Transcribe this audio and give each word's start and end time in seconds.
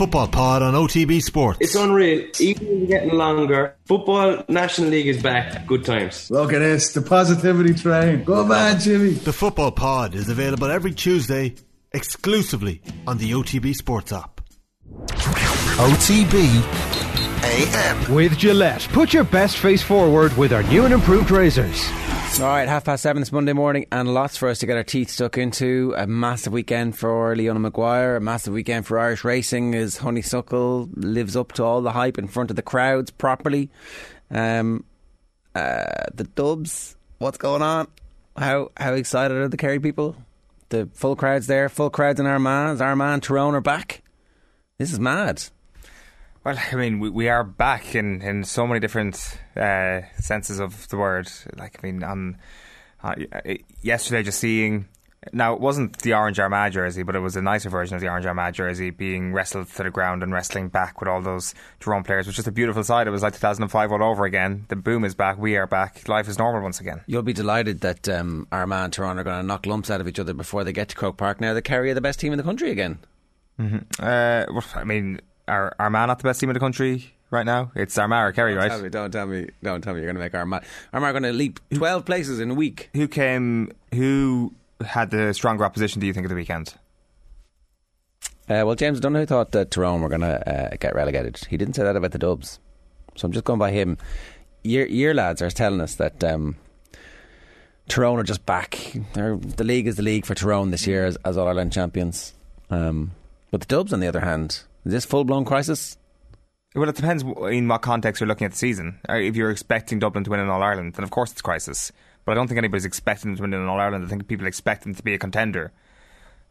Football 0.00 0.28
Pod 0.28 0.62
on 0.62 0.72
OTB 0.72 1.22
Sports. 1.22 1.58
It's 1.60 1.74
unreal. 1.74 2.26
Evenings 2.38 2.88
getting 2.88 3.12
longer. 3.12 3.76
Football 3.84 4.42
National 4.48 4.88
League 4.88 5.08
is 5.08 5.22
back. 5.22 5.66
Good 5.66 5.84
times. 5.84 6.30
Look 6.30 6.54
at 6.54 6.60
this, 6.60 6.94
the 6.94 7.02
positivity 7.02 7.74
train. 7.74 8.24
Go 8.24 8.42
man, 8.46 8.80
Jimmy. 8.80 9.10
The 9.10 9.34
Football 9.34 9.72
Pod 9.72 10.14
is 10.14 10.30
available 10.30 10.70
every 10.70 10.94
Tuesday 10.94 11.54
exclusively 11.92 12.80
on 13.06 13.18
the 13.18 13.32
OTB 13.32 13.74
Sports 13.74 14.10
app. 14.10 14.40
OTB 15.76 16.46
AM. 17.44 18.14
With 18.14 18.38
Gillette, 18.38 18.88
put 18.92 19.12
your 19.12 19.24
best 19.24 19.58
face 19.58 19.82
forward 19.82 20.34
with 20.38 20.54
our 20.54 20.62
new 20.62 20.86
and 20.86 20.94
improved 20.94 21.30
razors. 21.30 21.90
All 22.38 22.46
right, 22.46 22.68
half 22.68 22.84
past 22.84 23.02
seven 23.02 23.20
this 23.20 23.32
Monday 23.32 23.52
morning, 23.52 23.84
and 23.92 24.14
lots 24.14 24.38
for 24.38 24.48
us 24.48 24.60
to 24.60 24.66
get 24.66 24.76
our 24.78 24.84
teeth 24.84 25.10
stuck 25.10 25.36
into. 25.36 25.92
A 25.98 26.06
massive 26.06 26.54
weekend 26.54 26.96
for 26.96 27.36
Leona 27.36 27.58
Maguire, 27.58 28.16
a 28.16 28.20
massive 28.20 28.54
weekend 28.54 28.86
for 28.86 28.98
Irish 28.98 29.24
racing 29.24 29.74
as 29.74 29.98
Honeysuckle 29.98 30.88
lives 30.94 31.36
up 31.36 31.52
to 31.52 31.64
all 31.64 31.82
the 31.82 31.92
hype 31.92 32.16
in 32.16 32.28
front 32.28 32.48
of 32.48 32.56
the 32.56 32.62
crowds 32.62 33.10
properly. 33.10 33.68
Um, 34.30 34.84
uh, 35.54 35.84
the 36.14 36.24
Dubs, 36.24 36.96
what's 37.18 37.36
going 37.36 37.60
on? 37.60 37.88
How 38.36 38.70
how 38.74 38.94
excited 38.94 39.36
are 39.36 39.48
the 39.48 39.58
Kerry 39.58 39.80
people? 39.80 40.16
The 40.70 40.88
full 40.94 41.16
crowds 41.16 41.46
there, 41.46 41.68
full 41.68 41.90
crowds 41.90 42.20
in 42.20 42.26
Armagh. 42.26 42.80
Armagh 42.80 43.20
Tyrone 43.20 43.54
are 43.54 43.60
back. 43.60 44.02
This 44.78 44.92
is 44.92 45.00
mad. 45.00 45.42
Well, 46.44 46.56
I 46.72 46.74
mean, 46.74 47.00
we, 47.00 47.10
we 47.10 47.28
are 47.28 47.44
back 47.44 47.94
in, 47.94 48.22
in 48.22 48.44
so 48.44 48.66
many 48.66 48.80
different 48.80 49.38
uh, 49.56 50.02
senses 50.18 50.58
of 50.58 50.88
the 50.88 50.96
word. 50.96 51.30
Like, 51.56 51.78
I 51.82 51.86
mean, 51.86 52.02
on 52.02 52.38
uh, 53.02 53.14
yesterday, 53.82 54.22
just 54.22 54.40
seeing 54.40 54.88
now 55.32 55.52
it 55.52 55.60
wasn't 55.60 55.98
the 55.98 56.14
orange 56.14 56.38
Armagh 56.38 56.72
jersey, 56.72 57.02
but 57.02 57.14
it 57.14 57.20
was 57.20 57.36
a 57.36 57.42
nicer 57.42 57.68
version 57.68 57.94
of 57.94 58.00
the 58.00 58.08
orange 58.08 58.24
Armagh 58.24 58.54
jersey 58.54 58.88
being 58.88 59.34
wrestled 59.34 59.68
to 59.68 59.82
the 59.82 59.90
ground 59.90 60.22
and 60.22 60.32
wrestling 60.32 60.68
back 60.68 60.98
with 60.98 61.08
all 61.08 61.20
those 61.20 61.54
Tyrone 61.78 62.04
players, 62.04 62.26
which 62.26 62.38
is 62.38 62.46
a 62.46 62.52
beautiful 62.52 62.82
sight. 62.82 63.06
It 63.06 63.10
was 63.10 63.22
like 63.22 63.34
2005 63.34 63.92
all 63.92 64.02
over 64.02 64.24
again. 64.24 64.64
The 64.68 64.76
boom 64.76 65.04
is 65.04 65.14
back. 65.14 65.38
We 65.38 65.56
are 65.56 65.66
back. 65.66 66.08
Life 66.08 66.28
is 66.28 66.38
normal 66.38 66.62
once 66.62 66.80
again. 66.80 67.02
You'll 67.06 67.22
be 67.22 67.34
delighted 67.34 67.80
that 67.82 68.08
um, 68.08 68.48
Armagh 68.50 68.84
and 68.84 68.92
Tyrone 68.94 69.18
are 69.18 69.24
going 69.24 69.40
to 69.40 69.46
knock 69.46 69.66
lumps 69.66 69.90
out 69.90 70.00
of 70.00 70.08
each 70.08 70.18
other 70.18 70.32
before 70.32 70.64
they 70.64 70.72
get 70.72 70.88
to 70.88 70.96
Croke 70.96 71.18
Park. 71.18 71.40
Now 71.40 71.52
the 71.52 71.62
Kerry 71.62 71.90
are 71.90 71.94
the 71.94 72.00
best 72.00 72.18
team 72.18 72.32
in 72.32 72.38
the 72.38 72.42
country 72.44 72.70
again. 72.70 72.98
Mm-hmm. 73.58 74.02
Uh, 74.02 74.46
well, 74.54 74.64
I 74.74 74.84
mean, 74.84 75.20
are 75.50 75.74
Armagh 75.78 76.06
not 76.06 76.18
the 76.18 76.24
best 76.24 76.40
team 76.40 76.48
in 76.50 76.54
the 76.54 76.60
country 76.60 77.12
right 77.30 77.44
now? 77.44 77.72
It's 77.74 77.98
Armagh 77.98 78.28
or 78.28 78.32
Kerry, 78.32 78.54
don't 78.54 78.62
right? 78.62 78.70
Tell 78.70 78.82
me, 78.82 78.88
don't 78.88 79.10
tell 79.10 79.26
me, 79.26 79.48
don't 79.62 79.82
tell 79.82 79.94
me 79.94 80.00
you're 80.00 80.06
going 80.06 80.16
to 80.16 80.22
make 80.22 80.34
Armagh. 80.34 80.64
Armagh 80.92 81.12
going 81.12 81.24
to 81.24 81.32
leap 81.32 81.60
twelve 81.74 82.04
places 82.04 82.40
in 82.40 82.50
a 82.50 82.54
week. 82.54 82.88
Who 82.94 83.08
came? 83.08 83.72
Who 83.94 84.54
had 84.80 85.10
the 85.10 85.34
stronger 85.34 85.64
opposition? 85.64 86.00
Do 86.00 86.06
you 86.06 86.14
think 86.14 86.24
of 86.24 86.30
the 86.30 86.36
weekend? 86.36 86.74
Uh, 88.48 88.66
well, 88.66 88.74
James 88.74 88.98
Donoghue 88.98 89.26
thought 89.26 89.52
that 89.52 89.70
Tyrone 89.70 90.00
were 90.00 90.08
going 90.08 90.22
to 90.22 90.72
uh, 90.72 90.76
get 90.80 90.94
relegated. 90.94 91.36
He 91.48 91.56
didn't 91.56 91.74
say 91.74 91.84
that 91.84 91.94
about 91.94 92.10
the 92.10 92.18
Dubs, 92.18 92.58
so 93.14 93.26
I'm 93.26 93.32
just 93.32 93.44
going 93.44 93.60
by 93.60 93.70
him. 93.70 93.96
Your, 94.64 94.86
your 94.86 95.14
lads 95.14 95.40
are 95.40 95.50
telling 95.50 95.80
us 95.80 95.94
that 95.94 96.24
um, 96.24 96.56
Tyrone 97.86 98.18
are 98.18 98.24
just 98.24 98.44
back. 98.46 98.96
They're, 99.12 99.36
the 99.36 99.62
league 99.62 99.86
is 99.86 99.96
the 99.96 100.02
league 100.02 100.26
for 100.26 100.34
Tyrone 100.34 100.72
this 100.72 100.84
year 100.84 101.06
as, 101.06 101.16
as 101.24 101.38
All 101.38 101.46
Ireland 101.46 101.72
champions. 101.72 102.34
Um, 102.70 103.12
but 103.52 103.60
the 103.60 103.66
Dubs, 103.68 103.92
on 103.92 104.00
the 104.00 104.08
other 104.08 104.20
hand, 104.20 104.64
is 104.84 104.92
this 104.92 105.04
full 105.04 105.24
blown 105.24 105.44
crisis? 105.44 105.96
Well, 106.74 106.88
it 106.88 106.94
depends 106.96 107.24
in 107.24 107.66
what 107.66 107.82
context 107.82 108.20
you're 108.20 108.28
looking 108.28 108.44
at 108.44 108.52
the 108.52 108.58
season. 108.58 109.00
Uh, 109.08 109.14
If 109.14 109.34
you're 109.34 109.50
expecting 109.50 109.98
Dublin 109.98 110.22
to 110.24 110.30
win 110.30 110.38
in 110.40 110.48
All 110.48 110.62
Ireland, 110.62 110.94
then 110.94 111.02
of 111.04 111.10
course 111.10 111.32
it's 111.32 111.42
crisis. 111.42 111.90
But 112.24 112.32
I 112.32 112.34
don't 112.36 112.46
think 112.46 112.58
anybody's 112.58 112.84
expecting 112.84 113.30
them 113.30 113.36
to 113.36 113.42
win 113.42 113.54
in 113.54 113.66
All 113.66 113.80
Ireland. 113.80 114.04
I 114.04 114.08
think 114.08 114.28
people 114.28 114.46
expect 114.46 114.84
them 114.84 114.94
to 114.94 115.02
be 115.02 115.14
a 115.14 115.18
contender. 115.18 115.72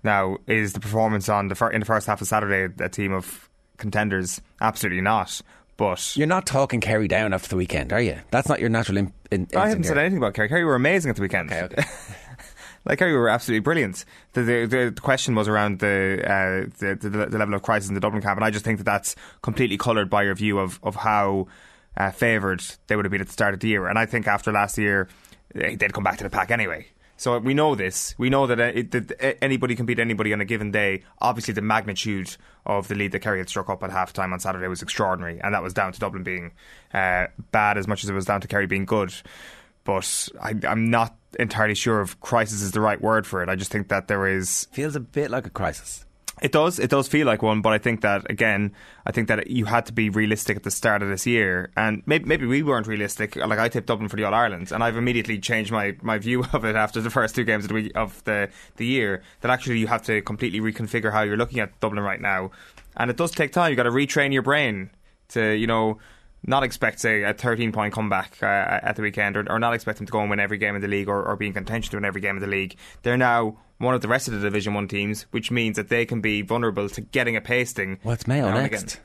Now, 0.03 0.38
is 0.47 0.73
the 0.73 0.80
performance 0.80 1.30
on 1.30 1.47
the 1.47 1.55
fir- 1.55 1.72
in 1.72 1.80
the 1.80 1.85
first 1.85 2.07
half 2.07 2.22
of 2.22 2.27
Saturday 2.27 2.73
a 2.83 2.89
team 2.89 3.13
of 3.13 3.50
contenders? 3.77 4.41
Absolutely 4.59 5.02
not. 5.02 5.41
But 5.77 6.17
you're 6.17 6.27
not 6.27 6.45
talking 6.45 6.81
Kerry 6.81 7.07
down 7.07 7.31
after 7.33 7.47
the 7.47 7.55
weekend, 7.55 7.94
are 7.94 8.02
you? 8.02 8.17
That's 8.31 8.50
not 8.50 8.59
your 8.59 8.67
natural. 8.69 8.97
In, 8.97 9.13
in, 9.31 9.47
I 9.55 9.69
haven't 9.69 9.85
said 9.85 9.97
anything 9.97 10.17
about 10.17 10.33
Kerry. 10.33 10.50
Kerry 10.50 10.66
were 10.66 10.75
amazing 10.75 11.09
at 11.09 11.16
the 11.16 11.22
weekend. 11.22 11.50
Okay, 11.51 11.63
okay. 11.63 11.84
like 12.85 13.00
Kerry 13.00 13.13
were 13.13 13.29
absolutely 13.29 13.62
brilliant. 13.62 14.06
The, 14.34 14.41
the, 14.41 14.91
the 14.95 15.01
question 15.01 15.35
was 15.35 15.47
around 15.47 15.79
the, 15.79 16.22
uh, 16.23 16.69
the, 16.79 16.95
the 16.95 17.09
the 17.09 17.38
level 17.38 17.53
of 17.53 17.62
crisis 17.62 17.90
in 17.90 17.95
the 17.95 18.01
Dublin 18.01 18.22
camp, 18.22 18.38
and 18.38 18.45
I 18.45 18.51
just 18.51 18.66
think 18.66 18.78
that 18.78 18.85
that's 18.85 19.16
completely 19.41 19.78
coloured 19.78 20.09
by 20.09 20.23
your 20.23 20.35
view 20.35 20.59
of 20.59 20.79
of 20.84 20.95
how 20.95 21.47
uh, 21.97 22.12
favoured 22.12 22.63
they 22.88 22.95
would 22.95 23.06
have 23.06 23.12
been 23.12 23.22
at 23.22 23.28
the 23.28 23.34
start 23.34 23.53
of 23.53 23.59
the 23.59 23.67
year. 23.67 23.88
And 23.88 24.00
I 24.00 24.06
think 24.06 24.28
after 24.28 24.51
last 24.51 24.78
year, 24.78 25.07
they'd 25.53 25.94
come 25.94 26.03
back 26.03 26.17
to 26.17 26.23
the 26.23 26.29
pack 26.29 26.51
anyway. 26.51 26.88
So 27.17 27.38
we 27.38 27.53
know 27.53 27.75
this. 27.75 28.16
We 28.17 28.29
know 28.29 28.47
that, 28.47 28.62
uh, 28.62 28.72
it, 28.73 28.91
that 28.91 29.44
anybody 29.44 29.75
can 29.75 29.85
beat 29.85 30.00
anybody 30.00 30.31
on 30.31 30.40
a 30.40 30.46
given 30.46 30.72
day. 30.72 31.03
Obviously, 31.19 31.53
the 31.53 31.61
magnitude 31.61 32.38
of 32.66 32.88
the 32.88 32.96
lead 32.96 33.11
that 33.11 33.19
Kerry 33.19 33.40
had 33.40 33.50
struck 33.50 33.69
up 33.69 33.84
at 33.84 33.91
half 33.91 34.13
time 34.13 34.31
on 34.31 34.40
Saturday 34.40 34.69
was 34.69 34.81
extraordinary, 34.81 35.38
and 35.41 35.53
that 35.53 35.61
was 35.61 35.73
down 35.73 35.91
to 35.91 36.00
Dublin 36.00 36.23
being 36.23 36.51
uh, 36.94 37.28
bad 37.51 37.78
as 37.78 37.90
much 37.90 38.06
as 38.06 38.09
it 38.09 38.13
was 38.13 38.23
down 38.23 38.40
to 38.40 38.47
Kerry 38.47 38.67
being 38.67 38.85
good. 38.85 39.13
But 39.84 40.29
I, 40.41 40.53
I'm 40.67 40.90
not 40.90 41.16
entirely 41.38 41.75
sure 41.75 42.01
if 42.01 42.19
crisis 42.22 42.62
is 42.62 42.72
the 42.72 42.81
right 42.81 43.01
word 43.01 43.28
for 43.28 43.44
it. 43.44 43.50
I 43.50 43.56
just 43.56 43.72
think 43.72 43.90
that 43.90 44.07
there 44.07 44.28
is 44.28 44.67
feels 44.72 44.95
a 44.95 45.00
bit 45.00 45.31
like 45.31 45.45
a 45.45 45.50
crisis. 45.50 46.06
It 46.41 46.53
does. 46.53 46.79
It 46.79 46.90
does 46.90 47.07
feel 47.07 47.28
like 47.28 47.41
one, 47.41 47.62
but 47.62 47.73
I 47.73 47.78
think 47.78 48.01
that 48.01 48.29
again, 48.29 48.73
I 49.06 49.12
think 49.12 49.28
that 49.28 49.47
you 49.47 49.66
had 49.66 49.85
to 49.88 49.94
be 49.94 50.09
realistic 50.09 50.56
at 50.56 50.63
the 50.63 50.72
start 50.72 51.01
of 51.01 51.09
this 51.09 51.28
year, 51.28 51.69
and 51.75 52.01
maybe 52.06 52.25
maybe 52.25 52.45
we 52.45 52.63
weren't 52.63 52.88
realistic. 52.88 53.35
Like 53.35 53.59
I 53.59 53.67
tipped 53.67 53.88
Dublin 53.88 54.07
for 54.07 54.16
the 54.16 54.23
All 54.23 54.34
Ireland, 54.34 54.72
and 54.72 54.84
I've 54.84 54.95
immediately 54.95 55.38
changed 55.40 55.72
my, 55.72 55.97
my 56.01 56.17
view 56.17 56.46
of 56.53 56.63
it 56.63 56.75
after 56.75 57.01
the 57.01 57.09
first 57.09 57.35
two 57.35 57.44
games 57.44 57.66
of 57.66 57.69
the 57.69 57.73
week, 57.73 57.91
of 57.96 58.23
the 58.23 58.50
the 58.78 58.85
year. 58.85 59.22
That 59.41 59.51
actually 59.51 59.79
you 59.79 59.88
have 59.88 60.03
to 60.03 60.22
completely 60.22 60.61
reconfigure 60.61 61.11
how 61.11 61.23
you're 61.23 61.38
looking 61.38 61.59
at 61.59 61.78
Dublin 61.81 62.03
right 62.03 62.22
now, 62.22 62.51
and 62.96 63.11
it 63.11 63.17
does 63.17 63.31
take 63.31 63.51
time. 63.51 63.72
You 63.72 63.75
got 63.75 63.84
to 63.84 63.91
retrain 63.91 64.31
your 64.31 64.44
brain 64.44 64.91
to 65.29 65.51
you 65.51 65.67
know 65.67 65.97
not 66.45 66.63
expect 66.63 67.00
say 67.00 67.23
a 67.23 67.33
13 67.33 67.72
point 67.72 67.94
comeback 67.94 68.38
uh, 68.41 68.45
at 68.45 68.95
the 68.95 69.01
weekend, 69.01 69.38
or, 69.38 69.51
or, 69.51 69.59
not 69.59 69.73
expect 69.73 69.97
them 69.97 70.07
to 70.07 70.11
go 70.11 70.19
and 70.22 70.29
win 70.29 70.39
every 70.39 70.57
game 70.57 70.75
in 70.75 70.81
the 70.81 70.88
league, 70.88 71.07
or, 71.07 71.23
or 71.23 71.35
be 71.35 71.47
in 71.47 71.53
contention 71.53 71.91
to 71.91 71.97
win 71.97 72.05
every 72.05 72.22
game 72.22 72.35
in 72.35 72.41
the 72.41 72.47
league. 72.47 72.75
They're 73.03 73.17
now 73.17 73.57
one 73.77 73.95
of 73.95 74.01
the 74.01 74.07
rest 74.07 74.27
of 74.27 74.33
the 74.33 74.39
Division 74.39 74.73
One 74.73 74.88
teams, 74.88 75.23
which 75.31 75.51
means 75.51 75.78
that 75.78 75.89
they 75.89 76.05
can 76.05 76.22
be 76.22 76.41
vulnerable 76.41 76.89
to 76.89 77.01
getting 77.01 77.35
a 77.35 77.41
pasting. 77.41 77.99
What's 78.03 78.28
Mayo 78.28 78.51
next? 78.51 78.99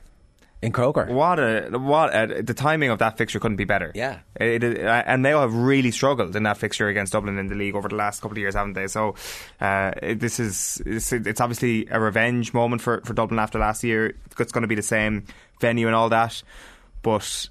In 0.61 0.71
Croker, 0.71 1.05
what 1.13 1.37
a 1.37 1.69
what 1.77 2.15
a, 2.15 2.41
the 2.41 2.53
timing 2.53 2.89
of 2.89 2.99
that 2.99 3.17
fixture 3.17 3.39
couldn't 3.39 3.57
be 3.57 3.65
better. 3.65 3.91
Yeah, 3.93 4.19
it, 4.39 4.63
it, 4.63 4.79
and 4.79 5.21
Mayo 5.21 5.41
have 5.41 5.53
really 5.53 5.91
struggled 5.91 6.35
in 6.35 6.43
that 6.43 6.57
fixture 6.57 6.87
against 6.87 7.11
Dublin 7.13 7.37
in 7.37 7.47
the 7.47 7.55
league 7.55 7.75
over 7.75 7.89
the 7.89 7.95
last 7.95 8.21
couple 8.21 8.35
of 8.35 8.39
years, 8.39 8.55
haven't 8.55 8.73
they? 8.73 8.87
So 8.87 9.15
uh, 9.59 9.91
this 10.01 10.39
is 10.39 10.81
it's, 10.85 11.11
it's, 11.11 11.41
obviously 11.41 11.87
a 11.91 11.99
revenge 11.99 12.53
moment 12.53 12.81
for, 12.81 13.01
for 13.01 13.13
Dublin 13.13 13.37
after 13.37 13.59
last 13.59 13.83
year. 13.83 14.15
It's 14.39 14.51
going 14.51 14.63
to 14.63 14.67
be 14.67 14.75
the 14.75 14.81
same 14.81 15.25
venue 15.59 15.87
and 15.87 15.95
all 15.95 16.09
that, 16.09 16.41
but 17.05 17.49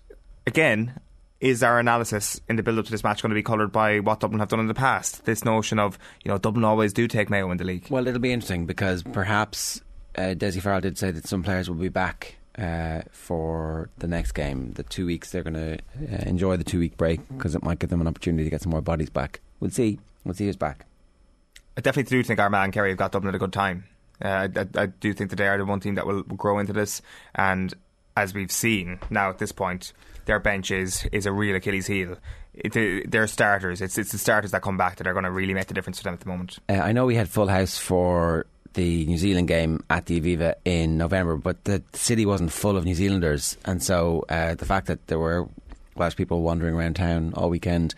again, 0.49 0.99
is 1.39 1.63
our 1.63 1.79
analysis 1.79 2.41
in 2.49 2.57
the 2.57 2.63
build 2.65 2.77
up 2.81 2.87
to 2.87 2.91
this 2.91 3.05
match 3.05 3.23
going 3.23 3.31
to 3.31 3.37
be 3.37 3.43
coloured 3.43 3.71
by 3.71 4.01
what 4.01 4.19
Dublin 4.19 4.41
have 4.41 4.49
done 4.49 4.59
in 4.59 4.67
the 4.67 4.75
past? 4.75 5.27
This 5.27 5.45
notion 5.45 5.79
of, 5.79 5.97
you 6.25 6.29
know, 6.29 6.39
Dublin 6.39 6.65
always 6.65 6.93
do 6.93 7.07
take 7.07 7.31
Mayo 7.31 7.49
in 7.53 7.59
the 7.59 7.65
league. 7.65 7.87
Well, 7.89 8.09
it'll 8.09 8.19
be 8.19 8.33
interesting 8.33 8.67
because 8.67 9.05
perhaps 9.05 9.81
uh, 10.17 10.35
Dessie 10.35 10.61
Farrell 10.61 10.81
did 10.81 10.99
say 10.99 11.13
that 11.13 11.29
some 11.29 11.45
players 11.45 11.69
will 11.69 11.77
be 11.77 11.89
back 11.89 12.35
uh, 12.59 13.03
for 13.13 13.91
the 13.99 14.09
next 14.09 14.33
game. 14.33 14.73
The 14.73 14.83
two 14.83 15.07
weeks 15.07 15.31
they're 15.31 15.45
going 15.45 15.55
to 15.55 15.75
uh, 15.77 16.29
enjoy 16.29 16.57
the 16.57 16.65
two 16.65 16.81
week 16.81 16.97
break 16.97 17.21
because 17.29 17.55
it 17.55 17.63
might 17.63 17.79
give 17.79 17.91
them 17.91 18.01
an 18.01 18.09
opportunity 18.09 18.43
to 18.43 18.51
get 18.51 18.61
some 18.61 18.71
more 18.71 18.83
bodies 18.83 19.11
back. 19.11 19.41
We'll 19.61 19.71
see. 19.71 20.01
We'll 20.25 20.35
see 20.35 20.47
who's 20.47 20.57
back. 20.57 20.85
I 21.77 21.81
definitely 21.81 22.11
do 22.11 22.25
think 22.25 22.41
Armagh 22.41 22.65
and 22.65 22.73
Kerry 22.73 22.89
have 22.89 22.99
got 22.99 23.13
Dublin 23.13 23.29
at 23.29 23.37
a 23.37 23.39
good 23.39 23.53
time. 23.53 23.85
Uh, 24.21 24.49
I, 24.57 24.61
I, 24.61 24.83
I, 24.83 24.87
do 24.87 25.13
think 25.13 25.31
that 25.31 25.37
they 25.37 25.47
are 25.47 25.59
the 25.59 25.65
one 25.65 25.79
team 25.79 25.95
that 25.95 26.07
will, 26.09 26.25
will 26.27 26.37
grow 26.37 26.59
into 26.59 26.73
this, 26.73 27.03
and 27.35 27.73
as 28.17 28.35
we've 28.35 28.53
seen 28.53 28.99
now 29.11 29.31
at 29.31 29.39
this 29.39 29.53
point, 29.53 29.93
their 30.27 30.39
bench 30.39 30.71
is, 30.71 31.07
is 31.13 31.27
a 31.27 31.33
real 31.33 31.57
Achilles 31.57 31.87
heel. 31.87 32.17
It, 32.55 33.11
they're 33.11 33.27
starters. 33.27 33.81
It's 33.81 33.99
it's 33.99 34.13
the 34.13 34.19
starters 34.19 34.53
that 34.53 34.63
come 34.63 34.77
back 34.77 34.97
that 34.97 35.07
are 35.09 35.13
going 35.13 35.25
to 35.25 35.31
really 35.31 35.55
make 35.55 35.67
the 35.67 35.75
difference 35.75 35.99
for 35.99 36.05
them 36.05 36.15
at 36.15 36.21
the 36.21 36.29
moment. 36.29 36.59
Uh, 36.69 36.75
I 36.75 36.93
know 36.93 37.05
we 37.05 37.17
had 37.17 37.29
full 37.29 37.49
house 37.49 37.77
for 37.77 38.47
the 38.75 39.05
New 39.07 39.19
Zealand 39.19 39.49
game 39.49 39.85
at 39.91 40.07
the 40.07 40.21
Aviva 40.21 40.55
in 40.65 40.97
November, 40.97 41.37
but 41.37 41.65
the 41.65 41.83
city 41.95 42.25
wasn't 42.25 42.53
full 42.53 42.77
of 42.77 42.85
New 42.85 42.95
Zealanders, 42.95 43.57
and 43.65 43.83
so 43.83 44.25
uh, 44.29 44.55
the 44.55 44.65
fact 44.67 44.87
that 44.87 45.05
there 45.09 45.19
were 45.19 45.49
Welsh 45.97 46.15
people 46.15 46.43
wandering 46.43 46.75
around 46.75 46.95
town 46.95 47.33
all 47.37 47.51
weekend. 47.51 47.95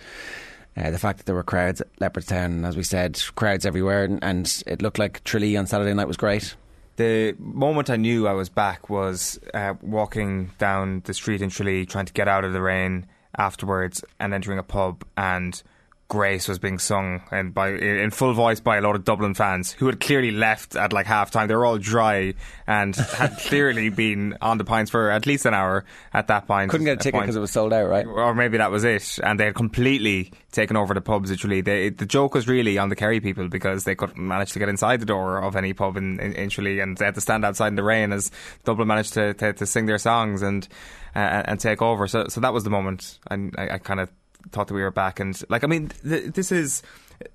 Uh, 0.75 0.91
the 0.91 0.99
fact 0.99 1.19
that 1.19 1.25
there 1.25 1.35
were 1.35 1.43
crowds 1.43 1.81
at 1.81 1.95
Leopardstown, 1.97 2.67
as 2.67 2.77
we 2.77 2.83
said, 2.83 3.19
crowds 3.35 3.65
everywhere, 3.65 4.05
and, 4.05 4.23
and 4.23 4.63
it 4.67 4.83
looked 4.83 4.99
like 4.99 5.25
Tralee 5.25 5.57
on 5.57 5.67
Saturday 5.67 5.95
night 5.95 6.09
was 6.09 6.19
great 6.19 6.55
the 6.97 7.35
moment 7.39 7.91
I 7.91 7.97
knew 7.97 8.27
I 8.27 8.33
was 8.33 8.49
back 8.49 8.91
was 8.91 9.39
uh, 9.55 9.75
walking 9.83 10.51
down 10.59 11.03
the 11.05 11.15
street 11.15 11.43
in 11.43 11.51
Tralee, 11.51 11.87
trying 11.87 12.07
to 12.07 12.13
get 12.13 12.29
out 12.29 12.45
of 12.45 12.53
the 12.53 12.63
rain 12.63 13.07
afterwards, 13.37 14.03
and 14.19 14.33
entering 14.33 14.59
a 14.59 14.63
pub 14.63 15.05
and 15.17 15.63
Grace 16.09 16.47
was 16.47 16.61
being 16.61 16.79
sung 16.79 17.23
and 17.33 17.53
by 17.53 17.71
in 17.71 18.13
full 18.13 18.33
voice 18.33 18.61
by 18.61 18.77
a 18.77 18.81
lot 18.81 18.95
of 18.95 19.05
Dublin 19.05 19.35
fans 19.35 19.73
who 19.73 19.87
had 19.87 19.99
clearly 19.99 20.31
left 20.31 20.77
at 20.77 20.93
like 20.93 21.07
half 21.07 21.33
time. 21.33 21.49
They 21.49 21.57
were 21.57 21.67
all 21.67 21.79
dry 21.79 22.35
and 22.65 22.95
had 22.95 23.37
clearly 23.41 23.89
been 23.89 24.39
on 24.41 24.59
the 24.59 24.65
pints 24.65 24.89
for 24.91 25.11
at 25.11 25.27
least 25.27 25.47
an 25.47 25.55
hour 25.55 25.85
at 26.13 26.29
that 26.29 26.47
point. 26.47 26.71
Couldn't 26.71 26.85
get 26.85 27.01
a 27.01 27.03
ticket 27.03 27.21
because 27.23 27.35
it 27.35 27.41
was 27.41 27.51
sold 27.51 27.73
out, 27.73 27.89
right? 27.89 28.07
or 28.07 28.35
maybe 28.35 28.59
that 28.59 28.71
was 28.71 28.85
it, 28.85 29.19
and 29.23 29.41
they 29.41 29.47
had 29.47 29.57
completely 29.57 30.33
taken 30.53 30.77
over 30.77 30.95
the 30.95 31.01
pubs. 31.01 31.31
Literally, 31.31 31.61
they, 31.61 31.89
the 31.89 32.07
joke 32.07 32.35
was 32.35 32.47
really 32.47 32.79
on 32.79 32.89
the 32.89 32.97
Kerry 32.97 33.19
people 33.19 33.49
because 33.49 33.83
they 33.83 33.97
couldn't 33.97 34.17
manage 34.17 34.53
to 34.53 34.61
get 34.61 34.69
inside 34.69 35.01
the 35.01 35.07
door 35.07 35.43
of 35.43 35.57
any 35.57 35.73
pub 35.73 35.97
in, 35.97 36.21
in, 36.21 36.33
in 36.35 36.81
and 36.81 36.97
they 36.99 37.05
had 37.05 37.17
to 37.17 37.21
stand 37.21 37.45
outside 37.45 37.69
in 37.69 37.75
the 37.75 37.83
rain 37.83 38.13
as 38.13 38.31
Dublin 38.65 38.87
managed 38.87 39.15
to, 39.15 39.35
to, 39.35 39.53
to 39.55 39.67
sing 39.67 39.87
their 39.87 39.99
songs 39.99 40.43
and 40.43 40.69
uh, 41.17 41.43
and 41.47 41.59
take 41.59 41.83
over. 41.83 42.07
So, 42.07 42.29
so 42.29 42.41
that 42.43 42.53
was 42.53 42.63
the 42.63 42.71
moment, 42.71 43.19
and 43.29 43.55
I, 43.59 43.75
I 43.75 43.79
kind 43.79 44.01
of 44.01 44.11
thought 44.53 44.69
that 44.69 44.75
we 44.75 44.83
were 44.83 44.91
back. 44.91 45.21
And 45.21 45.41
like, 45.49 45.65
I 45.65 45.67
mean, 45.67 45.89
th- 45.89 46.33
this 46.33 46.53
is 46.53 46.83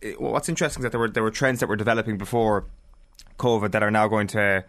uh, 0.03 0.09
what's 0.17 0.49
interesting 0.49 0.81
is 0.81 0.83
that 0.83 0.91
there 0.91 0.99
were 0.99 1.09
there 1.09 1.23
were 1.23 1.31
trends 1.31 1.59
that 1.59 1.67
were 1.67 1.75
developing 1.75 2.17
before 2.17 2.65
COVID 3.37 3.71
that 3.71 3.83
are 3.83 3.91
now 3.91 4.07
going 4.07 4.27
to 4.27 4.63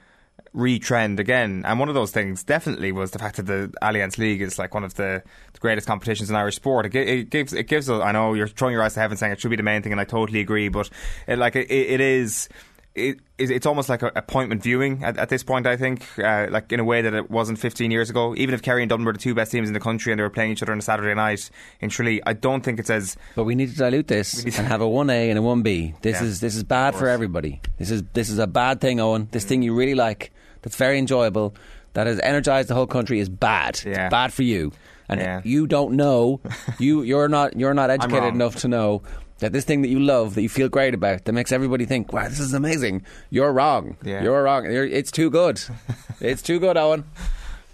retrend 0.55 1.19
again. 1.19 1.63
And 1.67 1.79
one 1.79 1.89
of 1.89 1.95
those 1.95 2.11
things 2.11 2.43
definitely 2.45 2.93
was 2.93 3.11
the 3.11 3.19
fact 3.19 3.37
that 3.37 3.47
the 3.47 3.73
Allianz 3.83 4.19
League 4.19 4.43
is 4.43 4.59
like 4.59 4.75
one 4.75 4.85
of 4.85 4.95
the, 4.95 5.23
the 5.53 5.59
greatest 5.59 5.87
competitions 5.87 6.31
in 6.31 6.37
Irish 6.37 6.57
sport. 6.57 6.87
It, 6.87 6.95
it 6.97 7.31
gives 7.31 7.53
it 7.53 7.65
gives. 7.65 7.89
I 7.89 8.13
know 8.13 8.35
you're 8.35 8.49
throwing 8.49 8.73
your 8.73 8.83
eyes 8.83 8.95
to 8.95 9.01
heaven 9.01 9.17
saying 9.17 9.33
it 9.33 9.41
should 9.41 9.51
be 9.51 9.57
the 9.57 9.63
main 9.63 9.83
thing, 9.83 9.93
and 9.93 10.01
I 10.01 10.05
totally 10.05 10.41
agree. 10.41 10.69
But 10.69 10.91
it, 11.27 11.39
like 11.39 11.57
it, 11.57 11.71
it 11.71 12.01
is. 12.01 12.49
It, 12.95 13.21
it's 13.39 13.65
almost 13.65 13.89
like 13.89 14.03
a 14.03 14.13
appointment 14.15 14.63
viewing 14.63 15.03
at, 15.03 15.17
at 15.17 15.31
this 15.31 15.43
point. 15.43 15.67
I 15.67 15.77
think, 15.79 16.05
uh, 16.19 16.49
like 16.51 16.71
in 16.73 16.79
a 16.79 16.85
way 16.85 17.01
that 17.01 17.15
it 17.15 17.31
wasn't 17.31 17.59
15 17.59 17.91
years 17.91 18.11
ago. 18.11 18.35
Even 18.37 18.55
if 18.55 18.61
Kerry 18.61 18.83
and 18.83 18.91
Dublin 18.91 19.07
were 19.07 19.15
the 19.15 19.19
two 19.19 19.35
best 19.35 19.51
teams 19.51 19.67
in 19.69 19.73
the 19.73 19.81
country 19.81 20.13
and 20.13 20.19
they 20.19 20.23
were 20.23 20.29
playing 20.31 20.53
each 20.53 20.63
other 20.63 20.73
on 20.73 20.79
a 20.79 20.83
Saturday 20.83 21.15
night 21.15 21.49
in 21.81 21.89
Tralee, 21.89 22.21
I 22.27 22.35
don't 22.35 22.61
think 22.63 22.79
it's 22.79 22.91
as. 22.91 23.17
But 23.35 23.45
we 23.45 23.55
need 23.55 23.71
to 23.71 23.77
dilute 23.77 24.09
this 24.09 24.45
and 24.45 24.67
have 24.69 24.83
a 24.83 24.89
one 24.89 25.09
A 25.09 25.31
and 25.31 25.39
a 25.39 25.43
one 25.43 25.63
B. 25.63 25.95
This 26.03 26.21
Yeah, 26.21 26.27
is 26.27 26.41
this 26.41 26.55
is 26.55 26.65
bad 26.65 26.95
for 26.95 27.09
everybody. 27.09 27.63
This 27.79 27.91
is 27.91 28.03
this 28.13 28.29
is 28.29 28.39
a 28.39 28.47
bad 28.47 28.83
thing, 28.83 28.99
Eoin. 28.99 29.31
This 29.31 29.45
thing 29.47 29.63
you 29.63 29.75
really 29.75 29.95
like, 29.95 30.31
that's 30.61 30.77
very 30.77 30.99
enjoyable, 30.99 31.55
that 31.95 32.07
has 32.07 32.21
energised 32.21 32.69
the 32.69 32.75
whole 32.75 32.87
country 32.87 33.21
is 33.21 33.31
bad. 33.31 33.81
Yeah. 33.87 34.05
It's 34.07 34.11
bad 34.11 34.35
for 34.35 34.43
you, 34.43 34.71
and 35.09 35.19
Yeah. 35.19 35.41
you 35.45 35.67
don't 35.67 35.95
know. 35.95 36.41
you 36.79 37.01
you're 37.03 37.29
not 37.29 37.59
you're 37.59 37.75
not 37.75 37.89
educated 37.89 38.35
enough 38.35 38.57
to 38.57 38.69
know. 38.69 39.01
That 39.43 39.53
this 39.53 39.65
thing 39.65 39.83
that 39.83 39.89
you 39.89 40.01
love, 40.01 40.35
that 40.35 40.43
you 40.43 40.49
feel 40.49 40.69
great 40.69 40.95
about, 40.95 41.25
that 41.25 41.33
makes 41.33 41.53
everybody 41.53 41.85
think, 41.85 42.13
"Wow, 42.13 42.29
this 42.29 42.41
is 42.41 42.55
amazing." 42.55 43.05
You're 43.31 43.53
wrong. 43.53 43.97
Yeah. 44.03 44.23
You're 44.23 44.43
wrong. 44.43 44.65
You're, 44.65 44.87
it's 44.87 45.11
too 45.11 45.31
good. 45.31 45.61
it's 46.21 46.43
too 46.43 46.59
good, 46.59 46.77
Eoin. 46.77 47.05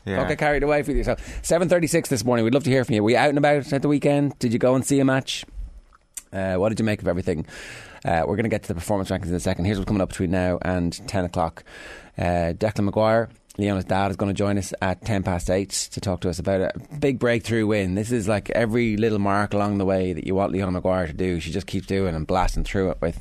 Yeah. 0.04 0.16
Don't 0.16 0.28
get 0.28 0.38
carried 0.38 0.62
away 0.62 0.82
with 0.82 0.96
yourself. 0.96 1.20
Seven 1.42 1.68
thirty-six 1.68 2.08
this 2.08 2.24
morning. 2.24 2.44
We'd 2.44 2.54
love 2.54 2.64
to 2.64 2.70
hear 2.70 2.84
from 2.84 2.94
you. 2.94 3.04
Were 3.04 3.10
you 3.10 3.16
out 3.16 3.28
and 3.28 3.38
about 3.38 3.72
at 3.72 3.82
the 3.82 3.88
weekend? 3.88 4.38
Did 4.38 4.52
you 4.52 4.58
go 4.58 4.74
and 4.74 4.84
see 4.84 4.98
a 5.00 5.04
match? 5.04 5.44
Uh, 6.32 6.56
what 6.56 6.70
did 6.70 6.78
you 6.78 6.84
make 6.84 7.02
of 7.02 7.08
everything? 7.08 7.46
Uh, 8.04 8.22
we're 8.26 8.36
going 8.36 8.44
to 8.44 8.48
get 8.50 8.62
to 8.62 8.68
the 8.68 8.74
performance 8.74 9.10
rankings 9.10 9.28
in 9.28 9.34
a 9.34 9.40
second. 9.40 9.64
Here's 9.64 9.78
what's 9.78 9.88
coming 9.88 10.00
up 10.00 10.10
between 10.10 10.30
now 10.30 10.58
and 10.62 11.06
10 11.08 11.24
o'clock. 11.24 11.64
Uh, 12.16 12.52
Declan 12.56 12.84
Maguire, 12.84 13.28
Leona's 13.58 13.84
dad, 13.84 14.10
is 14.10 14.16
going 14.16 14.30
to 14.30 14.38
join 14.38 14.56
us 14.56 14.72
at 14.80 15.04
10 15.04 15.24
past 15.24 15.50
8 15.50 15.68
to 15.92 16.00
talk 16.00 16.20
to 16.20 16.30
us 16.30 16.38
about 16.38 16.60
a 16.60 16.72
big 16.98 17.18
breakthrough 17.18 17.66
win. 17.66 17.96
This 17.96 18.12
is 18.12 18.28
like 18.28 18.50
every 18.50 18.96
little 18.96 19.18
mark 19.18 19.52
along 19.52 19.78
the 19.78 19.84
way 19.84 20.12
that 20.12 20.26
you 20.26 20.34
want 20.34 20.52
Leona 20.52 20.70
Maguire 20.70 21.08
to 21.08 21.12
do. 21.12 21.40
She 21.40 21.50
just 21.50 21.66
keeps 21.66 21.86
doing 21.86 22.14
and 22.14 22.26
blasting 22.26 22.62
through 22.62 22.90
it 22.90 22.98
with 23.00 23.20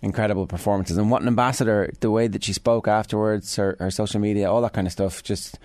incredible 0.00 0.46
performances. 0.46 0.96
And 0.96 1.10
what 1.10 1.22
an 1.22 1.28
ambassador, 1.28 1.92
the 2.00 2.10
way 2.10 2.28
that 2.28 2.44
she 2.44 2.52
spoke 2.52 2.86
afterwards, 2.86 3.56
her, 3.56 3.76
her 3.80 3.90
social 3.90 4.20
media, 4.20 4.50
all 4.50 4.62
that 4.62 4.74
kind 4.74 4.86
of 4.86 4.92
stuff, 4.92 5.22
just 5.22 5.58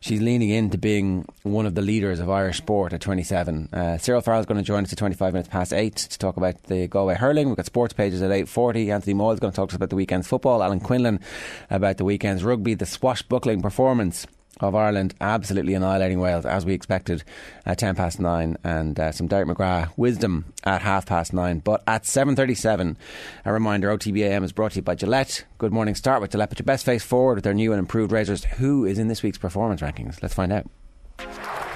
she's 0.00 0.20
leaning 0.20 0.48
into 0.48 0.78
being 0.78 1.26
one 1.42 1.66
of 1.66 1.74
the 1.74 1.82
leaders 1.82 2.20
of 2.20 2.30
Irish 2.30 2.58
sport 2.58 2.92
at 2.92 3.00
27. 3.00 3.68
Uh, 3.72 3.98
Cyril 3.98 4.22
Farrell's 4.22 4.46
going 4.46 4.58
to 4.58 4.64
join 4.64 4.84
us 4.84 4.92
at 4.92 4.98
25 4.98 5.34
minutes 5.34 5.48
past 5.48 5.72
8 5.72 5.94
to 5.94 6.18
talk 6.18 6.36
about 6.36 6.62
the 6.64 6.88
Galway 6.88 7.14
hurling. 7.14 7.48
We've 7.48 7.56
got 7.56 7.66
sports 7.66 7.92
pages 7.92 8.22
at 8.22 8.30
8.40. 8.30 8.92
Anthony 8.92 9.14
Moyles 9.14 9.34
is 9.34 9.40
going 9.40 9.52
to 9.52 9.56
talk 9.56 9.68
to 9.68 9.74
us 9.74 9.76
about 9.76 9.90
the 9.90 9.96
weekend's 9.96 10.26
football. 10.26 10.62
Alan 10.62 10.80
Quinlan 10.80 11.20
about 11.68 11.98
the 11.98 12.04
weekend's 12.04 12.42
rugby, 12.42 12.74
the 12.74 12.86
swashbuckling 12.86 13.60
performance 13.60 14.26
of 14.60 14.74
Ireland 14.74 15.14
absolutely 15.20 15.74
annihilating 15.74 16.20
Wales 16.20 16.46
as 16.46 16.64
we 16.64 16.74
expected 16.74 17.24
at 17.66 17.78
10 17.78 17.94
past 17.96 18.20
9 18.20 18.56
and 18.62 18.98
uh, 18.98 19.12
some 19.12 19.26
Derek 19.26 19.48
McGrath 19.48 19.92
wisdom 19.96 20.52
at 20.64 20.82
half 20.82 21.06
past 21.06 21.32
9 21.32 21.60
but 21.60 21.82
at 21.86 22.04
7.37 22.04 22.96
a 23.44 23.52
reminder 23.52 23.96
OTBAM 23.96 24.44
is 24.44 24.52
brought 24.52 24.72
to 24.72 24.76
you 24.76 24.82
by 24.82 24.94
Gillette. 24.94 25.44
Good 25.58 25.72
morning. 25.72 25.94
Start 25.94 26.20
with 26.20 26.32
Gillette 26.32 26.50
put 26.50 26.58
your 26.58 26.64
best 26.64 26.84
face 26.84 27.04
forward 27.04 27.36
with 27.36 27.44
their 27.44 27.54
new 27.54 27.72
and 27.72 27.78
improved 27.78 28.12
razors. 28.12 28.44
Who 28.44 28.84
is 28.84 28.98
in 28.98 29.08
this 29.08 29.22
week's 29.22 29.38
performance 29.38 29.80
rankings? 29.80 30.22
Let's 30.22 30.34
find 30.34 30.52
out 30.52 30.66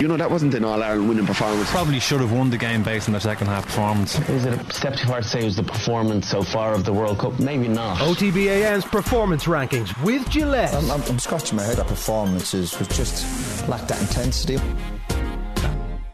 You 0.00 0.08
know, 0.08 0.16
that 0.16 0.28
wasn't 0.28 0.54
an 0.54 0.64
All 0.64 0.82
Ireland 0.82 1.08
winning 1.08 1.24
performance. 1.24 1.70
Probably 1.70 2.00
should 2.00 2.20
have 2.20 2.32
won 2.32 2.50
the 2.50 2.58
game 2.58 2.82
based 2.82 3.08
on 3.08 3.12
their 3.12 3.20
second 3.20 3.46
half 3.46 3.66
performance. 3.66 4.18
Is 4.28 4.44
it 4.44 4.52
a 4.52 4.72
step 4.72 4.96
too 4.96 5.06
far 5.06 5.20
to 5.20 5.26
say 5.26 5.42
it 5.42 5.44
was 5.44 5.54
the 5.54 5.62
performance 5.62 6.28
so 6.28 6.42
far 6.42 6.74
of 6.74 6.84
the 6.84 6.92
World 6.92 7.18
Cup? 7.18 7.38
Maybe 7.38 7.68
not. 7.68 7.98
OTBAM's 7.98 8.84
performance 8.86 9.44
rankings 9.44 10.02
with 10.02 10.28
Gillette. 10.28 10.74
I'm, 10.74 10.90
I'm, 10.90 11.02
I'm 11.02 11.18
scratching 11.20 11.56
my 11.56 11.62
head. 11.62 11.76
That 11.76 11.86
performances 11.86 12.76
was 12.76 12.88
just 12.88 13.68
lacked 13.68 13.86
that 13.86 14.00
intensity. 14.00 14.58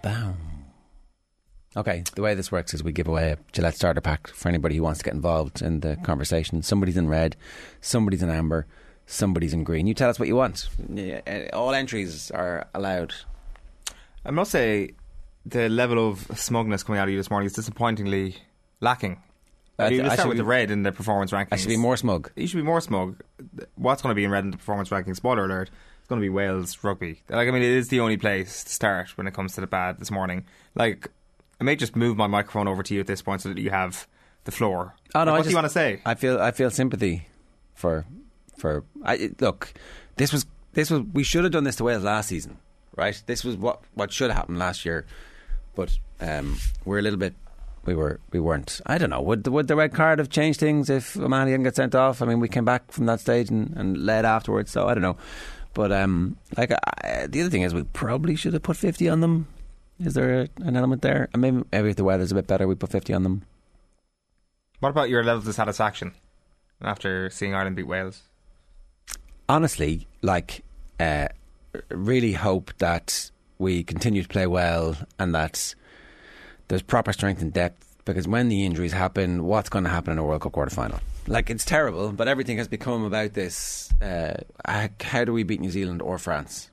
Bam. 0.02 0.36
Okay, 1.74 2.04
the 2.14 2.20
way 2.20 2.34
this 2.34 2.52
works 2.52 2.74
is 2.74 2.84
we 2.84 2.92
give 2.92 3.08
away 3.08 3.32
a 3.32 3.38
Gillette 3.52 3.76
starter 3.76 4.02
pack 4.02 4.26
for 4.26 4.50
anybody 4.50 4.76
who 4.76 4.82
wants 4.82 4.98
to 4.98 5.04
get 5.04 5.14
involved 5.14 5.62
in 5.62 5.80
the 5.80 5.96
conversation. 6.02 6.62
Somebody's 6.62 6.98
in 6.98 7.08
red, 7.08 7.34
somebody's 7.80 8.22
in 8.22 8.28
amber, 8.28 8.66
somebody's 9.06 9.54
in 9.54 9.64
green. 9.64 9.86
You 9.86 9.94
tell 9.94 10.10
us 10.10 10.18
what 10.18 10.28
you 10.28 10.36
want. 10.36 10.68
All 11.54 11.72
entries 11.72 12.30
are 12.32 12.68
allowed. 12.74 13.14
I 14.24 14.30
must 14.30 14.50
say, 14.50 14.90
the 15.46 15.68
level 15.68 16.08
of 16.08 16.26
smugness 16.38 16.82
coming 16.82 17.00
out 17.00 17.08
of 17.08 17.12
you 17.12 17.18
this 17.18 17.30
morning 17.30 17.46
is 17.46 17.52
disappointingly 17.52 18.36
lacking. 18.80 19.22
I 19.78 19.86
I 19.86 19.88
th- 19.88 20.02
mean, 20.02 20.10
I 20.10 20.14
start 20.14 20.28
with 20.28 20.36
be- 20.36 20.42
the 20.42 20.44
red 20.44 20.70
in 20.70 20.82
the 20.82 20.92
performance 20.92 21.30
rankings. 21.32 21.48
I 21.52 21.56
should 21.56 21.68
be 21.68 21.76
more 21.76 21.96
smug. 21.96 22.30
You 22.36 22.46
should 22.46 22.58
be 22.58 22.62
more 22.62 22.80
smug. 22.82 23.16
What's 23.76 24.02
going 24.02 24.10
to 24.10 24.14
be 24.14 24.24
in 24.24 24.30
red 24.30 24.44
in 24.44 24.50
the 24.50 24.58
performance 24.58 24.90
rankings? 24.90 25.16
Spoiler 25.16 25.46
alert. 25.46 25.70
It's 26.00 26.08
going 26.08 26.20
to 26.20 26.24
be 26.24 26.28
Wales 26.28 26.76
rugby. 26.84 27.22
Like, 27.30 27.48
I 27.48 27.50
mean, 27.50 27.62
it 27.62 27.70
is 27.70 27.88
the 27.88 28.00
only 28.00 28.18
place 28.18 28.62
to 28.64 28.70
start 28.70 29.16
when 29.16 29.26
it 29.26 29.32
comes 29.32 29.54
to 29.54 29.60
the 29.62 29.66
bad 29.66 29.98
this 29.98 30.10
morning. 30.10 30.44
Like, 30.74 31.08
I 31.60 31.64
may 31.64 31.76
just 31.76 31.96
move 31.96 32.16
my 32.16 32.26
microphone 32.26 32.68
over 32.68 32.82
to 32.82 32.94
you 32.94 33.00
at 33.00 33.06
this 33.06 33.22
point 33.22 33.40
so 33.40 33.48
that 33.48 33.58
you 33.58 33.70
have 33.70 34.06
the 34.44 34.52
floor. 34.52 34.94
Oh 35.14 35.24
no! 35.24 35.32
Like, 35.32 35.32
what 35.32 35.36
just, 35.38 35.44
do 35.44 35.50
you 35.50 35.56
want 35.56 35.66
to 35.66 35.70
say? 35.72 36.02
I 36.04 36.14
feel 36.14 36.40
I 36.40 36.50
feel 36.50 36.70
sympathy 36.70 37.26
for 37.74 38.04
for. 38.58 38.84
I, 39.04 39.30
look, 39.40 39.72
this 40.16 40.32
was 40.32 40.46
this 40.72 40.90
was 40.90 41.02
we 41.12 41.22
should 41.22 41.44
have 41.44 41.52
done 41.52 41.64
this 41.64 41.76
to 41.76 41.84
Wales 41.84 42.02
last 42.04 42.28
season, 42.28 42.58
right? 43.00 43.20
This 43.26 43.42
was 43.42 43.56
what 43.56 43.80
what 43.94 44.12
should 44.12 44.30
have 44.30 44.36
happened 44.36 44.58
last 44.58 44.84
year, 44.84 45.06
but 45.74 45.98
um, 46.20 46.58
we're 46.84 46.98
a 46.98 47.02
little 47.02 47.18
bit. 47.18 47.34
We 47.84 47.94
were 47.94 48.20
we 48.30 48.38
weren't. 48.38 48.80
I 48.86 48.98
don't 48.98 49.10
know. 49.10 49.22
Would 49.22 49.44
the, 49.44 49.50
would 49.50 49.66
the 49.66 49.74
red 49.74 49.92
card 49.94 50.18
have 50.18 50.28
changed 50.28 50.60
things 50.60 50.90
if 50.90 51.16
O'Mahony 51.16 51.50
didn't 51.50 51.64
get 51.64 51.76
sent 51.76 51.94
off? 51.94 52.22
I 52.22 52.26
mean, 52.26 52.38
we 52.38 52.48
came 52.48 52.64
back 52.64 52.92
from 52.92 53.06
that 53.06 53.20
stage 53.20 53.48
and, 53.48 53.74
and 53.76 54.04
led 54.04 54.24
afterwards. 54.24 54.70
So 54.70 54.86
I 54.86 54.94
don't 54.94 55.02
know. 55.02 55.16
But 55.72 55.90
um, 55.90 56.36
like 56.56 56.72
I, 56.72 57.26
the 57.26 57.40
other 57.40 57.50
thing 57.50 57.62
is, 57.62 57.74
we 57.74 57.84
probably 57.84 58.36
should 58.36 58.52
have 58.52 58.62
put 58.62 58.76
fifty 58.76 59.08
on 59.08 59.20
them. 59.20 59.48
Is 59.98 60.14
there 60.14 60.42
a, 60.42 60.48
an 60.62 60.76
element 60.76 61.02
there? 61.02 61.28
And 61.32 61.42
maybe 61.42 61.62
maybe 61.72 61.90
if 61.90 61.96
the 61.96 62.04
weather's 62.04 62.32
a 62.32 62.34
bit 62.34 62.46
better, 62.46 62.68
we 62.68 62.74
put 62.74 62.90
fifty 62.90 63.14
on 63.14 63.22
them. 63.22 63.42
What 64.80 64.90
about 64.90 65.10
your 65.10 65.24
level 65.24 65.46
of 65.48 65.54
satisfaction 65.54 66.12
after 66.80 67.28
seeing 67.30 67.54
Ireland 67.54 67.76
beat 67.76 67.86
Wales? 67.86 68.22
honestly, 69.50 70.06
like, 70.22 70.62
uh, 70.98 71.28
really 71.88 72.32
hope 72.32 72.72
that 72.78 73.30
we 73.58 73.82
continue 73.82 74.22
to 74.22 74.28
play 74.28 74.46
well 74.46 74.96
and 75.18 75.34
that 75.34 75.74
there's 76.68 76.82
proper 76.82 77.12
strength 77.12 77.42
and 77.42 77.52
depth. 77.52 77.86
Because 78.04 78.26
when 78.26 78.48
the 78.48 78.64
injuries 78.64 78.92
happen, 78.92 79.44
what's 79.44 79.68
going 79.68 79.84
to 79.84 79.90
happen 79.90 80.12
in 80.12 80.18
a 80.18 80.24
World 80.24 80.40
Cup 80.42 80.52
quarter 80.52 80.74
final? 80.74 80.98
Like 81.26 81.50
it's 81.50 81.64
terrible, 81.64 82.12
but 82.12 82.28
everything 82.28 82.56
has 82.58 82.66
become 82.66 83.04
about 83.04 83.34
this: 83.34 83.92
uh, 84.00 84.38
how- 84.64 85.24
do 85.24 85.32
we 85.32 85.42
beat 85.42 85.60
New 85.60 85.70
Zealand 85.70 86.00
or 86.02 86.18
France, 86.18 86.70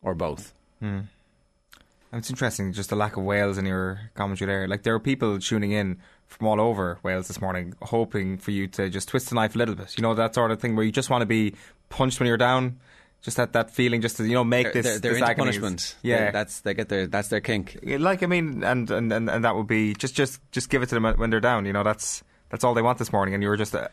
or 0.00 0.14
both? 0.14 0.54
And 0.80 2.20
it's 2.20 2.30
interesting, 2.30 2.72
just 2.72 2.90
the 2.90 2.96
lack 2.96 3.16
of 3.16 3.24
Wales 3.24 3.58
in 3.58 3.66
your 3.66 4.10
commentary 4.14 4.46
there. 4.48 4.68
Like, 4.68 4.84
there 4.84 4.94
are 4.94 5.00
people 5.00 5.38
tuning 5.40 5.72
in 5.72 5.98
from 6.28 6.46
all 6.46 6.60
over 6.60 6.98
Wales 7.02 7.26
this 7.26 7.40
morning, 7.40 7.74
hoping 7.82 8.38
for 8.38 8.52
you 8.52 8.68
to 8.68 8.88
just 8.88 9.08
twist 9.08 9.28
the 9.30 9.34
knife 9.34 9.56
a 9.56 9.58
little 9.58 9.74
bit. 9.74 9.98
You 9.98 10.02
know, 10.02 10.14
that 10.14 10.34
sort 10.36 10.52
of 10.52 10.60
thing 10.60 10.76
where 10.76 10.84
you 10.84 10.92
just 10.92 11.10
want 11.10 11.22
to 11.22 11.26
be 11.26 11.54
punched 11.88 12.20
when 12.20 12.28
you're 12.28 12.36
down. 12.36 12.78
Just 13.24 13.38
that, 13.38 13.54
that 13.54 13.72
feeling, 13.72 14.00
just 14.00 14.18
to, 14.18 14.24
you 14.24 14.34
know, 14.34 14.44
make 14.44 14.72
They're, 14.72 14.82
this, 14.82 15.00
they're, 15.00 15.12
they're 15.12 15.26
this 15.26 15.34
punishment. 15.36 15.96
Yeah. 16.02 16.26
They- 16.26 16.30
that's 16.30 16.60
they 16.60 16.74
get 16.74 16.88
their 16.88 17.06
that's 17.08 17.28
their 17.28 17.40
kink. 17.40 17.80
like, 17.82 18.22
I 18.22 18.26
mean, 18.26 18.62
and, 18.62 18.88
and, 18.90 19.12
and, 19.12 19.28
and 19.28 19.44
that 19.44 19.56
would 19.56 19.66
be 19.66 19.94
just, 19.94 20.14
just, 20.14 20.40
just 20.52 20.68
give 20.70 20.82
it 20.82 20.90
to 20.90 20.94
them 20.94 21.04
when 21.16 21.30
they're 21.30 21.40
down. 21.40 21.64
You 21.64 21.72
know, 21.72 21.82
that's, 21.82 22.22
that's 22.50 22.62
all 22.62 22.74
they 22.74 22.82
want 22.82 22.98
this 22.98 23.12
morning. 23.12 23.34
And 23.34 23.42
you 23.42 23.48
were 23.48 23.56
just, 23.56 23.74
uh, 23.74 23.88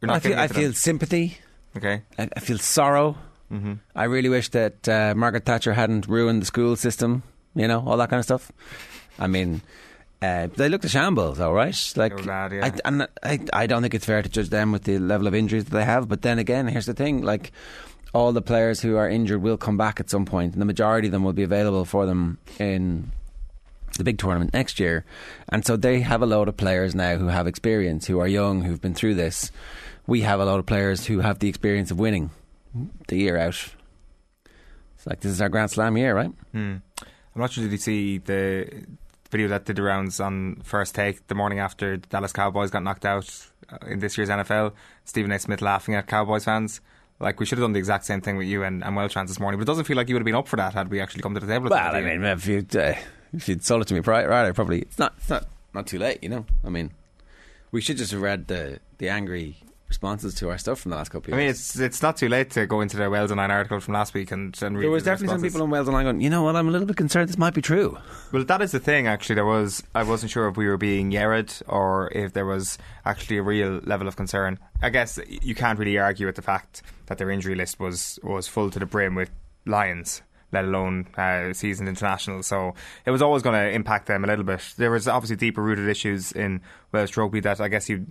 you're 0.00 0.08
not 0.08 0.16
I 0.16 0.20
feel, 0.20 0.38
I 0.38 0.48
feel 0.48 0.72
sympathy. 0.74 1.38
Okay. 1.76 2.02
I, 2.18 2.28
I 2.36 2.40
feel 2.40 2.58
sorrow. 2.58 3.16
Mm-hmm. 3.50 3.74
I 3.94 4.04
really 4.04 4.28
wish 4.28 4.50
that 4.50 4.88
uh, 4.88 5.14
Margaret 5.16 5.46
Thatcher 5.46 5.72
hadn't 5.72 6.06
ruined 6.06 6.42
the 6.42 6.46
school 6.46 6.76
system. 6.76 7.22
You 7.54 7.68
know, 7.68 7.82
all 7.86 7.96
that 7.96 8.10
kind 8.10 8.18
of 8.18 8.24
stuff. 8.24 8.52
I 9.18 9.28
mean, 9.28 9.62
uh, 10.20 10.48
they 10.54 10.68
looked 10.68 10.84
a 10.84 10.90
shambles, 10.90 11.40
all 11.40 11.54
right. 11.54 11.92
Like, 11.96 12.26
bad, 12.26 12.52
yeah. 12.52 12.66
I, 12.66 12.72
and 12.84 13.08
I, 13.22 13.40
I 13.54 13.66
don't 13.66 13.80
think 13.80 13.94
it's 13.94 14.04
fair 14.04 14.20
to 14.20 14.28
judge 14.28 14.50
them 14.50 14.72
with 14.72 14.82
the 14.84 14.98
level 14.98 15.26
of 15.26 15.34
injuries 15.34 15.64
that 15.64 15.70
they 15.70 15.84
have. 15.84 16.06
But 16.06 16.20
then 16.20 16.38
again, 16.38 16.66
here's 16.66 16.84
the 16.84 16.92
thing: 16.92 17.22
like, 17.22 17.52
all 18.16 18.32
the 18.32 18.40
players 18.40 18.80
who 18.80 18.96
are 18.96 19.06
injured 19.06 19.42
will 19.42 19.58
come 19.58 19.76
back 19.76 20.00
at 20.00 20.08
some 20.08 20.24
point, 20.24 20.54
and 20.54 20.62
the 20.62 20.66
majority 20.66 21.08
of 21.08 21.12
them 21.12 21.22
will 21.22 21.34
be 21.34 21.42
available 21.42 21.84
for 21.84 22.06
them 22.06 22.38
in 22.58 23.12
the 23.98 24.04
big 24.04 24.16
tournament 24.16 24.54
next 24.54 24.80
year. 24.80 25.04
And 25.50 25.66
so 25.66 25.76
they 25.76 26.00
have 26.00 26.22
a 26.22 26.26
load 26.26 26.48
of 26.48 26.56
players 26.56 26.94
now 26.94 27.18
who 27.18 27.26
have 27.26 27.46
experience, 27.46 28.06
who 28.06 28.18
are 28.18 28.26
young, 28.26 28.62
who've 28.62 28.80
been 28.80 28.94
through 28.94 29.16
this. 29.16 29.52
We 30.06 30.22
have 30.22 30.40
a 30.40 30.46
lot 30.46 30.58
of 30.58 30.64
players 30.64 31.04
who 31.04 31.20
have 31.20 31.40
the 31.40 31.48
experience 31.50 31.90
of 31.90 31.98
winning 31.98 32.30
the 33.08 33.18
year 33.18 33.36
out. 33.36 33.68
It's 34.94 35.06
like 35.06 35.20
this 35.20 35.32
is 35.32 35.42
our 35.42 35.50
Grand 35.50 35.70
Slam 35.70 35.98
year, 35.98 36.14
right? 36.14 36.32
Hmm. 36.52 36.76
I'm 36.98 37.42
not 37.42 37.52
sure 37.52 37.64
did 37.64 37.72
you 37.72 37.78
see 37.78 38.16
the 38.16 38.86
video 39.30 39.48
that 39.48 39.66
did 39.66 39.76
the 39.76 39.82
rounds 39.82 40.20
on 40.20 40.62
first 40.64 40.94
take 40.94 41.26
the 41.26 41.34
morning 41.34 41.58
after 41.58 41.98
the 41.98 42.06
Dallas 42.06 42.32
Cowboys 42.32 42.70
got 42.70 42.82
knocked 42.82 43.04
out 43.04 43.28
uh, 43.70 43.76
in 43.86 43.98
this 43.98 44.16
year's 44.16 44.30
NFL. 44.30 44.72
Stephen 45.04 45.32
A. 45.32 45.38
Smith 45.38 45.60
laughing 45.60 45.94
at 45.94 46.06
Cowboys 46.06 46.46
fans. 46.46 46.80
Like 47.18 47.40
we 47.40 47.46
should 47.46 47.58
have 47.58 47.64
done 47.64 47.72
the 47.72 47.78
exact 47.78 48.04
same 48.04 48.20
thing 48.20 48.36
with 48.36 48.46
you 48.46 48.62
and, 48.62 48.84
and 48.84 48.96
this 48.96 49.40
morning, 49.40 49.58
but 49.58 49.62
it 49.62 49.66
doesn't 49.66 49.84
feel 49.84 49.96
like 49.96 50.08
you 50.08 50.14
would 50.14 50.20
have 50.20 50.26
been 50.26 50.34
up 50.34 50.48
for 50.48 50.56
that 50.56 50.74
had 50.74 50.90
we 50.90 51.00
actually 51.00 51.22
come 51.22 51.34
to 51.34 51.40
the 51.40 51.46
table. 51.46 51.70
Well, 51.70 51.94
I 51.94 52.02
mean, 52.02 52.22
if 52.24 52.46
you'd 52.46 52.76
uh, 52.76 52.94
if 53.32 53.48
you'd 53.48 53.64
sold 53.64 53.82
it 53.82 53.88
to 53.88 53.94
me 53.94 54.02
prior, 54.02 54.28
right, 54.28 54.46
I 54.46 54.52
probably 54.52 54.80
it's 54.80 54.98
not 54.98 55.14
it's 55.16 55.30
not 55.30 55.46
not 55.72 55.86
too 55.86 55.98
late, 55.98 56.22
you 56.22 56.28
know. 56.28 56.44
I 56.64 56.68
mean, 56.68 56.90
we 57.72 57.80
should 57.80 57.96
just 57.96 58.12
have 58.12 58.20
read 58.20 58.48
the 58.48 58.80
the 58.98 59.08
angry 59.08 59.56
responses 59.88 60.34
to 60.34 60.50
our 60.50 60.58
stuff 60.58 60.80
from 60.80 60.90
the 60.90 60.96
last 60.96 61.10
couple 61.10 61.32
of 61.32 61.38
I 61.38 61.42
years. 61.42 61.46
mean, 61.76 61.82
it's 61.84 61.96
it's 61.96 62.02
not 62.02 62.16
too 62.16 62.28
late 62.28 62.50
to 62.52 62.66
go 62.66 62.80
into 62.80 62.96
the 62.96 63.08
Wales 63.08 63.30
Online 63.30 63.50
article 63.50 63.78
from 63.80 63.94
last 63.94 64.14
week 64.14 64.30
and, 64.32 64.56
and 64.62 64.76
read 64.76 64.84
there 64.84 64.90
was 64.90 65.04
the 65.04 65.10
definitely 65.10 65.34
some 65.34 65.42
people 65.42 65.62
on 65.62 65.70
Wales 65.70 65.88
Online 65.88 66.04
going, 66.04 66.20
you 66.20 66.30
know 66.30 66.42
what, 66.42 66.56
I'm 66.56 66.68
a 66.68 66.70
little 66.70 66.86
bit 66.86 66.96
concerned 66.96 67.28
this 67.28 67.38
might 67.38 67.54
be 67.54 67.62
true. 67.62 67.96
Well, 68.32 68.44
that 68.44 68.62
is 68.62 68.72
the 68.72 68.80
thing. 68.80 69.06
Actually, 69.06 69.36
there 69.36 69.46
was. 69.46 69.82
I 69.94 70.02
wasn't 70.02 70.32
sure 70.32 70.48
if 70.48 70.56
we 70.56 70.66
were 70.66 70.76
being 70.76 71.12
yerred 71.12 71.52
or 71.68 72.10
if 72.12 72.32
there 72.32 72.46
was 72.46 72.78
actually 73.04 73.38
a 73.38 73.42
real 73.42 73.80
level 73.84 74.08
of 74.08 74.16
concern. 74.16 74.58
I 74.82 74.90
guess 74.90 75.18
you 75.28 75.54
can't 75.54 75.78
really 75.78 75.98
argue 75.98 76.26
with 76.26 76.36
the 76.36 76.42
fact 76.42 76.82
that 77.06 77.18
their 77.18 77.30
injury 77.30 77.54
list 77.54 77.78
was 77.78 78.18
was 78.22 78.48
full 78.48 78.70
to 78.70 78.78
the 78.78 78.86
brim 78.86 79.14
with 79.14 79.30
Lions. 79.66 80.22
Let 80.52 80.64
alone 80.64 81.08
uh, 81.18 81.52
seasoned 81.52 81.88
internationals, 81.88 82.46
so 82.46 82.74
it 83.04 83.10
was 83.10 83.20
always 83.20 83.42
going 83.42 83.60
to 83.60 83.74
impact 83.74 84.06
them 84.06 84.22
a 84.22 84.28
little 84.28 84.44
bit. 84.44 84.62
There 84.78 84.92
was 84.92 85.08
obviously 85.08 85.34
deeper 85.34 85.60
rooted 85.60 85.88
issues 85.88 86.30
in 86.30 86.60
Welsh 86.92 87.16
rugby 87.16 87.40
that 87.40 87.60
I 87.60 87.66
guess 87.66 87.88
you 87.88 88.06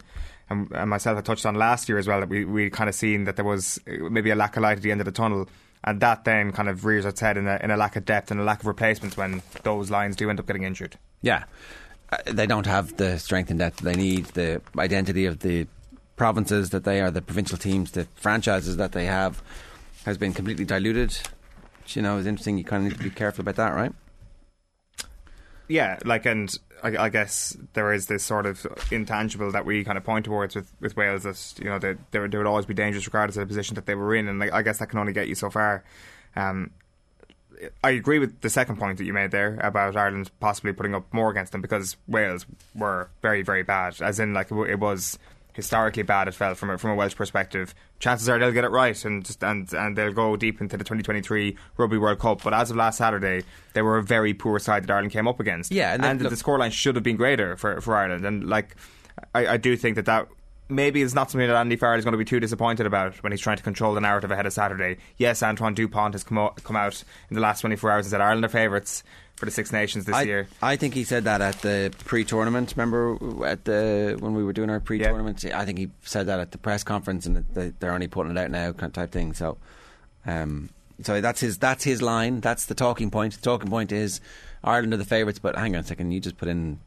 and, 0.49 0.71
and 0.71 0.89
myself 0.89 1.15
had 1.15 1.25
touched 1.25 1.45
on 1.45 1.55
last 1.55 1.89
year 1.89 1.97
as 1.97 2.07
well. 2.07 2.19
That 2.19 2.29
we 2.29 2.45
we 2.45 2.69
kind 2.69 2.89
of 2.89 2.95
seen 2.95 3.23
that 3.25 3.35
there 3.35 3.45
was 3.45 3.79
uh, 3.87 4.09
maybe 4.09 4.29
a 4.29 4.35
lack 4.35 4.57
of 4.57 4.63
light 4.63 4.77
at 4.77 4.83
the 4.83 4.91
end 4.91 5.01
of 5.01 5.05
the 5.05 5.11
tunnel, 5.11 5.47
and 5.83 5.99
that 6.01 6.25
then 6.25 6.51
kind 6.51 6.69
of 6.69 6.85
rears 6.85 7.05
its 7.05 7.19
head 7.19 7.37
in 7.37 7.47
a, 7.47 7.59
in 7.63 7.71
a 7.71 7.77
lack 7.77 7.95
of 7.95 8.05
depth 8.05 8.31
and 8.31 8.39
a 8.39 8.43
lack 8.43 8.59
of 8.59 8.67
replacements 8.67 9.17
when 9.17 9.41
those 9.63 9.89
lines 9.89 10.15
do 10.15 10.29
end 10.29 10.39
up 10.39 10.47
getting 10.47 10.63
injured. 10.63 10.97
Yeah. 11.21 11.45
Uh, 12.11 12.17
they 12.27 12.45
don't 12.45 12.67
have 12.67 12.97
the 12.97 13.17
strength 13.17 13.49
and 13.49 13.59
depth 13.59 13.79
they 13.79 13.95
need, 13.95 14.25
the 14.25 14.61
identity 14.77 15.25
of 15.25 15.39
the 15.39 15.65
provinces 16.15 16.69
that 16.69 16.83
they 16.83 17.01
are, 17.01 17.09
the 17.09 17.21
provincial 17.21 17.57
teams, 17.57 17.91
the 17.91 18.05
franchises 18.15 18.77
that 18.77 18.91
they 18.91 19.05
have 19.05 19.41
has 20.05 20.17
been 20.17 20.33
completely 20.33 20.65
diluted. 20.65 21.17
Which, 21.81 21.95
you 21.95 22.01
know, 22.01 22.17
is 22.17 22.27
interesting. 22.27 22.57
You 22.57 22.63
kind 22.63 22.85
of 22.85 22.91
need 22.91 22.97
to 22.99 23.03
be 23.03 23.09
careful 23.09 23.41
about 23.41 23.55
that, 23.55 23.73
right? 23.73 23.91
Yeah, 25.67 25.97
like, 26.05 26.27
and 26.27 26.55
I, 26.85 27.05
I 27.05 27.09
guess 27.09 27.57
there 27.73 27.91
is 27.91 28.05
this 28.05 28.23
sort 28.23 28.45
of 28.45 28.65
intangible 28.91 29.51
that 29.51 29.65
we 29.65 29.83
kind 29.83 29.97
of 29.97 30.03
point 30.03 30.25
towards 30.25 30.55
with, 30.55 30.71
with 30.79 30.95
Wales 30.95 31.23
that 31.23 31.55
you 31.63 31.69
know 31.69 31.79
they, 31.79 31.95
they, 32.11 32.19
would- 32.19 32.35
always 32.45 32.67
be 32.67 32.75
dangerous 32.75 33.07
regardless 33.07 33.37
of 33.37 33.41
the 33.41 33.47
position 33.47 33.73
that 33.75 33.87
they 33.87 33.95
were 33.95 34.13
in, 34.13 34.27
and 34.27 34.43
I 34.43 34.61
guess 34.61 34.77
that 34.77 34.89
can 34.89 34.99
only 34.99 35.13
get 35.13 35.27
you 35.27 35.33
so 35.33 35.49
far. 35.49 35.83
Um, 36.35 36.69
I 37.83 37.91
agree 37.91 38.19
with 38.19 38.41
the 38.41 38.49
second 38.49 38.77
point 38.77 38.97
that 38.99 39.05
you 39.05 39.13
made 39.13 39.31
there 39.31 39.57
about 39.61 39.95
Ireland 39.95 40.29
possibly 40.39 40.73
putting 40.73 40.93
up 40.93 41.11
more 41.11 41.31
against 41.31 41.53
them 41.53 41.61
because 41.61 41.95
Wales 42.07 42.45
were 42.75 43.09
very, 43.21 43.41
very 43.41 43.63
bad. 43.63 44.01
As 44.01 44.19
in, 44.19 44.33
like 44.33 44.51
it 44.51 44.79
was 44.79 45.17
historically 45.55 46.03
bad. 46.03 46.27
It 46.27 46.33
felt 46.33 46.57
from 46.57 46.69
a, 46.69 46.77
from 46.77 46.91
a 46.91 46.95
Welsh 46.95 47.15
perspective. 47.15 47.73
Chances 47.99 48.27
are 48.29 48.37
they'll 48.37 48.51
get 48.51 48.65
it 48.65 48.71
right 48.71 49.05
and 49.05 49.25
just, 49.25 49.41
and 49.41 49.71
and 49.73 49.97
they'll 49.97 50.13
go 50.13 50.35
deep 50.35 50.61
into 50.61 50.77
the 50.77 50.83
2023 50.83 51.57
Rugby 51.77 51.97
World 51.97 52.19
Cup. 52.19 52.43
But 52.43 52.53
as 52.53 52.69
of 52.69 52.77
last 52.77 52.97
Saturday, 52.97 53.43
they 53.73 53.81
were 53.81 53.97
a 53.97 54.03
very 54.03 54.33
poor 54.33 54.59
side 54.59 54.83
that 54.83 54.91
Ireland 54.91 55.13
came 55.13 55.27
up 55.27 55.39
against. 55.39 55.71
Yeah, 55.71 55.93
and 55.93 56.05
and, 56.05 56.19
then, 56.19 56.29
the 56.29 56.35
scoreline 56.35 56.71
should 56.71 56.95
have 56.95 57.03
been 57.03 57.15
greater 57.15 57.55
for 57.57 57.81
for 57.81 57.95
Ireland. 57.95 58.25
And 58.25 58.47
like, 58.47 58.75
I, 59.33 59.47
I 59.47 59.57
do 59.57 59.75
think 59.75 59.95
that 59.95 60.05
that. 60.05 60.27
Maybe 60.67 61.03
it's 61.03 61.13
not 61.13 61.29
something 61.29 61.47
that 61.47 61.55
Andy 61.55 61.75
Farrell 61.75 61.99
is 61.99 62.05
going 62.05 62.13
to 62.13 62.17
be 62.17 62.25
too 62.25 62.39
disappointed 62.39 62.87
about 62.87 63.21
when 63.21 63.31
he's 63.31 63.39
trying 63.39 63.57
to 63.57 63.61
control 63.61 63.93
the 63.93 64.01
narrative 64.01 64.31
ahead 64.31 64.47
of 64.47 64.53
Saturday. 64.53 64.97
Yes, 65.15 65.43
Antoine 65.43 65.75
Dupont 65.75 66.15
has 66.15 66.23
come 66.23 66.39
out, 66.39 66.63
come 66.63 66.75
out 66.75 67.03
in 67.29 67.35
the 67.35 67.39
last 67.39 67.61
24 67.61 67.91
hours 67.91 68.07
and 68.07 68.09
said 68.09 68.19
Ireland 68.19 68.45
are 68.45 68.49
favourites 68.49 69.03
for 69.35 69.45
the 69.45 69.51
Six 69.51 69.71
Nations 69.71 70.05
this 70.05 70.15
I, 70.15 70.21
year. 70.23 70.47
I 70.61 70.75
think 70.75 70.93
he 70.93 71.03
said 71.03 71.25
that 71.25 71.41
at 71.41 71.61
the 71.61 71.93
pre-tournament. 72.05 72.73
Remember 72.75 73.45
at 73.45 73.65
the 73.65 74.17
when 74.19 74.33
we 74.33 74.43
were 74.43 74.53
doing 74.53 74.69
our 74.69 74.79
pre-tournament? 74.79 75.43
I 75.45 75.65
think 75.65 75.77
he 75.77 75.89
said 76.03 76.27
that 76.27 76.39
at 76.39 76.51
the 76.51 76.57
press 76.57 76.83
conference, 76.83 77.25
and 77.25 77.45
they, 77.53 77.73
they're 77.79 77.93
only 77.93 78.07
putting 78.07 78.31
it 78.31 78.37
out 78.37 78.51
now, 78.51 78.71
kind 78.71 78.89
of 78.89 78.93
type 78.93 79.11
thing. 79.11 79.33
So, 79.33 79.57
um, 80.25 80.69
so 81.01 81.19
that's 81.21 81.41
his 81.41 81.57
that's 81.57 81.83
his 81.83 82.01
line. 82.01 82.39
That's 82.39 82.65
the 82.65 82.75
talking 82.75 83.11
point. 83.11 83.33
The 83.33 83.41
talking 83.41 83.69
point 83.69 83.91
is 83.91 84.21
Ireland 84.63 84.93
are 84.93 84.97
the 84.97 85.05
favourites, 85.05 85.39
but 85.39 85.55
hang 85.55 85.75
on 85.75 85.81
a 85.81 85.85
second, 85.85 86.11
you 86.11 86.19
just 86.19 86.37
put 86.37 86.47
in 86.47 86.79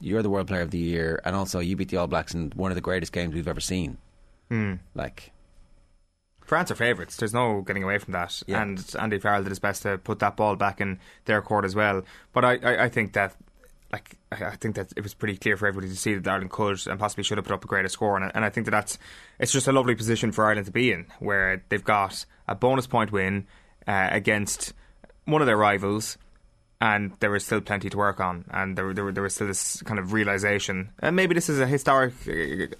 you're 0.00 0.22
the 0.22 0.30
World 0.30 0.48
Player 0.48 0.62
of 0.62 0.70
the 0.70 0.78
Year, 0.78 1.20
and 1.24 1.34
also 1.34 1.60
you 1.60 1.76
beat 1.76 1.88
the 1.88 1.96
All 1.96 2.06
Blacks 2.06 2.34
in 2.34 2.52
one 2.54 2.70
of 2.70 2.74
the 2.74 2.80
greatest 2.80 3.12
games 3.12 3.34
we've 3.34 3.48
ever 3.48 3.60
seen. 3.60 3.96
Hmm. 4.50 4.74
Like, 4.94 5.30
France 6.44 6.70
are 6.70 6.74
favourites. 6.74 7.16
There's 7.16 7.34
no 7.34 7.62
getting 7.62 7.82
away 7.84 7.98
from 7.98 8.12
that. 8.12 8.42
Yeah. 8.46 8.62
And 8.62 8.84
Andy 8.98 9.18
Farrell 9.18 9.42
did 9.42 9.48
his 9.50 9.58
best 9.58 9.82
to 9.82 9.98
put 9.98 10.18
that 10.20 10.36
ball 10.36 10.56
back 10.56 10.80
in 10.80 10.98
their 11.24 11.40
court 11.42 11.64
as 11.64 11.74
well. 11.74 12.02
But 12.32 12.44
I, 12.44 12.52
I, 12.62 12.84
I 12.84 12.88
think 12.88 13.12
that. 13.14 13.34
Like 13.92 14.16
I 14.32 14.56
think 14.56 14.74
that 14.74 14.92
it 14.96 15.02
was 15.04 15.14
pretty 15.14 15.36
clear 15.36 15.56
for 15.56 15.68
everybody 15.68 15.88
to 15.92 15.96
see 15.96 16.16
that 16.16 16.26
Ireland 16.28 16.50
could 16.50 16.84
and 16.88 16.98
possibly 16.98 17.22
should 17.22 17.38
have 17.38 17.44
put 17.44 17.54
up 17.54 17.62
a 17.64 17.68
greater 17.68 17.88
score, 17.88 18.16
and, 18.16 18.24
I- 18.24 18.32
and 18.34 18.44
I 18.44 18.50
think 18.50 18.64
that 18.64 18.72
that's 18.72 18.98
it's 19.38 19.52
just 19.52 19.68
a 19.68 19.72
lovely 19.72 19.94
position 19.94 20.32
for 20.32 20.46
Ireland 20.46 20.66
to 20.66 20.72
be 20.72 20.90
in, 20.90 21.06
where 21.20 21.62
they've 21.68 21.84
got 21.84 22.26
a 22.48 22.56
bonus 22.56 22.88
point 22.88 23.12
win 23.12 23.46
uh, 23.86 24.08
against 24.10 24.72
one 25.26 25.42
of 25.42 25.46
their 25.46 25.56
rivals, 25.56 26.18
and 26.80 27.12
there 27.20 27.30
was 27.30 27.44
still 27.46 27.60
plenty 27.60 27.88
to 27.88 27.96
work 27.96 28.18
on, 28.18 28.46
and 28.50 28.76
there, 28.76 28.92
there, 28.94 29.12
there 29.12 29.22
was 29.22 29.36
still 29.36 29.46
this 29.46 29.80
kind 29.82 30.00
of 30.00 30.12
realization, 30.12 30.90
and 30.98 31.14
maybe 31.14 31.32
this 31.34 31.48
is 31.48 31.60
a 31.60 31.66
historic, 31.66 32.14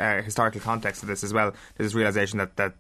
uh, 0.00 0.20
historical 0.22 0.60
context 0.62 1.02
of 1.04 1.08
this 1.08 1.22
as 1.22 1.32
well. 1.32 1.52
There's 1.76 1.90
this 1.90 1.94
realization 1.94 2.38
that 2.38 2.56
that 2.56 2.74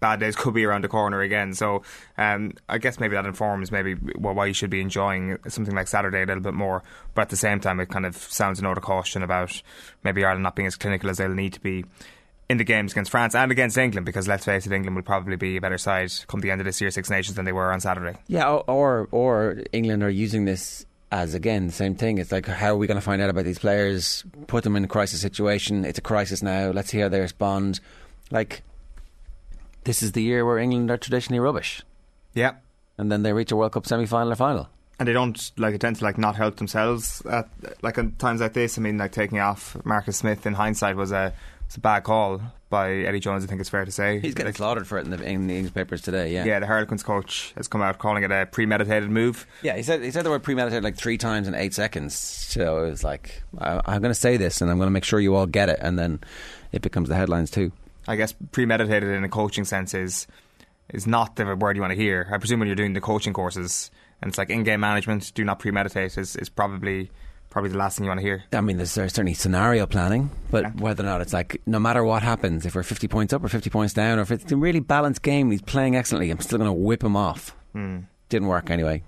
bad 0.00 0.20
days 0.20 0.36
could 0.36 0.54
be 0.54 0.64
around 0.64 0.84
the 0.84 0.88
corner 0.88 1.20
again. 1.20 1.54
So 1.54 1.82
um, 2.16 2.52
I 2.68 2.78
guess 2.78 3.00
maybe 3.00 3.14
that 3.16 3.26
informs 3.26 3.72
maybe 3.72 3.94
why 3.94 4.46
you 4.46 4.54
should 4.54 4.70
be 4.70 4.80
enjoying 4.80 5.38
something 5.48 5.74
like 5.74 5.88
Saturday 5.88 6.22
a 6.22 6.26
little 6.26 6.42
bit 6.42 6.54
more. 6.54 6.82
But 7.14 7.22
at 7.22 7.28
the 7.30 7.36
same 7.36 7.60
time, 7.60 7.80
it 7.80 7.88
kind 7.88 8.06
of 8.06 8.16
sounds 8.16 8.60
a 8.60 8.62
note 8.62 8.78
of 8.78 8.84
caution 8.84 9.22
about 9.22 9.62
maybe 10.04 10.24
Ireland 10.24 10.42
not 10.42 10.56
being 10.56 10.66
as 10.66 10.76
clinical 10.76 11.10
as 11.10 11.18
they'll 11.18 11.30
need 11.34 11.54
to 11.54 11.60
be. 11.60 11.84
In 12.48 12.56
the 12.56 12.64
games 12.64 12.90
against 12.90 13.12
France 13.12 13.36
and 13.36 13.52
against 13.52 13.78
England, 13.78 14.04
because 14.04 14.26
let's 14.26 14.44
face 14.44 14.66
it, 14.66 14.72
England 14.72 14.96
will 14.96 15.04
probably 15.04 15.36
be 15.36 15.56
a 15.56 15.60
better 15.60 15.78
side 15.78 16.10
come 16.26 16.40
the 16.40 16.50
end 16.50 16.60
of 16.60 16.64
this 16.64 16.80
year, 16.80 16.90
Six 16.90 17.08
Nations, 17.08 17.36
than 17.36 17.44
they 17.44 17.52
were 17.52 17.72
on 17.72 17.78
Saturday. 17.78 18.18
Yeah, 18.26 18.50
or 18.50 19.06
or 19.12 19.62
England 19.72 20.02
are 20.02 20.10
using 20.10 20.46
this 20.46 20.84
as 21.12 21.34
again 21.34 21.66
the 21.66 21.72
same 21.72 21.94
thing. 21.94 22.18
It's 22.18 22.32
like 22.32 22.46
how 22.46 22.70
are 22.70 22.76
we 22.76 22.86
going 22.86 22.96
to 22.96 23.04
find 23.04 23.22
out 23.22 23.30
about 23.30 23.44
these 23.44 23.58
players? 23.58 24.24
Put 24.48 24.64
them 24.64 24.74
in 24.74 24.84
a 24.84 24.88
crisis 24.88 25.20
situation. 25.20 25.84
It's 25.84 25.98
a 25.98 26.02
crisis 26.02 26.42
now. 26.42 26.70
Let's 26.70 26.90
see 26.90 26.98
how 26.98 27.08
they 27.08 27.20
respond. 27.20 27.80
Like 28.32 28.62
this 29.90 30.02
is 30.04 30.12
the 30.12 30.22
year 30.22 30.46
where 30.46 30.58
England 30.58 30.88
are 30.90 30.96
traditionally 30.96 31.40
rubbish, 31.40 31.82
Yeah, 32.32 32.52
and 32.96 33.10
then 33.10 33.22
they 33.24 33.32
reach 33.32 33.50
a 33.50 33.56
World 33.56 33.72
Cup 33.72 33.86
semi 33.86 34.06
final 34.06 34.30
or 34.32 34.36
final. 34.36 34.68
and 35.00 35.08
they 35.08 35.12
don't 35.12 35.50
like 35.56 35.72
they 35.74 35.78
tend 35.78 35.96
to 35.96 36.04
like 36.04 36.16
not 36.18 36.36
help 36.36 36.56
themselves 36.56 37.22
at 37.26 37.48
like 37.82 37.98
at 37.98 38.18
times 38.18 38.40
like 38.40 38.52
this. 38.52 38.78
I 38.78 38.80
mean, 38.82 38.98
like 38.98 39.10
taking 39.12 39.40
off 39.40 39.76
Marcus 39.84 40.16
Smith 40.18 40.46
in 40.46 40.54
hindsight 40.54 40.94
was 40.94 41.10
a 41.10 41.32
was 41.66 41.76
a 41.76 41.80
bad 41.80 42.04
call 42.04 42.40
by 42.68 42.92
Eddie 43.08 43.18
Jones. 43.18 43.42
I 43.42 43.48
think 43.48 43.60
it's 43.60 43.70
fair 43.70 43.84
to 43.84 43.90
say 43.90 44.20
He's 44.20 44.34
getting 44.34 44.50
Like, 44.52 44.56
slaughtered 44.58 44.86
for 44.86 44.98
it 44.98 45.04
in 45.06 45.10
the, 45.10 45.20
in 45.24 45.46
the 45.48 45.62
newspapers 45.62 46.02
today. 46.02 46.32
Yeah, 46.34 46.44
yeah, 46.44 46.58
the 46.60 46.66
Harlequins 46.68 47.02
coach 47.02 47.52
has 47.56 47.66
come 47.66 47.82
out 47.82 47.98
calling 47.98 48.22
it 48.22 48.30
a 48.30 48.46
premeditated 48.46 49.10
move. 49.10 49.44
Yeah, 49.62 49.74
he 49.76 49.82
said 49.82 50.02
he 50.04 50.10
said 50.12 50.24
the 50.24 50.30
word 50.30 50.44
premeditated 50.44 50.84
like 50.84 50.96
three 50.96 51.18
times 51.18 51.48
in 51.48 51.54
eight 51.56 51.74
seconds. 51.74 52.14
So 52.14 52.84
it 52.84 52.90
was 52.90 53.02
like 53.02 53.42
I, 53.58 53.80
I'm 53.86 54.00
going 54.02 54.14
to 54.14 54.22
say 54.26 54.36
this, 54.36 54.60
and 54.62 54.70
I'm 54.70 54.76
going 54.78 54.86
to 54.92 54.96
make 54.98 55.04
sure 55.04 55.18
you 55.18 55.34
all 55.34 55.46
get 55.46 55.68
it, 55.68 55.78
and 55.82 55.98
then 55.98 56.20
it 56.70 56.82
becomes 56.82 57.08
the 57.08 57.16
headlines 57.16 57.50
too. 57.50 57.72
I 58.08 58.16
guess 58.16 58.34
premeditated 58.52 59.08
in 59.10 59.24
a 59.24 59.28
coaching 59.28 59.64
sense 59.64 59.94
is 59.94 60.26
is 60.92 61.06
not 61.06 61.36
the 61.36 61.56
word 61.56 61.76
you 61.76 61.82
want 61.82 61.92
to 61.92 61.96
hear. 61.96 62.28
I 62.32 62.38
presume 62.38 62.58
when 62.60 62.66
you're 62.66 62.76
doing 62.76 62.94
the 62.94 63.00
coaching 63.00 63.32
courses 63.32 63.90
and 64.20 64.28
it's 64.28 64.38
like 64.38 64.50
in-game 64.50 64.80
management, 64.80 65.32
do 65.34 65.44
not 65.44 65.58
premeditate 65.58 66.18
is, 66.18 66.36
is 66.36 66.48
probably 66.48 67.10
probably 67.48 67.70
the 67.70 67.78
last 67.78 67.96
thing 67.96 68.04
you 68.04 68.10
want 68.10 68.20
to 68.20 68.26
hear. 68.26 68.44
I 68.52 68.60
mean, 68.60 68.76
there's 68.76 68.92
certainly 68.92 69.34
scenario 69.34 69.84
planning, 69.86 70.30
but 70.50 70.76
whether 70.76 71.02
or 71.02 71.06
not 71.06 71.20
it's 71.20 71.32
like 71.32 71.60
no 71.66 71.80
matter 71.80 72.04
what 72.04 72.22
happens, 72.22 72.64
if 72.64 72.74
we're 72.74 72.84
50 72.84 73.08
points 73.08 73.32
up 73.32 73.42
or 73.42 73.48
50 73.48 73.70
points 73.70 73.92
down, 73.92 74.18
or 74.18 74.22
if 74.22 74.30
it's 74.30 74.52
a 74.52 74.56
really 74.56 74.80
balanced 74.80 75.22
game, 75.22 75.46
and 75.46 75.52
he's 75.52 75.62
playing 75.62 75.96
excellently, 75.96 76.30
I'm 76.30 76.38
still 76.40 76.58
going 76.58 76.68
to 76.68 76.72
whip 76.72 77.02
him 77.02 77.16
off. 77.16 77.56
Hmm. 77.72 78.00
Didn't 78.28 78.48
work 78.48 78.70
anyway. 78.70 79.02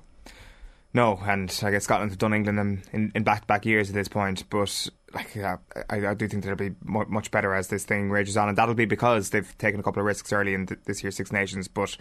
No, 0.95 1.19
and 1.25 1.59
I 1.63 1.71
guess 1.71 1.85
Scotland 1.85 2.11
have 2.11 2.19
done 2.19 2.35
England 2.35 2.59
in, 2.59 2.83
in, 2.93 3.13
in 3.15 3.23
back-to-back 3.23 3.65
years 3.65 3.89
at 3.89 3.95
this 3.95 4.09
point, 4.09 4.45
but 4.51 4.89
like 5.15 5.35
yeah, 5.35 5.57
I, 5.89 6.09
I 6.09 6.15
do 6.15 6.29
think 6.29 6.45
they'll 6.45 6.55
be 6.55 6.75
much 6.85 7.31
better 7.31 7.55
as 7.55 7.69
this 7.69 7.85
thing 7.85 8.11
rages 8.11 8.37
on, 8.37 8.49
and 8.49 8.59
that'll 8.59 8.75
be 8.75 8.85
because 8.85 9.31
they've 9.31 9.57
taken 9.59 9.81
a 9.81 9.83
couple 9.83 10.01
of 10.01 10.07
risks 10.07 10.33
early 10.33 10.53
in 10.55 10.67
th- 10.67 10.81
this 10.85 11.03
year's 11.03 11.17
Six 11.17 11.33
Nations. 11.33 11.67
But 11.67 11.97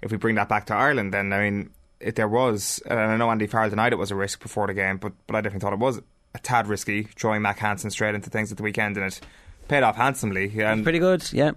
if 0.00 0.10
we 0.10 0.16
bring 0.16 0.36
that 0.36 0.48
back 0.48 0.64
to 0.66 0.74
Ireland, 0.74 1.12
then 1.12 1.32
I 1.34 1.40
mean, 1.50 1.70
if 2.00 2.14
there 2.14 2.28
was, 2.28 2.82
and 2.86 2.98
I 2.98 3.16
know 3.18 3.30
Andy 3.30 3.46
Farrell 3.46 3.68
denied 3.68 3.92
it 3.92 3.96
was 3.96 4.10
a 4.10 4.16
risk 4.16 4.40
before 4.40 4.66
the 4.66 4.74
game, 4.74 4.96
but 4.96 5.12
but 5.26 5.36
I 5.36 5.42
definitely 5.42 5.60
thought 5.64 5.74
it 5.74 5.78
was 5.78 6.00
a 6.34 6.38
tad 6.38 6.66
risky 6.66 7.02
throwing 7.02 7.42
Mack 7.42 7.58
Hansen 7.58 7.90
straight 7.90 8.14
into 8.14 8.30
things 8.30 8.50
at 8.50 8.56
the 8.56 8.62
weekend, 8.62 8.96
and 8.96 9.04
it 9.06 9.20
paid 9.68 9.82
off 9.82 9.96
handsomely. 9.96 10.50
And 10.62 10.82
Pretty 10.82 10.98
good, 10.98 11.30
yeah. 11.32 11.50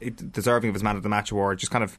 it- 0.00 0.32
deserving 0.32 0.70
of 0.70 0.74
his 0.74 0.82
man 0.82 0.96
of 0.96 1.02
the 1.02 1.08
match 1.10 1.30
award. 1.30 1.58
Just 1.58 1.72
kind 1.72 1.84
of 1.84 1.98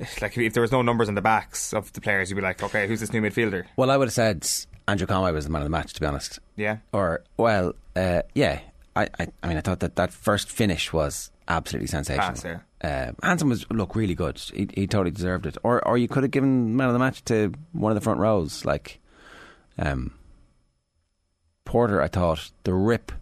like 0.20 0.36
if 0.38 0.52
there 0.54 0.60
was 0.62 0.72
no 0.72 0.82
numbers 0.82 1.08
on 1.08 1.14
the 1.14 1.22
backs 1.22 1.72
of 1.72 1.92
the 1.92 2.00
players, 2.00 2.30
you'd 2.30 2.36
be 2.36 2.42
like, 2.42 2.62
okay, 2.62 2.86
who's 2.86 3.00
this 3.00 3.12
new 3.12 3.20
midfielder? 3.20 3.64
Well, 3.76 3.90
I 3.90 3.96
would 3.96 4.06
have 4.08 4.14
said 4.14 4.48
Andrew 4.88 5.06
Conway 5.06 5.32
was 5.32 5.44
the 5.44 5.50
man 5.50 5.62
of 5.62 5.66
the 5.66 5.70
match, 5.70 5.92
to 5.94 6.00
be 6.00 6.06
honest. 6.06 6.38
Yeah. 6.56 6.78
Or 6.92 7.22
well, 7.36 7.74
uh, 7.96 8.22
yeah. 8.34 8.60
I, 8.94 9.08
I, 9.18 9.26
I 9.42 9.48
mean, 9.48 9.56
I 9.56 9.60
thought 9.62 9.80
that 9.80 9.96
that 9.96 10.12
first 10.12 10.50
finish 10.50 10.92
was 10.92 11.30
absolutely 11.48 11.86
sensational. 11.86 12.28
Pass, 12.28 12.44
yeah. 12.44 13.12
Uh, 13.22 13.44
was 13.46 13.64
look 13.70 13.94
really 13.96 14.14
good. 14.14 14.38
He, 14.38 14.68
he 14.74 14.86
totally 14.86 15.12
deserved 15.12 15.46
it. 15.46 15.56
Or 15.62 15.86
or 15.86 15.96
you 15.96 16.08
could 16.08 16.24
have 16.24 16.30
given 16.32 16.76
man 16.76 16.88
of 16.88 16.92
the 16.92 16.98
match 16.98 17.24
to 17.26 17.52
one 17.72 17.90
of 17.90 17.94
the 17.94 18.02
front 18.02 18.20
rows, 18.20 18.64
like 18.64 19.00
um, 19.78 20.12
Porter. 21.64 22.02
I 22.02 22.08
thought 22.08 22.50
the 22.64 22.74
rip 22.74 23.12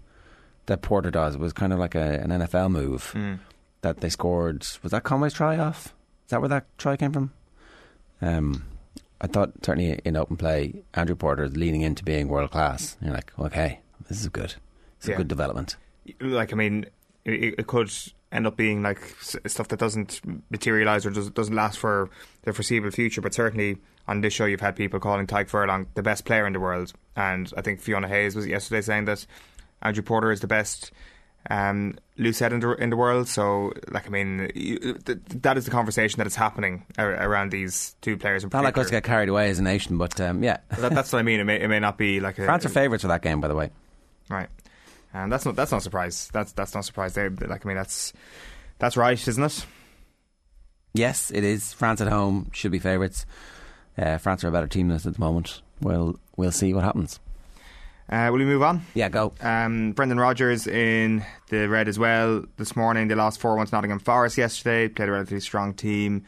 that 0.67 0.83
Porter 0.83 1.11
does 1.11 1.37
was 1.37 1.53
kind 1.53 1.73
of 1.73 1.79
like 1.79 1.95
a, 1.95 2.21
an 2.21 2.31
NFL 2.31 2.71
move 2.71 3.13
Mm. 3.15 3.39
that 3.83 4.01
they 4.01 4.09
scored. 4.09 4.67
Was 4.83 4.93
that 4.93 5.05
Conway's 5.05 5.35
try 5.35 5.59
off? 5.59 5.95
Is 6.31 6.33
that 6.33 6.41
where 6.43 6.49
that 6.51 6.79
try 6.79 6.97
came 6.97 7.11
from? 7.11 7.33
Um, 8.23 8.65
I 9.21 9.27
thought 9.27 9.51
certainly 9.65 9.99
in 10.05 10.15
open 10.17 10.37
play, 10.37 10.85
Andrew 10.95 11.17
Porter 11.17 11.43
is 11.43 11.57
leaning 11.57 11.81
into 11.81 12.05
being 12.05 12.29
world 12.29 12.53
class. 12.53 12.97
You're 13.03 13.13
like, 13.13 13.33
okay, 13.37 13.81
this 14.09 14.21
is 14.21 14.29
good. 14.29 14.55
It's 14.99 15.09
Yeah. 15.09 15.15
a 15.15 15.17
good 15.17 15.27
development. 15.27 15.75
like 16.21 16.53
I 16.53 16.55
mean, 16.57 16.87
it, 17.25 17.57
it 17.59 17.67
could 17.67 17.91
end 18.31 18.47
up 18.47 18.57
being 18.57 18.81
like 18.81 19.01
stuff 19.21 19.67
that 19.69 19.81
doesn't 19.81 20.21
materialize 20.51 21.05
or 21.05 21.11
does, 21.11 21.31
doesn't 21.31 21.57
last 21.57 21.79
for 21.81 22.09
the 22.43 22.53
foreseeable 22.53 22.93
future. 22.93 23.21
But 23.21 23.35
certainly 23.35 23.79
on 24.07 24.21
this 24.21 24.33
show, 24.33 24.45
you've 24.45 24.61
had 24.61 24.77
people 24.77 25.01
calling 25.01 25.27
Tadhg 25.27 25.49
Furlong 25.49 25.89
the 25.95 26.03
best 26.05 26.27
player 26.27 26.47
in 26.47 26.53
the 26.53 26.61
world, 26.61 26.93
and 27.17 27.53
I 27.57 27.61
think 27.63 27.81
Fiona 27.81 28.07
Hayes 28.07 28.37
was 28.37 28.47
yesterday 28.47 28.83
saying 28.83 29.07
that 29.07 29.27
Andrew 29.83 30.05
Porter 30.05 30.31
is 30.31 30.39
the 30.39 30.47
best 30.47 30.93
um, 31.49 31.97
loose 32.19 32.39
head 32.39 32.53
in 32.53 32.61
the, 32.61 32.71
in 32.73 32.91
the 32.91 32.97
world. 32.97 33.29
So, 33.29 33.73
like, 33.91 34.07
I 34.07 34.11
mean, 34.11 34.51
you, 34.55 34.95
th- 34.95 35.19
that 35.43 35.57
is 35.57 35.65
the 35.65 35.71
conversation 35.71 36.19
that 36.19 36.27
is 36.27 36.37
happening 36.37 36.85
ar- 36.99 37.15
around 37.15 37.51
these 37.51 37.97
two 38.03 38.17
players. 38.17 38.45
In 38.45 38.51
Not 38.53 38.65
like 38.65 38.77
us 38.77 38.87
to 38.87 38.93
get 38.93 39.05
carried 39.05 39.29
away 39.29 39.51
as 39.51 39.59
a 39.59 39.63
nation, 39.63 39.97
but 39.97 40.21
um, 40.21 40.43
yeah. 40.43 40.59
that, 40.79 40.93
that's 40.93 41.13
what 41.13 41.19
I 41.19 41.23
mean. 41.23 41.41
It 41.41 41.45
may, 41.45 41.61
it 41.61 41.69
may 41.69 41.81
not 41.81 41.97
be 41.97 42.21
like 42.21 42.39
a, 42.39 42.45
France 42.45 42.67
are 42.67 42.71
favourites 42.71 43.03
for 43.03 43.09
that 43.09 43.23
game, 43.23 43.41
by 43.41 43.49
the 43.49 43.55
way. 43.55 43.71
Right. 44.29 44.49
And 45.13 45.33
that's 45.33 45.45
not 45.45 45.57
that's 45.57 45.73
not 45.73 45.79
a 45.79 45.81
surprise. 45.81 46.29
That's 46.33 46.53
that's 46.53 46.73
not 46.73 46.81
a 46.81 46.85
surprise. 46.85 47.15
They 47.15 47.29
like 47.29 47.67
I 47.67 47.69
mean 47.69 47.77
that's 47.77 48.13
that's 48.79 48.97
right, 48.97 49.27
isn't 49.27 49.43
it? 49.43 49.67
Yes, 50.95 51.31
it 51.33 51.43
is. 51.43 51.73
France 51.73 52.01
at 52.01 52.09
home 52.09 52.51
should 52.53 52.71
be 52.71 52.79
favourites. 52.79 53.27
Uh, 53.99 54.19
France 54.19 54.45
are 54.45 54.49
a 54.49 54.53
better 54.53 54.69
team 54.69 54.89
than 54.89 54.97
us 54.97 55.07
at 55.07 55.15
the 55.15 55.21
moment. 55.21 55.63
Well, 55.81 56.17
we'll 56.37 56.53
see 56.53 56.73
what 56.73 56.85
happens. 56.85 57.19
Uh, 58.11 58.29
will 58.33 58.39
we 58.39 58.45
move 58.45 58.63
on? 58.63 58.83
Yeah, 58.95 59.09
go. 59.09 59.33
Um, 59.41 59.93
Brendan 59.93 60.19
Rodgers 60.19 60.67
in 60.67 61.25
the 61.49 61.69
red 61.69 61.87
as 61.87 61.97
well 61.97 62.45
this 62.57 62.75
morning. 62.75 63.07
They 63.07 63.15
lost 63.15 63.41
4 63.41 63.57
1 63.57 63.69
to 63.69 63.75
Nottingham 63.75 64.01
Forest 64.01 64.37
yesterday, 64.37 64.89
played 64.89 65.09
a 65.09 65.13
relatively 65.13 65.41
strong 65.41 65.75
team. 65.75 66.25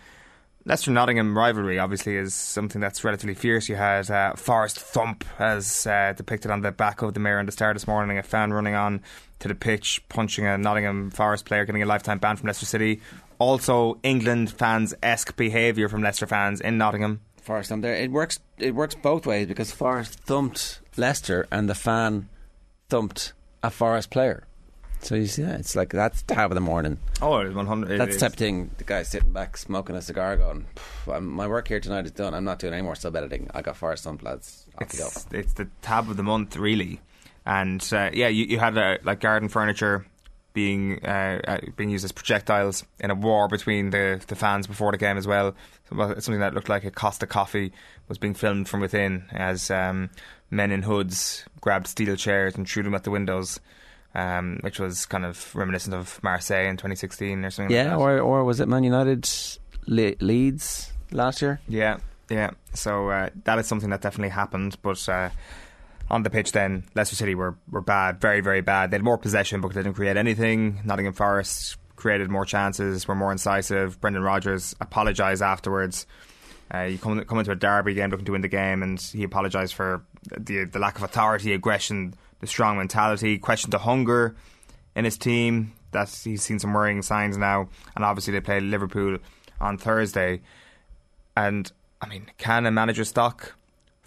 Leicester 0.64 0.92
Nottingham 0.92 1.36
rivalry 1.36 1.80
obviously 1.80 2.16
is 2.16 2.34
something 2.34 2.80
that's 2.80 3.02
relatively 3.02 3.34
fierce. 3.34 3.68
You 3.68 3.74
had 3.74 4.08
uh, 4.12 4.34
Forest 4.36 4.78
Thump, 4.78 5.24
as 5.40 5.88
uh, 5.88 6.12
depicted 6.16 6.52
on 6.52 6.60
the 6.60 6.70
back 6.70 7.02
of 7.02 7.14
the 7.14 7.20
mirror 7.20 7.40
in 7.40 7.46
the 7.46 7.52
star 7.52 7.74
this 7.74 7.88
morning, 7.88 8.16
a 8.16 8.22
fan 8.22 8.52
running 8.52 8.76
on 8.76 9.00
to 9.40 9.48
the 9.48 9.56
pitch, 9.56 10.04
punching 10.08 10.46
a 10.46 10.56
Nottingham 10.56 11.10
Forest 11.10 11.46
player, 11.46 11.64
getting 11.64 11.82
a 11.82 11.86
lifetime 11.86 12.18
ban 12.18 12.36
from 12.36 12.46
Leicester 12.46 12.66
City. 12.66 13.00
Also, 13.40 13.98
England 14.04 14.52
fans 14.52 14.94
esque 15.02 15.34
behaviour 15.34 15.88
from 15.88 16.00
Leicester 16.00 16.28
fans 16.28 16.60
in 16.60 16.78
Nottingham. 16.78 17.22
Forest 17.38 17.70
thumped 17.70 17.82
there. 17.82 17.96
It 17.96 18.12
works. 18.12 18.38
It 18.58 18.76
works 18.76 18.94
both 18.94 19.26
ways 19.26 19.48
because 19.48 19.72
Forest 19.72 20.20
thumped 20.20 20.78
Leicester 20.96 21.46
and 21.50 21.68
the 21.68 21.74
fan 21.74 22.28
thumped 22.88 23.32
a 23.62 23.70
Forest 23.70 24.10
player. 24.10 24.46
So 25.00 25.16
you 25.16 25.26
see 25.26 25.42
that 25.42 25.58
it's 25.58 25.74
like 25.74 25.88
that's 25.90 26.22
the 26.22 26.34
half 26.36 26.50
of 26.52 26.54
the 26.54 26.60
morning. 26.60 26.98
Oh, 27.20 27.38
it's 27.38 27.54
100. 27.54 27.98
That's 27.98 28.14
the 28.14 28.20
type 28.20 28.32
of 28.32 28.38
thing. 28.38 28.70
The 28.78 28.84
guy 28.84 29.02
sitting 29.02 29.32
back 29.32 29.56
smoking 29.56 29.96
a 29.96 30.02
cigar, 30.02 30.36
going, 30.36 30.66
I'm- 31.08 31.26
"My 31.26 31.48
work 31.48 31.66
here 31.66 31.80
tonight 31.80 32.04
is 32.04 32.12
done. 32.12 32.34
I'm 32.34 32.44
not 32.44 32.60
doing 32.60 32.72
any 32.72 32.82
more 32.82 32.94
sub 32.94 33.16
editing. 33.16 33.50
I 33.52 33.62
got 33.62 33.76
Forest 33.76 34.04
thumped, 34.04 34.22
lads. 34.22 34.64
Off 34.80 34.96
go." 34.96 35.06
it's, 35.06 35.26
it's 35.32 35.52
the 35.54 35.68
tab 35.82 36.08
of 36.08 36.16
the 36.16 36.22
month, 36.22 36.56
really. 36.56 37.00
And 37.44 37.82
uh, 37.92 38.10
yeah, 38.12 38.28
you, 38.28 38.44
you 38.44 38.58
had 38.60 38.78
uh, 38.78 38.98
like 39.02 39.18
garden 39.18 39.48
furniture 39.48 40.06
being 40.52 41.04
uh, 41.04 41.40
uh, 41.46 41.58
being 41.76 41.90
used 41.90 42.04
as 42.04 42.12
projectiles 42.12 42.84
in 43.00 43.10
a 43.10 43.14
war 43.14 43.48
between 43.48 43.90
the, 43.90 44.20
the 44.26 44.36
fans 44.36 44.66
before 44.66 44.92
the 44.92 44.98
game 44.98 45.16
as 45.16 45.26
well. 45.26 45.54
Something 45.90 46.40
that 46.40 46.54
looked 46.54 46.68
like 46.68 46.84
a 46.84 46.90
Costa 46.90 47.26
coffee 47.26 47.72
was 48.08 48.18
being 48.18 48.34
filmed 48.34 48.68
from 48.68 48.80
within 48.80 49.24
as 49.32 49.70
um, 49.70 50.10
men 50.50 50.70
in 50.70 50.82
hoods 50.82 51.44
grabbed 51.60 51.86
steel 51.86 52.16
chairs 52.16 52.54
and 52.56 52.68
threw 52.68 52.82
them 52.82 52.94
at 52.94 53.04
the 53.04 53.10
windows. 53.10 53.60
Um, 54.14 54.58
which 54.60 54.78
was 54.78 55.06
kind 55.06 55.24
of 55.24 55.54
reminiscent 55.54 55.94
of 55.94 56.22
Marseille 56.22 56.66
in 56.66 56.76
2016 56.76 57.46
or 57.46 57.50
something 57.50 57.74
like 57.74 57.82
Yeah, 57.82 57.90
that. 57.92 57.96
or 57.98 58.18
or 58.20 58.44
was 58.44 58.60
it 58.60 58.68
Man 58.68 58.84
United 58.84 59.26
Le- 59.86 60.16
Leeds 60.20 60.92
last 61.12 61.40
year? 61.40 61.60
Yeah, 61.66 61.96
yeah. 62.28 62.50
So 62.74 63.08
uh, 63.08 63.30
that 63.44 63.58
is 63.58 63.66
something 63.66 63.88
that 63.88 64.02
definitely 64.02 64.28
happened. 64.28 64.76
But 64.82 65.08
uh, 65.08 65.30
on 66.10 66.22
the 66.22 66.30
pitch, 66.30 66.52
then 66.52 66.84
Leicester 66.94 67.16
City 67.16 67.34
were 67.34 67.56
were 67.70 67.80
bad, 67.80 68.20
very 68.20 68.40
very 68.40 68.60
bad. 68.60 68.90
They 68.90 68.96
had 68.96 69.04
more 69.04 69.18
possession, 69.18 69.60
but 69.60 69.72
they 69.72 69.82
didn't 69.82 69.96
create 69.96 70.16
anything. 70.16 70.80
Nottingham 70.84 71.14
Forest 71.14 71.76
created 71.96 72.30
more 72.30 72.44
chances, 72.44 73.06
were 73.06 73.14
more 73.14 73.32
incisive. 73.32 74.00
Brendan 74.00 74.22
Rodgers 74.22 74.74
apologised 74.80 75.42
afterwards. 75.42 76.06
Uh, 76.74 76.82
you 76.82 76.98
come 76.98 77.22
come 77.24 77.38
into 77.38 77.50
a 77.50 77.56
derby 77.56 77.94
game 77.94 78.10
looking 78.10 78.26
to 78.26 78.32
win 78.32 78.40
the 78.40 78.48
game, 78.48 78.82
and 78.82 79.00
he 79.00 79.24
apologised 79.24 79.74
for 79.74 80.04
the 80.36 80.64
the 80.64 80.78
lack 80.78 80.96
of 80.96 81.02
authority, 81.02 81.52
aggression, 81.52 82.14
the 82.40 82.46
strong 82.46 82.78
mentality, 82.78 83.38
questioned 83.38 83.72
the 83.72 83.78
hunger 83.78 84.34
in 84.94 85.04
his 85.04 85.18
team. 85.18 85.72
That 85.92 86.08
he's 86.24 86.42
seen 86.42 86.58
some 86.58 86.72
worrying 86.72 87.02
signs 87.02 87.36
now, 87.36 87.68
and 87.94 88.04
obviously 88.04 88.32
they 88.32 88.40
play 88.40 88.60
Liverpool 88.60 89.18
on 89.60 89.76
Thursday. 89.76 90.40
And 91.36 91.70
I 92.00 92.08
mean, 92.08 92.30
can 92.38 92.66
a 92.66 92.70
manager 92.70 93.04
stock 93.04 93.54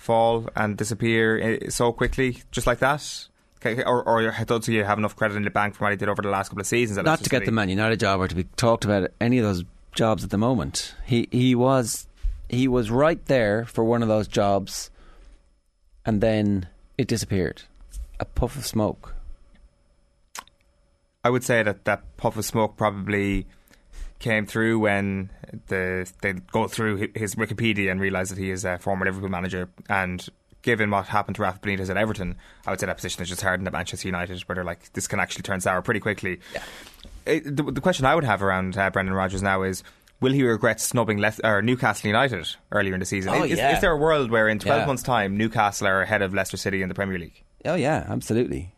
fall 0.05 0.47
and 0.55 0.77
disappear 0.77 1.39
eh, 1.39 1.69
so 1.69 1.91
quickly, 1.91 2.43
just 2.51 2.67
like 2.67 2.79
that? 2.79 3.27
Or, 3.65 4.03
or 4.03 4.31
does 4.45 4.67
he 4.67 4.75
have 4.75 4.99
enough 4.99 5.15
credit 5.15 5.35
in 5.35 5.43
the 5.43 5.49
bank 5.49 5.73
for 5.73 5.85
what 5.85 5.91
he 5.91 5.97
did 5.97 6.07
over 6.07 6.21
the 6.21 6.29
last 6.29 6.49
couple 6.49 6.61
of 6.61 6.67
seasons? 6.67 7.03
Not 7.03 7.23
to 7.23 7.29
get 7.29 7.37
City? 7.37 7.45
the 7.47 7.51
Man 7.51 7.69
United 7.69 7.99
job 7.99 8.19
or 8.19 8.27
to 8.27 8.35
be 8.35 8.43
talked 8.55 8.85
about 8.85 9.09
any 9.19 9.39
of 9.39 9.43
those 9.43 9.63
jobs 9.95 10.23
at 10.23 10.29
the 10.29 10.37
moment. 10.37 10.93
He 11.05 11.27
he 11.31 11.55
was 11.55 12.07
he 12.47 12.67
was 12.67 12.91
right 12.91 13.23
there 13.25 13.65
for 13.65 13.83
one 13.83 14.03
of 14.03 14.07
those 14.07 14.27
jobs, 14.27 14.91
and 16.05 16.21
then 16.21 16.67
it 16.95 17.07
disappeared. 17.07 17.63
A 18.19 18.25
puff 18.25 18.55
of 18.55 18.67
smoke. 18.67 19.15
I 21.23 21.31
would 21.31 21.43
say 21.43 21.63
that 21.63 21.85
that 21.85 22.17
puff 22.17 22.37
of 22.37 22.45
smoke 22.45 22.77
probably 22.77 23.47
came 24.19 24.45
through 24.45 24.79
when 24.79 25.29
the 25.67 26.09
they 26.21 26.33
go 26.33 26.67
through 26.67 27.09
his 27.15 27.35
Wikipedia 27.35 27.91
and 27.91 27.99
realise 27.99 28.29
that 28.29 28.37
he 28.37 28.49
is 28.51 28.65
a 28.65 28.77
former 28.79 29.05
Liverpool 29.05 29.29
manager. 29.29 29.69
And 29.89 30.25
given 30.61 30.89
what 30.89 31.07
happened 31.07 31.35
to 31.35 31.41
Rafa 31.43 31.59
Benitez 31.59 31.89
at 31.89 31.97
Everton, 31.97 32.35
I 32.65 32.71
would 32.71 32.79
say 32.79 32.87
that 32.87 32.95
position 32.95 33.21
is 33.21 33.29
just 33.29 33.41
hardened 33.41 33.67
at 33.67 33.73
Manchester 33.73 34.07
United, 34.07 34.39
where 34.41 34.55
they're 34.55 34.63
like, 34.63 34.91
this 34.93 35.07
can 35.07 35.19
actually 35.19 35.43
turn 35.43 35.61
sour 35.61 35.81
pretty 35.81 35.99
quickly. 35.99 36.39
It, 37.25 37.55
the, 37.55 37.63
the 37.63 37.81
question 37.81 38.05
I 38.05 38.15
would 38.15 38.23
have 38.23 38.41
around 38.41 38.77
uh, 38.77 38.89
Brendan 38.89 39.15
Rodgers 39.15 39.41
now 39.41 39.63
is. 39.63 39.83
Will 40.21 40.31
he 40.31 40.43
regret 40.43 40.79
snubbing 40.79 41.23
or 41.43 41.61
Newcastle 41.61 42.07
United 42.07 42.47
earlier 42.71 42.93
in 42.93 43.01
the 43.01 43.05
season? 43.05 43.33
Oh, 43.35 43.43
is, 43.43 43.57
yeah. 43.57 43.75
is 43.75 43.81
there 43.81 43.91
a 43.91 43.97
world 43.97 44.31
where 44.31 44.47
in 44.47 44.59
12 44.59 44.79
Yeah. 44.79 44.85
months' 44.85 45.03
time 45.03 45.35
Newcastle 45.35 45.87
are 45.87 46.01
ahead 46.01 46.21
of 46.21 46.33
Leicester 46.33 46.55
City 46.55 46.81
in 46.81 46.87
the 46.87 46.95
Premier 46.95 47.19
League? 47.19 47.43
Oh 47.65 47.75
yeah, 47.75 48.05
absolutely. 48.07 48.73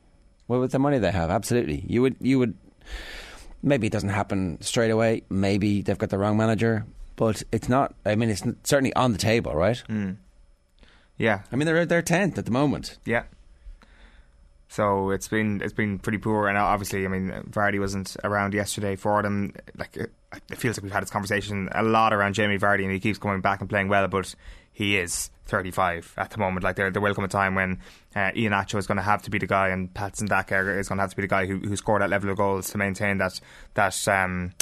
Well, 0.48 0.62
with 0.62 0.72
the 0.72 0.80
money 0.80 0.98
they 0.98 1.12
have, 1.12 1.30
absolutely. 1.30 1.86
You 1.88 2.02
would 2.02 2.16
you 2.20 2.40
would 2.40 2.56
maybe 3.62 3.88
it 3.88 3.94
doesn't 3.94 4.10
happen 4.10 4.60
straight 4.62 4.92
away. 4.92 5.24
Maybe 5.30 5.82
they've 5.82 5.98
got 5.98 6.10
the 6.10 6.18
wrong 6.18 6.38
manager, 6.38 6.86
but 7.16 7.44
it's 7.52 7.70
not. 7.70 7.96
I 8.06 8.16
mean, 8.16 8.30
it's 8.30 8.44
certainly 8.64 8.94
on 8.94 9.12
the 9.12 9.18
table, 9.18 9.54
right? 9.54 9.82
Mm. 9.90 10.18
Yeah, 11.18 11.42
I 11.52 11.56
mean, 11.56 11.66
they're 11.66 11.86
they're 11.86 12.02
tenth 12.02 12.38
at 12.38 12.46
the 12.46 12.52
moment. 12.52 12.98
Yeah. 13.06 13.24
So 14.70 15.12
it's 15.12 15.28
been 15.28 15.62
it's 15.64 15.74
been 15.74 15.98
pretty 15.98 16.18
poor, 16.18 16.48
and 16.48 16.58
obviously, 16.58 17.06
I 17.06 17.08
mean, 17.08 17.30
Vardy 17.50 17.80
wasn't 17.80 18.16
around 18.24 18.54
yesterday 18.54 18.96
for 18.96 19.22
them. 19.24 19.54
Like 19.76 19.96
it 19.96 20.12
it 20.50 20.58
feels 20.58 20.78
like 20.78 20.84
we've 20.84 20.92
had 20.92 21.04
this 21.04 21.10
conversation 21.10 21.70
a 21.72 21.84
lot 21.84 22.14
around 22.14 22.34
Jamie 22.34 22.60
Vardy, 22.60 22.84
and 22.84 22.92
he 22.92 23.00
keeps 23.00 23.18
coming 23.18 23.42
back 23.42 23.62
and 23.62 23.70
playing 23.70 23.88
well, 23.88 24.08
but 24.08 24.36
he 24.78 24.96
is 24.96 25.32
35 25.48 26.14
at 26.18 26.30
the 26.30 26.38
moment. 26.38 26.64
Like 26.64 26.76
there, 26.76 26.92
there 26.92 27.02
will 27.02 27.16
come 27.16 27.24
a 27.24 27.28
time 27.28 27.56
when 27.56 27.80
uh, 28.16 28.30
Iheanacho 28.36 28.78
is 28.78 28.86
going 28.86 28.98
to 28.98 29.02
have 29.02 29.24
to 29.24 29.32
be 29.32 29.40
the 29.40 29.48
guy, 29.48 29.70
and 29.70 29.92
Patson 29.92 30.28
Daka 30.28 30.78
is 30.78 30.88
going 30.88 30.98
to 30.98 31.02
have 31.02 31.10
to 31.10 31.16
be 31.16 31.24
the 31.24 31.28
guy 31.28 31.48
who, 31.48 31.58
who 31.58 31.76
scored 31.76 32.04
that 32.04 32.12
level 32.12 32.30
of 32.30 32.38
goals 32.38 32.70
to 32.70 32.78
maintain 32.78 33.18
that 33.18 33.42
that 33.74 34.08
um, 34.08 34.54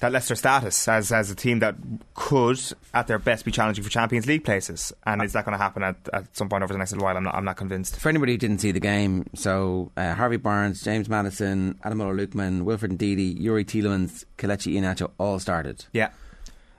that 0.00 0.10
Leicester 0.10 0.34
status 0.34 0.88
as 0.88 1.12
as 1.12 1.30
a 1.30 1.36
team 1.36 1.60
that 1.60 1.76
could, 2.14 2.60
at 2.92 3.06
their 3.06 3.20
best, 3.20 3.44
be 3.44 3.52
challenging 3.52 3.84
for 3.84 3.90
Champions 3.90 4.26
League 4.26 4.42
places. 4.42 4.92
And 5.06 5.22
is 5.22 5.32
that 5.34 5.44
going 5.44 5.56
to 5.56 5.62
happen 5.62 5.84
at, 5.84 5.96
at 6.12 6.36
some 6.36 6.48
point 6.48 6.64
over 6.64 6.72
the 6.72 6.80
next 6.80 6.90
little 6.90 7.04
while? 7.04 7.16
I'm 7.16 7.22
not, 7.22 7.36
I'm 7.36 7.44
not 7.44 7.56
convinced. 7.56 8.00
For 8.00 8.08
anybody 8.08 8.32
who 8.32 8.38
didn't 8.38 8.58
see 8.58 8.72
the 8.72 8.80
game, 8.80 9.26
so 9.36 9.92
uh, 9.96 10.14
Harvey 10.14 10.38
Barnes, 10.38 10.82
James 10.82 11.08
Maddison, 11.08 11.78
Ademola 11.84 12.26
Lookman, 12.26 12.62
Wilfred 12.62 12.98
Ndidi, 12.98 13.40
Youri 13.40 13.64
Tielemans, 13.64 14.24
Kelechi 14.38 14.74
Iheanacho 14.74 15.12
all 15.18 15.38
started. 15.38 15.84
Yeah. 15.92 16.10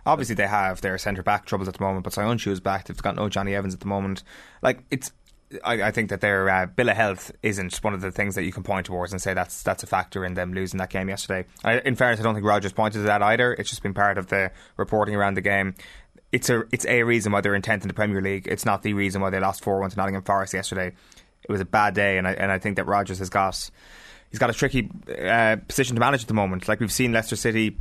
Obviously, 0.08 0.36
they 0.36 0.48
have 0.48 0.82
their 0.82 0.98
centre 0.98 1.22
back 1.22 1.46
troubles 1.46 1.68
at 1.68 1.76
the 1.76 1.84
moment, 1.84 2.04
but 2.04 2.14
Söyüncü 2.14 2.52
is 2.52 2.60
back. 2.60 2.86
They've 2.86 3.02
got 3.02 3.16
no 3.16 3.28
Jonny 3.30 3.54
Evans 3.54 3.74
at 3.74 3.82
the 3.82 3.88
moment. 3.88 4.24
Like 4.62 4.80
it's, 4.90 5.12
I, 5.64 5.84
I 5.84 5.92
think 5.92 6.10
that 6.10 6.22
their 6.22 6.50
uh, 6.50 6.66
bill 6.66 6.90
of 6.90 6.96
health 6.96 7.32
isn't 7.44 7.76
one 7.84 7.94
of 7.94 8.02
the 8.02 8.12
things 8.12 8.36
that 8.36 8.44
you 8.44 8.52
can 8.52 8.64
point 8.64 8.86
towards 8.86 9.12
and 9.12 9.22
say 9.22 9.34
that's 9.34 9.64
that's 9.64 9.84
a 9.84 9.88
factor 9.88 10.26
in 10.26 10.34
them 10.34 10.54
losing 10.54 10.78
that 10.78 10.90
game 10.90 11.10
yesterday. 11.10 11.48
I, 11.64 11.80
in 11.80 11.96
fairness, 11.96 12.20
I 12.20 12.24
don't 12.24 12.36
think 12.36 12.46
Rodgers 12.46 12.74
pointed 12.74 13.00
to 13.00 13.04
that 13.04 13.22
either. 13.22 13.54
It's 13.54 13.70
just 13.70 13.84
been 13.84 13.94
part 13.94 14.18
of 14.18 14.28
the 14.28 14.52
reporting 14.78 15.16
around 15.16 15.36
the 15.36 15.42
game. 15.42 15.76
it's 16.32 16.50
a 16.50 16.64
it's 16.72 16.86
a 16.86 17.04
reason 17.04 17.32
why 17.32 17.42
they're 17.42 17.56
in 17.56 17.62
tenth 17.62 17.84
in 17.84 17.88
the 17.88 17.94
Premier 17.94 18.22
League. 18.22 18.48
It's 18.48 18.66
not 18.66 18.84
the 18.84 18.94
reason 18.94 19.22
why 19.22 19.30
they 19.30 19.40
lost 19.40 19.64
four 19.64 19.80
one 19.80 19.90
to 19.90 19.98
Nottingham 19.98 20.24
Forest 20.24 20.54
yesterday. 20.54 20.94
It 21.44 21.52
was 21.52 21.62
a 21.62 21.66
bad 21.66 21.94
day, 21.94 22.18
and 22.18 22.28
I 22.28 22.34
and 22.34 22.52
I 22.52 22.60
think 22.60 22.76
that 22.76 22.86
Rodgers 22.86 23.20
has 23.20 23.30
got 23.30 23.70
he's 24.30 24.40
got 24.40 24.50
a 24.50 24.54
tricky 24.54 24.90
uh, 25.10 25.58
position 25.68 25.96
to 25.96 26.00
manage 26.00 26.22
at 26.24 26.28
the 26.28 26.34
moment. 26.34 26.68
Like 26.68 26.80
we've 26.80 26.92
seen 26.92 27.14
Leicester 27.14 27.36
City. 27.36 27.78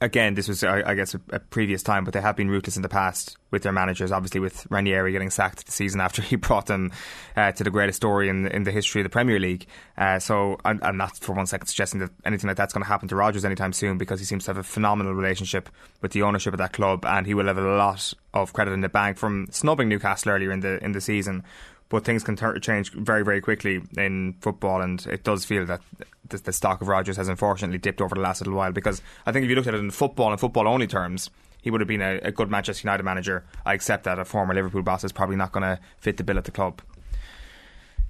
Again, 0.00 0.34
this 0.34 0.46
was, 0.46 0.62
I, 0.62 0.94
guess, 0.94 1.14
a, 1.14 1.20
a, 1.30 1.40
previous 1.40 1.82
time, 1.82 2.04
but 2.04 2.14
they 2.14 2.20
have 2.20 2.36
been 2.36 2.48
ruthless 2.48 2.76
in 2.76 2.82
the 2.82 2.88
past 2.88 3.36
with 3.50 3.64
their 3.64 3.72
managers. 3.72 4.12
Obviously, 4.12 4.38
with 4.38 4.64
Ranieri 4.70 5.10
getting 5.10 5.30
sacked 5.30 5.66
the 5.66 5.72
season 5.72 6.00
after 6.06 6.22
he 6.22 6.36
brought 6.36 6.66
them 6.66 6.92
uh, 7.34 7.50
to 7.52 7.64
the 7.64 7.70
greatest 7.70 7.96
story 7.96 8.28
in 8.28 8.46
in 8.46 8.62
the 8.62 8.70
history 8.70 9.00
of 9.00 9.04
the 9.04 9.10
Premier 9.10 9.40
League. 9.40 9.66
Uh, 9.96 10.20
so, 10.20 10.56
I'm, 10.64 10.78
I'm, 10.84 10.96
not 10.96 11.18
for 11.18 11.32
one 11.32 11.46
second 11.46 11.66
suggesting 11.66 11.98
that 11.98 12.10
anything 12.24 12.46
like 12.46 12.56
that's 12.56 12.72
going 12.72 12.84
to 12.84 12.88
happen 12.88 13.08
to 13.08 13.16
Rodgers 13.16 13.44
anytime 13.44 13.72
soon, 13.72 13.98
because 13.98 14.20
he 14.20 14.24
seems 14.24 14.44
to 14.44 14.50
have 14.50 14.58
a 14.58 14.62
phenomenal 14.62 15.14
relationship 15.14 15.68
with 16.00 16.12
the 16.12 16.22
ownership 16.22 16.54
of 16.54 16.58
that 16.58 16.72
club, 16.72 17.04
and 17.04 17.26
he 17.26 17.34
will 17.34 17.46
have 17.46 17.58
a 17.58 17.76
lot 17.76 18.14
of 18.34 18.52
credit 18.52 18.72
in 18.72 18.82
the 18.82 18.88
bank 18.88 19.18
from 19.18 19.48
snubbing 19.50 19.88
Newcastle 19.88 20.30
earlier 20.30 20.52
in 20.52 20.60
the 20.60 20.82
in 20.84 20.92
the 20.92 21.00
season 21.00 21.42
but 21.88 22.04
things 22.04 22.22
can 22.22 22.36
change 22.60 22.92
very, 22.92 23.24
very 23.24 23.40
quickly 23.40 23.80
in 23.96 24.34
football, 24.40 24.80
and 24.82 25.04
it 25.06 25.24
does 25.24 25.44
feel 25.44 25.64
that 25.66 25.80
the, 26.28 26.38
the 26.38 26.52
stock 26.52 26.82
of 26.82 26.88
Rodgers 26.88 27.16
has 27.16 27.28
unfortunately 27.28 27.78
dipped 27.78 28.00
over 28.00 28.14
the 28.14 28.20
last 28.20 28.40
little 28.40 28.54
while. 28.54 28.72
Because 28.72 29.00
I 29.24 29.32
think 29.32 29.44
if 29.44 29.50
you 29.50 29.56
looked 29.56 29.68
at 29.68 29.74
it 29.74 29.80
in 29.80 29.90
football 29.90 30.30
and 30.30 30.38
football 30.40 30.68
only 30.68 30.86
terms, 30.86 31.30
he 31.62 31.70
would 31.70 31.80
have 31.80 31.88
been 31.88 32.02
a, 32.02 32.18
a 32.22 32.32
good 32.32 32.50
Manchester 32.50 32.86
United 32.86 33.04
manager. 33.04 33.44
I 33.64 33.74
accept 33.74 34.04
that 34.04 34.18
a 34.18 34.24
former 34.24 34.54
Liverpool 34.54 34.82
boss 34.82 35.02
is 35.04 35.12
probably 35.12 35.36
not 35.36 35.52
going 35.52 35.62
to 35.62 35.80
fit 35.98 36.18
the 36.18 36.24
bill 36.24 36.38
at 36.38 36.44
the 36.44 36.50
club. 36.50 36.82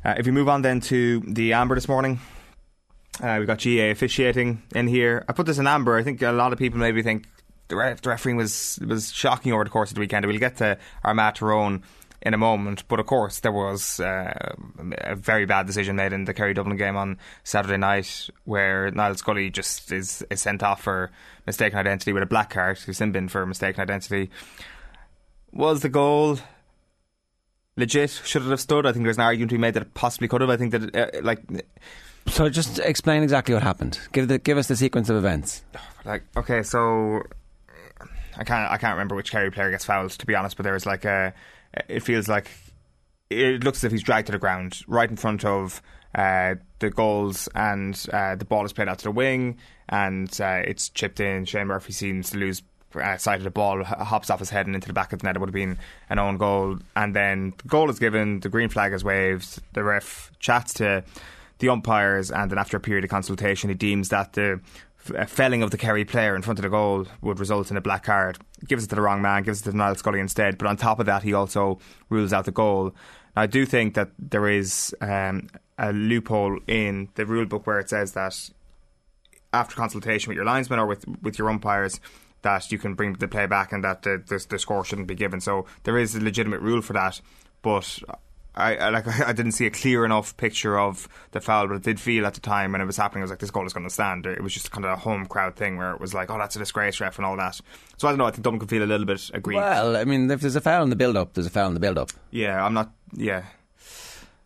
Uh, 0.04 0.14
if 0.18 0.26
we 0.26 0.32
move 0.32 0.48
on 0.48 0.62
then 0.62 0.80
to 0.80 1.20
the 1.20 1.52
Amber 1.52 1.74
this 1.74 1.88
morning, 1.88 2.20
uh, 3.20 3.36
we've 3.38 3.46
got 3.46 3.58
GA 3.58 3.90
officiating 3.90 4.62
in 4.74 4.86
here. 4.86 5.24
I 5.28 5.32
put 5.32 5.46
this 5.46 5.58
in 5.58 5.66
Amber. 5.66 5.96
I 5.96 6.02
think 6.02 6.22
a 6.22 6.32
lot 6.32 6.52
of 6.52 6.58
people 6.58 6.78
maybe 6.78 7.02
think 7.02 7.26
the, 7.68 7.76
ref- 7.76 8.00
the 8.00 8.10
refereeing 8.10 8.36
was 8.36 8.78
was 8.86 9.12
shocking 9.12 9.52
over 9.52 9.64
the 9.64 9.70
course 9.70 9.90
of 9.90 9.96
the 9.96 10.00
weekend. 10.00 10.24
We'll 10.26 10.38
get 10.38 10.56
to 10.58 10.78
Armagh 11.04 11.34
Tyrone 11.34 11.82
in 12.22 12.34
a 12.34 12.38
moment. 12.38 12.84
But 12.88 13.00
of 13.00 13.06
course, 13.06 13.40
there 13.40 13.52
was 13.52 14.00
uh, 14.00 14.54
a 14.98 15.14
very 15.14 15.46
bad 15.46 15.66
decision 15.66 15.96
made 15.96 16.12
in 16.12 16.24
the 16.24 16.34
Kerry 16.34 16.54
Dublin 16.54 16.76
game 16.76 16.96
on 16.96 17.18
Saturday 17.44 17.76
night 17.76 18.28
where 18.44 18.90
Niall 18.90 19.14
Scully 19.14 19.50
just 19.50 19.92
is, 19.92 20.24
is 20.30 20.40
sent 20.40 20.62
off 20.62 20.82
for 20.82 21.10
mistaken 21.46 21.78
identity 21.78 22.12
with 22.12 22.22
a 22.22 22.26
black 22.26 22.50
card, 22.50 22.78
who's 22.78 23.00
in 23.00 23.12
bin 23.12 23.28
for 23.28 23.46
mistaken 23.46 23.80
identity. 23.80 24.30
Was 25.52 25.80
the 25.80 25.88
goal 25.88 26.38
legit? 27.76 28.10
Should 28.24 28.42
it 28.42 28.50
have 28.50 28.60
stood? 28.60 28.84
I 28.84 28.92
think 28.92 29.04
there's 29.04 29.16
an 29.16 29.24
argument 29.24 29.50
to 29.50 29.54
be 29.54 29.60
made 29.60 29.74
that 29.74 29.82
it 29.82 29.94
possibly 29.94 30.28
could 30.28 30.40
have. 30.40 30.50
I 30.50 30.56
think 30.56 30.72
that, 30.72 30.94
uh, 30.94 31.20
like. 31.22 31.40
So 32.26 32.48
just 32.50 32.78
explain 32.80 33.22
exactly 33.22 33.54
what 33.54 33.62
happened. 33.62 33.98
Give 34.12 34.28
the 34.28 34.38
give 34.38 34.58
us 34.58 34.68
the 34.68 34.76
sequence 34.76 35.08
of 35.08 35.16
events. 35.16 35.62
Like 36.04 36.24
okay, 36.36 36.62
so 36.62 37.22
I 38.36 38.44
can't 38.44 38.70
I 38.70 38.76
can't 38.76 38.92
remember 38.92 39.14
which 39.14 39.30
Kerry 39.30 39.50
player 39.50 39.70
gets 39.70 39.86
fouled 39.86 40.10
to 40.10 40.26
be 40.26 40.34
honest, 40.34 40.56
but 40.56 40.64
there 40.64 40.74
was 40.74 40.84
like 40.84 41.06
a 41.06 41.32
it 41.88 42.00
feels 42.00 42.28
like 42.28 42.50
it 43.30 43.64
looks 43.64 43.78
as 43.78 43.84
if 43.84 43.92
he's 43.92 44.02
dragged 44.02 44.26
to 44.26 44.32
the 44.32 44.38
ground 44.38 44.80
right 44.86 45.08
in 45.08 45.16
front 45.16 45.44
of 45.44 45.82
uh, 46.14 46.54
the 46.78 46.90
goals, 46.90 47.48
and 47.54 48.06
uh, 48.12 48.34
the 48.34 48.44
ball 48.44 48.64
is 48.64 48.72
played 48.72 48.88
out 48.88 48.98
to 48.98 49.04
the 49.04 49.10
wing, 49.10 49.58
and 49.88 50.40
uh, 50.40 50.62
it's 50.64 50.88
chipped 50.88 51.20
in. 51.20 51.44
Shane 51.44 51.66
Murphy 51.66 51.92
seems 51.92 52.30
to 52.30 52.38
lose 52.38 52.62
uh, 52.94 53.16
sight 53.18 53.36
of 53.36 53.44
the 53.44 53.50
ball, 53.50 53.84
hops 53.84 54.30
off 54.30 54.38
his 54.38 54.50
head 54.50 54.66
and 54.66 54.74
into 54.74 54.88
the 54.88 54.94
back 54.94 55.12
of 55.12 55.20
the 55.20 55.26
net. 55.26 55.36
It 55.36 55.40
would 55.40 55.50
have 55.50 55.54
been 55.54 55.78
an 56.08 56.18
own 56.18 56.38
goal, 56.38 56.78
and 56.96 57.14
then 57.14 57.52
the 57.58 57.68
goal 57.68 57.90
is 57.90 57.98
given. 57.98 58.40
The 58.40 58.48
green 58.48 58.70
flag 58.70 58.92
is 58.92 59.04
waved. 59.04 59.60
The 59.74 59.84
ref 59.84 60.32
chats 60.38 60.72
to 60.74 61.04
the 61.58 61.68
umpires, 61.68 62.30
and 62.30 62.50
then 62.50 62.58
after 62.58 62.76
a 62.76 62.80
period 62.80 63.04
of 63.04 63.10
consultation, 63.10 63.68
he 63.68 63.74
deems 63.74 64.08
that 64.08 64.32
the 64.32 64.60
felling 65.26 65.62
of 65.62 65.70
the 65.70 65.78
Kerry 65.78 66.04
player 66.04 66.34
in 66.36 66.42
front 66.42 66.58
of 66.58 66.62
the 66.62 66.68
goal 66.68 67.06
would 67.20 67.38
result 67.38 67.70
in 67.70 67.76
a 67.76 67.80
black 67.80 68.04
card. 68.04 68.38
Gives 68.66 68.84
it 68.84 68.88
to 68.88 68.96
the 68.96 69.02
wrong 69.02 69.22
man, 69.22 69.44
gives 69.44 69.60
it 69.60 69.70
to 69.70 69.76
Niall 69.76 69.94
Scully 69.94 70.20
instead. 70.20 70.58
But 70.58 70.66
on 70.66 70.76
top 70.76 70.98
of 70.98 71.06
that, 71.06 71.22
he 71.22 71.32
also 71.32 71.78
rules 72.08 72.32
out 72.32 72.44
the 72.44 72.52
goal. 72.52 72.92
I 73.36 73.46
do 73.46 73.64
think 73.64 73.94
that 73.94 74.10
there 74.18 74.48
is 74.48 74.94
um, 75.00 75.48
a 75.78 75.92
loophole 75.92 76.58
in 76.66 77.08
the 77.14 77.24
rule 77.24 77.46
book 77.46 77.66
where 77.66 77.78
it 77.78 77.88
says 77.88 78.12
that 78.12 78.50
after 79.52 79.76
consultation 79.76 80.30
with 80.30 80.36
your 80.36 80.44
linesman 80.44 80.78
or 80.78 80.86
with, 80.86 81.06
with 81.22 81.38
your 81.38 81.48
umpires, 81.48 82.00
that 82.42 82.70
you 82.72 82.78
can 82.78 82.94
bring 82.94 83.14
the 83.14 83.28
play 83.28 83.46
back 83.46 83.72
and 83.72 83.84
that 83.84 84.02
the, 84.02 84.22
the, 84.26 84.44
the 84.48 84.58
score 84.58 84.84
shouldn't 84.84 85.08
be 85.08 85.14
given. 85.14 85.40
So 85.40 85.66
there 85.84 85.98
is 85.98 86.14
a 86.14 86.20
legitimate 86.20 86.60
rule 86.60 86.82
for 86.82 86.92
that. 86.94 87.20
But 87.62 87.98
I, 88.58 88.76
I, 88.76 88.88
like 88.90 89.06
I 89.26 89.32
didn't 89.32 89.52
see 89.52 89.66
a 89.66 89.70
clear 89.70 90.04
enough 90.04 90.36
picture 90.36 90.78
of 90.78 91.08
the 91.30 91.40
foul, 91.40 91.68
but 91.68 91.74
it 91.74 91.82
did 91.82 92.00
feel 92.00 92.26
at 92.26 92.34
the 92.34 92.40
time 92.40 92.72
when 92.72 92.80
it 92.80 92.86
was 92.86 92.96
happening. 92.96 93.22
I 93.22 93.24
was 93.24 93.30
like, 93.30 93.38
this 93.38 93.50
goal 93.50 93.66
is 93.66 93.72
going 93.72 93.86
to 93.86 93.92
stand. 93.92 94.26
It 94.26 94.42
was 94.42 94.52
just 94.52 94.70
kind 94.70 94.84
of 94.84 94.92
a 94.92 94.96
home 94.96 95.26
crowd 95.26 95.56
thing 95.56 95.76
where 95.76 95.92
it 95.92 96.00
was 96.00 96.14
like, 96.14 96.30
oh, 96.30 96.38
that's 96.38 96.56
a 96.56 96.58
disgrace, 96.58 97.00
ref, 97.00 97.16
and 97.16 97.26
all 97.26 97.36
that. 97.36 97.60
So 97.96 98.08
I 98.08 98.10
don't 98.10 98.18
know. 98.18 98.26
I 98.26 98.30
think 98.30 98.42
Dublin 98.42 98.60
could 98.60 98.70
feel 98.70 98.82
a 98.82 98.84
little 98.84 99.06
bit 99.06 99.30
aggrieved. 99.32 99.60
Well, 99.60 99.96
I 99.96 100.04
mean, 100.04 100.30
if 100.30 100.40
there's 100.40 100.56
a 100.56 100.60
foul 100.60 100.82
in 100.82 100.90
the 100.90 100.96
build-up, 100.96 101.34
there's 101.34 101.46
a 101.46 101.50
foul 101.50 101.68
in 101.68 101.74
the 101.74 101.80
build-up. 101.80 102.10
Yeah, 102.30 102.64
I'm 102.64 102.74
not. 102.74 102.92
Yeah, 103.14 103.44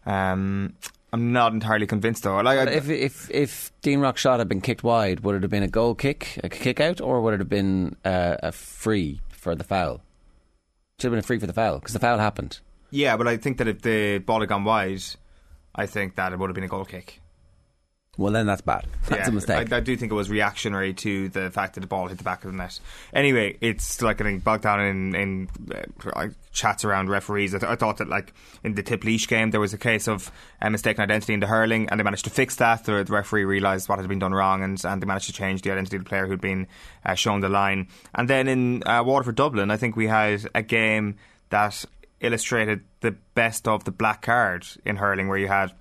um, 0.06 0.74
I'm 1.12 1.32
not 1.32 1.52
entirely 1.52 1.86
convinced 1.86 2.22
though. 2.22 2.40
Like, 2.40 2.68
if 2.68 2.88
if 2.88 3.30
if 3.30 3.72
Dean 3.82 4.00
Rock's 4.00 4.20
shot 4.20 4.38
had 4.38 4.48
been 4.48 4.60
kicked 4.60 4.82
wide, 4.82 5.20
would 5.20 5.36
it 5.36 5.42
have 5.42 5.50
been 5.50 5.62
a 5.62 5.68
goal 5.68 5.94
kick, 5.94 6.38
a 6.42 6.48
kick 6.48 6.80
out, 6.80 7.00
or 7.00 7.20
would 7.20 7.34
it 7.34 7.40
have 7.40 7.48
been 7.48 7.96
uh, 8.04 8.36
a 8.42 8.52
free 8.52 9.20
for 9.30 9.54
the 9.54 9.64
foul? 9.64 10.00
Should 10.98 11.08
have 11.08 11.12
been 11.12 11.20
a 11.20 11.22
free 11.22 11.38
for 11.38 11.46
the 11.46 11.52
foul 11.52 11.78
because 11.78 11.92
the 11.92 11.98
foul 11.98 12.18
happened. 12.18 12.60
Yeah, 12.92 13.16
but 13.16 13.26
I 13.26 13.38
think 13.38 13.58
that 13.58 13.66
if 13.66 13.82
the 13.82 14.18
ball 14.18 14.40
had 14.40 14.50
gone 14.50 14.64
wide, 14.64 15.02
I 15.74 15.86
think 15.86 16.14
that 16.16 16.32
it 16.32 16.38
would 16.38 16.50
have 16.50 16.54
been 16.54 16.64
a 16.64 16.68
goal 16.68 16.84
kick. 16.84 17.20
Well, 18.18 18.30
then 18.30 18.44
that's 18.44 18.60
bad. 18.60 18.84
That's 19.08 19.22
yeah, 19.22 19.28
a 19.28 19.32
mistake. 19.32 19.72
I, 19.72 19.78
I, 19.78 19.80
do 19.80 19.96
think 19.96 20.12
it 20.12 20.14
was 20.14 20.28
reactionary 20.28 20.92
to 20.92 21.30
the 21.30 21.50
fact 21.50 21.74
that 21.74 21.80
the 21.80 21.86
ball 21.86 22.08
hit 22.08 22.18
the 22.18 22.24
back 22.24 22.44
of 22.44 22.50
the 22.50 22.56
net. 22.58 22.78
Anyway, 23.14 23.56
it's 23.62 24.02
like 24.02 24.18
getting 24.18 24.38
bogged 24.38 24.64
down 24.64 24.80
in, 24.80 25.14
in 25.14 25.48
uh, 26.14 26.28
chats 26.52 26.84
around 26.84 27.08
referees. 27.08 27.54
I, 27.54 27.58
th- 27.58 27.72
I, 27.72 27.74
thought 27.74 27.96
that, 27.96 28.10
like, 28.10 28.34
in 28.62 28.74
the 28.74 28.82
Tip 28.82 29.02
Laois 29.02 29.26
game, 29.26 29.50
there 29.50 29.60
was 29.60 29.72
a 29.72 29.78
case 29.78 30.08
of 30.08 30.30
uh, 30.60 30.68
mistaken 30.68 31.02
identity 31.02 31.32
in 31.32 31.40
the 31.40 31.46
hurling, 31.46 31.88
and 31.88 31.98
they 31.98 32.04
managed 32.04 32.24
to 32.24 32.30
fix 32.30 32.56
that. 32.56 32.84
The, 32.84 33.02
the, 33.02 33.14
referee 33.14 33.46
realised 33.46 33.88
what 33.88 33.98
had 33.98 34.06
been 34.08 34.18
done 34.18 34.34
wrong, 34.34 34.62
and, 34.62 34.84
and 34.84 35.00
they 35.00 35.06
managed 35.06 35.26
to 35.28 35.32
change 35.32 35.62
the 35.62 35.70
identity 35.70 35.96
of 35.96 36.04
the 36.04 36.08
player 36.10 36.26
who'd 36.26 36.42
been 36.42 36.66
uh, 37.06 37.14
shown 37.14 37.40
the 37.40 37.48
line. 37.48 37.88
And 38.14 38.28
then 38.28 38.46
in 38.46 38.86
uh, 38.86 39.02
Waterford 39.04 39.36
Dublin, 39.36 39.70
I 39.70 39.78
think 39.78 39.96
we 39.96 40.08
had 40.08 40.46
a 40.54 40.60
game 40.60 41.16
that 41.48 41.82
illustrated 42.22 42.84
the 43.00 43.12
best 43.34 43.68
of 43.68 43.84
the 43.84 43.90
black 43.90 44.22
card 44.22 44.66
in 44.84 44.96
hurling, 44.96 45.28
where 45.28 45.38
you 45.38 45.48
had 45.48 45.72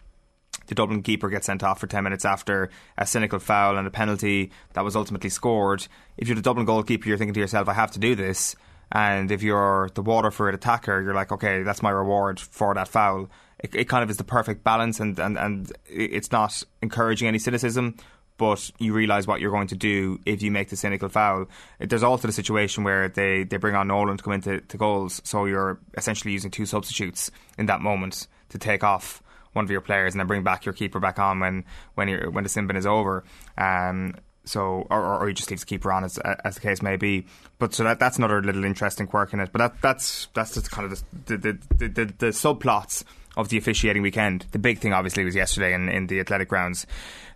the 0.68 0.76
Dublin 0.76 1.04
keeper 1.04 1.30
get 1.30 1.44
sent 1.44 1.64
off 1.64 1.80
for 1.80 1.88
10 1.88 2.04
minutes 2.04 2.26
after 2.26 2.70
a 2.98 3.06
cynical 3.06 3.40
foul 3.40 3.78
and 3.78 3.88
a 3.88 3.92
penalty 3.92 4.52
that 4.74 4.84
was 4.84 4.96
ultimately 4.96 5.30
scored. 5.30 5.88
If 6.18 6.28
you're 6.28 6.36
the 6.36 6.42
Dublin 6.42 6.66
goalkeeper, 6.66 7.08
you're 7.08 7.18
thinking 7.18 7.34
to 7.34 7.40
yourself, 7.40 7.68
I 7.68 7.74
have 7.74 7.92
to 7.92 8.00
do 8.00 8.16
this. 8.16 8.56
And 8.92 9.32
if 9.32 9.42
you're 9.42 9.90
the 9.94 10.02
Waterford 10.02 10.54
attacker, 10.54 11.02
you're 11.02 11.14
like, 11.14 11.32
okay, 11.32 11.64
that's 11.64 11.82
my 11.82 11.90
reward 11.90 12.40
for 12.40 12.74
that 12.74 12.88
foul. 12.88 13.30
It, 13.60 13.74
it 13.76 13.90
kind 13.90 14.04
of 14.04 14.10
is 14.10 14.18
the 14.18 14.24
perfect 14.24 14.64
balance, 14.64 15.00
and, 15.00 15.18
and, 15.20 15.38
and 15.38 15.72
it's 15.88 16.32
not 16.32 16.64
encouraging 16.82 17.28
any 17.28 17.40
cynicism, 17.40 17.96
but 18.42 18.72
you 18.80 18.92
realise 18.92 19.28
what 19.28 19.40
you're 19.40 19.52
going 19.52 19.68
to 19.68 19.76
do 19.76 20.20
if 20.26 20.42
you 20.42 20.50
make 20.50 20.70
the 20.70 20.76
cynical 20.76 21.10
foul. 21.10 21.46
There's 21.78 22.02
also 22.02 22.28
the 22.28 22.34
situation 22.34 22.84
where 22.84 23.08
they, 23.08 23.44
they 23.44 23.58
bring 23.58 23.76
on 23.76 23.88
Nolan 23.88 24.18
to 24.18 24.24
come 24.24 24.34
into 24.34 24.62
to 24.62 24.78
goals, 24.78 25.22
so 25.24 25.46
you're 25.46 25.78
essentially 25.96 26.34
using 26.34 26.50
two 26.50 26.66
substitutes 26.66 27.30
in 27.60 27.68
that 27.68 27.82
moment 27.82 28.26
to 28.50 28.58
take 28.58 28.84
off 28.84 29.22
one 29.54 29.64
of 29.64 29.70
your 29.70 29.80
players 29.80 30.16
and 30.16 30.20
then 30.20 30.26
bring 30.26 30.42
back 30.42 30.66
your 30.66 30.74
keeper 30.74 31.00
back 31.00 31.20
on 31.20 31.40
when 31.40 31.66
when 31.94 32.08
you 32.08 32.18
when 32.32 32.44
the 32.44 32.50
sin 32.50 32.66
bin 32.66 32.78
is 32.78 32.88
over. 32.88 33.24
Um, 33.60 34.16
so 34.44 34.88
or, 34.90 35.22
or 35.22 35.28
you 35.28 35.36
just 35.36 35.52
leave 35.52 35.60
the 35.60 35.68
keeper 35.68 35.92
on 35.92 36.04
as 36.04 36.18
as 36.18 36.56
the 36.56 36.62
case 36.62 36.82
may 36.82 36.96
be. 36.96 37.28
But 37.60 37.76
so 37.76 37.84
that 37.84 38.00
that's 38.00 38.18
another 38.18 38.42
little 38.42 38.66
interesting 38.66 39.06
quirk 39.06 39.34
in 39.34 39.40
it. 39.40 39.52
But 39.52 39.60
that 39.60 39.82
that's 39.84 40.30
that's 40.34 40.56
just 40.56 40.72
kind 40.72 40.92
of 40.92 41.04
the 41.28 41.38
the 41.38 41.60
the, 41.78 41.88
the, 41.88 42.06
the 42.06 42.28
subplots 42.28 43.04
of 43.38 43.50
the 43.50 43.58
officiating 43.58 44.02
weekend. 44.02 44.46
The 44.52 44.60
big 44.60 44.80
thing, 44.80 44.94
obviously, 44.94 45.24
was 45.24 45.36
yesterday 45.36 45.74
in, 45.74 45.90
in 45.90 46.08
the 46.08 46.20
athletic 46.20 46.50
grounds. 46.50 46.86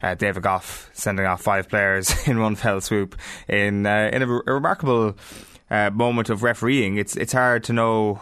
Uh, 0.01 0.15
David 0.15 0.43
Gough 0.43 0.89
sending 0.93 1.25
off 1.25 1.41
five 1.41 1.69
players 1.69 2.13
in 2.27 2.39
one 2.39 2.55
fell 2.55 2.81
swoop 2.81 3.15
in 3.47 3.85
uh, 3.85 4.09
in 4.11 4.21
a, 4.21 4.27
a 4.27 4.53
remarkable 4.53 5.15
uh, 5.69 5.89
moment 5.91 6.29
of 6.29 6.43
refereeing. 6.43 6.97
It's 6.97 7.15
it's 7.15 7.33
hard 7.33 7.63
to 7.65 7.73
know 7.73 8.21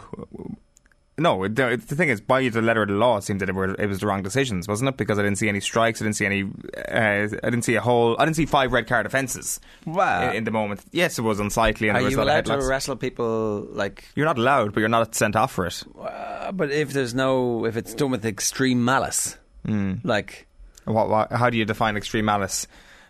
no, 1.18 1.48
the, 1.48 1.80
the 1.88 1.96
thing 1.96 2.10
is, 2.10 2.22
by 2.22 2.50
the 2.50 2.62
letter 2.62 2.82
of 2.82 2.88
the 2.88 2.96
law, 2.96 3.18
it 3.18 3.24
seemed 3.24 3.40
that 3.42 3.50
it, 3.50 3.54
were, 3.56 3.76
it 3.76 3.88
was 3.88 4.00
the 4.00 4.08
wrong 4.08 4.24
decisions, 4.24 4.68
wasn't 4.68 4.90
it? 4.90 4.98
Because 4.98 5.20
I 5.20 5.22
didn't 5.22 5.38
see 5.38 5.48
any 5.48 5.60
strikes, 5.60 6.02
I 6.02 6.06
didn't 6.06 6.16
see 6.16 6.26
any, 6.26 6.44
uh, 6.44 7.28
I 7.44 7.50
didn't 7.50 7.62
see 7.62 7.76
a 7.76 7.82
whole, 7.82 8.16
I 8.18 8.26
didn't 8.26 8.38
see 8.38 8.48
five 8.48 8.72
red 8.72 8.88
card 8.88 9.06
offences. 9.06 9.60
Wow. 9.86 10.30
In, 10.30 10.38
in, 10.38 10.44
the 10.44 10.52
moment, 10.52 10.84
yes, 10.92 11.20
it 11.20 11.22
was 11.22 11.40
unsightly. 11.40 11.90
And 11.90 11.98
Are 11.98 12.00
there 12.00 12.06
was 12.06 12.14
you 12.14 12.22
allowed 12.22 12.46
to 12.46 12.58
wrestle 12.58 12.96
people 12.96 13.68
like? 13.72 14.06
You're 14.16 14.26
not 14.26 14.40
allowed, 14.40 14.74
but 14.74 14.80
you're 14.80 14.90
not 14.90 15.14
sent 15.14 15.36
off 15.36 15.52
for 15.52 15.68
it. 15.68 15.84
Uh, 16.00 16.52
but 16.52 16.72
if 16.72 16.94
there's 16.94 17.14
no, 17.14 17.66
if 17.66 17.78
it's 17.78 17.94
done 17.94 18.10
with 18.10 18.26
extreme 18.26 18.84
malice, 18.84 19.38
mm. 19.68 20.00
like, 20.04 20.48
what, 20.86 21.10
what, 21.10 21.32
how 21.32 21.52
do 21.52 21.58
you 21.58 21.66
define 21.66 21.96
extreme 21.96 22.26
malice? 22.26 22.66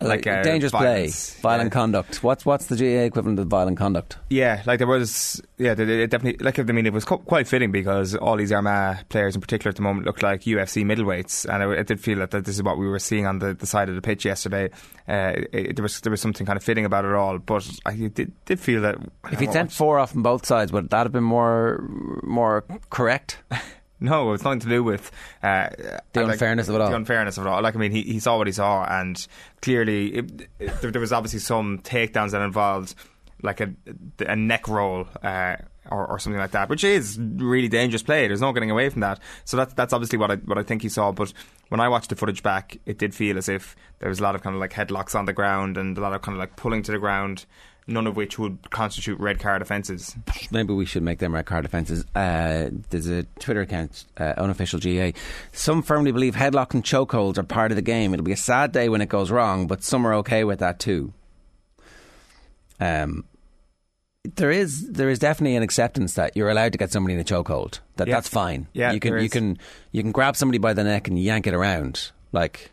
Like 0.07 0.27
uh, 0.27 0.43
dangerous 0.43 0.71
violence. 0.71 1.31
play, 1.31 1.41
violent 1.41 1.71
conduct. 1.71 2.23
What's 2.23 2.45
what's 2.45 2.67
the 2.67 2.75
GA 2.75 3.05
equivalent 3.05 3.39
of 3.39 3.47
violent 3.47 3.77
conduct? 3.77 4.17
Yeah, 4.29 4.61
like 4.65 4.79
there 4.79 4.87
was, 4.87 5.41
yeah, 5.57 5.71
it, 5.71 5.79
it 5.79 6.09
definitely. 6.09 6.43
Like 6.43 6.59
I 6.59 6.63
mean, 6.63 6.85
it 6.85 6.93
was 6.93 7.05
quite 7.05 7.47
fitting 7.47 7.71
because 7.71 8.15
all 8.15 8.37
these 8.37 8.51
Armagh 8.51 9.07
players, 9.09 9.35
in 9.35 9.41
particular, 9.41 9.69
at 9.69 9.75
the 9.75 9.81
moment, 9.81 10.05
looked 10.05 10.23
like 10.23 10.41
UFC 10.41 10.83
middleweights, 10.83 11.51
and 11.51 11.63
it, 11.63 11.79
it 11.79 11.87
did 11.87 11.99
feel 11.99 12.19
that, 12.19 12.31
that 12.31 12.45
this 12.45 12.55
is 12.55 12.63
what 12.63 12.77
we 12.77 12.87
were 12.87 12.99
seeing 12.99 13.25
on 13.25 13.39
the, 13.39 13.53
the 13.53 13.65
side 13.65 13.89
of 13.89 13.95
the 13.95 14.01
pitch 14.01 14.25
yesterday. 14.25 14.69
Uh, 15.07 15.33
it, 15.51 15.75
there 15.75 15.83
was 15.83 15.99
there 16.01 16.11
was 16.11 16.21
something 16.21 16.45
kind 16.45 16.57
of 16.57 16.63
fitting 16.63 16.85
about 16.85 17.05
it 17.05 17.13
all, 17.13 17.37
but 17.39 17.67
I 17.85 17.95
did, 17.95 18.31
did 18.45 18.59
feel 18.59 18.81
that 18.81 18.97
If 19.31 19.39
he'd 19.39 19.51
sent 19.51 19.71
four 19.71 19.99
off 19.99 20.15
on 20.15 20.21
both 20.21 20.45
sides, 20.45 20.71
would 20.71 20.89
that 20.89 21.03
have 21.03 21.11
been 21.11 21.23
more 21.23 21.83
more 22.23 22.63
correct? 22.89 23.37
No, 23.99 24.33
it's 24.33 24.43
nothing 24.43 24.59
to 24.61 24.69
do 24.69 24.83
with 24.83 25.11
uh, 25.41 25.69
The 26.11 26.23
like, 26.23 26.33
unfairness 26.33 26.67
of 26.67 26.75
it 26.75 26.81
all. 26.81 26.89
The 26.89 26.95
unfairness 26.95 27.37
of 27.37 27.45
it 27.45 27.49
all. 27.49 27.61
Like 27.61 27.75
I 27.75 27.79
mean, 27.79 27.91
he, 27.91 28.01
he 28.03 28.19
saw 28.19 28.37
what 28.37 28.47
he 28.47 28.53
saw, 28.53 28.83
and 28.83 29.25
clearly 29.61 30.15
it, 30.15 30.49
it, 30.59 30.81
there, 30.81 30.91
there 30.91 31.01
was 31.01 31.13
obviously 31.13 31.39
some 31.39 31.79
takedowns 31.79 32.31
that 32.31 32.41
involved 32.41 32.95
like 33.41 33.61
a 33.61 33.73
a 34.19 34.35
neck 34.35 34.67
roll. 34.67 35.07
Uh, 35.21 35.57
or, 35.91 36.07
or 36.07 36.19
something 36.19 36.39
like 36.39 36.51
that, 36.51 36.69
which 36.69 36.83
is 36.83 37.19
really 37.19 37.67
dangerous 37.67 38.03
play. 38.03 38.27
There's 38.27 38.41
no 38.41 38.53
getting 38.53 38.71
away 38.71 38.89
from 38.89 39.01
that. 39.01 39.19
So 39.45 39.57
that's 39.57 39.73
that's 39.73 39.93
obviously 39.93 40.17
what 40.17 40.31
I 40.31 40.35
what 40.37 40.57
I 40.57 40.63
think 40.63 40.81
he 40.81 40.89
saw. 40.89 41.11
But 41.11 41.33
when 41.69 41.79
I 41.79 41.89
watched 41.89 42.09
the 42.09 42.15
footage 42.15 42.43
back, 42.43 42.77
it 42.85 42.97
did 42.97 43.13
feel 43.13 43.37
as 43.37 43.49
if 43.49 43.75
there 43.99 44.09
was 44.09 44.19
a 44.19 44.23
lot 44.23 44.35
of 44.35 44.41
kind 44.41 44.55
of 44.55 44.59
like 44.59 44.71
headlocks 44.71 45.13
on 45.13 45.25
the 45.25 45.33
ground 45.33 45.77
and 45.77 45.97
a 45.97 46.01
lot 46.01 46.13
of 46.13 46.21
kind 46.21 46.35
of 46.35 46.39
like 46.39 46.55
pulling 46.55 46.83
to 46.83 46.91
the 46.91 46.99
ground. 46.99 47.45
None 47.85 48.07
of 48.07 48.15
which 48.15 48.39
would 48.39 48.69
constitute 48.71 49.19
red 49.19 49.39
card 49.39 49.61
offences. 49.61 50.15
Maybe 50.51 50.73
we 50.73 50.85
should 50.85 51.03
make 51.03 51.19
them 51.19 51.33
red 51.35 51.45
card 51.45 51.65
offences. 51.65 52.05
Uh, 52.15 52.69
there's 52.89 53.07
a 53.09 53.23
Twitter 53.39 53.61
account, 53.61 54.05
uh, 54.17 54.33
unofficial 54.37 54.79
GA. 54.79 55.13
Some 55.51 55.81
firmly 55.83 56.11
believe 56.13 56.35
headlock 56.35 56.73
and 56.73 56.81
chokeholds 56.83 57.37
are 57.37 57.43
part 57.43 57.71
of 57.71 57.75
the 57.75 57.81
game. 57.81 58.13
It'll 58.13 58.23
be 58.23 58.31
a 58.31 58.37
sad 58.37 58.71
day 58.71 58.87
when 58.87 59.01
it 59.01 59.09
goes 59.09 59.31
wrong, 59.31 59.67
but 59.67 59.83
some 59.83 60.07
are 60.07 60.13
okay 60.15 60.45
with 60.45 60.59
that 60.59 60.79
too. 60.79 61.13
Um, 62.79 63.25
there 64.35 64.51
is 64.51 64.89
there 64.91 65.09
is 65.09 65.19
definitely 65.19 65.55
an 65.57 65.63
acceptance 65.63 66.13
that 66.15 66.35
you're 66.37 66.49
allowed 66.49 66.71
to 66.71 66.77
get 66.77 66.91
somebody 66.91 67.13
in 67.13 67.19
a 67.19 67.23
chokehold. 67.25 67.79
That 67.97 68.07
Yeah. 68.07 68.15
that's 68.15 68.29
fine. 68.29 68.67
Yeah, 68.73 68.93
you 68.93 68.99
can 69.01 69.19
you 69.19 69.29
can 69.29 69.57
you 69.91 70.01
can 70.01 70.11
grab 70.13 70.35
somebody 70.37 70.57
by 70.57 70.73
the 70.73 70.83
neck 70.83 71.07
and 71.09 71.19
yank 71.19 71.47
it 71.47 71.53
around. 71.53 72.11
Like, 72.31 72.71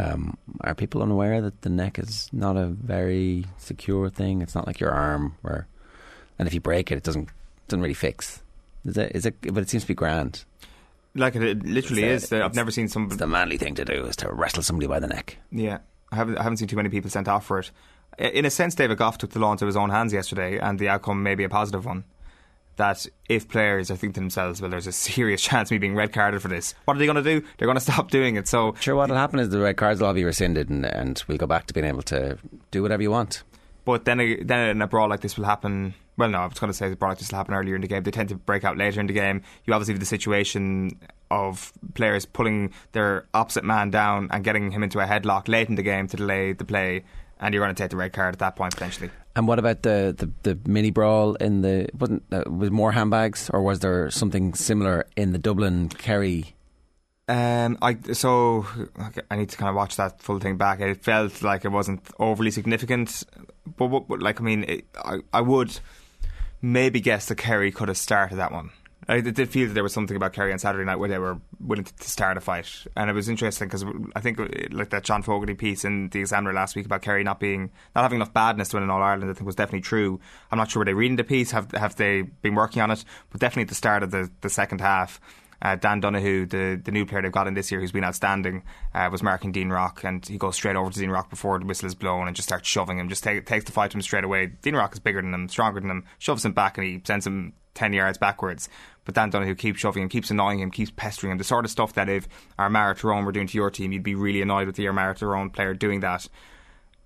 um, 0.00 0.36
are 0.62 0.74
people 0.74 1.02
unaware 1.02 1.40
that 1.42 1.62
the 1.62 1.68
neck 1.68 1.98
is 1.98 2.28
not 2.32 2.56
a 2.56 2.66
very 2.66 3.44
secure 3.58 4.08
thing? 4.10 4.42
It's 4.42 4.54
not 4.54 4.66
like 4.66 4.80
your 4.80 4.90
arm, 4.92 5.34
where, 5.42 5.66
and 6.38 6.48
if 6.48 6.54
you 6.54 6.60
break 6.60 6.90
it, 6.90 6.96
it 6.96 7.02
doesn't 7.04 7.28
doesn't 7.68 7.82
really 7.82 7.94
fix. 7.94 8.42
Is 8.84 8.96
it? 8.96 9.12
Is 9.14 9.26
it? 9.26 9.34
But 9.42 9.58
it 9.62 9.68
seems 9.70 9.82
to 9.84 9.88
be 9.88 9.94
grand. 9.94 10.44
Like 11.14 11.34
it, 11.36 11.42
it 11.42 11.64
literally 11.64 12.04
It's, 12.04 12.24
is. 12.24 12.32
uh, 12.32 12.44
I've 12.44 12.54
never 12.54 12.70
seen 12.70 12.88
some. 12.88 13.06
It's 13.06 13.16
the 13.16 13.26
manly 13.26 13.58
thing 13.58 13.74
to 13.76 13.84
do 13.84 14.04
is 14.06 14.16
to 14.16 14.32
wrestle 14.32 14.62
somebody 14.62 14.86
by 14.86 15.00
the 15.00 15.08
neck. 15.08 15.36
Yeah, 15.52 15.78
I 16.12 16.16
haven't 16.16 16.38
I 16.38 16.42
haven't 16.42 16.58
seen 16.58 16.68
too 16.68 16.76
many 16.76 16.88
people 16.88 17.10
sent 17.10 17.28
off 17.28 17.44
for 17.46 17.58
it. 17.58 17.70
In 18.18 18.44
a 18.44 18.50
sense, 18.50 18.74
David 18.74 18.98
Gough 18.98 19.18
took 19.18 19.30
the 19.30 19.38
law 19.38 19.52
into 19.52 19.66
his 19.66 19.76
own 19.76 19.90
hands 19.90 20.12
yesterday, 20.12 20.58
and 20.58 20.78
the 20.78 20.88
outcome 20.88 21.22
may 21.22 21.34
be 21.34 21.44
a 21.44 21.48
positive 21.48 21.84
one. 21.86 22.04
That 22.76 23.06
if 23.28 23.48
players 23.48 23.90
are 23.90 23.96
thinking 23.96 24.14
to 24.14 24.20
themselves, 24.20 24.60
"Well, 24.60 24.70
there's 24.70 24.86
a 24.86 24.92
serious 24.92 25.42
chance 25.48 25.68
of 25.68 25.72
me 25.72 25.78
being 25.78 25.94
red 25.94 26.12
carded 26.12 26.40
for 26.42 26.48
this," 26.48 26.74
what 26.84 26.96
are 26.96 26.98
they 26.98 27.06
going 27.06 27.22
to 27.22 27.22
do? 27.22 27.46
They're 27.58 27.66
going 27.66 27.78
to 27.78 27.80
stop 27.80 28.10
doing 28.10 28.36
it. 28.36 28.48
So 28.48 28.74
Sure, 28.80 28.94
what'll 28.94 29.16
happen 29.16 29.38
is 29.38 29.50
the 29.50 29.60
red 29.60 29.76
cards 29.76 30.00
will 30.00 30.08
all 30.08 30.14
be 30.14 30.24
rescinded, 30.24 30.70
and, 30.70 30.86
and 30.86 31.22
we'll 31.28 31.38
go 31.38 31.46
back 31.46 31.66
to 31.66 31.74
being 31.74 31.86
able 31.86 32.02
to 32.02 32.38
do 32.70 32.82
whatever 32.82 33.02
you 33.02 33.10
want. 33.10 33.42
But 33.84 34.04
then, 34.04 34.18
then 34.46 34.68
in 34.68 34.82
a 34.82 34.86
brawl 34.86 35.08
like 35.08 35.20
this 35.20 35.36
will 35.36 35.46
happen. 35.46 35.94
Well, 36.16 36.28
no, 36.28 36.38
I 36.38 36.46
was 36.46 36.58
going 36.58 36.70
to 36.70 36.76
say 36.76 36.88
the 36.88 36.96
brawl 36.96 37.12
like 37.12 37.18
this 37.18 37.30
will 37.30 37.38
happen 37.38 37.54
earlier 37.54 37.74
in 37.74 37.80
the 37.80 37.88
game. 37.88 38.02
They 38.02 38.10
tend 38.10 38.28
to 38.28 38.34
break 38.34 38.62
out 38.62 38.76
later 38.76 39.00
in 39.00 39.06
the 39.06 39.12
game. 39.12 39.42
You 39.64 39.72
obviously 39.72 39.94
have 39.94 40.00
the 40.00 40.06
situation 40.06 40.98
of 41.30 41.72
players 41.94 42.26
pulling 42.26 42.72
their 42.92 43.26
opposite 43.32 43.64
man 43.64 43.90
down 43.90 44.28
and 44.30 44.44
getting 44.44 44.70
him 44.70 44.82
into 44.82 45.00
a 45.00 45.06
headlock 45.06 45.48
late 45.48 45.68
in 45.68 45.76
the 45.76 45.82
game 45.82 46.08
to 46.08 46.16
delay 46.16 46.52
the 46.52 46.64
play, 46.64 47.04
and 47.40 47.54
you're 47.54 47.64
going 47.64 47.74
to 47.74 47.82
take 47.82 47.90
the 47.90 47.96
red 47.96 48.12
card 48.12 48.34
at 48.34 48.38
that 48.40 48.56
point 48.56 48.74
potentially. 48.74 49.10
And 49.36 49.46
what 49.46 49.58
about 49.58 49.82
the, 49.82 50.14
the, 50.16 50.54
the 50.54 50.58
mini 50.70 50.90
brawl 50.90 51.34
in 51.36 51.62
the 51.62 51.88
wasn't 51.98 52.24
uh, 52.32 52.42
was 52.50 52.70
more 52.70 52.92
handbags 52.92 53.48
or 53.50 53.62
was 53.62 53.78
there 53.80 54.10
something 54.10 54.54
similar 54.54 55.06
in 55.16 55.32
the 55.32 55.38
Dublin 55.38 55.88
Kerry? 55.88 56.54
Um, 57.28 57.78
I 57.80 57.96
so 58.12 58.66
I 59.30 59.36
need 59.36 59.50
to 59.50 59.56
kind 59.56 59.68
of 59.68 59.76
watch 59.76 59.94
that 59.96 60.20
full 60.20 60.40
thing 60.40 60.56
back. 60.56 60.80
It 60.80 61.02
felt 61.04 61.42
like 61.42 61.64
it 61.64 61.68
wasn't 61.68 62.00
overly 62.18 62.50
significant, 62.50 63.22
but, 63.76 63.86
what- 63.86 64.08
but 64.08 64.20
like 64.20 64.40
I 64.40 64.44
mean, 64.44 64.64
it, 64.64 64.84
I 64.96 65.18
I 65.32 65.40
would 65.40 65.78
maybe 66.60 67.00
guess 67.00 67.26
that 67.26 67.36
Kerry 67.36 67.70
could 67.70 67.86
have 67.88 67.96
started 67.98 68.36
that 68.38 68.50
one. 68.50 68.70
I 69.10 69.20
did 69.20 69.48
feel 69.48 69.66
that 69.66 69.74
there 69.74 69.82
was 69.82 69.92
something 69.92 70.16
about 70.16 70.32
Kerry 70.32 70.52
on 70.52 70.60
Saturday 70.60 70.84
night 70.84 70.96
where 70.96 71.08
they 71.08 71.18
were 71.18 71.38
willing 71.58 71.84
to, 71.84 72.08
start 72.08 72.36
a 72.36 72.40
fight, 72.40 72.86
and 72.96 73.10
it 73.10 73.12
was 73.12 73.28
interesting 73.28 73.66
because 73.66 73.84
I 74.14 74.20
think 74.20 74.38
uh, 74.38 74.46
like 74.70 74.90
that 74.90 75.02
John 75.02 75.22
Fogarty 75.22 75.54
piece 75.54 75.84
in 75.84 76.10
the 76.10 76.20
Examiner 76.20 76.52
last 76.52 76.76
week 76.76 76.86
about 76.86 77.02
Kerry 77.02 77.24
not 77.24 77.40
being 77.40 77.70
not 77.96 78.02
having 78.02 78.16
enough 78.16 78.32
badness 78.32 78.68
to 78.68 78.76
win 78.76 78.84
in 78.84 78.90
All 78.90 79.02
Ireland. 79.02 79.30
I 79.30 79.34
think 79.34 79.46
was 79.46 79.56
definitely 79.56 79.80
true. 79.80 80.20
I'm 80.52 80.58
not 80.58 80.70
sure 80.70 80.80
were 80.80 80.84
they 80.84 80.94
reading 80.94 81.16
the 81.16 81.24
piece, 81.24 81.50
have 81.50 81.72
have 81.72 81.96
they 81.96 82.22
been 82.22 82.54
working 82.54 82.82
on 82.82 82.92
it, 82.92 83.04
but 83.30 83.40
definitely 83.40 83.62
at 83.62 83.68
the 83.68 83.74
start 83.74 84.04
of 84.04 84.12
the 84.12 84.30
the 84.42 84.50
second 84.50 84.80
half. 84.80 85.20
Uh, 85.62 85.76
Dan 85.76 86.00
Donahue, 86.00 86.46
the, 86.46 86.80
the 86.82 86.90
new 86.90 87.04
player 87.04 87.22
they've 87.22 87.32
got 87.32 87.46
in 87.46 87.54
this 87.54 87.70
year 87.70 87.80
who's 87.80 87.92
been 87.92 88.04
outstanding, 88.04 88.62
uh, 88.94 89.08
was 89.10 89.22
marking 89.22 89.52
Dean 89.52 89.68
Rock, 89.68 90.04
and 90.04 90.26
he 90.26 90.38
goes 90.38 90.56
straight 90.56 90.76
over 90.76 90.90
to 90.90 90.98
Dean 90.98 91.10
Rock 91.10 91.30
before 91.30 91.58
the 91.58 91.66
whistle 91.66 91.86
is 91.86 91.94
blown 91.94 92.26
and 92.26 92.34
just 92.36 92.48
starts 92.48 92.68
shoving 92.68 92.98
him, 92.98 93.08
just 93.08 93.22
take, 93.22 93.44
takes 93.46 93.64
the 93.64 93.72
fight 93.72 93.90
to 93.90 93.98
him 93.98 94.02
straight 94.02 94.24
away. 94.24 94.46
Dean 94.62 94.74
Rock 94.74 94.92
is 94.92 94.98
bigger 94.98 95.20
than 95.20 95.34
him, 95.34 95.48
stronger 95.48 95.80
than 95.80 95.90
him, 95.90 96.04
shoves 96.18 96.44
him 96.44 96.52
back, 96.52 96.78
and 96.78 96.86
he 96.86 97.02
sends 97.04 97.26
him 97.26 97.52
10 97.74 97.92
yards 97.92 98.18
backwards. 98.18 98.68
But 99.04 99.14
Dan 99.14 99.30
Donahue 99.30 99.54
keeps 99.54 99.80
shoving 99.80 100.02
him, 100.02 100.08
keeps 100.08 100.30
annoying 100.30 100.60
him, 100.60 100.70
keeps 100.70 100.90
pestering 100.90 101.32
him. 101.32 101.38
The 101.38 101.44
sort 101.44 101.64
of 101.64 101.70
stuff 101.70 101.94
that 101.94 102.08
if 102.08 102.28
Armara 102.58 102.98
Tyrone 102.98 103.24
were 103.24 103.32
doing 103.32 103.46
to 103.46 103.58
your 103.58 103.70
team, 103.70 103.92
you'd 103.92 104.02
be 104.02 104.14
really 104.14 104.42
annoyed 104.42 104.66
with 104.66 104.76
the 104.76 104.86
Armara 104.86 105.16
Tyrone 105.16 105.50
player 105.50 105.74
doing 105.74 106.00
that. 106.00 106.28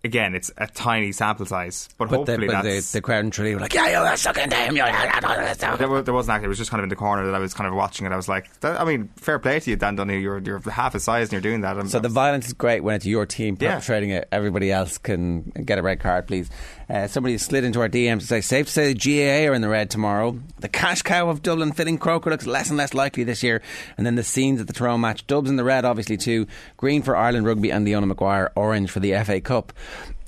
Again, 0.04 0.34
it's 0.34 0.50
a 0.58 0.66
tiny 0.66 1.12
sample 1.12 1.46
size, 1.46 1.88
but, 1.96 2.10
But, 2.10 2.10
the, 2.10 2.32
hopefully 2.32 2.46
but 2.48 2.62
that's. 2.62 2.92
the 2.92 3.00
crowd 3.00 3.24
in 3.24 3.30
Tralee 3.30 3.54
were 3.54 3.60
like, 3.62 3.72
yeah, 3.72 3.88
you're 4.06 4.16
sucking 4.18 4.50
him. 4.50 4.76
You're 4.76 4.86
There, 4.86 5.88
wa- 5.88 6.02
there 6.02 6.12
wasn't 6.12 6.34
actually. 6.34 6.44
It 6.44 6.48
was 6.48 6.58
just 6.58 6.70
kind 6.70 6.80
of 6.80 6.84
in 6.84 6.88
the 6.90 6.96
corner 6.96 7.24
that 7.24 7.34
I 7.34 7.38
was 7.38 7.54
kind 7.54 7.66
of 7.66 7.74
watching 7.74 8.06
it. 8.06 8.12
I 8.12 8.16
was 8.16 8.28
like, 8.28 8.52
that, 8.60 8.78
I 8.80 8.84
mean, 8.84 9.08
fair 9.16 9.38
play 9.38 9.60
to 9.60 9.70
you, 9.70 9.76
Dan 9.76 9.96
Donahue. 9.96 10.18
You're 10.18 10.38
you're 10.40 10.60
half 10.70 10.92
his 10.92 11.04
size 11.04 11.28
and 11.28 11.32
you're 11.32 11.40
doing 11.40 11.62
that. 11.62 11.76
I'm- 11.76 11.88
So 11.88 12.00
the 12.00 12.10
violence 12.10 12.46
is 12.46 12.52
great 12.52 12.84
when 12.84 12.94
it's 12.96 13.06
your 13.06 13.24
team 13.24 13.56
Yeah. 13.58 13.76
perpetrating 13.76 14.10
it. 14.10 14.28
Everybody 14.30 14.70
else 14.70 14.98
can 14.98 15.42
get 15.64 15.78
a 15.78 15.82
red 15.82 16.00
card, 16.00 16.26
please. 16.26 16.50
Uh, 16.88 17.06
somebody 17.06 17.38
slid 17.38 17.64
into 17.64 17.80
our 17.80 17.88
DMs 17.88 18.20
to 18.20 18.26
say, 18.26 18.40
safe 18.40 18.66
to 18.66 18.72
say 18.72 18.92
the 18.92 18.94
GAA 18.94 19.50
are 19.50 19.54
in 19.54 19.62
the 19.62 19.68
red 19.68 19.88
tomorrow. 19.90 20.38
The 20.60 20.68
cash 20.68 21.02
cow 21.02 21.28
of 21.30 21.40
Dublin 21.42 21.72
fitting 21.72 21.96
Croker 21.98 22.30
looks 22.30 22.46
less 22.46 22.68
and 22.68 22.76
less 22.76 22.92
likely 22.92 23.24
this 23.24 23.42
year. 23.42 23.62
And 23.96 24.06
then 24.06 24.16
the 24.16 24.22
scenes 24.22 24.60
at 24.60 24.66
the 24.66 24.72
Tyrone 24.74 25.00
match. 25.00 25.26
Dubs 25.26 25.48
in 25.48 25.56
the 25.56 25.64
red, 25.64 25.84
obviously, 25.84 26.16
too. 26.16 26.46
Green 26.76 27.02
for 27.02 27.16
Ireland 27.16 27.46
Rugby 27.46 27.70
and 27.70 27.84
Leona 27.84 28.06
Maguire. 28.06 28.52
Orange 28.54 28.90
for 28.90 29.00
the 29.00 29.14
FA 29.24 29.40
Cup. 29.40 29.72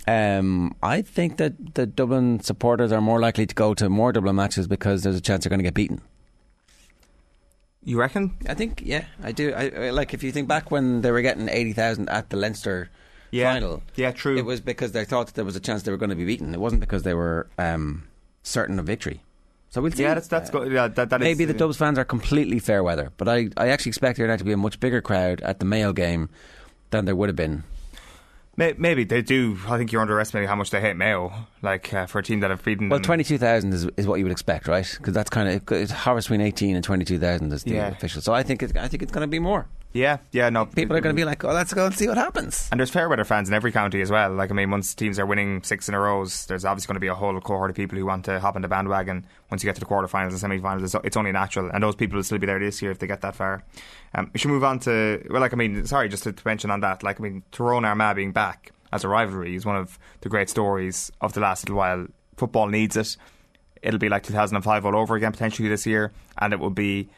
Um, 0.09 0.75
I 0.83 1.03
think 1.03 1.37
that 1.39 1.75
the 1.75 1.85
Dublin 1.85 2.41
supporters 2.41 2.93
are 2.93 3.01
more 3.01 3.21
likely 3.21 3.45
to 3.47 3.55
go 3.55 3.75
to 3.75 3.89
more 3.91 4.13
Dublin 4.13 4.37
matches 4.37 4.67
because 4.69 5.03
there's 5.03 5.17
a 5.17 5.21
chance 5.21 5.45
they're 5.45 5.51
going 5.51 5.59
to 5.59 5.65
get 5.65 5.75
beaten. 5.75 6.01
you 7.85 7.99
reckon? 7.99 8.37
I 8.49 8.55
think, 8.55 8.83
yeah, 8.85 9.05
I 9.23 9.33
do. 9.33 9.53
I, 9.53 9.69
I- 9.87 9.91
like 9.91 10.15
if 10.15 10.23
you 10.23 10.33
think 10.33 10.49
back 10.49 10.71
when 10.71 11.03
they 11.03 11.11
were 11.11 11.23
getting 11.23 11.49
eighty 11.49 11.73
thousand 11.73 12.09
at 12.09 12.31
the 12.31 12.37
Leinster 12.37 12.89
Yeah. 13.37 13.53
final, 13.55 13.83
Yeah, 13.95 14.13
true. 14.13 14.37
It 14.37 14.45
was 14.45 14.61
because 14.61 14.93
they 14.93 15.05
thought 15.05 15.27
that 15.27 15.35
there 15.35 15.45
was 15.45 15.57
a 15.57 15.61
chance 15.61 15.83
they 15.83 15.91
were 15.91 15.97
going 15.97 16.11
to 16.11 16.17
be 16.17 16.25
beaten. 16.25 16.55
It 16.55 16.61
wasn't 16.61 16.81
because 16.81 17.03
they 17.03 17.15
were 17.15 17.49
um, 17.59 18.09
certain 18.43 18.79
of 18.79 18.87
victory. 18.87 19.23
So 19.71 19.83
we'll 19.83 19.93
see. 19.93 20.03
Yeah, 20.03 20.15
that's 20.15 20.29
that's 20.29 20.49
good. 20.51 20.73
Yeah, 20.73 20.89
that, 20.89 21.11
that 21.11 21.21
Maybe 21.21 21.45
is, 21.45 21.49
the 21.49 21.55
Dubs 21.55 21.77
fans 21.77 21.99
are 21.99 22.05
completely 22.05 22.59
fair 22.59 22.83
weather, 22.83 23.13
but 23.17 23.29
I, 23.29 23.51
I 23.57 23.69
actually 23.69 23.91
expect 23.91 24.17
there 24.19 24.35
to 24.35 24.45
be 24.45 24.53
a 24.53 24.57
much 24.57 24.81
bigger 24.81 25.03
crowd 25.03 25.41
at 25.43 25.59
the 25.59 25.67
Mayo 25.67 25.93
game 25.93 26.31
than 26.91 27.05
there 27.05 27.17
would 27.17 27.29
have 27.29 27.37
been. 27.37 27.65
Maybe 28.57 29.05
they 29.05 29.21
do. 29.21 29.59
I 29.69 29.77
think 29.77 29.93
you're 29.93 30.01
underestimating 30.01 30.49
how 30.49 30.55
much 30.57 30.71
they 30.71 30.81
hate 30.81 30.97
Mayo. 30.97 31.31
Like 31.61 31.93
uh, 31.93 32.07
for 32.07 32.21
a 32.21 32.23
team 32.23 32.41
that 32.41 32.49
have 32.49 32.65
beaten. 32.65 32.89
Well, 32.89 33.01
twenty 33.01 33.23
two 33.23 33.37
thousand 33.37 33.75
is, 33.75 33.87
is 33.99 34.07
what 34.07 34.19
you 34.19 34.25
would 34.25 34.33
expect, 34.33 34.67
right? 34.67 34.91
Because 34.97 35.13
that's 35.13 35.29
kind 35.29 35.47
of 35.49 35.73
it's 35.73 35.93
hovers 35.93 36.25
between 36.25 36.41
eighteen 36.41 36.75
and 36.75 36.83
twenty 36.83 37.05
two 37.05 37.19
thousand 37.19 37.53
is 37.53 37.65
the 37.65 37.75
Yeah. 37.75 37.89
official. 37.89 38.23
So 38.23 38.33
I 38.33 38.43
think 38.43 38.63
it, 38.63 38.75
I 38.79 38.89
think 38.89 39.03
it's 39.03 39.13
going 39.13 39.27
to 39.27 39.31
be 39.31 39.41
more. 39.41 39.67
Yeah, 39.93 40.19
yeah, 40.31 40.51
no. 40.51 40.67
People 40.67 40.95
are 40.95 41.01
going 41.01 41.15
to 41.15 41.19
be 41.19 41.25
like, 41.25 41.43
"Oh, 41.43 41.53
let's 41.53 41.73
go 41.73 41.87
and 41.87 41.95
see 41.95 42.07
what 42.07 42.19
happens." 42.19 42.69
And 42.71 42.79
there's 42.79 42.91
fair 42.91 43.09
weather 43.09 43.25
fans 43.25 43.49
in 43.49 43.55
every 43.55 43.73
county 43.73 44.03
as 44.03 44.11
well. 44.11 44.31
Like 44.33 44.51
I 44.51 44.55
mean, 44.55 44.71
once 44.71 44.95
teams 44.95 45.19
are 45.19 45.25
winning 45.25 45.63
six 45.63 45.89
in 45.89 45.95
a 45.95 46.01
row, 46.01 46.25
there's 46.49 46.65
obviously 46.67 46.89
going 46.89 46.97
to 46.97 47.01
be 47.01 47.07
a 47.07 47.15
whole 47.15 47.41
cohort 47.41 47.71
of 47.71 47.77
people 47.77 47.97
who 47.99 48.05
want 48.05 48.27
to 48.27 48.39
hop 48.39 48.57
on 48.57 48.63
the 48.63 48.69
bandwagon. 48.69 49.27
Once 49.51 49.63
you 49.63 49.69
get 49.69 49.75
to 49.77 49.81
the 49.81 49.87
quarterfinals 49.87 50.31
and 50.31 50.39
semi-finals, 50.39 50.95
it's, 50.95 51.05
it's 51.05 51.17
only 51.17 51.33
natural, 51.33 51.71
and 51.73 51.83
those 51.83 51.95
people 51.95 52.17
will 52.17 52.25
still 52.25 52.39
be 52.39 52.47
there 52.47 52.59
this 52.59 52.83
year 52.83 52.91
if 52.91 52.99
they 52.99 53.07
get 53.07 53.23
that 53.23 53.35
far. 53.35 53.65
Um, 54.15 54.31
we 54.35 54.39
should 54.39 54.51
move 54.51 54.65
on 54.65 54.81
to 54.81 55.27
well, 55.31 55.41
like 55.41 55.55
I 55.55 55.57
mean, 55.57 55.87
sorry, 55.87 56.11
just 56.11 56.25
to, 56.25 56.33
to 56.33 56.43
mention 56.47 56.71
on 56.71 56.81
that, 56.81 57.03
like 57.03 57.19
I 57.19 57.23
mean, 57.23 57.43
Tyrone 57.51 57.87
Armagh 57.87 58.17
being 58.17 58.33
back 58.33 58.73
as 58.93 59.03
a 59.03 59.09
rivalry 59.09 59.57
is 59.57 59.65
one 59.65 59.77
of 59.77 59.99
the 60.21 60.29
great 60.29 60.51
stories 60.51 61.11
of 61.23 61.33
the 61.33 61.41
last 61.41 61.65
little 61.65 61.77
while. 61.77 62.07
Football 62.37 62.69
needs 62.69 62.97
it. 62.97 63.17
It'll 63.83 63.99
be 64.01 64.09
like 64.09 64.25
2005 64.25 64.85
all 64.85 64.97
over 64.97 65.17
again 65.17 65.33
potentially 65.33 65.69
this 65.69 65.87
year, 65.87 66.13
and 66.37 66.53
it 66.53 66.61
will 66.61 66.71
be 66.71 67.09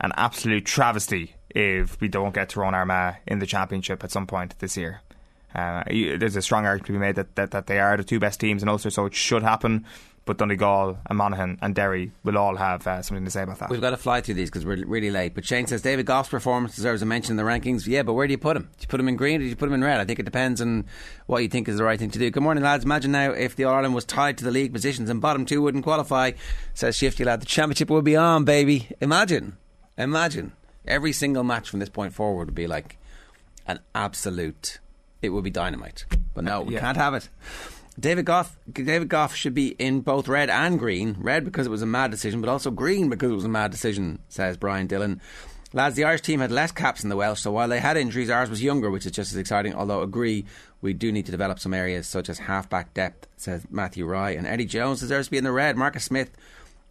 an 0.00 0.12
absolute 0.16 0.64
travesty 0.64 1.34
if 1.50 2.00
we 2.00 2.08
don't 2.08 2.34
get 2.34 2.50
Tyrone 2.50 2.74
Armagh 2.74 3.16
in 3.26 3.38
the 3.38 3.46
championship 3.46 4.04
at 4.04 4.10
some 4.10 4.26
point 4.26 4.58
this 4.58 4.76
year. 4.76 5.00
Uh, 5.54 5.82
there's 5.88 6.36
a 6.36 6.42
strong 6.42 6.66
argument 6.66 6.86
to 6.86 6.92
be 6.92 6.98
made 6.98 7.16
that, 7.16 7.34
that, 7.36 7.50
that 7.52 7.66
they 7.66 7.80
are 7.80 7.96
the 7.96 8.04
two 8.04 8.20
best 8.20 8.38
teams 8.38 8.62
in 8.62 8.68
Ulster, 8.68 8.90
so 8.90 9.06
it 9.06 9.14
should 9.14 9.42
happen. 9.42 9.86
but 10.28 10.36
Donegal 10.36 10.98
and 11.06 11.16
Monaghan 11.16 11.58
and 11.62 11.74
Derry 11.74 12.12
will 12.22 12.36
all 12.36 12.56
have 12.56 12.86
uh, 12.86 13.00
something 13.00 13.24
to 13.24 13.30
say 13.30 13.44
about 13.44 13.60
that. 13.60 13.70
We've 13.70 13.80
got 13.80 13.90
to 13.90 13.96
fly 13.96 14.20
through 14.20 14.34
these 14.34 14.50
because 14.50 14.66
we're 14.66 14.84
really 14.84 15.10
late. 15.10 15.34
But 15.34 15.46
Shane 15.46 15.66
says 15.66 15.80
David 15.80 16.04
Gough's 16.04 16.28
performance 16.28 16.76
deserves 16.76 17.00
a 17.00 17.06
mention 17.06 17.32
in 17.32 17.36
the 17.38 17.50
rankings. 17.50 17.86
Yeah, 17.86 18.02
but 18.02 18.12
where 18.12 18.26
do 18.26 18.32
you 18.32 18.38
put 18.38 18.54
him? 18.54 18.64
Do 18.64 18.82
you 18.82 18.88
put 18.88 19.00
him 19.00 19.08
in 19.08 19.16
green 19.16 19.36
or 19.36 19.44
do 19.44 19.48
you 19.48 19.56
put 19.56 19.68
him 19.68 19.74
in 19.74 19.82
red? 19.82 20.00
I 20.00 20.04
think 20.04 20.18
it 20.18 20.24
depends 20.24 20.60
on 20.60 20.84
what 21.26 21.42
you 21.42 21.48
think 21.48 21.66
is 21.66 21.78
the 21.78 21.84
right 21.84 21.98
thing 21.98 22.10
to 22.10 22.18
do. 22.18 22.30
Good 22.30 22.42
morning, 22.42 22.62
lads. 22.62 22.84
Imagine 22.84 23.12
now 23.12 23.30
if 23.30 23.56
the 23.56 23.64
All 23.64 23.74
Ireland 23.74 23.94
was 23.94 24.04
tied 24.04 24.36
to 24.38 24.44
the 24.44 24.50
league 24.50 24.74
positions 24.74 25.08
and 25.08 25.18
bottom 25.18 25.46
two 25.46 25.62
wouldn't 25.62 25.84
qualify. 25.84 26.32
Says 26.74 26.94
Shifty 26.94 27.24
lad, 27.24 27.40
the 27.40 27.46
championship 27.46 27.88
would 27.88 28.04
be 28.04 28.14
on, 28.16 28.44
baby. 28.44 28.88
Imagine, 29.00 29.56
imagine 29.98 30.52
every 30.86 31.12
single 31.12 31.44
match 31.44 31.68
from 31.68 31.80
this 31.80 31.88
point 31.90 32.14
forward 32.14 32.46
would 32.46 32.54
be 32.54 32.66
like 32.66 32.96
an 33.66 33.80
absolute. 33.94 34.78
It 35.20 35.30
would 35.30 35.44
be 35.44 35.50
dynamite. 35.50 36.04
But 36.34 36.44
no, 36.44 36.62
we 36.62 36.74
Yeah. 36.74 36.80
can't 36.80 36.96
have 36.96 37.14
it. 37.14 37.28
David 37.98 38.24
Gough, 38.26 38.56
David 38.72 39.08
Gough 39.08 39.34
should 39.34 39.54
be 39.54 39.68
in 39.70 40.00
both 40.02 40.28
red 40.28 40.48
and 40.48 40.78
green. 40.78 41.16
Red 41.18 41.44
because 41.44 41.66
it 41.66 41.70
was 41.70 41.82
a 41.82 41.86
mad 41.86 42.12
decision, 42.12 42.40
but 42.40 42.48
also 42.48 42.70
green 42.70 43.08
because 43.10 43.32
it 43.32 43.34
was 43.34 43.44
a 43.44 43.48
mad 43.48 43.72
decision, 43.72 44.20
says 44.28 44.56
Brian 44.56 44.86
Dillon. 44.86 45.20
Lads, 45.72 45.96
the 45.96 46.04
Irish 46.04 46.22
team 46.22 46.40
had 46.40 46.50
less 46.52 46.72
caps 46.72 47.02
than 47.02 47.10
the 47.10 47.16
Welsh, 47.16 47.40
so 47.40 47.50
while 47.50 47.68
they 47.68 47.80
had 47.80 47.96
injuries, 47.98 48.30
ours 48.30 48.48
was 48.48 48.62
younger, 48.62 48.88
which 48.90 49.04
is 49.04 49.12
just 49.12 49.32
as 49.32 49.36
exciting. 49.36 49.74
Although, 49.74 50.00
agree, 50.02 50.46
we 50.80 50.94
do 50.94 51.12
need 51.12 51.26
to 51.26 51.32
develop 51.32 51.58
some 51.58 51.74
areas 51.74 52.06
such 52.06 52.30
as 52.30 52.38
halfback 52.38 52.94
depth, 52.94 53.26
says 53.36 53.66
Matthew 53.68 54.06
Rye. 54.06 54.30
And 54.30 54.46
Eddie 54.46 54.64
Jones 54.64 55.00
deserves 55.00 55.26
to 55.26 55.30
be 55.32 55.36
in 55.36 55.44
the 55.44 55.52
red. 55.52 55.76
Marcus 55.76 56.04
Smith, 56.04 56.30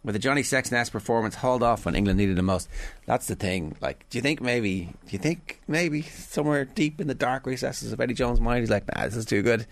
with 0.08 0.16
a 0.16 0.18
Johnny 0.18 0.42
Sexton 0.42 0.82
performance, 0.86 1.34
hauled 1.34 1.62
off 1.62 1.84
when 1.84 1.94
England 1.94 2.18
needed 2.18 2.38
him 2.38 2.46
most. 2.46 2.66
That's 3.04 3.26
the 3.26 3.34
thing. 3.34 3.76
Like, 3.82 4.08
do 4.08 4.16
you 4.16 4.22
think 4.22 4.40
maybe, 4.40 4.86
do 5.04 5.10
you 5.10 5.18
think 5.18 5.60
maybe 5.68 6.00
somewhere 6.00 6.64
deep 6.64 6.98
in 6.98 7.08
the 7.08 7.14
dark 7.14 7.44
recesses 7.44 7.92
of 7.92 8.00
Eddie 8.00 8.14
Jones' 8.14 8.40
mind, 8.40 8.60
he's 8.60 8.70
like, 8.70 8.84
nah, 8.96 9.04
this 9.04 9.16
is 9.16 9.26
too 9.26 9.42
good. 9.42 9.66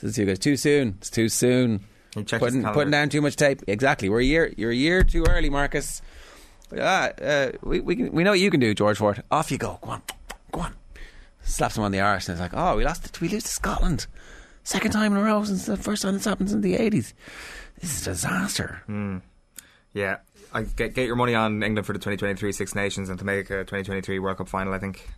This 0.00 0.08
is 0.08 0.16
too 0.16 0.24
good. 0.24 0.30
It's 0.30 0.40
too 0.42 0.56
soon. 0.56 0.94
It's 0.96 1.10
too 1.10 1.28
soon. 1.28 1.84
He 2.14 2.24
checked 2.24 2.42
his 2.42 2.54
Putting, 2.54 2.72
putting 2.72 2.90
down 2.90 3.10
too 3.10 3.20
much 3.20 3.36
tape. 3.36 3.60
Exactly. 3.68 4.08
We're 4.08 4.20
a 4.20 4.24
year. 4.24 4.54
You're 4.56 4.70
a 4.70 4.74
year 4.74 5.04
too 5.04 5.26
early, 5.28 5.50
Marcus. 5.50 6.00
Ah, 6.74 7.10
uh, 7.20 7.50
we 7.62 7.80
we 7.80 7.94
can, 7.94 8.12
we 8.12 8.24
know 8.24 8.30
what 8.30 8.40
you 8.40 8.50
can 8.50 8.60
do, 8.60 8.72
George 8.72 8.96
Ford. 8.96 9.22
Off 9.30 9.50
you 9.50 9.58
go. 9.58 9.78
Go 9.82 9.90
on, 9.90 10.02
go 10.52 10.60
on. 10.60 10.74
Slaps 11.42 11.76
him 11.76 11.84
on 11.84 11.92
the 11.92 12.00
arse 12.00 12.30
and 12.30 12.34
it's 12.34 12.40
like, 12.40 12.58
oh, 12.58 12.78
we 12.78 12.84
lost. 12.86 13.04
It. 13.04 13.20
We 13.20 13.28
lose 13.28 13.42
to 13.42 13.50
Scotland. 13.50 14.06
Second 14.64 14.92
time 14.92 15.12
in 15.12 15.18
a 15.18 15.22
row 15.22 15.44
since 15.44 15.66
the 15.66 15.76
first 15.76 16.00
time 16.00 16.14
this 16.14 16.24
happened 16.24 16.48
since 16.48 16.62
the 16.62 16.76
eighties. 16.76 17.12
This 17.78 18.00
is 18.00 18.06
a 18.06 18.10
disaster. 18.12 18.82
Yeah, 19.94 20.18
I 20.52 20.62
get, 20.62 20.94
get 20.94 21.06
your 21.06 21.16
money 21.16 21.34
on 21.34 21.62
England 21.62 21.86
for 21.86 21.92
the 21.92 21.98
2023 21.98 22.52
Six 22.52 22.74
Nations 22.74 23.08
and 23.08 23.18
to 23.18 23.24
make 23.24 23.50
a 23.50 23.64
2023 23.64 24.18
World 24.18 24.38
Cup 24.38 24.48
final. 24.48 24.72
I 24.72 24.78
think. 24.78 25.08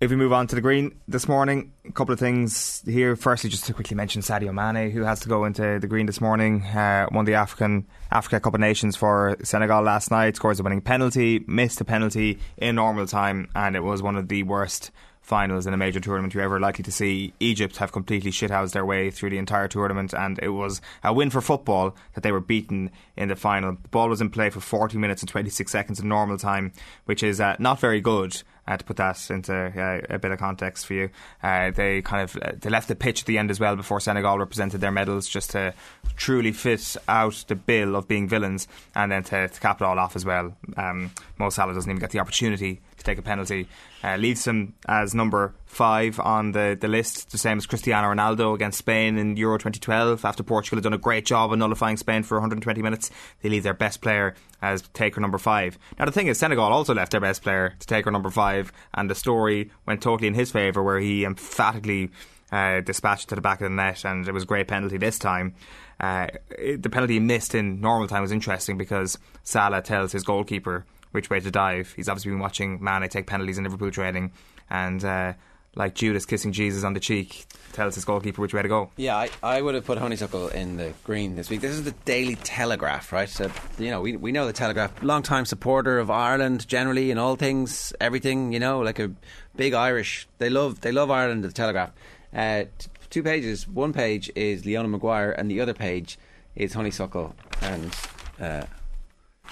If 0.00 0.10
we 0.10 0.16
move 0.16 0.32
on 0.32 0.48
to 0.48 0.56
the 0.56 0.60
green 0.60 0.98
this 1.06 1.28
morning, 1.28 1.72
a 1.86 1.92
couple 1.92 2.12
of 2.12 2.18
things 2.18 2.82
here. 2.84 3.14
Firstly, 3.14 3.48
just 3.48 3.66
to 3.66 3.72
quickly 3.72 3.94
mention 3.94 4.20
Sadio 4.20 4.52
Mane, 4.52 4.90
who 4.90 5.02
has 5.02 5.20
to 5.20 5.28
go 5.28 5.44
into 5.44 5.78
the 5.78 5.86
green 5.86 6.06
this 6.06 6.20
morning, 6.20 6.64
uh, 6.64 7.06
won 7.12 7.24
the 7.24 7.34
African 7.34 7.86
Africa 8.10 8.40
Cup 8.40 8.54
of 8.54 8.60
Nations 8.60 8.96
for 8.96 9.36
Senegal 9.44 9.80
last 9.80 10.10
night, 10.10 10.34
scores 10.34 10.58
a 10.58 10.64
winning 10.64 10.80
penalty, 10.80 11.44
missed 11.46 11.80
a 11.80 11.84
penalty 11.84 12.40
in 12.56 12.74
normal 12.74 13.06
time, 13.06 13.48
and 13.54 13.76
it 13.76 13.84
was 13.84 14.02
one 14.02 14.16
of 14.16 14.26
the 14.26 14.42
worst 14.42 14.90
finals 15.22 15.66
in 15.66 15.72
a 15.72 15.76
major 15.76 16.00
tournament 16.00 16.34
you're 16.34 16.42
ever 16.42 16.60
likely 16.60 16.82
to 16.82 16.92
see. 16.92 17.32
Egypt 17.40 17.76
have 17.76 17.92
completely 17.92 18.30
shithoused 18.30 18.72
their 18.72 18.84
way 18.84 19.10
through 19.10 19.30
the 19.30 19.38
entire 19.38 19.68
tournament, 19.68 20.12
and 20.12 20.38
it 20.42 20.50
was 20.50 20.80
a 21.02 21.12
win 21.12 21.30
for 21.30 21.40
football 21.40 21.96
that 22.14 22.22
they 22.22 22.32
were 22.32 22.40
beaten 22.40 22.90
in 23.16 23.28
the 23.28 23.36
final. 23.36 23.72
The 23.80 23.88
ball 23.88 24.08
was 24.08 24.20
in 24.20 24.30
play 24.30 24.50
for 24.50 24.60
40 24.60 24.98
minutes 24.98 25.22
and 25.22 25.28
26 25.28 25.70
seconds 25.70 26.00
in 26.00 26.08
normal 26.08 26.38
time, 26.38 26.72
which 27.06 27.22
is 27.22 27.40
uh, 27.40 27.56
not 27.58 27.80
very 27.80 28.00
good. 28.00 28.42
Uh, 28.64 28.76
to 28.76 28.84
put 28.84 28.96
that 28.96 29.28
into 29.28 29.52
uh, 29.52 30.00
a 30.08 30.20
bit 30.20 30.30
of 30.30 30.38
context 30.38 30.86
for 30.86 30.94
you, 30.94 31.10
uh, 31.42 31.72
they 31.72 32.00
kind 32.00 32.22
of 32.22 32.36
uh, 32.40 32.52
they 32.56 32.70
left 32.70 32.86
the 32.86 32.94
pitch 32.94 33.22
at 33.22 33.26
the 33.26 33.36
end 33.36 33.50
as 33.50 33.58
well 33.58 33.74
before 33.74 33.98
Senegal 33.98 34.38
represented 34.38 34.80
their 34.80 34.92
medals, 34.92 35.28
just 35.28 35.50
to 35.50 35.74
truly 36.14 36.52
fit 36.52 36.96
out 37.08 37.44
the 37.48 37.56
bill 37.56 37.96
of 37.96 38.06
being 38.06 38.28
villains, 38.28 38.68
and 38.94 39.10
then 39.10 39.24
to, 39.24 39.48
to 39.48 39.60
cap 39.60 39.80
it 39.80 39.84
all 39.84 39.98
off 39.98 40.14
as 40.14 40.24
well. 40.24 40.56
Um, 40.76 41.10
Mo 41.38 41.50
Salah 41.50 41.74
doesn't 41.74 41.90
even 41.90 41.98
get 41.98 42.10
the 42.10 42.20
opportunity 42.20 42.80
to 43.02 43.10
take 43.10 43.18
a 43.18 43.22
penalty. 43.22 43.68
Uh, 44.04 44.16
leaves 44.16 44.46
him 44.46 44.74
as 44.88 45.14
number 45.14 45.54
five 45.66 46.18
on 46.20 46.52
the, 46.52 46.76
the 46.80 46.88
list, 46.88 47.30
the 47.30 47.38
same 47.38 47.58
as 47.58 47.66
Cristiano 47.66 48.08
Ronaldo 48.12 48.54
against 48.54 48.78
Spain 48.78 49.16
in 49.18 49.36
Euro 49.36 49.58
2012. 49.58 50.24
After 50.24 50.42
Portugal 50.42 50.78
had 50.78 50.84
done 50.84 50.92
a 50.92 50.98
great 50.98 51.24
job 51.24 51.52
of 51.52 51.58
nullifying 51.58 51.96
Spain 51.96 52.22
for 52.22 52.36
120 52.36 52.82
minutes, 52.82 53.10
they 53.42 53.48
leave 53.48 53.62
their 53.62 53.74
best 53.74 54.00
player 54.00 54.34
as 54.60 54.82
taker 54.94 55.20
number 55.20 55.38
five. 55.38 55.78
Now, 55.98 56.04
the 56.06 56.12
thing 56.12 56.26
is, 56.26 56.38
Senegal 56.38 56.64
also 56.72 56.94
left 56.94 57.12
their 57.12 57.20
best 57.20 57.42
player 57.42 57.74
to 57.78 57.86
taker 57.86 58.10
number 58.10 58.30
five, 58.30 58.72
and 58.94 59.08
the 59.10 59.14
story 59.14 59.70
went 59.86 60.02
totally 60.02 60.28
in 60.28 60.34
his 60.34 60.50
favour, 60.50 60.82
where 60.82 60.98
he 60.98 61.24
emphatically 61.24 62.10
uh, 62.50 62.80
dispatched 62.80 63.28
to 63.30 63.34
the 63.34 63.40
back 63.40 63.60
of 63.60 63.70
the 63.70 63.74
net, 63.74 64.04
and 64.04 64.28
it 64.28 64.32
was 64.32 64.42
a 64.42 64.46
great 64.46 64.68
penalty 64.68 64.98
this 64.98 65.18
time. 65.18 65.54
Uh, 66.00 66.26
it- 66.50 66.82
the 66.82 66.90
penalty 66.90 67.14
he 67.14 67.20
missed 67.20 67.54
in 67.54 67.80
normal 67.80 68.08
time 68.08 68.20
was 68.22 68.32
interesting 68.32 68.76
because 68.76 69.16
Salah 69.42 69.80
tells 69.80 70.12
his 70.12 70.22
goalkeeper 70.24 70.84
which 71.12 71.30
way 71.30 71.40
to 71.40 71.50
dive. 71.50 71.92
He's 71.94 72.08
obviously 72.08 72.32
been 72.32 72.40
watching 72.40 72.82
Mane 72.82 73.08
take 73.08 73.26
penalties 73.26 73.58
in 73.58 73.64
Liverpool 73.64 73.90
training, 73.90 74.32
and 74.68 75.04
uh, 75.04 75.34
like 75.74 75.94
Judas 75.94 76.26
kissing 76.26 76.52
Jesus 76.52 76.84
on 76.84 76.92
the 76.92 77.00
cheek, 77.00 77.46
tells 77.72 77.94
his 77.94 78.04
goalkeeper 78.04 78.42
which 78.42 78.52
way 78.52 78.62
to 78.62 78.68
go. 78.68 78.90
Yeah, 78.96 79.16
I, 79.16 79.30
I 79.42 79.62
would 79.62 79.74
have 79.74 79.86
put 79.86 79.98
Honeysuckle 79.98 80.48
in 80.48 80.76
the 80.76 80.92
green 81.04 81.36
this 81.36 81.48
week. 81.48 81.60
This 81.60 81.72
is 81.72 81.84
the 81.84 81.92
Daily 82.04 82.36
Telegraph, 82.36 83.12
right? 83.12 83.28
So, 83.28 83.50
you 83.78 83.90
know, 83.90 84.00
we, 84.00 84.16
we 84.16 84.32
know 84.32 84.46
the 84.46 84.52
Telegraph, 84.52 85.02
long 85.02 85.22
time 85.22 85.46
supporter 85.46 85.98
of 85.98 86.10
Ireland 86.10 86.68
generally 86.68 87.10
in 87.10 87.18
all 87.18 87.36
things, 87.36 87.92
everything, 88.00 88.52
you 88.52 88.60
know, 88.60 88.80
like 88.80 88.98
a 88.98 89.12
big 89.56 89.72
Irish. 89.72 90.28
They 90.38 90.50
love 90.50 90.80
they 90.80 90.92
love 90.92 91.10
Ireland, 91.10 91.44
the 91.44 91.52
Telegraph. 91.52 91.92
Uh, 92.34 92.64
t- 92.78 92.88
two 93.08 93.22
pages. 93.22 93.66
One 93.68 93.92
page 93.92 94.30
is 94.34 94.64
Leona 94.64 94.88
Maguire, 94.88 95.32
and 95.32 95.50
the 95.50 95.60
other 95.60 95.74
page 95.74 96.18
is 96.54 96.74
Honeysuckle 96.74 97.34
and 97.62 97.94
uh, 98.40 98.64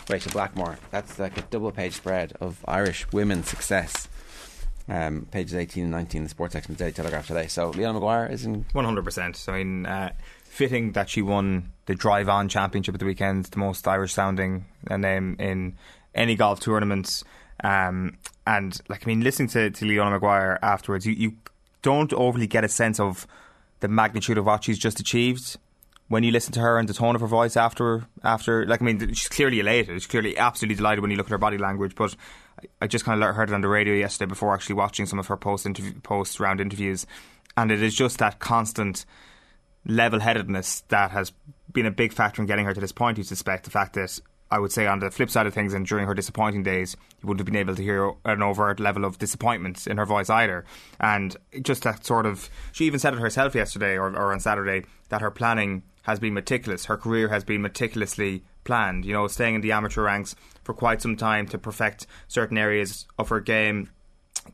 Rachel 0.08 0.32
Blackmore. 0.32 0.78
That's 0.90 1.18
like 1.18 1.36
a 1.38 1.42
double 1.42 1.72
page 1.72 1.94
spread 1.94 2.32
of 2.40 2.64
Irish 2.66 3.10
women's 3.12 3.48
success. 3.48 4.08
Um, 4.88 5.26
pages 5.30 5.54
18 5.54 5.84
and 5.84 5.92
19, 5.92 6.24
the 6.24 6.28
sports 6.30 6.54
section 6.54 6.72
of 6.72 6.78
the 6.78 6.84
Daily 6.84 6.92
Telegraph 6.92 7.28
today. 7.28 7.46
So, 7.46 7.70
Leona 7.70 7.94
Maguire 7.94 8.26
is 8.26 8.44
in 8.44 8.66
One 8.72 8.84
hundred 8.84 9.04
percent. 9.04 9.44
I 9.46 9.58
mean, 9.58 9.86
uh, 9.86 10.12
fitting 10.42 10.92
that 10.92 11.08
she 11.08 11.22
won 11.22 11.72
the 11.86 11.94
Drive 11.94 12.28
On 12.28 12.48
Championship 12.48 12.94
at 12.94 12.98
the 12.98 13.06
weekend, 13.06 13.44
the 13.46 13.58
most 13.58 13.86
Irish 13.86 14.12
sounding 14.12 14.64
name 14.90 15.36
in 15.38 15.76
any 16.14 16.34
golf 16.34 16.58
tournament. 16.58 17.22
Um, 17.62 18.18
and 18.46 18.76
like, 18.88 19.04
I 19.04 19.06
mean, 19.06 19.20
listening 19.20 19.48
to, 19.50 19.70
to 19.70 19.84
Leona 19.84 20.10
Maguire 20.10 20.58
afterwards, 20.60 21.06
you, 21.06 21.12
you 21.12 21.32
don't 21.82 22.12
overly 22.12 22.48
get 22.48 22.64
a 22.64 22.68
sense 22.68 22.98
of 22.98 23.26
the 23.78 23.88
magnitude 23.88 24.38
of 24.38 24.46
what 24.46 24.64
she's 24.64 24.78
just 24.78 24.98
achieved. 24.98 25.56
When 26.10 26.24
you 26.24 26.32
listen 26.32 26.52
to 26.54 26.60
her 26.60 26.76
and 26.76 26.88
the 26.88 26.92
tone 26.92 27.14
of 27.14 27.20
her 27.20 27.28
voice 27.28 27.56
after, 27.56 28.04
after, 28.24 28.66
like, 28.66 28.82
I 28.82 28.84
mean, 28.84 29.14
she's 29.14 29.28
clearly 29.28 29.60
elated. 29.60 29.94
She's 29.94 30.08
clearly 30.08 30.36
absolutely 30.36 30.74
delighted 30.74 31.02
when 31.02 31.12
you 31.12 31.16
look 31.16 31.28
at 31.28 31.30
her 31.30 31.38
body 31.38 31.56
language. 31.56 31.94
But 31.94 32.16
I- 32.82 32.88
just 32.88 33.04
kind 33.04 33.22
of 33.22 33.32
heard 33.36 33.48
it 33.48 33.54
on 33.54 33.60
the 33.60 33.68
radio 33.68 33.94
yesterday 33.94 34.28
before 34.28 34.52
actually 34.52 34.74
watching 34.74 35.06
some 35.06 35.20
of 35.20 35.28
her 35.28 35.36
post 35.36 35.66
interview, 35.66 35.92
post 36.00 36.40
round 36.40 36.60
interviews, 36.60 37.06
and 37.56 37.70
it 37.70 37.80
is 37.80 37.94
just 37.94 38.18
that 38.18 38.40
constant 38.40 39.04
level-headedness 39.86 40.80
that 40.88 41.12
has 41.12 41.32
been 41.72 41.86
a 41.86 41.92
big 41.92 42.12
factor 42.12 42.42
in 42.42 42.46
getting 42.48 42.64
her 42.64 42.74
to 42.74 42.80
this 42.80 42.90
point. 42.90 43.16
You 43.16 43.22
suspect 43.22 43.62
the 43.62 43.70
fact 43.70 43.94
that 43.94 44.18
I 44.50 44.58
would 44.58 44.72
say 44.72 44.88
on 44.88 44.98
the 44.98 45.12
flip 45.12 45.30
side 45.30 45.46
of 45.46 45.54
things, 45.54 45.74
and 45.74 45.86
during 45.86 46.06
her 46.06 46.14
disappointing 46.14 46.64
days, 46.64 46.96
you 47.22 47.28
wouldn't 47.28 47.38
have 47.38 47.46
been 47.46 47.54
able 47.54 47.76
to 47.76 47.82
hear 47.84 48.12
an 48.24 48.42
overt 48.42 48.80
level 48.80 49.04
of 49.04 49.16
disappointment 49.18 49.86
in 49.86 49.96
her 49.96 50.06
voice 50.06 50.28
either. 50.28 50.64
And 50.98 51.36
just 51.62 51.84
that 51.84 52.04
sort 52.04 52.26
of, 52.26 52.50
she 52.72 52.86
even 52.86 52.98
said 52.98 53.14
it 53.14 53.20
herself 53.20 53.54
yesterday 53.54 53.96
or, 53.96 54.08
or 54.08 54.32
on 54.32 54.40
Saturday 54.40 54.86
that 55.10 55.20
her 55.20 55.30
planning 55.30 55.84
has 56.02 56.18
been 56.18 56.34
meticulous. 56.34 56.86
Her 56.86 56.96
career 56.96 57.28
has 57.28 57.44
been 57.44 57.62
meticulously 57.62 58.42
planned. 58.64 59.04
You 59.04 59.12
know, 59.12 59.26
staying 59.28 59.56
in 59.56 59.60
the 59.60 59.72
amateur 59.72 60.02
ranks 60.02 60.34
for 60.62 60.74
quite 60.74 61.02
some 61.02 61.16
time 61.16 61.46
to 61.48 61.58
perfect 61.58 62.06
certain 62.28 62.58
areas 62.58 63.06
of 63.18 63.28
her 63.28 63.40
game 63.40 63.90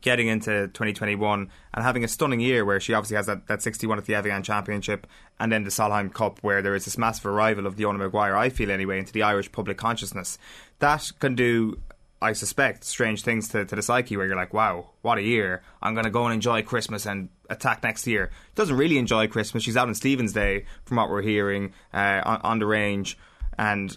getting 0.01 0.27
into 0.27 0.67
2021 0.67 1.49
and 1.73 1.83
having 1.83 2.03
a 2.03 2.07
stunning 2.07 2.39
year 2.39 2.65
where 2.65 2.79
she 2.79 2.93
obviously 2.93 3.15
has 3.15 3.25
that, 3.25 3.47
that 3.47 3.61
61 3.61 3.97
at 3.97 4.05
the 4.05 4.15
Evian 4.15 4.43
Championship 4.43 5.07
and 5.39 5.51
then 5.51 5.63
the 5.63 5.69
Solheim 5.69 6.13
Cup 6.13 6.39
where 6.41 6.61
there 6.61 6.75
is 6.75 6.85
this 6.85 6.97
massive 6.97 7.25
arrival 7.25 7.65
of 7.65 7.77
Leona 7.77 7.97
Maguire, 7.97 8.35
I 8.35 8.49
feel 8.49 8.69
anyway, 8.69 8.99
into 8.99 9.13
the 9.13 9.23
Irish 9.23 9.51
public 9.51 9.77
consciousness. 9.77 10.37
That 10.79 11.11
can 11.19 11.35
do, 11.35 11.79
I 12.21 12.33
suspect, 12.33 12.83
strange 12.83 13.21
things 13.21 13.49
to, 13.49 13.65
to 13.65 13.75
the 13.75 13.81
psyche 13.81 14.17
where 14.17 14.25
you're 14.25 14.35
like, 14.35 14.53
wow, 14.53 14.89
what 15.01 15.17
a 15.19 15.21
year. 15.21 15.61
I'm 15.81 15.93
going 15.93 16.05
to 16.05 16.11
go 16.11 16.25
and 16.25 16.33
enjoy 16.33 16.63
Christmas 16.63 17.05
and 17.05 17.29
attack 17.49 17.83
next 17.83 18.07
year. 18.07 18.31
Doesn't 18.55 18.75
really 18.75 18.97
enjoy 18.97 19.27
Christmas. 19.27 19.63
She's 19.63 19.77
out 19.77 19.87
on 19.87 19.93
Stephen's 19.93 20.33
Day, 20.33 20.65
from 20.85 20.97
what 20.97 21.09
we're 21.09 21.21
hearing, 21.21 21.73
uh, 21.93 22.21
on, 22.25 22.41
on 22.41 22.59
the 22.59 22.65
range. 22.65 23.17
And 23.57 23.95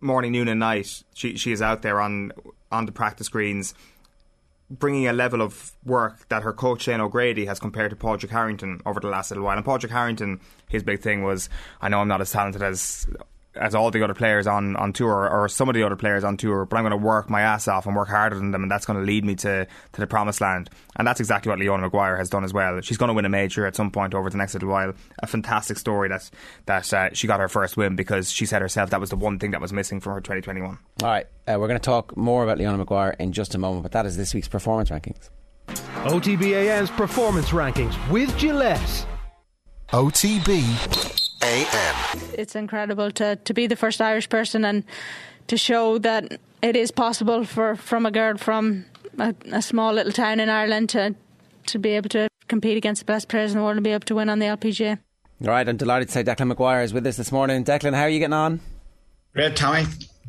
morning, 0.00 0.32
noon, 0.32 0.48
and 0.48 0.60
night, 0.60 1.02
she, 1.14 1.36
she 1.36 1.52
is 1.52 1.60
out 1.60 1.82
there 1.82 2.00
on, 2.00 2.32
on 2.72 2.86
the 2.86 2.92
practice 2.92 3.28
greens 3.28 3.74
bringing 4.70 5.06
a 5.06 5.12
level 5.12 5.40
of 5.40 5.72
work 5.84 6.28
that 6.28 6.42
her 6.42 6.52
coach 6.52 6.82
Shane 6.82 7.00
O'Grady 7.00 7.46
has 7.46 7.58
compared 7.58 7.90
to 7.90 7.96
Pádraig 7.96 8.30
Harrington 8.30 8.80
over 8.84 9.00
the 9.00 9.08
last 9.08 9.30
little 9.30 9.44
while. 9.44 9.56
And 9.56 9.64
Pádraig 9.64 9.90
Harrington, 9.90 10.40
his 10.68 10.82
big 10.82 11.00
thing 11.00 11.22
was, 11.22 11.48
I 11.80 11.88
know 11.88 12.00
I'm 12.00 12.08
not 12.08 12.20
as 12.20 12.30
talented 12.30 12.62
as 12.62 13.06
as 13.58 13.74
all 13.74 13.90
the 13.90 14.02
other 14.02 14.14
players 14.14 14.46
on, 14.46 14.76
on 14.76 14.92
tour 14.92 15.28
or 15.28 15.48
some 15.48 15.68
of 15.68 15.74
the 15.74 15.82
other 15.82 15.96
players 15.96 16.24
on 16.24 16.36
tour, 16.36 16.64
but 16.64 16.76
I'm 16.76 16.82
going 16.82 16.90
to 16.90 16.96
work 16.96 17.28
my 17.28 17.40
ass 17.40 17.68
off 17.68 17.86
and 17.86 17.94
work 17.94 18.08
harder 18.08 18.36
than 18.36 18.50
them, 18.50 18.62
and 18.62 18.70
that's 18.70 18.86
going 18.86 18.98
to 18.98 19.04
lead 19.04 19.24
me 19.24 19.34
to, 19.36 19.66
to 19.92 20.00
the 20.00 20.06
promised 20.06 20.40
land. 20.40 20.70
And 20.96 21.06
that's 21.06 21.20
exactly 21.20 21.50
what 21.50 21.58
Leona 21.58 21.82
Maguire 21.82 22.16
has 22.16 22.30
done 22.30 22.44
as 22.44 22.52
well. 22.52 22.80
She's 22.80 22.96
going 22.96 23.08
to 23.08 23.14
win 23.14 23.24
a 23.24 23.28
major 23.28 23.66
at 23.66 23.76
some 23.76 23.90
point 23.90 24.14
over 24.14 24.30
the 24.30 24.36
next 24.36 24.54
little 24.54 24.68
while. 24.68 24.92
A 25.20 25.26
fantastic 25.26 25.78
story 25.78 26.08
that 26.08 26.30
that 26.66 26.92
uh, 26.92 27.10
she 27.12 27.26
got 27.26 27.40
her 27.40 27.48
first 27.48 27.76
win 27.76 27.96
because 27.96 28.30
she 28.30 28.46
said 28.46 28.62
herself 28.62 28.90
that 28.90 29.00
was 29.00 29.10
the 29.10 29.16
one 29.16 29.38
thing 29.38 29.52
that 29.52 29.60
was 29.60 29.72
missing 29.72 30.00
from 30.00 30.14
her 30.14 30.20
2021. 30.20 30.78
All 31.02 31.08
right, 31.08 31.26
uh, 31.46 31.56
we're 31.58 31.68
going 31.68 31.78
to 31.80 31.84
talk 31.84 32.16
more 32.16 32.44
about 32.44 32.58
Leona 32.58 32.78
Maguire 32.78 33.16
in 33.18 33.32
just 33.32 33.54
a 33.54 33.58
moment, 33.58 33.82
but 33.82 33.92
that 33.92 34.06
is 34.06 34.16
this 34.16 34.34
week's 34.34 34.48
performance 34.48 34.90
rankings. 34.90 35.30
OTBAM's 35.68 36.90
performance 36.90 37.50
rankings 37.50 38.10
with 38.10 38.36
Gillette. 38.38 39.06
OTB 39.90 41.27
AM. 41.42 42.20
It's 42.34 42.54
incredible 42.54 43.10
to, 43.12 43.36
to 43.36 43.54
be 43.54 43.66
the 43.66 43.76
first 43.76 44.00
Irish 44.00 44.28
person 44.28 44.64
and 44.64 44.84
to 45.46 45.56
show 45.56 45.98
that 45.98 46.40
it 46.62 46.76
is 46.76 46.90
possible 46.90 47.44
for 47.44 47.76
from 47.76 48.06
a 48.06 48.10
girl 48.10 48.36
from 48.36 48.84
a, 49.18 49.34
a 49.52 49.62
small 49.62 49.92
little 49.92 50.12
town 50.12 50.40
in 50.40 50.48
Ireland 50.48 50.88
to 50.90 51.14
to 51.66 51.78
be 51.78 51.90
able 51.90 52.08
to 52.10 52.28
compete 52.48 52.76
against 52.76 53.02
the 53.02 53.04
best 53.04 53.28
players 53.28 53.52
in 53.52 53.58
the 53.58 53.64
world 53.64 53.76
and 53.76 53.84
be 53.84 53.90
able 53.90 54.06
to 54.06 54.14
win 54.14 54.28
on 54.28 54.38
the 54.38 54.46
LPGA. 54.46 54.98
All 55.42 55.48
right, 55.48 55.68
I'm 55.68 55.76
delighted 55.76 56.08
to 56.08 56.14
say 56.14 56.24
Declan 56.24 56.48
Maguire 56.48 56.82
is 56.82 56.92
with 56.92 57.06
us 57.06 57.16
this 57.16 57.30
morning. 57.30 57.64
Declan, 57.64 57.94
how 57.94 58.02
are 58.02 58.08
you 58.08 58.18
getting 58.18 58.32
on? 58.32 58.60
Great, 59.34 59.54
Tommy. 59.54 59.84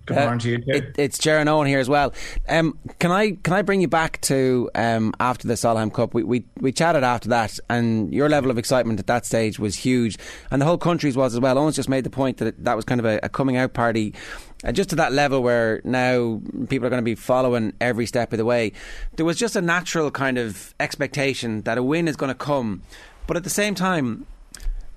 Good 0.10 0.18
uh, 0.18 0.22
morning 0.22 0.40
to 0.40 0.50
you 0.50 0.58
too. 0.58 0.72
It, 0.72 0.96
it's 0.98 1.20
Jaron 1.20 1.46
Eoin 1.46 1.68
here 1.68 1.80
as 1.80 1.88
well. 1.88 2.16
Um, 2.48 2.80
can 2.98 3.12
I 3.12 3.34
can 3.44 3.54
I 3.54 3.62
bring 3.62 3.80
you 3.80 3.88
back 3.88 4.20
to 4.22 4.68
um, 4.74 5.14
after 5.20 5.48
the 5.48 5.54
Solheim 5.54 5.94
Cup? 5.94 6.16
We, 6.16 6.24
we 6.24 6.46
we 6.60 6.72
chatted 6.72 7.04
after 7.04 7.30
that, 7.30 7.60
and 7.70 8.12
your 8.12 8.28
level 8.28 8.50
of 8.50 8.58
excitement 8.58 9.00
at 9.00 9.06
that 9.06 9.28
stage 9.28 9.60
was 9.60 9.76
huge, 9.76 10.18
and 10.50 10.60
the 10.60 10.66
whole 10.66 10.80
country's 10.80 11.16
was 11.16 11.36
as 11.36 11.40
well. 11.40 11.56
Eoin's 11.58 11.76
just 11.76 11.90
made 11.90 12.06
the 12.06 12.10
point 12.10 12.38
that 12.38 12.64
that 12.66 12.76
was 12.76 12.86
kind 12.86 13.00
of 13.00 13.06
a, 13.06 13.20
a 13.22 13.30
coming 13.30 13.56
out 13.56 13.74
party. 13.74 14.16
Uh, 14.64 14.72
just 14.72 14.90
to 14.90 14.96
that 14.96 15.14
level 15.14 15.44
where 15.44 15.80
now 15.84 16.42
people 16.70 16.88
are 16.88 16.90
going 16.90 17.02
to 17.02 17.06
be 17.06 17.14
following 17.14 17.72
every 17.80 18.08
step 18.08 18.34
of 18.34 18.38
the 18.38 18.46
way. 18.46 18.72
There 19.16 19.26
was 19.26 19.38
just 19.38 19.56
a 19.56 19.62
natural 19.62 20.10
kind 20.10 20.40
of 20.40 20.74
expectation 20.80 21.62
that 21.62 21.78
a 21.78 21.84
win 21.84 22.08
is 22.08 22.16
going 22.16 22.30
to 22.30 22.36
come, 22.36 22.82
but 23.28 23.38
at 23.38 23.44
the 23.44 23.50
same 23.52 23.76
time, 23.76 24.26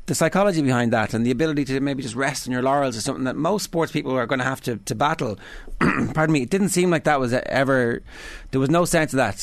the 0.06 0.14
psychology 0.14 0.62
behind 0.62 0.92
that 0.92 1.14
and 1.14 1.24
the 1.24 1.30
ability 1.30 1.64
to 1.66 1.80
maybe 1.80 2.02
just 2.02 2.14
rest 2.14 2.46
on 2.46 2.52
your 2.52 2.62
laurels 2.62 2.96
is 2.96 3.04
something 3.04 3.24
that 3.24 3.36
most 3.36 3.62
sports 3.62 3.92
people 3.92 4.12
are 4.12 4.26
going 4.26 4.40
to 4.40 4.44
have 4.44 4.60
to, 4.62 4.76
to 4.76 4.94
battle. 4.94 5.38
Pardon 5.80 6.32
me. 6.32 6.42
It 6.42 6.50
didn't 6.50 6.70
seem 6.70 6.90
like 6.90 7.04
that 7.04 7.20
was 7.20 7.32
ever. 7.32 8.02
There 8.50 8.60
was 8.60 8.70
no 8.70 8.84
sense 8.84 9.12
of 9.12 9.18
that 9.18 9.40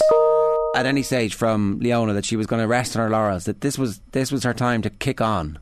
at 0.75 0.85
any 0.85 1.01
stage 1.01 1.33
from 1.33 1.79
Leona 1.79 2.13
that 2.13 2.25
she 2.25 2.35
was 2.35 2.45
going 2.45 2.61
to 2.61 2.67
rest 2.67 2.95
on 2.95 3.03
her 3.03 3.09
laurels. 3.09 3.45
That 3.45 3.61
this 3.61 3.77
was 3.77 3.99
this 4.11 4.31
was 4.31 4.43
her 4.43 4.53
time 4.53 4.81
to 4.81 4.89
kick 4.89 5.21
on. 5.21 5.59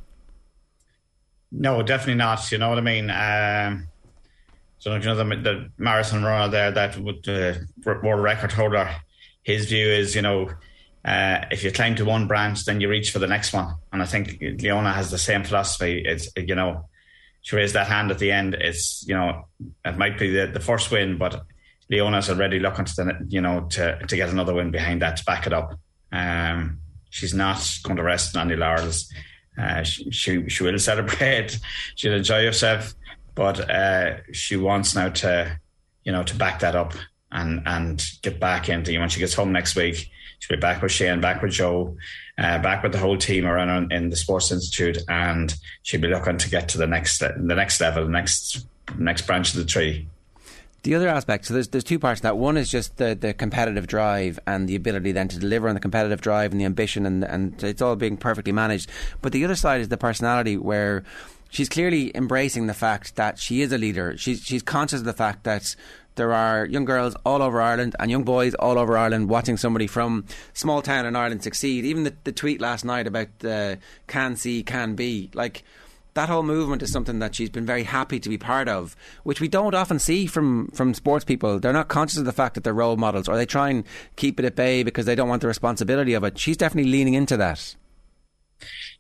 No, 1.51 1.81
definitely 1.83 2.15
not. 2.15 2.51
You 2.51 2.57
know 2.57 2.69
what 2.69 2.77
I 2.77 2.81
mean. 2.81 3.09
Um, 3.09 3.87
so 4.79 4.95
you 4.95 4.99
know 5.01 5.15
the, 5.15 5.23
the 5.23 5.71
marathon 5.77 6.23
runner 6.23 6.51
there 6.51 6.71
that 6.71 6.97
would 6.97 7.27
uh, 7.27 7.53
world 7.85 8.23
record 8.23 8.51
holder. 8.51 8.89
His 9.43 9.67
view 9.67 9.87
is, 9.87 10.13
you 10.13 10.21
know, 10.21 10.49
uh, 11.05 11.45
if 11.51 11.63
you 11.63 11.71
climb 11.71 11.95
to 11.95 12.05
one 12.05 12.27
branch, 12.27 12.65
then 12.65 12.81
you 12.81 12.89
reach 12.89 13.11
for 13.11 13.19
the 13.19 13.27
next 13.27 13.53
one. 13.53 13.75
And 13.93 14.01
I 14.01 14.05
think 14.05 14.41
Leona 14.41 14.91
has 14.91 15.09
the 15.09 15.17
same 15.17 15.43
philosophy. 15.43 16.03
It's 16.05 16.29
you 16.35 16.55
know, 16.55 16.89
she 17.41 17.55
raised 17.55 17.75
that 17.75 17.87
hand 17.87 18.11
at 18.11 18.19
the 18.19 18.31
end. 18.31 18.55
It's 18.55 19.05
you 19.07 19.15
know, 19.15 19.45
it 19.85 19.97
might 19.97 20.19
be 20.19 20.31
the, 20.31 20.47
the 20.47 20.59
first 20.59 20.91
win, 20.91 21.17
but 21.17 21.43
Leona's 21.89 22.29
already 22.29 22.59
looking 22.59 22.85
to 22.85 22.93
the, 22.95 23.25
you 23.29 23.41
know 23.41 23.67
to 23.71 23.99
to 24.05 24.15
get 24.15 24.29
another 24.29 24.53
win 24.53 24.71
behind 24.71 25.01
that 25.01 25.17
to 25.17 25.25
back 25.25 25.47
it 25.47 25.53
up. 25.53 25.79
Um, 26.11 26.79
she's 27.09 27.33
not 27.33 27.65
going 27.83 27.97
to 27.97 28.03
rest 28.03 28.35
on 28.35 28.49
the 28.49 28.55
laurels. 28.55 29.11
Uh, 29.57 29.83
she, 29.83 30.11
she, 30.11 30.49
she 30.49 30.63
will 30.63 30.77
celebrate. 30.77 31.57
She'll 31.95 32.13
enjoy 32.13 32.45
herself, 32.45 32.93
but 33.33 33.69
uh, 33.69 34.17
she 34.31 34.55
wants 34.55 34.93
now 34.93 35.09
to 35.09 35.57
you 36.03 36.11
know 36.11 36.23
to 36.23 36.35
back 36.35 36.59
that 36.59 36.75
up 36.75 36.93
and 37.31 37.61
and 37.65 38.05
get 38.21 38.39
back 38.41 38.67
into 38.67 38.91
you 38.91 38.99
when 38.99 39.09
she 39.09 39.19
gets 39.19 39.33
home 39.33 39.53
next 39.53 39.75
week 39.75 40.11
She'll 40.39 40.57
be 40.57 40.61
back 40.61 40.81
with 40.81 40.91
Shane, 40.91 41.19
back 41.19 41.41
with 41.41 41.51
Joe, 41.51 41.97
uh, 42.37 42.59
back 42.59 42.83
with 42.83 42.91
the 42.91 42.99
whole 42.99 43.17
team 43.17 43.45
around 43.45 43.91
in 43.91 44.09
the 44.09 44.15
Sports 44.15 44.51
Institute, 44.51 44.99
and 45.09 45.53
she'll 45.83 46.01
be 46.01 46.07
looking 46.07 46.37
to 46.37 46.49
get 46.49 46.69
to 46.69 46.77
the 46.77 46.87
next 46.87 47.19
the 47.19 47.33
next 47.37 47.81
level, 47.81 48.07
next 48.07 48.65
next 48.97 49.27
branch 49.27 49.53
of 49.53 49.59
the 49.59 49.65
tree. 49.65 50.07
The 50.83 50.95
other 50.95 51.09
aspect, 51.09 51.45
so 51.45 51.53
there's 51.53 51.67
there's 51.69 51.83
two 51.83 51.99
parts 51.99 52.21
to 52.21 52.23
that. 52.23 52.37
One 52.37 52.55
is 52.55 52.69
just 52.69 52.97
the, 52.97 53.15
the 53.15 53.33
competitive 53.33 53.87
drive 53.87 54.39
and 54.47 54.69
the 54.69 54.75
ability 54.75 55.11
then 55.11 55.27
to 55.27 55.39
deliver 55.39 55.67
on 55.67 55.73
the 55.73 55.81
competitive 55.81 56.21
drive 56.21 56.51
and 56.51 56.61
the 56.61 56.65
ambition, 56.65 57.05
and 57.05 57.23
and 57.23 57.61
it's 57.63 57.81
all 57.81 57.95
being 57.95 58.15
perfectly 58.15 58.53
managed. 58.53 58.89
But 59.21 59.31
the 59.31 59.43
other 59.43 59.55
side 59.55 59.81
is 59.81 59.89
the 59.89 59.97
personality 59.97 60.55
where 60.55 61.03
she's 61.49 61.67
clearly 61.67 62.15
embracing 62.15 62.67
the 62.67 62.73
fact 62.73 63.15
that 63.15 63.39
she 63.39 63.61
is 63.61 63.71
a 63.71 63.77
leader. 63.77 64.15
She's 64.17 64.43
she's 64.43 64.61
conscious 64.61 64.99
of 64.99 65.05
the 65.05 65.13
fact 65.13 65.43
that 65.43 65.75
there 66.17 66.33
are 66.33 66.65
young 66.65 66.85
girls 66.85 67.15
all 67.25 67.41
over 67.41 67.61
Ireland 67.61 67.95
and 67.99 68.11
young 68.11 68.23
boys 68.23 68.53
all 68.55 68.77
over 68.77 68.97
Ireland 68.97 69.29
watching 69.29 69.55
somebody 69.55 69.87
from 69.87 70.25
small 70.53 70.81
town 70.81 71.05
in 71.05 71.15
Ireland 71.15 71.43
succeed. 71.43 71.85
Even 71.85 72.03
the, 72.03 72.13
the 72.25 72.31
tweet 72.31 72.59
last 72.59 72.83
night 72.83 73.07
about 73.07 73.29
uh, 73.45 73.77
can 74.07 74.35
see, 74.35 74.63
can 74.63 74.95
be, 74.95 75.29
like 75.33 75.63
that 76.15 76.29
whole 76.29 76.43
movement 76.43 76.81
is 76.81 76.91
something 76.91 77.19
that 77.19 77.35
she's 77.35 77.49
been 77.49 77.65
very 77.65 77.83
happy 77.83 78.19
to 78.19 78.27
be 78.27 78.37
part 78.37 78.67
of, 78.67 78.95
which 79.23 79.39
we 79.39 79.47
don't 79.47 79.75
often 79.75 79.99
see 79.99 80.25
from, 80.25 80.67
from 80.69 80.93
sports 80.93 81.23
people. 81.23 81.59
They're 81.59 81.71
not 81.71 81.87
conscious 81.87 82.17
of 82.17 82.25
the 82.25 82.33
fact 82.33 82.55
that 82.55 82.63
they're 82.63 82.73
role 82.73 82.97
models, 82.97 83.29
or 83.29 83.37
they 83.37 83.45
try 83.45 83.69
and 83.69 83.83
keep 84.15 84.39
it 84.39 84.45
at 84.45 84.55
bay 84.55 84.83
because 84.83 85.05
they 85.05 85.15
don't 85.15 85.29
want 85.29 85.41
the 85.41 85.47
responsibility 85.47 86.13
of 86.13 86.23
it. 86.23 86.37
She's 86.37 86.57
definitely 86.57 86.91
leaning 86.91 87.13
into 87.13 87.37
that. 87.37 87.75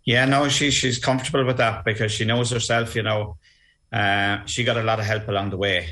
Yeah, 0.05 0.25
no, 0.25 0.47
she, 0.47 0.71
she's 0.71 0.99
comfortable 0.99 1.43
with 1.43 1.57
that 1.57 1.83
because 1.83 2.11
she 2.11 2.23
knows 2.23 2.51
herself, 2.51 2.95
you 2.95 3.03
know. 3.03 3.37
Uh, 3.91 4.45
she 4.45 4.63
got 4.63 4.77
a 4.77 4.83
lot 4.83 4.99
of 4.99 5.05
help 5.05 5.27
along 5.27 5.49
the 5.49 5.57
way 5.57 5.89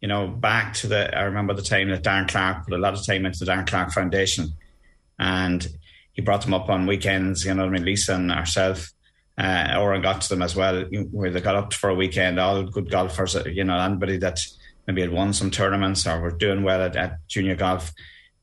you 0.00 0.08
know, 0.08 0.28
back 0.28 0.74
to 0.74 0.86
the, 0.86 1.16
I 1.16 1.22
remember 1.22 1.54
the 1.54 1.62
time 1.62 1.90
that 1.90 2.02
Darren 2.02 2.28
Clarke 2.28 2.64
put 2.64 2.74
a 2.74 2.78
lot 2.78 2.94
of 2.94 3.04
time 3.04 3.26
into 3.26 3.44
the 3.44 3.50
Darren 3.50 3.66
Clarke 3.66 3.92
Foundation 3.92 4.54
and 5.18 5.66
he 6.12 6.22
brought 6.22 6.42
them 6.42 6.54
up 6.54 6.68
on 6.68 6.86
weekends, 6.86 7.44
you 7.44 7.54
know 7.54 7.66
I 7.66 7.68
mean? 7.68 7.84
Lisa 7.84 8.14
and 8.14 8.32
ourselves, 8.32 8.94
uh, 9.38 9.76
Oran 9.78 10.02
got 10.02 10.22
to 10.22 10.28
them 10.28 10.42
as 10.42 10.56
well, 10.56 10.84
where 11.10 11.30
they 11.30 11.40
got 11.40 11.56
up 11.56 11.72
for 11.74 11.90
a 11.90 11.94
weekend, 11.94 12.40
all 12.40 12.62
good 12.62 12.90
golfers, 12.90 13.36
uh, 13.36 13.44
you 13.44 13.64
know, 13.64 13.78
anybody 13.78 14.16
that 14.18 14.40
maybe 14.86 15.02
had 15.02 15.12
won 15.12 15.32
some 15.32 15.50
tournaments 15.50 16.06
or 16.06 16.20
were 16.20 16.30
doing 16.30 16.62
well 16.62 16.82
at, 16.82 16.96
at 16.96 17.18
junior 17.28 17.54
golf. 17.54 17.92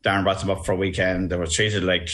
Darren 0.03 0.23
brought 0.23 0.39
them 0.39 0.51
up 0.51 0.65
for 0.65 0.73
a 0.73 0.77
weekend. 0.77 1.31
They 1.31 1.37
were 1.37 1.47
treated 1.47 1.83
like 1.83 2.09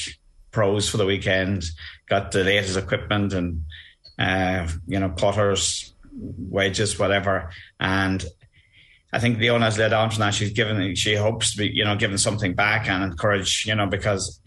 pros 0.52 0.90
for 0.90 0.98
the 0.98 1.06
weekend, 1.06 1.66
got 2.08 2.32
the 2.32 2.44
latest 2.44 2.78
equipment 2.78 3.34
and, 3.34 3.66
uh, 4.18 4.68
you 4.88 5.00
know, 5.00 5.10
putters, 5.10 5.94
wages, 6.14 6.98
whatever. 6.98 7.52
And 7.80 8.26
I 9.14 9.20
think 9.20 9.38
Leona's 9.38 9.78
led 9.78 9.94
on 9.94 10.10
from 10.10 10.22
that. 10.22 10.34
She's 10.34 10.52
given, 10.52 10.96
she 10.96 11.14
hopes 11.14 11.52
to 11.52 11.58
be, 11.60 11.68
you 11.68 11.86
know, 11.86 11.96
giving 11.96 12.18
something 12.18 12.56
back 12.56 12.90
and 12.90 13.04
encourage, 13.04 13.66
you 13.68 13.76
know, 13.76 13.86
because 13.86 14.42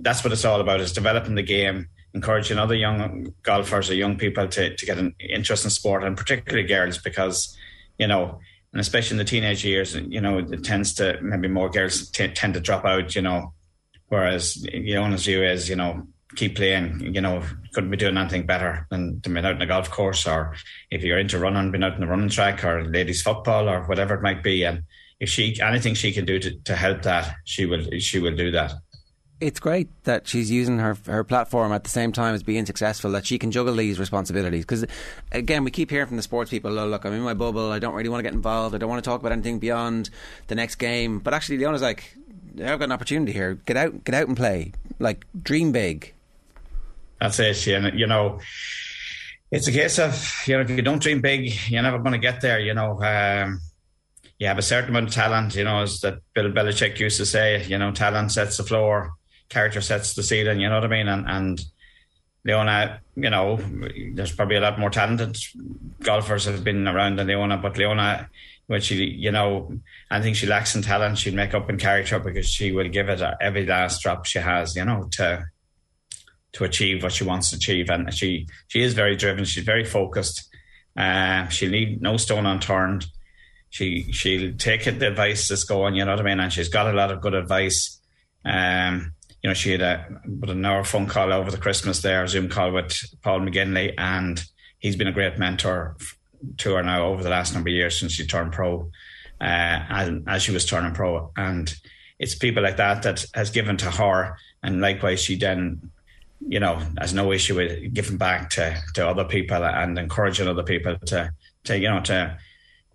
that's 0.00 0.22
what 0.22 0.32
it's 0.32 0.44
all 0.44 0.60
about 0.60 0.80
is 0.80 0.92
developing 0.92 1.34
the 1.34 1.42
game, 1.42 1.88
encouraging 2.14 2.58
other 2.58 2.76
young 2.76 3.34
golfers 3.42 3.90
or 3.90 3.94
young 3.94 4.16
people 4.16 4.46
to, 4.46 4.76
to 4.76 4.86
get 4.86 4.98
an 4.98 5.16
interest 5.18 5.64
in 5.64 5.70
sport 5.70 6.04
and 6.04 6.16
particularly 6.16 6.66
girls 6.66 6.98
because, 6.98 7.56
you 7.98 8.06
know, 8.06 8.38
and 8.72 8.80
especially 8.80 9.14
in 9.14 9.18
the 9.18 9.24
teenage 9.24 9.64
years, 9.64 9.96
you 9.96 10.20
know, 10.20 10.38
it 10.38 10.62
tends 10.62 10.94
to 10.94 11.18
maybe 11.20 11.48
more 11.48 11.68
girls 11.68 12.08
t- 12.10 12.28
tend 12.28 12.54
to 12.54 12.60
drop 12.60 12.84
out, 12.84 13.16
you 13.16 13.22
know, 13.22 13.52
whereas 14.08 14.64
Leona's 14.72 15.26
view 15.26 15.42
is, 15.42 15.68
you 15.68 15.76
know, 15.76 16.06
keep 16.36 16.56
playing. 16.56 17.14
You 17.14 17.20
know, 17.20 17.42
couldn't 17.72 17.90
be 17.90 17.96
doing 17.96 18.16
anything 18.16 18.46
better 18.46 18.86
than 18.90 19.20
to 19.22 19.30
be 19.30 19.38
out 19.38 19.56
in 19.56 19.62
a 19.62 19.66
golf 19.66 19.90
course, 19.90 20.26
or 20.26 20.54
if 20.90 21.02
you're 21.02 21.18
into 21.18 21.38
running, 21.38 21.70
being 21.70 21.84
out 21.84 21.94
in 21.94 22.00
the 22.00 22.06
running 22.06 22.28
track, 22.28 22.64
or 22.64 22.84
ladies 22.84 23.22
football, 23.22 23.68
or 23.68 23.84
whatever 23.84 24.14
it 24.14 24.22
might 24.22 24.42
be. 24.42 24.64
And 24.64 24.84
if 25.20 25.28
she 25.28 25.60
anything 25.60 25.94
she 25.94 26.12
can 26.12 26.24
do 26.24 26.38
to, 26.38 26.50
to 26.50 26.76
help 26.76 27.02
that, 27.02 27.36
she 27.44 27.66
will 27.66 27.84
she 27.98 28.18
will 28.18 28.36
do 28.36 28.50
that. 28.52 28.74
It's 29.40 29.60
great 29.60 29.88
that 30.04 30.28
she's 30.28 30.50
using 30.50 30.78
her 30.78 30.96
her 31.06 31.24
platform 31.24 31.72
at 31.72 31.84
the 31.84 31.90
same 31.90 32.12
time 32.12 32.34
as 32.34 32.42
being 32.42 32.66
successful. 32.66 33.10
That 33.10 33.26
she 33.26 33.38
can 33.38 33.50
juggle 33.50 33.74
these 33.74 33.98
responsibilities. 33.98 34.64
Because 34.64 34.86
again, 35.32 35.64
we 35.64 35.70
keep 35.70 35.90
hearing 35.90 36.06
from 36.06 36.16
the 36.16 36.22
sports 36.22 36.50
people, 36.50 36.78
"Oh, 36.78 36.86
look, 36.86 37.04
I'm 37.04 37.12
in 37.12 37.20
my 37.22 37.34
bubble. 37.34 37.70
I 37.70 37.78
don't 37.78 37.94
really 37.94 38.08
want 38.08 38.20
to 38.20 38.22
get 38.22 38.32
involved. 38.32 38.74
I 38.74 38.78
don't 38.78 38.88
want 38.88 39.02
to 39.04 39.08
talk 39.08 39.20
about 39.20 39.32
anything 39.32 39.58
beyond 39.58 40.08
the 40.46 40.54
next 40.54 40.76
game." 40.76 41.18
But 41.18 41.34
actually, 41.34 41.58
Leona's 41.58 41.82
like, 41.82 42.16
"I've 42.54 42.78
got 42.78 42.84
an 42.84 42.92
opportunity 42.92 43.32
here. 43.32 43.54
Get 43.66 43.76
out, 43.76 44.04
get 44.04 44.14
out 44.14 44.28
and 44.28 44.36
play. 44.36 44.72
Like, 44.98 45.26
dream 45.42 45.72
big." 45.72 46.13
That's 47.20 47.38
it. 47.38 47.66
And, 47.68 47.98
you 47.98 48.06
know, 48.06 48.40
it's 49.50 49.68
a 49.68 49.72
case 49.72 49.98
of, 49.98 50.42
you 50.46 50.56
know, 50.56 50.62
if 50.62 50.70
you 50.70 50.82
don't 50.82 51.02
dream 51.02 51.20
big, 51.20 51.52
you're 51.68 51.82
never 51.82 51.98
going 51.98 52.12
to 52.12 52.18
get 52.18 52.40
there. 52.40 52.58
You 52.58 52.74
know, 52.74 53.02
um, 53.02 53.60
you 54.38 54.46
have 54.46 54.58
a 54.58 54.62
certain 54.62 54.90
amount 54.90 55.08
of 55.08 55.14
talent, 55.14 55.54
you 55.54 55.64
know, 55.64 55.82
as 55.82 56.00
that 56.00 56.18
Bill 56.34 56.50
Belichick 56.50 56.98
used 56.98 57.18
to 57.18 57.26
say, 57.26 57.64
you 57.64 57.78
know, 57.78 57.92
talent 57.92 58.32
sets 58.32 58.56
the 58.56 58.64
floor, 58.64 59.12
character 59.48 59.80
sets 59.80 60.14
the 60.14 60.22
ceiling, 60.22 60.60
you 60.60 60.68
know 60.68 60.76
what 60.76 60.84
I 60.84 60.88
mean? 60.88 61.08
And, 61.08 61.28
and 61.28 61.64
Leona, 62.44 63.00
you 63.16 63.30
know, 63.30 63.58
there's 64.12 64.34
probably 64.34 64.56
a 64.56 64.60
lot 64.60 64.78
more 64.78 64.90
talented 64.90 65.36
golfers 66.02 66.44
have 66.44 66.64
been 66.64 66.86
around 66.86 67.18
than 67.18 67.28
Leona, 67.28 67.56
but 67.56 67.78
Leona, 67.78 68.28
when 68.66 68.80
she, 68.80 69.04
you 69.04 69.30
know, 69.30 69.72
I 70.10 70.20
think 70.20 70.36
she 70.36 70.46
lacks 70.46 70.74
in 70.74 70.82
talent, 70.82 71.18
she'd 71.18 71.34
make 71.34 71.54
up 71.54 71.70
in 71.70 71.78
character 71.78 72.18
because 72.18 72.48
she 72.48 72.72
will 72.72 72.88
give 72.88 73.08
it 73.08 73.22
every 73.40 73.66
last 73.66 74.02
drop 74.02 74.26
she 74.26 74.40
has, 74.40 74.74
you 74.74 74.84
know, 74.84 75.08
to 75.12 75.46
to 76.54 76.64
achieve 76.64 77.02
what 77.02 77.12
she 77.12 77.24
wants 77.24 77.50
to 77.50 77.56
achieve. 77.56 77.90
And 77.90 78.12
she 78.12 78.46
she 78.68 78.82
is 78.82 78.94
very 78.94 79.16
driven. 79.16 79.44
She's 79.44 79.64
very 79.64 79.84
focused. 79.84 80.48
Uh, 80.96 81.48
she'll 81.48 81.70
leave 81.70 82.00
no 82.00 82.16
stone 82.16 82.46
unturned. 82.46 83.06
She 83.70 84.10
she'll 84.12 84.54
take 84.56 84.84
the 84.84 85.08
advice 85.08 85.48
that's 85.48 85.64
going. 85.64 85.94
You 85.94 86.04
know 86.04 86.12
what 86.12 86.20
I 86.20 86.24
mean? 86.24 86.40
And 86.40 86.52
she's 86.52 86.68
got 86.68 86.92
a 86.92 86.96
lot 86.96 87.10
of 87.10 87.20
good 87.20 87.34
advice. 87.34 88.00
Um, 88.44 89.12
you 89.42 89.50
know, 89.50 89.54
she 89.54 89.72
had 89.72 89.82
a 89.82 90.06
but 90.26 90.50
an 90.50 90.64
hour 90.64 90.84
phone 90.84 91.06
call 91.06 91.32
over 91.32 91.50
the 91.50 91.58
Christmas 91.58 92.00
there, 92.00 92.26
Zoom 92.26 92.48
call 92.48 92.72
with 92.72 92.96
Paul 93.22 93.40
McGinley, 93.40 93.92
and 93.98 94.42
he's 94.78 94.96
been 94.96 95.08
a 95.08 95.12
great 95.12 95.38
mentor 95.38 95.96
to 96.58 96.74
her 96.74 96.82
now 96.82 97.06
over 97.06 97.22
the 97.22 97.30
last 97.30 97.52
number 97.52 97.68
of 97.68 97.74
years 97.74 97.98
since 97.98 98.12
she 98.12 98.26
turned 98.26 98.52
pro, 98.52 98.90
uh, 99.40 99.80
as, 99.88 100.10
as 100.26 100.42
she 100.42 100.52
was 100.52 100.64
turning 100.64 100.94
pro. 100.94 101.30
And 101.36 101.74
it's 102.18 102.34
people 102.34 102.62
like 102.62 102.76
that 102.78 103.02
that 103.02 103.26
has 103.34 103.50
given 103.50 103.76
to 103.78 103.90
her, 103.90 104.36
and 104.62 104.80
likewise 104.80 105.22
she 105.22 105.36
then, 105.36 105.90
you 106.46 106.60
know, 106.60 106.80
has 106.98 107.14
no 107.14 107.32
issue 107.32 107.56
with 107.56 107.92
giving 107.94 108.16
back 108.16 108.50
to 108.50 108.76
to 108.94 109.08
other 109.08 109.24
people 109.24 109.64
and 109.64 109.98
encouraging 109.98 110.48
other 110.48 110.62
people 110.62 110.96
to 111.06 111.32
to 111.64 111.78
you 111.78 111.88
know 111.88 112.00
to 112.00 112.38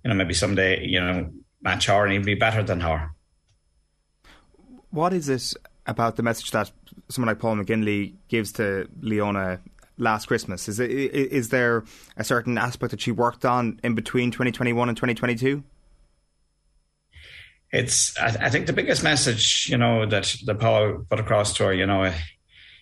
you 0.03 0.09
know 0.09 0.15
maybe 0.15 0.33
someday 0.33 0.85
you 0.85 0.99
know 0.99 1.31
match 1.61 1.87
her 1.87 2.05
and 2.05 2.13
even 2.13 2.25
be 2.25 2.35
better 2.35 2.63
than 2.63 2.79
her. 2.81 3.11
What 4.91 5.13
is 5.13 5.29
it 5.29 5.53
about 5.85 6.15
the 6.15 6.23
message 6.23 6.51
that 6.51 6.71
someone 7.09 7.27
like 7.27 7.39
Paul 7.39 7.55
McGinley 7.55 8.13
gives 8.27 8.51
to 8.53 8.87
Leona 9.01 9.59
last 9.97 10.27
Christmas? 10.27 10.67
Is 10.67 10.79
it, 10.79 10.89
is 10.89 11.49
there 11.49 11.83
a 12.17 12.23
certain 12.23 12.57
aspect 12.57 12.91
that 12.91 13.01
she 13.01 13.11
worked 13.11 13.45
on 13.45 13.79
in 13.83 13.95
between 13.95 14.31
2021 14.31 14.89
and 14.89 14.97
2022? 14.97 15.63
It's 17.71 18.17
I, 18.17 18.45
I 18.45 18.49
think 18.49 18.65
the 18.65 18.73
biggest 18.73 19.03
message 19.03 19.67
you 19.69 19.77
know 19.77 20.05
that 20.07 20.35
the 20.43 20.55
Paul 20.55 21.05
put 21.09 21.19
across 21.19 21.53
to 21.57 21.65
her, 21.65 21.73
you 21.73 21.85
know, 21.85 22.11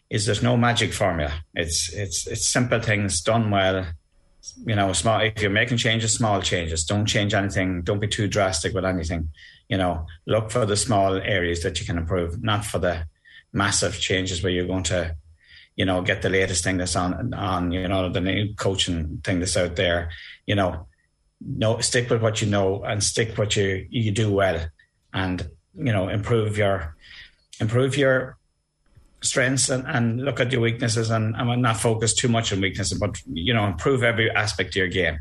is 0.10 0.26
there's 0.26 0.44
no 0.44 0.58
magic 0.58 0.94
formula. 0.94 1.34
It's 1.54 1.92
it's 1.94 2.28
it's 2.28 2.48
simple 2.48 2.82
things 2.82 3.22
done 3.22 3.50
well. 3.52 3.86
You 4.66 4.76
know, 4.76 4.94
small. 4.94 5.20
If 5.22 5.42
you're 5.42 5.52
making 5.52 5.78
changes, 5.78 6.14
small 6.14 6.42
changes. 6.42 6.86
Don't 6.86 7.06
change 7.06 7.34
anything. 7.34 7.82
Don't 7.82 8.00
be 8.00 8.08
too 8.08 8.28
drastic 8.28 8.74
with 8.74 8.86
anything. 8.86 9.30
You 9.68 9.78
know, 9.78 10.06
look 10.26 10.52
for 10.52 10.66
the 10.66 10.78
small 10.78 11.16
areas 11.16 11.64
that 11.64 11.80
you 11.80 11.86
can 11.86 11.98
improve, 11.98 12.42
not 12.42 12.64
for 12.64 12.80
the 12.80 13.06
massive 13.52 14.00
changes 14.00 14.42
where 14.42 14.52
you're 14.52 14.68
going 14.68 14.84
to 14.84 15.16
you 15.78 15.86
know, 15.86 16.02
get 16.02 16.24
the 16.24 16.30
latest 16.30 16.64
thing 16.64 16.78
that's 16.78 16.96
on 16.96 17.34
on 17.36 17.72
you 17.72 17.88
know 17.88 18.10
the 18.10 18.20
new 18.20 18.54
coaching 18.56 19.22
thing 19.24 19.40
that's 19.40 19.56
out 19.56 19.76
there. 19.76 20.10
You 20.48 20.56
know, 20.56 20.88
no 21.40 21.80
stick 21.80 22.10
with 22.10 22.22
what 22.22 22.42
you 22.42 22.50
know 22.50 22.84
and 22.84 23.02
stick 23.02 23.38
what 23.38 23.56
you 23.56 23.88
you 23.90 24.12
do 24.12 24.32
well, 24.32 24.68
and 25.14 25.48
you 25.76 25.94
know 25.94 26.10
improve 26.10 26.58
your 26.58 26.96
improve 27.62 27.96
your 27.96 28.38
strengths 29.22 29.70
and, 29.70 29.86
and 29.88 30.24
look 30.24 30.40
at 30.40 30.52
your 30.52 30.62
weaknesses 30.62 31.10
and, 31.10 31.36
and 31.36 31.62
not 31.62 31.78
focus 31.78 32.14
too 32.14 32.28
much 32.28 32.54
on 32.54 32.62
weaknesses, 32.62 32.98
but 32.98 33.20
you 33.26 33.54
know 33.54 33.66
improve 33.66 34.04
every 34.04 34.30
aspect 34.32 34.70
of 34.70 34.76
your 34.76 34.88
game. 34.88 35.20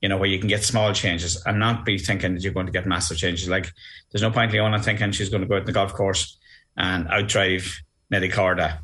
You 0.00 0.08
know 0.08 0.18
where 0.18 0.28
you 0.28 0.38
can 0.38 0.48
get 0.48 0.62
small 0.62 0.92
changes 0.92 1.42
and 1.46 1.58
not 1.58 1.84
be 1.84 1.98
thinking 1.98 2.34
that 2.34 2.42
you're 2.42 2.52
going 2.52 2.66
to 2.66 2.72
get 2.72 2.86
massive 2.86 3.16
changes. 3.16 3.48
Like 3.48 3.72
there's 4.12 4.22
no 4.22 4.30
point 4.30 4.52
Leona 4.52 4.82
thinking 4.82 5.12
she's 5.12 5.30
going 5.30 5.42
to 5.42 5.48
go 5.48 5.56
out 5.56 5.60
in 5.60 5.66
the 5.66 5.72
golf 5.72 5.94
course 5.94 6.38
and 6.76 7.06
outdrive 7.06 7.74
Nelly 8.10 8.28
Korda 8.28 8.78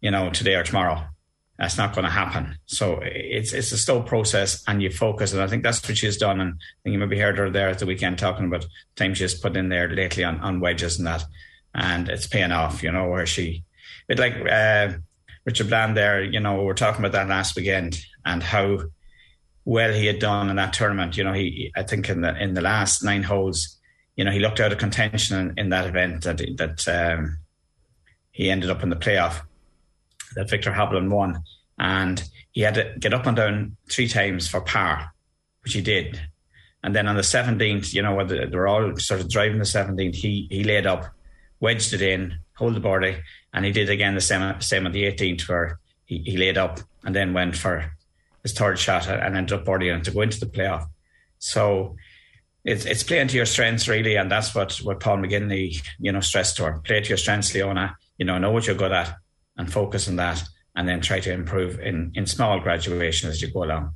you 0.00 0.10
know, 0.10 0.30
today 0.30 0.54
or 0.54 0.62
tomorrow. 0.62 1.04
That's 1.58 1.76
not 1.76 1.92
going 1.92 2.04
to 2.04 2.10
happen. 2.10 2.56
So 2.66 3.00
it's 3.02 3.52
it's 3.52 3.72
a 3.72 3.78
slow 3.78 4.02
process, 4.02 4.62
and 4.68 4.80
you 4.80 4.90
focus. 4.90 5.32
And 5.32 5.42
I 5.42 5.48
think 5.48 5.64
that's 5.64 5.86
what 5.86 5.98
she's 5.98 6.16
done. 6.16 6.40
And 6.40 6.54
I 6.54 6.78
think 6.82 6.92
you 6.92 7.00
maybe 7.00 7.18
heard 7.18 7.38
her 7.38 7.50
there 7.50 7.68
at 7.68 7.80
the 7.80 7.86
weekend 7.86 8.18
talking 8.18 8.46
about 8.46 8.62
the 8.62 8.68
time 8.94 9.14
she's 9.14 9.34
put 9.34 9.56
in 9.56 9.68
there 9.68 9.88
lately 9.88 10.22
on, 10.22 10.38
on 10.38 10.60
wedges 10.60 10.98
and 10.98 11.06
that, 11.08 11.24
and 11.74 12.08
it's 12.08 12.28
paying 12.28 12.52
off. 12.52 12.84
You 12.84 12.92
know, 12.92 13.08
where 13.08 13.26
she, 13.26 13.64
it 14.08 14.18
like 14.18 14.34
uh, 14.50 14.98
Richard 15.44 15.68
Bland 15.68 15.96
there. 15.96 16.22
You 16.22 16.40
know, 16.40 16.58
we 16.58 16.64
were 16.64 16.74
talking 16.74 17.00
about 17.00 17.12
that 17.12 17.28
last 17.28 17.56
weekend 17.56 18.00
and 18.24 18.42
how 18.42 18.80
well 19.64 19.92
he 19.92 20.06
had 20.06 20.18
done 20.18 20.50
in 20.50 20.56
that 20.56 20.72
tournament. 20.72 21.16
You 21.16 21.24
know, 21.24 21.32
he 21.32 21.72
I 21.76 21.82
think 21.82 22.08
in 22.08 22.22
the 22.22 22.36
in 22.42 22.54
the 22.54 22.60
last 22.60 23.04
nine 23.04 23.22
holes, 23.22 23.78
you 24.16 24.24
know, 24.24 24.30
he 24.30 24.40
looked 24.40 24.60
out 24.60 24.72
of 24.72 24.78
contention 24.78 25.38
in, 25.38 25.58
in 25.58 25.68
that 25.70 25.86
event 25.86 26.24
that 26.24 26.38
that 26.56 26.88
um, 26.88 27.38
he 28.32 28.50
ended 28.50 28.70
up 28.70 28.82
in 28.82 28.90
the 28.90 28.96
playoff 28.96 29.42
that 30.34 30.50
Viktor 30.50 30.72
Hovland 30.72 31.10
won, 31.10 31.42
and 31.78 32.22
he 32.52 32.62
had 32.62 32.74
to 32.74 32.94
get 32.98 33.14
up 33.14 33.26
and 33.26 33.36
down 33.36 33.76
three 33.90 34.08
times 34.08 34.48
for 34.48 34.60
par, 34.60 35.12
which 35.62 35.74
he 35.74 35.80
did. 35.80 36.20
And 36.82 36.94
then 36.94 37.08
on 37.08 37.16
the 37.16 37.22
seventeenth, 37.22 37.92
you 37.92 38.02
know, 38.02 38.24
they 38.24 38.46
were 38.46 38.68
all 38.68 38.96
sort 38.96 39.20
of 39.20 39.28
driving 39.28 39.58
the 39.58 39.64
seventeenth. 39.64 40.16
He 40.16 40.46
he 40.50 40.64
laid 40.64 40.86
up, 40.86 41.06
wedged 41.60 41.92
it 41.92 42.02
in, 42.02 42.38
hold 42.58 42.74
the 42.74 42.80
birdie, 42.80 43.16
and 43.52 43.64
he 43.64 43.72
did 43.72 43.88
again 43.88 44.14
the 44.14 44.20
same 44.20 44.60
same 44.60 44.86
on 44.86 44.92
the 44.92 45.04
eighteenth, 45.04 45.48
where 45.48 45.78
he, 46.04 46.18
he 46.18 46.36
laid 46.36 46.58
up 46.58 46.80
and 47.04 47.14
then 47.14 47.32
went 47.32 47.56
for 47.56 47.92
his 48.42 48.52
third 48.52 48.78
shot 48.78 49.06
and 49.06 49.36
ended 49.36 49.58
up 49.58 49.64
birdieing 49.64 50.02
to 50.04 50.10
go 50.10 50.22
into 50.22 50.40
the 50.40 50.46
playoff. 50.46 50.86
So 51.38 51.96
it's 52.64 52.84
it's 52.84 53.02
playing 53.02 53.28
to 53.28 53.36
your 53.36 53.46
strengths 53.46 53.88
really, 53.88 54.16
and 54.16 54.30
that's 54.30 54.54
what 54.54 54.76
what 54.78 55.00
Paul 55.00 55.18
McGinley 55.18 55.82
you 55.98 56.12
know 56.12 56.20
stressed 56.20 56.56
to 56.56 56.64
her: 56.64 56.80
play 56.80 57.00
to 57.00 57.08
your 57.08 57.18
strengths, 57.18 57.54
Leona. 57.54 57.96
You 58.18 58.26
know, 58.26 58.38
know 58.38 58.50
what 58.50 58.66
you're 58.66 58.76
good 58.76 58.92
at, 58.92 59.14
and 59.56 59.72
focus 59.72 60.08
on 60.08 60.16
that 60.16 60.42
and 60.78 60.88
then 60.88 61.00
try 61.00 61.18
to 61.18 61.32
improve 61.32 61.80
in, 61.80 62.12
in 62.14 62.24
small 62.24 62.60
graduation 62.60 63.28
as 63.28 63.42
you 63.42 63.50
go 63.50 63.64
along. 63.64 63.94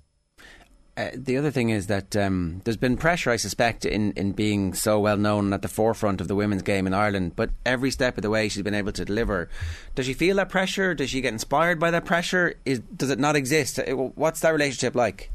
Uh, 0.95 1.09
the 1.15 1.39
other 1.39 1.51
thing 1.51 1.71
is 1.71 1.87
that 1.87 2.15
um, 2.17 2.61
there's 2.65 2.77
been 2.77 2.99
pressure, 2.99 3.31
I 3.31 3.37
suspect, 3.37 3.87
in, 3.87 4.13
in 4.13 4.33
being 4.33 4.75
so 4.75 5.01
well 5.01 5.17
known 5.17 5.53
at 5.55 5.63
the 5.63 5.69
forefront 5.69 6.21
of 6.21 6.29
the 6.29 6.35
women's 6.35 6.63
game 6.63 6.87
in 6.87 6.93
Ireland. 6.93 7.33
But 7.35 7.51
every 7.65 7.91
step 7.91 8.19
of 8.19 8.23
the 8.23 8.29
way, 8.29 8.49
she's 8.51 8.63
been 8.63 8.75
able 8.75 8.93
to 8.93 9.05
deliver. 9.05 9.49
Does 9.95 10.05
she 10.05 10.13
feel 10.13 10.37
that 10.37 10.51
pressure? 10.51 10.95
Does 10.95 11.09
she 11.09 11.23
get 11.23 11.33
inspired 11.33 11.81
by 11.81 11.91
that 11.93 12.05
pressure? 12.05 12.55
Is 12.67 12.81
does 12.81 13.09
it 13.09 13.19
not 13.19 13.37
exist? 13.37 13.79
Uh, 13.79 13.95
what's 13.95 14.41
that 14.41 14.51
relationship 14.51 14.95
like? 14.95 15.31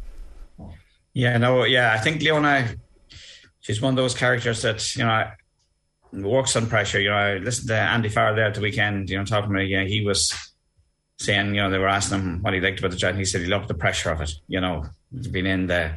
Yeah, 1.13 1.37
no, 1.37 1.63
yeah, 1.63 1.91
I 1.91 1.97
think 1.97 2.21
Leona, 2.21 2.75
she's 3.59 3.81
one 3.81 3.93
of 3.93 3.97
those 3.97 4.13
characters 4.13 4.61
that 4.61 4.95
you 4.95 5.03
know 5.03 5.27
works 6.11 6.55
on 6.55 6.67
pressure. 6.67 6.99
You 6.99 7.09
know, 7.09 7.15
I 7.15 7.37
listened 7.37 7.69
to 7.69 7.75
Andy 7.75 8.09
Farrell 8.09 8.35
there 8.35 8.45
at 8.45 8.53
the 8.53 8.61
weekend, 8.61 9.09
you 9.09 9.17
know, 9.17 9.25
talking 9.25 9.51
about, 9.51 9.67
yeah, 9.67 9.83
he 9.83 10.03
was 10.03 10.33
saying, 11.17 11.55
you 11.55 11.61
know, 11.61 11.69
they 11.69 11.77
were 11.77 11.87
asking 11.87 12.19
him 12.19 12.41
what 12.41 12.53
he 12.53 12.61
liked 12.61 12.79
about 12.79 12.91
the 12.91 12.97
job. 12.97 13.11
And 13.11 13.19
he 13.19 13.25
said 13.25 13.41
he 13.41 13.47
loved 13.47 13.67
the 13.67 13.73
pressure 13.73 14.11
of 14.11 14.21
it, 14.21 14.31
you 14.47 14.61
know, 14.61 14.85
being 15.31 15.45
in 15.45 15.67
the 15.67 15.91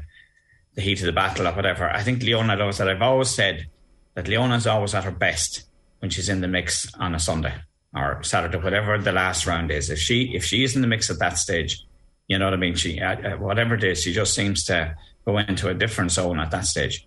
the 0.74 0.80
heat 0.80 1.00
of 1.00 1.06
the 1.06 1.12
battle 1.12 1.48
or 1.48 1.52
whatever. 1.52 1.90
I 1.90 2.02
think 2.02 2.22
Leona 2.22 2.56
knows 2.56 2.78
that. 2.78 2.88
I've 2.88 3.02
always 3.02 3.28
said 3.28 3.66
that 4.14 4.28
Leona's 4.28 4.66
always 4.66 4.94
at 4.94 5.04
her 5.04 5.10
best 5.10 5.64
when 5.98 6.10
she's 6.10 6.28
in 6.28 6.40
the 6.40 6.48
mix 6.48 6.92
on 6.94 7.14
a 7.14 7.18
Sunday 7.18 7.54
or 7.94 8.22
Saturday, 8.22 8.58
whatever 8.58 8.96
the 8.96 9.12
last 9.12 9.46
round 9.46 9.70
is. 9.70 9.90
If 9.90 9.98
she 9.98 10.34
if 10.34 10.44
she 10.44 10.62
is 10.62 10.76
in 10.76 10.82
the 10.82 10.88
mix 10.88 11.10
at 11.10 11.18
that 11.18 11.38
stage, 11.38 11.82
you 12.28 12.38
know 12.38 12.46
what 12.46 12.54
I 12.54 12.58
mean. 12.58 12.76
She 12.76 13.00
whatever 13.38 13.74
it 13.74 13.84
is, 13.84 14.02
she 14.02 14.12
just 14.12 14.34
seems 14.34 14.64
to 14.64 14.94
go 15.24 15.38
into 15.38 15.68
a 15.68 15.74
different 15.74 16.12
zone 16.12 16.38
at 16.38 16.50
that 16.52 16.66
stage 16.66 17.06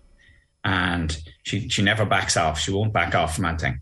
and 0.64 1.16
she 1.42 1.68
she 1.68 1.82
never 1.82 2.04
backs 2.04 2.36
off. 2.36 2.58
She 2.58 2.72
won't 2.72 2.92
back 2.92 3.14
off 3.14 3.36
from 3.36 3.44
anything. 3.44 3.80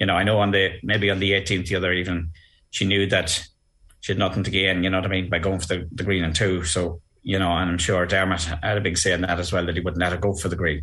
You 0.00 0.06
know, 0.06 0.14
I 0.14 0.24
know 0.24 0.38
on 0.38 0.50
the 0.50 0.78
maybe 0.82 1.10
on 1.10 1.20
the 1.20 1.32
18th 1.32 1.68
the 1.68 1.76
other 1.76 1.92
even 1.92 2.30
she 2.70 2.86
knew 2.86 3.06
that 3.06 3.46
she 4.00 4.12
had 4.12 4.18
nothing 4.18 4.42
to 4.44 4.50
gain. 4.50 4.82
You 4.82 4.90
know 4.90 4.98
what 4.98 5.06
I 5.06 5.10
mean 5.10 5.30
by 5.30 5.38
going 5.38 5.60
for 5.60 5.68
the, 5.68 5.88
the 5.92 6.02
green 6.02 6.24
and 6.24 6.34
two. 6.34 6.64
So 6.64 7.00
you 7.24 7.38
know, 7.38 7.50
and 7.50 7.70
I'm 7.70 7.78
sure 7.78 8.06
Dermot 8.06 8.42
had 8.42 8.78
a 8.78 8.80
big 8.80 8.96
say 8.96 9.12
in 9.12 9.22
that 9.22 9.40
as 9.40 9.52
well 9.52 9.66
that 9.66 9.74
he 9.74 9.80
wouldn't 9.80 10.00
let 10.00 10.12
her 10.12 10.18
go 10.18 10.34
for 10.34 10.48
the 10.48 10.56
green. 10.56 10.82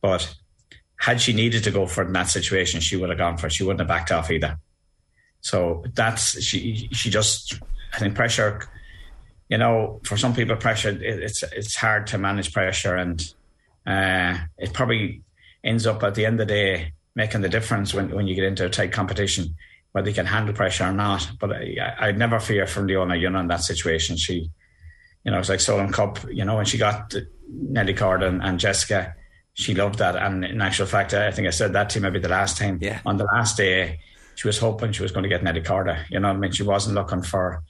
But 0.00 0.32
had 0.96 1.20
she 1.20 1.32
needed 1.32 1.64
to 1.64 1.70
go 1.70 1.86
for 1.86 2.02
it 2.02 2.08
in 2.08 2.12
that 2.12 2.28
situation, 2.28 2.80
she 2.80 2.96
would 2.96 3.08
have 3.08 3.18
gone 3.18 3.38
for 3.38 3.46
it. 3.46 3.52
She 3.52 3.64
wouldn't 3.64 3.80
have 3.80 3.88
backed 3.88 4.12
off 4.12 4.30
either. 4.30 4.58
So 5.40 5.82
that's 5.94 6.40
she. 6.42 6.88
She 6.92 7.10
just 7.10 7.60
I 7.92 7.98
think 7.98 8.14
pressure. 8.14 8.68
You 9.48 9.58
know, 9.58 10.00
for 10.04 10.16
some 10.16 10.34
people, 10.34 10.54
pressure 10.56 10.96
it's 11.00 11.42
it's 11.42 11.74
hard 11.74 12.06
to 12.08 12.18
manage 12.18 12.52
pressure 12.52 12.94
and 12.94 13.20
uh, 13.86 14.36
it 14.58 14.72
probably 14.72 15.22
ends 15.64 15.86
up 15.86 16.02
at 16.02 16.14
the 16.14 16.26
end 16.26 16.40
of 16.40 16.46
the 16.46 16.54
day 16.54 16.92
making 17.14 17.40
the 17.40 17.48
difference 17.48 17.92
when, 17.92 18.10
when 18.10 18.26
you 18.26 18.34
get 18.34 18.44
into 18.44 18.64
a 18.64 18.70
tight 18.70 18.92
competition, 18.92 19.56
whether 19.92 20.08
you 20.08 20.14
can 20.14 20.26
handle 20.26 20.54
pressure 20.54 20.84
or 20.84 20.92
not. 20.92 21.28
But 21.40 21.52
I, 21.52 21.94
I'd 21.98 22.18
never 22.18 22.38
fear 22.38 22.66
from 22.66 22.86
Leona, 22.86 23.16
you 23.16 23.28
know, 23.30 23.40
in 23.40 23.48
that 23.48 23.62
situation. 23.62 24.16
She, 24.16 24.50
you 25.24 25.30
know, 25.30 25.38
it's 25.38 25.48
like 25.48 25.60
Solheim 25.60 25.92
Cup, 25.92 26.18
you 26.30 26.44
know, 26.44 26.56
when 26.56 26.64
she 26.64 26.78
got 26.78 27.14
Nelly 27.48 27.94
Korda 27.94 28.28
and, 28.28 28.42
and, 28.42 28.58
Jessica, 28.58 29.14
she 29.54 29.74
loved 29.74 29.98
that. 29.98 30.16
And 30.16 30.44
in 30.44 30.60
actual 30.60 30.86
fact, 30.86 31.12
I 31.12 31.30
think 31.30 31.46
I 31.46 31.50
said 31.50 31.72
that 31.74 31.90
to 31.90 31.98
you 31.98 32.02
maybe 32.02 32.18
the 32.18 32.28
last 32.28 32.56
time. 32.56 32.78
Yeah. 32.80 33.00
On 33.04 33.16
the 33.16 33.24
last 33.24 33.56
day, 33.56 34.00
she 34.34 34.48
was 34.48 34.58
hoping 34.58 34.92
she 34.92 35.02
was 35.02 35.12
going 35.12 35.24
to 35.24 35.28
get 35.28 35.42
Nelly 35.42 35.60
Korda. 35.60 36.04
You 36.08 36.20
know 36.20 36.28
I 36.28 36.36
mean? 36.36 36.52
She 36.52 36.62
wasn't 36.62 36.94
looking 36.94 37.22
for, 37.22 37.62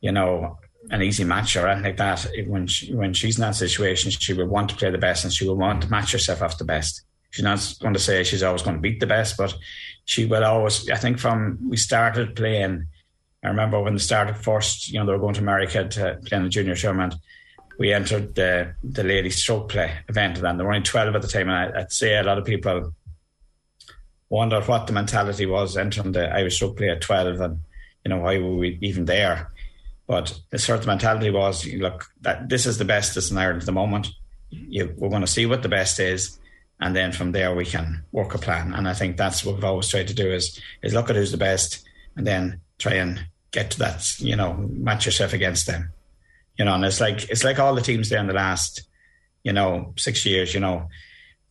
you 0.00 0.10
know, 0.10 0.58
an 0.90 1.02
easy 1.02 1.24
match 1.24 1.56
or 1.56 1.68
anything 1.68 1.84
like 1.84 1.96
that. 1.98 2.26
When 2.46 2.66
she, 2.66 2.92
when 2.92 3.14
she's 3.14 3.36
in 3.36 3.42
that 3.42 3.54
situation, 3.54 4.10
she 4.10 4.32
will 4.32 4.46
want 4.46 4.70
to 4.70 4.76
play 4.76 4.90
the 4.90 4.98
best 4.98 5.24
and 5.24 5.32
she 5.32 5.46
will 5.46 5.56
want 5.56 5.82
to 5.82 5.90
match 5.90 6.12
herself 6.12 6.42
off 6.42 6.58
the 6.58 6.64
best. 6.64 7.02
She's 7.30 7.44
not 7.44 7.74
going 7.80 7.94
to 7.94 8.00
say 8.00 8.24
she's 8.24 8.42
always 8.42 8.62
going 8.62 8.76
to 8.76 8.82
beat 8.82 9.00
the 9.00 9.06
best, 9.06 9.36
but 9.36 9.54
she 10.04 10.24
will 10.24 10.44
always. 10.44 10.88
I 10.90 10.96
think 10.96 11.18
from 11.18 11.58
we 11.68 11.76
started 11.76 12.34
playing, 12.34 12.86
I 13.44 13.48
remember 13.48 13.80
when 13.80 13.94
they 13.94 14.00
started 14.00 14.36
first. 14.36 14.90
You 14.90 14.98
know, 14.98 15.06
they 15.06 15.12
were 15.12 15.18
going 15.18 15.34
to 15.34 15.40
America 15.40 15.86
to 15.88 16.18
play 16.24 16.38
in 16.38 16.44
the 16.44 16.48
junior 16.48 16.74
tournament. 16.74 17.14
We 17.78 17.92
entered 17.92 18.34
the 18.34 18.74
the 18.82 19.04
ladies 19.04 19.36
stroke 19.36 19.68
play 19.68 19.92
event, 20.08 20.36
and 20.36 20.44
then 20.44 20.56
there 20.56 20.66
were 20.66 20.72
only 20.72 20.84
twelve 20.84 21.14
at 21.14 21.22
the 21.22 21.28
time. 21.28 21.48
And 21.48 21.76
I, 21.76 21.80
I'd 21.80 21.92
say 21.92 22.18
a 22.18 22.24
lot 22.24 22.38
of 22.38 22.44
people 22.44 22.92
wondered 24.28 24.66
what 24.66 24.86
the 24.86 24.92
mentality 24.92 25.46
was 25.46 25.76
entering 25.76 26.12
the 26.12 26.28
Irish 26.28 26.56
stroke 26.56 26.76
play 26.76 26.90
at 26.90 27.00
twelve, 27.00 27.40
and 27.40 27.60
you 28.04 28.08
know 28.08 28.18
why 28.18 28.38
were 28.38 28.56
we 28.56 28.78
even 28.82 29.04
there 29.04 29.48
But 30.08 30.40
the 30.48 30.58
sort 30.58 30.80
of 30.80 30.86
mentality 30.86 31.30
was, 31.30 31.66
look, 31.66 32.06
that 32.22 32.48
this 32.48 32.64
is 32.64 32.78
the 32.78 32.86
best 32.86 33.14
that's 33.14 33.30
in 33.30 33.36
Ireland 33.36 33.60
at 33.62 33.66
the 33.66 33.72
moment. 33.72 34.08
You, 34.48 34.94
we're 34.96 35.10
going 35.10 35.20
to 35.20 35.26
see 35.26 35.44
what 35.44 35.62
the 35.62 35.68
best 35.68 36.00
is, 36.00 36.40
and 36.80 36.96
then 36.96 37.12
from 37.12 37.32
there 37.32 37.54
we 37.54 37.66
can 37.66 38.04
work 38.10 38.34
a 38.34 38.38
plan. 38.38 38.72
And 38.72 38.88
I 38.88 38.94
think 38.94 39.18
that's 39.18 39.44
what 39.44 39.56
we've 39.56 39.64
always 39.64 39.88
tried 39.88 40.08
to 40.08 40.14
do 40.14 40.32
is 40.32 40.58
is 40.82 40.94
look 40.94 41.10
at 41.10 41.16
who's 41.16 41.30
the 41.30 41.36
best, 41.36 41.86
and 42.16 42.26
then 42.26 42.62
try 42.78 42.94
and 42.94 43.26
get 43.50 43.70
to 43.72 43.78
that. 43.80 44.18
You 44.18 44.36
know, 44.36 44.54
match 44.54 45.06
yourself 45.06 45.32
against 45.32 45.66
them. 45.66 45.92
You 46.56 46.64
know, 46.64 46.74
and 46.74 46.84
it's 46.84 47.00
like 47.00 47.28
it's 47.30 47.44
like 47.44 47.58
all 47.58 47.74
the 47.74 47.82
teams 47.82 48.08
there 48.08 48.20
in 48.20 48.26
the 48.26 48.32
last, 48.32 48.82
you 49.44 49.52
know, 49.52 49.94
six 49.96 50.24
years. 50.26 50.54
You 50.54 50.60
know, 50.60 50.88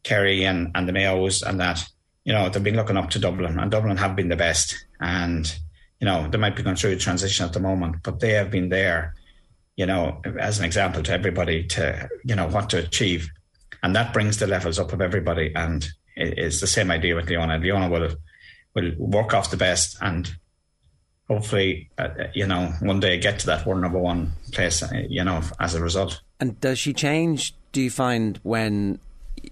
Kerry 0.04 0.44
and 0.44 0.72
and 0.76 0.88
the 0.88 0.94
Mayos 0.94 1.44
and 1.44 1.60
that. 1.60 1.84
You 2.24 2.34
know, 2.34 2.50
they've 2.50 2.64
been 2.64 2.76
looking 2.76 2.98
up 2.98 3.10
to 3.12 3.20
Dublin, 3.20 3.58
and 3.58 3.72
Dublin 3.72 3.96
have 3.98 4.16
been 4.16 4.28
the 4.28 4.36
best. 4.36 4.76
And 5.00 5.54
you 6.00 6.06
know, 6.06 6.28
they 6.28 6.38
might 6.38 6.56
be 6.56 6.64
going 6.64 6.76
through 6.76 6.92
a 6.92 6.98
transition 6.98 7.46
at 7.46 7.54
the 7.54 7.60
moment, 7.60 8.04
but 8.04 8.20
they 8.20 8.34
have 8.34 8.52
been 8.52 8.70
there. 8.70 9.16
You 9.78 9.86
know, 9.86 10.22
as 10.40 10.60
an 10.60 10.66
example 10.66 11.04
to 11.04 11.14
everybody 11.14 11.66
to 11.68 12.10
you 12.26 12.36
know 12.36 12.48
what 12.48 12.70
to 12.72 12.80
achieve 12.80 13.30
and 13.84 13.96
that 13.96 14.14
brings 14.14 14.38
the 14.38 14.48
levels 14.48 14.80
up 14.80 14.94
of 14.94 15.02
everybody. 15.02 15.54
And 15.56 15.88
it's 16.16 16.62
the 16.62 16.68
same 16.68 16.92
idea 16.92 17.16
with 17.16 17.30
Leona. 17.30 17.58
Leona 17.58 17.90
will 17.90 18.10
will 18.74 18.92
work 18.98 19.34
off 19.34 19.52
the 19.52 19.58
best 19.58 19.98
and 20.02 20.36
hopefully, 21.28 21.90
uh, 21.98 22.10
you 22.34 22.48
know, 22.48 22.74
one 22.80 23.00
day 23.00 23.20
get 23.20 23.40
to 23.40 23.46
that 23.48 23.66
world 23.66 23.82
number 23.82 24.00
one 24.00 24.32
place. 24.52 24.84
Uh, 24.84 25.04
you 25.08 25.24
know, 25.24 25.42
as 25.60 25.76
a 25.76 25.82
result. 25.82 26.22
And 26.40 26.60
does 26.62 26.80
she 26.80 26.94
change? 26.94 27.54
Do 27.72 27.82
you 27.82 27.90
find 27.90 28.40
when 28.44 29.00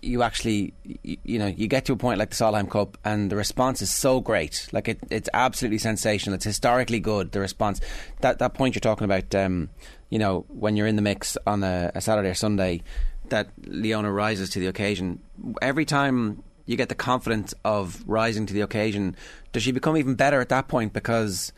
you 0.02 0.24
actually, 0.24 0.74
you 1.04 1.40
know, 1.40 1.48
you 1.48 1.68
get 1.68 1.86
to 1.86 1.94
a 1.94 1.96
point 1.96 2.20
like 2.20 2.30
the 2.30 2.36
Solheim 2.36 2.70
Cup, 2.70 2.98
and 3.04 3.30
the 3.30 3.36
response 3.36 3.82
is 3.82 3.90
so 3.90 4.20
great. 4.20 4.68
Like 4.72 4.88
it, 4.88 5.00
it's 5.10 5.30
absolutely 5.34 5.78
sensational. 5.78 6.36
It's 6.36 6.46
historically 6.46 7.00
good. 7.00 7.32
The 7.32 7.40
response, 7.40 7.82
that 8.22 8.40
that 8.40 8.54
point 8.54 8.76
you're 8.76 8.82
talking 8.82 9.06
about, 9.06 9.34
um, 9.36 9.70
you 10.10 10.20
know, 10.20 10.46
when 10.50 10.76
you're 10.76 10.88
in 10.88 10.96
the 10.96 11.02
mix 11.02 11.38
on 11.46 11.64
a, 11.64 11.92
a 11.96 12.02
Saturday 12.02 12.30
or 12.30 12.34
Sunday, 12.34 12.82
that 13.30 13.50
Leona 13.66 14.12
rises 14.12 14.50
to 14.52 14.60
the 14.60 14.68
occasion. 14.68 15.20
Every 15.62 15.86
time 15.86 16.44
you 16.66 16.78
get 16.78 16.90
the 16.90 16.96
confidence 16.96 17.54
of 17.64 18.04
rising 18.08 18.46
to 18.48 18.54
the 18.54 18.62
occasion, 18.62 19.16
does 19.52 19.64
she 19.64 19.72
become 19.72 19.98
even 19.98 20.16
better 20.16 20.42
at 20.42 20.50
that 20.50 20.68
point 20.68 20.94
because 20.94 21.54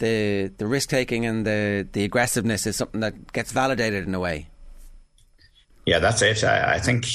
the 0.00 0.52
the 0.58 0.66
risk 0.66 0.88
taking 0.88 1.24
and 1.24 1.46
the 1.46 1.88
the 1.92 2.04
aggressiveness 2.04 2.66
is 2.66 2.76
something 2.76 3.00
that 3.00 3.32
gets 3.32 3.52
validated 3.52 4.06
in 4.06 4.14
a 4.14 4.20
way? 4.20 4.48
Yeah, 5.86 6.00
that's 6.00 6.22
it. 6.22 6.42
I, 6.42 6.74
I 6.74 6.78
think 6.80 7.06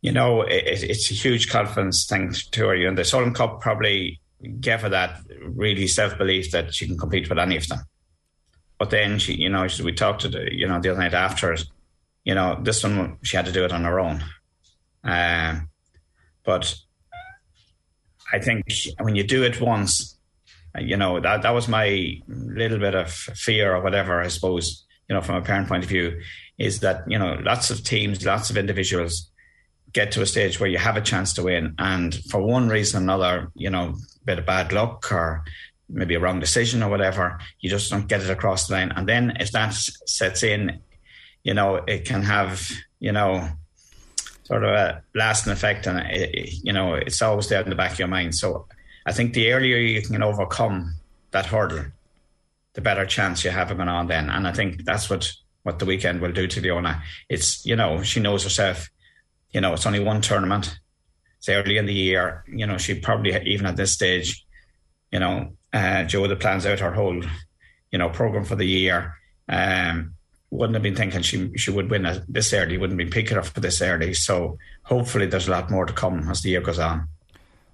you 0.00 0.12
know 0.12 0.42
it, 0.42 0.82
it's 0.84 1.10
a 1.10 1.14
huge 1.14 1.50
confidence 1.50 2.06
thing 2.06 2.32
to 2.52 2.68
her. 2.68 2.86
And 2.86 2.96
the 2.96 3.02
Solheim 3.02 3.34
Cup 3.34 3.60
probably 3.60 4.20
gave 4.60 4.82
her 4.82 4.88
that 4.88 5.20
really 5.42 5.88
self 5.88 6.16
belief 6.16 6.52
that 6.52 6.72
she 6.72 6.86
can 6.86 6.96
compete 6.96 7.28
with 7.28 7.38
any 7.38 7.56
of 7.56 7.66
them. 7.66 7.80
But 8.78 8.90
then 8.90 9.18
she, 9.18 9.34
you 9.34 9.50
know, 9.50 9.66
we 9.84 9.92
talked 9.92 10.22
to 10.22 10.28
the, 10.28 10.48
you 10.54 10.68
know 10.68 10.80
the 10.80 10.90
other 10.90 11.00
night 11.00 11.14
after 11.14 11.56
you 12.24 12.34
know, 12.34 12.58
this 12.62 12.82
one 12.82 13.18
she 13.22 13.36
had 13.36 13.46
to 13.46 13.52
do 13.52 13.64
it 13.64 13.72
on 13.72 13.84
her 13.84 13.98
own. 13.98 14.22
Um, 15.02 15.68
but 16.44 16.74
I 18.32 18.38
think 18.38 18.64
when 19.00 19.16
you 19.16 19.24
do 19.24 19.42
it 19.42 19.60
once, 19.60 20.18
you 20.78 20.96
know 20.96 21.20
that 21.20 21.42
that 21.42 21.50
was 21.50 21.68
my 21.68 22.20
little 22.28 22.78
bit 22.78 22.94
of 22.94 23.10
fear 23.12 23.74
or 23.74 23.82
whatever. 23.82 24.20
I 24.20 24.28
suppose 24.28 24.84
you 25.08 25.14
know 25.14 25.22
from 25.22 25.36
a 25.36 25.42
parent 25.42 25.68
point 25.68 25.84
of 25.84 25.90
view 25.90 26.20
is 26.58 26.80
that 26.80 27.04
you 27.08 27.18
know 27.18 27.38
lots 27.42 27.70
of 27.70 27.82
teams, 27.82 28.24
lots 28.24 28.50
of 28.50 28.56
individuals 28.56 29.30
get 29.92 30.12
to 30.12 30.22
a 30.22 30.26
stage 30.26 30.60
where 30.60 30.68
you 30.68 30.78
have 30.78 30.96
a 30.96 31.00
chance 31.00 31.32
to 31.34 31.42
win, 31.42 31.74
and 31.78 32.14
for 32.30 32.40
one 32.40 32.68
reason 32.68 33.00
or 33.00 33.02
another, 33.02 33.50
you 33.54 33.70
know, 33.70 33.94
bit 34.24 34.38
of 34.38 34.46
bad 34.46 34.72
luck 34.72 35.10
or 35.10 35.42
maybe 35.88 36.14
a 36.14 36.20
wrong 36.20 36.38
decision 36.38 36.82
or 36.82 36.88
whatever, 36.88 37.40
you 37.58 37.68
just 37.68 37.90
don't 37.90 38.06
get 38.06 38.22
it 38.22 38.30
across 38.30 38.68
the 38.68 38.74
line. 38.74 38.92
And 38.94 39.08
then 39.08 39.36
if 39.40 39.50
that 39.50 39.74
sets 39.74 40.44
in 40.44 40.80
you 41.42 41.54
know, 41.54 41.76
it 41.76 42.04
can 42.04 42.22
have, 42.22 42.70
you 42.98 43.12
know, 43.12 43.48
sort 44.44 44.64
of 44.64 44.70
a 44.70 45.02
lasting 45.14 45.52
effect. 45.52 45.86
And, 45.86 45.98
it, 46.10 46.52
you 46.62 46.72
know, 46.72 46.94
it's 46.94 47.22
always 47.22 47.48
there 47.48 47.62
in 47.62 47.70
the 47.70 47.76
back 47.76 47.92
of 47.92 47.98
your 47.98 48.08
mind. 48.08 48.34
So 48.34 48.66
I 49.06 49.12
think 49.12 49.32
the 49.32 49.52
earlier 49.52 49.78
you 49.78 50.02
can 50.02 50.22
overcome 50.22 50.94
that 51.30 51.46
hurdle, 51.46 51.86
the 52.74 52.80
better 52.80 53.06
chance 53.06 53.44
you 53.44 53.50
have 53.50 53.70
of 53.70 53.76
going 53.76 53.88
on 53.88 54.06
then. 54.06 54.30
And 54.30 54.46
I 54.46 54.52
think 54.52 54.84
that's 54.84 55.08
what, 55.08 55.32
what 55.62 55.78
the 55.78 55.86
weekend 55.86 56.20
will 56.20 56.32
do 56.32 56.46
to 56.46 56.60
Leona. 56.60 57.02
It's, 57.28 57.64
you 57.64 57.76
know, 57.76 58.02
she 58.02 58.20
knows 58.20 58.44
herself, 58.44 58.90
you 59.52 59.60
know, 59.60 59.72
it's 59.72 59.86
only 59.86 60.00
one 60.00 60.20
tournament. 60.20 60.78
It's 61.38 61.48
early 61.48 61.78
in 61.78 61.86
the 61.86 61.94
year. 61.94 62.44
You 62.46 62.66
know, 62.66 62.78
she 62.78 63.00
probably, 63.00 63.36
even 63.46 63.66
at 63.66 63.76
this 63.76 63.92
stage, 63.92 64.44
you 65.10 65.18
know, 65.18 65.52
uh, 65.72 66.04
Joe 66.04 66.26
that 66.26 66.40
plans 66.40 66.66
out 66.66 66.80
her 66.80 66.92
whole, 66.92 67.22
you 67.90 67.98
know, 67.98 68.10
program 68.10 68.44
for 68.44 68.56
the 68.56 68.66
year. 68.66 69.14
Um, 69.48 70.14
wouldn't 70.50 70.74
have 70.74 70.82
been 70.82 70.96
thinking 70.96 71.22
she 71.22 71.50
she 71.56 71.70
would 71.70 71.90
win 71.90 72.24
this 72.28 72.52
early, 72.52 72.76
wouldn't 72.76 72.98
been 72.98 73.10
picking 73.10 73.36
her 73.36 73.42
for 73.42 73.60
this 73.60 73.80
early. 73.80 74.14
So 74.14 74.58
hopefully 74.82 75.26
there's 75.26 75.48
a 75.48 75.52
lot 75.52 75.70
more 75.70 75.86
to 75.86 75.92
come 75.92 76.28
as 76.28 76.42
the 76.42 76.50
year 76.50 76.60
goes 76.60 76.78
on. 76.78 77.06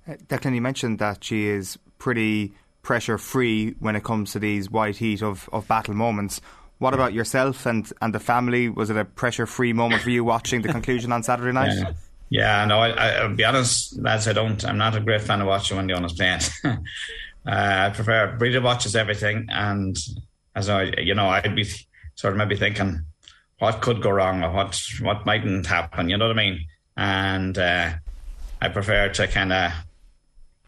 Declan, 0.06 0.54
you 0.54 0.60
mentioned 0.60 0.98
that 0.98 1.24
she 1.24 1.46
is 1.46 1.78
pretty 1.98 2.52
pressure 2.82 3.18
free 3.18 3.74
when 3.80 3.96
it 3.96 4.04
comes 4.04 4.32
to 4.32 4.38
these 4.38 4.70
white 4.70 4.96
heat 4.96 5.22
of, 5.22 5.48
of 5.52 5.66
battle 5.66 5.94
moments. 5.94 6.40
What 6.78 6.94
about 6.94 7.12
yourself 7.12 7.66
and, 7.66 7.90
and 8.00 8.14
the 8.14 8.20
family? 8.20 8.68
Was 8.68 8.90
it 8.90 8.96
a 8.96 9.04
pressure 9.04 9.46
free 9.46 9.72
moment 9.72 10.02
for 10.02 10.10
you 10.10 10.22
watching 10.22 10.62
the 10.62 10.68
conclusion 10.68 11.10
on 11.10 11.22
Saturday 11.22 11.52
night? 11.52 11.72
Yeah, 11.74 11.92
yeah 12.28 12.64
no, 12.66 12.78
I, 12.78 13.26
will 13.26 13.34
be 13.34 13.44
honest, 13.44 13.98
lads, 13.98 14.28
I 14.28 14.34
don't. 14.34 14.62
I'm 14.64 14.78
not 14.78 14.94
a 14.94 15.00
great 15.00 15.22
fan 15.22 15.40
of 15.40 15.48
watching 15.48 15.78
when 15.78 15.86
the 15.86 15.94
honest 15.94 16.16
playing. 16.16 16.40
uh, 16.64 16.76
I 17.46 17.90
prefer 17.94 18.36
Breda 18.38 18.60
watches 18.60 18.94
everything, 18.94 19.46
and 19.48 19.96
as 20.54 20.68
I, 20.68 20.84
you 20.98 21.14
know, 21.14 21.28
I'd 21.28 21.56
be 21.56 21.64
sort 22.14 22.34
of 22.34 22.38
maybe 22.38 22.56
thinking 22.56 23.04
what 23.58 23.80
could 23.80 24.02
go 24.02 24.10
wrong 24.10 24.44
or 24.44 24.52
what 24.52 24.80
what 25.00 25.26
mightn't 25.26 25.66
happen. 25.66 26.10
You 26.10 26.18
know 26.18 26.28
what 26.28 26.38
I 26.38 26.42
mean? 26.42 26.66
And 26.96 27.56
uh, 27.56 27.94
I 28.60 28.68
prefer 28.68 29.08
to 29.08 29.26
kind 29.28 29.52
of 29.52 29.72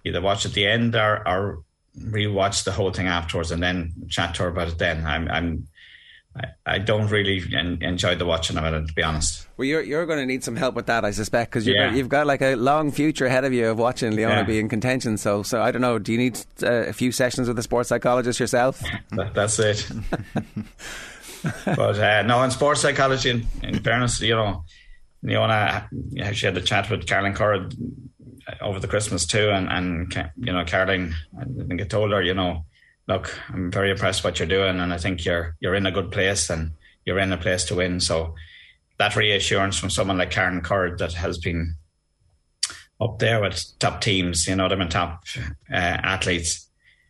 either 0.09 0.21
watch 0.21 0.45
at 0.45 0.53
the 0.53 0.67
end 0.67 0.95
or, 0.95 1.27
or 1.27 1.63
rewatch 1.99 2.65
the 2.65 2.73
whole 2.73 2.93
thing 2.93 3.07
afterwards 3.07 3.51
and 3.51 3.63
then 3.63 3.93
chat 4.09 4.35
to 4.35 4.45
her 4.45 4.49
about 4.49 4.69
it. 4.69 4.79
Then 4.79 5.07
I'm 5.07 5.29
I'm 5.29 5.69
I, 6.67 6.79
don't 6.79 7.09
really 7.09 7.43
enjoy 7.81 8.15
the 8.15 8.27
watching 8.27 8.57
of 8.59 8.65
it, 8.65 8.87
to 8.87 8.93
be 8.93 9.03
honest. 9.03 9.47
Well, 9.57 9.67
you're 9.67 9.83
you're 9.83 10.07
going 10.07 10.19
to 10.19 10.27
need 10.27 10.45
some 10.45 10.57
help 10.57 10.75
with 10.75 10.87
that, 10.87 11.05
I 11.05 11.11
suspect, 11.11 11.51
because 11.51 11.67
yeah. 11.67 11.93
you've 11.93 12.09
got 12.09 12.27
like 12.27 12.43
a 12.43 12.55
long 12.55 12.93
future 12.93 13.27
ahead 13.27 13.45
of 13.45 13.53
you 13.53 13.69
of 13.69 13.79
watching 13.79 14.15
Leona 14.15 14.37
yeah. 14.37 14.43
be 14.45 14.59
in 14.59 14.69
contention. 14.69 15.17
So, 15.17 15.43
so 15.43 15.61
I 15.61 15.71
don't 15.71 15.83
know. 15.83 15.99
Do 15.99 16.13
you 16.13 16.19
need 16.19 16.39
uh, 16.63 16.85
a 16.87 16.93
few 16.93 17.13
sessions 17.13 17.49
with 17.49 17.59
a 17.59 17.63
sports 17.63 17.89
psychologist 17.89 18.39
yourself? 18.39 18.83
that, 19.11 19.35
that's 19.35 19.59
it. 19.59 19.91
but 21.65 21.99
uh, 21.99 22.23
no, 22.23 22.43
in 22.43 22.51
sports 22.51 22.83
psychology, 22.83 23.31
in, 23.31 23.47
in 23.63 23.83
fairness, 23.83 24.21
you 24.21 24.35
know, 24.35 24.65
Leona, 25.23 25.89
she 26.33 26.47
had 26.47 26.57
a 26.57 26.63
chat 26.63 26.89
with 26.91 27.07
Caroline 27.07 27.35
Currid 27.35 27.75
over 28.61 28.81
the 28.81 28.89
Christmas 28.89 29.27
too, 29.27 29.51
and 29.51 29.69
and 29.69 30.33
you 30.37 30.53
know, 30.53 30.65
Caroline, 30.65 31.15
I 31.39 31.45
think 31.45 31.81
I 31.81 31.85
told 31.85 32.13
her, 32.13 32.23
you 32.23 32.35
know, 32.35 32.65
look, 33.07 33.39
I'm 33.49 33.71
very 33.71 33.91
impressed 33.91 34.25
what 34.25 34.39
you're 34.39 34.49
doing, 34.49 34.81
and 34.81 34.93
I 34.93 34.99
think 34.99 35.25
you're 35.25 35.57
you're 35.61 35.75
in 35.75 35.87
a 35.87 35.93
good 35.93 36.11
place, 36.11 36.51
and 36.51 36.73
you're 37.05 37.19
in 37.19 37.33
a 37.33 37.39
place 37.39 37.65
to 37.65 37.75
win. 37.77 38.01
So 38.01 38.35
that 38.99 39.17
reassurance 39.17 39.79
from 39.79 39.91
someone 39.91 40.19
like 40.19 40.31
Karen 40.31 40.61
Currid 40.61 40.99
that 40.99 41.15
has 41.15 41.39
been 41.39 41.75
up 43.01 43.19
there 43.19 43.41
with 43.41 43.65
top 43.79 44.01
teams, 44.01 44.47
you 44.47 44.57
know, 44.57 44.69
them 44.69 44.81
and 44.81 44.91
top 44.91 45.25
uh, 45.73 45.75
athletes. 45.75 46.69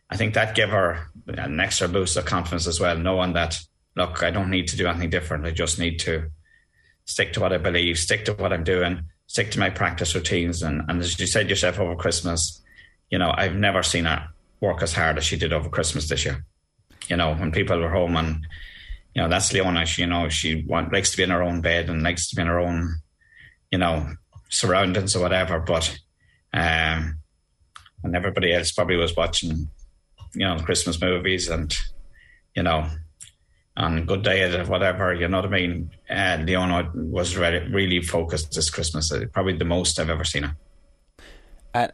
I 0.09 0.17
think 0.17 0.33
that 0.33 0.55
gave 0.55 0.69
her 0.69 1.07
an 1.27 1.59
extra 1.59 1.87
boost 1.87 2.17
of 2.17 2.25
confidence 2.25 2.67
as 2.67 2.79
well, 2.79 2.97
knowing 2.97 3.33
that 3.33 3.59
look, 3.95 4.23
I 4.23 4.31
don't 4.31 4.49
need 4.49 4.67
to 4.69 4.77
do 4.77 4.87
anything 4.87 5.09
different. 5.09 5.45
I 5.45 5.51
just 5.51 5.79
need 5.79 5.99
to 5.99 6.29
stick 7.05 7.33
to 7.33 7.39
what 7.39 7.53
I 7.53 7.57
believe, 7.57 7.97
stick 7.97 8.25
to 8.25 8.33
what 8.33 8.53
I'm 8.53 8.63
doing, 8.63 9.08
stick 9.29 9.51
to 9.51 9.59
my 9.59 9.69
practice 9.69 10.15
routines. 10.15 10.63
And, 10.63 10.81
and 10.89 10.99
as 11.01 11.19
you 11.19 11.27
said 11.27 11.51
yourself 11.51 11.79
over 11.79 11.95
Christmas, 11.95 12.63
you 13.11 13.19
know, 13.19 13.31
I've 13.31 13.53
never 13.53 13.83
seen 13.83 14.05
her 14.05 14.27
work 14.59 14.81
as 14.81 14.91
hard 14.91 15.19
as 15.19 15.23
she 15.23 15.37
did 15.37 15.53
over 15.53 15.69
Christmas 15.69 16.09
this 16.09 16.25
year. 16.25 16.43
You 17.07 17.15
know, 17.15 17.35
when 17.35 17.51
people 17.51 17.79
were 17.79 17.91
home 17.91 18.17
and, 18.17 18.47
you 19.13 19.21
know, 19.21 19.29
that's 19.29 19.53
Leona. 19.53 19.85
She, 19.85 20.01
you 20.01 20.07
know, 20.07 20.29
she 20.29 20.65
want, 20.67 20.91
likes 20.91 21.11
to 21.11 21.17
be 21.17 21.23
in 21.23 21.29
her 21.29 21.43
own 21.43 21.61
bed 21.61 21.89
and 21.89 22.01
likes 22.01 22.27
to 22.29 22.35
be 22.35 22.41
in 22.41 22.47
her 22.47 22.59
own, 22.59 22.95
you 23.71 23.77
know, 23.77 24.13
surroundings 24.49 25.15
or 25.15 25.21
whatever. 25.21 25.59
But, 25.59 25.95
um, 26.51 27.19
and 28.03 28.15
everybody 28.15 28.51
else 28.51 28.71
probably 28.71 28.95
was 28.95 29.15
watching, 29.15 29.69
you 30.33 30.47
know, 30.47 30.57
Christmas 30.57 30.99
movies 30.99 31.49
and, 31.49 31.71
you 32.55 32.63
know, 32.63 32.89
on 33.79 34.05
good 34.05 34.23
diet 34.23 34.53
or 34.53 34.65
whatever, 34.65 35.13
you 35.13 35.27
know 35.27 35.37
what 35.37 35.45
I 35.45 35.49
mean? 35.49 35.89
Uh, 36.09 36.37
Leona 36.43 36.91
was 36.93 37.37
really, 37.37 37.65
really 37.71 38.01
focused 38.01 38.51
this 38.53 38.69
Christmas. 38.69 39.11
Uh, 39.11 39.25
probably 39.31 39.57
the 39.57 39.65
most 39.65 39.99
I've 39.99 40.09
ever 40.09 40.25
seen 40.25 40.43
her. 40.43 40.55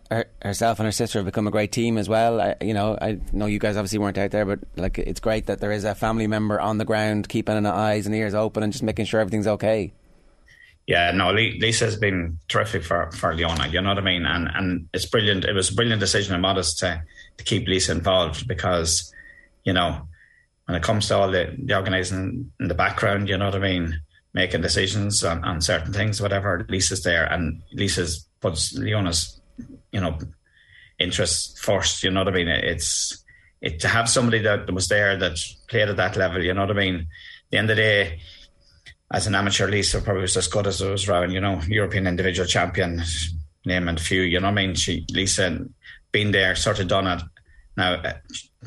Her, 0.09 0.25
herself 0.41 0.79
and 0.79 0.88
her 0.88 0.91
sister 0.91 1.19
have 1.19 1.25
become 1.25 1.47
a 1.47 1.51
great 1.51 1.71
team 1.71 1.97
as 1.97 2.09
well. 2.09 2.41
I, 2.41 2.55
you 2.61 2.73
know, 2.73 2.97
I 2.99 3.19
know 3.31 3.45
you 3.45 3.59
guys 3.59 3.77
obviously 3.77 3.99
weren't 3.99 4.17
out 4.17 4.31
there, 4.31 4.45
but 4.45 4.59
like 4.77 4.97
it's 4.97 5.19
great 5.19 5.45
that 5.45 5.59
there 5.59 5.71
is 5.71 5.83
a 5.83 5.93
family 5.93 6.27
member 6.27 6.59
on 6.59 6.77
the 6.77 6.86
ground 6.86 7.29
keeping 7.29 7.55
an 7.55 7.65
eyes 7.65 8.05
and 8.05 8.15
ears 8.15 8.33
open 8.33 8.63
and 8.63 8.71
just 8.71 8.83
making 8.83 9.05
sure 9.05 9.19
everything's 9.19 9.47
okay. 9.47 9.93
Yeah, 10.88 11.11
no, 11.11 11.31
Lisa 11.31 11.86
has 11.86 11.97
been 11.97 12.39
terrific 12.47 12.83
for, 12.83 13.11
for 13.11 13.36
Leona. 13.36 13.67
You 13.67 13.81
know 13.81 13.89
what 13.89 13.97
I 13.97 14.01
mean? 14.01 14.25
And 14.25 14.47
and 14.53 14.88
it's 14.93 15.05
brilliant. 15.05 15.43
It 15.43 15.53
was 15.53 15.71
a 15.71 15.75
brilliant 15.75 15.99
decision 15.99 16.36
of 16.36 16.41
Modest 16.41 16.79
to 16.79 17.03
to 17.38 17.43
keep 17.43 17.67
Lisa 17.67 17.91
involved 17.91 18.47
because, 18.47 19.13
you 19.63 19.73
know, 19.73 20.07
when 20.66 20.76
it 20.76 20.84
comes 20.84 21.07
to 21.07 21.18
all 21.18 21.32
the, 21.32 21.55
the 21.63 21.76
organising 21.76 22.51
in 22.59 22.68
the 22.68 22.74
background, 22.74 23.30
you 23.30 23.38
know 23.38 23.45
what 23.45 23.55
I 23.55 23.59
mean, 23.59 23.99
making 24.34 24.61
decisions 24.61 25.24
on, 25.24 25.43
on 25.43 25.61
certain 25.61 25.93
things, 25.93 26.22
whatever, 26.22 26.66
Lisa's 26.70 27.03
there 27.03 27.26
and 27.26 27.61
Lisa's 27.74 28.28
puts 28.41 28.78
Leona's, 28.78 29.39
you 29.91 30.01
know, 30.01 30.18
interests 30.99 31.59
first, 31.59 32.03
you 32.03 32.11
know 32.11 32.24
what 32.24 32.34
I 32.34 32.38
mean? 32.38 32.47
It's 32.47 33.24
it 33.61 33.80
to 33.80 33.88
have 33.88 34.09
somebody 34.09 34.39
that 34.39 34.72
was 34.72 34.88
there 34.88 35.18
that 35.18 35.38
played 35.68 35.89
at 35.89 35.97
that 35.97 36.16
level, 36.16 36.43
you 36.43 36.53
know 36.53 36.61
what 36.61 36.72
I 36.72 36.80
mean? 36.80 36.95
At 36.95 37.05
the 37.51 37.57
end 37.57 37.70
of 37.70 37.78
the 37.78 37.82
day, 37.82 38.20
as 39.11 39.28
an 39.28 39.36
amateur, 39.36 39.68
Lisa 39.68 40.01
probably 40.01 40.24
was 40.24 40.38
as 40.38 40.47
good 40.47 40.68
as 40.68 40.82
it 40.82 40.89
was 40.89 41.07
Rowan, 41.07 41.32
you 41.32 41.41
know, 41.41 41.61
European 41.68 42.07
individual 42.07 42.47
champion, 42.47 43.01
name 43.66 43.88
and 43.88 43.99
few, 43.99 44.22
you 44.22 44.39
know 44.39 44.47
what 44.47 44.59
I 44.59 44.66
mean? 44.66 44.76
She 44.76 45.05
Lisa 45.11 45.66
been 46.11 46.32
there, 46.32 46.55
sort 46.55 46.80
of 46.80 46.88
done 46.88 47.07
it. 47.07 47.24
Now 47.78 48.01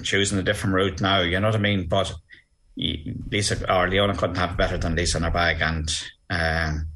choosing 0.03 0.38
a 0.38 0.42
different 0.42 0.74
route 0.74 1.01
now, 1.01 1.20
you 1.20 1.38
know 1.40 1.49
what 1.49 1.57
I 1.57 1.61
mean? 1.61 1.86
But 1.88 2.14
Lisa 2.76 3.74
or 3.74 3.88
Leona 3.88 4.14
couldn't 4.16 4.36
have 4.36 4.57
better 4.57 4.78
than 4.78 4.94
Lisa 4.94 5.18
in 5.18 5.24
her 5.24 5.30
bag, 5.30 5.61
and 5.61 5.90
um, 6.30 6.88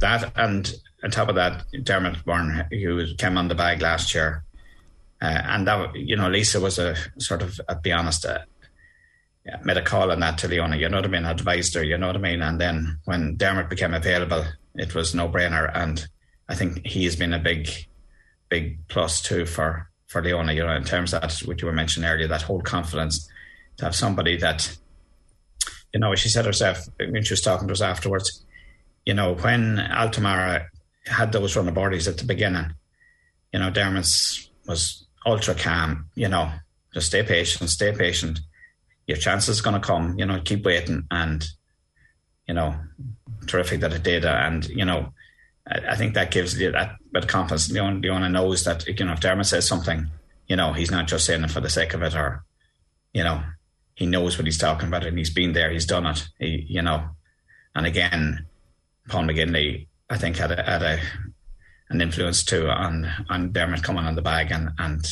that, 0.00 0.32
and 0.36 0.72
on 1.04 1.10
top 1.10 1.28
of 1.28 1.36
that, 1.36 1.64
Dermot 1.84 2.24
Byrne, 2.24 2.66
who 2.70 3.14
came 3.16 3.38
on 3.38 3.48
the 3.48 3.54
bag 3.54 3.80
last 3.80 4.14
year, 4.14 4.44
uh, 5.22 5.42
and 5.44 5.66
that 5.66 5.94
you 5.94 6.16
know 6.16 6.28
Lisa 6.28 6.60
was 6.60 6.78
a 6.78 6.96
sort 7.18 7.42
of, 7.42 7.60
uh, 7.68 7.74
be 7.76 7.92
honest, 7.92 8.26
uh, 8.26 8.38
made 9.64 9.76
a 9.76 9.82
call 9.82 10.10
on 10.10 10.20
that 10.20 10.38
to 10.38 10.48
Leona, 10.48 10.76
you 10.76 10.88
know 10.88 10.98
what 10.98 11.06
I 11.06 11.08
mean, 11.08 11.24
advised 11.24 11.74
her, 11.74 11.82
you 11.82 11.96
know 11.96 12.08
what 12.08 12.16
I 12.16 12.20
mean, 12.20 12.42
and 12.42 12.60
then 12.60 12.98
when 13.04 13.36
Dermot 13.36 13.70
became 13.70 13.94
available, 13.94 14.44
it 14.74 14.94
was 14.94 15.14
no 15.14 15.28
brainer, 15.28 15.70
and 15.74 16.06
I 16.48 16.54
think 16.54 16.84
he 16.84 17.04
has 17.04 17.16
been 17.16 17.32
a 17.32 17.38
big, 17.38 17.68
big 18.48 18.86
plus 18.88 19.22
too 19.22 19.46
for 19.46 19.90
for 20.08 20.22
Leona, 20.22 20.52
you 20.52 20.64
know, 20.64 20.74
in 20.74 20.84
terms 20.84 21.14
of 21.14 21.20
that, 21.20 21.38
what 21.46 21.60
you 21.60 21.66
were 21.66 21.72
mentioning 21.72 22.08
earlier, 22.08 22.26
that 22.26 22.42
whole 22.42 22.60
confidence 22.60 23.28
to 23.76 23.84
have 23.84 23.94
somebody 23.94 24.36
that, 24.38 24.76
you 25.92 26.00
know, 26.00 26.14
she 26.14 26.28
said 26.28 26.46
herself 26.46 26.88
when 26.98 27.22
she 27.22 27.34
was 27.34 27.42
talking 27.42 27.68
to 27.68 27.72
us 27.72 27.82
afterwards, 27.82 28.44
you 29.04 29.14
know, 29.14 29.34
when 29.34 29.76
Altamara 29.76 30.66
had 31.06 31.32
those 31.32 31.54
run 31.54 31.66
runner 31.66 31.74
bodies 31.74 32.08
at 32.08 32.18
the 32.18 32.24
beginning, 32.24 32.72
you 33.52 33.60
know, 33.60 33.70
Dermot's 33.70 34.50
was 34.66 35.06
ultra 35.24 35.54
calm, 35.54 36.06
you 36.14 36.28
know, 36.28 36.50
just 36.92 37.08
stay 37.08 37.22
patient, 37.22 37.70
stay 37.70 37.92
patient. 37.92 38.40
Your 39.06 39.16
chance 39.16 39.48
is 39.48 39.60
going 39.60 39.80
to 39.80 39.86
come, 39.86 40.18
you 40.18 40.26
know, 40.26 40.40
keep 40.44 40.64
waiting. 40.64 41.06
And, 41.10 41.46
you 42.46 42.54
know, 42.54 42.76
terrific 43.46 43.80
that 43.80 43.92
it 43.92 44.02
did. 44.02 44.24
And, 44.24 44.66
you 44.68 44.84
know, 44.84 45.12
I, 45.70 45.96
think 45.96 46.14
that 46.14 46.30
gives 46.30 46.58
you 46.58 46.72
that 46.72 46.96
bit 47.12 47.24
of 47.24 47.28
confidence. 47.28 47.70
Leona, 47.70 48.00
Leona 48.00 48.28
knows 48.28 48.64
that 48.64 48.86
you 48.86 49.04
know 49.04 49.12
if 49.12 49.20
Dermot 49.20 49.46
says 49.46 49.66
something, 49.66 50.06
you 50.46 50.56
know 50.56 50.72
he's 50.72 50.90
not 50.90 51.08
just 51.08 51.26
saying 51.26 51.44
it 51.44 51.50
for 51.50 51.60
the 51.60 51.68
sake 51.70 51.94
of 51.94 52.02
it, 52.02 52.14
or 52.14 52.44
you 53.12 53.22
know 53.22 53.42
he 53.94 54.06
knows 54.06 54.38
what 54.38 54.46
he's 54.46 54.58
talking 54.58 54.88
about, 54.88 55.04
and 55.04 55.18
he's 55.18 55.32
been 55.32 55.52
there, 55.52 55.70
he's 55.70 55.86
done 55.86 56.06
it. 56.06 56.28
He, 56.38 56.64
you 56.68 56.82
know, 56.82 57.08
and 57.74 57.86
again, 57.86 58.46
Paul 59.08 59.24
McGinley, 59.24 59.88
I 60.08 60.16
think 60.16 60.36
had 60.36 60.52
a, 60.52 60.62
had 60.62 60.82
a 60.82 61.00
an 61.90 62.00
influence 62.00 62.44
too 62.44 62.68
on 62.68 63.10
on 63.28 63.52
Dermot 63.52 63.82
coming 63.82 64.04
on 64.04 64.14
the 64.14 64.22
bag 64.22 64.50
and 64.50 64.70
and 64.78 65.06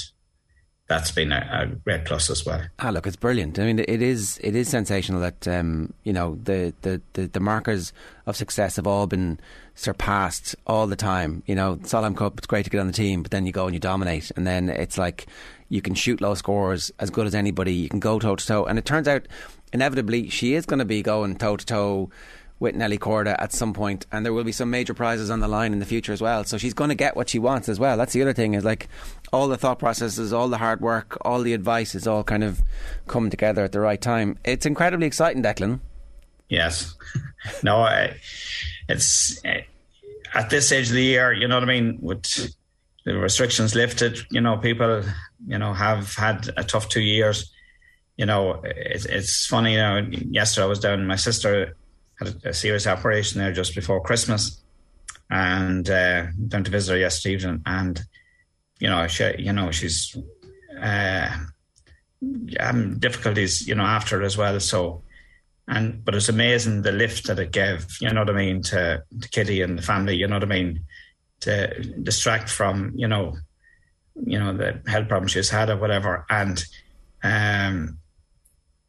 that's 0.89 1.11
been 1.11 1.33
a, 1.33 1.49
a, 1.51 1.67
great 1.67 2.05
plus 2.05 2.31
as 2.31 2.47
well. 2.47 2.63
Ah, 2.79 2.91
look, 2.91 3.07
it's 3.07 3.17
brilliant. 3.17 3.59
I 3.59 3.65
mean, 3.65 3.81
it 3.81 4.03
is 4.03 4.39
it 4.43 4.55
is 4.55 4.69
sensational 4.69 5.21
that 5.21 5.49
um, 5.49 5.93
you 6.05 6.13
know 6.13 6.39
the, 6.43 6.73
the, 6.83 7.01
the, 7.15 7.27
the, 7.27 7.41
markers 7.41 7.93
of 8.27 8.37
success 8.37 8.77
have 8.77 8.87
all 8.87 9.07
been 9.07 9.41
surpassed 9.75 10.55
all 10.67 10.87
the 10.87 10.97
time. 10.97 11.43
You 11.47 11.57
know, 11.57 11.77
Solheim 11.77 12.17
Cup, 12.17 12.39
it's 12.39 12.47
great 12.47 12.65
to 12.65 12.71
get 12.71 12.81
on 12.81 12.87
the 12.87 12.93
team, 12.93 13.23
but 13.23 13.33
then 13.33 13.47
you 13.47 13.53
go 13.53 13.67
and 13.67 13.75
you 13.75 13.81
dominate, 13.81 14.31
and 14.37 14.47
then 14.47 14.69
it's 14.69 14.97
like 14.97 15.27
you 15.69 15.83
can 15.83 15.95
shoot 15.95 16.21
low 16.21 16.35
scores 16.35 16.93
as 17.01 17.11
good 17.11 17.27
as 17.27 17.35
anybody. 17.35 17.75
You 17.75 17.89
can 17.89 18.01
go 18.01 18.19
toe 18.21 18.37
to 18.37 18.47
toe, 18.47 18.65
and 18.65 18.79
it 18.79 18.85
turns 18.85 19.09
out 19.09 19.27
inevitably 19.73 20.29
she 20.29 20.55
is 20.55 20.67
going 20.67 20.79
to 20.79 20.85
be 20.85 21.03
going 21.03 21.37
toe 21.37 21.57
to 21.57 21.67
toe 21.67 22.11
with 22.59 22.75
Nelly 22.75 22.99
Korda 22.99 23.37
at 23.39 23.53
some 23.53 23.75
point, 23.75 24.07
and 24.11 24.25
there 24.25 24.33
will 24.33 24.45
be 24.45 24.53
some 24.53 24.71
major 24.71 24.95
prizes 24.95 25.31
on 25.31 25.41
the 25.41 25.49
line 25.49 25.73
in 25.73 25.79
the 25.79 25.85
future 25.85 26.13
as 26.13 26.23
well. 26.23 26.45
So 26.45 26.57
she's 26.57 26.73
going 26.73 26.89
to 26.89 26.95
get 26.95 27.15
what 27.17 27.29
she 27.29 27.39
wants 27.39 27.69
as 27.69 27.79
well. 27.79 27.97
That's 27.97 28.15
the 28.15 28.23
other 28.23 28.33
thing 28.33 28.55
is 28.55 28.65
like 28.65 28.89
all 29.33 29.49
the 29.49 29.57
thought 29.57 29.79
processes, 29.79 30.33
all 30.33 30.49
the 30.49 30.59
hard 30.59 30.81
work, 30.81 31.19
all 31.23 31.43
the 31.43 31.53
advice 31.53 31.95
is 31.95 32.07
all 32.07 32.23
kind 32.25 32.45
of 32.45 32.63
coming 33.07 33.31
together 33.31 33.65
at 33.65 33.73
the 33.73 33.81
right 33.81 34.01
time. 34.01 34.39
It's 34.45 34.67
incredibly 34.67 35.07
exciting, 35.07 35.43
Declan. 35.43 35.81
Yes, 36.49 36.95
no, 37.63 37.79
I, 37.79 38.17
it's 38.89 39.41
at 40.35 40.51
this 40.51 40.67
stage 40.69 40.89
of 40.89 40.95
the 40.95 41.03
year. 41.03 41.33
You 41.33 41.49
know 41.49 41.57
what 41.57 41.65
I 41.65 41.67
mean 41.67 41.99
with 42.01 42.55
the 43.05 43.15
restrictions 43.17 43.75
lifted. 43.75 44.19
You 44.31 44.41
know, 44.41 44.57
people, 44.59 45.03
you 45.47 45.59
know, 45.59 45.73
have 45.73 46.15
had 46.15 46.51
a 46.57 46.65
tough 46.65 46.89
two 46.89 47.01
years. 47.01 47.53
You 48.17 48.27
know, 48.27 48.63
it's, 48.65 49.07
it's 49.07 49.47
funny. 49.47 49.73
You 49.73 49.79
know, 49.79 50.07
yesterday 50.11 50.65
I 50.65 50.69
was 50.69 50.81
down. 50.81 51.07
My 51.07 51.17
sister 51.17 51.77
had 52.19 52.35
a, 52.45 52.53
serious 52.55 52.87
operation 52.87 53.41
there 53.41 53.53
just 53.53 53.75
before 53.75 54.01
Christmas, 54.01 54.61
and 55.31 55.89
uh, 55.91 56.27
down 56.49 56.65
to 56.65 56.71
visit 56.71 56.93
her 56.93 56.99
yesterday 56.99 57.35
evening, 57.35 57.63
and 57.67 58.01
you 58.79 58.89
know, 58.89 59.07
she, 59.07 59.33
you 59.39 59.53
know, 59.53 59.71
she's 59.71 60.17
uh, 60.81 61.37
having 62.59 62.99
difficulties, 62.99 63.67
you 63.67 63.75
know, 63.75 63.85
after 63.85 64.23
as 64.23 64.37
well. 64.37 64.59
So, 64.61 65.03
and 65.69 66.05
but 66.05 66.15
it's 66.15 66.29
amazing 66.29 66.83
the 66.83 66.93
lift 66.93 67.27
that 67.27 67.39
it 67.39 67.53
gave. 67.53 67.87
You 68.01 68.11
know 68.11 68.21
what 68.21 68.31
I 68.31 68.35
mean 68.35 68.63
to, 68.63 69.03
to 69.21 69.29
Kitty 69.29 69.63
and 69.63 69.79
the 69.79 69.83
family. 69.83 70.17
You 70.17 70.29
know 70.29 70.37
what 70.37 70.45
I 70.45 70.47
mean 70.47 70.81
to 71.41 71.83
distract 72.03 72.49
from 72.49 72.93
you 72.97 73.09
know, 73.09 73.37
you 74.25 74.39
know 74.39 74.57
the 74.57 74.81
health 74.87 75.09
problems 75.09 75.33
she's 75.33 75.51
had 75.51 75.71
or 75.71 75.77
whatever, 75.77 76.25
and 76.31 76.65
um, 77.23 77.99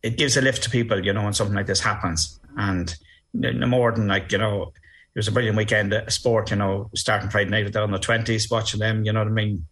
it 0.03 0.17
gives 0.17 0.38
a 0.38 0.41
lift 0.41 0.63
to 0.63 0.69
people. 0.69 1.03
You 1.03 1.13
know, 1.13 1.23
when 1.23 1.33
something 1.33 1.55
like 1.55 1.65
this 1.65 1.79
happens, 1.79 2.39
and 2.55 2.95
no 3.33 3.67
more 3.67 3.91
than 3.91 4.07
like 4.07 4.31
you 4.31 4.38
know 4.38 4.71
it 5.18 5.22
was 5.22 5.28
a 5.28 5.32
brilliant 5.32 5.57
weekend 5.57 5.91
of 5.93 6.13
sport, 6.13 6.51
you 6.51 6.57
know, 6.57 6.91
starting 6.93 7.32
Friday 7.32 7.49
night 7.49 7.65
at 7.65 7.74
the 7.74 7.88
the 7.88 7.97
20s, 7.97 8.51
watching 8.51 8.80
them, 8.80 9.03
you 9.03 9.11
know 9.11 9.22
what 9.22 9.28
I 9.28 9.32
mean? 9.32 9.65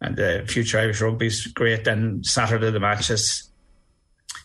And 0.00 0.16
the 0.16 0.44
future 0.48 0.80
Irish 0.80 1.00
rugby's 1.00 1.46
great. 1.46 1.84
Then 1.84 2.24
Saturday, 2.24 2.72
the 2.72 2.80
matches, 2.80 3.52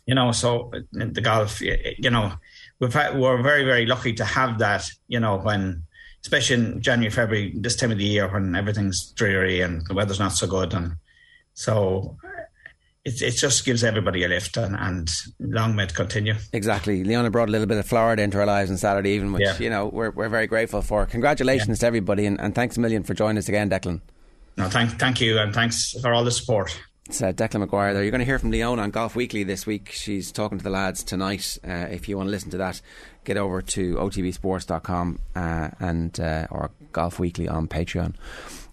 you 0.05 0.13
know, 0.13 0.31
so 0.31 0.71
the 0.91 1.19
golf, 1.19 1.61
you 1.61 2.11
know, 2.11 2.33
we've 2.79 2.93
had, 2.93 3.17
we're 3.17 3.41
very, 3.41 3.63
very 3.63 3.87
lucky 3.87 4.13
to 4.13 4.23
have 4.23 4.59
that, 4.59 4.87
you 5.07 5.19
know, 5.19 5.37
when, 5.37 5.81
especially 6.21 6.57
in 6.57 6.79
January, 6.79 7.09
February, 7.09 7.51
this 7.55 7.75
time 7.75 7.91
of 7.91 7.97
the 7.97 8.05
year 8.05 8.31
when 8.31 8.55
everything's 8.55 9.13
dreary 9.13 9.61
and 9.61 9.83
the 9.87 9.95
weather's 9.95 10.19
not 10.19 10.33
so 10.33 10.45
good. 10.45 10.75
And 10.75 10.97
so 11.55 12.17
it, 13.05 13.21
it 13.21 13.31
just 13.31 13.63
gives 13.65 13.83
everybody 13.83 14.23
a 14.23 14.27
lift 14.27 14.57
and, 14.57 14.75
and 14.75 15.11
long 15.39 15.75
may 15.75 15.83
it 15.83 15.93
continue. 15.93 16.33
Exactly. 16.51 17.03
Leona 17.03 17.29
brought 17.29 17.47
a 17.47 17.51
little 17.51 17.67
bit 17.67 17.77
of 17.77 17.85
Florida 17.85 18.23
into 18.23 18.39
our 18.39 18.47
lives 18.47 18.71
on 18.71 18.77
Saturday 18.77 19.11
evening, 19.11 19.31
which, 19.31 19.43
yeah. 19.43 19.57
you 19.59 19.69
know, 19.69 19.85
we're, 19.85 20.09
we're 20.09 20.29
very 20.29 20.47
grateful 20.47 20.81
for. 20.81 21.05
Congratulations 21.05 21.77
yeah. 21.77 21.81
to 21.81 21.85
everybody 21.85 22.25
and, 22.25 22.41
and 22.41 22.55
thanks 22.55 22.77
a 22.77 22.79
million 22.79 23.03
for 23.03 23.13
joining 23.13 23.37
us 23.37 23.47
again, 23.47 23.69
Declan. 23.69 24.01
No, 24.57 24.67
thank, 24.69 24.99
thank 24.99 25.21
you 25.21 25.37
and 25.37 25.53
thanks 25.53 25.91
for 26.01 26.13
all 26.13 26.23
the 26.23 26.31
support. 26.31 26.81
It's 27.07 27.21
uh, 27.21 27.31
Declan 27.31 27.59
Maguire 27.59 27.93
there. 27.93 28.01
You're 28.01 28.09
going 28.09 28.19
to 28.19 28.25
hear 28.25 28.39
from 28.39 28.49
Leona 28.49 28.81
on 28.81 28.89
Golf 28.89 29.15
Weekly 29.15 29.43
this 29.43 29.67
week. 29.67 29.91
She's 29.91 30.31
talking 30.31 30.57
to 30.57 30.63
the 30.63 30.71
lads 30.71 31.03
tonight. 31.03 31.59
Uh, 31.63 31.85
if 31.91 32.09
you 32.09 32.17
want 32.17 32.27
to 32.27 32.31
listen 32.31 32.49
to 32.49 32.57
that, 32.57 32.81
get 33.23 33.37
over 33.37 33.61
to 33.61 33.95
otbsports.com 33.95 35.19
uh, 35.35 35.69
and 35.79 36.19
uh, 36.19 36.47
or 36.49 36.71
Golf 36.93 37.19
Weekly 37.19 37.47
on 37.47 37.67
Patreon, 37.67 38.15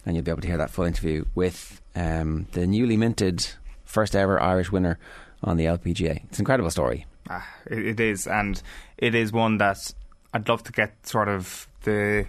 and 0.07 0.16
you'll 0.16 0.24
be 0.24 0.30
able 0.30 0.41
to 0.41 0.49
hear 0.49 0.57
that 0.57 0.70
full 0.70 0.87
interview 0.87 1.26
with 1.35 1.83
um, 1.95 2.47
the 2.53 2.66
newly 2.66 2.97
minted 2.97 3.47
first 3.93 4.16
ever 4.16 4.40
Irish 4.40 4.72
winner 4.72 4.99
on 5.45 5.57
the 5.57 5.66
LPGA. 5.66 6.24
It's 6.24 6.38
an 6.38 6.43
incredible 6.43 6.70
story. 6.70 7.07
Ah, 7.28 7.47
it, 7.66 8.01
is, 8.01 8.26
and 8.26 8.61
it 8.97 9.14
is 9.14 9.32
one 9.32 9.59
that 9.59 9.93
I'd 10.32 10.49
love 10.49 10.62
to 10.64 10.72
get 10.72 11.07
sort 11.07 11.28
of 11.28 11.68
the 11.84 12.26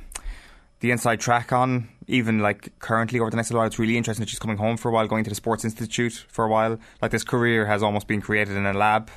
the 0.81 0.91
inside 0.91 1.21
track 1.21 1.53
on, 1.53 1.87
even 2.07 2.39
like 2.39 2.77
currently 2.79 3.19
over 3.19 3.29
the 3.29 3.37
next 3.37 3.49
little 3.49 3.59
while. 3.59 3.67
It's 3.67 3.79
really 3.79 3.97
interesting 3.97 4.23
that 4.23 4.29
she's 4.29 4.39
coming 4.39 4.57
home 4.57 4.75
for 4.75 4.89
a 4.89 4.91
while, 4.91 5.07
going 5.07 5.23
to 5.23 5.29
the 5.29 5.35
Sports 5.35 5.63
Institute 5.63 6.25
for 6.27 6.43
a 6.43 6.49
while. 6.49 6.77
Like 7.01 7.11
this 7.11 7.23
career 7.23 7.65
has 7.65 7.81
almost 7.81 8.07
been 8.07 8.21
created 8.21 8.57
in 8.57 8.65
a 8.65 8.73
lab, 8.73 9.09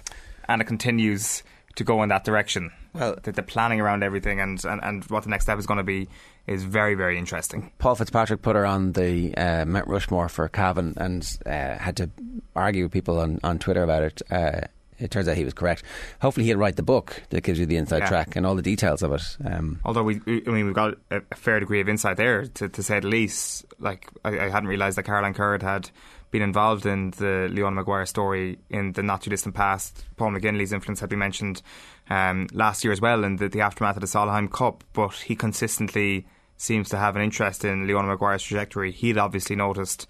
and 0.48 0.62
it 0.62 0.66
continues 0.66 1.42
to 1.76 1.84
go 1.84 2.02
in 2.02 2.08
that 2.08 2.24
direction. 2.24 2.72
Well, 2.92 3.16
the, 3.22 3.32
the 3.32 3.42
planning 3.42 3.80
around 3.80 4.02
everything 4.02 4.40
and, 4.40 4.62
and, 4.64 4.82
and 4.82 5.04
what 5.04 5.22
the 5.22 5.30
next 5.30 5.44
step 5.44 5.58
is 5.58 5.66
going 5.66 5.78
to 5.78 5.84
be 5.84 6.08
is 6.46 6.64
very, 6.64 6.94
very 6.94 7.18
interesting. 7.18 7.70
Paul 7.78 7.94
Fitzpatrick 7.94 8.42
put 8.42 8.56
her 8.56 8.66
on 8.66 8.92
the 8.92 9.34
uh, 9.36 9.64
Mount 9.64 9.86
Rushmore 9.86 10.28
for 10.28 10.48
Cavan 10.48 10.94
and 10.96 11.38
uh, 11.46 11.76
had 11.76 11.96
to 11.98 12.10
argue 12.54 12.84
with 12.84 12.92
people 12.92 13.20
on, 13.20 13.38
on 13.44 13.58
Twitter 13.58 13.82
about 13.82 14.02
it. 14.02 14.22
Uh, 14.30 14.62
it 14.98 15.10
turns 15.10 15.28
out 15.28 15.36
he 15.36 15.44
was 15.44 15.52
correct. 15.52 15.82
Hopefully, 16.22 16.46
he'll 16.46 16.56
write 16.56 16.76
the 16.76 16.82
book 16.82 17.22
that 17.28 17.42
gives 17.42 17.58
you 17.58 17.66
the 17.66 17.76
inside 17.76 17.98
yeah. 17.98 18.08
track 18.08 18.34
and 18.34 18.46
all 18.46 18.54
the 18.54 18.62
details 18.62 19.02
of 19.02 19.12
it. 19.12 19.36
Um, 19.44 19.78
Although 19.84 20.04
we, 20.04 20.22
I 20.26 20.50
mean, 20.50 20.64
we've 20.64 20.74
got 20.74 20.94
a 21.10 21.20
fair 21.34 21.60
degree 21.60 21.80
of 21.80 21.88
insight 21.90 22.16
there, 22.16 22.46
to, 22.46 22.68
to 22.70 22.82
say 22.82 23.00
the 23.00 23.08
least. 23.08 23.66
Like 23.78 24.08
I, 24.24 24.38
I 24.38 24.48
hadn't 24.48 24.70
realised 24.70 24.96
that 24.96 25.02
Caroline 25.02 25.34
Currid 25.34 25.60
had 25.60 25.90
been 26.30 26.42
involved 26.42 26.86
in 26.86 27.10
the 27.12 27.48
Leona 27.50 27.76
Maguire 27.76 28.06
story 28.06 28.58
in 28.68 28.92
the 28.92 29.02
not 29.02 29.22
too 29.22 29.30
distant 29.30 29.54
past. 29.54 30.04
Paul 30.16 30.32
McGinley's 30.32 30.72
influence 30.72 31.00
had 31.00 31.08
been 31.08 31.18
mentioned 31.18 31.62
um, 32.10 32.48
last 32.52 32.84
year 32.84 32.92
as 32.92 33.00
well 33.00 33.24
in 33.24 33.36
the, 33.36 33.48
the 33.48 33.60
aftermath 33.60 33.96
of 33.96 34.00
the 34.00 34.06
Solheim 34.06 34.50
Cup, 34.50 34.84
but 34.92 35.14
he 35.14 35.36
consistently 35.36 36.26
seems 36.56 36.88
to 36.88 36.96
have 36.96 37.16
an 37.16 37.22
interest 37.22 37.64
in 37.64 37.86
Leona 37.86 38.08
Maguire's 38.08 38.42
trajectory. 38.42 38.92
He'd 38.92 39.18
obviously 39.18 39.56
noticed 39.56 40.08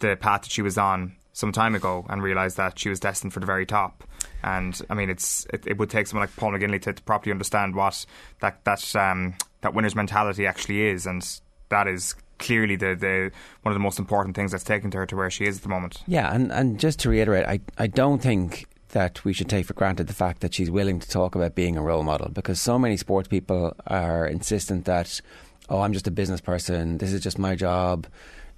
the 0.00 0.16
path 0.16 0.42
that 0.42 0.50
she 0.50 0.62
was 0.62 0.78
on 0.78 1.16
some 1.32 1.52
time 1.52 1.74
ago 1.74 2.04
and 2.08 2.22
realised 2.22 2.56
that 2.56 2.78
she 2.78 2.88
was 2.88 3.00
destined 3.00 3.32
for 3.32 3.40
the 3.40 3.46
very 3.46 3.66
top. 3.66 4.04
And 4.42 4.80
I 4.88 4.94
mean, 4.94 5.10
it's 5.10 5.46
it, 5.52 5.66
it 5.66 5.78
would 5.78 5.90
take 5.90 6.06
someone 6.06 6.26
like 6.26 6.36
Paul 6.36 6.52
McGinley 6.52 6.80
to, 6.82 6.92
to 6.92 7.02
properly 7.02 7.32
understand 7.32 7.74
what 7.74 8.04
that 8.40 8.64
that 8.64 8.96
um, 8.96 9.34
that 9.60 9.74
winner's 9.74 9.94
mentality 9.94 10.46
actually 10.46 10.88
is, 10.88 11.06
and 11.06 11.26
that 11.68 11.86
is 11.86 12.14
clearly 12.40 12.74
the, 12.74 12.96
the 12.96 13.30
one 13.62 13.70
of 13.70 13.74
the 13.74 13.82
most 13.82 13.98
important 14.00 14.34
things 14.34 14.50
that's 14.50 14.64
taken 14.64 14.90
her 14.90 15.06
to 15.06 15.14
where 15.14 15.30
she 15.30 15.44
is 15.44 15.58
at 15.58 15.62
the 15.62 15.68
moment. 15.68 16.02
Yeah, 16.08 16.34
and, 16.34 16.50
and 16.50 16.80
just 16.80 16.98
to 17.00 17.10
reiterate, 17.10 17.46
I, 17.46 17.60
I 17.78 17.86
don't 17.86 18.20
think 18.20 18.66
that 18.88 19.24
we 19.24 19.32
should 19.32 19.48
take 19.48 19.66
for 19.66 19.74
granted 19.74 20.08
the 20.08 20.14
fact 20.14 20.40
that 20.40 20.52
she's 20.52 20.70
willing 20.70 20.98
to 20.98 21.08
talk 21.08 21.36
about 21.36 21.54
being 21.54 21.76
a 21.76 21.82
role 21.82 22.02
model 22.02 22.28
because 22.30 22.60
so 22.60 22.76
many 22.78 22.96
sports 22.96 23.28
people 23.28 23.76
are 23.86 24.26
insistent 24.26 24.86
that, 24.86 25.20
oh, 25.68 25.80
I'm 25.80 25.92
just 25.92 26.08
a 26.08 26.10
business 26.10 26.40
person, 26.40 26.98
this 26.98 27.12
is 27.12 27.22
just 27.22 27.38
my 27.38 27.54
job. 27.54 28.08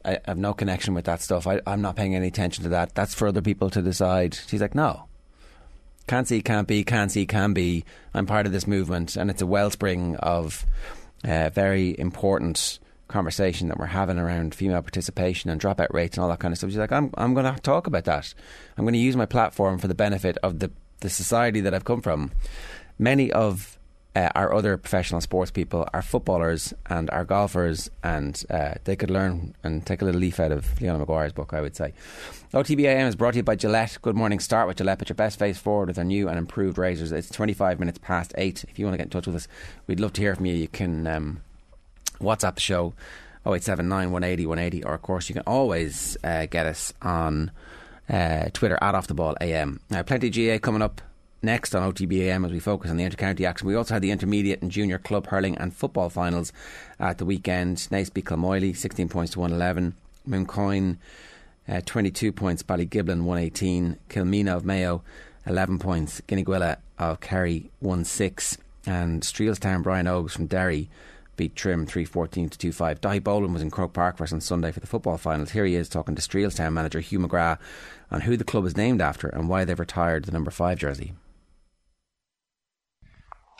I 0.04 0.18
have 0.24 0.38
no 0.38 0.54
connection 0.54 0.94
with 0.94 1.04
that 1.04 1.20
stuff. 1.20 1.46
I, 1.46 1.60
I'm 1.66 1.82
not 1.82 1.96
paying 1.96 2.16
any 2.16 2.28
attention 2.28 2.64
to 2.64 2.70
that. 2.70 2.94
That's 2.94 3.14
for 3.14 3.28
other 3.28 3.42
people 3.42 3.70
to 3.70 3.82
decide. 3.82 4.34
She's 4.48 4.60
like, 4.60 4.74
no, 4.74 5.04
can't 6.08 6.26
see, 6.26 6.42
can't 6.42 6.66
be, 6.66 6.82
can't 6.82 7.10
see, 7.10 7.26
can 7.26 7.52
be. 7.52 7.84
I'm 8.12 8.26
part 8.26 8.46
of 8.46 8.52
this 8.52 8.66
movement, 8.66 9.16
and 9.16 9.30
it's 9.30 9.42
a 9.42 9.46
wellspring 9.46 10.16
of 10.16 10.66
uh, 11.24 11.50
very 11.50 11.96
important 11.98 12.80
conversation 13.12 13.68
that 13.68 13.78
we're 13.78 13.86
having 13.86 14.18
around 14.18 14.54
female 14.54 14.82
participation 14.82 15.50
and 15.50 15.60
dropout 15.60 15.92
rates 15.92 16.16
and 16.16 16.24
all 16.24 16.30
that 16.30 16.40
kind 16.40 16.52
of 16.52 16.58
stuff. 16.58 16.70
She's 16.70 16.78
like, 16.78 16.92
I'm, 16.92 17.10
I'm 17.14 17.34
going 17.34 17.52
to 17.52 17.60
talk 17.60 17.86
about 17.86 18.04
that. 18.04 18.34
I'm 18.76 18.84
going 18.84 18.94
to 18.94 18.98
use 18.98 19.16
my 19.16 19.26
platform 19.26 19.78
for 19.78 19.88
the 19.88 19.94
benefit 19.94 20.38
of 20.42 20.58
the, 20.58 20.70
the 21.00 21.10
society 21.10 21.60
that 21.60 21.74
I've 21.74 21.84
come 21.84 22.02
from. 22.02 22.32
Many 22.98 23.30
of 23.30 23.78
uh, 24.14 24.28
our 24.34 24.52
other 24.52 24.76
professional 24.76 25.20
sports 25.20 25.50
people 25.50 25.88
are 25.94 26.02
footballers 26.02 26.74
and 26.86 27.08
are 27.10 27.24
golfers, 27.24 27.90
and 28.02 28.44
uh, 28.50 28.74
they 28.84 28.96
could 28.96 29.10
learn 29.10 29.54
and 29.62 29.86
take 29.86 30.02
a 30.02 30.04
little 30.04 30.20
leaf 30.20 30.38
out 30.38 30.52
of 30.52 30.80
Leona 30.80 30.98
Maguire's 30.98 31.32
book, 31.32 31.54
I 31.54 31.60
would 31.60 31.74
say. 31.74 31.94
OTBAM 32.52 33.08
is 33.08 33.16
brought 33.16 33.32
to 33.32 33.38
you 33.38 33.42
by 33.42 33.56
Gillette. 33.56 33.98
Good 34.02 34.16
morning. 34.16 34.38
Start 34.38 34.68
with 34.68 34.76
Gillette. 34.76 34.98
Put 34.98 35.08
your 35.08 35.16
best 35.16 35.38
face 35.38 35.58
forward 35.58 35.88
with 35.88 35.98
our 35.98 36.04
new 36.04 36.28
and 36.28 36.38
improved 36.38 36.76
razors. 36.76 37.12
It's 37.12 37.30
25 37.30 37.78
minutes 37.78 37.98
past 38.02 38.34
8. 38.36 38.64
If 38.68 38.78
you 38.78 38.84
want 38.84 38.94
to 38.94 38.98
get 38.98 39.04
in 39.04 39.10
touch 39.10 39.26
with 39.26 39.36
us, 39.36 39.48
we'd 39.86 40.00
love 40.00 40.12
to 40.14 40.20
hear 40.20 40.34
from 40.34 40.46
you. 40.46 40.54
You 40.54 40.68
can 40.68 41.06
um, 41.06 41.40
WhatsApp 42.22 42.54
the 42.54 42.60
show 42.60 42.94
0879 43.44 44.12
180 44.12 44.46
180, 44.46 44.84
or 44.84 44.94
of 44.94 45.02
course, 45.02 45.28
you 45.28 45.34
can 45.34 45.42
always 45.46 46.16
uh, 46.22 46.46
get 46.46 46.66
us 46.66 46.92
on 47.02 47.50
uh, 48.08 48.48
Twitter 48.52 48.78
at 48.80 48.94
Off 48.94 49.06
the 49.06 49.14
Ball 49.14 49.36
AM. 49.40 49.80
Now, 49.90 50.02
plenty 50.02 50.28
of 50.28 50.32
GA 50.32 50.58
coming 50.58 50.82
up 50.82 51.00
next 51.42 51.74
on 51.74 51.92
OTBAM 51.92 52.46
as 52.46 52.52
we 52.52 52.60
focus 52.60 52.90
on 52.90 52.96
the 52.96 53.04
intercounty 53.04 53.46
action. 53.46 53.66
We 53.66 53.74
also 53.74 53.94
had 53.94 54.02
the 54.02 54.10
intermediate 54.10 54.62
and 54.62 54.70
junior 54.70 54.98
club 54.98 55.26
hurling 55.26 55.58
and 55.58 55.74
football 55.74 56.08
finals 56.08 56.52
at 57.00 57.18
the 57.18 57.24
weekend. 57.24 57.86
Beat 57.90 58.24
Kilmoyley 58.24 58.76
16 58.76 59.08
points 59.08 59.32
to 59.32 59.40
111. 59.40 59.94
Mooncoin 60.28 60.98
uh, 61.68 61.80
22 61.84 62.32
points. 62.32 62.62
Ballygiblin 62.62 63.24
118. 63.24 63.98
Kilmeena 64.08 64.56
of 64.56 64.64
Mayo 64.64 65.02
11 65.46 65.78
points. 65.78 66.20
Gneeveguilla 66.28 66.76
of 66.98 67.20
Kerry 67.20 67.70
1 67.80 68.04
6. 68.04 68.58
And 68.86 69.22
Steelstown 69.22 69.82
Brian 69.82 70.06
Ógs 70.06 70.30
from 70.32 70.46
Derry 70.46 70.88
beat 71.36 71.56
Trim 71.56 71.86
314 71.86 72.50
to 72.50 72.58
25. 72.58 73.00
Dahi 73.00 73.22
Boland 73.22 73.52
was 73.52 73.62
in 73.62 73.70
Croke 73.70 73.92
Park 73.92 74.16
for 74.16 74.24
us 74.24 74.32
on 74.32 74.40
Sunday 74.40 74.72
for 74.72 74.80
the 74.80 74.86
football 74.86 75.16
finals. 75.16 75.50
Here 75.50 75.64
he 75.64 75.74
is 75.74 75.88
talking 75.88 76.14
to 76.14 76.22
Steelstown 76.22 76.72
manager 76.72 77.00
Hugh 77.00 77.18
McGrath 77.18 77.58
on 78.10 78.22
who 78.22 78.36
the 78.36 78.44
club 78.44 78.66
is 78.66 78.76
named 78.76 79.00
after 79.00 79.28
and 79.28 79.48
why 79.48 79.64
they've 79.64 79.78
retired 79.78 80.24
the 80.24 80.32
number 80.32 80.50
5 80.50 80.78
jersey 80.78 81.12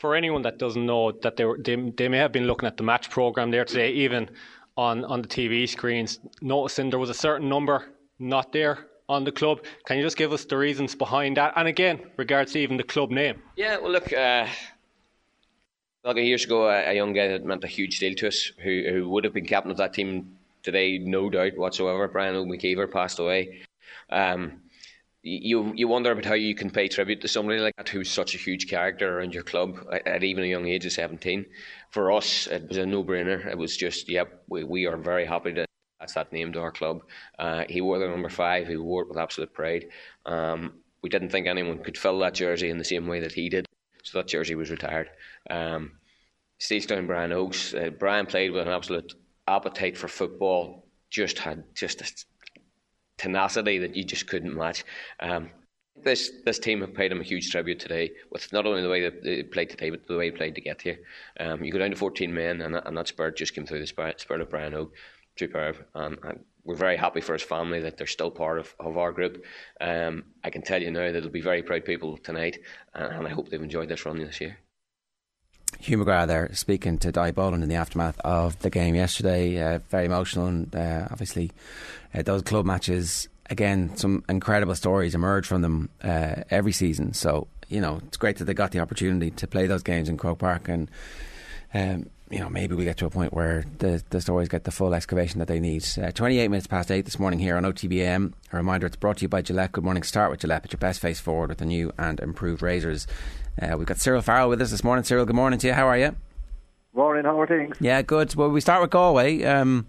for 0.03 0.15
anyone 0.15 0.41
that 0.41 0.59
doesn't 0.59 0.85
know 0.85 1.13
that 1.13 1.37
they, 1.37 1.45
were, 1.45 1.57
they, 1.57 1.77
they 1.95 2.09
may 2.09 2.17
have 2.17 2.33
been 2.33 2.45
looking 2.45 2.67
at 2.67 2.75
the 2.75 2.83
match 2.83 3.09
program 3.09 3.51
there 3.51 3.63
today, 3.63 3.89
even 3.93 4.29
on, 4.75 5.05
on 5.05 5.21
the 5.21 5.27
TV 5.29 5.67
screens, 5.67 6.19
noticing 6.41 6.89
there 6.89 6.99
was 6.99 7.09
a 7.09 7.13
certain 7.13 7.47
number 7.47 7.85
not 8.19 8.51
there 8.51 8.87
on 9.07 9.23
the 9.23 9.31
club. 9.31 9.63
Can 9.85 9.95
you 9.95 10.03
just 10.03 10.17
give 10.17 10.33
us 10.33 10.43
the 10.43 10.57
reasons 10.57 10.93
behind 10.93 11.37
that? 11.37 11.53
And 11.55 11.69
again, 11.69 12.01
regards 12.17 12.51
to 12.51 12.59
even 12.59 12.75
the 12.75 12.83
club 12.83 13.11
name. 13.11 13.41
Yeah, 13.55 13.77
well, 13.77 13.93
look, 13.93 14.11
uh, 14.11 14.45
like 16.03 16.17
years 16.17 16.45
ago, 16.45 16.69
a, 16.69 16.93
young 16.93 17.13
guy 17.13 17.27
that 17.29 17.45
meant 17.45 17.63
a 17.63 17.67
huge 17.67 17.99
deal 17.99 18.15
to 18.15 18.27
us, 18.27 18.51
who, 18.57 18.83
who 18.89 19.09
would 19.09 19.23
have 19.23 19.33
been 19.33 19.45
captain 19.45 19.71
of 19.71 19.77
that 19.77 19.93
team 19.93 20.37
today, 20.61 20.97
no 20.97 21.29
doubt 21.29 21.57
whatsoever. 21.57 22.07
Brian 22.07 22.35
McKeever 22.35 22.91
passed 22.91 23.19
away. 23.19 23.61
Um, 24.09 24.61
you 25.25 25.71
you 25.73 25.87
wonder 25.87 26.11
about 26.11 26.25
how 26.25 26.33
you 26.33 26.53
can 26.53 26.69
pay 26.69 26.89
tribute 26.89 27.21
to 27.21 27.29
somebody 27.29 27.59
like 27.59 27.77
that 27.77 27.87
who's 27.87 28.11
such 28.11 28.35
a 28.35 28.37
huge 28.37 28.67
character 28.67 29.17
around 29.19 29.33
your 29.33 29.43
club 29.43 29.77
at, 29.89 30.05
at 30.05 30.23
even 30.25 30.43
a 30.43 30.47
young 30.47 30.67
age 30.67 30.85
of 30.85 30.91
17. 30.91 31.45
For 31.91 32.11
us, 32.11 32.47
it 32.47 32.67
was 32.67 32.77
a 32.77 32.85
no-brainer. 32.85 33.45
It 33.47 33.57
was 33.57 33.77
just, 33.77 34.09
yep, 34.09 34.43
we, 34.49 34.65
we 34.65 34.85
are 34.85 34.97
very 34.97 35.25
happy 35.25 35.53
to 35.53 35.65
that's 36.03 36.15
that 36.15 36.33
name 36.33 36.51
to 36.51 36.59
our 36.59 36.71
club. 36.71 37.03
Uh, 37.39 37.63
he 37.69 37.79
wore 37.79 37.97
the 37.97 38.09
number 38.09 38.27
five. 38.27 38.67
He 38.67 38.75
wore 38.75 39.03
it 39.03 39.07
with 39.07 39.17
absolute 39.17 39.53
pride. 39.53 39.85
Um, 40.25 40.73
we 41.01 41.07
didn't 41.09 41.29
think 41.29 41.47
anyone 41.47 41.81
could 41.81 41.97
fill 41.97 42.19
that 42.19 42.33
jersey 42.33 42.69
in 42.69 42.77
the 42.77 42.83
same 42.83 43.07
way 43.07 43.21
that 43.21 43.31
he 43.31 43.47
did, 43.47 43.65
so 44.03 44.17
that 44.17 44.27
jersey 44.27 44.55
was 44.55 44.69
retired. 44.69 45.09
Um, 45.49 45.91
Steelstown 46.59 47.07
Brian 47.07 47.31
Ógs. 47.31 47.73
Uh, 47.75 47.89
Brian 47.89 48.25
played 48.25 48.51
with 48.51 48.67
an 48.67 48.73
absolute 48.73 49.13
appetite 49.47 49.97
for 49.97 50.07
football. 50.07 50.87
Just 51.09 51.39
had 51.39 51.63
just 51.75 52.01
a 52.01 52.11
tenacity 53.17 53.77
that 53.79 53.95
you 53.95 54.03
just 54.03 54.27
couldn't 54.27 54.55
match. 54.55 54.83
Um, 55.19 55.49
this 56.03 56.31
this 56.43 56.57
team 56.57 56.81
have 56.81 56.93
paid 56.93 57.11
him 57.11 57.21
a 57.21 57.23
huge 57.23 57.51
tribute 57.51 57.79
today 57.79 58.11
with 58.31 58.51
not 58.51 58.65
only 58.65 58.81
the 58.81 58.89
way 58.89 59.09
they 59.09 59.43
played 59.43 59.69
today, 59.69 59.89
but 59.89 60.07
the 60.07 60.17
way 60.17 60.29
they 60.29 60.35
played 60.35 60.55
to 60.55 60.61
get 60.61 60.81
here. 60.81 60.99
Um, 61.39 61.63
you 61.63 61.71
go 61.71 61.79
down 61.79 61.91
to 61.91 61.95
14 61.95 62.33
men, 62.33 62.61
and, 62.61 62.75
and 62.75 62.97
that 62.97 63.07
spirit 63.07 63.37
just 63.37 63.53
came 63.53 63.65
through 63.65 63.79
the 63.79 63.87
spirit, 63.87 64.19
spirit 64.19 64.41
of 64.41 64.49
Brian 64.49 64.73
Oak. 64.73 64.93
Superb. 65.37 65.77
Um, 65.95 66.19
and 66.23 66.39
we're 66.63 66.75
very 66.75 66.95
happy 66.95 67.21
for 67.21 67.33
his 67.33 67.41
family 67.41 67.79
that 67.81 67.97
they're 67.97 68.07
still 68.07 68.29
part 68.29 68.59
of, 68.59 68.73
of 68.79 68.97
our 68.97 69.11
group. 69.11 69.43
Um, 69.81 70.25
I 70.43 70.49
can 70.49 70.61
tell 70.61 70.81
you 70.81 70.91
now 70.91 71.11
that 71.11 71.21
they'll 71.21 71.29
be 71.29 71.41
very 71.41 71.63
proud 71.63 71.85
people 71.85 72.17
tonight, 72.17 72.59
and, 72.93 73.13
and 73.13 73.27
I 73.27 73.31
hope 73.31 73.49
they've 73.49 73.61
enjoyed 73.61 73.89
this 73.89 74.05
run 74.05 74.19
this 74.19 74.39
year. 74.39 74.57
Hugh 75.79 75.97
McGrath 75.97 76.27
there 76.27 76.53
speaking 76.53 76.97
to 76.99 77.11
Di 77.11 77.31
Boland 77.31 77.63
in 77.63 77.69
the 77.69 77.75
aftermath 77.75 78.19
of 78.21 78.59
the 78.59 78.69
game 78.69 78.95
yesterday. 78.95 79.61
Uh, 79.61 79.79
very 79.89 80.05
emotional, 80.05 80.47
and 80.47 80.73
uh, 80.75 81.07
obviously, 81.11 81.51
uh, 82.13 82.21
those 82.21 82.41
club 82.41 82.65
matches 82.65 83.27
again, 83.49 83.95
some 83.97 84.23
incredible 84.29 84.75
stories 84.75 85.15
emerge 85.15 85.45
from 85.45 85.61
them 85.61 85.89
uh, 86.03 86.35
every 86.49 86.71
season. 86.71 87.13
So 87.13 87.47
you 87.69 87.81
know, 87.81 88.01
it's 88.07 88.17
great 88.17 88.37
that 88.37 88.45
they 88.45 88.53
got 88.53 88.71
the 88.71 88.79
opportunity 88.79 89.31
to 89.31 89.47
play 89.47 89.67
those 89.67 89.83
games 89.83 90.09
in 90.09 90.17
Croke 90.17 90.39
Park, 90.39 90.67
and 90.67 90.89
um, 91.73 92.09
you 92.29 92.39
know, 92.39 92.49
maybe 92.49 92.75
we 92.75 92.83
get 92.83 92.97
to 92.97 93.05
a 93.05 93.09
point 93.09 93.33
where 93.33 93.65
the 93.79 94.03
the 94.09 94.21
stories 94.21 94.49
get 94.49 94.63
the 94.63 94.71
full 94.71 94.93
excavation 94.93 95.39
that 95.39 95.47
they 95.47 95.59
need. 95.59 95.85
Uh, 96.01 96.11
Twenty 96.11 96.39
eight 96.39 96.49
minutes 96.49 96.67
past 96.67 96.91
eight 96.91 97.05
this 97.05 97.19
morning 97.19 97.39
here 97.39 97.57
on 97.57 97.63
OTBM. 97.63 98.33
A 98.51 98.57
reminder: 98.57 98.87
it's 98.87 98.95
brought 98.95 99.17
to 99.17 99.21
you 99.23 99.29
by 99.29 99.41
Gillette. 99.41 99.71
Good 99.71 99.83
morning. 99.83 100.03
Start 100.03 100.31
with 100.31 100.41
Gillette. 100.41 100.63
Put 100.63 100.73
your 100.73 100.79
best 100.79 100.99
face 100.99 101.19
forward 101.19 101.49
with 101.49 101.59
the 101.59 101.65
new 101.65 101.91
and 101.97 102.19
improved 102.19 102.61
razors. 102.61 103.07
Uh, 103.61 103.77
we've 103.77 103.87
got 103.87 103.97
Cyril 103.97 104.21
Farrell 104.21 104.49
with 104.49 104.61
us 104.61 104.71
this 104.71 104.83
morning. 104.83 105.03
Cyril, 105.03 105.25
good 105.25 105.35
morning 105.35 105.59
to 105.59 105.67
you. 105.67 105.73
How 105.73 105.87
are 105.87 105.97
you? 105.97 106.15
Morning. 106.93 107.23
How 107.25 107.39
are 107.39 107.47
things? 107.47 107.75
Yeah, 107.79 108.01
good. 108.01 108.35
Well, 108.35 108.49
we 108.49 108.61
start 108.61 108.81
with 108.81 108.91
Galway. 108.91 109.43
Um, 109.43 109.87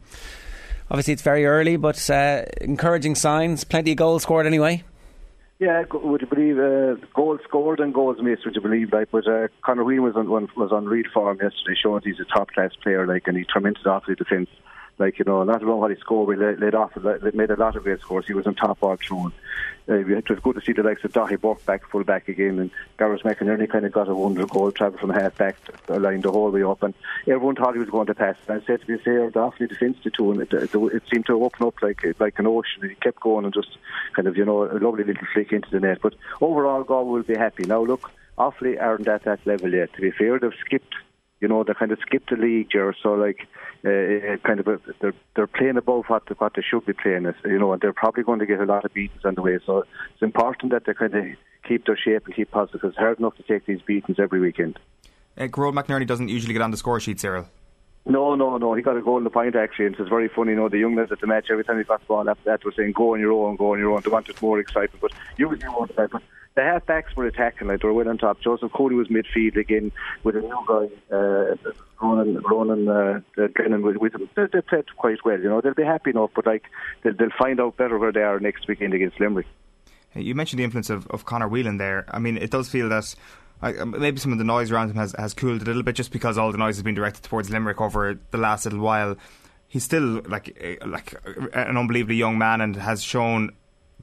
obviously, 0.90 1.12
it's 1.12 1.22
very 1.22 1.46
early, 1.46 1.76
but 1.76 2.08
uh, 2.10 2.44
encouraging 2.60 3.14
signs. 3.14 3.64
Plenty 3.64 3.92
of 3.92 3.96
goals 3.96 4.22
scored 4.22 4.46
anyway. 4.46 4.84
Yeah, 5.60 5.84
would 5.92 6.20
you 6.20 6.26
believe 6.26 6.58
uh, 6.58 6.96
goals 7.14 7.40
scored 7.44 7.80
and 7.80 7.94
goals 7.94 8.18
missed? 8.20 8.44
Would 8.44 8.54
you 8.54 8.60
believe? 8.60 8.92
Like, 8.92 9.10
but 9.10 9.26
uh, 9.26 9.48
Conor 9.64 9.84
Whelan 9.84 10.02
was 10.02 10.16
on 10.16 10.48
was 10.56 10.72
on 10.72 10.86
read 10.86 11.06
form 11.14 11.38
yesterday, 11.40 11.78
showing 11.80 12.02
he's 12.04 12.20
a 12.20 12.24
top 12.24 12.50
class 12.50 12.72
player. 12.82 13.06
Like, 13.06 13.22
and 13.26 13.36
he 13.36 13.44
tremendous 13.44 13.86
off 13.86 14.04
the 14.06 14.14
defence. 14.14 14.50
Like 14.98 15.18
you 15.18 15.24
know, 15.24 15.42
not 15.42 15.62
alone 15.62 15.80
what 15.80 15.90
he 15.90 15.96
scored, 15.96 16.28
we 16.28 16.36
laid, 16.36 16.60
laid 16.60 16.74
off, 16.74 16.96
made 16.96 17.50
a 17.50 17.56
lot 17.56 17.74
of 17.74 17.82
great 17.82 18.00
scores. 18.00 18.26
He 18.26 18.34
was 18.34 18.46
on 18.46 18.54
top 18.54 18.78
all 18.82 18.96
through. 18.96 19.32
Uh, 19.86 19.96
it 19.96 20.30
was 20.30 20.38
good 20.38 20.54
to 20.54 20.62
see 20.62 20.72
the 20.72 20.82
likes 20.82 21.04
of 21.04 21.12
Daithí 21.12 21.38
Burke 21.38 21.64
back 21.66 21.86
full 21.90 22.04
back 22.04 22.28
again, 22.28 22.58
and 22.58 22.70
Gearóid 22.98 23.22
McInerney 23.22 23.68
kind 23.68 23.84
of 23.84 23.92
got 23.92 24.08
a 24.08 24.14
wonder 24.14 24.46
goal, 24.46 24.72
travel 24.72 24.98
from 24.98 25.10
half 25.10 25.36
back, 25.36 25.56
line 25.88 26.22
the 26.22 26.30
whole 26.30 26.50
way 26.50 26.62
up, 26.62 26.82
and 26.82 26.94
everyone 27.26 27.54
thought 27.54 27.74
he 27.74 27.80
was 27.80 27.90
going 27.90 28.06
to 28.06 28.14
pass. 28.14 28.36
And 28.48 28.62
I 28.62 28.66
said 28.66 28.80
to 28.80 28.98
fair, 28.98 29.30
the 29.30 29.40
Offaly 29.40 29.68
defence 29.68 29.98
to 30.04 30.10
two, 30.10 30.30
and 30.30 30.40
it, 30.40 30.52
it, 30.52 30.74
it, 30.74 31.02
seemed 31.12 31.26
to 31.26 31.44
open 31.44 31.66
up 31.66 31.82
like 31.82 32.02
like 32.18 32.38
an 32.38 32.46
ocean. 32.46 32.88
He 32.88 32.94
kept 32.94 33.20
going 33.20 33.44
and 33.44 33.52
just 33.52 33.76
kind 34.14 34.26
of 34.26 34.36
you 34.36 34.44
know 34.44 34.64
a 34.64 34.78
lovely 34.78 35.04
little 35.04 35.26
flick 35.34 35.52
into 35.52 35.70
the 35.70 35.80
net. 35.80 35.98
But 36.02 36.14
overall, 36.40 36.84
God 36.84 37.02
will 37.02 37.22
be 37.22 37.36
happy. 37.36 37.64
Now 37.64 37.82
look, 37.82 38.10
Offaly 38.38 38.80
aren't 38.80 39.08
at 39.08 39.24
that 39.24 39.46
level 39.46 39.72
yet. 39.72 39.92
To 39.94 40.00
be 40.00 40.12
fair, 40.12 40.38
they've 40.38 40.52
skipped 40.64 40.94
you 41.44 41.48
know, 41.48 41.62
they 41.62 41.74
kind 41.74 41.92
of 41.92 41.98
skipped 42.00 42.30
the 42.30 42.36
league 42.36 42.68
here, 42.72 42.94
so 43.02 43.12
like, 43.12 43.46
uh, 43.84 43.90
uh 43.90 44.36
kind 44.46 44.60
of, 44.60 44.66
a, 44.66 44.80
they're 45.00 45.12
they're 45.36 45.46
playing 45.46 45.76
above 45.76 46.04
what 46.06 46.22
what 46.40 46.54
they 46.56 46.62
should 46.62 46.86
be 46.86 46.94
playing, 46.94 47.30
you 47.44 47.58
know, 47.58 47.74
and 47.74 47.82
they're 47.82 47.92
probably 47.92 48.22
going 48.22 48.38
to 48.38 48.46
get 48.46 48.60
a 48.60 48.64
lot 48.64 48.86
of 48.86 48.94
beatings 48.94 49.26
on 49.26 49.34
the 49.34 49.42
way. 49.42 49.58
So 49.66 49.84
it's 50.12 50.22
important 50.22 50.72
that 50.72 50.86
they 50.86 50.94
kind 50.94 51.14
of 51.14 51.24
keep 51.68 51.84
their 51.84 51.98
shape 51.98 52.24
and 52.24 52.34
keep 52.34 52.50
positive. 52.50 52.80
It's 52.82 52.96
hard 52.96 53.18
enough 53.18 53.36
to 53.36 53.42
take 53.42 53.66
these 53.66 53.82
beatings 53.82 54.18
every 54.18 54.40
weekend. 54.40 54.78
Uh, 55.36 55.42
Gearóid 55.42 55.74
McInerney 55.74 56.06
doesn't 56.06 56.30
usually 56.30 56.54
get 56.54 56.62
on 56.62 56.70
the 56.70 56.78
score 56.78 56.98
sheet, 56.98 57.20
Cyril. 57.20 57.46
No, 58.06 58.34
no, 58.34 58.56
no. 58.56 58.72
He 58.72 58.80
got 58.80 58.96
a 58.96 59.02
goal 59.02 59.18
in 59.18 59.24
the 59.24 59.30
point 59.30 59.54
actually, 59.54 59.86
and 59.86 59.96
it's 59.96 60.08
very 60.08 60.28
funny. 60.28 60.52
You 60.52 60.56
know, 60.56 60.70
the 60.70 60.78
young 60.78 60.94
lads 60.94 61.12
at 61.12 61.20
the 61.20 61.26
match 61.26 61.48
every 61.50 61.64
time 61.64 61.76
he 61.76 61.84
got 61.84 62.00
the 62.00 62.06
ball 62.06 62.26
after 62.26 62.44
that 62.44 62.64
were 62.64 62.72
saying, 62.72 62.92
"Go 62.92 63.12
on 63.12 63.20
your 63.20 63.32
own, 63.32 63.56
go 63.56 63.72
on 63.74 63.78
your 63.78 63.92
own." 63.92 64.00
They 64.02 64.10
wanted 64.10 64.40
more 64.40 64.58
excitement, 64.60 65.02
but 65.02 65.12
usually 65.36 65.68
won't. 65.68 65.94
But 65.94 66.10
the 66.54 66.62
half 66.62 66.86
backs 66.86 67.16
were 67.16 67.26
attacking 67.26 67.68
like 67.68 67.80
they 67.80 67.88
were 67.88 67.94
well 67.94 68.08
on 68.08 68.18
top. 68.18 68.40
Joseph 68.40 68.72
Cooney 68.72 68.94
was 68.94 69.08
midfield 69.08 69.56
again 69.56 69.90
with 70.22 70.36
a 70.36 70.40
new 70.40 70.64
guy, 70.66 71.14
uh, 71.14 71.56
Ronan, 72.00 72.42
Ronan 72.42 72.88
uh, 72.88 73.20
Glennon 73.36 73.82
with, 73.82 73.96
with. 73.96 74.12
They, 74.34 74.46
they 74.52 74.60
played 74.60 74.84
quite 74.96 75.24
well. 75.24 75.38
You 75.38 75.48
know, 75.48 75.60
they'll 75.60 75.74
be 75.74 75.84
happy 75.84 76.10
enough, 76.10 76.30
but 76.34 76.46
like 76.46 76.64
they'll, 77.02 77.14
they'll 77.14 77.30
find 77.38 77.60
out 77.60 77.76
better 77.76 77.98
where 77.98 78.12
they 78.12 78.22
are 78.22 78.38
next 78.38 78.68
weekend 78.68 78.94
against 78.94 79.18
Limerick. 79.20 79.46
You 80.14 80.34
mentioned 80.36 80.60
the 80.60 80.64
influence 80.64 80.90
of, 80.90 81.08
of 81.08 81.24
Conor 81.24 81.48
Whelan 81.48 81.78
there. 81.78 82.04
I 82.08 82.20
mean, 82.20 82.36
it 82.36 82.50
does 82.50 82.68
feel 82.68 82.88
that 82.88 83.14
uh, 83.62 83.84
maybe 83.84 84.18
some 84.18 84.30
of 84.30 84.38
the 84.38 84.44
noise 84.44 84.70
around 84.70 84.90
him 84.90 84.96
has, 84.96 85.12
has 85.18 85.34
cooled 85.34 85.62
a 85.62 85.64
little 85.64 85.82
bit 85.82 85.96
just 85.96 86.12
because 86.12 86.38
all 86.38 86.52
the 86.52 86.58
noise 86.58 86.76
has 86.76 86.84
been 86.84 86.94
directed 86.94 87.24
towards 87.24 87.50
Limerick 87.50 87.80
over 87.80 88.18
the 88.30 88.38
last 88.38 88.64
little 88.64 88.80
while. 88.80 89.16
He's 89.66 89.82
still 89.82 90.22
like 90.28 90.56
like 90.86 91.14
an 91.52 91.76
unbelievably 91.76 92.14
young 92.14 92.38
man 92.38 92.60
and 92.60 92.76
has 92.76 93.02
shown 93.02 93.50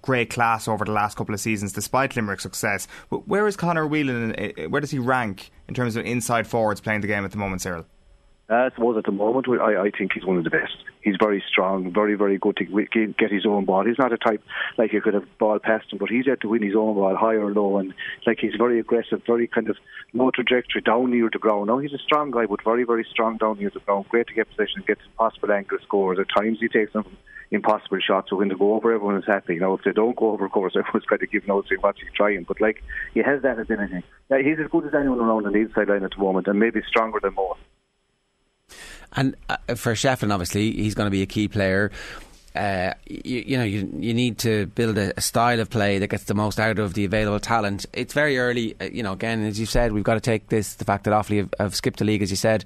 great 0.02 0.30
class 0.30 0.68
over 0.68 0.86
the 0.86 0.92
last 0.92 1.18
couple 1.18 1.34
of 1.34 1.40
seasons 1.40 1.74
despite 1.74 2.16
Limerick's 2.16 2.44
success. 2.44 2.88
Where 3.10 3.48
is 3.48 3.56
Conor 3.56 3.88
Whelan? 3.88 4.54
Where 4.70 4.82
does 4.82 4.92
he 4.92 5.00
rank 5.00 5.52
in 5.68 5.74
terms 5.74 5.96
of 5.96 6.06
inside 6.06 6.48
forwards 6.48 6.82
playing 6.82 7.02
the 7.02 7.08
game 7.08 7.26
at 7.26 7.32
the 7.32 7.38
moment, 7.38 7.62
Cyril? 7.62 7.86
Uh, 8.50 8.56
I 8.56 8.70
suppose 8.76 8.98
at 8.98 9.06
the 9.06 9.14
moment, 9.14 9.48
I, 9.48 9.84
I 9.84 9.92
think 9.98 10.12
he's 10.14 10.26
one 10.26 10.36
of 10.38 10.44
the 10.44 10.50
best. 10.50 10.76
He's 11.02 11.16
very 11.18 11.42
strong, 11.50 11.94
very, 11.94 12.16
very 12.16 12.38
good 12.38 12.58
to 12.58 12.66
get 13.18 13.32
his 13.32 13.46
own 13.46 13.64
ball. 13.64 13.86
He's 13.86 13.98
not 13.98 14.12
a 14.12 14.18
type 14.18 14.44
like 14.78 14.92
you 14.92 15.02
could 15.02 15.14
have 15.14 15.24
ball 15.40 15.58
past 15.58 15.92
him, 15.92 16.00
but 16.00 16.10
he's 16.10 16.26
had 16.26 16.42
to 16.42 16.50
win 16.50 16.62
his 16.62 16.76
own 16.76 16.96
ball 16.96 17.16
high 17.16 17.36
or 17.36 17.54
low, 17.54 17.78
and 17.78 17.94
like 18.28 18.40
he's 18.42 18.56
very 18.58 18.78
aggressive, 18.78 19.22
very 19.26 19.48
kind 19.48 19.70
of 19.70 19.78
low 20.14 20.32
trajectory 20.32 20.82
down 20.82 21.12
near 21.12 21.30
the 21.32 21.40
ground. 21.40 21.68
Now 21.68 21.78
he's 21.78 21.94
a 21.94 21.98
strong 21.98 22.30
guy, 22.30 22.46
but 22.46 22.62
very, 22.62 22.84
very 22.84 23.08
strong 23.10 23.38
down 23.38 23.58
near 23.58 23.72
the 23.74 23.80
ground. 23.80 24.10
Great 24.10 24.28
to 24.28 24.34
get 24.34 24.50
possession, 24.50 24.80
and 24.80 24.86
get 24.86 24.98
impossible 25.06 25.54
angle 25.54 25.78
scores. 25.84 26.20
At 26.20 26.28
times 26.38 26.58
he 26.60 26.68
takes 26.68 26.92
them 26.92 27.06
impossible 27.52 28.00
shots. 28.00 28.30
So 28.30 28.38
when 28.38 28.48
they 28.48 28.56
go 28.56 28.74
over, 28.74 28.94
everyone 28.94 29.18
is 29.18 29.26
happy. 29.28 29.56
You 29.56 29.60
know, 29.60 29.76
if 29.76 29.84
they 29.84 29.92
don't 29.92 30.16
go 30.16 30.32
over, 30.32 30.46
of 30.46 30.52
course, 30.52 30.74
everyone's 30.78 31.06
kind 31.06 31.22
of 31.22 31.32
giving 31.32 31.52
out 31.52 31.66
saying 31.70 31.82
what's 31.82 32.00
he 32.00 32.08
trying. 32.16 32.44
But 32.44 32.62
like 32.62 32.84
he 33.14 33.22
has 33.22 33.42
that 33.44 33.60
ability. 33.60 34.04
Yeah, 34.30 34.42
he's 34.42 34.60
as 34.60 34.72
good 34.72 34.86
as 34.88 34.94
anyone 34.94 35.20
around 35.20 35.46
on 35.46 35.54
the 35.54 35.60
inside 35.60 35.90
line 35.90 36.04
at 36.04 36.12
the 36.12 36.18
moment, 36.18 36.48
and 36.48 36.60
maybe 36.60 36.82
stronger 36.88 37.20
than 37.22 37.36
most. 37.36 37.60
And 39.14 39.36
uh, 39.50 39.58
for 39.76 39.94
Shefflin, 39.94 40.32
obviously, 40.32 40.72
he's 40.72 40.96
going 40.96 41.08
to 41.08 41.12
be 41.12 41.22
a 41.22 41.26
key 41.26 41.50
player. 41.50 41.92
Uh, 42.56 42.94
you, 43.08 43.44
you, 43.48 43.58
know, 43.58 43.64
you 43.64 43.90
you 43.98 44.14
need 44.14 44.38
to 44.38 44.66
build 44.68 44.98
a, 44.98 45.18
a, 45.18 45.22
style 45.22 45.62
of 45.62 45.70
play 45.70 46.00
that 46.00 46.08
gets 46.08 46.26
the 46.26 46.34
most 46.34 46.60
out 46.60 46.80
of 46.80 46.94
the 46.96 47.06
available 47.06 47.40
talent. 47.40 47.86
It's 47.94 48.14
very 48.14 48.38
early, 48.38 48.76
uh, 48.82 48.86
you 48.86 49.04
know. 49.04 49.14
Again, 49.14 49.46
as 49.46 49.58
you 49.58 49.66
said, 49.66 49.94
we've 49.94 50.04
got 50.04 50.16
to 50.16 50.20
take 50.20 50.50
this 50.50 50.76
the 50.76 50.84
fact 50.84 51.06
that 51.06 51.12
Offaly 51.12 51.38
have, 51.38 51.54
have 51.60 51.76
skipped 51.76 52.00
the 52.00 52.06
league, 52.06 52.22
as 52.22 52.30
you 52.30 52.36
said. 52.36 52.66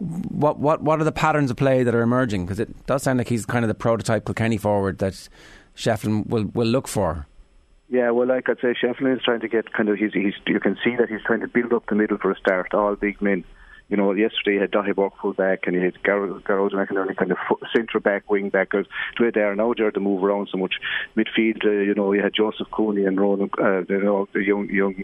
What 0.00 0.58
what 0.58 0.82
what 0.82 1.00
are 1.00 1.04
the 1.04 1.12
patterns 1.12 1.50
of 1.50 1.56
play 1.56 1.82
that 1.82 1.94
are 1.94 2.02
emerging? 2.02 2.46
Because 2.46 2.60
it 2.60 2.86
does 2.86 3.02
sound 3.02 3.18
like 3.18 3.28
he's 3.28 3.44
kind 3.46 3.64
of 3.64 3.68
the 3.68 3.74
prototype 3.74 4.24
Kilkenny 4.24 4.56
forward 4.56 4.98
that 4.98 5.28
Shefflin 5.76 6.26
will 6.28 6.44
will 6.54 6.68
look 6.68 6.88
for. 6.88 7.26
Yeah, 7.90 8.10
well, 8.10 8.28
like 8.28 8.48
I'd 8.48 8.60
say, 8.60 8.74
Shefflin 8.74 9.16
is 9.16 9.22
trying 9.24 9.40
to 9.40 9.48
get 9.48 9.72
kind 9.72 9.88
of. 9.88 9.96
He's, 9.96 10.12
he's 10.12 10.34
you 10.46 10.60
can 10.60 10.76
see 10.84 10.94
that 10.96 11.08
he's 11.08 11.22
trying 11.26 11.40
to 11.40 11.48
build 11.48 11.72
up 11.72 11.86
the 11.88 11.94
middle 11.94 12.18
for 12.18 12.30
a 12.30 12.36
start. 12.36 12.74
All 12.74 12.94
big 12.96 13.20
men 13.22 13.44
you 13.88 13.96
know, 13.96 14.12
yesterday 14.12 14.54
he 14.54 14.60
had 14.60 14.70
Dahi 14.70 14.94
Burke 14.94 15.14
full 15.20 15.32
back 15.32 15.60
and 15.66 15.74
he 15.74 15.82
had 15.82 16.02
Garrod 16.02 16.42
McInerney 16.44 17.16
kind 17.16 17.32
of 17.32 17.38
centre 17.74 18.00
back, 18.00 18.30
wing 18.30 18.50
back. 18.50 18.70
Because 18.70 18.86
they 19.18 19.40
are 19.40 19.56
now 19.56 19.72
they're 19.76 19.90
to 19.90 20.00
move 20.00 20.22
around 20.22 20.48
so 20.52 20.58
much. 20.58 20.74
Midfield, 21.16 21.64
uh, 21.64 21.70
you 21.70 21.94
know, 21.94 22.12
you 22.12 22.22
had 22.22 22.34
Joseph 22.34 22.68
Cooney 22.70 23.04
and 23.04 23.18
Ronan, 23.18 23.50
uh, 23.58 23.80
you 23.88 24.02
know, 24.02 24.28
the 24.32 24.40
young 24.40 24.68
young. 24.68 24.94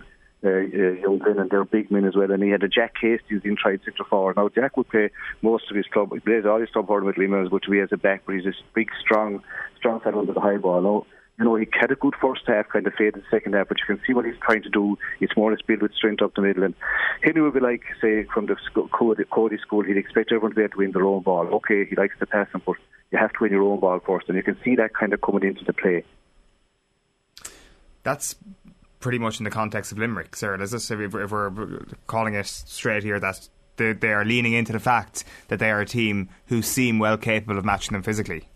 Uh, 0.45 0.49
uh, 0.49 0.93
young 1.01 1.21
men 1.25 1.39
and 1.39 1.51
they're 1.51 1.65
big 1.65 1.91
men 1.91 2.05
as 2.05 2.15
well. 2.15 2.31
And 2.31 2.43
he 2.43 2.51
had 2.51 2.63
a 2.63 2.69
Jack 2.69 2.95
Hastings 3.01 3.43
inside 3.45 3.81
centre 3.85 4.05
forward. 4.05 4.37
Now 4.37 4.49
Jack 4.49 4.77
would 4.77 4.89
play 4.89 5.11
most 5.43 5.71
of 5.71 5.77
his 5.77 5.87
club. 5.87 6.11
He 6.13 6.21
plays 6.21 6.45
all 6.45 6.61
his 6.61 6.71
club 6.71 6.87
forward 6.87 7.05
with 7.05 7.51
but 7.51 7.63
to 7.63 7.71
be 7.71 7.81
as 7.81 7.89
a 7.93 7.97
back, 7.97 8.23
but 8.27 8.35
he's 8.35 8.47
a 8.47 8.53
big, 8.75 8.91
strong, 9.01 9.43
strong 9.79 10.01
fellow 10.01 10.21
under 10.21 10.35
the 10.35 10.41
high 10.41 10.59
ball. 10.59 10.83
Now 10.83 11.07
you 11.39 11.45
know, 11.45 11.57
he 11.57 11.67
had 11.73 11.91
a 11.91 11.97
good 11.97 12.15
first 12.21 12.43
half, 12.47 12.69
kind 12.69 12.87
of 12.87 12.95
faded 12.95 13.15
the 13.15 13.23
second 13.31 13.55
half, 13.55 13.69
but 13.69 13.79
you 13.81 13.87
can 13.87 14.05
see 14.07 14.15
what 14.15 14.25
he's 14.25 14.37
trying 14.41 14.63
to 14.63 14.69
do. 14.69 14.97
It's 15.21 15.37
more 15.37 15.53
or 15.53 15.57
build 15.67 15.83
with 15.83 15.95
strength 15.95 16.23
up 16.23 16.35
the 16.35 16.43
middle. 16.43 16.63
And 16.63 16.75
Henry 17.23 17.43
would 17.43 17.55
be 17.55 17.61
like, 17.61 17.83
say, 18.01 18.25
from 18.33 18.47
the 18.47 18.57
Cody 18.93 19.59
school, 19.59 19.83
he'd 19.83 19.97
expect 19.97 20.31
everyone 20.31 20.53
to 20.53 20.57
be 20.57 20.63
able 20.63 20.73
to 20.73 20.79
win 20.79 20.93
their 20.93 21.05
own 21.05 21.23
ball. 21.23 21.47
Okay, 21.55 21.87
he 21.87 21.97
likes 21.97 22.15
to 22.21 22.27
pass 22.27 22.47
them, 22.53 22.63
but 22.65 22.77
you 23.11 23.19
have 23.19 23.33
to 23.33 23.39
win 23.41 23.51
your 23.51 23.65
own 23.65 23.81
ball 23.81 23.99
first. 23.99 24.29
And 24.29 24.37
you 24.37 24.45
can 24.45 24.57
see 24.65 24.77
that 24.77 24.95
kind 24.95 25.13
of 25.13 25.21
coming 25.23 25.43
into 25.43 25.65
the 25.65 25.73
play. 25.73 26.05
That's 28.05 28.37
pretty 29.05 29.19
much 29.19 29.39
in 29.39 29.45
the 29.45 29.51
context 29.51 29.93
of 29.93 29.99
Limerick, 29.99 30.35
sir. 30.35 30.61
Is 30.63 30.71
this, 30.71 30.91
if 30.91 31.13
we're 31.13 31.51
calling 32.07 32.35
it 32.35 32.47
straight 32.47 33.03
here, 33.03 33.21
that 33.21 33.47
they, 33.77 33.93
they 33.93 34.09
are 34.09 34.25
leaning 34.25 34.55
into 34.55 34.73
the 34.73 34.81
fact 34.81 35.25
that 35.49 35.59
they 35.59 35.71
are 35.71 35.83
a 35.83 35.87
team 35.87 36.31
who 36.47 36.63
seem 36.63 36.99
well 36.99 37.19
capable 37.19 37.59
of 37.59 37.67
matching 37.67 37.93
them 37.93 38.03
physically? 38.03 38.49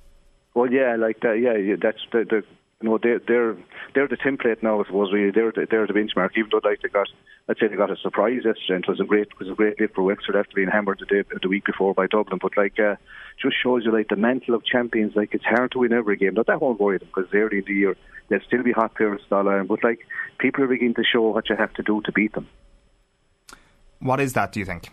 Well, 0.54 0.72
yeah, 0.72 0.96
like 0.96 1.20
that. 1.20 1.38
Yeah, 1.38 1.76
that's 1.80 1.98
the, 2.10 2.24
the 2.24 2.42
you 2.80 2.88
know, 2.88 2.98
they're 3.02 3.20
they're 3.26 3.56
they're 3.94 4.08
the 4.08 4.16
template 4.16 4.62
now. 4.62 4.80
I 4.80 4.84
suppose 4.84 5.12
really 5.12 5.32
they're 5.32 5.50
the, 5.50 5.66
they're 5.68 5.86
the 5.86 5.92
benchmark. 5.92 6.30
Even 6.36 6.50
though 6.52 6.60
like 6.62 6.80
they 6.80 6.88
got, 6.88 7.08
I'd 7.48 7.58
say 7.58 7.66
they 7.66 7.74
got 7.74 7.90
a 7.90 7.96
surprise 7.96 8.42
yesterday. 8.44 8.76
And 8.76 8.84
it 8.84 8.88
was 8.88 9.00
a 9.00 9.04
great 9.04 9.28
it 9.28 9.38
was 9.38 9.48
a 9.48 9.54
great 9.54 9.80
lift 9.80 9.96
for 9.96 10.02
Wexford 10.04 10.36
after 10.36 10.54
being 10.54 10.68
hammered 10.68 11.00
the 11.00 11.06
day, 11.06 11.28
the 11.42 11.48
week 11.48 11.64
before 11.64 11.92
by 11.92 12.06
Dublin. 12.06 12.38
But 12.40 12.56
like, 12.56 12.78
uh, 12.78 12.94
just 13.42 13.56
shows 13.60 13.84
you 13.84 13.92
like 13.92 14.08
the 14.08 14.16
mantle 14.16 14.54
of 14.54 14.64
champions. 14.64 15.16
Like 15.16 15.34
it's 15.34 15.44
hard 15.44 15.72
to 15.72 15.78
win 15.80 15.92
every 15.92 16.16
game. 16.16 16.34
Now 16.34 16.44
that 16.44 16.62
won't 16.62 16.78
worry 16.78 16.98
them 16.98 17.08
because 17.08 17.28
early 17.34 17.58
in 17.58 17.64
the 17.66 17.74
year 17.74 17.96
they'll 18.28 18.40
still 18.46 18.62
be 18.62 18.72
hot 18.72 18.94
players 18.94 19.22
style 19.26 19.48
iron. 19.48 19.66
But 19.66 19.82
like 19.82 20.06
people 20.38 20.62
are 20.62 20.68
beginning 20.68 20.94
to 20.94 21.04
show 21.04 21.22
what 21.22 21.48
you 21.48 21.56
have 21.56 21.74
to 21.74 21.82
do 21.82 22.00
to 22.02 22.12
beat 22.12 22.34
them. 22.34 22.46
What 23.98 24.20
is 24.20 24.34
that? 24.34 24.52
Do 24.52 24.60
you 24.60 24.66
think? 24.66 24.90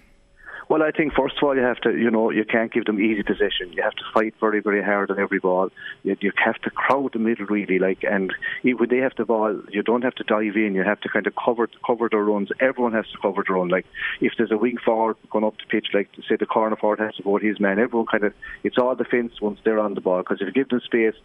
Well, 0.76 0.84
I 0.84 0.92
think 0.92 1.14
first 1.14 1.38
of 1.38 1.44
all 1.44 1.56
you 1.56 1.62
have 1.62 1.80
to, 1.84 1.92
you 1.98 2.12
know, 2.12 2.32
you 2.32 2.44
can't 2.44 2.70
give 2.70 2.84
them 2.84 3.00
easy 3.00 3.24
possession. 3.24 3.72
You 3.72 3.82
have 3.82 3.94
to 3.94 4.04
fight 4.14 4.34
very, 4.42 4.60
very 4.60 4.84
hard 4.84 5.10
on 5.10 5.18
every 5.18 5.40
ball. 5.40 5.70
You, 6.04 6.18
you 6.20 6.34
have 6.44 6.58
to 6.64 6.70
crowd 6.70 7.14
the 7.14 7.20
middle 7.20 7.46
really, 7.46 7.80
like, 7.80 8.04
and 8.04 8.34
when 8.62 8.90
they 8.90 8.98
have 8.98 9.14
the 9.18 9.24
ball, 9.24 9.58
you 9.72 9.84
don't 9.84 10.02
have 10.02 10.16
to 10.16 10.26
dive 10.26 10.58
in. 10.58 10.76
You 10.76 10.84
have 10.84 11.00
to 11.00 11.08
kind 11.08 11.28
of 11.28 11.34
cover 11.38 11.70
cover 11.88 12.10
their 12.12 12.26
runs. 12.26 12.50
Everyone 12.60 12.92
has 12.92 13.06
to 13.14 13.18
cover 13.22 13.42
their 13.48 13.56
run. 13.56 13.70
Like, 13.70 13.86
if 14.20 14.34
there's 14.38 14.52
a 14.52 14.58
wing 14.58 14.76
forward 14.84 15.16
going 15.30 15.46
up 15.46 15.56
the 15.56 15.64
pitch, 15.70 15.88
like 15.94 16.10
say 16.28 16.36
the 16.38 16.46
corner 16.46 16.76
forward 16.76 17.00
has 17.00 17.16
to 17.16 17.24
go 17.24 17.38
his 17.38 17.58
man. 17.58 17.80
Everyone 17.80 18.08
kind 18.08 18.26
of, 18.26 18.34
it's 18.66 18.78
all 18.78 18.96
defence 18.96 19.40
once 19.40 19.60
they're 19.64 19.80
on 19.80 19.94
the 19.94 20.02
ball 20.02 20.24
because 20.24 20.42
if 20.42 20.48
you 20.48 20.52
give 20.52 20.68
them 20.68 20.82
space, 20.84 21.16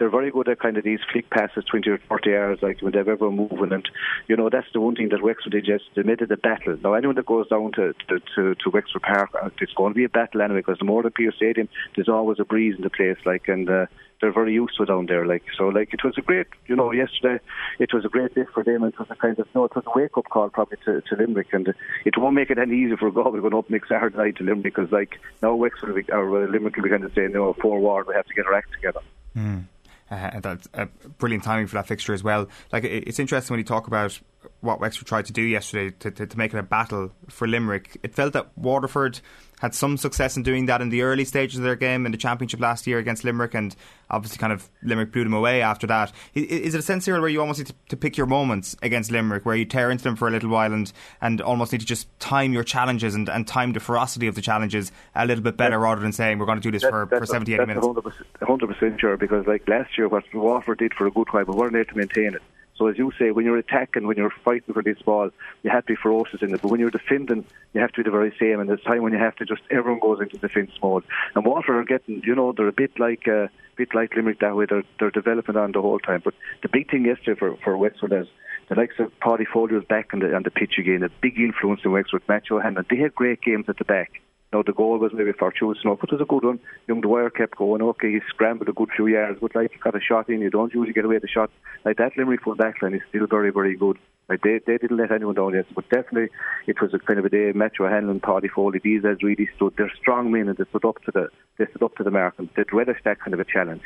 they're 0.00 0.08
very 0.08 0.30
good 0.30 0.48
at 0.48 0.58
kind 0.58 0.78
of 0.78 0.82
these 0.82 0.98
flick 1.12 1.28
passes, 1.28 1.62
20 1.70 1.90
or 1.90 1.98
40 2.08 2.30
yards, 2.30 2.62
like 2.62 2.80
when 2.80 2.92
they've 2.92 3.06
ever 3.06 3.30
moving. 3.30 3.70
And, 3.70 3.86
you 4.28 4.36
know, 4.36 4.48
that's 4.48 4.66
the 4.72 4.80
one 4.80 4.96
thing 4.96 5.10
that 5.10 5.22
Wexford 5.22 5.52
did 5.52 5.66
just, 5.66 5.84
they 5.94 6.02
made 6.02 6.22
it 6.22 6.32
a 6.32 6.38
battle. 6.38 6.78
Now, 6.82 6.94
anyone 6.94 7.16
that 7.16 7.26
goes 7.26 7.48
down 7.48 7.72
to, 7.72 7.92
to, 8.08 8.18
to, 8.34 8.54
to 8.54 8.70
Wexford 8.72 8.99
Park, 9.00 9.30
uh, 9.42 9.50
it's 9.60 9.72
going 9.74 9.92
to 9.92 9.96
be 9.96 10.04
a 10.04 10.08
battle 10.08 10.42
anyway, 10.42 10.60
because 10.60 10.78
the 10.78 10.84
more 10.84 11.02
than 11.02 11.12
Pearse 11.12 11.36
Stadium, 11.36 11.68
there's 11.94 12.08
always 12.08 12.38
a 12.38 12.44
breeze 12.44 12.76
in 12.76 12.82
the 12.82 12.90
place, 12.90 13.18
like, 13.24 13.48
and, 13.48 13.68
uh, 13.68 13.86
they're 14.20 14.32
very 14.32 14.52
used 14.52 14.76
to 14.76 14.84
down 14.84 15.06
there. 15.06 15.26
Like 15.26 15.44
so, 15.56 15.68
like 15.68 15.92
it 15.92 16.04
was 16.04 16.14
a 16.18 16.20
great, 16.20 16.46
you 16.66 16.76
know, 16.76 16.92
yesterday 16.92 17.42
it 17.78 17.92
was 17.92 18.04
a 18.04 18.08
great 18.08 18.34
day 18.34 18.44
for 18.52 18.62
them. 18.62 18.84
It 18.84 18.98
was 18.98 19.08
a 19.10 19.16
kind 19.16 19.38
of 19.38 19.48
no, 19.54 19.64
it 19.64 19.74
was 19.74 19.84
a 19.86 19.98
wake 19.98 20.16
up 20.16 20.28
call 20.28 20.50
probably 20.50 20.78
to, 20.84 21.00
to 21.00 21.16
Limerick, 21.16 21.52
and 21.52 21.72
it 22.04 22.18
won't 22.18 22.34
make 22.34 22.50
it 22.50 22.58
any 22.58 22.76
easier 22.76 22.96
for 22.96 23.10
Galway 23.10 23.40
going 23.40 23.54
up 23.54 23.70
next 23.70 23.88
Saturday 23.88 24.16
night 24.16 24.36
to 24.36 24.44
Limerick 24.44 24.74
because 24.74 24.92
like 24.92 25.18
now 25.42 25.54
Wexford 25.54 26.08
or 26.10 26.48
Limerick 26.48 26.76
will 26.76 26.84
be 26.84 26.90
kind 26.90 27.04
of 27.04 27.12
saying, 27.14 27.32
no, 27.32 27.52
forward, 27.54 28.06
we 28.06 28.14
have 28.14 28.26
to 28.26 28.34
get 28.34 28.46
our 28.46 28.54
act 28.54 28.72
together. 28.72 29.00
Mm. 29.36 29.64
Uh, 30.10 30.40
that's 30.40 30.68
uh, 30.74 30.86
brilliant 31.18 31.44
timing 31.44 31.66
for 31.66 31.74
that 31.76 31.86
fixture 31.86 32.12
as 32.12 32.24
well. 32.24 32.48
Like 32.72 32.84
it's 32.84 33.18
interesting 33.18 33.54
when 33.54 33.60
you 33.60 33.64
talk 33.64 33.86
about 33.86 34.18
what 34.60 34.80
Wexford 34.80 35.06
tried 35.06 35.26
to 35.26 35.32
do 35.32 35.42
yesterday 35.42 35.94
to, 36.00 36.10
to, 36.10 36.26
to 36.26 36.38
make 36.38 36.52
it 36.52 36.58
a 36.58 36.62
battle 36.62 37.12
for 37.28 37.46
Limerick. 37.46 37.98
It 38.02 38.14
felt 38.14 38.32
that 38.32 38.56
Waterford 38.58 39.20
had 39.60 39.74
some 39.74 39.96
success 39.96 40.36
in 40.36 40.42
doing 40.42 40.66
that 40.66 40.80
in 40.80 40.88
the 40.88 41.02
early 41.02 41.24
stages 41.24 41.58
of 41.58 41.64
their 41.64 41.76
game 41.76 42.06
in 42.06 42.12
the 42.12 42.18
championship 42.18 42.60
last 42.60 42.86
year 42.86 42.98
against 42.98 43.24
Limerick, 43.24 43.54
and 43.54 43.76
obviously 44.10 44.38
kind 44.38 44.52
of 44.52 44.68
Limerick 44.82 45.12
blew 45.12 45.22
them 45.22 45.34
away 45.34 45.60
after 45.62 45.86
that. 45.86 46.12
Is 46.34 46.74
it 46.74 46.78
a 46.78 46.82
sense 46.82 47.04
here 47.04 47.20
where 47.20 47.28
you 47.28 47.40
almost 47.40 47.58
need 47.58 47.66
to, 47.66 47.74
to, 47.90 47.96
pick 47.96 48.16
your 48.16 48.26
moments 48.26 48.74
against 48.82 49.10
Limerick, 49.10 49.44
where 49.44 49.54
you 49.54 49.66
tear 49.66 49.90
into 49.90 50.02
them 50.02 50.16
for 50.16 50.28
a 50.28 50.30
little 50.30 50.48
while 50.48 50.72
and, 50.72 50.90
and 51.20 51.42
almost 51.42 51.72
need 51.72 51.80
to 51.80 51.86
just 51.86 52.08
time 52.18 52.54
your 52.54 52.64
challenges 52.64 53.14
and, 53.14 53.28
and 53.28 53.46
time 53.46 53.74
the 53.74 53.80
ferocity 53.80 54.26
of 54.26 54.34
the 54.34 54.40
challenges 54.40 54.90
a 55.14 55.26
little 55.26 55.44
bit 55.44 55.58
better 55.58 55.78
rather 55.78 56.00
than 56.00 56.12
saying 56.12 56.38
we're 56.38 56.46
going 56.46 56.58
to 56.58 56.62
do 56.62 56.70
this 56.70 56.82
that, 56.82 56.90
for, 56.90 57.06
for 57.06 57.26
70, 57.26 57.54
80 57.54 57.66
minutes? 57.66 57.86
100%, 57.86 58.12
100% 58.40 59.00
sure, 59.00 59.16
because 59.18 59.46
like 59.46 59.68
last 59.68 59.96
year, 59.98 60.08
what 60.08 60.24
Waterford 60.32 60.78
did 60.78 60.94
for 60.94 61.06
a 61.06 61.10
good 61.10 61.28
while, 61.32 61.44
but 61.44 61.56
weren't 61.56 61.76
able 61.76 61.84
to 61.84 61.96
maintain 61.96 62.34
it. 62.34 62.42
So 62.80 62.86
as 62.86 62.96
you 62.96 63.12
say, 63.18 63.30
when 63.30 63.44
you're 63.44 63.58
attacking, 63.58 64.06
when 64.06 64.16
you're 64.16 64.32
fighting 64.42 64.72
for 64.72 64.82
this 64.82 64.96
ball, 65.02 65.28
you 65.62 65.68
have 65.68 65.84
to 65.84 65.92
be 65.92 65.96
ferocious 65.96 66.40
in 66.40 66.54
it. 66.54 66.62
But 66.62 66.70
when 66.70 66.80
you're 66.80 66.90
defending, 66.90 67.44
you 67.74 67.80
have 67.82 67.92
to 67.92 68.02
be 68.02 68.04
the 68.04 68.10
very 68.10 68.34
same. 68.40 68.58
And 68.58 68.70
there's 68.70 68.82
time 68.82 69.02
when 69.02 69.12
you 69.12 69.18
have 69.18 69.36
to 69.36 69.44
just 69.44 69.60
everyone 69.70 70.00
goes 70.00 70.18
into 70.22 70.38
defence 70.38 70.70
mode. 70.82 71.04
And 71.34 71.44
Water 71.44 71.78
are 71.78 71.84
getting, 71.84 72.22
you 72.24 72.34
know, 72.34 72.52
they're 72.52 72.68
a 72.68 72.72
bit 72.72 72.98
like 72.98 73.28
uh, 73.28 73.48
bit 73.76 73.94
like 73.94 74.16
Limerick 74.16 74.40
that 74.40 74.56
way. 74.56 74.64
They're 74.64 74.84
they're 74.98 75.10
developing 75.10 75.58
on 75.58 75.72
the 75.72 75.82
whole 75.82 75.98
time. 75.98 76.22
But 76.24 76.32
the 76.62 76.70
big 76.70 76.90
thing 76.90 77.04
yesterday 77.04 77.38
for 77.38 77.54
for 77.62 77.76
Wexford 77.76 78.14
is 78.14 78.28
the 78.70 78.76
likes 78.76 78.94
of 78.98 79.12
Paddy 79.20 79.44
Foley 79.44 79.78
back 79.80 80.14
on 80.14 80.20
the 80.20 80.34
on 80.34 80.42
the 80.42 80.50
pitch 80.50 80.78
again. 80.78 81.02
A 81.02 81.10
big 81.20 81.38
influence 81.38 81.82
in 81.84 81.92
Wexford. 81.92 82.22
Matt 82.28 82.50
O'Hanlon. 82.50 82.86
They 82.88 82.96
had 82.96 83.14
great 83.14 83.42
games 83.42 83.66
at 83.68 83.76
the 83.76 83.84
back. 83.84 84.22
Now 84.52 84.62
the 84.62 84.72
goal 84.72 84.98
was 84.98 85.12
maybe 85.14 85.32
fortuitous 85.32 85.84
enough, 85.84 85.98
but 86.00 86.10
it 86.10 86.16
was 86.16 86.22
a 86.22 86.24
good 86.24 86.44
one. 86.44 86.58
Young 86.88 87.00
Dwyer 87.00 87.30
kept 87.30 87.56
going. 87.56 87.82
Okay, 87.82 88.12
he 88.12 88.20
scrambled 88.28 88.68
a 88.68 88.72
good 88.72 88.90
few 88.94 89.06
yards, 89.06 89.38
but 89.40 89.54
like 89.54 89.78
got 89.82 89.94
a 89.94 90.00
shot 90.00 90.28
in, 90.28 90.40
you 90.40 90.50
don't 90.50 90.74
usually 90.74 90.92
get 90.92 91.04
away 91.04 91.16
with 91.16 91.22
the 91.22 91.28
shot. 91.28 91.50
Like 91.84 91.98
that 91.98 92.16
Limerick 92.16 92.42
full 92.42 92.56
back 92.56 92.76
is 92.82 93.00
still 93.08 93.26
very, 93.28 93.50
very 93.50 93.76
good. 93.76 93.96
Like 94.28 94.42
they, 94.42 94.60
they 94.66 94.78
didn't 94.78 94.96
let 94.96 95.12
anyone 95.12 95.34
down 95.34 95.54
yet, 95.54 95.66
but 95.74 95.88
definitely 95.88 96.30
it 96.66 96.80
was 96.80 96.92
a 96.94 96.98
kind 96.98 97.18
of 97.18 97.24
a 97.24 97.28
day. 97.28 97.52
Matt 97.52 97.72
O'Hanlon, 97.80 98.20
Paddy 98.20 98.48
Foley, 98.48 98.80
these 98.82 99.02
guys 99.02 99.22
really 99.22 99.48
stood. 99.56 99.74
They're 99.76 99.92
strong 100.00 100.32
men 100.32 100.48
and 100.48 100.56
they 100.56 100.64
stood 100.70 100.84
up 100.84 101.02
to 101.04 101.12
the 101.12 101.28
they 101.58 101.66
stood 101.66 101.82
up 101.82 101.96
to 101.96 102.04
the 102.04 102.10
mark 102.10 102.34
and 102.38 102.48
they 102.56 102.64
relished 102.72 103.04
that 103.04 103.20
kind 103.20 103.34
of 103.34 103.40
a 103.40 103.44
challenge. 103.44 103.82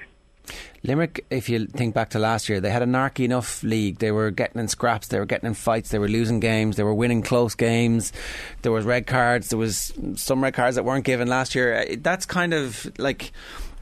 Limerick, 0.86 1.24
if 1.30 1.48
you 1.48 1.66
think 1.66 1.94
back 1.94 2.10
to 2.10 2.18
last 2.18 2.50
year, 2.50 2.60
they 2.60 2.70
had 2.70 2.82
a 2.82 2.86
narky 2.86 3.24
enough 3.24 3.62
league. 3.62 4.00
They 4.00 4.12
were 4.12 4.30
getting 4.30 4.60
in 4.60 4.68
scraps, 4.68 5.08
they 5.08 5.18
were 5.18 5.24
getting 5.24 5.46
in 5.46 5.54
fights, 5.54 5.88
they 5.88 5.98
were 5.98 6.08
losing 6.08 6.40
games, 6.40 6.76
they 6.76 6.82
were 6.82 6.92
winning 6.92 7.22
close 7.22 7.54
games. 7.54 8.12
There 8.60 8.70
was 8.70 8.84
red 8.84 9.06
cards, 9.06 9.48
there 9.48 9.58
was 9.58 9.94
some 10.16 10.42
red 10.42 10.52
cards 10.52 10.76
that 10.76 10.84
weren't 10.84 11.06
given 11.06 11.26
last 11.26 11.54
year. 11.54 11.96
That's 11.96 12.26
kind 12.26 12.52
of 12.52 12.92
like 12.98 13.32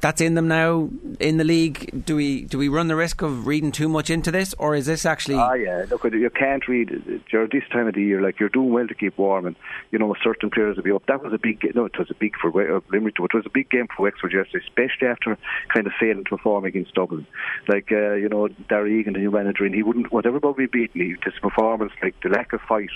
that's 0.02 0.20
in 0.20 0.34
them 0.34 0.48
now 0.48 0.90
in 1.20 1.36
the 1.36 1.44
league. 1.44 2.04
Do 2.04 2.16
we 2.16 2.42
do 2.42 2.58
we 2.58 2.68
run 2.68 2.88
the 2.88 2.96
risk 2.96 3.22
of 3.22 3.46
reading 3.46 3.70
too 3.70 3.88
much 3.88 4.10
into 4.10 4.32
this, 4.32 4.52
or 4.58 4.74
is 4.74 4.86
this 4.86 5.06
actually? 5.06 5.36
Ah, 5.36 5.54
yeah. 5.54 5.86
Look, 5.88 6.04
you 6.04 6.28
can't 6.28 6.66
read 6.66 6.88
this 7.30 7.62
time 7.70 7.86
of 7.86 7.94
the 7.94 8.02
year. 8.02 8.20
Like 8.20 8.40
you're 8.40 8.48
doing 8.48 8.72
well 8.72 8.88
to 8.88 8.94
keep 8.94 9.16
warm, 9.16 9.46
and 9.46 9.56
you 9.92 10.00
know 10.00 10.14
certain 10.22 10.50
players 10.50 10.76
will 10.76 10.82
be 10.82 10.90
up. 10.90 11.06
That 11.06 11.22
was 11.22 11.32
a 11.32 11.38
big. 11.38 11.64
No, 11.76 11.84
it 11.84 11.96
was 11.96 12.10
a 12.10 12.14
big 12.14 12.34
for 12.40 12.48
uh, 12.50 12.80
Limerick. 12.90 13.14
It 13.18 13.32
was 13.32 13.46
a 13.46 13.50
big 13.50 13.70
game 13.70 13.86
for 13.96 14.02
Wexford 14.02 14.32
yesterday, 14.32 14.64
especially 14.66 15.06
after 15.06 15.38
kind 15.72 15.86
of 15.86 15.92
failing 15.98 16.24
to 16.24 16.30
perform 16.30 16.64
against 16.64 16.94
Dublin. 16.94 17.24
Like 17.68 17.92
uh, 17.92 18.14
you 18.14 18.28
know, 18.28 18.48
Darragh 18.68 18.92
Egan, 18.92 19.12
the 19.12 19.20
new 19.20 19.30
manager, 19.30 19.64
and 19.64 19.74
he 19.74 19.84
wouldn't 19.84 20.12
whatever 20.12 20.38
we 20.38 20.66
beaten. 20.66 21.00
He, 21.00 21.14
his 21.24 21.40
performance, 21.40 21.92
like 22.02 22.16
the 22.22 22.28
lack 22.28 22.52
of 22.52 22.60
fight 22.62 22.90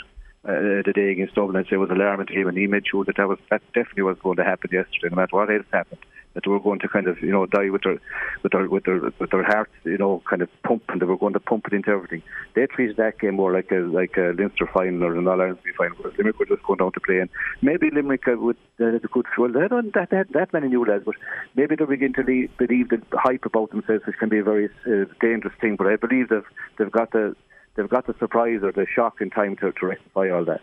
uh, 0.44 0.82
the 0.84 0.92
day 0.92 1.12
against 1.12 1.36
Dublin, 1.36 1.56
I'd 1.56 1.68
say 1.68 1.76
was 1.76 1.90
alarming 1.90 2.26
to 2.26 2.34
him, 2.34 2.48
and 2.48 2.58
he 2.58 2.66
made 2.66 2.86
sure 2.90 3.04
that 3.04 3.16
that 3.16 3.28
was 3.28 3.38
that 3.50 3.62
definitely 3.74 4.02
was 4.02 4.18
going 4.20 4.38
to 4.38 4.44
happen 4.44 4.70
yesterday, 4.72 5.08
no 5.10 5.16
matter 5.16 5.36
what 5.36 5.50
else 5.50 5.66
happened. 5.72 6.00
That 6.36 6.46
were 6.46 6.60
going 6.60 6.80
to 6.80 6.88
kind 6.88 7.08
of 7.08 7.22
you 7.22 7.32
know 7.32 7.46
die 7.46 7.70
with 7.70 7.82
their 7.82 7.98
with 8.42 8.52
their 8.52 8.68
with 8.68 8.84
their 8.84 9.00
with 9.18 9.30
their 9.30 9.42
hearts 9.42 9.72
you 9.84 9.96
know 9.96 10.22
kind 10.28 10.42
of 10.42 10.50
pump, 10.62 10.82
and 10.88 11.00
they 11.00 11.06
were 11.06 11.16
going 11.16 11.32
to 11.32 11.40
pump 11.40 11.66
it 11.66 11.72
into 11.72 11.88
everything. 11.90 12.22
They 12.54 12.66
treated 12.66 12.98
that 12.98 13.18
game 13.18 13.36
more 13.36 13.54
like 13.54 13.70
a 13.72 13.76
like 13.76 14.18
a 14.18 14.34
Leinster 14.36 14.68
final 14.72 15.04
or 15.04 15.16
an 15.16 15.26
All 15.26 15.40
Ireland 15.40 15.60
final. 15.78 15.96
Whereas 15.96 16.18
Limerick 16.18 16.38
were 16.38 16.44
just 16.44 16.62
going 16.62 16.76
down 16.76 16.92
to 16.92 17.00
play, 17.00 17.20
and 17.20 17.30
maybe 17.62 17.88
Limerick 17.90 18.28
uh, 18.28 18.36
would 18.36 18.58
uh, 18.78 18.98
could 19.10 19.24
well 19.38 19.50
they 19.50 19.66
don't 19.66 19.94
that 19.94 20.10
that 20.10 20.32
that 20.34 20.52
many 20.52 20.68
new 20.68 20.84
lads, 20.84 21.04
but 21.06 21.14
maybe 21.54 21.74
they 21.74 21.86
begin 21.86 22.12
to 22.12 22.22
leave, 22.22 22.54
believe 22.58 22.90
the 22.90 23.00
hype 23.14 23.46
about 23.46 23.70
themselves, 23.70 24.04
which 24.06 24.18
can 24.18 24.28
be 24.28 24.40
a 24.40 24.44
very 24.44 24.68
uh, 24.86 25.06
dangerous 25.22 25.54
thing. 25.58 25.76
But 25.76 25.86
I 25.86 25.96
believe 25.96 26.28
they've 26.28 26.44
they've 26.78 26.92
got 26.92 27.12
the 27.12 27.34
they've 27.76 27.88
got 27.88 28.06
the 28.06 28.14
surprise 28.18 28.60
or 28.62 28.72
the 28.72 28.86
shock 28.94 29.22
in 29.22 29.30
time 29.30 29.56
to, 29.56 29.72
to 29.72 29.86
rectify 29.86 30.28
all 30.30 30.44
that. 30.44 30.60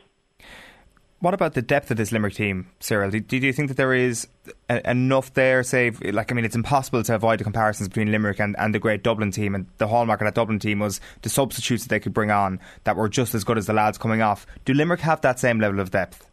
What 1.23 1.33
about 1.33 1.53
the 1.53 1.61
depth 1.61 1.89
of 1.89 1.95
this 1.95 2.11
Limerick 2.11 2.33
team, 2.33 2.67
Cyril? 2.81 3.09
Do, 3.09 3.21
do 3.21 3.37
you 3.37 3.53
think 3.53 3.69
that 3.69 3.77
there 3.77 3.93
is 3.93 4.27
a, 4.67 4.91
enough 4.91 5.33
there? 5.35 5.63
Say, 5.63 5.91
like 5.91 6.33
I 6.33 6.35
mean, 6.35 6.43
it's 6.43 6.53
impossible 6.53 7.01
to 7.01 7.15
avoid 7.15 7.39
the 7.39 7.45
comparisons 7.45 7.87
between 7.87 8.11
Limerick 8.11 8.41
and, 8.41 8.57
and 8.59 8.75
the 8.75 8.79
great 8.79 9.03
Dublin 9.03 9.31
team. 9.31 9.55
And 9.55 9.65
the 9.77 9.87
hallmark 9.87 10.19
of 10.19 10.25
that 10.25 10.35
Dublin 10.35 10.59
team 10.59 10.79
was 10.79 10.99
the 11.21 11.29
substitutes 11.29 11.83
that 11.83 11.89
they 11.89 12.01
could 12.01 12.13
bring 12.13 12.29
on 12.29 12.59
that 12.83 12.97
were 12.97 13.07
just 13.07 13.33
as 13.35 13.45
good 13.45 13.57
as 13.57 13.67
the 13.67 13.73
lads 13.73 13.97
coming 13.97 14.21
off. 14.21 14.45
Do 14.65 14.73
Limerick 14.73 14.99
have 14.99 15.21
that 15.21 15.39
same 15.39 15.61
level 15.61 15.79
of 15.79 15.91
depth? 15.91 16.29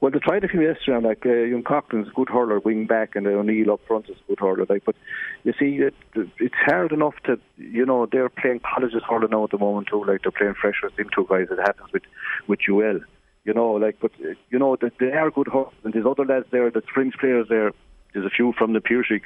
Well, 0.00 0.12
they 0.12 0.20
tried 0.20 0.44
a 0.44 0.48
few 0.48 0.62
yesterday, 0.62 1.04
like 1.04 1.26
uh, 1.26 1.30
young 1.30 1.64
Coughlin's 1.64 2.06
a 2.06 2.12
good 2.12 2.28
hurler, 2.28 2.60
wing 2.60 2.86
back, 2.86 3.16
and 3.16 3.26
uh, 3.26 3.30
O'Neill 3.30 3.72
up 3.72 3.80
front 3.88 4.08
is 4.08 4.14
a 4.24 4.28
good 4.28 4.38
hurler. 4.38 4.66
Like, 4.68 4.84
but 4.84 4.94
you 5.42 5.52
see, 5.58 5.80
it, 5.82 5.94
it's 6.14 6.54
hard 6.64 6.92
enough 6.92 7.14
to, 7.24 7.40
you 7.56 7.84
know, 7.84 8.06
they're 8.06 8.28
playing 8.28 8.60
colleges 8.60 9.02
hurler 9.08 9.26
now 9.26 9.42
at 9.42 9.50
the 9.50 9.58
moment 9.58 9.88
too. 9.88 10.04
Like 10.04 10.22
they're 10.22 10.30
playing 10.30 10.54
freshers, 10.54 10.92
them 10.96 11.08
two 11.12 11.26
guys. 11.28 11.48
It 11.50 11.58
happens 11.58 11.92
with 11.92 12.04
with 12.46 12.60
UL. 12.70 13.00
You 13.46 13.54
know, 13.54 13.72
like, 13.72 13.98
but 14.00 14.10
you 14.50 14.58
know, 14.58 14.76
they, 14.80 14.90
they 14.98 15.12
are 15.12 15.30
good 15.30 15.46
hurlers, 15.46 15.72
and 15.84 15.94
there's 15.94 16.04
other 16.04 16.26
lads 16.26 16.46
there, 16.50 16.70
the 16.70 16.82
fringe 16.92 17.14
players 17.20 17.46
there. 17.48 17.70
There's 18.12 18.26
a 18.26 18.30
few 18.30 18.52
from 18.58 18.72
the 18.72 18.80
Piercy 18.80 19.22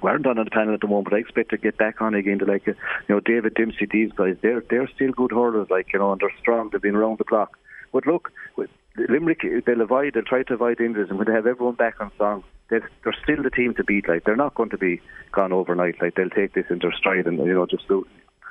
who 0.00 0.08
aren't 0.08 0.26
on 0.26 0.36
the 0.36 0.50
panel 0.50 0.74
at 0.74 0.80
the 0.80 0.86
moment, 0.86 1.08
but 1.10 1.16
I 1.16 1.20
expect 1.20 1.50
to 1.50 1.56
get 1.56 1.78
back 1.78 2.00
on 2.00 2.14
again 2.14 2.38
to 2.40 2.44
like, 2.44 2.68
uh, 2.68 2.72
you 3.08 3.14
know, 3.14 3.20
David 3.20 3.54
Dempsey, 3.54 3.86
these 3.90 4.12
guys, 4.12 4.36
they're 4.42 4.62
they're 4.68 4.88
still 4.94 5.12
good 5.12 5.32
hurlers, 5.32 5.68
like, 5.70 5.92
you 5.92 5.98
know, 5.98 6.12
and 6.12 6.20
they're 6.20 6.38
strong, 6.40 6.70
they've 6.70 6.82
been 6.82 6.94
around 6.94 7.18
the 7.18 7.24
clock. 7.24 7.58
But 7.92 8.06
look, 8.06 8.32
with 8.56 8.70
Limerick, 8.96 9.42
they'll 9.66 9.80
avoid, 9.80 10.14
they'll 10.14 10.22
try 10.24 10.42
to 10.42 10.54
avoid 10.54 10.80
injuries, 10.80 11.08
and 11.10 11.18
when 11.18 11.28
they 11.28 11.34
have 11.34 11.46
everyone 11.46 11.74
back 11.74 12.00
on 12.00 12.10
song, 12.18 12.44
they're, 12.70 12.88
still 13.22 13.42
the 13.42 13.50
team 13.50 13.74
to 13.74 13.84
beat. 13.84 14.08
Like, 14.08 14.24
they're 14.24 14.36
not 14.36 14.54
going 14.54 14.70
to 14.70 14.78
be 14.78 15.00
gone 15.30 15.52
overnight. 15.52 16.00
Like, 16.00 16.14
they'll 16.14 16.30
take 16.30 16.54
this 16.54 16.64
into 16.70 16.90
stride 16.96 17.26
and, 17.26 17.38
you 17.38 17.54
know, 17.54 17.66
just 17.66 17.86
kind 17.88 18.02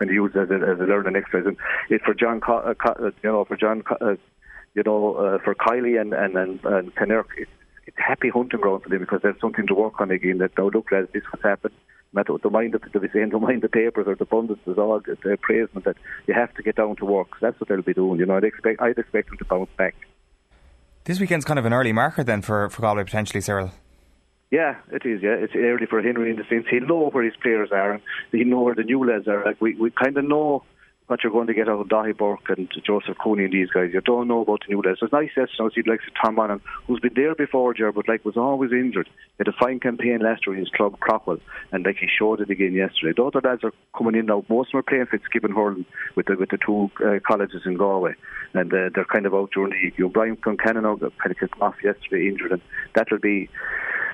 of 0.01 0.13
use 0.13 0.31
it 0.35 0.39
as 0.39 0.49
a, 0.51 0.55
as 0.55 0.79
a 0.79 0.83
learning 0.83 1.15
exercise. 1.15 1.47
And 1.47 2.01
for 2.01 2.13
John, 2.13 2.39
uh, 2.47 2.73
uh, 2.85 3.11
you 3.23 3.29
know, 3.29 3.45
for 3.45 3.57
John, 3.57 3.83
uh, 3.99 4.15
you 4.73 4.83
know, 4.85 5.15
uh, 5.15 5.37
for 5.43 5.55
Kiely 5.55 5.99
and 5.99 6.13
and 6.13 6.35
and, 6.35 6.59
and 6.65 7.11
it's, 7.37 7.51
it's 7.87 7.97
happy 7.97 8.29
hunting 8.29 8.59
ground 8.59 8.83
for 8.83 8.89
them 8.89 8.99
because 8.99 9.21
there's 9.21 9.39
something 9.41 9.67
to 9.67 9.73
work 9.73 9.99
on 9.99 10.11
again. 10.11 10.37
That 10.39 10.51
now 10.57 10.69
look, 10.69 10.91
lads, 10.91 11.09
this 11.13 11.23
has 11.31 11.41
happened. 11.43 11.73
Matter 12.13 12.35
the 12.43 12.49
mind 12.49 12.73
that 12.73 12.81
they 12.93 13.07
saying, 13.13 13.29
don't 13.29 13.41
mind 13.41 13.61
the 13.61 13.69
papers 13.69 14.05
or 14.05 14.15
the 14.15 14.25
pundits, 14.25 14.59
there's 14.65 14.77
all 14.77 14.99
the, 14.99 15.17
the 15.23 15.37
praisement 15.41 15.85
that 15.85 15.95
you 16.27 16.33
have 16.33 16.53
to 16.55 16.63
get 16.63 16.75
down 16.75 16.97
to 16.97 17.05
work. 17.05 17.29
So 17.39 17.45
that's 17.45 17.59
what 17.59 17.69
they'll 17.69 17.81
be 17.81 17.93
doing. 17.93 18.19
You 18.19 18.25
know, 18.25 18.35
I'd 18.35 18.43
expect 18.43 18.81
I'd 18.81 18.97
expect 18.97 19.29
them 19.29 19.37
to 19.37 19.45
bounce 19.45 19.69
back. 19.77 19.95
This 21.05 21.19
weekend's 21.19 21.45
kind 21.45 21.57
of 21.57 21.65
an 21.65 21.73
early 21.73 21.93
marker 21.93 22.23
then 22.23 22.41
for 22.41 22.69
for 22.69 22.81
Galway 22.81 23.05
potentially, 23.05 23.41
Cyril. 23.41 23.71
Yeah, 24.51 24.75
it 24.91 25.05
is. 25.05 25.21
Yeah, 25.23 25.35
it's 25.39 25.55
early 25.55 25.85
for 25.85 26.01
Henry 26.01 26.29
in 26.29 26.35
the 26.35 26.43
sense 26.49 26.65
he'll 26.69 26.85
know 26.85 27.09
where 27.09 27.23
his 27.23 27.35
players 27.41 27.69
are 27.71 27.93
and 27.93 28.01
he'll 28.33 28.47
know 28.47 28.59
where 28.59 28.75
the 28.75 28.83
new 28.83 29.03
lads 29.05 29.27
are. 29.29 29.45
Like 29.45 29.61
we, 29.61 29.75
we 29.75 29.91
kind 29.91 30.17
of 30.17 30.25
know 30.25 30.63
what 31.11 31.23
you're 31.23 31.31
going 31.33 31.47
to 31.47 31.53
get 31.53 31.67
out 31.67 31.81
of 31.81 31.87
Daithí 31.87 32.17
Burke 32.17 32.57
and 32.57 32.71
Joseph 32.85 33.17
Cooney 33.21 33.43
and 33.43 33.53
these 33.53 33.69
guys. 33.69 33.89
You 33.93 33.99
don't 33.99 34.29
know 34.29 34.41
about 34.41 34.61
the 34.65 34.73
new 34.73 34.81
lads. 34.81 34.99
It's 35.01 35.11
nice 35.11 35.29
yesterday 35.35 35.57
to 35.57 35.69
see 35.75 35.89
like 35.89 35.99
Tom 36.23 36.35
Monaghan, 36.35 36.61
who's 36.87 37.01
been 37.01 37.13
there 37.13 37.35
before, 37.35 37.73
Ger, 37.73 37.91
but 37.91 38.07
like 38.07 38.23
was 38.23 38.37
always 38.37 38.71
injured. 38.71 39.07
He 39.07 39.35
had 39.39 39.49
a 39.49 39.51
fine 39.51 39.81
campaign 39.81 40.19
last 40.21 40.47
year 40.47 40.55
in 40.55 40.61
his 40.61 40.69
club, 40.69 40.97
Craughwell, 41.01 41.39
and 41.73 41.85
like 41.85 41.97
he 41.97 42.07
showed 42.07 42.39
it 42.39 42.49
again 42.49 42.73
yesterday. 42.73 43.13
The 43.15 43.25
other 43.25 43.41
lads 43.43 43.65
are 43.65 43.73
coming 43.95 44.15
in 44.15 44.27
now. 44.27 44.45
Most 44.47 44.69
of 44.69 44.71
them 44.71 44.79
are 44.79 44.83
playing 44.83 45.07
Fitzgibbon 45.07 45.51
hurling 45.51 45.85
with 46.15 46.27
the 46.27 46.37
with 46.37 46.49
the 46.49 46.57
two 46.65 46.89
uh, 47.05 47.19
colleges 47.27 47.63
in 47.65 47.75
Galway, 47.75 48.13
and 48.53 48.73
uh, 48.73 48.89
they're 48.95 49.05
kind 49.05 49.25
of 49.25 49.33
out 49.33 49.51
during 49.51 49.71
the 49.71 49.83
week. 49.83 49.97
You 49.97 50.05
know, 50.05 50.09
Brian 50.09 50.37
Concannon 50.37 50.97
kind 50.99 51.31
of 51.31 51.37
kicked 51.37 51.61
off 51.61 51.75
yesterday 51.83 52.29
injured, 52.29 52.53
and 52.53 52.61
that'll 52.95 53.19
be 53.19 53.49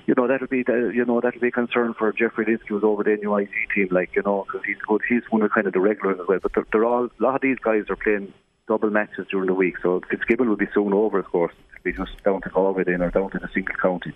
you 0.05 0.13
know 0.15 0.27
that'll 0.27 0.47
be 0.47 0.63
the, 0.63 0.91
you 0.93 1.05
know 1.05 1.21
that'll 1.21 1.41
be 1.41 1.47
a 1.47 1.51
concern 1.51 1.93
for 1.93 2.11
Jeffrey 2.11 2.45
Lynskey 2.45 2.67
who's 2.67 2.83
over 2.83 3.03
the 3.03 3.17
NUIG 3.21 3.49
team, 3.73 3.87
like 3.91 4.15
you 4.15 4.21
know, 4.23 4.45
because 4.45 4.65
he's 4.65 4.77
good. 4.87 5.01
He's 5.07 5.23
one 5.29 5.41
of 5.41 5.51
kind 5.51 5.67
of 5.67 5.73
the 5.73 5.79
regulars 5.79 6.19
as 6.19 6.27
well. 6.27 6.39
But 6.41 6.53
they're, 6.53 6.67
they're 6.71 6.85
all 6.85 7.05
a 7.05 7.23
lot 7.23 7.35
of 7.35 7.41
these 7.41 7.57
guys 7.59 7.83
are 7.89 7.95
playing 7.95 8.33
double 8.67 8.89
matches 8.89 9.27
during 9.31 9.47
the 9.47 9.53
week, 9.53 9.75
so 9.81 10.01
Fitzgibbon 10.09 10.49
will 10.49 10.57
be 10.57 10.67
soon 10.73 10.93
over, 10.93 11.19
of 11.19 11.25
course. 11.25 11.53
It'll 11.73 11.83
be 11.83 11.93
just 11.93 12.23
down 12.23 12.41
to 12.41 12.49
Galway 12.49 12.83
then 12.83 13.01
or 13.01 13.09
down 13.09 13.31
to 13.31 13.39
the 13.39 13.49
single 13.53 13.75
county. 13.75 14.13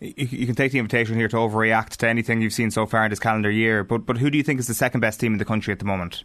You, 0.00 0.12
you 0.16 0.46
can 0.46 0.54
take 0.54 0.72
the 0.72 0.78
invitation 0.78 1.16
here 1.16 1.28
to 1.28 1.36
overreact 1.36 1.96
to 1.96 2.08
anything 2.08 2.40
you've 2.40 2.52
seen 2.52 2.70
so 2.70 2.86
far 2.86 3.04
in 3.04 3.10
this 3.10 3.18
calendar 3.18 3.50
year, 3.50 3.82
but 3.84 4.06
but 4.06 4.18
who 4.18 4.30
do 4.30 4.38
you 4.38 4.44
think 4.44 4.60
is 4.60 4.66
the 4.66 4.74
second 4.74 5.00
best 5.00 5.20
team 5.20 5.32
in 5.32 5.38
the 5.38 5.44
country 5.44 5.72
at 5.72 5.78
the 5.78 5.84
moment? 5.84 6.24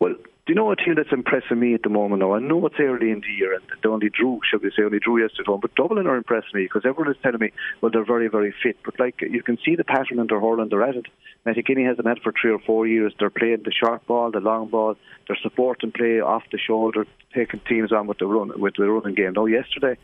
Well, 0.00 0.14
do 0.48 0.54
you 0.54 0.56
know 0.56 0.72
a 0.72 0.76
team 0.76 0.94
that's 0.94 1.12
impressing 1.12 1.60
me 1.60 1.74
at 1.74 1.82
the 1.82 1.90
moment 1.90 2.20
now? 2.20 2.32
I 2.32 2.38
know 2.38 2.64
it's 2.64 2.80
early 2.80 3.10
in 3.10 3.20
the 3.20 3.34
year 3.36 3.52
and 3.52 3.62
they 3.82 3.88
only 3.90 4.08
drew, 4.08 4.40
shall 4.50 4.60
we 4.60 4.70
say, 4.74 4.82
only 4.82 4.98
drew 4.98 5.20
yesterday 5.20 5.44
home, 5.46 5.60
but 5.60 5.74
Dublin 5.74 6.06
are 6.06 6.16
impressing 6.16 6.52
me 6.54 6.62
because 6.62 6.86
everyone 6.86 7.12
is 7.12 7.20
telling 7.22 7.38
me, 7.38 7.52
well, 7.82 7.92
they're 7.92 8.02
very, 8.02 8.28
very 8.28 8.54
fit. 8.62 8.78
But 8.82 8.98
like, 8.98 9.20
you 9.20 9.42
can 9.42 9.58
see 9.62 9.76
the 9.76 9.84
pattern 9.84 10.18
in 10.18 10.26
their 10.26 10.40
they're 10.40 10.82
at 10.82 10.96
it. 10.96 11.04
Mattie 11.44 11.62
Kenny 11.62 11.84
has 11.84 11.98
them 11.98 12.06
had 12.06 12.20
for 12.22 12.32
three 12.32 12.50
or 12.50 12.60
four 12.60 12.86
years. 12.86 13.12
They're 13.18 13.28
playing 13.28 13.64
the 13.66 13.72
short 13.72 14.06
ball, 14.06 14.30
the 14.30 14.40
long 14.40 14.68
ball, 14.68 14.96
they're 15.26 15.36
supporting 15.42 15.92
play 15.92 16.20
off 16.20 16.44
the 16.50 16.56
shoulder, 16.58 17.06
taking 17.34 17.60
teams 17.68 17.92
on 17.92 18.06
with 18.06 18.16
the 18.16 18.26
run, 18.26 18.58
with 18.58 18.76
the 18.78 18.88
running 18.88 19.16
game. 19.16 19.34
Now, 19.34 19.44
yesterday, 19.44 19.98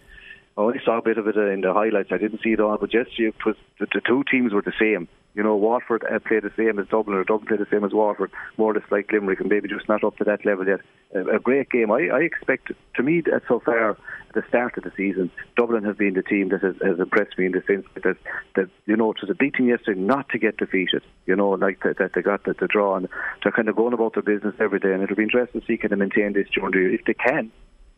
I 0.57 0.61
only 0.61 0.81
saw 0.85 0.99
a 0.99 1.03
bit 1.03 1.19
of 1.19 1.27
it 1.27 1.37
in 1.37 1.63
the 1.63 1.73
highlights. 1.73 2.11
I 2.13 2.19
didn't 2.19 2.43
see 2.43 2.51
it 2.51 2.61
all, 2.61 2.79
but 2.79 2.95
yesterday 2.95 3.29
it 3.29 3.45
was 3.45 3.57
the, 3.81 3.87
the 3.93 4.01
two 4.07 4.23
teams 4.31 4.53
were 4.53 4.63
the 4.63 4.73
same. 4.79 5.09
You 5.35 5.43
know, 5.43 5.57
Waterford 5.57 6.05
uh, 6.05 6.21
played 6.21 6.45
the 6.45 6.53
same 6.57 6.79
as 6.79 6.87
Dublin, 6.87 7.17
or 7.17 7.25
Dublin 7.25 7.49
played 7.49 7.59
the 7.59 7.67
same 7.69 7.85
as 7.85 7.93
Waterford, 7.93 8.31
more 8.57 8.71
or 8.71 8.75
less 8.75 8.89
like 8.93 9.11
Limerick, 9.11 9.41
and 9.41 9.49
maybe 9.49 9.69
just 9.69 9.89
not 9.89 10.05
up 10.05 10.17
to 10.19 10.25
that 10.25 10.47
level 10.47 10.65
yet. 10.65 10.81
A, 11.13 11.37
a 11.37 11.39
great 11.41 11.71
game. 11.71 11.91
I, 11.91 12.09
I 12.09 12.21
expect, 12.21 12.71
to 12.95 13.03
me, 13.03 13.21
that 13.23 13.43
so 13.49 13.59
far, 13.59 13.91
at 13.91 13.99
the 14.35 14.45
start 14.49 14.79
of 14.79 14.85
the 14.85 14.93
season, 14.97 15.33
Dublin 15.57 15.83
has 15.83 15.97
been 15.97 16.15
the 16.15 16.23
team 16.23 16.51
that 16.51 16.63
has, 16.63 16.77
has 16.85 17.01
impressed 17.01 17.37
me 17.37 17.47
in 17.47 17.53
the 17.53 17.63
sense 17.67 17.85
that, 18.05 18.17
that, 18.55 18.71
you 18.87 18.97
know, 18.97 19.11
it 19.11 19.21
was 19.21 19.31
a 19.31 19.35
beating 19.35 19.67
yesterday 19.67 19.99
not 19.99 20.29
to 20.29 20.39
get 20.39 20.57
defeated. 20.57 21.03
You 21.27 21.35
know, 21.35 21.51
like 21.51 21.83
that, 21.83 21.99
that 21.99 22.13
they 22.15 22.23
got 22.23 22.45
the, 22.45 22.55
the 22.55 22.69
draw, 22.69 22.95
and 22.95 23.09
they're 23.43 23.51
kind 23.51 23.69
of 23.69 23.75
going 23.75 23.93
about 23.93 24.15
their 24.15 24.23
business 24.23 24.55
every 24.61 24.79
day, 24.79 24.93
and 24.93 25.03
it'll 25.03 25.17
be 25.17 25.25
interesting 25.25 25.63
to 25.63 25.67
see 25.67 25.77
can 25.77 25.91
they 25.91 25.97
maintain 25.97 26.33
this 26.33 26.47
year. 26.57 26.95
If 26.95 27.07
they 27.07 27.15
can, 27.15 27.51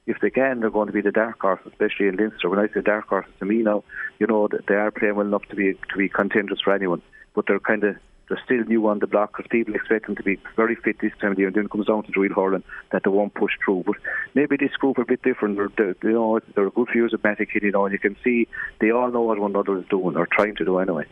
if 0.06 0.20
they 0.20 0.30
can, 0.30 0.60
they're 0.60 0.70
going 0.70 0.86
to 0.86 0.92
be 0.92 1.00
the 1.00 1.12
dark 1.12 1.40
horse, 1.40 1.60
especially 1.66 2.08
in 2.08 2.16
Leinster. 2.16 2.48
When 2.48 2.58
I 2.58 2.68
say 2.68 2.80
dark 2.80 3.08
horse, 3.08 3.26
to 3.40 3.44
me 3.44 3.62
now, 3.62 3.82
you 4.18 4.26
know, 4.26 4.48
they 4.68 4.74
are 4.74 4.90
playing 4.90 5.16
well 5.16 5.26
enough 5.26 5.44
to 5.50 5.56
be 5.56 5.74
to 5.74 5.96
be 5.96 6.08
contenders 6.08 6.60
for 6.62 6.72
anyone, 6.72 7.02
but 7.34 7.46
they're 7.46 7.60
kind 7.60 7.84
of 7.84 7.96
they're 8.28 8.40
still 8.44 8.64
new 8.64 8.86
on 8.88 8.98
the 8.98 9.06
block 9.06 9.36
because 9.36 9.48
people 9.50 9.74
expect 9.74 10.06
them 10.06 10.16
to 10.16 10.22
be 10.22 10.38
very 10.56 10.74
fit 10.74 10.98
this 11.00 11.12
time 11.20 11.30
of 11.30 11.36
the 11.36 11.42
year. 11.42 11.48
And 11.48 11.56
then 11.56 11.66
it 11.66 11.70
comes 11.70 11.86
down 11.86 12.02
to 12.04 12.10
Druid 12.10 12.32
hurling 12.32 12.64
that 12.90 13.02
they 13.04 13.10
won't 13.10 13.34
push 13.34 13.52
through. 13.64 13.84
But 13.86 13.96
maybe 14.34 14.56
this 14.56 14.72
group 14.72 14.98
are 14.98 15.02
a 15.02 15.06
bit 15.06 15.22
different. 15.22 15.56
They're, 15.56 15.70
they're, 15.76 16.10
you 16.10 16.16
know, 16.16 16.40
they're 16.54 16.66
a 16.66 16.70
good 16.70 16.88
few 16.88 17.04
of 17.04 17.12
Matic, 17.12 17.54
you 17.54 17.70
know, 17.70 17.86
and 17.86 17.92
you 17.92 17.98
can 17.98 18.16
see 18.24 18.48
they 18.80 18.90
all 18.90 19.10
know 19.10 19.22
what 19.22 19.38
one 19.38 19.52
another 19.52 19.78
is 19.78 19.84
doing 19.88 20.16
or 20.16 20.26
trying 20.26 20.56
to 20.56 20.64
do 20.64 20.78
anyway. 20.78 21.04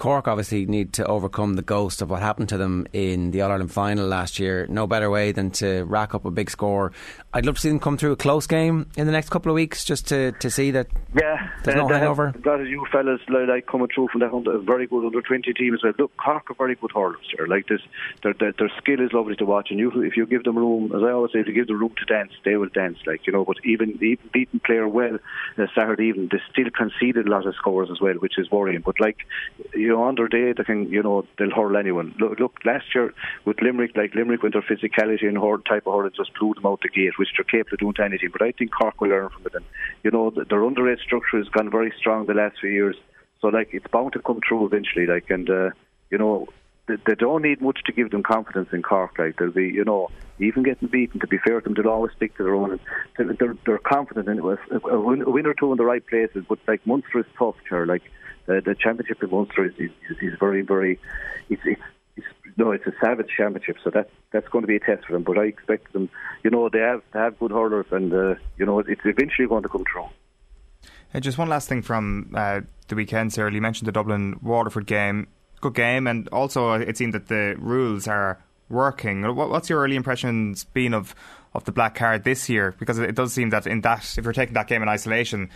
Cork 0.00 0.26
obviously 0.26 0.64
need 0.64 0.94
to 0.94 1.04
overcome 1.04 1.56
the 1.56 1.62
ghost 1.62 2.00
of 2.00 2.08
what 2.08 2.22
happened 2.22 2.48
to 2.48 2.56
them 2.56 2.86
in 2.94 3.32
the 3.32 3.42
All 3.42 3.50
Ireland 3.50 3.70
final 3.70 4.06
last 4.06 4.38
year. 4.38 4.66
No 4.70 4.86
better 4.86 5.10
way 5.10 5.30
than 5.32 5.50
to 5.52 5.82
rack 5.82 6.14
up 6.14 6.24
a 6.24 6.30
big 6.30 6.50
score. 6.50 6.90
I'd 7.34 7.44
love 7.44 7.56
to 7.56 7.60
see 7.60 7.68
them 7.68 7.78
come 7.78 7.98
through 7.98 8.12
a 8.12 8.16
close 8.16 8.46
game 8.46 8.88
in 8.96 9.04
the 9.04 9.12
next 9.12 9.28
couple 9.28 9.52
of 9.52 9.54
weeks, 9.54 9.84
just 9.84 10.08
to, 10.08 10.32
to 10.32 10.50
see 10.50 10.70
that. 10.70 10.86
Yeah, 11.14 11.50
there's 11.64 11.76
no 11.76 11.86
hangover. 11.86 12.28
Have, 12.28 12.42
that 12.44 12.60
is 12.60 12.68
you 12.68 12.86
fellas 12.90 13.20
like 13.28 13.66
coming 13.66 13.88
through 13.94 14.08
from 14.08 14.20
that 14.22 14.32
under, 14.32 14.58
very 14.60 14.86
good 14.86 15.04
under 15.04 15.20
twenty 15.20 15.52
team 15.52 15.74
as 15.74 15.80
well. 15.84 15.92
Look, 15.98 16.16
Cork 16.16 16.50
are 16.50 16.54
very 16.54 16.76
good 16.76 16.92
hurlers. 16.94 17.20
There, 17.36 17.46
like 17.46 17.68
this, 17.68 17.82
their, 18.22 18.32
their, 18.32 18.52
their 18.52 18.72
skill 18.78 19.00
is 19.00 19.12
lovely 19.12 19.36
to 19.36 19.44
watch, 19.44 19.68
and 19.70 19.78
you 19.78 19.90
if 20.02 20.16
you 20.16 20.24
give 20.24 20.44
them 20.44 20.56
room, 20.56 20.92
as 20.96 21.02
I 21.02 21.12
always 21.12 21.32
say, 21.32 21.40
if 21.40 21.46
you 21.46 21.52
give 21.52 21.66
them 21.66 21.78
room 21.78 21.92
to 21.98 22.04
dance, 22.06 22.32
they 22.42 22.56
will 22.56 22.70
dance. 22.70 22.96
Like 23.06 23.26
you 23.26 23.34
know, 23.34 23.44
but 23.44 23.58
even 23.64 23.90
even 24.02 24.30
beating 24.32 24.60
player 24.60 24.88
well 24.88 25.18
uh, 25.58 25.66
Saturday 25.74 26.06
evening, 26.06 26.30
they 26.32 26.40
still 26.50 26.70
conceded 26.70 27.26
a 27.26 27.30
lot 27.30 27.46
of 27.46 27.54
scores 27.56 27.90
as 27.92 28.00
well, 28.00 28.14
which 28.14 28.38
is 28.38 28.50
worrying. 28.50 28.80
But 28.80 28.98
like 28.98 29.18
you 29.74 29.89
know, 29.94 30.08
under 30.08 30.28
day 30.28 30.52
they 30.52 30.64
can 30.64 30.90
you 30.90 31.02
know 31.02 31.26
they'll 31.38 31.50
hurl 31.50 31.76
anyone. 31.76 32.14
Look, 32.18 32.38
look 32.38 32.56
last 32.64 32.86
year 32.94 33.12
with 33.44 33.60
Limerick, 33.62 33.96
like 33.96 34.14
Limerick, 34.14 34.42
with 34.42 34.52
their 34.52 34.62
physicality 34.62 35.26
and 35.26 35.38
hurl 35.38 35.58
type 35.58 35.86
of 35.86 35.94
hurling, 35.94 36.12
just 36.16 36.32
blew 36.38 36.54
them 36.54 36.66
out 36.66 36.80
the 36.82 36.88
gate, 36.88 37.18
which 37.18 37.28
they're 37.36 37.44
capable 37.44 37.74
of 37.74 37.80
doing 37.80 37.94
to 37.94 38.04
anything. 38.04 38.30
But 38.32 38.42
I 38.42 38.52
think 38.52 38.72
Cork 38.72 39.00
will 39.00 39.10
learn 39.10 39.28
from 39.30 39.46
it. 39.46 39.54
And 39.54 39.64
you 40.02 40.10
know, 40.10 40.30
their 40.30 40.60
underage 40.60 41.00
structure 41.00 41.38
has 41.38 41.48
gone 41.48 41.70
very 41.70 41.92
strong 41.98 42.26
the 42.26 42.34
last 42.34 42.58
few 42.60 42.70
years. 42.70 42.96
So 43.40 43.48
like 43.48 43.70
it's 43.72 43.86
bound 43.88 44.12
to 44.14 44.20
come 44.20 44.40
through 44.46 44.66
eventually. 44.66 45.06
Like 45.06 45.30
and 45.30 45.48
uh, 45.48 45.70
you 46.10 46.18
know 46.18 46.48
they, 46.86 47.14
don't 47.14 47.42
need 47.42 47.60
much 47.60 47.80
to 47.86 47.92
give 47.92 48.10
them 48.10 48.22
confidence 48.22 48.68
in 48.72 48.82
Cork. 48.82 49.18
Like 49.18 49.38
they'll 49.38 49.50
be 49.50 49.68
you 49.68 49.84
know 49.84 50.08
even 50.38 50.62
getting 50.62 50.88
beaten. 50.88 51.20
To 51.20 51.26
be 51.26 51.38
fair 51.38 51.60
to 51.60 51.64
them, 51.64 51.74
they'll 51.74 51.92
always 51.92 52.12
stick 52.16 52.36
to 52.36 52.44
their 52.44 52.54
own. 52.54 52.80
They're, 53.16 53.56
they're, 53.64 53.78
confident 53.78 54.28
in 54.28 54.38
it. 54.38 54.44
A, 54.44 54.88
a, 54.88 55.00
win, 55.00 55.22
a 55.22 55.30
win 55.30 55.46
or 55.46 55.54
two 55.54 55.70
in 55.72 55.78
the 55.78 55.84
right 55.84 56.06
places, 56.06 56.44
but 56.48 56.58
like 56.66 56.86
Munster 56.86 57.20
is 57.20 57.26
tough. 57.38 57.56
Sure, 57.68 57.86
like 57.86 58.02
the, 58.64 58.74
championship 58.74 59.22
in 59.22 59.30
Munster 59.30 59.66
is, 59.66 59.74
is, 59.78 59.90
is 60.20 60.38
very 60.38 60.62
very. 60.62 60.98
It's, 61.48 61.62
it's 61.64 61.80
no, 62.56 62.72
it's 62.72 62.86
a 62.86 62.92
savage 63.00 63.28
championship, 63.36 63.76
so 63.82 63.90
that 63.90 64.10
that's 64.32 64.48
going 64.48 64.62
to 64.62 64.66
be 64.66 64.76
a 64.76 64.80
test 64.80 65.06
for 65.06 65.12
them. 65.12 65.22
But 65.22 65.38
I 65.38 65.44
expect 65.44 65.92
them, 65.92 66.10
you 66.42 66.50
know, 66.50 66.68
they 66.68 66.80
have 66.80 67.02
they 67.12 67.18
have 67.18 67.38
good 67.38 67.50
hurlers, 67.50 67.86
and 67.90 68.12
uh, 68.12 68.34
you 68.58 68.66
know, 68.66 68.80
it's 68.80 69.00
eventually 69.04 69.48
going 69.48 69.62
to 69.62 69.68
come 69.68 69.84
through. 69.90 70.08
Just 71.18 71.38
one 71.38 71.48
last 71.48 71.68
thing 71.68 71.82
from 71.82 72.32
uh, 72.36 72.60
the 72.88 72.94
weekend, 72.94 73.32
sir. 73.32 73.48
You 73.48 73.60
mentioned 73.60 73.88
the 73.88 73.92
Dublin 73.92 74.38
Waterford 74.42 74.86
game, 74.86 75.26
good 75.60 75.74
game, 75.74 76.06
and 76.06 76.28
also 76.28 76.74
it 76.74 76.96
seemed 76.96 77.14
that 77.14 77.28
the 77.28 77.56
rules 77.58 78.06
are 78.06 78.42
working. 78.68 79.22
What's 79.34 79.68
your 79.68 79.80
early 79.80 79.96
impressions 79.96 80.64
been 80.64 80.94
of 80.94 81.14
of 81.52 81.64
the 81.64 81.72
black 81.72 81.94
card 81.94 82.24
this 82.24 82.48
year? 82.48 82.74
Because 82.78 82.98
it 82.98 83.14
does 83.14 83.32
seem 83.32 83.50
that 83.50 83.66
in 83.66 83.80
that, 83.80 84.16
if 84.18 84.24
you're 84.24 84.32
taking 84.32 84.54
that 84.54 84.68
game 84.68 84.82
in 84.82 84.88
isolation, 84.88 85.50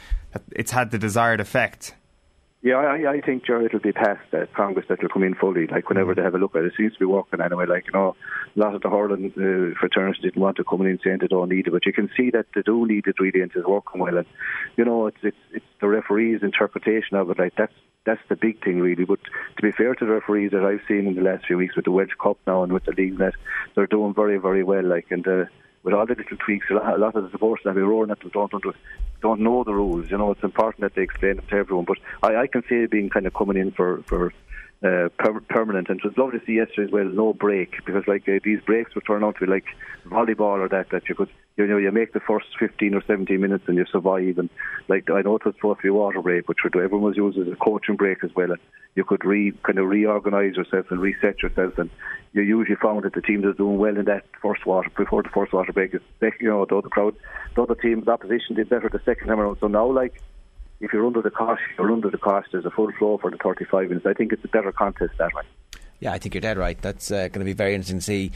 it's 0.52 0.72
had 0.72 0.90
the 0.90 0.98
desired 0.98 1.40
effect. 1.40 1.94
Yeah, 2.64 2.76
I, 2.76 3.16
I 3.16 3.20
think 3.20 3.44
Joe, 3.44 3.62
it'll 3.62 3.78
be 3.78 3.92
passed 3.92 4.32
at 4.32 4.54
Congress 4.54 4.86
that 4.88 5.02
will 5.02 5.10
come 5.10 5.22
in 5.22 5.34
fully. 5.34 5.66
Like 5.66 5.90
whenever 5.90 6.14
mm. 6.14 6.16
they 6.16 6.22
have 6.22 6.34
a 6.34 6.38
look 6.38 6.56
at 6.56 6.62
it, 6.62 6.68
it 6.68 6.72
seems 6.78 6.94
to 6.94 6.98
be 6.98 7.04
working 7.04 7.42
anyway. 7.42 7.66
Like 7.66 7.88
you 7.88 7.92
know, 7.92 8.16
a 8.56 8.58
lot 8.58 8.74
of 8.74 8.80
the 8.80 8.88
hurling 8.88 9.34
uh, 9.36 9.78
fraternities 9.78 10.22
didn't 10.22 10.40
want 10.40 10.56
to 10.56 10.64
come 10.64 10.80
in 10.80 10.98
saying 11.04 11.18
they 11.20 11.26
don't 11.26 11.50
need 11.50 11.66
it, 11.66 11.72
but 11.72 11.84
you 11.84 11.92
can 11.92 12.08
see 12.16 12.30
that 12.30 12.46
they 12.54 12.62
do 12.62 12.86
need 12.86 13.06
it 13.06 13.20
really, 13.20 13.42
and 13.42 13.52
it's 13.54 13.66
working 13.66 14.00
well. 14.00 14.16
And 14.16 14.26
you 14.78 14.84
know, 14.86 15.08
it's 15.08 15.18
it's 15.22 15.36
it's 15.52 15.66
the 15.82 15.88
referees' 15.88 16.42
interpretation 16.42 17.18
of 17.18 17.28
it. 17.28 17.38
Like 17.38 17.52
that's 17.54 17.74
that's 18.06 18.22
the 18.30 18.36
big 18.36 18.64
thing 18.64 18.80
really. 18.80 19.04
But 19.04 19.20
to 19.56 19.62
be 19.62 19.70
fair 19.70 19.94
to 19.94 20.06
the 20.06 20.12
referees 20.12 20.52
that 20.52 20.64
I've 20.64 20.88
seen 20.88 21.06
in 21.06 21.16
the 21.16 21.20
last 21.20 21.44
few 21.44 21.58
weeks 21.58 21.76
with 21.76 21.84
the 21.84 21.90
Wedge 21.90 22.16
Cup 22.18 22.38
now 22.46 22.62
and 22.62 22.72
with 22.72 22.86
the 22.86 22.92
league 22.92 23.18
net, 23.18 23.34
they're 23.74 23.86
doing 23.86 24.14
very 24.14 24.38
very 24.38 24.64
well. 24.64 24.84
Like 24.84 25.08
and. 25.10 25.28
Uh, 25.28 25.44
with 25.84 25.94
all 25.94 26.06
the 26.06 26.14
little 26.14 26.36
tweaks, 26.38 26.66
a 26.70 26.74
lot, 26.74 26.94
a 26.94 26.98
lot 26.98 27.14
of 27.14 27.24
the 27.24 27.30
supporters 27.30 27.62
that 27.64 27.74
be 27.74 27.82
roaring 27.82 28.10
at 28.10 28.18
them 28.20 28.30
don't, 28.32 28.50
don't 28.50 28.76
don't 29.20 29.40
know 29.40 29.62
the 29.64 29.72
rules. 29.72 30.10
You 30.10 30.18
know, 30.18 30.32
it's 30.32 30.42
important 30.42 30.80
that 30.80 30.94
they 30.94 31.02
explain 31.02 31.38
it 31.38 31.48
to 31.48 31.56
everyone. 31.56 31.84
But 31.84 31.98
I, 32.22 32.42
I 32.42 32.46
can 32.46 32.62
see 32.68 32.76
it 32.76 32.90
being 32.90 33.10
kind 33.10 33.26
of 33.26 33.34
coming 33.34 33.56
in 33.56 33.70
for 33.70 34.02
for 34.06 34.32
uh, 34.84 35.08
per- 35.18 35.40
permanent. 35.48 35.88
And 35.88 35.98
it 35.98 36.04
was 36.04 36.16
lovely 36.18 36.38
to 36.38 36.46
see 36.46 36.54
yesterday 36.54 36.84
as 36.84 36.92
well, 36.92 37.04
no 37.04 37.32
break, 37.32 37.84
because 37.86 38.06
like 38.06 38.28
uh, 38.28 38.38
these 38.44 38.60
breaks 38.60 38.94
would 38.94 39.06
turn 39.06 39.24
out 39.24 39.36
to 39.36 39.46
be 39.46 39.50
like 39.50 39.64
volleyball 40.06 40.60
or 40.60 40.68
that, 40.68 40.90
that 40.90 41.08
you 41.08 41.14
could, 41.14 41.30
you 41.56 41.66
know, 41.66 41.78
you 41.78 41.90
make 41.90 42.12
the 42.12 42.20
first 42.20 42.46
15 42.58 42.94
or 42.94 43.02
17 43.06 43.40
minutes 43.40 43.64
and 43.66 43.76
you 43.76 43.86
survive. 43.90 44.38
And 44.38 44.50
like, 44.88 45.08
I 45.10 45.22
know 45.22 45.36
it 45.36 45.44
was 45.44 45.54
supposed 45.54 45.78
to 45.78 45.82
be 45.84 45.88
a 45.88 45.94
water 45.94 46.20
break, 46.20 46.46
but 46.46 46.56
everyone 46.66 47.02
was 47.02 47.16
used 47.16 47.38
as 47.38 47.48
a 47.48 47.56
coaching 47.56 47.96
break 47.96 48.22
as 48.22 48.34
well. 48.34 48.50
And 48.50 48.60
you 48.94 49.04
could 49.04 49.24
re, 49.24 49.52
kind 49.62 49.78
of 49.78 49.88
reorganise 49.88 50.56
yourself 50.56 50.86
and 50.90 51.00
reset 51.00 51.42
yourself. 51.42 51.78
And 51.78 51.88
you 52.34 52.42
usually 52.42 52.76
found 52.76 53.04
that 53.04 53.14
the 53.14 53.22
team 53.22 53.42
was 53.42 53.56
doing 53.56 53.78
well 53.78 53.96
in 53.96 54.04
that 54.04 54.24
first 54.42 54.66
water, 54.66 54.90
before 54.96 55.22
the 55.22 55.30
first 55.30 55.52
water 55.52 55.72
break, 55.72 55.92
you 55.92 56.00
know, 56.42 56.66
the 56.66 56.76
other 56.76 56.88
crowd, 56.88 57.14
the 57.54 57.62
other 57.62 57.74
team, 57.74 58.02
the 58.04 58.10
opposition 58.10 58.56
did 58.56 58.68
better 58.68 58.90
the 58.92 59.00
second 59.04 59.28
time 59.28 59.40
around. 59.40 59.56
So 59.60 59.68
now, 59.68 59.90
like, 59.90 60.20
if 60.84 60.92
you're 60.92 61.06
under 61.06 61.22
the 61.22 61.30
cost, 61.30 61.62
you're 61.78 61.92
under 61.92 62.10
the 62.10 62.18
cost. 62.18 62.48
There's 62.52 62.64
a 62.64 62.70
full 62.70 62.90
flow 62.98 63.18
for 63.18 63.30
the 63.30 63.36
35 63.36 63.88
minutes. 63.88 64.06
I 64.06 64.12
think 64.12 64.32
it's 64.32 64.44
a 64.44 64.48
better 64.48 64.72
contest 64.72 65.14
that 65.18 65.34
way. 65.34 65.42
Yeah, 66.00 66.12
I 66.12 66.18
think 66.18 66.34
you're 66.34 66.40
dead 66.40 66.58
right. 66.58 66.80
That's 66.80 67.10
uh, 67.10 67.28
going 67.28 67.40
to 67.40 67.44
be 67.44 67.52
very 67.52 67.74
interesting 67.74 67.98
to 67.98 68.04
see 68.04 68.32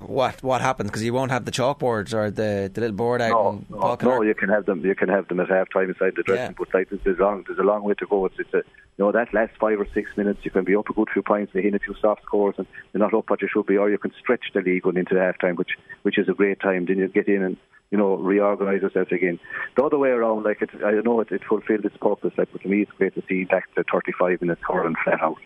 what 0.00 0.42
what 0.42 0.60
happens 0.60 0.90
because 0.90 1.04
you 1.04 1.12
won't 1.12 1.30
have 1.30 1.44
the 1.44 1.52
chalkboards 1.52 2.14
or 2.14 2.30
the, 2.30 2.70
the 2.72 2.80
little 2.80 2.96
board 2.96 3.20
out. 3.20 3.30
No, 3.30 3.64
no, 3.70 3.96
no, 4.02 4.22
you 4.22 4.34
can 4.34 4.48
have 4.48 4.66
them. 4.66 4.84
You 4.84 4.94
can 4.94 5.08
have 5.08 5.28
them 5.28 5.40
at 5.40 5.48
half 5.48 5.68
time 5.70 5.90
inside 5.90 6.14
the 6.16 6.22
dressing. 6.22 6.46
Yeah. 6.46 6.54
But 6.58 6.74
like 6.74 6.88
there's 7.04 7.18
long 7.18 7.44
there's 7.46 7.58
a 7.58 7.62
long 7.62 7.84
way 7.84 7.94
to 7.94 8.06
go. 8.06 8.26
It's, 8.26 8.36
it's 8.38 8.54
a 8.54 8.58
you 8.96 9.04
know 9.04 9.12
that 9.12 9.34
last 9.34 9.52
five 9.60 9.78
or 9.78 9.86
six 9.92 10.10
minutes 10.16 10.40
you 10.42 10.50
can 10.50 10.64
be 10.64 10.74
up 10.74 10.88
a 10.88 10.92
good 10.92 11.08
few 11.12 11.22
points 11.22 11.52
and 11.54 11.62
hit 11.62 11.74
a 11.74 11.78
few 11.78 11.94
soft 12.00 12.22
scores 12.22 12.54
and 12.58 12.66
you're 12.92 13.02
not 13.02 13.14
up 13.14 13.28
what 13.28 13.42
you 13.42 13.48
should 13.52 13.66
be, 13.66 13.76
or 13.76 13.90
you 13.90 13.98
can 13.98 14.12
stretch 14.18 14.46
the 14.54 14.60
league 14.60 14.82
going 14.82 14.96
into 14.96 15.16
half 15.16 15.38
time, 15.38 15.56
which 15.56 15.72
which 16.02 16.18
is 16.18 16.28
a 16.28 16.34
great 16.34 16.60
time. 16.60 16.86
Then 16.86 16.98
you 16.98 17.08
get 17.08 17.28
in 17.28 17.42
and 17.42 17.56
you 17.90 17.98
know, 17.98 18.16
reorganise 18.16 18.82
yourself 18.82 19.10
again. 19.12 19.38
The 19.76 19.84
other 19.84 19.98
way 19.98 20.08
around, 20.08 20.44
like 20.44 20.62
it, 20.62 20.70
I 20.84 20.92
know 21.04 21.20
it, 21.20 21.30
it 21.30 21.42
fulfilled 21.48 21.84
its 21.84 21.96
purpose. 21.96 22.32
Like, 22.36 22.48
but 22.52 22.62
to 22.62 22.68
me, 22.68 22.82
it's 22.82 22.92
great 22.92 23.14
to 23.14 23.22
see 23.28 23.44
back 23.44 23.72
to 23.74 23.84
35 23.90 24.30
in 24.30 24.48
minutes 24.48 24.62
curling 24.66 24.96
flat 25.04 25.22
out. 25.22 25.38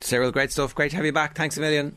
Cyril, 0.00 0.32
great 0.32 0.50
stuff. 0.50 0.74
Great 0.74 0.90
to 0.92 0.96
have 0.96 1.04
you 1.04 1.12
back. 1.12 1.36
Thanks 1.36 1.56
a 1.58 1.60
million. 1.60 1.94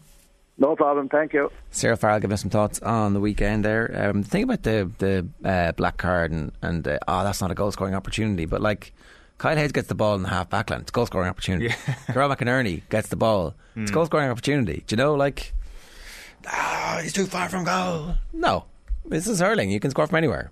No 0.57 0.75
problem. 0.75 1.09
Thank 1.09 1.33
you. 1.33 1.51
Cyril 1.71 1.97
Farrell 1.97 2.19
giving 2.19 2.33
us 2.33 2.41
some 2.41 2.49
thoughts 2.49 2.79
on 2.81 3.13
the 3.13 3.19
weekend 3.19 3.65
there. 3.65 4.09
Um, 4.09 4.21
the 4.21 4.29
thing 4.29 4.43
about 4.43 4.63
the 4.63 4.91
the 4.99 5.27
uh, 5.47 5.71
black 5.71 5.97
card 5.97 6.31
and 6.31 6.51
and 6.61 6.87
uh, 6.87 6.99
oh, 7.07 7.23
that's 7.23 7.41
not 7.41 7.51
a 7.51 7.55
goal 7.55 7.71
scoring 7.71 7.95
opportunity, 7.95 8.45
but 8.45 8.61
like. 8.61 8.93
Kyle 9.39 9.57
Hayes 9.57 9.71
gets 9.71 9.87
the 9.87 9.95
ball 9.95 10.15
in 10.15 10.21
the 10.21 10.29
half 10.29 10.49
back 10.49 10.69
line. 10.69 10.81
It's 10.81 10.91
goal 10.91 11.07
scoring 11.07 11.27
opportunity. 11.27 11.65
Yeah. 11.65 11.95
Carl 12.13 12.29
McInerney 12.29 12.87
gets 12.89 13.09
the 13.09 13.15
ball. 13.15 13.55
It's 13.75 13.89
mm. 13.89 13.93
goal 13.93 14.05
scoring 14.05 14.29
opportunity. 14.29 14.83
Do 14.85 14.93
you 14.93 14.97
know, 14.97 15.15
like, 15.15 15.53
ah, 16.47 16.97
oh, 16.97 17.01
he's 17.01 17.11
too 17.11 17.25
far 17.25 17.49
from 17.49 17.65
goal. 17.65 18.13
No, 18.31 18.65
this 19.05 19.27
is 19.27 19.39
hurling. 19.39 19.71
You 19.71 19.79
can 19.79 19.91
score 19.91 20.07
from 20.07 20.17
anywhere. 20.17 20.51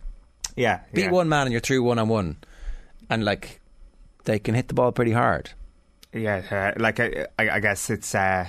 Yeah. 0.55 0.81
Beat 0.93 1.05
yeah. 1.05 1.11
one 1.11 1.29
man 1.29 1.47
and 1.47 1.51
you're 1.51 1.61
through 1.61 1.83
one 1.83 1.99
on 1.99 2.09
one. 2.09 2.37
And 3.09 3.25
like, 3.25 3.61
they 4.25 4.39
can 4.39 4.55
hit 4.55 4.67
the 4.67 4.73
ball 4.73 4.91
pretty 4.91 5.11
hard. 5.11 5.51
Yeah, 6.13 6.73
uh, 6.75 6.79
like 6.81 6.99
I, 6.99 7.27
I, 7.39 7.59
guess 7.61 7.89
it's 7.89 8.13
uh, 8.13 8.45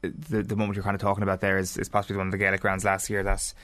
the 0.00 0.42
the 0.42 0.56
moment 0.56 0.74
you're 0.74 0.82
kind 0.82 0.94
of 0.94 1.02
talking 1.02 1.22
about 1.22 1.42
there 1.42 1.58
is, 1.58 1.76
is 1.76 1.90
possibly 1.90 2.16
one 2.16 2.28
of 2.28 2.32
the 2.32 2.38
Gaelic 2.38 2.62
grounds 2.62 2.82
last 2.82 3.10
year. 3.10 3.22
That's 3.22 3.54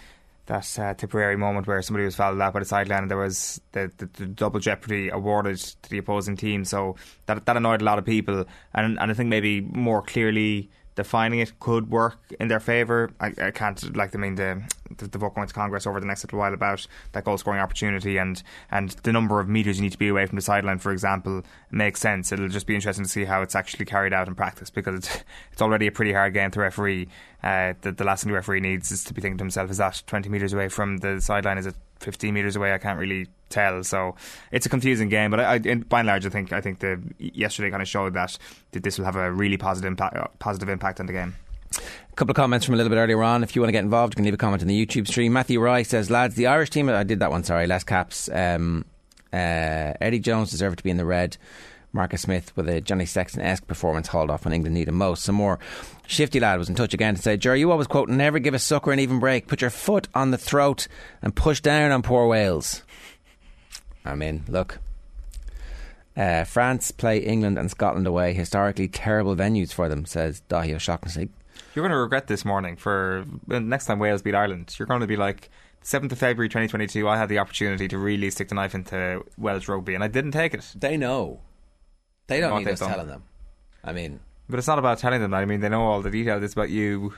that 0.45 0.79
uh, 0.79 0.93
Tipperary 0.95 1.37
moment 1.37 1.67
where 1.67 1.81
somebody 1.81 2.05
was 2.05 2.17
fouled 2.17 2.41
out 2.41 2.53
by 2.53 2.59
the 2.59 2.67
sideline 2.67 3.03
and 3.03 3.11
there 3.11 3.17
was 3.17 3.61
the, 3.73 3.91
the, 3.97 4.07
the, 4.15 4.27
double 4.27 4.61
jeopardy 4.61 5.09
awarded 5.09 5.59
to 5.59 5.91
the 5.91 5.99
opposing 5.99 6.37
team. 6.37 6.67
So 6.67 6.97
that 7.27 7.47
that 7.47 7.57
annoyed 7.57 7.81
a 7.81 7.85
lot 7.85 7.99
of 7.99 8.05
people, 8.05 8.45
and 8.75 8.99
and 9.01 9.11
I 9.11 9.15
think 9.15 9.31
maybe 9.31 9.63
more 9.63 10.03
clearly 10.03 10.69
defining 10.95 11.41
it 11.41 11.59
could 11.61 11.91
work 11.91 12.19
in 12.39 12.49
their 12.49 12.61
favour. 12.61 13.11
I, 13.21 13.33
I, 13.41 13.51
can't 13.51 13.97
like 13.97 14.15
I 14.15 14.19
mean 14.19 14.35
the, 14.35 14.63
the 14.97 15.09
the 15.09 15.19
vote 15.19 15.35
going 15.35 15.47
to 15.47 15.55
Congress 15.55 15.87
over 15.87 16.01
the 16.01 16.07
next 16.07 16.25
little 16.25 16.39
while 16.39 16.53
about 16.53 16.87
that 17.13 17.25
goal 17.25 17.39
scoring 17.39 17.61
opportunity 17.61 18.19
and 18.19 18.43
and 18.71 18.91
the 19.03 19.13
number 19.13 19.41
of 19.41 19.49
meters 19.49 19.79
you 19.79 19.83
need 19.83 19.93
to 19.93 19.99
be 19.99 20.09
away 20.09 20.27
from 20.27 20.37
the 20.37 20.43
sideline, 20.43 20.79
for 20.79 20.93
example, 20.93 21.43
makes 21.71 22.01
sense. 22.01 22.33
It'll 22.33 22.49
just 22.49 22.67
be 22.67 22.75
interesting 22.75 23.05
to 23.05 23.11
see 23.11 23.25
how 23.25 23.43
it's 23.43 23.55
actually 23.55 23.85
carried 23.85 24.13
out 24.13 24.29
in 24.29 24.35
practice 24.35 24.71
because 24.71 24.97
it's 24.97 25.25
it's 25.53 25.63
already 25.63 25.87
a 25.87 25.93
pretty 25.93 26.13
hard 26.13 26.35
game 26.35 26.51
to 26.51 26.61
referee. 26.61 27.09
Uh, 27.43 27.75
the, 27.81 27.93
the 27.93 28.05
last 28.05 28.23
thing 28.23 28.33
the 28.33 28.37
referee 28.37 28.61
needs 28.61 28.91
is 28.91 29.05
to 29.05 29.15
be 29.15 29.21
thinking 29.21 29.39
to 29.39 29.45
himself, 29.45 29.71
is 29.71 29.79
that 29.79 30.03
20 30.07 30.29
metres 30.29 30.53
away 30.53 30.69
from 30.69 30.99
the 30.99 31.21
sideline? 31.21 31.57
Is 31.57 31.67
it 31.67 31.75
15 32.01 32.35
metres 32.35 32.57
away? 32.57 32.73
I 32.73 32.79
can't 32.79 32.99
really 32.99 33.29
tell. 33.49 33.83
So 33.85 34.17
it's 34.51 34.67
a 34.67 34.69
confusing 34.69 35.09
game. 35.09 35.31
But 35.31 35.41
I, 35.41 35.55
I, 35.55 35.59
by 35.59 36.01
and 36.01 36.07
large, 36.07 36.27
I 36.27 36.31
think 36.31 36.53
I 36.53 36.61
think 36.61 36.81
the 36.81 37.01
yesterday 37.19 37.71
kind 37.71 37.83
of 37.83 37.89
showed 37.89 38.15
that, 38.15 38.37
that 38.73 38.83
this 38.83 38.99
will 38.99 39.05
have 39.05 39.17
a 39.17 39.31
really 39.31 39.57
positive 39.57 39.89
impact, 39.89 40.17
uh, 40.17 40.27
positive 40.39 40.69
impact 40.69 41.01
on 41.01 41.07
the 41.07 41.13
game. 41.13 41.35
A 41.77 42.17
couple 42.17 42.33
of 42.33 42.37
comments 42.37 42.67
from 42.67 42.75
a 42.75 42.77
little 42.77 42.91
bit 42.91 42.97
earlier 42.97 43.23
on. 43.23 43.43
If 43.45 43.55
you 43.55 43.63
want 43.63 43.69
to 43.69 43.73
get 43.73 43.85
involved, 43.85 44.15
you 44.15 44.17
can 44.17 44.25
leave 44.25 44.35
a 44.35 44.39
comment 44.39 44.63
in 44.63 44.69
the 44.69 44.87
YouTube 44.87 45.07
stream. 45.07 45.33
Matthew 45.33 45.61
Rice 45.61 45.89
says, 45.89 46.11
lads, 46.11 46.35
the 46.35 46.49
Irish 46.49 46.71
team, 46.71 46.89
I 46.89 47.05
did 47.05 47.21
that 47.21 47.31
one, 47.31 47.45
sorry, 47.45 47.69
less 47.69 47.85
caps. 47.85 48.29
Um, 48.29 48.85
uh, 49.33 49.95
Eddie 50.01 50.19
Jones 50.19 50.51
deserved 50.51 50.79
to 50.79 50.85
be 50.85 50.91
in 50.91 50.97
the 50.97 51.05
red. 51.05 51.37
Marcus 51.93 52.23
Smith 52.23 52.57
with 52.57 52.69
a 52.69 52.81
Johnny 52.81 53.07
Sexton 53.07 53.43
esque 53.43 53.67
performance 53.67 54.09
hauled 54.09 54.31
off 54.31 54.45
when 54.45 54.55
England 54.55 54.75
needed 54.75 54.93
most. 54.93 55.25
Some 55.25 55.35
more. 55.37 55.59
Shifty 56.11 56.41
Lad 56.41 56.59
was 56.59 56.69
in 56.69 56.75
touch 56.75 56.93
again 56.93 57.15
to 57.15 57.23
say, 57.23 57.37
Jerry, 57.37 57.61
you 57.61 57.71
always 57.71 57.87
quote, 57.87 58.09
never 58.09 58.41
give 58.41 58.53
a 58.53 58.59
sucker 58.59 58.91
an 58.91 58.99
even 58.99 59.21
break. 59.21 59.47
Put 59.47 59.61
your 59.61 59.71
foot 59.71 60.09
on 60.13 60.33
the 60.33 60.39
throat 60.39 60.89
and 61.23 61.37
push 61.37 61.61
down 61.61 61.93
on 61.93 62.03
poor 62.03 62.27
Wales. 62.27 62.83
I 64.05 64.17
mean, 64.17 64.43
look. 64.49 64.81
Uh, 66.17 66.43
France 66.43 66.91
play 66.91 67.19
England 67.19 67.59
and 67.59 67.71
Scotland 67.71 68.09
away. 68.09 68.35
Historically 68.35 68.89
terrible 68.89 69.37
venues 69.37 69.73
for 69.73 69.89
them, 69.89 70.05
says 70.05 70.43
Dahi 70.49 70.75
O'Shaughnessy. 70.75 71.29
You're 71.77 71.85
going 71.85 71.93
to 71.93 71.99
regret 71.99 72.27
this 72.27 72.45
morning 72.45 72.75
for 72.75 73.25
next 73.47 73.87
time 73.87 74.01
Wales 74.01 74.21
beat 74.21 74.35
Ireland. 74.35 74.75
You're 74.81 74.87
going 74.87 75.03
to 75.03 75.07
be 75.07 75.17
like, 75.17 75.49
7th 75.85 76.11
of 76.11 76.19
February 76.19 76.49
2022, 76.49 77.09
I 77.09 77.19
had 77.19 77.29
the 77.29 77.39
opportunity 77.39 77.87
to 77.87 77.97
really 77.97 78.31
stick 78.31 78.49
the 78.49 78.57
knife 78.57 78.75
into 78.75 79.25
Welsh 79.39 79.69
rugby 79.69 79.95
and 79.95 80.03
I 80.03 80.09
didn't 80.09 80.33
take 80.33 80.55
it. 80.55 80.75
They 80.75 80.97
know. 80.97 81.41
They 82.27 82.41
don't 82.41 82.59
need 82.59 82.69
us 82.69 82.81
telling 82.81 83.07
them. 83.07 83.23
I 83.85 83.93
mean, 83.93 84.19
but 84.51 84.59
it's 84.59 84.69
not 84.69 84.79
about 84.79 84.99
telling 84.99 85.21
them. 85.21 85.31
that. 85.31 85.39
I 85.39 85.45
mean, 85.45 85.61
they 85.61 85.69
know 85.69 85.83
all 85.83 86.03
the 86.03 86.11
details. 86.11 86.43
It's 86.43 86.53
about 86.55 86.71
you 86.71 87.15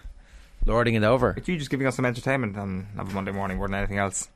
lording 0.67 0.95
it 0.95 1.03
over. 1.03 1.35
It's 1.37 1.49
you 1.49 1.59
just 1.59 1.71
giving 1.71 1.87
us 1.87 1.97
some 1.97 2.05
entertainment 2.05 2.57
on, 2.57 2.87
a 2.97 3.05
Monday 3.05 3.33
morning 3.33 3.57
more 3.57 3.69
than 3.69 3.75
anything 3.75 3.99
else. 3.99 4.29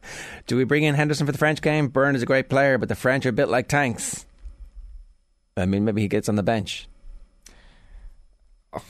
Do 0.46 0.56
we 0.56 0.64
bring 0.64 0.82
in 0.82 0.94
Henderson 0.94 1.26
for 1.26 1.32
the 1.32 1.38
French 1.38 1.62
game? 1.62 1.90
Beirne 1.90 2.14
is 2.14 2.22
a 2.22 2.26
great 2.26 2.48
player, 2.48 2.78
but 2.78 2.88
the 2.88 2.94
French 2.94 3.26
are 3.26 3.30
a 3.30 3.32
bit 3.32 3.48
like 3.48 3.68
tanks. 3.68 4.26
I 5.56 5.66
mean, 5.66 5.84
maybe 5.84 6.02
he 6.02 6.08
gets 6.08 6.28
on 6.28 6.36
the 6.36 6.42
bench. 6.42 6.88
Oh. 8.72 8.82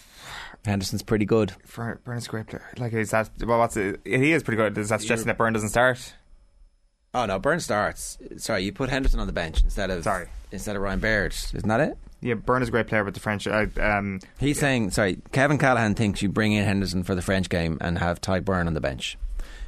Henderson's 0.64 1.02
pretty 1.02 1.24
good. 1.24 1.52
Beirne 1.68 2.16
is 2.16 2.26
a 2.26 2.30
great 2.30 2.46
player. 2.46 2.66
Like, 2.78 2.92
is 2.92 3.10
that 3.10 3.30
well? 3.44 3.58
What's 3.58 3.76
it? 3.76 4.00
He 4.04 4.32
is 4.32 4.42
pretty 4.42 4.56
good. 4.56 4.76
Is 4.78 4.88
that 4.88 5.00
suggesting 5.00 5.28
that 5.28 5.38
Beirne 5.38 5.52
doesn't 5.52 5.68
start? 5.68 6.14
Oh 7.14 7.24
no, 7.24 7.38
Beirne 7.38 7.62
starts. 7.62 8.18
Sorry, 8.36 8.64
you 8.64 8.72
put 8.72 8.90
Henderson 8.90 9.20
on 9.20 9.26
the 9.26 9.32
bench 9.32 9.62
instead 9.62 9.90
of 9.90 10.04
sorry 10.04 10.28
instead 10.52 10.76
of 10.76 10.82
Ryan 10.82 11.00
Baird. 11.00 11.32
Isn't 11.32 11.68
that 11.68 11.80
it? 11.80 11.96
Yeah, 12.20 12.34
Beirne 12.34 12.62
is 12.62 12.68
a 12.68 12.70
great 12.70 12.86
player, 12.86 13.04
but 13.04 13.14
the 13.14 13.20
French. 13.20 13.46
Um, 13.46 14.20
He's 14.38 14.56
yeah. 14.56 14.60
saying 14.60 14.90
sorry. 14.90 15.18
Kevin 15.32 15.58
Callahan 15.58 15.94
thinks 15.94 16.22
you 16.22 16.28
bring 16.28 16.52
in 16.52 16.64
Henderson 16.64 17.02
for 17.02 17.14
the 17.14 17.22
French 17.22 17.48
game 17.48 17.78
and 17.80 17.98
have 17.98 18.20
Tadhg 18.20 18.42
Beirne 18.42 18.66
on 18.66 18.74
the 18.74 18.80
bench, 18.80 19.18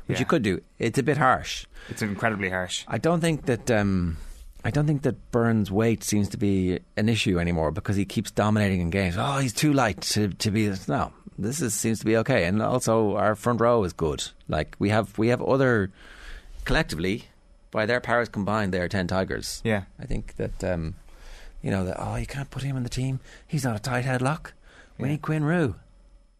which 0.06 0.16
yeah. 0.16 0.20
you 0.20 0.26
could 0.26 0.42
do. 0.42 0.60
It's 0.78 0.98
a 0.98 1.02
bit 1.02 1.18
harsh. 1.18 1.66
It's 1.88 2.02
incredibly 2.02 2.50
harsh. 2.50 2.84
I 2.88 2.98
don't 2.98 3.20
think 3.20 3.46
that. 3.46 3.70
Um, 3.70 4.16
I 4.64 4.70
don't 4.70 4.86
think 4.86 5.02
that 5.02 5.30
Burns' 5.30 5.70
weight 5.70 6.02
seems 6.02 6.28
to 6.30 6.36
be 6.36 6.80
an 6.96 7.08
issue 7.08 7.38
anymore 7.38 7.70
because 7.70 7.94
he 7.96 8.04
keeps 8.04 8.30
dominating 8.30 8.80
in 8.80 8.90
games. 8.90 9.14
Oh, 9.16 9.38
he's 9.38 9.52
too 9.52 9.72
light 9.72 10.00
to, 10.00 10.28
to 10.28 10.50
be 10.50 10.66
this. 10.66 10.88
No, 10.88 11.12
this 11.38 11.62
is, 11.62 11.74
seems 11.74 12.00
to 12.00 12.04
be 12.04 12.16
okay. 12.18 12.44
And 12.44 12.60
also, 12.60 13.14
our 13.16 13.36
front 13.36 13.60
row 13.60 13.84
is 13.84 13.92
good. 13.92 14.24
Like 14.48 14.74
we 14.78 14.88
have 14.88 15.16
we 15.16 15.28
have 15.28 15.40
other 15.40 15.92
collectively 16.64 17.26
by 17.70 17.86
their 17.86 18.00
powers 18.00 18.28
combined, 18.28 18.72
they 18.72 18.80
are 18.80 18.88
ten 18.88 19.06
Tigers. 19.06 19.60
Yeah, 19.64 19.84
I 20.00 20.06
think 20.06 20.36
that 20.36 20.64
um, 20.64 20.94
you 21.62 21.70
know 21.70 21.84
that. 21.84 21.96
Oh, 21.98 22.16
you 22.16 22.26
can't 22.26 22.50
put 22.50 22.62
him 22.62 22.76
in 22.76 22.82
the 22.82 22.88
team. 22.88 23.20
He's 23.46 23.64
not 23.64 23.76
a 23.76 23.80
tight 23.80 24.04
headlock. 24.04 24.52
We 24.98 25.04
Yeah. 25.06 25.12
need 25.12 25.22
Quinn 25.22 25.44
Roux. 25.44 25.74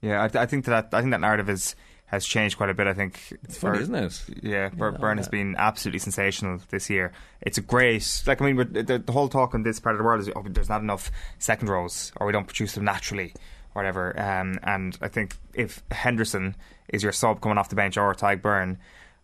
Yeah, 0.01 0.23
I, 0.23 0.43
I 0.43 0.47
think 0.47 0.65
that 0.67 0.89
I 0.93 1.01
think 1.01 1.11
that 1.13 1.21
narrative 1.21 1.49
is 1.51 1.75
has 2.07 2.25
changed 2.25 2.57
quite 2.57 2.71
a 2.71 2.75
bit. 2.75 2.87
I 2.87 2.95
think 2.95 3.21
It's 3.45 3.59
funny, 3.59 3.81
isn't 3.81 3.95
it? 3.95 4.23
Yeah, 4.43 4.71
Bur- 4.71 4.93
Yeah, 4.93 4.99
Beirne 4.99 5.19
has 5.19 5.29
been 5.29 5.55
absolutely 5.59 5.99
sensational 5.99 6.59
this 6.71 6.89
year. 6.89 7.13
It's 7.43 7.59
a 7.59 7.61
great, 7.61 8.23
like 8.27 8.41
I 8.41 8.51
mean, 8.51 8.73
the, 8.73 8.99
the 9.05 9.13
whole 9.13 9.29
talk 9.29 9.53
in 9.53 9.63
this 9.63 9.79
part 9.79 9.95
of 9.95 9.99
the 9.99 10.05
world 10.05 10.21
is 10.23 10.31
oh, 10.35 10.43
there's 10.49 10.71
not 10.71 10.81
enough 10.81 11.11
second 11.39 11.69
rows, 11.69 12.13
or 12.17 12.27
we 12.27 12.33
don't 12.33 12.47
produce 12.47 12.75
them 12.75 12.85
naturally, 12.85 13.35
or 13.75 13.83
whatever. 13.83 14.19
Um, 14.19 14.59
and 14.63 14.97
I 15.03 15.09
think 15.09 15.37
if 15.53 15.83
Henderson 15.91 16.55
is 16.89 17.03
your 17.03 17.13
sub 17.13 17.43
coming 17.43 17.59
off 17.59 17.69
the 17.69 17.77
bench, 17.77 17.97
or 17.99 18.15
Tadhg 18.15 18.41
Beirne. 18.41 18.77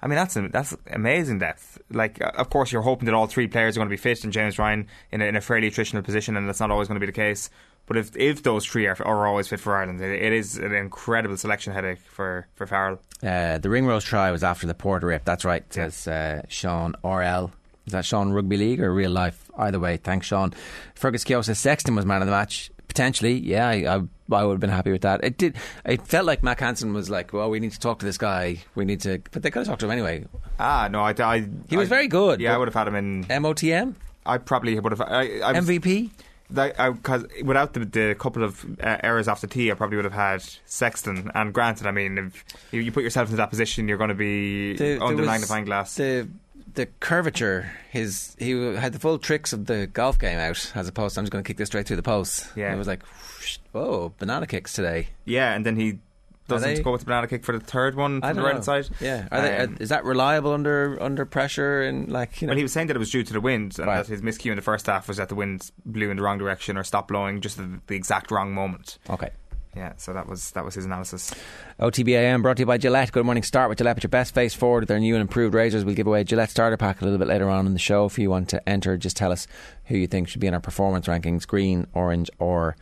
I 0.05 0.07
mean 0.07 0.17
that's 0.17 0.37
that's 0.53 0.77
amazing 0.91 1.39
depth. 1.39 1.79
Like, 1.91 2.21
uh, 2.21 2.31
of 2.37 2.51
course, 2.51 2.71
you're 2.71 2.83
hoping 2.83 3.07
that 3.07 3.15
all 3.15 3.27
three 3.27 3.49
players 3.49 3.75
are 3.75 3.81
going 3.81 3.89
to 3.89 3.91
be 3.91 3.97
fit, 3.97 4.23
and 4.23 4.33
James 4.35 4.59
Ryan 4.59 4.87
in 5.11 5.23
a, 5.23 5.25
in 5.25 5.35
a 5.35 5.41
fairly 5.41 5.71
attritional 5.71 6.05
position, 6.05 6.37
and 6.37 6.47
that's 6.47 6.61
not 6.61 6.71
always 6.71 6.89
going 6.89 6.97
to 6.97 7.01
be 7.01 7.07
the 7.07 7.13
case. 7.13 7.49
But 7.87 7.97
if 7.97 8.15
if 8.15 8.43
those 8.43 8.67
three 8.67 8.87
are, 8.87 9.03
are 9.03 9.27
always 9.27 9.49
fit 9.49 9.61
for 9.61 9.75
Ireland, 9.75 10.03
it, 10.03 10.23
it 10.23 10.33
is 10.35 10.59
an 10.59 10.75
incredible 10.75 11.39
selection 11.39 11.73
headache 11.73 12.01
for 12.01 12.47
for 12.55 12.67
Farrell. 12.67 13.01
Uh, 13.23 13.57
the 13.57 13.71
Ringrose 13.71 14.05
try 14.05 14.31
was 14.31 14.45
after 14.45 14.67
the 14.67 14.75
Porter 14.75 15.07
rip. 15.07 15.25
That's 15.25 15.47
right, 15.47 15.65
says 15.73 16.07
uh, 16.07 16.43
Sean 16.49 16.95
RL. 17.03 17.51
Is 17.87 17.93
that 17.93 18.05
Sean 18.05 18.33
Rugby 18.33 18.59
League 18.59 18.83
or 18.83 18.93
real 18.93 19.11
life? 19.11 19.51
Either 19.57 19.81
way, 19.81 19.97
thanks, 19.97 20.27
Sean. 20.27 20.53
Fergus 20.95 21.23
says 21.23 21.59
Sexton 21.59 21.95
was 21.95 22.05
man 22.05 22.21
of 22.21 22.27
the 22.27 22.33
match. 22.33 22.71
Potentially, 22.95 23.41
yeah, 23.41 23.67
I, 23.69 23.75
I, 23.97 24.03
I 24.33 24.45
would 24.45 24.53
have 24.53 24.61
been 24.61 24.71
happy 24.71 24.93
with 24.93 25.03
that. 25.03 25.25
It 25.25 25.37
did. 25.37 25.57
It 25.85 26.07
felt 26.07 26.27
like 26.27 26.45
Mack 26.45 26.61
Hansen 26.61 26.95
was 26.95 27.11
like, 27.11 27.33
"Well, 27.33 27.51
we 27.51 27.59
need 27.59 27.73
to 27.73 27.81
talk 27.81 27.99
to 27.99 28.07
this 28.07 28.17
guy. 28.17 28.59
We 28.77 28.85
need 28.85 29.01
to," 29.01 29.21
but 29.33 29.43
they 29.43 29.51
could 29.51 29.59
have 29.61 29.67
talked 29.67 29.81
to 29.81 29.87
him 29.87 29.91
anyway. 29.91 30.27
Ah, 30.61 30.87
no, 30.89 31.01
I, 31.01 31.13
I 31.19 31.45
He 31.69 31.77
was 31.77 31.89
very 31.89 32.07
good, 32.07 32.41
Yeah, 32.41 32.55
I 32.55 32.59
would 32.59 32.69
have 32.69 32.75
had 32.75 32.87
him 32.87 32.95
in 32.95 33.25
MOTM. 33.25 33.97
I 34.25 34.39
probably 34.39 34.79
would 34.79 34.93
have. 34.93 35.01
I, 35.01 35.41
I 35.41 35.53
was, 35.53 35.69
MVP. 35.69 36.11
Because 36.53 37.27
without 37.43 37.73
the, 37.73 37.81
the 37.81 38.15
couple 38.17 38.45
of 38.45 38.65
uh, 38.81 38.99
errors 39.03 39.27
after 39.27 39.49
the 39.49 39.53
tee, 39.55 39.73
I 39.73 39.75
probably 39.75 39.97
would 39.97 40.05
have 40.05 40.15
had 40.15 40.45
Sexton. 40.67 41.33
And 41.35 41.53
granted, 41.53 41.89
I 41.89 41.91
mean, 41.91 42.17
if 42.19 42.45
you, 42.71 42.81
you 42.81 42.93
put 42.93 43.03
yourself 43.03 43.31
in 43.31 43.37
that 43.37 43.51
position, 43.51 43.89
you're 43.89 43.99
going 43.99 44.11
to 44.11 44.15
be 44.15 44.77
The- 44.77 45.03
under 45.03 45.23
the 45.23 45.27
magnifying 45.27 45.65
glass. 45.65 45.97
The 45.97 46.29
the 46.75 46.87
curvature, 47.01 47.71
his 47.91 48.37
he 48.39 48.51
had 48.75 48.93
the 48.93 48.99
full 48.99 49.19
tricks 49.19 49.53
of 49.53 49.67
the 49.67 49.87
golf 49.87 50.19
game 50.19 50.39
out, 50.39 50.73
as 50.75 50.89
opposed 50.89 51.15
to 51.15 51.21
I'm 51.21 51.25
just 51.25 51.33
going 51.33 51.43
to 51.45 51.47
kick 51.49 51.57
this 51.57 51.69
straight 51.69 51.87
through 51.87 51.97
the 51.97 52.03
post. 52.03 52.47
Yeah. 52.57 52.73
it 52.73 52.77
was 52.77 52.87
like, 52.89 53.03
whoosh, 53.05 53.59
oh, 53.75 54.13
banana 54.19 54.47
kicks 54.47 54.73
today. 54.73 55.09
yeah, 55.25 55.55
and 55.55 55.65
then 55.65 55.77
he 55.77 55.99
doesn't 56.47 56.83
go 56.83 56.93
with 56.93 57.01
the 57.01 57.07
banana 57.07 57.27
kick 57.27 57.43
for 57.43 57.57
the 57.59 57.65
third 57.65 57.95
one 57.95 58.21
from 58.21 58.37
the 58.37 58.43
right 58.43 58.63
side. 58.63 58.87
Yeah, 59.01 59.29
Are 59.33 59.41
they, 59.41 59.57
Um, 59.57 59.75
uh, 59.75 59.77
is 59.81 59.89
that 59.89 60.05
reliable 60.05 60.53
under 60.53 61.03
under 61.03 61.25
pressure 61.25 61.81
and 61.83 62.11
like 62.13 62.43
you 62.43 62.47
know? 62.47 62.51
Well, 62.51 62.59
he 62.59 62.63
was 62.63 62.73
saying 62.73 62.89
that 62.89 62.97
it 62.97 62.99
was 62.99 63.11
due 63.11 63.23
to 63.23 63.33
the 63.33 63.41
wind, 63.41 63.79
and 63.79 63.87
Right. 63.87 63.97
that 63.99 64.07
his 64.09 64.21
miscue 64.21 64.51
in 64.51 64.57
the 64.57 64.63
first 64.63 64.87
half 64.87 65.09
was 65.09 65.17
that 65.17 65.31
the 65.31 65.35
wind 65.35 65.71
blew 65.87 66.11
in 66.11 66.19
the 66.19 66.23
wrong 66.23 66.37
direction 66.37 66.77
or 66.77 66.85
stopped 66.85 67.09
blowing 67.09 67.41
just 67.41 67.59
at 67.59 67.87
the 67.87 67.95
exact 67.97 68.31
wrong 68.31 68.53
moment. 68.53 68.99
Okay. 69.09 69.31
Yeah, 69.77 69.93
so 69.97 70.13
that 70.13 70.29
was 70.29 70.53
that 70.53 70.65
was 70.65 70.75
his 70.75 70.85
analysis. 70.85 71.35
OTBAM 71.81 72.43
brought 72.43 72.59
to 72.59 72.63
you 72.63 72.67
by 72.67 72.79
Gillette. 72.79 73.11
Good 73.11 73.25
morning. 73.25 73.43
Start 73.43 73.69
with 73.69 73.79
Gillette. 73.79 73.97
Put 73.97 74.05
your 74.05 74.09
best 74.09 74.33
face 74.33 74.55
forward 74.55 74.83
with 74.83 74.89
their 74.89 75.01
new 75.01 75.15
and 75.15 75.21
improved 75.21 75.53
razors. 75.53 75.85
We'll 75.85 75.97
give 75.97 76.07
away 76.07 76.23
Gillette 76.23 76.51
starter 76.51 76.77
pack 76.77 77.01
a 77.01 77.05
little 77.05 77.19
bit 77.19 77.27
later 77.27 77.51
on 77.51 77.67
in 77.67 77.73
the 77.73 77.81
show. 77.81 78.05
If 78.05 78.17
you 78.17 78.31
want 78.31 78.49
to 78.51 78.69
enter, 78.69 78.97
just 78.97 79.17
tell 79.17 79.33
us 79.33 79.49
who 79.87 79.97
you 79.97 80.07
think 80.07 80.29
should 80.29 80.41
be 80.41 80.47
in 80.47 80.55
our 80.55 80.61
performance 80.61 81.07
rankings: 81.07 81.45
green, 81.47 81.89
orange, 81.93 82.31
or 82.39 82.77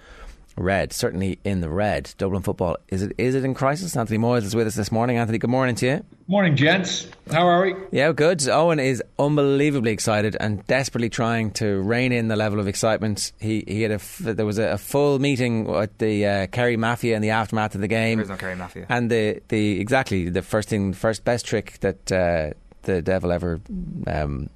red. 0.56 0.92
Certainly 0.92 1.38
in 1.44 1.60
the 1.60 1.70
red. 1.70 2.12
Dublin 2.18 2.42
football 2.42 2.76
is 2.88 3.02
it 3.02 3.12
is 3.18 3.34
it 3.34 3.44
in 3.44 3.54
crisis? 3.54 3.96
Anthony 3.96 4.18
Moyles 4.18 4.42
is 4.42 4.54
with 4.54 4.66
us 4.66 4.74
this 4.74 4.92
morning. 4.92 5.16
Anthony, 5.16 5.38
good 5.38 5.50
morning 5.50 5.74
to 5.76 5.86
you. 5.86 6.04
Morning, 6.28 6.56
gents. 6.56 7.08
How 7.30 7.46
are 7.46 7.62
we? 7.62 7.74
Yeah, 7.90 8.12
good. 8.12 8.38
Eoin 8.38 8.82
is 8.82 9.02
unbelievably 9.18 9.90
excited 9.90 10.36
and 10.38 10.64
desperately 10.66 11.10
trying 11.10 11.50
to 11.52 11.80
rein 11.82 12.12
in 12.12 12.28
the 12.28 12.36
level 12.36 12.60
of 12.60 12.68
excitement. 12.68 13.32
He 13.40 13.64
he 13.66 13.82
had 13.82 13.90
a 13.90 13.94
f- 13.94 14.18
there 14.18 14.46
was 14.46 14.58
a, 14.58 14.72
a 14.72 14.78
full 14.78 15.18
meeting 15.18 15.64
with 15.64 15.96
the 15.98 16.26
uh, 16.26 16.46
Kerry 16.46 16.76
Mafia 16.76 17.16
in 17.16 17.22
the 17.22 17.30
aftermath 17.30 17.74
of 17.74 17.80
the 17.80 17.88
game. 17.88 18.18
There 18.18 18.24
is 18.24 18.30
no 18.30 18.36
Kerry 18.36 18.56
Mafia. 18.56 18.86
And 18.88 19.10
the, 19.10 19.42
the 19.48 19.80
exactly 19.80 20.28
the 20.28 20.42
first 20.42 20.68
thing, 20.68 20.92
first 20.92 21.24
best 21.24 21.44
trick 21.44 21.78
that 21.80 22.12
uh, 22.12 22.50
the 22.82 23.02
devil 23.02 23.32
ever 23.32 23.60
um, 24.06 24.48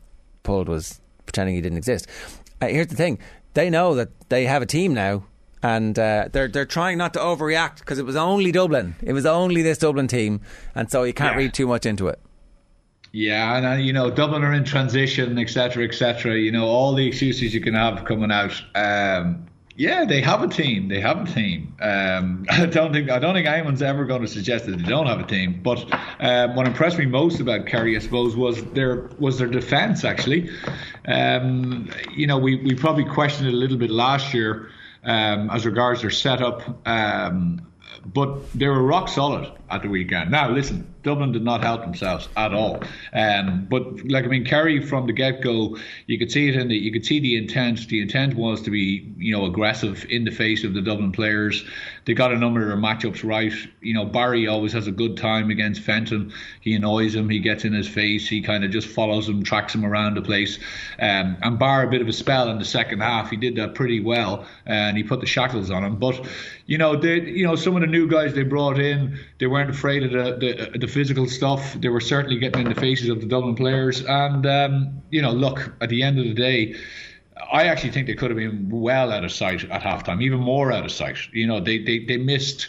pulled 0.43 0.69
was 0.69 1.01
pretending 1.27 1.55
he 1.55 1.61
didn't 1.61 1.79
exist. 1.79 2.07
Uh, 2.61 2.69
here's 2.69 2.87
the 2.87 2.97
thing: 2.97 3.19
they 3.55 3.69
know 3.71 3.95
that 3.97 4.09
they 4.29 4.47
have 4.47 4.63
a 4.63 4.67
team 4.67 4.95
now, 4.95 5.25
and 5.75 5.99
uh, 5.99 6.29
they're 6.33 6.49
they're 6.49 6.65
trying 6.79 6.97
not 6.99 7.13
to 7.15 7.19
overreact 7.19 7.79
because 7.81 7.99
it 7.99 8.07
was 8.07 8.17
only 8.17 8.53
Dublin. 8.53 8.95
It 9.03 9.13
was 9.13 9.27
only 9.27 9.63
this 9.63 9.79
Dublin 9.79 10.07
team, 10.07 10.41
and 10.75 10.91
so 10.91 11.03
you 11.03 11.13
can't 11.13 11.33
Yeah. 11.35 11.39
read 11.45 11.55
too 11.55 11.67
much 11.67 11.85
into 11.87 12.07
it. 12.09 12.21
Yeah, 13.13 13.57
and 13.57 13.67
uh, 13.67 13.73
you 13.73 13.93
know, 13.93 14.11
Dublin 14.11 14.45
are 14.45 14.53
in 14.53 14.65
transition, 14.65 15.39
etc., 15.39 15.85
etc. 15.85 16.39
You 16.39 16.53
know, 16.53 16.67
all 16.67 16.95
the 16.95 17.07
excuses 17.07 17.53
you 17.55 17.61
can 17.61 17.75
have 17.75 18.05
coming 18.05 18.31
out. 18.31 18.55
Um, 18.75 19.47
yeah, 19.79 20.07
they 20.07 20.23
have 20.23 20.43
a 20.43 20.49
team. 20.49 20.89
They 20.89 21.01
have 21.01 21.19
a 21.29 21.33
team. 21.33 21.75
Um, 21.83 22.47
I 22.51 22.67
don't 22.67 22.93
think 22.93 23.11
I 23.11 23.19
don't 23.19 23.35
think 23.35 23.47
anyone's 23.49 23.83
ever 23.83 24.05
going 24.05 24.23
to 24.23 24.29
suggest 24.29 24.67
that 24.67 24.77
they 24.79 24.89
don't 24.89 25.07
have 25.07 25.21
a 25.21 25.27
team. 25.27 25.61
But 25.63 25.85
um, 26.21 26.55
what 26.57 26.67
impressed 26.67 26.99
me 26.99 27.07
most 27.07 27.41
about 27.41 27.67
Kerry, 27.67 27.97
I 27.97 28.01
suppose, 28.01 28.37
was 28.37 28.63
their 28.73 29.09
was 29.19 29.39
their 29.39 29.49
defence. 29.49 30.05
Actually, 30.05 30.49
um, 31.09 31.91
you 32.15 32.27
know, 32.27 32.39
we 32.39 32.57
we 32.57 32.75
probably 32.75 33.05
questioned 33.05 33.49
it 33.49 33.55
a 33.55 33.57
little 33.57 33.79
bit 33.79 33.91
last 33.91 34.33
year 34.33 34.71
um, 35.07 35.49
as 35.51 35.65
regards 35.65 36.03
their 36.03 36.11
setup. 36.11 36.87
Um, 36.87 37.67
but 38.05 38.53
they 38.53 38.69
were 38.69 38.83
rock 38.83 39.09
solid 39.09 39.51
at 39.71 39.83
the 39.83 39.89
weekend. 39.89 40.31
Now, 40.31 40.51
listen, 40.51 40.95
Dublin 41.07 41.33
did 41.33 41.45
not 41.45 41.63
help 41.63 41.83
themselves 41.83 42.29
at 42.37 42.53
all. 42.53 42.83
Um, 43.13 43.67
but 43.71 44.05
like 44.11 44.25
I 44.25 44.29
mean, 44.29 44.45
Kerry 44.45 44.81
from 44.81 45.07
the 45.07 45.13
get 45.13 45.41
go, 45.41 45.77
you 46.07 46.19
could 46.19 46.33
see 46.33 46.49
it 46.49 46.57
in 46.57 46.69
the 46.69 46.77
you 46.77 46.93
could 46.93 47.07
see 47.07 47.21
the 47.21 47.37
intent. 47.37 47.87
The 47.89 48.03
intent 48.03 48.35
was 48.35 48.61
to 48.63 48.71
be 48.71 49.15
you 49.17 49.33
know 49.33 49.45
aggressive 49.47 50.05
in 50.11 50.25
the 50.25 50.33
face 50.33 50.65
of 50.65 50.75
the 50.75 50.83
Dublin 50.83 51.13
players. 51.13 51.65
They 52.07 52.15
got 52.15 52.33
a 52.33 52.37
number 52.37 52.61
of 52.61 52.69
their 52.69 52.77
matchups 52.77 53.25
right. 53.25 53.53
You 53.81 53.95
know, 53.95 54.05
Barry 54.05 54.49
always 54.49 54.73
has 54.73 54.87
a 54.89 54.93
good 54.93 55.17
time 55.17 55.51
against 55.51 55.83
Fenton. 55.83 56.33
He 56.61 56.75
annoys 56.75 57.15
him. 57.15 57.29
He 57.29 57.39
gets 57.39 57.65
in 57.65 57.73
his 57.73 57.89
face. 57.89 58.29
He 58.29 58.43
kind 58.43 58.65
of 58.65 58.71
just 58.71 58.89
follows 58.89 59.29
him, 59.29 59.45
tracks 59.45 59.75
him 59.75 59.85
around 59.85 60.15
the 60.15 60.23
place. 60.23 60.59
Um, 60.99 61.37
and 61.43 61.59
bar 61.59 61.85
a 61.85 61.91
bit 61.91 62.01
of 62.01 62.09
a 62.09 62.13
spell 62.13 62.49
in 62.51 62.59
the 62.59 62.65
second 62.65 63.01
half. 63.01 63.31
He 63.31 63.37
did 63.37 63.57
that 63.57 63.75
pretty 63.75 64.01
well, 64.01 64.47
and 64.67 64.97
he 64.97 65.05
put 65.05 65.21
the 65.21 65.27
shackles 65.27 65.71
on 65.71 65.85
him. 65.85 65.97
But 65.97 66.27
you 66.67 66.79
know, 66.79 66.97
they, 66.97 67.21
you 67.21 67.47
know, 67.47 67.55
some 67.55 67.77
of 67.77 67.81
the 67.81 67.87
new 67.87 68.09
guys 68.09 68.35
they 68.35 68.43
brought 68.43 68.81
in, 68.81 69.19
they 69.39 69.47
weren't 69.57 69.71
afraid 69.71 70.03
of 70.03 70.11
the, 70.13 70.27
the 70.73 70.79
the 70.79 70.87
physical 70.87 71.27
stuff. 71.27 71.75
They 71.81 71.89
were 71.89 72.01
certainly 72.01 72.39
getting 72.39 72.67
in 72.67 72.69
the 72.69 72.81
faces 72.81 73.09
of 73.09 73.21
the 73.21 73.27
Dublin 73.27 73.55
players. 73.55 74.05
And 74.05 74.47
um, 74.47 75.03
you 75.11 75.23
know, 75.23 75.33
look, 75.33 75.73
at 75.81 75.89
the 75.89 76.03
end 76.03 76.19
of 76.19 76.25
the 76.25 76.35
day. 76.35 76.75
I 77.53 77.65
actually 77.65 77.91
think 77.91 78.07
they 78.07 78.15
could 78.15 78.31
have 78.31 78.39
been 78.39 78.71
well 78.71 79.13
out 79.13 79.23
of 79.23 79.31
sight 79.31 79.63
at 79.71 79.83
halftime, 79.83 80.23
even 80.23 80.41
more 80.41 80.73
out 80.73 80.87
of 80.87 80.91
sight. 80.91 81.19
You 81.33 81.47
know, 81.47 81.61
they, 81.61 81.77
they, 81.79 81.99
they 81.99 82.17
missed 82.17 82.69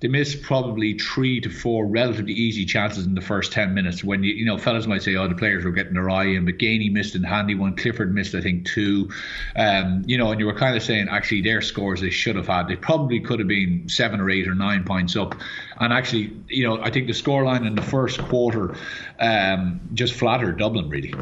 they 0.00 0.08
missed 0.08 0.42
probably 0.42 0.98
three 0.98 1.40
to 1.40 1.48
four 1.48 1.86
relatively 1.86 2.34
easy 2.34 2.66
chances 2.66 3.06
in 3.06 3.14
the 3.14 3.22
first 3.22 3.52
ten 3.52 3.72
minutes. 3.72 4.04
When 4.04 4.22
you 4.22 4.34
you 4.34 4.44
know, 4.44 4.58
fellas 4.58 4.86
might 4.86 5.02
say, 5.02 5.16
"Oh, 5.16 5.26
the 5.26 5.34
players 5.34 5.64
were 5.64 5.70
getting 5.70 5.94
their 5.94 6.10
eye 6.10 6.26
in," 6.26 6.44
but 6.44 6.58
Geaney 6.58 6.92
missed 6.92 7.14
a 7.14 7.26
handy 7.26 7.54
one. 7.54 7.76
Clifford 7.76 8.14
missed, 8.14 8.34
I 8.34 8.42
think, 8.42 8.66
two. 8.66 9.10
Um, 9.56 10.02
you 10.06 10.18
know, 10.18 10.30
and 10.30 10.38
you 10.38 10.46
were 10.46 10.54
kind 10.54 10.76
of 10.76 10.82
saying, 10.82 11.08
actually, 11.10 11.42
their 11.42 11.62
scores 11.62 12.02
they 12.02 12.10
should 12.10 12.36
have 12.36 12.46
had. 12.46 12.68
They 12.68 12.76
probably 12.76 13.20
could 13.20 13.38
have 13.38 13.48
been 13.48 13.88
seven 13.88 14.20
or 14.20 14.28
eight 14.28 14.46
or 14.46 14.54
nine 14.54 14.84
points 14.84 15.16
up. 15.16 15.34
And 15.80 15.92
actually, 15.92 16.36
you 16.48 16.66
know, 16.66 16.82
I 16.82 16.90
think 16.90 17.06
the 17.06 17.14
scoreline 17.14 17.66
in 17.66 17.74
the 17.74 17.82
first 17.82 18.18
quarter 18.18 18.76
um, 19.18 19.80
just 19.94 20.12
flattered 20.12 20.58
Dublin 20.58 20.90
really. 20.90 21.14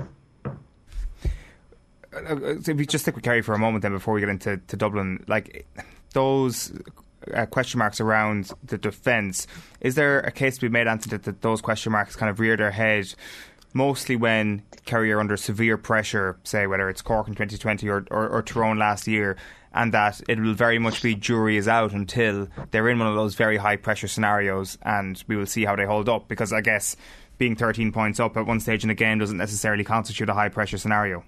Uh, 2.12 2.60
so 2.60 2.72
if 2.72 2.76
we 2.76 2.86
just 2.86 3.04
stick 3.04 3.14
with 3.14 3.24
Kerry 3.24 3.42
for 3.42 3.54
a 3.54 3.58
moment, 3.58 3.82
then 3.82 3.92
before 3.92 4.14
we 4.14 4.20
get 4.20 4.28
into 4.28 4.56
to 4.56 4.76
Dublin, 4.76 5.24
like 5.26 5.66
those 6.12 6.72
uh, 7.32 7.46
question 7.46 7.78
marks 7.78 8.00
around 8.00 8.50
the 8.64 8.78
defence, 8.78 9.46
is 9.80 9.94
there 9.94 10.20
a 10.20 10.30
case 10.30 10.56
to 10.56 10.60
be 10.62 10.68
made, 10.68 10.86
Anthony, 10.86 11.12
that, 11.12 11.22
that 11.24 11.42
those 11.42 11.60
question 11.60 11.92
marks 11.92 12.16
kind 12.16 12.30
of 12.30 12.40
rear 12.40 12.56
their 12.56 12.70
head? 12.70 13.14
Mostly 13.72 14.14
when 14.14 14.62
Kerry 14.84 15.12
are 15.12 15.18
under 15.18 15.36
severe 15.36 15.76
pressure, 15.76 16.38
say 16.44 16.66
whether 16.66 16.88
it's 16.88 17.02
Cork 17.02 17.26
in 17.26 17.34
2020 17.34 17.88
or, 17.88 18.06
or, 18.10 18.28
or 18.28 18.42
Tyrone 18.42 18.78
last 18.78 19.08
year, 19.08 19.36
and 19.72 19.92
that 19.92 20.20
it 20.28 20.38
will 20.38 20.54
very 20.54 20.78
much 20.78 21.02
be 21.02 21.14
jury 21.14 21.56
is 21.56 21.66
out 21.66 21.92
until 21.92 22.48
they're 22.70 22.88
in 22.88 22.98
one 22.98 23.08
of 23.08 23.16
those 23.16 23.34
very 23.34 23.56
high 23.56 23.76
pressure 23.76 24.06
scenarios, 24.06 24.78
and 24.82 25.22
we 25.26 25.36
will 25.36 25.46
see 25.46 25.64
how 25.64 25.74
they 25.74 25.84
hold 25.84 26.08
up. 26.08 26.28
Because 26.28 26.52
I 26.52 26.60
guess 26.60 26.96
being 27.38 27.56
13 27.56 27.90
points 27.90 28.20
up 28.20 28.36
at 28.36 28.46
one 28.46 28.60
stage 28.60 28.84
in 28.84 28.88
the 28.88 28.94
game 28.94 29.18
doesn't 29.18 29.36
necessarily 29.36 29.82
constitute 29.82 30.28
a 30.28 30.34
high 30.34 30.48
pressure 30.48 30.78
scenario. 30.78 31.24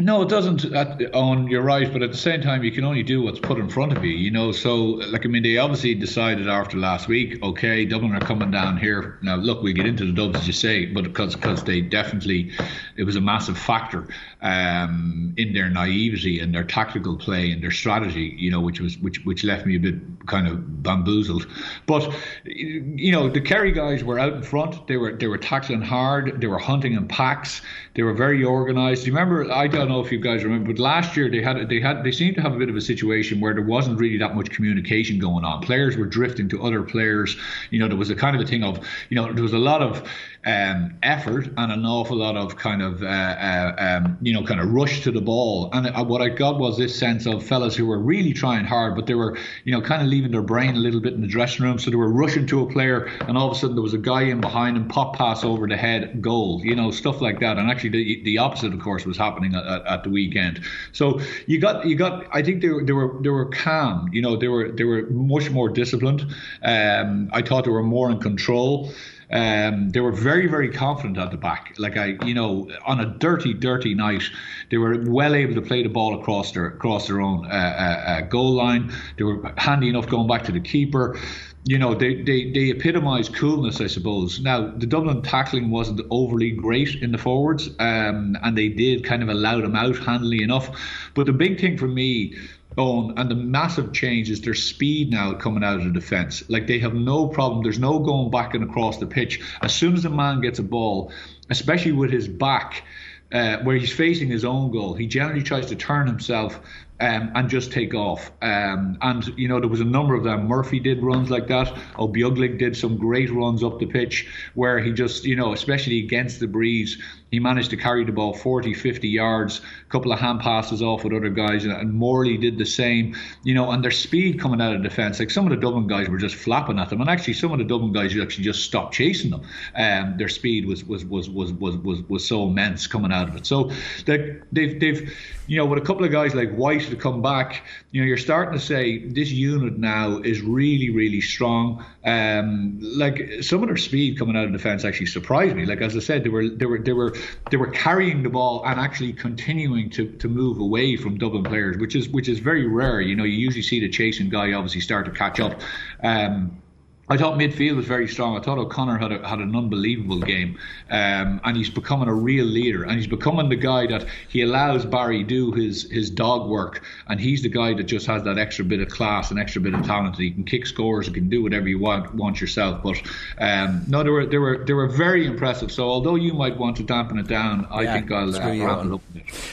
No, 0.00 0.22
it 0.22 0.28
doesn't. 0.28 0.64
Uh, 0.72 0.96
On 1.12 1.48
you're 1.48 1.62
right, 1.62 1.92
but 1.92 2.02
at 2.02 2.12
the 2.12 2.16
same 2.16 2.40
time, 2.40 2.62
you 2.62 2.70
can 2.70 2.84
only 2.84 3.02
do 3.02 3.20
what's 3.22 3.40
put 3.40 3.58
in 3.58 3.68
front 3.68 3.96
of 3.96 4.04
you. 4.04 4.12
You 4.12 4.30
know, 4.30 4.52
so 4.52 4.76
like 5.10 5.26
I 5.26 5.28
mean, 5.28 5.42
they 5.42 5.58
obviously 5.58 5.94
decided 5.96 6.48
after 6.48 6.76
last 6.76 7.08
week. 7.08 7.42
Okay, 7.42 7.84
Dublin 7.84 8.14
are 8.14 8.20
coming 8.20 8.52
down 8.52 8.76
here 8.76 9.18
now. 9.22 9.34
Look, 9.34 9.60
we 9.60 9.72
get 9.72 9.86
into 9.86 10.04
the 10.04 10.12
dubs 10.12 10.38
as 10.38 10.46
you 10.46 10.52
say, 10.52 10.86
but 10.86 11.02
because 11.02 11.34
because 11.34 11.64
they 11.64 11.80
definitely 11.80 12.52
it 12.96 13.02
was 13.02 13.16
a 13.16 13.20
massive 13.20 13.58
factor 13.58 14.06
um, 14.40 15.34
in 15.36 15.52
their 15.52 15.68
naivety 15.68 16.38
and 16.38 16.54
their 16.54 16.64
tactical 16.64 17.16
play 17.16 17.50
and 17.50 17.62
their 17.62 17.70
strategy. 17.70 18.34
You 18.38 18.50
know, 18.50 18.60
which 18.60 18.80
was 18.80 18.98
which 18.98 19.24
which 19.24 19.44
left 19.44 19.66
me 19.66 19.76
a 19.76 19.80
bit 19.80 19.96
kind 20.26 20.46
of 20.46 20.82
bamboozled. 20.82 21.46
But 21.86 22.14
you 22.44 23.10
know, 23.10 23.28
the 23.28 23.40
Kerry 23.40 23.72
guys 23.72 24.04
were 24.04 24.18
out 24.18 24.34
in 24.34 24.42
front. 24.42 24.86
They 24.86 24.96
were 24.96 25.12
they 25.12 25.26
were 25.26 25.38
tackling 25.38 25.82
hard. 25.82 26.40
They 26.40 26.46
were 26.46 26.58
hunting 26.58 26.92
in 26.92 27.08
packs. 27.08 27.62
They 27.94 28.02
were 28.02 28.14
very 28.14 28.44
organised. 28.44 29.04
Do 29.04 29.10
you 29.10 29.16
remember? 29.16 29.50
I 29.50 29.66
don't 29.66 29.88
know 29.88 30.00
if 30.00 30.12
you 30.12 30.20
guys 30.20 30.44
remember, 30.44 30.72
but 30.72 30.80
last 30.80 31.16
year 31.16 31.28
they 31.28 31.42
had 31.42 31.68
they 31.68 31.80
had 31.80 32.04
they 32.04 32.12
seemed 32.12 32.36
to 32.36 32.42
have 32.42 32.54
a 32.54 32.58
bit 32.58 32.68
of 32.68 32.76
a 32.76 32.80
situation 32.80 33.40
where 33.40 33.54
there 33.54 33.64
wasn't 33.64 33.98
really 33.98 34.18
that 34.18 34.36
much 34.36 34.50
communication 34.50 35.18
going 35.18 35.44
on. 35.44 35.62
Players 35.62 35.96
were 35.96 36.06
drifting 36.06 36.48
to 36.50 36.62
other 36.62 36.82
players. 36.82 37.36
You 37.70 37.80
know, 37.80 37.88
there 37.88 37.96
was 37.96 38.10
a 38.10 38.14
kind 38.14 38.36
of 38.36 38.42
a 38.42 38.46
thing 38.46 38.62
of 38.62 38.86
you 39.08 39.16
know 39.16 39.32
there 39.32 39.42
was 39.42 39.52
a 39.52 39.58
lot 39.58 39.82
of 39.82 40.08
um, 40.48 40.96
effort 41.02 41.46
and 41.58 41.70
an 41.70 41.84
awful 41.84 42.16
lot 42.16 42.34
of 42.34 42.56
kind 42.56 42.80
of 42.80 43.02
uh, 43.02 43.06
uh, 43.06 43.74
um, 43.78 44.16
you 44.22 44.32
know 44.32 44.42
kind 44.42 44.60
of 44.60 44.70
rush 44.70 45.02
to 45.02 45.12
the 45.12 45.20
ball. 45.20 45.68
And 45.72 45.86
uh, 45.86 46.04
what 46.04 46.22
I 46.22 46.30
got 46.30 46.58
was 46.58 46.78
this 46.78 46.98
sense 46.98 47.26
of 47.26 47.44
fellas 47.44 47.76
who 47.76 47.84
were 47.84 47.98
really 47.98 48.32
trying 48.32 48.64
hard, 48.64 48.96
but 48.96 49.06
they 49.06 49.14
were 49.14 49.36
you 49.64 49.72
know 49.72 49.82
kind 49.82 50.00
of 50.00 50.08
leaving 50.08 50.30
their 50.30 50.42
brain 50.42 50.74
a 50.74 50.78
little 50.78 51.00
bit 51.00 51.12
in 51.12 51.20
the 51.20 51.26
dressing 51.26 51.66
room. 51.66 51.78
So 51.78 51.90
they 51.90 51.96
were 51.96 52.10
rushing 52.10 52.46
to 52.46 52.62
a 52.62 52.72
player, 52.72 53.10
and 53.28 53.36
all 53.36 53.50
of 53.50 53.56
a 53.56 53.60
sudden 53.60 53.76
there 53.76 53.82
was 53.82 53.92
a 53.92 53.98
guy 53.98 54.22
in 54.22 54.40
behind 54.40 54.78
him, 54.78 54.88
pop 54.88 55.16
pass 55.16 55.44
over 55.44 55.68
the 55.68 55.76
head, 55.76 56.22
goal. 56.22 56.62
You 56.64 56.74
know 56.74 56.90
stuff 56.90 57.20
like 57.20 57.40
that. 57.40 57.58
And 57.58 57.70
actually 57.70 57.90
the, 57.90 58.22
the 58.24 58.38
opposite, 58.38 58.72
of 58.72 58.80
course, 58.80 59.04
was 59.04 59.18
happening 59.18 59.54
at, 59.54 59.86
at 59.86 60.02
the 60.02 60.10
weekend. 60.10 60.62
So 60.92 61.20
you 61.46 61.60
got 61.60 61.86
you 61.86 61.94
got. 61.94 62.24
I 62.32 62.42
think 62.42 62.62
they 62.62 62.70
were 62.70 62.82
they 62.82 62.94
were 62.94 63.18
they 63.20 63.30
were 63.30 63.50
calm. 63.50 64.08
You 64.12 64.22
know 64.22 64.36
they 64.36 64.48
were 64.48 64.72
they 64.72 64.84
were 64.84 65.02
much 65.10 65.50
more 65.50 65.68
disciplined. 65.68 66.22
Um, 66.62 67.28
I 67.34 67.42
thought 67.42 67.64
they 67.64 67.70
were 67.70 67.82
more 67.82 68.10
in 68.10 68.18
control. 68.18 68.90
Um, 69.30 69.90
they 69.90 70.00
were 70.00 70.12
very, 70.12 70.46
very 70.46 70.70
confident 70.70 71.18
at 71.18 71.30
the 71.30 71.36
back. 71.36 71.74
Like 71.78 71.96
I, 71.96 72.16
you 72.24 72.34
know, 72.34 72.70
on 72.86 73.00
a 73.00 73.06
dirty, 73.06 73.52
dirty 73.52 73.94
night, 73.94 74.22
they 74.70 74.78
were 74.78 75.04
well 75.06 75.34
able 75.34 75.54
to 75.54 75.62
play 75.62 75.82
the 75.82 75.90
ball 75.90 76.18
across 76.18 76.52
their 76.52 76.66
across 76.66 77.08
their 77.08 77.20
own 77.20 77.46
uh, 77.46 77.48
uh, 77.48 78.10
uh 78.10 78.20
goal 78.22 78.52
line. 78.54 78.92
They 79.16 79.24
were 79.24 79.52
handy 79.56 79.88
enough 79.88 80.08
going 80.08 80.28
back 80.28 80.44
to 80.44 80.52
the 80.52 80.60
keeper. 80.60 81.18
You 81.64 81.76
know, 81.76 81.94
they, 81.94 82.22
they, 82.22 82.50
they 82.50 82.70
epitomised 82.70 83.34
coolness, 83.34 83.82
I 83.82 83.88
suppose. 83.88 84.40
Now, 84.40 84.68
the 84.68 84.86
Dublin 84.86 85.20
tackling 85.20 85.68
wasn't 85.68 86.00
overly 86.08 86.50
great 86.50 86.94
in 87.02 87.12
the 87.12 87.18
forwards, 87.18 87.68
um, 87.78 88.38
and 88.42 88.56
they 88.56 88.68
did 88.68 89.04
kind 89.04 89.22
of 89.22 89.28
allow 89.28 89.60
them 89.60 89.76
out 89.76 89.98
handily 89.98 90.42
enough. 90.42 90.70
But 91.12 91.26
the 91.26 91.34
big 91.34 91.60
thing 91.60 91.76
for 91.76 91.88
me 91.88 92.34
own 92.76 93.18
and 93.18 93.30
the 93.30 93.34
massive 93.34 93.92
change 93.92 94.30
is 94.30 94.40
their 94.40 94.54
speed 94.54 95.10
now 95.10 95.34
coming 95.34 95.64
out 95.64 95.78
of 95.78 95.84
the 95.84 95.90
defence. 95.90 96.48
Like 96.48 96.66
they 96.66 96.78
have 96.80 96.94
no 96.94 97.28
problem. 97.28 97.62
There's 97.62 97.78
no 97.78 97.98
going 97.98 98.30
back 98.30 98.54
and 98.54 98.64
across 98.64 98.98
the 98.98 99.06
pitch. 99.06 99.40
As 99.62 99.74
soon 99.74 99.94
as 99.94 100.04
a 100.04 100.10
man 100.10 100.40
gets 100.40 100.58
a 100.58 100.62
ball, 100.62 101.12
especially 101.50 101.92
with 101.92 102.10
his 102.10 102.28
back, 102.28 102.84
uh, 103.32 103.58
where 103.58 103.76
he's 103.76 103.92
facing 103.92 104.28
his 104.28 104.44
own 104.44 104.70
goal, 104.70 104.94
he 104.94 105.06
generally 105.06 105.42
tries 105.42 105.66
to 105.66 105.76
turn 105.76 106.06
himself 106.06 106.60
um, 107.00 107.30
and 107.34 107.48
just 107.48 107.72
take 107.72 107.94
off. 107.94 108.30
Um, 108.42 108.98
and 109.00 109.26
you 109.38 109.48
know 109.48 109.60
there 109.60 109.68
was 109.68 109.80
a 109.80 109.84
number 109.84 110.14
of 110.14 110.24
them. 110.24 110.46
Murphy 110.46 110.80
did 110.80 111.02
runs 111.02 111.30
like 111.30 111.46
that. 111.48 111.68
Ó 111.98 112.08
Beaglaoich 112.08 112.58
did 112.58 112.76
some 112.76 112.96
great 112.96 113.30
runs 113.30 113.62
up 113.62 113.78
the 113.78 113.86
pitch 113.86 114.28
where 114.54 114.78
he 114.80 114.92
just 114.92 115.24
you 115.24 115.36
know 115.36 115.52
especially 115.52 116.04
against 116.04 116.40
the 116.40 116.46
breeze 116.46 117.00
he 117.30 117.40
managed 117.40 117.70
to 117.70 117.76
carry 117.76 118.04
the 118.04 118.12
ball 118.12 118.32
40, 118.32 118.74
50 118.74 119.08
yards, 119.08 119.60
a 119.86 119.90
couple 119.90 120.12
of 120.12 120.18
hand 120.18 120.40
passes 120.40 120.82
off 120.82 121.04
with 121.04 121.12
other 121.12 121.28
guys, 121.28 121.64
and 121.64 121.92
Morley 121.92 122.38
did 122.38 122.58
the 122.58 122.64
same. 122.64 123.16
You 123.44 123.54
know, 123.54 123.70
and 123.70 123.84
their 123.84 123.90
speed 123.90 124.40
coming 124.40 124.60
out 124.60 124.74
of 124.74 124.82
defence, 124.82 125.18
like 125.18 125.30
some 125.30 125.44
of 125.46 125.50
the 125.50 125.56
Dublin 125.56 125.86
guys 125.86 126.08
were 126.08 126.18
just 126.18 126.36
flapping 126.36 126.78
at 126.78 126.90
them, 126.90 127.00
and 127.00 127.10
actually 127.10 127.34
some 127.34 127.52
of 127.52 127.58
the 127.58 127.64
Dublin 127.64 127.92
guys 127.92 128.18
actually 128.18 128.44
just 128.44 128.64
stopped 128.64 128.94
chasing 128.94 129.30
them. 129.30 129.42
Um, 129.76 130.16
their 130.16 130.28
speed 130.28 130.66
was 130.66 130.84
was 130.84 131.04
was 131.04 131.28
was 131.28 131.52
was 131.52 131.76
was, 131.76 132.02
was 132.08 132.26
so 132.26 132.44
immense 132.44 132.86
coming 132.86 133.12
out 133.12 133.28
of 133.28 133.36
it. 133.36 133.46
So 133.46 133.70
they've 134.06 134.42
they've 134.52 135.12
you 135.46 135.56
know 135.56 135.66
with 135.66 135.78
a 135.78 135.84
couple 135.84 136.04
of 136.04 136.12
guys 136.12 136.34
like 136.34 136.54
White 136.54 136.82
to 136.82 136.96
come 136.96 137.22
back, 137.22 137.66
you 137.90 138.00
know, 138.00 138.06
you're 138.06 138.16
starting 138.16 138.58
to 138.58 138.64
say 138.64 138.98
this 138.98 139.30
unit 139.30 139.78
now 139.78 140.18
is 140.18 140.40
really 140.40 140.90
really 140.90 141.20
strong. 141.20 141.84
Um, 142.04 142.78
like 142.80 143.42
some 143.42 143.62
of 143.62 143.68
their 143.68 143.76
speed 143.76 144.18
coming 144.18 144.36
out 144.36 144.44
of 144.44 144.52
defence 144.52 144.84
actually 144.84 145.06
surprised 145.06 145.54
me. 145.56 145.66
Like 145.66 145.82
as 145.82 145.96
I 145.96 146.00
said, 146.00 146.24
they 146.24 146.30
were 146.30 146.48
they 146.48 146.66
were 146.66 146.78
they 146.78 146.92
were 146.92 147.14
they 147.50 147.56
were 147.56 147.70
carrying 147.70 148.22
the 148.22 148.28
ball 148.28 148.64
and 148.64 148.78
actually 148.78 149.12
continuing 149.12 149.90
to, 149.90 150.10
to 150.12 150.28
move 150.28 150.58
away 150.58 150.96
from 150.96 151.18
Dublin 151.18 151.44
players, 151.44 151.76
which 151.78 151.94
is 151.94 152.08
which 152.08 152.28
is 152.28 152.38
very 152.38 152.66
rare. 152.66 153.00
You 153.00 153.16
know, 153.16 153.24
you 153.24 153.36
usually 153.36 153.62
see 153.62 153.80
the 153.80 153.88
chasing 153.88 154.28
guy 154.28 154.52
obviously 154.52 154.80
start 154.80 155.06
to 155.06 155.12
catch 155.12 155.40
up. 155.40 155.60
Um, 156.02 156.62
I 157.10 157.16
thought 157.16 157.38
midfield 157.38 157.76
was 157.76 157.86
very 157.86 158.08
strong. 158.08 158.36
I 158.36 158.40
thought 158.40 158.58
O'Connor 158.58 158.98
had 158.98 159.12
a, 159.12 159.26
had 159.26 159.38
an 159.38 159.56
unbelievable 159.56 160.20
game, 160.20 160.58
um, 160.90 161.40
and 161.44 161.56
he's 161.56 161.70
becoming 161.70 162.08
a 162.08 162.14
real 162.14 162.44
leader. 162.44 162.84
And 162.84 162.92
he's 162.92 163.06
becoming 163.06 163.48
the 163.48 163.56
guy 163.56 163.86
that 163.86 164.06
he 164.28 164.42
allows 164.42 164.84
Barry 164.84 165.22
do 165.22 165.52
his 165.52 165.90
his 165.90 166.10
dog 166.10 166.48
work, 166.48 166.82
and 167.08 167.18
he's 167.18 167.42
the 167.42 167.48
guy 167.48 167.74
that 167.74 167.84
just 167.84 168.06
has 168.06 168.24
that 168.24 168.38
extra 168.38 168.64
bit 168.64 168.80
of 168.80 168.88
class, 168.88 169.30
and 169.30 169.40
extra 169.40 169.60
bit 169.60 169.74
of 169.74 169.84
talent. 169.84 170.16
He 170.16 170.30
can 170.30 170.44
kick 170.44 170.66
scores, 170.66 171.06
he 171.06 171.12
can 171.12 171.28
do 171.28 171.42
whatever 171.42 171.68
you 171.68 171.78
want 171.78 172.14
want 172.14 172.40
yourself. 172.40 172.82
But 172.82 173.00
um, 173.38 173.84
no, 173.88 174.02
they 174.02 174.10
were 174.10 174.26
they 174.26 174.38
were 174.38 174.64
they 174.64 174.74
were 174.74 174.88
very 174.88 175.26
impressive. 175.26 175.72
So 175.72 175.88
although 175.88 176.16
you 176.16 176.34
might 176.34 176.56
want 176.56 176.76
to 176.76 176.82
dampen 176.82 177.18
it 177.18 177.26
down, 177.26 177.66
I 177.70 177.82
yeah, 177.82 177.94
think 177.94 178.12
I'll 178.12 178.34
uh, 178.34 178.38
wrap 178.38 178.84
it 178.84 178.92
up. 178.92 179.00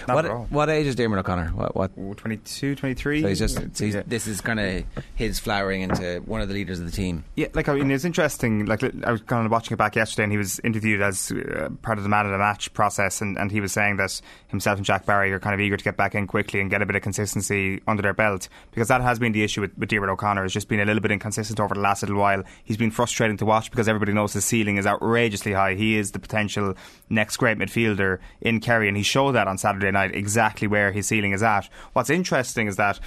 What, 0.07 0.51
what 0.51 0.69
age 0.69 0.87
is 0.87 0.95
Diarmuid 0.95 1.19
O'Connor? 1.19 1.47
What, 1.49 1.75
what? 1.75 2.17
22, 2.17 2.75
23? 2.75 3.21
So 3.21 3.27
he's 3.27 3.39
just 3.39 3.59
he's, 3.77 3.95
this 4.03 4.27
is 4.27 4.41
kind 4.41 4.59
of 4.59 4.83
his 5.15 5.39
flowering 5.39 5.81
into 5.81 6.21
one 6.25 6.41
of 6.41 6.47
the 6.47 6.53
leaders 6.53 6.79
of 6.79 6.85
the 6.85 6.91
team. 6.91 7.23
Yeah, 7.35 7.44
like 7.53 7.69
I 7.69 7.75
mean, 7.75 7.91
it's 7.91 8.05
interesting. 8.05 8.65
Like 8.65 8.83
I 8.83 9.11
was 9.11 9.21
kind 9.21 9.45
of 9.45 9.51
watching 9.51 9.73
it 9.73 9.77
back 9.77 9.95
yesterday, 9.95 10.23
and 10.23 10.31
he 10.31 10.37
was 10.37 10.59
interviewed 10.63 11.01
as 11.01 11.31
uh, 11.31 11.69
part 11.81 11.97
of 11.97 12.03
the 12.03 12.09
man 12.09 12.25
of 12.25 12.31
the 12.31 12.37
match 12.37 12.73
process, 12.73 13.21
and, 13.21 13.37
and 13.37 13.51
he 13.51 13.61
was 13.61 13.71
saying 13.71 13.97
that 13.97 14.19
himself 14.47 14.77
and 14.77 14.85
Jack 14.85 15.05
Barry 15.05 15.31
are 15.31 15.39
kind 15.39 15.53
of 15.53 15.59
eager 15.59 15.77
to 15.77 15.83
get 15.83 15.97
back 15.97 16.15
in 16.15 16.27
quickly 16.27 16.59
and 16.61 16.69
get 16.69 16.81
a 16.81 16.85
bit 16.85 16.95
of 16.95 17.01
consistency 17.01 17.81
under 17.87 18.01
their 18.01 18.13
belt 18.13 18.47
because 18.71 18.87
that 18.87 19.01
has 19.01 19.19
been 19.19 19.31
the 19.31 19.43
issue 19.43 19.61
with, 19.61 19.77
with 19.77 19.91
O'Connor. 19.93 20.43
Has 20.43 20.53
just 20.53 20.67
been 20.67 20.79
a 20.79 20.85
little 20.85 21.01
bit 21.01 21.11
inconsistent 21.11 21.59
over 21.59 21.75
the 21.75 21.81
last 21.81 22.03
little 22.03 22.17
while. 22.17 22.43
He's 22.63 22.77
been 22.77 22.91
frustrating 22.91 23.37
to 23.37 23.45
watch 23.45 23.69
because 23.69 23.87
everybody 23.87 24.13
knows 24.13 24.33
his 24.33 24.45
ceiling 24.45 24.77
is 24.77 24.87
outrageously 24.87 25.53
high. 25.53 25.75
He 25.75 25.97
is 25.97 26.11
the 26.11 26.19
potential 26.19 26.75
next 27.09 27.37
great 27.37 27.57
midfielder 27.57 28.19
in 28.41 28.59
Kerry, 28.59 28.87
and 28.87 28.97
he 28.97 29.03
showed 29.03 29.33
that 29.33 29.47
on 29.47 29.57
Saturday 29.57 29.91
night 29.91 30.15
exactly 30.15 30.67
where 30.67 30.91
his 30.91 31.07
ceiling 31.07 31.33
is 31.33 31.43
at. 31.43 31.69
What's 31.93 32.09
interesting 32.09 32.67
is 32.67 32.75
that 32.77 32.99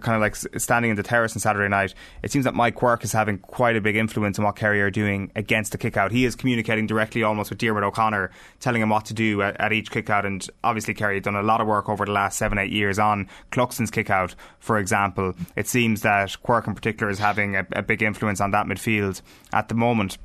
kind 0.00 0.16
of 0.16 0.20
like 0.20 0.36
standing 0.60 0.90
in 0.90 0.96
the 0.96 1.02
terrace 1.02 1.34
on 1.34 1.40
Saturday 1.40 1.68
night, 1.68 1.94
it 2.22 2.32
seems 2.32 2.44
that 2.44 2.54
Mike 2.54 2.74
Quirke 2.74 3.04
is 3.04 3.12
having 3.12 3.38
quite 3.38 3.76
a 3.76 3.80
big 3.80 3.96
influence 3.96 4.38
on 4.38 4.44
what 4.44 4.56
Kerry 4.56 4.80
are 4.80 4.90
doing 4.90 5.30
against 5.36 5.72
the 5.72 5.78
kick 5.78 5.96
out. 5.96 6.12
He 6.12 6.24
is 6.24 6.34
communicating 6.34 6.86
directly 6.86 7.22
almost 7.22 7.50
with 7.50 7.58
Diarmuid 7.58 7.84
O'Connor, 7.84 8.30
telling 8.60 8.82
him 8.82 8.88
what 8.88 9.04
to 9.06 9.14
do 9.14 9.42
at, 9.42 9.60
at 9.60 9.72
each 9.72 9.90
kick 9.90 10.10
out. 10.10 10.24
And 10.24 10.46
obviously, 10.64 10.94
Kerry 10.94 11.16
have 11.16 11.24
done 11.24 11.36
a 11.36 11.42
lot 11.42 11.60
of 11.60 11.66
work 11.66 11.88
over 11.88 12.04
the 12.04 12.12
last 12.12 12.38
seven, 12.38 12.58
eight 12.58 12.72
years 12.72 12.98
on 12.98 13.28
Cluxton's 13.50 13.90
kick 13.90 14.10
out, 14.10 14.34
for 14.58 14.78
example. 14.78 15.34
It 15.56 15.68
seems 15.68 16.02
that 16.02 16.36
Quirke 16.42 16.66
in 16.66 16.74
particular 16.74 17.10
is 17.10 17.18
having 17.18 17.56
a, 17.56 17.66
a 17.72 17.82
big 17.82 18.02
influence 18.02 18.40
on 18.40 18.50
that 18.52 18.66
midfield 18.66 19.22
at 19.52 19.68
the 19.68 19.74
moment. 19.74 20.18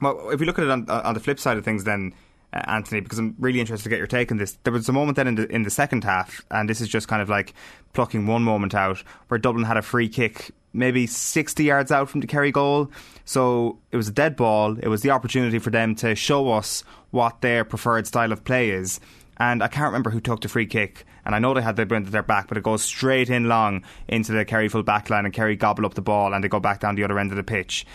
Well, 0.00 0.30
if 0.30 0.40
we 0.40 0.46
look 0.46 0.58
at 0.58 0.64
it 0.64 0.70
on, 0.70 0.88
on 0.88 1.14
the 1.14 1.20
flip 1.20 1.38
side 1.38 1.56
of 1.56 1.64
things, 1.64 1.84
then 1.84 2.12
uh, 2.52 2.62
Anthony, 2.66 3.00
because 3.00 3.18
I'm 3.18 3.34
really 3.38 3.60
interested 3.60 3.84
to 3.84 3.88
get 3.90 3.98
your 3.98 4.06
take 4.06 4.30
on 4.30 4.38
this. 4.38 4.58
There 4.64 4.72
was 4.72 4.88
a 4.88 4.92
moment 4.92 5.16
then 5.16 5.28
in 5.28 5.34
the 5.36 5.46
in 5.52 5.62
the 5.62 5.70
second 5.70 6.04
half, 6.04 6.44
and 6.50 6.68
this 6.68 6.80
is 6.80 6.88
just 6.88 7.08
kind 7.08 7.22
of 7.22 7.28
like 7.28 7.54
plucking 7.92 8.26
one 8.26 8.42
moment 8.42 8.74
out, 8.74 9.02
where 9.28 9.38
Dublin 9.38 9.64
had 9.64 9.76
a 9.76 9.82
free 9.82 10.08
kick, 10.08 10.50
maybe 10.72 11.06
60 11.06 11.64
yards 11.64 11.90
out 11.90 12.08
from 12.08 12.20
the 12.20 12.26
Kerry 12.26 12.50
goal. 12.50 12.90
So 13.24 13.78
it 13.90 13.96
was 13.96 14.08
a 14.08 14.12
dead 14.12 14.36
ball. 14.36 14.76
It 14.78 14.88
was 14.88 15.02
the 15.02 15.10
opportunity 15.10 15.58
for 15.58 15.70
them 15.70 15.94
to 15.96 16.14
show 16.14 16.50
us 16.52 16.84
what 17.10 17.40
their 17.40 17.64
preferred 17.64 18.06
style 18.06 18.32
of 18.32 18.44
play 18.44 18.70
is. 18.70 19.00
And 19.36 19.62
I 19.62 19.68
can't 19.68 19.86
remember 19.86 20.10
who 20.10 20.20
took 20.20 20.40
the 20.40 20.48
free 20.48 20.66
kick. 20.66 21.04
And 21.24 21.34
I 21.34 21.38
know 21.38 21.54
they 21.54 21.62
had 21.62 21.76
the 21.76 21.86
wind 21.86 22.06
at 22.06 22.12
their 22.12 22.22
back, 22.22 22.48
but 22.48 22.56
it 22.56 22.64
goes 22.64 22.82
straight 22.82 23.30
in 23.30 23.48
long 23.48 23.84
into 24.08 24.32
the 24.32 24.44
Kerry 24.44 24.68
full 24.68 24.82
back 24.82 25.08
line, 25.08 25.24
and 25.24 25.32
Kerry 25.32 25.56
gobble 25.56 25.86
up 25.86 25.94
the 25.94 26.02
ball, 26.02 26.34
and 26.34 26.42
they 26.42 26.48
go 26.48 26.60
back 26.60 26.80
down 26.80 26.96
the 26.96 27.04
other 27.04 27.18
end 27.18 27.30
of 27.30 27.36
the 27.36 27.44
pitch. 27.44 27.86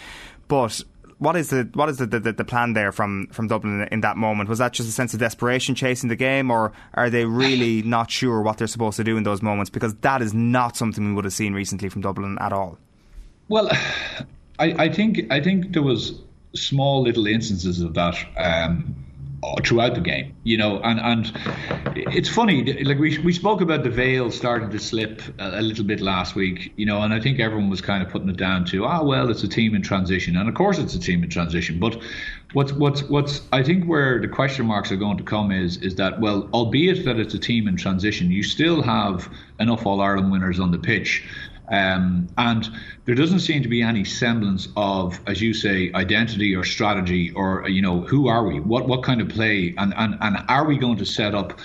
But 0.47 0.81
what 1.19 1.35
is 1.35 1.49
the 1.49 1.69
what 1.73 1.89
is 1.89 1.97
the, 1.97 2.05
the, 2.05 2.31
the, 2.31 2.45
plan 2.45 2.73
there 2.73 2.91
from, 2.91 3.27
from 3.31 3.47
Dublin 3.47 3.87
in, 3.91 4.01
that 4.01 4.17
moment? 4.17 4.49
Was 4.49 4.59
that 4.59 4.73
just 4.73 4.87
a 4.87 4.91
sense 4.91 5.13
of 5.13 5.19
desperation 5.19 5.73
chasing 5.73 6.09
the 6.09 6.15
game, 6.15 6.51
or 6.51 6.73
are 6.93 7.09
they 7.09 7.25
really 7.25 7.81
not 7.85 8.11
sure 8.11 8.41
what 8.41 8.57
they're 8.57 8.67
supposed 8.67 8.97
to 8.97 9.03
do 9.03 9.17
in 9.17 9.23
those 9.23 9.41
moments? 9.41 9.69
Because 9.69 9.95
that 9.95 10.21
is 10.21 10.33
not 10.33 10.77
something 10.77 11.05
we 11.07 11.13
would 11.13 11.25
have 11.25 11.33
seen 11.33 11.53
recently 11.53 11.89
from 11.89 12.01
Dublin 12.01 12.37
at 12.39 12.53
all. 12.53 12.77
Well, 13.49 13.69
I, 14.59 14.73
I 14.85 14.89
think 14.89 15.31
I 15.31 15.41
think 15.41 15.73
there 15.73 15.83
was 15.83 16.19
small 16.53 17.03
little 17.03 17.25
instances 17.25 17.81
of 17.81 17.93
that. 17.95 18.15
Um, 18.37 19.06
throughout 19.63 19.95
the 19.95 20.01
game, 20.01 20.35
you 20.43 20.57
know, 20.57 20.79
and 20.81 20.99
and 20.99 21.31
it's 21.95 22.29
funny. 22.29 22.83
Like 22.83 22.99
we 22.99 23.17
we 23.19 23.33
spoke 23.33 23.61
about 23.61 23.83
the 23.83 23.89
veil 23.89 24.31
starting 24.31 24.69
to 24.69 24.79
slip 24.79 25.21
a, 25.39 25.59
a, 25.59 25.61
little 25.61 25.83
bit 25.83 26.01
last 26.01 26.35
week, 26.35 26.73
you 26.75 26.85
know, 26.85 27.01
and 27.01 27.13
I 27.13 27.19
think 27.19 27.39
everyone 27.39 27.69
was 27.69 27.81
kind 27.81 28.03
of 28.03 28.09
putting 28.09 28.29
it 28.29 28.37
down 28.37 28.65
to 28.65 28.85
ah 28.85 29.03
well, 29.03 29.29
it's 29.29 29.43
a 29.43 29.47
team 29.47 29.75
in 29.75 29.81
transition, 29.81 30.35
and 30.35 30.49
of 30.49 30.55
course 30.55 30.77
it's 30.77 30.95
a 30.95 30.99
team 30.99 31.23
in 31.23 31.29
transition. 31.29 31.79
But 31.79 32.01
what's 32.53 32.73
what's 32.73 33.03
what's 33.03 33.41
I 33.51 33.63
think 33.63 33.85
where 33.85 34.19
the 34.19 34.27
question 34.27 34.65
marks 34.65 34.91
are 34.91 34.97
going 34.97 35.17
to 35.17 35.23
come 35.23 35.51
is 35.51 35.77
is 35.77 35.95
that 35.95 36.19
well, 36.19 36.49
albeit 36.53 37.05
that 37.05 37.19
it's 37.19 37.33
a 37.33 37.39
team 37.39 37.67
in 37.67 37.75
transition, 37.77 38.31
you 38.31 38.43
still 38.43 38.81
have 38.81 39.31
enough 39.59 39.85
All 39.85 40.01
Ireland 40.01 40.31
winners 40.31 40.59
on 40.59 40.71
the 40.71 40.79
pitch 40.79 41.23
um, 41.69 42.27
and 42.37 42.69
there 43.05 43.15
doesn't 43.15 43.39
seem 43.39 43.61
to 43.63 43.69
be 43.69 43.81
any 43.81 44.03
semblance 44.05 44.67
of, 44.77 45.19
as 45.27 45.41
you 45.41 45.53
say, 45.53 45.91
identity 45.93 46.55
or 46.55 46.63
strategy 46.63 47.31
or, 47.31 47.67
you 47.67 47.81
know, 47.81 48.01
who 48.01 48.27
are 48.27 48.45
we? 48.45 48.59
What 48.59 48.87
what 48.87 49.03
kind 49.03 49.21
of 49.21 49.29
play? 49.29 49.73
And, 49.77 49.93
and, 49.97 50.17
and 50.21 50.37
are 50.47 50.65
we 50.65 50.77
going 50.77 50.97
to 50.97 51.05
set 51.05 51.35
up 51.35 51.59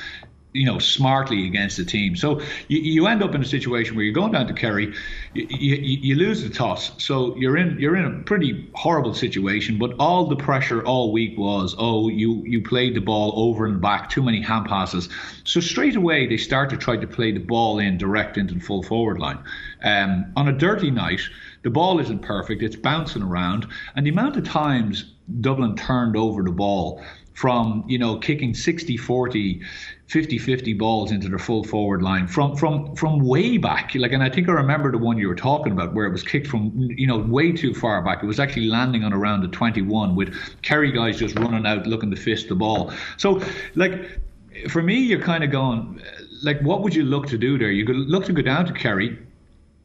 you 0.53 0.67
know, 0.67 0.79
smartly 0.79 1.47
against 1.47 1.79
the 1.79 1.85
team. 1.85 2.15
So 2.15 2.41
you, 2.69 2.79
you 2.79 3.07
end 3.07 3.23
up 3.23 3.35
in 3.35 3.41
a 3.41 3.45
situation 3.45 3.97
where 3.97 4.05
you're 4.05 4.15
going 4.15 4.33
down 4.33 4.47
to 4.49 4.53
Kerry, 4.53 4.95
you, 5.33 5.47
you, 5.49 5.77
you, 5.77 6.15
lose 6.17 6.43
the 6.43 6.51
toss. 6.51 6.93
So 7.03 7.35
you're 7.37 7.57
in 7.57 7.79
you're 7.79 7.97
in 7.97 8.05
a 8.05 8.23
pretty 8.25 8.69
horrible 8.75 9.15
situation. 9.15 9.79
But 9.79 9.95
all 9.99 10.27
the 10.27 10.37
pressure 10.37 10.85
all 10.85 11.13
week 11.13 11.39
was, 11.39 11.75
oh, 11.79 12.09
you 12.09 12.43
you 12.45 12.63
played 12.63 12.95
the 12.95 13.01
ball 13.01 13.33
over 13.37 13.67
and 13.67 13.81
back, 13.81 14.11
too 14.11 14.23
many 14.23 14.43
hand 14.43 14.67
passes. 14.67 15.09
So 15.45 15.61
straight 15.61 15.97
away 15.97 16.27
they 16.27 16.37
start 16.37 16.71
to 16.71 16.77
try 16.77 16.97
to 16.97 17.07
play 17.07 17.33
the 17.33 17.41
ball 17.41 17.79
in 17.79 17.97
direct 17.97 18.37
into 18.37 18.55
the 18.55 18.61
full 18.61 18.83
forward 18.83 19.19
line. 19.19 19.39
Um, 19.83 20.33
on 20.37 20.49
a 20.49 20.53
dirty 20.53 20.91
night, 20.91 21.21
the 21.63 21.71
ball 21.71 21.99
isn't 21.99 22.21
perfect. 22.21 22.63
It's 22.63 22.77
bouncing 22.77 23.23
around, 23.23 23.67
and 23.97 24.05
the 24.07 24.11
amount 24.11 24.37
of 24.37 24.45
times 24.45 25.05
Dublin 25.41 25.77
turned 25.77 26.17
over 26.17 26.43
the 26.43 26.51
ball 26.51 27.03
from 27.35 27.85
you 27.89 27.99
know 27.99 28.19
kicking 28.19 28.55
60 28.55 28.97
40 28.97 29.63
50 30.13 30.37
50 30.37 30.75
balls 30.75 31.11
into 31.11 31.27
their 31.31 31.39
full 31.39 31.65
forward 31.65 32.03
line 32.03 32.27
from 32.27 32.55
from 32.55 32.95
from 32.97 33.21
way 33.21 33.57
back. 33.57 33.93
Like 33.95 34.13
and 34.13 34.23
I 34.23 34.29
think 34.29 34.47
I 34.47 34.53
remember 34.53 34.93
the 34.93 34.99
one 34.99 35.17
you 35.17 35.27
were 35.27 35.35
talking 35.35 35.73
about 35.73 35.95
where 35.95 36.05
it 36.05 36.13
was 36.13 36.23
kicked 36.23 36.49
from 36.49 36.71
you 36.75 37.07
know 37.07 37.17
way 37.17 37.51
too 37.51 37.73
far 37.73 38.03
back. 38.03 38.23
It 38.23 38.27
was 38.27 38.39
actually 38.39 38.67
landing 38.67 39.05
on 39.05 39.15
around 39.15 39.41
the 39.41 39.49
21 39.49 40.15
with 40.15 40.35
Kerry 40.61 40.93
guys 40.93 41.19
just 41.19 41.39
running 41.39 41.65
out 41.65 41.87
looking 41.87 42.11
to 42.11 42.17
fist 42.17 42.51
the 42.51 42.55
ball. 42.55 42.93
So 43.17 43.41
like 43.75 44.21
for 44.69 44.83
me 44.83 44.99
you're 44.99 45.23
kind 45.23 45.45
of 45.45 45.51
going 45.51 46.03
like 46.43 46.61
what 46.61 46.83
would 46.83 46.95
you 46.95 47.05
look 47.05 47.27
to 47.29 47.39
do 47.39 47.57
there? 47.57 47.71
You 47.71 47.87
could 47.87 47.97
look 47.97 48.27
to 48.27 48.35
go 48.35 48.43
down 48.43 48.67
to 48.67 48.75
Kerry 48.75 49.19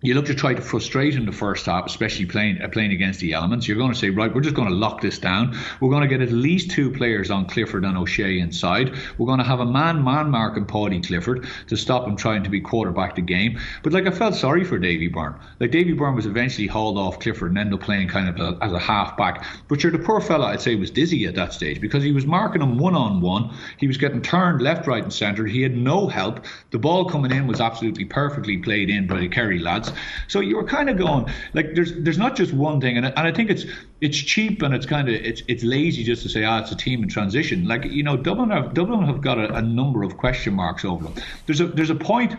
you 0.02 0.14
look 0.14 0.28
to 0.28 0.36
try 0.36 0.54
to 0.54 0.62
frustrate 0.62 1.16
in 1.16 1.26
the 1.26 1.32
first 1.32 1.66
half, 1.66 1.88
especially 1.88 2.28
playing 2.28 2.62
uh, 2.62 2.68
playing 2.68 2.92
against 2.92 3.20
the 3.20 3.34
elements. 3.34 3.68
You're 3.68 3.78
going 3.78 3.94
to 3.94 3.98
say, 3.98 4.12
right, 4.12 4.34
we're 4.34 4.42
just 4.42 4.56
going 4.56 4.70
to 4.70 4.76
lock 4.76 5.02
this 5.02 5.18
down. 5.18 5.58
We're 5.82 5.90
going 5.90 6.04
to 6.04 6.08
get 6.08 6.22
at 6.22 6.32
least 6.32 6.70
two 6.70 6.92
players 6.92 7.32
on 7.32 7.48
Clifford 7.48 7.84
and 7.84 7.98
O'Shea 7.98 8.38
inside. 8.38 8.96
We're 9.18 9.26
going 9.26 9.40
to 9.40 9.46
have 9.46 9.60
a 9.60 9.66
man 9.66 10.04
man 10.04 10.30
mark 10.30 10.56
on 10.56 10.68
Paudie 10.68 11.02
Clifford 11.02 11.48
to 11.68 11.76
stop 11.76 12.08
him 12.08 12.16
trying 12.16 12.44
to 12.44 12.50
be 12.50 12.62
quarterback 12.62 13.16
the 13.16 13.24
game. 13.24 13.60
But 13.82 13.92
like 13.92 14.06
I 14.06 14.12
felt 14.12 14.36
sorry 14.36 14.64
for 14.64 14.78
Davy 14.78 15.08
Byrne. 15.08 15.34
Like 15.60 15.72
Davy 15.72 15.94
Byrne 15.94 16.14
was 16.14 16.28
eventually 16.28 16.68
hauled 16.68 17.00
off 17.00 17.20
Clifford 17.20 17.50
and 17.50 17.58
ended 17.58 17.74
up 17.74 17.82
playing 17.82 18.08
kind 18.08 18.30
of 18.30 18.40
a, 18.40 18.64
as 18.64 18.74
a 18.74 18.80
half 18.80 19.18
back. 19.18 19.46
But 19.68 19.82
you're 19.82 19.92
the 19.92 19.98
poor 19.98 20.22
fella, 20.22 20.46
I'd 20.48 20.62
say, 20.62 20.76
was 20.76 20.92
dizzy 20.92 21.26
at 21.26 21.34
that 21.36 21.54
stage 21.54 21.82
because 21.82 22.04
he 22.04 22.12
was 22.12 22.28
marking 22.28 22.62
him 22.62 22.78
one 22.78 22.94
on 22.94 23.20
one. 23.20 23.52
He 23.78 23.88
was 23.88 23.98
getting 23.98 24.22
turned 24.22 24.62
left, 24.62 24.86
right, 24.86 25.02
and 25.02 25.12
centre. 25.12 25.48
He 25.48 25.64
had 25.64 25.76
no 25.76 26.08
help. 26.08 26.46
The 26.70 26.78
ball 26.78 27.06
coming 27.06 27.32
in 27.32 27.48
was 27.48 27.60
absolutely 27.60 28.06
perfectly 28.06 28.58
played 28.58 28.92
in 28.92 29.08
by 29.08 29.22
the 29.22 29.28
Kerry 29.28 29.58
lads. 29.58 29.87
So 30.28 30.40
you 30.40 30.58
were 30.58 30.64
kind 30.64 30.90
of 30.90 30.98
going 30.98 31.28
like 31.54 31.76
there's 31.76 31.94
there's 31.96 32.18
not 32.18 32.36
just 32.36 32.54
one 32.54 32.82
thing, 32.82 32.98
and 32.98 33.06
and 33.06 33.20
I 33.20 33.32
think 33.32 33.50
it's 33.50 33.66
it's 34.02 34.18
cheap 34.18 34.62
and 34.62 34.74
it's 34.74 34.86
kind 34.86 35.08
of 35.08 35.16
it's 35.16 35.42
it's 35.48 35.64
lazy 35.64 36.04
just 36.04 36.24
to 36.24 36.30
say 36.30 36.44
ah 36.44 36.60
it's 36.60 36.72
a 36.72 36.76
team 36.76 37.04
in 37.04 37.10
transition. 37.10 37.68
Like 37.68 37.86
you 37.86 38.04
know 38.04 38.18
Dublin 38.18 38.50
have 38.50 38.74
Dublin 38.74 39.04
have 39.06 39.22
got 39.22 39.38
a, 39.38 39.56
a 39.56 39.62
number 39.62 40.04
of 40.04 40.18
question 40.18 40.54
marks 40.54 40.86
over 40.86 41.04
them. 41.04 41.24
There's 41.46 41.62
a 41.62 41.68
there's 41.68 41.90
a 41.90 41.96
point 41.96 42.36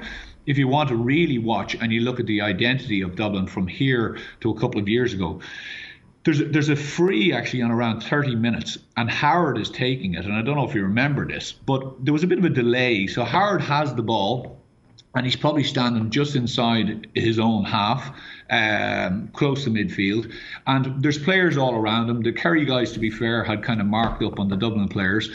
if 0.46 0.56
you 0.56 0.66
want 0.66 0.88
to 0.88 0.96
really 0.96 1.38
watch 1.38 1.74
and 1.74 1.92
you 1.92 2.00
look 2.00 2.18
at 2.18 2.26
the 2.26 2.40
identity 2.40 3.02
of 3.02 3.14
Dublin 3.14 3.46
from 3.46 3.66
here 3.66 4.18
to 4.40 4.50
a 4.50 4.58
couple 4.58 4.80
of 4.80 4.88
years 4.88 5.12
ago, 5.12 5.40
there's 6.24 6.40
a, 6.40 6.44
there's 6.44 6.68
a 6.70 6.76
free 6.76 7.32
actually 7.32 7.62
on 7.62 7.70
around 7.70 8.00
30 8.00 8.34
minutes, 8.34 8.78
and 8.96 9.10
Howard 9.10 9.58
is 9.58 9.70
taking 9.70 10.14
it. 10.14 10.24
And 10.24 10.34
I 10.34 10.42
don't 10.42 10.56
know 10.56 10.68
if 10.68 10.74
you 10.74 10.82
remember 10.82 11.26
this, 11.26 11.52
but 11.52 12.04
there 12.04 12.12
was 12.12 12.22
a 12.22 12.26
bit 12.26 12.38
of 12.38 12.44
a 12.44 12.50
delay. 12.50 13.06
So 13.06 13.24
Howard 13.24 13.60
has 13.60 13.94
the 13.94 14.02
ball 14.02 14.57
and 15.14 15.24
he's 15.24 15.36
probably 15.36 15.64
standing 15.64 16.10
just 16.10 16.36
inside 16.36 17.08
his 17.14 17.38
own 17.38 17.64
half, 17.64 18.14
um, 18.50 19.28
close 19.32 19.64
to 19.64 19.70
midfield. 19.70 20.32
And 20.66 21.02
there's 21.02 21.18
players 21.18 21.56
all 21.56 21.74
around 21.74 22.10
him. 22.10 22.22
The 22.22 22.32
Kerry 22.32 22.64
guys, 22.64 22.92
to 22.92 22.98
be 22.98 23.10
fair, 23.10 23.42
had 23.42 23.62
kind 23.62 23.80
of 23.80 23.86
marked 23.86 24.22
up 24.22 24.38
on 24.38 24.48
the 24.48 24.56
Dublin 24.56 24.88
players. 24.88 25.30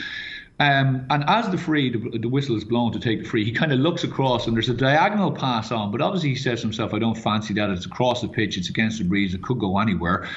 Um, 0.60 1.08
and 1.10 1.24
as 1.28 1.50
the 1.50 1.58
free, 1.58 1.90
the, 1.90 2.20
the, 2.20 2.30
whistle 2.30 2.56
is 2.56 2.64
blown 2.64 2.92
to 2.92 3.00
take 3.00 3.24
the 3.24 3.28
free, 3.28 3.44
he 3.44 3.52
kind 3.52 3.74
of 3.74 3.80
looks 3.80 4.04
across 4.04 4.46
and 4.46 4.56
there's 4.56 4.70
a 4.70 4.74
diagonal 4.76 5.32
pass 5.32 5.72
on. 5.72 5.92
But 5.92 6.00
obviously, 6.00 6.30
he 6.30 6.36
says 6.36 6.62
to 6.62 6.68
himself, 6.68 6.94
I 6.94 7.00
don't 7.00 7.18
fancy 7.18 7.56
that. 7.56 7.72
It's 7.72 7.88
across 7.88 8.22
the 8.22 8.28
pitch, 8.28 8.56
it's 8.56 8.70
against 8.70 9.00
the 9.00 9.04
breeze, 9.04 9.34
it 9.34 9.42
could 9.42 9.58
go 9.58 9.80
anywhere. 9.80 10.30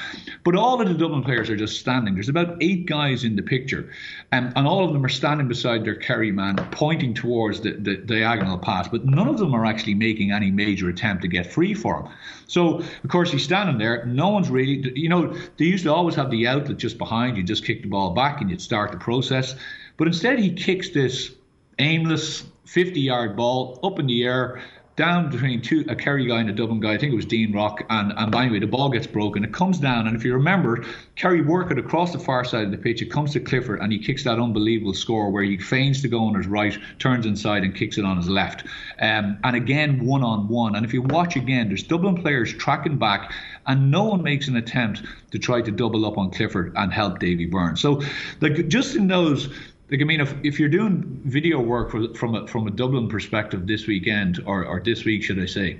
But 0.43 0.55
all 0.55 0.81
of 0.81 0.87
the 0.87 0.95
Dublin 0.95 1.23
players 1.23 1.51
are 1.51 1.55
just 1.55 1.79
standing. 1.79 2.15
There's 2.15 2.29
about 2.29 2.57
eight 2.61 2.87
guys 2.87 3.23
in 3.23 3.35
the 3.35 3.43
picture, 3.43 3.91
um, 4.31 4.51
and 4.55 4.65
all 4.65 4.83
of 4.83 4.91
them 4.91 5.05
are 5.05 5.09
standing 5.09 5.47
beside 5.47 5.85
their 5.85 5.95
carry 5.95 6.31
man, 6.31 6.55
pointing 6.71 7.13
towards 7.13 7.61
the, 7.61 7.73
the 7.73 7.97
diagonal 7.97 8.57
pass. 8.57 8.87
But 8.87 9.05
none 9.05 9.27
of 9.27 9.37
them 9.37 9.53
are 9.53 9.67
actually 9.67 9.93
making 9.93 10.31
any 10.31 10.49
major 10.49 10.89
attempt 10.89 11.21
to 11.21 11.27
get 11.27 11.45
free 11.45 11.75
for 11.75 12.01
him. 12.01 12.11
So, 12.47 12.79
of 12.79 13.09
course, 13.09 13.31
he's 13.31 13.43
standing 13.43 13.77
there. 13.77 14.03
No 14.05 14.29
one's 14.29 14.49
really, 14.49 14.91
you 14.95 15.09
know, 15.09 15.37
they 15.57 15.65
used 15.65 15.83
to 15.83 15.93
always 15.93 16.15
have 16.15 16.31
the 16.31 16.47
outlet 16.47 16.77
just 16.77 16.97
behind 16.97 17.37
you, 17.37 17.43
just 17.43 17.65
kick 17.65 17.83
the 17.83 17.89
ball 17.89 18.11
back 18.11 18.41
and 18.41 18.49
you'd 18.49 18.61
start 18.61 18.91
the 18.91 18.97
process. 18.97 19.55
But 19.97 20.07
instead, 20.07 20.39
he 20.39 20.53
kicks 20.53 20.91
this 20.91 21.33
aimless 21.79 22.43
50 22.65 22.99
yard 22.99 23.35
ball 23.35 23.79
up 23.83 23.99
in 23.99 24.07
the 24.07 24.23
air 24.23 24.61
down 24.97 25.29
between 25.29 25.61
two 25.61 25.85
a 25.87 25.95
Kerry 25.95 26.27
guy 26.27 26.41
and 26.41 26.49
a 26.49 26.53
Dublin 26.53 26.79
guy. 26.79 26.93
I 26.93 26.97
think 26.97 27.13
it 27.13 27.15
was 27.15 27.25
Dean 27.25 27.53
Rock. 27.53 27.83
And, 27.89 28.11
and 28.17 28.31
by 28.31 28.45
the 28.45 28.51
way, 28.51 28.59
the 28.59 28.67
ball 28.67 28.89
gets 28.89 29.05
broken. 29.05 29.43
It 29.43 29.53
comes 29.53 29.77
down. 29.77 30.07
And 30.07 30.17
if 30.17 30.25
you 30.25 30.33
remember, 30.33 30.83
Kerry 31.15 31.41
work 31.41 31.71
it 31.71 31.77
across 31.77 32.11
the 32.11 32.19
far 32.19 32.43
side 32.43 32.65
of 32.65 32.71
the 32.71 32.77
pitch. 32.77 33.01
It 33.01 33.11
comes 33.11 33.31
to 33.33 33.39
Clifford 33.39 33.79
and 33.79 33.91
he 33.91 33.99
kicks 33.99 34.23
that 34.23 34.39
unbelievable 34.39 34.95
score 34.95 35.29
where 35.29 35.43
he 35.43 35.57
feigns 35.57 36.01
to 36.01 36.07
go 36.07 36.25
on 36.25 36.33
his 36.33 36.47
right, 36.47 36.77
turns 36.97 37.27
inside 37.27 37.63
and 37.63 37.75
kicks 37.75 37.99
it 37.99 38.05
on 38.05 38.17
his 38.17 38.27
left. 38.27 38.65
Um, 38.99 39.37
and 39.43 39.55
again, 39.55 40.03
one 40.03 40.23
on 40.23 40.47
one. 40.47 40.75
And 40.75 40.83
if 40.83 40.93
you 40.93 41.03
watch 41.03 41.35
again, 41.35 41.67
there's 41.67 41.83
Dublin 41.83 42.19
players 42.19 42.51
tracking 42.51 42.97
back 42.97 43.31
and 43.67 43.91
no 43.91 44.03
one 44.03 44.23
makes 44.23 44.47
an 44.47 44.55
attempt 44.55 45.03
to 45.31 45.37
try 45.37 45.61
to 45.61 45.71
double 45.71 46.05
up 46.07 46.17
on 46.17 46.31
Clifford 46.31 46.73
and 46.75 46.91
help 46.91 47.19
Davy 47.19 47.45
Burns. 47.45 47.81
So, 47.81 48.01
like, 48.41 48.67
just 48.67 48.95
in 48.95 49.07
those 49.07 49.49
like 49.89 50.01
I 50.01 50.03
mean, 50.03 50.19
if, 50.19 50.33
if 50.43 50.59
you're 50.59 50.69
doing 50.69 51.21
video 51.25 51.59
work 51.61 51.91
for, 51.91 52.13
from 52.13 52.35
a, 52.35 52.47
from 52.47 52.67
a 52.67 52.71
Dublin 52.71 53.07
perspective 53.07 53.67
this 53.67 53.87
weekend 53.87 54.43
or, 54.45 54.65
or 54.65 54.81
this 54.83 55.05
week, 55.05 55.23
should 55.23 55.39
I 55.39 55.45
say, 55.45 55.79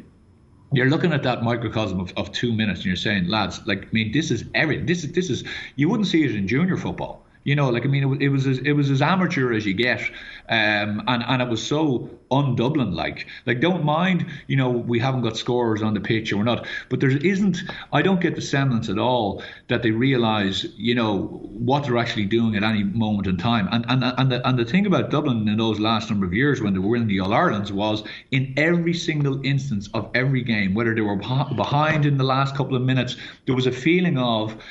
you're 0.72 0.90
looking 0.90 1.14
at 1.14 1.24
that 1.24 1.44
microcosm 1.44 2.00
of, 2.00 2.14
of 2.18 2.32
two 2.32 2.54
minutes 2.54 2.80
and 2.80 2.88
you're 2.88 2.96
saying, 2.96 3.28
lads, 3.28 3.66
like 3.66 3.84
I 3.84 3.90
mean, 3.92 4.12
this 4.12 4.32
is 4.32 4.46
everything. 4.54 4.86
This 4.86 5.04
is 5.04 5.12
this 5.12 5.30
is 5.30 5.44
you 5.76 5.90
wouldn't 5.90 6.08
see 6.08 6.24
it 6.24 6.36
in 6.36 6.48
junior 6.48 6.78
football. 6.78 7.26
You 7.48 7.56
know, 7.56 7.70
like 7.70 7.86
I 7.86 7.88
mean, 7.88 8.04
it, 8.04 8.24
it 8.24 8.30
was 8.30 8.46
as, 8.46 8.58
it 8.60 8.74
was 8.74 8.92
as 8.92 9.02
amateur 9.02 9.54
as 9.54 9.66
you 9.66 9.74
get, 9.74 10.02
um, 10.50 11.02
and 11.08 11.24
and 11.26 11.42
it 11.42 11.48
was 11.48 11.66
so 11.66 12.10
un-Dublin 12.30 12.92
like. 12.94 13.26
Like, 13.46 13.62
don't 13.62 13.86
mind, 13.86 14.26
you 14.48 14.58
know, 14.58 14.70
we 14.70 15.00
haven't 15.00 15.22
got 15.22 15.38
scorers 15.38 15.82
on 15.82 15.94
the 15.94 16.02
pitch 16.02 16.34
or 16.34 16.44
not, 16.44 16.68
but 16.90 17.00
there 17.00 17.10
isn't. 17.10 17.60
I 17.94 18.02
don't 18.02 18.20
get 18.20 18.36
the 18.36 18.42
semblance 18.42 18.90
at 18.90 19.00
all 19.00 19.42
that 19.70 19.82
they 19.82 19.92
realise, 19.92 20.66
you 20.76 20.94
know, 20.94 21.40
what 21.70 21.86
they're 21.86 21.98
actually 21.98 22.26
doing 22.26 22.58
at 22.58 22.64
any 22.64 22.84
moment 22.84 23.28
in 23.28 23.38
time. 23.38 23.70
And 23.72 23.86
and 23.88 24.04
and 24.04 24.30
the, 24.30 24.46
and 24.46 24.60
the 24.60 24.66
thing 24.66 24.86
about 24.86 25.10
Dublin 25.10 25.48
in 25.48 25.58
those 25.58 25.80
last 25.80 26.10
number 26.10 26.26
of 26.26 26.34
years 26.34 26.60
when 26.60 26.74
they 26.74 26.80
were 26.80 26.98
in 26.98 27.08
the 27.08 27.22
All 27.22 27.34
Irelands 27.34 27.72
was 27.72 28.04
in 28.32 28.54
every 28.58 28.94
single 28.94 29.40
instance 29.46 29.88
of 29.94 30.10
every 30.14 30.42
game, 30.42 30.74
whether 30.74 30.94
they 30.94 31.00
were 31.00 31.16
behind 31.16 32.06
in 32.06 32.18
the 32.18 32.26
last 32.26 32.58
couple 32.58 32.76
of 32.76 32.82
minutes, 32.82 33.16
there 33.46 33.56
was 33.56 33.68
a 33.68 33.72
feeling 33.72 34.18
of 34.18 34.62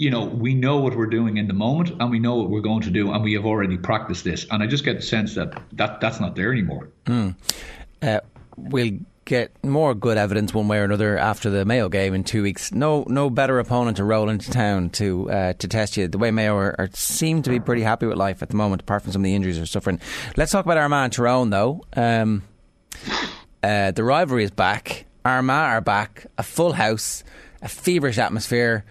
you 0.00 0.08
know, 0.08 0.24
we 0.24 0.54
know 0.54 0.78
what 0.78 0.96
we're 0.96 1.04
doing 1.10 1.36
in 1.36 1.46
the 1.46 1.52
moment 1.52 1.90
and 2.00 2.10
we 2.10 2.18
know 2.18 2.36
what 2.36 2.48
we're 2.48 2.62
going 2.62 2.80
to 2.80 2.90
do 2.90 3.12
and 3.12 3.22
we 3.22 3.34
have 3.34 3.44
already 3.44 3.76
practiced 3.76 4.24
this. 4.24 4.46
And 4.50 4.62
I 4.62 4.66
just 4.66 4.82
get 4.82 4.96
the 4.96 5.02
sense 5.02 5.34
that, 5.34 5.62
that 5.72 6.00
that's 6.00 6.18
not 6.18 6.34
there 6.34 6.50
anymore. 6.50 6.88
Mm. 7.04 7.34
Uh, 8.00 8.20
we'll 8.56 8.98
get 9.26 9.62
more 9.62 9.94
good 9.94 10.16
evidence 10.16 10.54
one 10.54 10.68
way 10.68 10.78
or 10.78 10.84
another 10.84 11.18
after 11.18 11.50
the 11.50 11.66
Mayo 11.66 11.90
game 11.90 12.14
in 12.14 12.24
two 12.24 12.42
weeks. 12.42 12.72
No, 12.72 13.04
no 13.08 13.28
better 13.28 13.58
opponent 13.58 13.98
to 13.98 14.04
roll 14.04 14.30
into 14.30 14.50
town 14.50 14.88
to 14.90 15.30
uh, 15.30 15.52
to 15.52 15.68
test 15.68 15.98
you. 15.98 16.08
The 16.08 16.16
way 16.16 16.30
Mayo 16.30 16.56
are, 16.56 16.74
are, 16.78 16.88
seem 16.94 17.42
to 17.42 17.50
be 17.50 17.60
pretty 17.60 17.82
happy 17.82 18.06
with 18.06 18.16
life 18.16 18.42
at 18.42 18.48
the 18.48 18.56
moment, 18.56 18.80
apart 18.80 19.02
from 19.02 19.12
some 19.12 19.20
of 19.20 19.24
the 19.24 19.34
injuries 19.34 19.58
they're 19.58 19.66
suffering. 19.66 20.00
Let's 20.34 20.50
talk 20.50 20.64
about 20.64 20.78
Armagh 20.78 21.12
Tyrone 21.12 21.50
though. 21.50 21.84
Um, 21.94 22.44
uh, 23.62 23.90
the 23.90 24.02
rivalry 24.02 24.44
is 24.44 24.50
back. 24.50 25.04
Armagh 25.26 25.74
are 25.74 25.82
back. 25.82 26.24
A 26.38 26.42
full 26.42 26.72
house, 26.72 27.22
a 27.60 27.68
feverish 27.68 28.16
atmosphere 28.16 28.86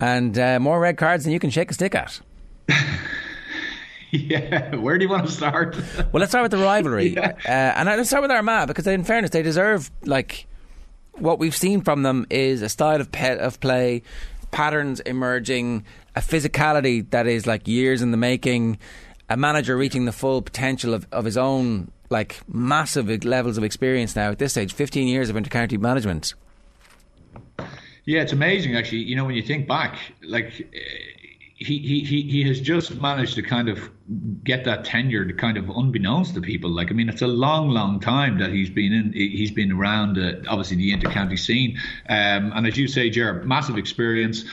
and 0.00 0.38
uh, 0.38 0.58
more 0.58 0.80
red 0.80 0.96
cards 0.96 1.24
than 1.24 1.32
you 1.32 1.38
can 1.38 1.50
shake 1.50 1.70
a 1.70 1.74
stick 1.74 1.94
at. 1.94 2.20
yeah, 4.10 4.74
where 4.76 4.98
do 4.98 5.04
you 5.04 5.10
want 5.10 5.26
to 5.26 5.32
start? 5.32 5.76
well, 6.12 6.20
let's 6.20 6.32
start 6.32 6.42
with 6.42 6.52
the 6.52 6.58
rivalry, 6.58 7.08
yeah. 7.14 7.32
uh, 7.46 7.78
and 7.78 7.86
let's 7.86 8.08
start 8.08 8.22
with 8.22 8.30
Armagh 8.30 8.66
because, 8.66 8.86
in 8.86 9.04
fairness, 9.04 9.30
they 9.30 9.42
deserve 9.42 9.90
like 10.04 10.46
what 11.14 11.38
we've 11.38 11.56
seen 11.56 11.82
from 11.82 12.02
them 12.02 12.26
is 12.30 12.62
a 12.62 12.68
style 12.68 13.00
of 13.00 13.12
pet 13.12 13.38
of 13.38 13.60
play, 13.60 14.02
patterns 14.50 15.00
emerging, 15.00 15.84
a 16.16 16.20
physicality 16.20 17.08
that 17.10 17.26
is 17.26 17.46
like 17.46 17.68
years 17.68 18.02
in 18.02 18.10
the 18.10 18.16
making. 18.16 18.78
a 19.28 19.36
manager 19.36 19.76
reaching 19.76 20.06
the 20.06 20.12
full 20.12 20.42
potential 20.42 20.92
of, 20.92 21.06
of 21.12 21.24
his 21.24 21.36
own 21.36 21.90
like 22.10 22.40
massive 22.48 23.24
levels 23.24 23.56
of 23.56 23.62
experience 23.62 24.16
now 24.16 24.30
at 24.30 24.38
this 24.38 24.52
stage, 24.52 24.72
15 24.72 25.06
years 25.06 25.30
of 25.30 25.36
intercounty 25.36 25.78
management. 25.78 26.34
Yeah, 28.10 28.22
it's 28.22 28.32
amazing 28.32 28.74
actually. 28.74 29.04
You 29.04 29.14
know, 29.14 29.24
when 29.24 29.36
you 29.36 29.42
think 29.42 29.68
back, 29.68 29.96
like 30.20 30.50
he, 31.54 31.78
he, 31.78 32.22
he 32.22 32.42
has 32.48 32.60
just 32.60 33.00
managed 33.00 33.36
to 33.36 33.42
kind 33.42 33.68
of 33.68 33.88
get 34.42 34.64
that 34.64 34.84
tenure 34.84 35.24
to 35.24 35.32
kind 35.32 35.56
of 35.56 35.70
unbeknownst 35.70 36.34
to 36.34 36.40
people. 36.40 36.70
Like, 36.70 36.90
I 36.90 36.94
mean, 36.94 37.08
it's 37.08 37.22
a 37.22 37.28
long, 37.28 37.68
long 37.68 38.00
time 38.00 38.38
that 38.38 38.50
he's 38.50 38.68
been 38.68 38.92
in, 38.92 39.12
he's 39.12 39.52
been 39.52 39.70
around, 39.70 40.18
uh, 40.18 40.40
obviously, 40.48 40.76
the 40.78 40.90
intercounty 40.90 41.38
scene. 41.38 41.78
Um, 42.08 42.50
and 42.52 42.66
as 42.66 42.76
you 42.76 42.88
say, 42.88 43.10
Jared, 43.10 43.46
massive 43.46 43.78
experience. 43.78 44.44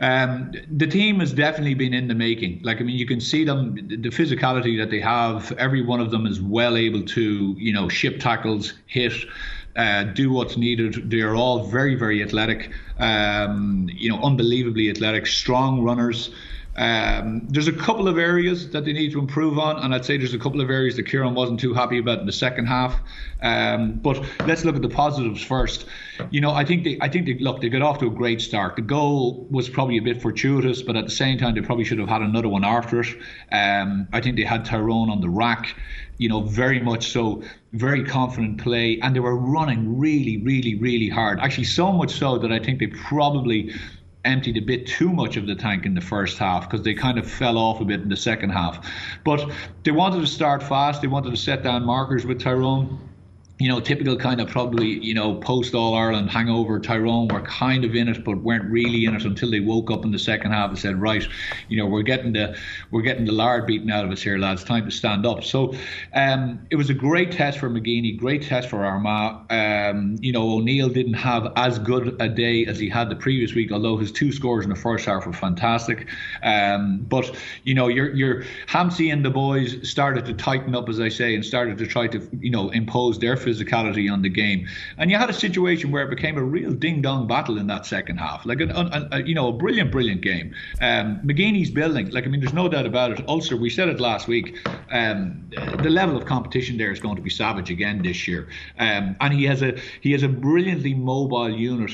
Um, 0.00 0.52
the 0.70 0.86
team 0.86 1.20
has 1.20 1.32
definitely 1.32 1.74
been 1.74 1.94
in 1.94 2.08
the 2.08 2.14
making. 2.14 2.60
Like, 2.62 2.80
I 2.80 2.84
mean, 2.84 2.98
you 2.98 3.06
can 3.06 3.20
see 3.20 3.42
them, 3.42 3.74
the 3.74 4.10
physicality 4.10 4.78
that 4.78 4.90
they 4.90 5.00
have. 5.00 5.50
Every 5.52 5.82
one 5.82 6.00
of 6.00 6.10
them 6.10 6.26
is 6.26 6.42
well 6.42 6.76
able 6.76 7.04
to, 7.04 7.56
you 7.58 7.72
know, 7.72 7.88
ship 7.88 8.20
tackles, 8.20 8.74
hit, 8.86 9.14
uh, 9.78 10.02
do 10.02 10.32
what's 10.32 10.56
needed. 10.56 11.08
They're 11.08 11.36
all 11.36 11.64
very, 11.64 11.94
very 11.94 12.22
athletic, 12.22 12.72
um, 12.98 13.88
you 13.94 14.10
know, 14.10 14.20
unbelievably 14.20 14.90
athletic, 14.90 15.26
strong 15.26 15.82
runners. 15.82 16.30
Um, 16.76 17.46
there's 17.48 17.66
a 17.66 17.72
couple 17.72 18.06
of 18.06 18.18
areas 18.18 18.70
that 18.70 18.84
they 18.84 18.92
need 18.92 19.10
to 19.12 19.18
improve 19.18 19.58
on, 19.58 19.82
and 19.82 19.92
I'd 19.92 20.04
say 20.04 20.16
there's 20.16 20.34
a 20.34 20.38
couple 20.38 20.60
of 20.60 20.70
areas 20.70 20.94
that 20.96 21.04
Kieran 21.04 21.34
wasn't 21.34 21.58
too 21.58 21.74
happy 21.74 21.98
about 21.98 22.20
in 22.20 22.26
the 22.26 22.32
second 22.32 22.66
half. 22.66 23.00
Um, 23.42 23.94
but 23.94 24.24
let's 24.46 24.64
look 24.64 24.76
at 24.76 24.82
the 24.82 24.88
positives 24.88 25.42
first. 25.42 25.86
You 26.30 26.40
know, 26.40 26.52
I 26.52 26.64
think 26.64 26.84
they, 26.84 26.98
I 27.00 27.08
think 27.08 27.26
they 27.26 27.34
look, 27.38 27.60
they 27.60 27.68
got 27.68 27.82
off 27.82 27.98
to 27.98 28.06
a 28.06 28.10
great 28.10 28.40
start. 28.40 28.76
The 28.76 28.82
goal 28.82 29.46
was 29.50 29.68
probably 29.68 29.98
a 29.98 30.02
bit 30.02 30.22
fortuitous, 30.22 30.82
but 30.82 30.96
at 30.96 31.04
the 31.04 31.10
same 31.10 31.38
time, 31.38 31.54
they 31.54 31.62
probably 31.62 31.84
should 31.84 31.98
have 31.98 32.08
had 32.08 32.22
another 32.22 32.48
one 32.48 32.64
after 32.64 33.00
it. 33.00 33.08
Um, 33.50 34.08
I 34.12 34.20
think 34.20 34.36
they 34.36 34.44
had 34.44 34.64
Tyrone 34.64 35.10
on 35.10 35.20
the 35.20 35.28
rack 35.28 35.74
you 36.18 36.28
know, 36.28 36.40
very 36.40 36.80
much 36.80 37.10
so, 37.12 37.42
very 37.72 38.04
confident 38.04 38.58
play, 38.62 38.98
and 39.00 39.14
they 39.14 39.20
were 39.20 39.36
running 39.36 39.98
really, 39.98 40.38
really, 40.38 40.74
really 40.76 41.08
hard. 41.08 41.38
Actually, 41.40 41.64
so 41.64 41.92
much 41.92 42.12
so 42.12 42.38
that 42.38 42.52
I 42.52 42.58
think 42.58 42.78
they 42.78 42.86
probably 42.86 43.72
emptied 44.24 44.56
a 44.56 44.60
bit 44.60 44.86
too 44.86 45.10
much 45.10 45.36
of 45.36 45.46
the 45.46 45.54
tank 45.54 45.86
in 45.86 45.94
the 45.94 46.00
first 46.00 46.38
half 46.38 46.68
because 46.68 46.84
they 46.84 46.94
kind 46.94 47.18
of 47.18 47.30
fell 47.30 47.56
off 47.56 47.80
a 47.80 47.84
bit 47.84 48.00
in 48.00 48.08
the 48.08 48.16
second 48.16 48.50
half. 48.50 48.90
But 49.24 49.50
they 49.84 49.90
wanted 49.90 50.20
to 50.20 50.26
start 50.26 50.62
fast. 50.62 51.02
They 51.02 51.08
wanted 51.08 51.30
to 51.30 51.36
set 51.36 51.62
down 51.62 51.84
markers 51.84 52.26
with 52.26 52.40
Tyrone 52.40 53.07
you 53.58 53.68
know, 53.68 53.80
typical 53.80 54.16
kind 54.16 54.40
of 54.40 54.48
probably, 54.48 54.86
you 54.86 55.14
know, 55.14 55.34
post 55.34 55.74
All 55.74 55.94
Ireland 55.94 56.30
hangover. 56.30 56.78
Tyrone 56.78 57.26
were 57.26 57.40
kind 57.40 57.84
of 57.84 57.96
in 57.96 58.06
it, 58.08 58.24
but 58.24 58.36
weren't 58.38 58.70
really 58.70 59.04
in 59.04 59.16
it 59.16 59.24
until 59.24 59.50
they 59.50 59.58
woke 59.58 59.90
up 59.90 60.04
in 60.04 60.12
the 60.12 60.18
second 60.18 60.52
half 60.52 60.70
and 60.70 60.78
said, 60.78 61.00
right, 61.00 61.26
you 61.68 61.76
know, 61.76 61.86
we're 61.86 62.02
getting 62.02 62.32
the 62.32 62.56
we're 62.92 63.02
getting 63.02 63.24
the 63.24 63.32
lard 63.32 63.66
beaten 63.66 63.90
out 63.90 64.04
of 64.04 64.12
us 64.12 64.22
here, 64.22 64.38
lads. 64.38 64.62
Time 64.62 64.84
to 64.84 64.92
stand 64.92 65.26
up. 65.26 65.42
So 65.42 65.74
um, 66.14 66.60
it 66.70 66.76
was 66.76 66.88
a 66.88 66.94
great 66.94 67.32
test 67.32 67.58
for 67.58 67.68
McGeeney, 67.68 68.16
great 68.16 68.42
test 68.42 68.68
for 68.68 68.84
Armagh. 68.84 69.44
Um, 69.50 70.16
you 70.20 70.30
know, 70.30 70.48
O'Neill 70.48 70.88
didn't 70.88 71.14
have 71.14 71.52
as 71.56 71.80
good 71.80 72.16
a 72.20 72.28
day 72.28 72.64
as 72.64 72.78
he 72.78 72.88
had 72.88 73.10
the 73.10 73.16
previous 73.16 73.54
week, 73.54 73.72
although 73.72 73.96
his 73.96 74.12
two 74.12 74.30
scores 74.30 74.62
in 74.62 74.70
the 74.70 74.76
first 74.76 75.04
half 75.04 75.26
were 75.26 75.32
fantastic. 75.32 76.06
Um, 76.44 77.04
but 77.08 77.34
you 77.64 77.74
know, 77.74 77.88
your 77.88 78.14
your 78.14 78.44
Hampsey 78.68 79.12
and 79.12 79.24
the 79.24 79.30
boys 79.30 79.88
started 79.88 80.26
to 80.26 80.34
tighten 80.34 80.76
up, 80.76 80.88
as 80.88 81.00
I 81.00 81.08
say, 81.08 81.34
and 81.34 81.44
started 81.44 81.76
to 81.78 81.86
try 81.86 82.06
to 82.06 82.28
you 82.40 82.52
know 82.52 82.70
impose 82.70 83.18
their 83.18 83.36
physicality 83.48 84.12
on 84.12 84.22
the 84.22 84.28
game. 84.28 84.68
And 84.98 85.10
you 85.10 85.16
had 85.16 85.30
a 85.30 85.32
situation 85.32 85.90
where 85.90 86.04
it 86.04 86.10
became 86.10 86.36
a 86.36 86.42
real 86.42 86.72
ding 86.72 87.02
dong 87.02 87.26
battle 87.26 87.58
in 87.58 87.66
that 87.68 87.86
second 87.86 88.18
half, 88.18 88.44
like 88.44 88.60
a, 88.60 88.68
a, 88.68 89.18
a 89.18 89.22
you 89.22 89.34
know 89.34 89.48
a 89.48 89.52
brilliant, 89.52 89.90
brilliant 89.90 90.20
game. 90.20 90.54
Um, 90.80 91.20
McGeeney's 91.24 91.70
building, 91.70 92.10
like 92.10 92.24
I 92.26 92.28
mean, 92.28 92.40
there's 92.40 92.52
no 92.52 92.68
doubt 92.68 92.86
about 92.86 93.12
it. 93.12 93.28
Ulster, 93.28 93.56
we 93.56 93.70
said 93.70 93.88
it 93.88 94.00
last 94.00 94.28
week. 94.28 94.58
Um, 94.90 95.50
the 95.82 95.90
level 95.90 96.16
of 96.16 96.24
competition 96.26 96.78
there 96.78 96.92
is 96.92 97.00
going 97.00 97.16
to 97.16 97.22
be 97.22 97.30
savage 97.30 97.70
again 97.70 98.02
this 98.02 98.28
year, 98.28 98.48
um, 98.78 99.16
and 99.20 99.32
he 99.32 99.44
has 99.44 99.62
a 99.62 99.78
he 100.00 100.12
has 100.12 100.22
a 100.22 100.28
brilliantly 100.28 100.94
mobile 100.94 101.50
unit 101.50 101.92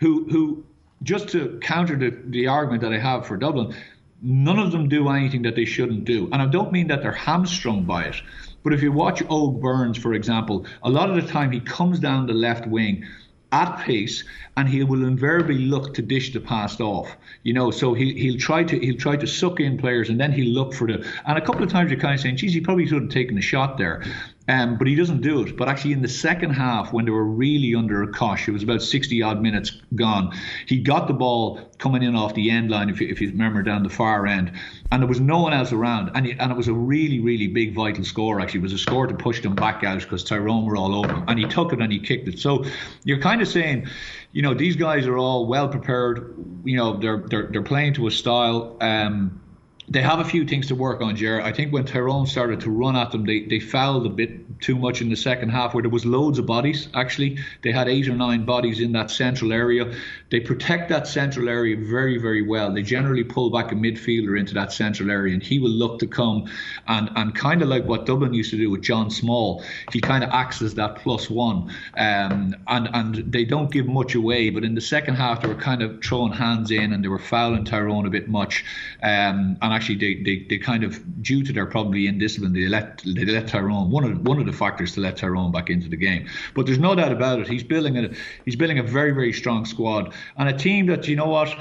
who 0.00 0.24
who 0.30 0.64
just 1.02 1.28
to 1.28 1.58
counter 1.60 1.96
the, 1.96 2.16
the 2.26 2.46
argument 2.46 2.82
that 2.82 2.92
I 2.92 2.98
have 2.98 3.26
for 3.26 3.36
Dublin, 3.36 3.74
none 4.22 4.58
of 4.58 4.72
them 4.72 4.88
do 4.88 5.08
anything 5.10 5.42
that 5.42 5.54
they 5.54 5.66
shouldn't 5.66 6.04
do. 6.04 6.28
And 6.32 6.40
I 6.40 6.46
don't 6.46 6.72
mean 6.72 6.88
that 6.88 7.02
they're 7.02 7.12
hamstrung 7.12 7.84
by 7.84 8.04
it. 8.04 8.16
But 8.64 8.72
if 8.72 8.82
you 8.82 8.90
watch 8.90 9.22
Óg 9.24 9.60
Burns, 9.60 9.98
for 9.98 10.14
example, 10.14 10.66
a 10.82 10.90
lot 10.90 11.10
of 11.10 11.16
the 11.16 11.30
time 11.30 11.52
he 11.52 11.60
comes 11.60 12.00
down 12.00 12.26
the 12.26 12.32
left 12.32 12.66
wing 12.66 13.04
at 13.52 13.78
pace 13.78 14.24
and 14.56 14.68
he 14.68 14.82
will 14.82 15.04
invariably 15.04 15.58
look 15.58 15.94
to 15.94 16.02
dish 16.02 16.32
the 16.32 16.40
pass 16.40 16.80
off. 16.80 17.16
You 17.44 17.52
know, 17.52 17.70
so 17.70 17.94
he 17.94 18.14
he'll 18.14 18.38
try 18.38 18.64
to 18.64 18.78
he'll 18.78 18.96
try 18.96 19.16
to 19.16 19.26
suck 19.26 19.60
in 19.60 19.78
players 19.78 20.08
and 20.08 20.18
then 20.18 20.32
he'll 20.32 20.52
look 20.52 20.74
for 20.74 20.88
the 20.88 21.06
and 21.26 21.38
a 21.38 21.40
couple 21.40 21.62
of 21.62 21.70
times 21.70 21.90
you're 21.90 22.00
kind 22.00 22.14
of 22.14 22.20
saying, 22.20 22.36
geez, 22.36 22.54
he 22.54 22.60
probably 22.60 22.86
should 22.86 23.02
have 23.02 23.10
taken 23.10 23.38
a 23.38 23.42
shot 23.42 23.78
there. 23.78 24.02
Um, 24.46 24.76
but 24.76 24.86
he 24.86 24.94
doesn't 24.94 25.22
do 25.22 25.42
it. 25.42 25.56
But 25.56 25.68
actually, 25.68 25.92
in 25.92 26.02
the 26.02 26.08
second 26.08 26.50
half, 26.50 26.92
when 26.92 27.06
they 27.06 27.10
were 27.10 27.24
really 27.24 27.74
under 27.74 28.02
a 28.02 28.12
cosh, 28.12 28.46
it 28.46 28.50
was 28.50 28.62
about 28.62 28.82
60 28.82 29.22
odd 29.22 29.40
minutes 29.40 29.80
gone. 29.94 30.36
He 30.66 30.80
got 30.80 31.08
the 31.08 31.14
ball 31.14 31.60
coming 31.78 32.02
in 32.02 32.14
off 32.14 32.34
the 32.34 32.50
end 32.50 32.70
line, 32.70 32.90
if 32.90 33.00
you, 33.00 33.08
if 33.08 33.22
you 33.22 33.30
remember, 33.30 33.62
down 33.62 33.82
the 33.82 33.88
far 33.88 34.26
end, 34.26 34.52
and 34.92 35.02
there 35.02 35.08
was 35.08 35.20
no 35.20 35.40
one 35.40 35.54
else 35.54 35.72
around. 35.72 36.10
And, 36.14 36.26
he, 36.26 36.32
and 36.32 36.52
it 36.52 36.56
was 36.56 36.68
a 36.68 36.74
really, 36.74 37.20
really 37.20 37.48
big, 37.48 37.74
vital 37.74 38.04
score, 38.04 38.38
actually. 38.40 38.60
It 38.60 38.64
was 38.64 38.72
a 38.74 38.78
score 38.78 39.06
to 39.06 39.14
push 39.14 39.40
them 39.40 39.54
back 39.54 39.82
out 39.82 40.00
because 40.00 40.22
Tyrone 40.22 40.66
were 40.66 40.76
all 40.76 40.94
over. 40.94 41.24
And 41.26 41.38
he 41.38 41.46
took 41.46 41.72
it 41.72 41.80
and 41.80 41.90
he 41.90 41.98
kicked 41.98 42.28
it. 42.28 42.38
So 42.38 42.64
you're 43.04 43.20
kind 43.20 43.40
of 43.40 43.48
saying, 43.48 43.86
you 44.32 44.42
know, 44.42 44.52
these 44.52 44.76
guys 44.76 45.06
are 45.06 45.16
all 45.16 45.46
well 45.46 45.68
prepared. 45.68 46.34
You 46.64 46.76
know, 46.76 46.98
they're, 46.98 47.24
they're, 47.28 47.48
they're 47.50 47.62
playing 47.62 47.94
to 47.94 48.08
a 48.08 48.10
style. 48.10 48.76
Um, 48.82 49.40
they 49.88 50.00
have 50.00 50.18
a 50.18 50.24
few 50.24 50.46
things 50.46 50.66
to 50.68 50.74
work 50.74 51.02
on, 51.02 51.14
Jared. 51.14 51.44
I 51.44 51.52
think 51.52 51.72
when 51.72 51.84
Tyrone 51.84 52.26
started 52.26 52.60
to 52.60 52.70
run 52.70 52.96
at 52.96 53.10
them, 53.10 53.24
they, 53.24 53.44
they 53.44 53.60
fouled 53.60 54.06
a 54.06 54.10
bit 54.10 54.60
too 54.60 54.76
much 54.76 55.02
in 55.02 55.10
the 55.10 55.16
second 55.16 55.50
half, 55.50 55.74
where 55.74 55.82
there 55.82 55.90
was 55.90 56.06
loads 56.06 56.38
of 56.38 56.46
bodies. 56.46 56.88
Actually, 56.94 57.38
they 57.62 57.70
had 57.70 57.88
eight 57.88 58.08
or 58.08 58.14
nine 58.14 58.44
bodies 58.44 58.80
in 58.80 58.92
that 58.92 59.10
central 59.10 59.52
area. 59.52 59.94
They 60.34 60.40
protect 60.40 60.88
that 60.88 61.06
central 61.06 61.48
area 61.48 61.76
very, 61.76 62.18
very 62.18 62.42
well. 62.42 62.74
They 62.74 62.82
generally 62.82 63.22
pull 63.22 63.50
back 63.50 63.70
a 63.70 63.76
midfielder 63.76 64.36
into 64.36 64.52
that 64.54 64.72
central 64.72 65.08
area, 65.08 65.32
and 65.32 65.40
he 65.40 65.60
will 65.60 65.70
look 65.70 66.00
to 66.00 66.08
come 66.08 66.50
and 66.88 67.08
and 67.14 67.32
kind 67.36 67.62
of 67.62 67.68
like 67.68 67.84
what 67.84 68.04
Dublin 68.04 68.34
used 68.34 68.50
to 68.50 68.56
do 68.56 68.68
with 68.68 68.82
John 68.82 69.12
Small. 69.12 69.62
He 69.92 70.00
kind 70.00 70.24
of 70.24 70.30
acts 70.30 70.60
as 70.60 70.74
that 70.74 70.96
plus 70.96 71.30
one, 71.30 71.72
um, 71.96 72.56
and 72.66 72.88
and 72.92 73.14
they 73.32 73.44
don't 73.44 73.70
give 73.70 73.86
much 73.86 74.16
away. 74.16 74.50
But 74.50 74.64
in 74.64 74.74
the 74.74 74.80
second 74.80 75.14
half, 75.14 75.40
they 75.40 75.46
were 75.46 75.54
kind 75.54 75.82
of 75.82 76.02
throwing 76.02 76.32
hands 76.32 76.72
in, 76.72 76.92
and 76.92 77.04
they 77.04 77.08
were 77.08 77.20
fouling 77.20 77.64
Tyrone 77.64 78.04
a 78.04 78.10
bit 78.10 78.28
much, 78.28 78.64
um, 79.04 79.56
and 79.62 79.72
actually 79.72 79.98
they, 79.98 80.20
they, 80.24 80.46
they 80.50 80.58
kind 80.58 80.82
of 80.82 81.22
due 81.22 81.44
to 81.44 81.52
their 81.52 81.66
probably 81.66 82.08
indiscipline 82.08 82.54
they 82.54 82.66
let 82.66 83.00
they 83.06 83.24
let 83.24 83.46
Tyrone 83.46 83.88
one 83.88 84.02
of 84.02 84.26
one 84.26 84.40
of 84.40 84.46
the 84.46 84.52
factors 84.52 84.94
to 84.94 85.00
let 85.00 85.16
Tyrone 85.16 85.52
back 85.52 85.70
into 85.70 85.88
the 85.88 85.96
game. 85.96 86.26
But 86.54 86.66
there's 86.66 86.80
no 86.80 86.96
doubt 86.96 87.12
about 87.12 87.38
it. 87.38 87.46
He's 87.46 87.62
building 87.62 87.96
a 87.98 88.10
he's 88.44 88.56
building 88.56 88.80
a 88.80 88.82
very 88.82 89.12
very 89.12 89.32
strong 89.32 89.64
squad 89.64 90.12
and 90.36 90.48
a 90.48 90.56
team 90.56 90.86
that 90.86 91.08
you 91.08 91.16
know 91.16 91.28
what 91.28 91.54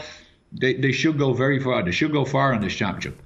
they 0.52 0.74
they 0.74 0.92
should 0.92 1.18
go 1.18 1.34
very 1.34 1.60
far. 1.60 1.84
They 1.84 1.92
should 1.92 2.12
go 2.12 2.26
far 2.26 2.54
in 2.54 2.62
this 2.62 2.74
championship. 2.74 3.20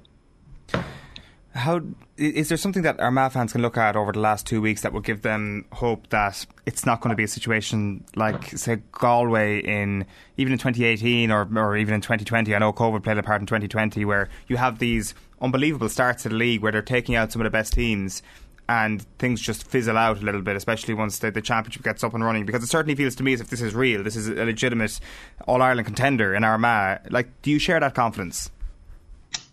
How 1.54 1.80
is 2.18 2.48
there 2.48 2.58
something 2.58 2.82
that 2.82 2.98
Armagh 3.00 3.30
fans 3.30 3.52
can 3.52 3.62
look 3.62 3.76
at 3.76 3.96
over 3.96 4.12
the 4.12 4.18
last 4.18 4.46
two 4.46 4.60
weeks 4.60 4.82
that 4.82 4.92
will 4.92 5.00
give 5.00 5.22
them 5.22 5.64
hope 5.72 6.08
that 6.10 6.46
it's 6.66 6.84
not 6.84 7.00
going 7.00 7.10
to 7.10 7.16
be 7.16 7.22
a 7.22 7.28
situation 7.28 8.04
like, 8.16 8.46
say, 8.56 8.78
Galway 8.92 9.60
in 9.60 10.04
even 10.36 10.52
in 10.52 10.58
2018 10.58 11.30
or 11.30 11.48
or 11.56 11.76
even 11.76 11.94
in 11.94 12.00
2020? 12.00 12.54
I 12.54 12.58
know 12.58 12.72
COVID 12.72 13.02
played 13.02 13.18
a 13.18 13.22
part 13.22 13.40
in 13.40 13.46
2020, 13.46 14.04
where 14.04 14.28
you 14.48 14.56
have 14.56 14.78
these 14.78 15.14
unbelievable 15.40 15.88
starts 15.88 16.24
to 16.24 16.28
the 16.28 16.34
league 16.34 16.60
where 16.60 16.72
they're 16.72 16.82
taking 16.82 17.14
out 17.14 17.32
some 17.32 17.40
of 17.40 17.44
the 17.44 17.50
best 17.50 17.72
teams. 17.72 18.22
And 18.68 19.00
things 19.18 19.40
just 19.40 19.66
fizzle 19.66 19.96
out 19.96 20.20
a 20.20 20.24
little 20.24 20.42
bit, 20.42 20.54
especially 20.54 20.92
once 20.92 21.18
the, 21.20 21.30
the 21.30 21.40
championship 21.40 21.82
gets 21.82 22.04
up 22.04 22.12
and 22.12 22.22
running. 22.22 22.44
Because 22.44 22.62
it 22.62 22.66
certainly 22.66 22.94
feels 22.94 23.14
to 23.16 23.22
me 23.22 23.32
as 23.32 23.40
if 23.40 23.48
this 23.48 23.62
is 23.62 23.74
real. 23.74 24.02
This 24.02 24.14
is 24.14 24.28
a 24.28 24.44
legitimate 24.44 25.00
All 25.46 25.62
Ireland 25.62 25.86
contender 25.86 26.34
in 26.34 26.44
Armagh. 26.44 27.10
Like, 27.10 27.40
do 27.42 27.50
you 27.50 27.58
share 27.58 27.80
that 27.80 27.94
confidence? 27.94 28.50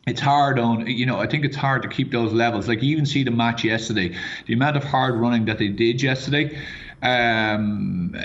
it's 0.07 0.21
hard 0.21 0.59
on 0.59 0.85
you 0.85 1.05
know 1.05 1.19
I 1.19 1.27
think 1.27 1.45
it's 1.45 1.55
hard 1.55 1.81
to 1.81 1.87
keep 1.87 2.11
those 2.11 2.31
levels. 2.31 2.67
Like 2.67 2.81
you 2.81 2.91
even 2.91 3.05
see 3.05 3.23
the 3.23 3.31
match 3.31 3.63
yesterday, 3.63 4.15
the 4.45 4.53
amount 4.53 4.77
of 4.77 4.83
hard 4.83 5.15
running 5.15 5.45
that 5.45 5.57
they 5.57 5.69
did 5.69 6.01
yesterday. 6.01 6.57
Um, 7.01 8.15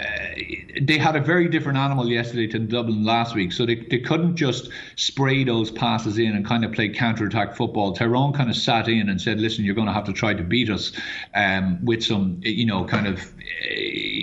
they 0.80 0.98
had 0.98 1.16
a 1.16 1.20
very 1.20 1.48
different 1.48 1.78
animal 1.78 2.08
yesterday 2.08 2.46
to 2.48 2.58
Dublin 2.58 3.04
last 3.04 3.34
week, 3.34 3.52
so 3.52 3.66
they, 3.66 3.74
they 3.74 3.98
couldn't 3.98 4.36
just 4.36 4.70
spray 4.96 5.44
those 5.44 5.70
passes 5.70 6.18
in 6.18 6.34
and 6.34 6.46
kind 6.46 6.64
of 6.64 6.72
play 6.72 6.88
counter 6.88 7.26
attack 7.26 7.56
football. 7.56 7.92
Tyrone 7.92 8.32
kind 8.32 8.48
of 8.48 8.56
sat 8.56 8.88
in 8.88 9.08
and 9.08 9.20
said, 9.20 9.40
"Listen, 9.40 9.64
you're 9.64 9.74
going 9.74 9.88
to 9.88 9.92
have 9.92 10.04
to 10.04 10.12
try 10.12 10.34
to 10.34 10.42
beat 10.42 10.70
us 10.70 10.92
um, 11.34 11.84
with 11.84 12.02
some, 12.02 12.40
you 12.42 12.64
know, 12.64 12.84
kind 12.84 13.06
of 13.06 13.18
uh, 13.20 13.74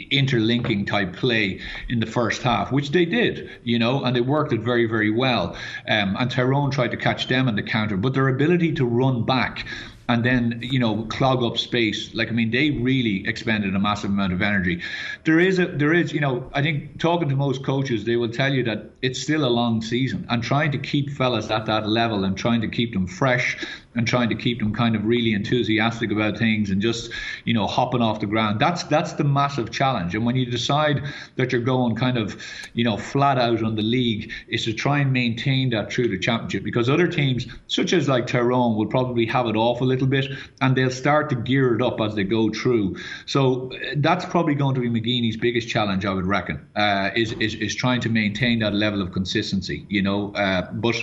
interlinking 0.10 0.86
type 0.86 1.14
play 1.14 1.60
in 1.90 2.00
the 2.00 2.06
first 2.06 2.42
half, 2.42 2.72
which 2.72 2.92
they 2.92 3.06
did, 3.06 3.50
you 3.64 3.78
know, 3.78 4.04
and 4.04 4.16
they 4.16 4.22
worked 4.22 4.54
it 4.54 4.62
very, 4.62 4.86
very 4.86 5.12
well. 5.12 5.56
Um, 5.88 6.16
and 6.20 6.32
Tyrone 6.32 6.72
tried 6.72 6.92
to 6.92 6.98
catch 6.98 7.28
them 7.28 7.48
in 7.48 7.56
the 7.56 7.64
counter, 7.64 7.98
but 7.98 8.14
their 8.14 8.28
ability 8.30 8.74
to 8.74 8.86
run 8.86 9.24
back 9.24 9.66
and 10.10 10.24
then 10.24 10.60
you 10.62 10.80
know 10.80 11.04
clog 11.04 11.44
up 11.44 11.58
space. 11.58 12.14
Like 12.14 12.30
I 12.30 12.32
mean, 12.32 12.52
they 12.52 12.72
really 12.72 13.28
expended 13.28 13.76
a 13.76 13.80
massive 13.80 14.10
amount 14.10 14.34
of 14.34 14.42
energy. 14.42 14.82
There 15.26 15.40
is 15.40 15.60
a 15.60 15.66
there 15.68 15.94
is 15.94 16.14
you 16.14 16.20
know 16.20 16.50
I 16.54 16.62
think 16.62 17.00
talking 17.00 17.30
to 17.30 17.36
most 17.36 17.64
coaches, 17.64 18.06
they 18.06 18.16
will 18.16 18.30
tell 18.30 18.54
you 18.54 18.64
that 18.64 18.92
it's 19.02 19.22
still 19.22 19.46
a 19.46 19.50
long 19.50 19.82
season, 19.82 20.26
and 20.30 20.44
trying 20.44 20.72
to 20.72 20.78
keep 20.78 21.10
fellas 21.10 21.50
at 21.52 21.66
that 21.66 21.88
level 21.88 22.24
and 22.24 22.38
trying 22.38 22.62
to 22.62 22.68
keep 22.68 22.94
them 22.94 23.08
fresh 23.08 23.58
and 23.98 24.08
trying 24.08 24.30
to 24.30 24.36
keep 24.36 24.60
them 24.60 24.74
kind 24.74 24.96
of 24.96 25.04
really 25.06 25.34
enthusiastic 25.34 26.12
about 26.12 26.38
things 26.38 26.70
and 26.70 26.82
just 26.82 27.12
you 27.46 27.54
know 27.54 27.68
hopping 27.68 28.02
off 28.02 28.20
the 28.20 28.26
ground. 28.26 28.60
That's 28.60 28.84
that's 28.84 29.14
the 29.14 29.24
massive 29.24 29.72
challenge. 29.72 30.16
And 30.16 30.26
when 30.26 30.36
you 30.36 30.46
decide 30.46 31.04
that 31.36 31.52
you're 31.52 31.62
going 31.62 31.96
kind 31.96 32.18
of 32.18 32.42
you 32.74 32.84
know 32.84 32.96
flat 32.96 33.38
out 33.38 33.64
on 33.64 33.76
the 33.76 33.82
league, 33.82 34.32
is 34.48 34.66
to 34.66 34.74
try 34.74 35.00
and 35.00 35.12
maintain 35.12 35.72
that 35.72 35.92
through 35.92 36.08
the 36.10 36.20
championship 36.20 36.64
because 36.64 36.90
other 36.90 37.08
teams 37.08 37.48
such 37.68 37.92
as 37.94 38.08
like 38.08 38.28
Tyrone 38.28 38.76
will 38.78 38.86
probably 38.86 39.26
have 39.26 39.48
it 39.48 39.56
off 39.56 39.82
a 39.82 39.86
little 39.86 40.08
bit 40.08 40.32
and 40.62 40.76
they'll 40.76 40.92
start 40.92 41.30
to 41.30 41.36
gear 41.36 41.76
it 41.76 41.82
up 41.82 42.00
as 42.00 42.16
they 42.16 42.24
go 42.24 42.50
through. 42.52 42.98
So 43.26 43.72
uh, 43.72 43.96
that's 43.98 44.26
probably 44.26 44.56
going 44.56 44.76
to 44.76 44.82
be 44.82 44.90
McGeeney's 44.90 45.38
biggest 45.38 45.68
challenge, 45.68 46.06
I 46.06 46.14
would 46.14 46.26
reckon, 46.26 46.66
uh, 46.76 47.10
is, 47.16 47.32
is 47.34 47.56
is 47.56 47.76
trying 47.76 48.02
to 48.02 48.10
maintain 48.10 48.60
that 48.60 48.74
level 48.74 49.02
of 49.02 49.12
consistency. 49.12 49.86
You 49.90 50.04
know, 50.04 50.34
uh, 50.34 50.72
but 50.72 50.96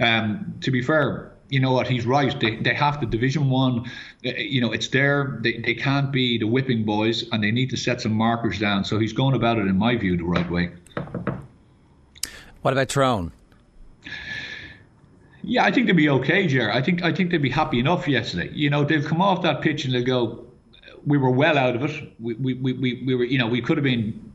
um, 0.00 0.54
to 0.60 0.70
be 0.70 0.82
fair, 0.82 1.32
you 1.50 1.60
know 1.60 1.72
what 1.72 1.88
he's 1.88 2.06
right. 2.06 2.38
They, 2.40 2.56
they 2.56 2.74
have 2.74 3.00
to 3.00 3.06
division 3.06 3.50
one 3.50 3.90
uh, 4.24 4.30
you 4.36 4.60
know 4.60 4.72
it's 4.72 4.88
there. 4.88 5.38
They, 5.42 5.58
they 5.58 5.74
can't 5.74 6.10
be 6.10 6.38
the 6.38 6.46
whipping 6.46 6.84
boys 6.84 7.28
and 7.30 7.42
they 7.42 7.50
need 7.50 7.70
to 7.70 7.76
set 7.76 8.00
some 8.00 8.12
markers 8.12 8.58
down. 8.58 8.84
So 8.84 8.98
he's 8.98 9.12
going 9.12 9.34
about 9.34 9.58
it 9.58 9.66
in 9.66 9.76
my 9.76 9.96
view 9.96 10.16
the 10.16 10.24
right 10.24 10.50
way. 10.50 10.70
What 12.62 12.72
about 12.72 12.88
Tyrone? 12.88 13.32
Yeah 15.42 15.64
I 15.64 15.72
think 15.72 15.86
they'll 15.86 15.96
be 15.96 16.08
okay 16.08 16.46
Jer 16.46 16.70
I 16.72 16.80
think 16.80 17.02
I 17.02 17.12
think 17.12 17.30
they'll 17.30 17.40
be 17.40 17.50
happy 17.50 17.78
enough 17.78 18.06
yesterday. 18.06 18.50
You 18.52 18.70
know 18.70 18.84
they'll 18.84 19.06
come 19.06 19.20
off 19.20 19.42
that 19.42 19.60
pitch 19.60 19.84
and 19.84 19.94
they'll 19.94 20.04
go 20.04 20.46
we 21.06 21.16
were 21.16 21.30
well 21.30 21.56
out 21.56 21.76
of 21.76 21.84
it. 21.84 22.12
We, 22.20 22.34
we, 22.34 22.54
we, 22.54 23.02
we 23.04 23.14
were 23.14 23.24
you 23.24 23.38
know 23.38 23.46
we 23.46 23.60
could 23.60 23.76
have 23.76 23.84
been 23.84 24.30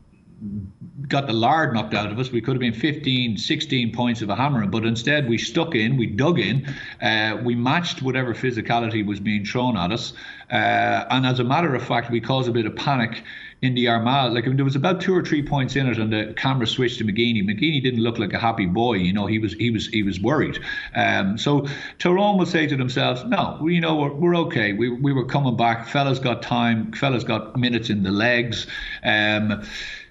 got 1.08 1.26
the 1.26 1.32
lard 1.32 1.74
knocked 1.74 1.94
out 1.94 2.10
of 2.10 2.18
us. 2.18 2.30
We 2.30 2.40
could 2.40 2.54
have 2.54 2.60
been 2.60 2.72
15, 2.72 3.36
16 3.36 3.92
points 3.92 4.22
of 4.22 4.30
a 4.30 4.36
hammering, 4.36 4.70
but 4.70 4.84
instead 4.84 5.28
we 5.28 5.38
stuck 5.38 5.74
in, 5.74 5.96
we 5.96 6.06
dug 6.06 6.38
in, 6.38 6.66
uh, 7.02 7.38
we 7.42 7.54
matched 7.54 8.02
whatever 8.02 8.34
physicality 8.34 9.04
was 9.04 9.20
being 9.20 9.44
thrown 9.44 9.76
at 9.76 9.92
us. 9.92 10.12
Uh, 10.50 11.04
and 11.10 11.26
as 11.26 11.40
a 11.40 11.44
matter 11.44 11.74
of 11.74 11.82
fact, 11.82 12.10
we 12.10 12.20
caused 12.20 12.48
a 12.48 12.52
bit 12.52 12.66
of 12.66 12.76
panic 12.76 13.22
in 13.62 13.74
the 13.74 13.88
Armagh. 13.88 14.32
Like 14.32 14.44
I 14.44 14.48
mean, 14.48 14.56
there 14.56 14.64
was 14.64 14.76
about 14.76 15.00
two 15.00 15.14
or 15.14 15.24
three 15.24 15.42
points 15.42 15.76
in 15.76 15.86
it, 15.86 15.98
and 15.98 16.12
the 16.12 16.34
camera 16.36 16.66
switched 16.66 16.98
to 16.98 17.04
McGeeney. 17.04 17.42
McGeeney 17.42 17.82
didn't 17.82 18.00
look 18.00 18.18
like 18.18 18.32
a 18.32 18.38
happy 18.38 18.66
boy. 18.66 18.94
You 18.94 19.12
know, 19.12 19.26
he 19.26 19.38
was 19.38 19.54
he 19.54 19.70
was 19.70 19.88
he 19.88 20.02
was 20.02 20.20
worried. 20.20 20.58
Um, 20.94 21.38
so 21.38 21.66
Tyrone 21.98 22.38
will 22.38 22.46
say 22.46 22.66
to 22.66 22.76
themselves, 22.76 23.24
"No, 23.24 23.66
you 23.66 23.80
know 23.80 23.96
we're, 23.96 24.12
we're 24.12 24.36
okay. 24.46 24.72
We 24.72 24.90
we 24.90 25.12
were 25.12 25.24
coming 25.24 25.56
back. 25.56 25.88
Fellas 25.88 26.18
got 26.18 26.42
time. 26.42 26.92
Fellas 26.92 27.24
got 27.24 27.56
minutes 27.56 27.90
in 27.90 28.02
the 28.02 28.12
legs." 28.12 28.66
Um, 29.02 29.64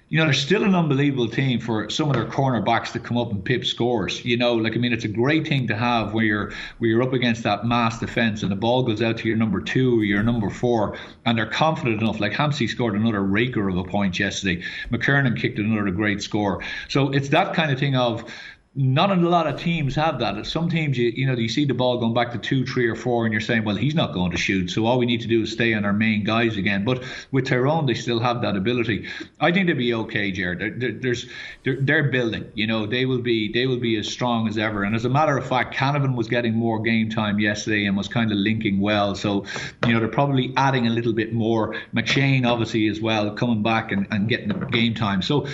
you 0.08 0.18
know, 0.18 0.24
they're 0.24 0.34
still 0.34 0.62
an 0.62 0.74
unbelievable 0.74 1.28
team 1.28 1.58
for 1.58 1.90
some 1.90 2.08
of 2.08 2.14
their 2.14 2.26
cornerbacks 2.26 2.92
to 2.92 3.00
come 3.00 3.18
up 3.18 3.32
and 3.32 3.44
pip 3.44 3.64
scores. 3.64 4.24
You 4.24 4.36
know, 4.36 4.54
like 4.54 4.74
I 4.74 4.76
mean, 4.76 4.92
it's 4.92 5.04
a 5.04 5.08
great 5.08 5.48
thing 5.48 5.66
to 5.66 5.74
have 5.74 6.14
where 6.14 6.24
you're 6.24 6.52
where 6.78 6.90
you're 6.90 7.02
up 7.02 7.12
against 7.12 7.42
that 7.42 7.66
mass 7.66 7.98
defense 7.98 8.42
and 8.42 8.52
the 8.52 8.56
ball 8.56 8.84
goes 8.84 9.02
out 9.02 9.18
to 9.18 9.28
your 9.28 9.36
number 9.36 9.60
two 9.60 9.98
or 9.98 10.04
your 10.04 10.22
number 10.22 10.48
four, 10.48 10.96
and 11.24 11.36
they're 11.36 11.46
confident 11.46 12.00
enough. 12.00 12.20
Like 12.20 12.32
Hampsey 12.32 12.68
scored 12.68 12.94
another 12.94 13.22
raker 13.22 13.68
of 13.68 13.76
a 13.76 13.84
point 13.84 14.18
yesterday. 14.18 14.62
McKernan 14.90 15.36
kicked 15.36 15.58
another 15.58 15.90
great 15.90 16.22
score. 16.22 16.62
So 16.88 17.10
it's 17.10 17.30
that 17.30 17.54
kind 17.54 17.72
of 17.72 17.78
thing 17.80 17.96
of 17.96 18.32
not 18.76 19.10
a 19.10 19.14
lot 19.14 19.46
of 19.46 19.58
teams 19.58 19.94
have 19.94 20.18
that. 20.18 20.44
Some 20.44 20.68
teams, 20.68 20.98
you 20.98 21.08
you 21.08 21.26
know, 21.26 21.32
you 21.32 21.48
see 21.48 21.64
the 21.64 21.72
ball 21.72 21.98
going 21.98 22.12
back 22.12 22.32
to 22.32 22.38
two, 22.38 22.66
three, 22.66 22.86
or 22.86 22.94
four, 22.94 23.24
and 23.24 23.32
you're 23.32 23.40
saying, 23.40 23.64
well, 23.64 23.74
he's 23.74 23.94
not 23.94 24.12
going 24.12 24.30
to 24.32 24.36
shoot. 24.36 24.70
So 24.70 24.84
all 24.84 24.98
we 24.98 25.06
need 25.06 25.22
to 25.22 25.26
do 25.26 25.42
is 25.42 25.52
stay 25.52 25.72
on 25.72 25.86
our 25.86 25.94
main 25.94 26.24
guys 26.24 26.58
again. 26.58 26.84
But 26.84 27.02
with 27.32 27.46
Tyrone, 27.46 27.86
they 27.86 27.94
still 27.94 28.20
have 28.20 28.42
that 28.42 28.54
ability. 28.54 29.08
I 29.40 29.50
think 29.50 29.66
they'll 29.66 29.76
be 29.76 29.94
okay, 29.94 30.30
Jared. 30.30 30.58
They're, 30.58 30.70
they're, 30.70 30.92
there's 30.92 31.26
they're, 31.64 31.80
they're, 31.80 32.10
building. 32.10 32.50
You 32.54 32.66
know, 32.66 32.86
they 32.86 33.06
will 33.06 33.22
be 33.22 33.50
they 33.50 33.66
will 33.66 33.80
be 33.80 33.96
as 33.96 34.08
strong 34.08 34.46
as 34.46 34.58
ever. 34.58 34.84
And 34.84 34.94
as 34.94 35.06
a 35.06 35.08
matter 35.08 35.36
of 35.38 35.46
fact, 35.46 35.74
Canavan 35.74 36.14
was 36.14 36.28
getting 36.28 36.54
more 36.54 36.80
game 36.80 37.08
time 37.08 37.40
yesterday 37.40 37.86
and 37.86 37.96
was 37.96 38.08
kind 38.08 38.30
of 38.30 38.36
linking 38.36 38.80
well. 38.80 39.14
So 39.14 39.46
you 39.86 39.94
know, 39.94 40.00
they're 40.00 40.08
probably 40.08 40.52
adding 40.58 40.86
a 40.86 40.90
little 40.90 41.14
bit 41.14 41.32
more. 41.32 41.74
McShane, 41.94 42.46
obviously, 42.46 42.88
as 42.88 43.00
well, 43.00 43.30
coming 43.34 43.62
back 43.62 43.90
and, 43.90 44.06
and 44.10 44.28
getting 44.28 44.50
game 44.68 44.94
time. 44.94 45.22
So 45.22 45.46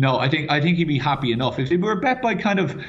no, 0.00 0.18
I 0.18 0.30
think 0.30 0.50
I 0.50 0.62
think 0.62 0.78
he'd 0.78 0.88
be 0.88 0.98
happy 0.98 1.30
enough. 1.30 1.58
If 1.58 1.68
they 1.68 1.76
were 1.76 1.94
bet 1.94 2.22
by 2.22 2.34
kind 2.34 2.58
of 2.58 2.82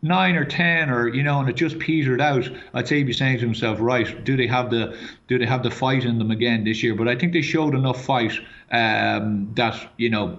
nine 0.00 0.34
or 0.34 0.46
ten 0.46 0.88
or 0.88 1.08
you 1.08 1.22
know 1.22 1.40
and 1.40 1.48
it 1.48 1.56
just 1.56 1.78
petered 1.78 2.20
out 2.20 2.46
i'd 2.74 2.86
say 2.86 2.98
he'd 2.98 3.06
be 3.06 3.12
saying 3.14 3.38
to 3.38 3.44
himself 3.46 3.78
right 3.80 4.22
do 4.22 4.36
they 4.36 4.46
have 4.46 4.68
the 4.68 4.94
do 5.28 5.38
they 5.38 5.46
have 5.46 5.62
the 5.62 5.70
fight 5.70 6.04
in 6.04 6.18
them 6.18 6.30
again 6.30 6.62
this 6.62 6.82
year? 6.82 6.94
But 6.94 7.08
i 7.08 7.16
think 7.16 7.32
they 7.32 7.40
showed 7.40 7.74
enough 7.74 8.04
fight 8.04 8.34
um, 8.70 9.50
that 9.54 9.92
you 9.96 10.10
know 10.10 10.38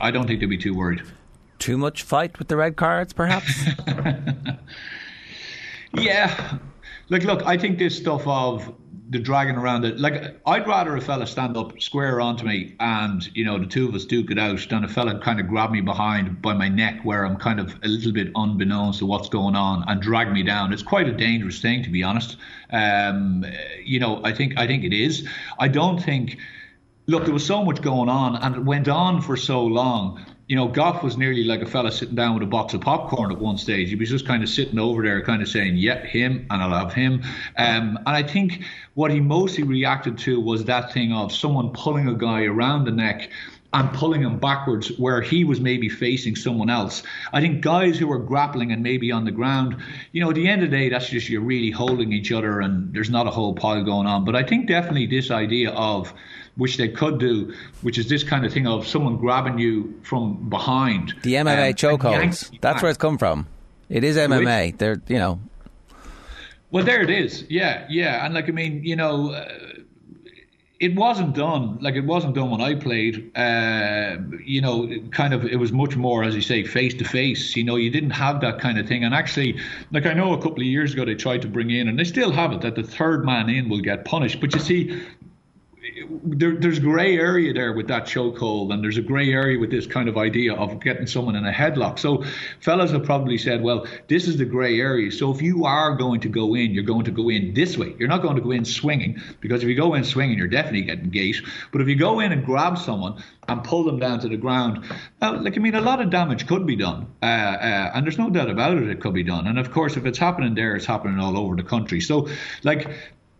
i 0.00 0.12
don't 0.12 0.28
think 0.28 0.38
they'd 0.38 0.46
be 0.46 0.56
too 0.56 0.74
worried. 0.74 1.02
Too 1.58 1.76
much 1.76 2.04
fight 2.04 2.38
with 2.38 2.46
the 2.48 2.56
red 2.56 2.76
cards 2.76 3.12
perhaps? 3.12 3.52
Yeah. 5.98 6.58
Look 7.08 7.24
look 7.24 7.42
i 7.44 7.56
think 7.56 7.78
this 7.78 7.96
stuff 7.96 8.26
of 8.26 8.72
the 9.08 9.18
dragging 9.18 9.56
around 9.56 9.84
it. 9.84 9.98
Like 9.98 10.40
I'd 10.46 10.66
rather 10.66 10.96
a 10.96 11.00
fella 11.00 11.26
stand 11.26 11.56
up 11.56 11.80
square 11.80 12.20
onto 12.20 12.44
me 12.44 12.74
and 12.80 13.28
you 13.36 13.44
know 13.44 13.58
the 13.58 13.66
two 13.66 13.88
of 13.88 13.94
us 13.94 14.04
duke 14.04 14.30
it 14.30 14.38
out 14.38 14.66
than 14.68 14.84
a 14.84 14.88
fella 14.88 15.18
kind 15.20 15.38
of 15.38 15.48
grab 15.48 15.70
me 15.70 15.80
behind 15.80 16.42
by 16.42 16.54
my 16.54 16.68
neck 16.68 17.00
where 17.04 17.24
I'm 17.24 17.36
kind 17.36 17.60
of 17.60 17.74
a 17.82 17.88
little 17.88 18.12
bit 18.12 18.32
unbeknownst 18.34 18.98
to 19.00 19.06
what's 19.06 19.28
going 19.28 19.54
on 19.54 19.84
and 19.86 20.00
drag 20.00 20.32
me 20.32 20.42
down. 20.42 20.72
It's 20.72 20.82
quite 20.82 21.08
a 21.08 21.12
dangerous 21.12 21.60
thing 21.60 21.84
to 21.84 21.90
be 21.90 22.02
honest. 22.02 22.36
Um, 22.70 23.44
you 23.84 24.00
know, 24.00 24.20
I 24.24 24.32
think 24.32 24.58
I 24.58 24.66
think 24.66 24.84
it 24.84 24.92
is. 24.92 25.26
I 25.58 25.68
don't 25.68 26.02
think. 26.02 26.38
Look, 27.08 27.24
there 27.24 27.32
was 27.32 27.46
so 27.46 27.64
much 27.64 27.82
going 27.82 28.08
on, 28.08 28.34
and 28.34 28.56
it 28.56 28.64
went 28.64 28.88
on 28.88 29.22
for 29.22 29.36
so 29.36 29.64
long 29.64 30.26
you 30.48 30.54
know, 30.54 30.68
Gough 30.68 31.02
was 31.02 31.16
nearly 31.16 31.42
like 31.42 31.60
a 31.60 31.66
fella 31.66 31.90
sitting 31.90 32.14
down 32.14 32.34
with 32.34 32.42
a 32.44 32.46
box 32.46 32.72
of 32.72 32.80
popcorn 32.80 33.32
at 33.32 33.38
one 33.38 33.58
stage. 33.58 33.88
He 33.88 33.96
was 33.96 34.08
just 34.08 34.26
kind 34.26 34.44
of 34.44 34.48
sitting 34.48 34.78
over 34.78 35.02
there, 35.02 35.20
kind 35.22 35.42
of 35.42 35.48
saying, 35.48 35.76
"Yeah, 35.76 36.04
him, 36.06 36.46
and 36.50 36.62
I'll 36.62 36.84
have 36.84 36.92
him." 36.92 37.22
Um, 37.56 37.98
and 37.98 38.08
I 38.08 38.22
think 38.22 38.62
what 38.94 39.10
he 39.10 39.20
mostly 39.20 39.64
reacted 39.64 40.18
to 40.18 40.40
was 40.40 40.64
that 40.64 40.92
thing 40.92 41.12
of 41.12 41.32
someone 41.32 41.70
pulling 41.70 42.08
a 42.08 42.14
guy 42.14 42.44
around 42.44 42.84
the 42.84 42.92
neck 42.92 43.30
and 43.72 43.92
pulling 43.92 44.22
him 44.22 44.38
backwards 44.38 44.88
where 44.98 45.20
he 45.20 45.44
was 45.44 45.60
maybe 45.60 45.88
facing 45.88 46.36
someone 46.36 46.70
else. 46.70 47.02
I 47.32 47.40
think 47.40 47.60
guys 47.60 47.98
who 47.98 48.10
are 48.12 48.18
grappling 48.18 48.72
and 48.72 48.82
maybe 48.82 49.10
on 49.12 49.24
the 49.24 49.32
ground, 49.32 49.76
you 50.12 50.22
know, 50.22 50.30
at 50.30 50.36
the 50.36 50.48
end 50.48 50.62
of 50.62 50.70
the 50.70 50.76
day, 50.76 50.88
that's 50.88 51.10
just 51.10 51.28
you're 51.28 51.42
really 51.42 51.70
holding 51.70 52.12
each 52.12 52.30
other 52.32 52.60
and 52.60 52.94
there's 52.94 53.10
not 53.10 53.26
a 53.26 53.30
whole 53.30 53.54
pile 53.54 53.84
going 53.84 54.06
on. 54.06 54.24
But 54.24 54.36
I 54.36 54.44
think 54.44 54.68
definitely 54.68 55.06
this 55.06 55.30
idea 55.30 55.72
of 55.72 56.14
which 56.56 56.76
they 56.76 56.88
could 56.88 57.18
do, 57.18 57.52
which 57.82 57.98
is 57.98 58.08
this 58.08 58.22
kind 58.22 58.44
of 58.44 58.52
thing 58.52 58.66
of 58.66 58.86
someone 58.86 59.16
grabbing 59.16 59.58
you 59.58 59.98
from 60.02 60.48
behind. 60.48 61.14
The 61.22 61.34
MMA 61.34 61.68
um, 61.68 61.74
chokeholds. 61.74 62.60
That's 62.60 62.82
where 62.82 62.90
it's 62.90 62.98
come 62.98 63.18
from. 63.18 63.46
It 63.88 64.04
is 64.04 64.16
MMA. 64.16 64.66
Which, 64.66 64.78
They're, 64.78 65.02
you 65.06 65.18
know. 65.18 65.40
Well, 66.70 66.84
there 66.84 67.02
it 67.02 67.10
is. 67.10 67.44
Yeah, 67.48 67.86
yeah. 67.88 68.24
And 68.24 68.34
like, 68.34 68.48
I 68.48 68.52
mean, 68.52 68.82
you 68.82 68.96
know, 68.96 69.30
uh, 69.30 69.48
it 70.78 70.94
wasn't 70.94 71.34
done 71.34 71.78
like 71.80 71.94
it 71.94 72.04
wasn't 72.04 72.34
done 72.34 72.50
when 72.50 72.60
I 72.60 72.74
played. 72.74 73.30
Uh, 73.36 74.16
you 74.44 74.60
know, 74.60 74.88
kind 75.10 75.32
of 75.32 75.44
it 75.44 75.56
was 75.56 75.72
much 75.72 75.96
more, 75.96 76.22
as 76.22 76.34
you 76.34 76.42
say, 76.42 76.64
face 76.64 76.94
to 76.94 77.04
face. 77.04 77.56
You 77.56 77.64
know, 77.64 77.76
you 77.76 77.90
didn't 77.90 78.10
have 78.10 78.40
that 78.42 78.58
kind 78.58 78.78
of 78.78 78.86
thing. 78.86 79.04
And 79.04 79.14
actually, 79.14 79.58
like 79.92 80.06
I 80.06 80.12
know 80.12 80.34
a 80.34 80.36
couple 80.36 80.58
of 80.58 80.66
years 80.66 80.92
ago 80.92 81.04
they 81.04 81.14
tried 81.14 81.42
to 81.42 81.48
bring 81.48 81.70
in, 81.70 81.88
and 81.88 81.98
they 81.98 82.04
still 82.04 82.30
have 82.30 82.52
it 82.52 82.60
that 82.60 82.74
the 82.74 82.82
third 82.82 83.24
man 83.24 83.48
in 83.48 83.68
will 83.68 83.80
get 83.80 84.04
punished. 84.04 84.40
But 84.40 84.54
you 84.54 84.60
see, 84.60 85.02
there, 86.24 86.56
there's 86.56 86.78
grey 86.78 87.18
area 87.18 87.52
there 87.52 87.72
with 87.72 87.88
that 87.88 88.04
chokehold, 88.04 88.72
and 88.72 88.82
there's 88.82 88.98
a 88.98 89.02
grey 89.02 89.32
area 89.32 89.58
with 89.58 89.70
this 89.70 89.86
kind 89.86 90.08
of 90.08 90.16
idea 90.18 90.54
of 90.54 90.80
getting 90.80 91.06
someone 91.06 91.36
in 91.36 91.46
a 91.46 91.52
headlock. 91.52 91.98
So, 91.98 92.24
fellas 92.60 92.90
have 92.90 93.04
probably 93.04 93.38
said, 93.38 93.62
well, 93.62 93.86
this 94.08 94.28
is 94.28 94.36
the 94.36 94.44
grey 94.44 94.78
area. 94.80 95.10
So, 95.10 95.30
if 95.30 95.40
you 95.40 95.64
are 95.64 95.96
going 95.96 96.20
to 96.20 96.28
go 96.28 96.54
in, 96.54 96.72
you're 96.72 96.84
going 96.84 97.04
to 97.04 97.10
go 97.10 97.28
in 97.30 97.54
this 97.54 97.78
way. 97.78 97.94
You're 97.98 98.08
not 98.08 98.22
going 98.22 98.36
to 98.36 98.42
go 98.42 98.50
in 98.50 98.64
swinging, 98.64 99.20
because 99.40 99.62
if 99.62 99.68
you 99.68 99.74
go 99.74 99.94
in 99.94 100.04
swinging, 100.04 100.38
you're 100.38 100.48
definitely 100.48 100.82
getting 100.82 101.10
gate. 101.10 101.40
But 101.72 101.80
if 101.80 101.88
you 101.88 101.96
go 101.96 102.20
in 102.20 102.32
and 102.32 102.44
grab 102.44 102.78
someone 102.78 103.22
and 103.48 103.64
pull 103.64 103.84
them 103.84 103.98
down 103.98 104.20
to 104.20 104.28
the 104.28 104.36
ground, 104.36 104.84
now, 105.20 105.40
like 105.40 105.56
I 105.56 105.60
mean, 105.60 105.74
a 105.74 105.80
lot 105.80 106.00
of 106.00 106.10
damage 106.10 106.46
could 106.46 106.66
be 106.66 106.76
done, 106.76 107.06
uh, 107.22 107.26
uh, 107.26 107.90
and 107.94 108.04
there's 108.04 108.18
no 108.18 108.30
doubt 108.30 108.50
about 108.50 108.76
it. 108.76 108.88
It 108.88 109.00
could 109.00 109.14
be 109.14 109.22
done, 109.22 109.46
and 109.46 109.58
of 109.58 109.70
course, 109.70 109.96
if 109.96 110.04
it's 110.04 110.18
happening 110.18 110.54
there, 110.54 110.76
it's 110.76 110.86
happening 110.86 111.18
all 111.18 111.38
over 111.38 111.56
the 111.56 111.62
country. 111.62 112.00
So, 112.00 112.28
like, 112.64 112.90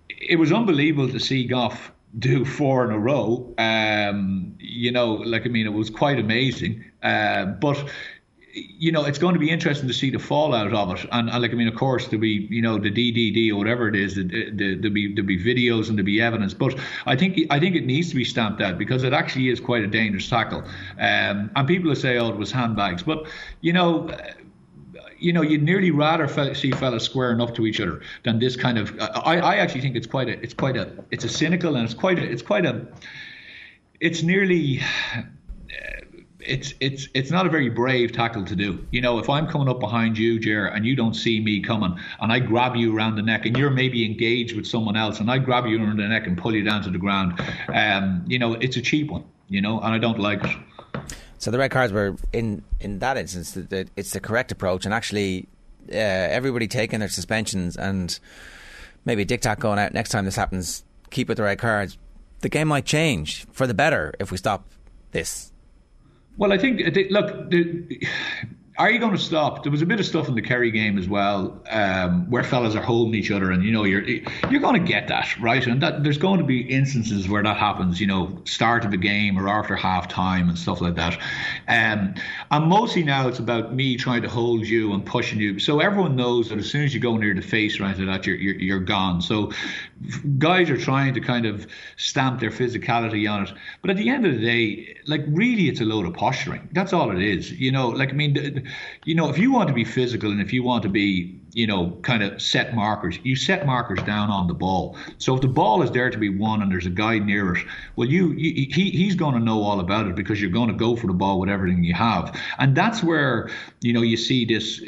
it 0.08 0.36
was 0.36 0.52
unbelievable 0.52 1.10
to 1.12 1.20
see 1.20 1.44
Gough 1.44 1.92
do 2.18 2.44
four 2.44 2.84
in 2.84 2.90
a 2.90 2.98
row. 2.98 3.54
Um, 3.58 4.54
you 4.58 4.90
know, 4.90 5.14
like 5.14 5.46
I 5.46 5.48
mean, 5.48 5.66
it 5.66 5.72
was 5.72 5.90
quite 5.90 6.18
amazing. 6.18 6.84
Uh, 7.02 7.46
but 7.46 7.84
you 8.56 8.90
know, 8.90 9.04
it's 9.04 9.18
going 9.18 9.34
to 9.34 9.38
be 9.38 9.50
interesting 9.50 9.86
to 9.86 9.92
see 9.92 10.10
the 10.10 10.18
fallout 10.18 10.72
of 10.72 10.90
it. 10.92 11.06
And, 11.12 11.28
and, 11.28 11.42
like, 11.42 11.50
I 11.50 11.54
mean, 11.54 11.68
of 11.68 11.74
course, 11.74 12.06
there'll 12.06 12.22
be, 12.22 12.46
you 12.50 12.62
know, 12.62 12.78
the 12.78 12.90
DDD 12.90 13.52
or 13.52 13.56
whatever 13.56 13.86
it 13.86 13.94
is, 13.94 14.14
the, 14.14 14.24
there'll 14.24 14.94
be 14.94 15.14
there'll 15.14 15.26
be 15.26 15.38
videos 15.38 15.88
and 15.88 15.98
there'll 15.98 16.06
be 16.06 16.22
evidence. 16.22 16.54
But 16.54 16.78
I 17.04 17.16
think 17.16 17.38
I 17.50 17.60
think 17.60 17.76
it 17.76 17.84
needs 17.84 18.08
to 18.10 18.14
be 18.14 18.24
stamped 18.24 18.62
out 18.62 18.78
because 18.78 19.02
it 19.02 19.12
actually 19.12 19.50
is 19.50 19.60
quite 19.60 19.82
a 19.84 19.86
dangerous 19.86 20.28
tackle. 20.28 20.62
Um, 20.98 21.50
and 21.54 21.68
people 21.68 21.88
will 21.88 21.96
say, 21.96 22.18
oh, 22.18 22.28
it 22.28 22.36
was 22.36 22.50
handbags, 22.50 23.02
but 23.02 23.26
you 23.60 23.72
know 23.72 24.10
you 25.26 25.32
know, 25.32 25.42
you'd 25.42 25.64
nearly 25.64 25.90
rather 25.90 26.28
see 26.54 26.70
fellas 26.70 27.02
squaring 27.02 27.40
up 27.40 27.52
to 27.56 27.66
each 27.66 27.80
other 27.80 28.00
than 28.22 28.38
this 28.38 28.54
kind 28.54 28.78
of. 28.78 28.96
I, 29.00 29.38
I 29.38 29.56
actually 29.56 29.80
think 29.80 29.96
it's 29.96 30.06
quite 30.06 30.28
a, 30.28 30.40
it's 30.40 30.54
quite 30.54 30.76
a, 30.76 30.88
it's 31.10 31.24
a 31.24 31.28
cynical 31.28 31.74
and 31.74 31.84
it's 31.84 31.94
quite 31.94 32.20
a, 32.20 32.22
it's 32.22 32.42
quite 32.42 32.64
a, 32.64 32.86
it's 34.00 34.22
nearly. 34.22 34.80
it's 36.38 36.74
it's 36.78 37.08
it's 37.12 37.32
not 37.32 37.44
a 37.44 37.48
very 37.48 37.68
brave 37.68 38.12
tackle 38.12 38.44
to 38.44 38.54
do. 38.54 38.86
You 38.92 39.00
know, 39.00 39.18
if 39.18 39.28
I'm 39.28 39.48
coming 39.48 39.68
up 39.68 39.80
behind 39.80 40.16
you, 40.16 40.38
Jer, 40.38 40.66
and 40.66 40.86
you 40.86 40.94
don't 40.94 41.14
see 41.14 41.40
me 41.40 41.60
coming, 41.60 41.98
and 42.20 42.32
I 42.32 42.38
grab 42.38 42.76
you 42.76 42.96
around 42.96 43.16
the 43.16 43.22
neck, 43.22 43.46
and 43.46 43.58
you're 43.58 43.70
maybe 43.70 44.06
engaged 44.06 44.54
with 44.54 44.64
someone 44.64 44.96
else, 44.96 45.18
and 45.18 45.28
I 45.28 45.38
grab 45.38 45.66
you 45.66 45.82
around 45.82 45.96
the 45.96 46.06
neck 46.06 46.28
and 46.28 46.38
pull 46.38 46.54
you 46.54 46.62
down 46.62 46.82
to 46.84 46.90
the 46.90 46.98
ground, 46.98 47.42
um, 47.74 48.24
you 48.28 48.38
know, 48.38 48.54
it's 48.54 48.76
a 48.76 48.80
cheap 48.80 49.10
one. 49.10 49.24
You 49.48 49.60
know, 49.60 49.80
and 49.80 49.92
I 49.92 49.98
don't 49.98 50.20
like 50.20 50.44
it. 50.44 50.56
So 51.38 51.50
the 51.50 51.58
red 51.58 51.70
cards 51.70 51.92
were 51.92 52.16
in 52.32 52.62
in 52.80 52.98
that 53.00 53.16
instance. 53.16 53.56
It's 53.96 54.10
the 54.10 54.20
correct 54.20 54.52
approach, 54.52 54.84
and 54.84 54.94
actually, 54.94 55.48
uh, 55.90 55.96
everybody 55.96 56.66
taking 56.66 57.00
their 57.00 57.08
suspensions 57.08 57.76
and 57.76 58.18
maybe 59.04 59.24
Dick 59.24 59.40
Tack 59.40 59.60
going 59.60 59.78
out 59.78 59.94
next 59.94 60.10
time 60.10 60.24
this 60.24 60.36
happens. 60.36 60.84
Keep 61.10 61.28
with 61.28 61.36
the 61.36 61.44
red 61.44 61.58
cards. 61.58 61.98
The 62.40 62.48
game 62.48 62.68
might 62.68 62.84
change 62.84 63.46
for 63.52 63.66
the 63.66 63.74
better 63.74 64.12
if 64.18 64.30
we 64.30 64.36
stop 64.36 64.66
this. 65.12 65.52
Well, 66.36 66.52
I 66.52 66.58
think 66.58 66.80
look. 67.10 67.50
The, 67.50 68.06
are 68.78 68.90
you 68.90 68.98
going 68.98 69.12
to 69.12 69.18
stop? 69.18 69.62
There 69.62 69.72
was 69.72 69.80
a 69.80 69.86
bit 69.86 70.00
of 70.00 70.06
stuff 70.06 70.28
in 70.28 70.34
the 70.34 70.42
Kerry 70.42 70.70
game 70.70 70.98
as 70.98 71.08
well, 71.08 71.62
um, 71.70 72.30
where 72.30 72.42
fellas 72.42 72.74
are 72.74 72.82
holding 72.82 73.14
each 73.14 73.30
other, 73.30 73.50
and 73.50 73.64
you 73.64 73.72
know 73.72 73.84
you're 73.84 74.02
you're 74.02 74.60
going 74.60 74.80
to 74.80 74.86
get 74.86 75.08
that 75.08 75.38
right, 75.40 75.66
and 75.66 75.82
that 75.82 76.02
there's 76.02 76.18
going 76.18 76.38
to 76.40 76.44
be 76.44 76.60
instances 76.60 77.28
where 77.28 77.42
that 77.42 77.56
happens. 77.56 78.00
You 78.00 78.06
know, 78.06 78.38
start 78.44 78.84
of 78.84 78.90
the 78.90 78.98
game 78.98 79.38
or 79.38 79.48
after 79.48 79.76
half 79.76 80.08
time 80.08 80.48
and 80.48 80.58
stuff 80.58 80.82
like 80.82 80.94
that. 80.96 81.14
Um, 81.68 82.14
and 82.50 82.66
mostly 82.66 83.02
now 83.02 83.28
it's 83.28 83.38
about 83.38 83.74
me 83.74 83.96
trying 83.96 84.22
to 84.22 84.28
hold 84.28 84.66
you 84.66 84.92
and 84.92 85.06
pushing 85.06 85.40
you, 85.40 85.58
so 85.58 85.80
everyone 85.80 86.14
knows 86.14 86.50
that 86.50 86.58
as 86.58 86.70
soon 86.70 86.84
as 86.84 86.92
you 86.92 87.00
go 87.00 87.16
near 87.16 87.34
the 87.34 87.42
face 87.42 87.80
right 87.80 87.96
that 87.96 88.26
you're, 88.26 88.36
you're 88.36 88.56
you're 88.56 88.80
gone. 88.80 89.22
So 89.22 89.52
guys 90.38 90.68
are 90.68 90.76
trying 90.76 91.14
to 91.14 91.20
kind 91.20 91.46
of 91.46 91.66
stamp 91.96 92.40
their 92.40 92.50
physicality 92.50 93.30
on 93.30 93.46
it, 93.46 93.52
but 93.80 93.90
at 93.90 93.96
the 93.96 94.10
end 94.10 94.26
of 94.26 94.34
the 94.34 94.40
day, 94.40 94.98
like 95.06 95.24
really, 95.28 95.68
it's 95.68 95.80
a 95.80 95.84
load 95.84 96.04
of 96.04 96.12
posturing. 96.12 96.68
That's 96.72 96.92
all 96.92 97.10
it 97.10 97.22
is. 97.22 97.52
You 97.52 97.72
know, 97.72 97.88
like 97.88 98.10
I 98.10 98.12
mean 98.12 98.65
you 99.04 99.14
know, 99.14 99.28
if 99.28 99.38
you 99.38 99.52
want 99.52 99.68
to 99.68 99.74
be 99.74 99.84
physical 99.84 100.30
and 100.30 100.40
if 100.40 100.52
you 100.52 100.62
want 100.62 100.82
to 100.82 100.88
be, 100.88 101.40
you 101.52 101.66
know, 101.66 101.90
kind 102.02 102.22
of 102.22 102.40
set 102.40 102.74
markers, 102.74 103.18
you 103.22 103.36
set 103.36 103.66
markers 103.66 104.02
down 104.02 104.30
on 104.30 104.46
the 104.46 104.54
ball. 104.54 104.96
So 105.18 105.34
if 105.34 105.40
the 105.40 105.48
ball 105.48 105.82
is 105.82 105.90
there 105.90 106.10
to 106.10 106.18
be 106.18 106.28
won 106.28 106.62
and 106.62 106.70
there's 106.70 106.86
a 106.86 106.90
guy 106.90 107.18
near 107.18 107.54
it, 107.54 107.64
well, 107.96 108.08
you, 108.08 108.32
you 108.32 108.66
he, 108.72 108.90
he's 108.90 109.14
going 109.14 109.34
to 109.34 109.40
know 109.40 109.62
all 109.62 109.80
about 109.80 110.06
it 110.06 110.14
because 110.14 110.40
you're 110.40 110.50
going 110.50 110.68
to 110.68 110.74
go 110.74 110.96
for 110.96 111.06
the 111.06 111.14
ball 111.14 111.40
with 111.40 111.48
everything 111.48 111.84
you 111.84 111.94
have, 111.94 112.38
and 112.58 112.76
that's 112.76 113.02
where 113.02 113.50
you 113.80 113.92
know 113.92 114.02
you 114.02 114.16
see 114.16 114.44
this 114.44 114.82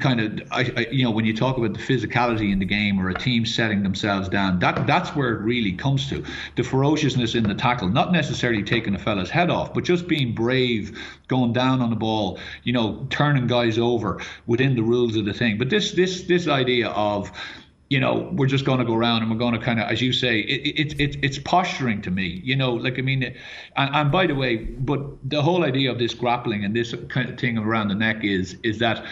kind 0.00 0.20
of 0.20 0.52
I, 0.52 0.72
I, 0.76 0.86
you 0.90 1.04
know 1.04 1.10
when 1.10 1.24
you 1.24 1.36
talk 1.36 1.58
about 1.58 1.74
the 1.74 1.78
physicality 1.78 2.52
in 2.52 2.58
the 2.58 2.64
game 2.64 3.00
or 3.00 3.08
a 3.08 3.14
team 3.14 3.44
setting 3.44 3.82
themselves 3.82 4.28
down 4.28 4.58
that 4.60 4.86
that's 4.86 5.10
where 5.14 5.32
it 5.34 5.40
really 5.40 5.72
comes 5.72 6.08
to. 6.10 6.24
The 6.56 6.62
ferociousness 6.62 7.34
in 7.34 7.44
the 7.44 7.54
tackle 7.54 7.88
not 7.88 8.12
necessarily 8.12 8.62
taking 8.62 8.94
a 8.94 8.98
fella's 8.98 9.30
head 9.30 9.50
off 9.50 9.74
but 9.74 9.84
just 9.84 10.08
being 10.08 10.34
brave 10.34 10.98
going 11.28 11.52
down 11.52 11.80
on 11.80 11.90
the 11.90 11.96
ball 11.96 12.38
you 12.62 12.72
know 12.72 13.06
turning 13.10 13.46
guys 13.46 13.78
over 13.78 14.20
within 14.46 14.74
the 14.74 14.82
rules 14.82 15.16
of 15.16 15.24
the 15.24 15.34
thing. 15.34 15.58
But 15.58 15.70
this 15.70 15.92
this 15.92 16.22
this 16.22 16.48
idea 16.48 16.88
of 16.88 17.30
you 17.90 18.00
know, 18.00 18.30
we're 18.32 18.46
just 18.46 18.64
going 18.64 18.78
to 18.78 18.84
go 18.84 18.94
around 18.94 19.22
and 19.22 19.30
we're 19.30 19.36
going 19.36 19.52
to 19.52 19.60
kind 19.60 19.78
of, 19.78 19.88
as 19.88 20.00
you 20.00 20.12
say, 20.12 20.40
it, 20.40 20.92
it, 20.92 21.00
it, 21.00 21.16
it's 21.22 21.38
posturing 21.38 22.00
to 22.02 22.10
me, 22.10 22.40
you 22.42 22.56
know, 22.56 22.72
like, 22.72 22.98
I 22.98 23.02
mean, 23.02 23.22
and, 23.22 23.34
and 23.76 24.10
by 24.10 24.26
the 24.26 24.34
way, 24.34 24.56
but 24.56 25.00
the 25.28 25.42
whole 25.42 25.64
idea 25.64 25.92
of 25.92 25.98
this 25.98 26.14
grappling 26.14 26.64
and 26.64 26.74
this 26.74 26.94
kind 27.08 27.28
of 27.28 27.38
thing 27.38 27.58
around 27.58 27.88
the 27.88 27.94
neck 27.94 28.24
is, 28.24 28.56
is 28.62 28.78
that 28.78 29.04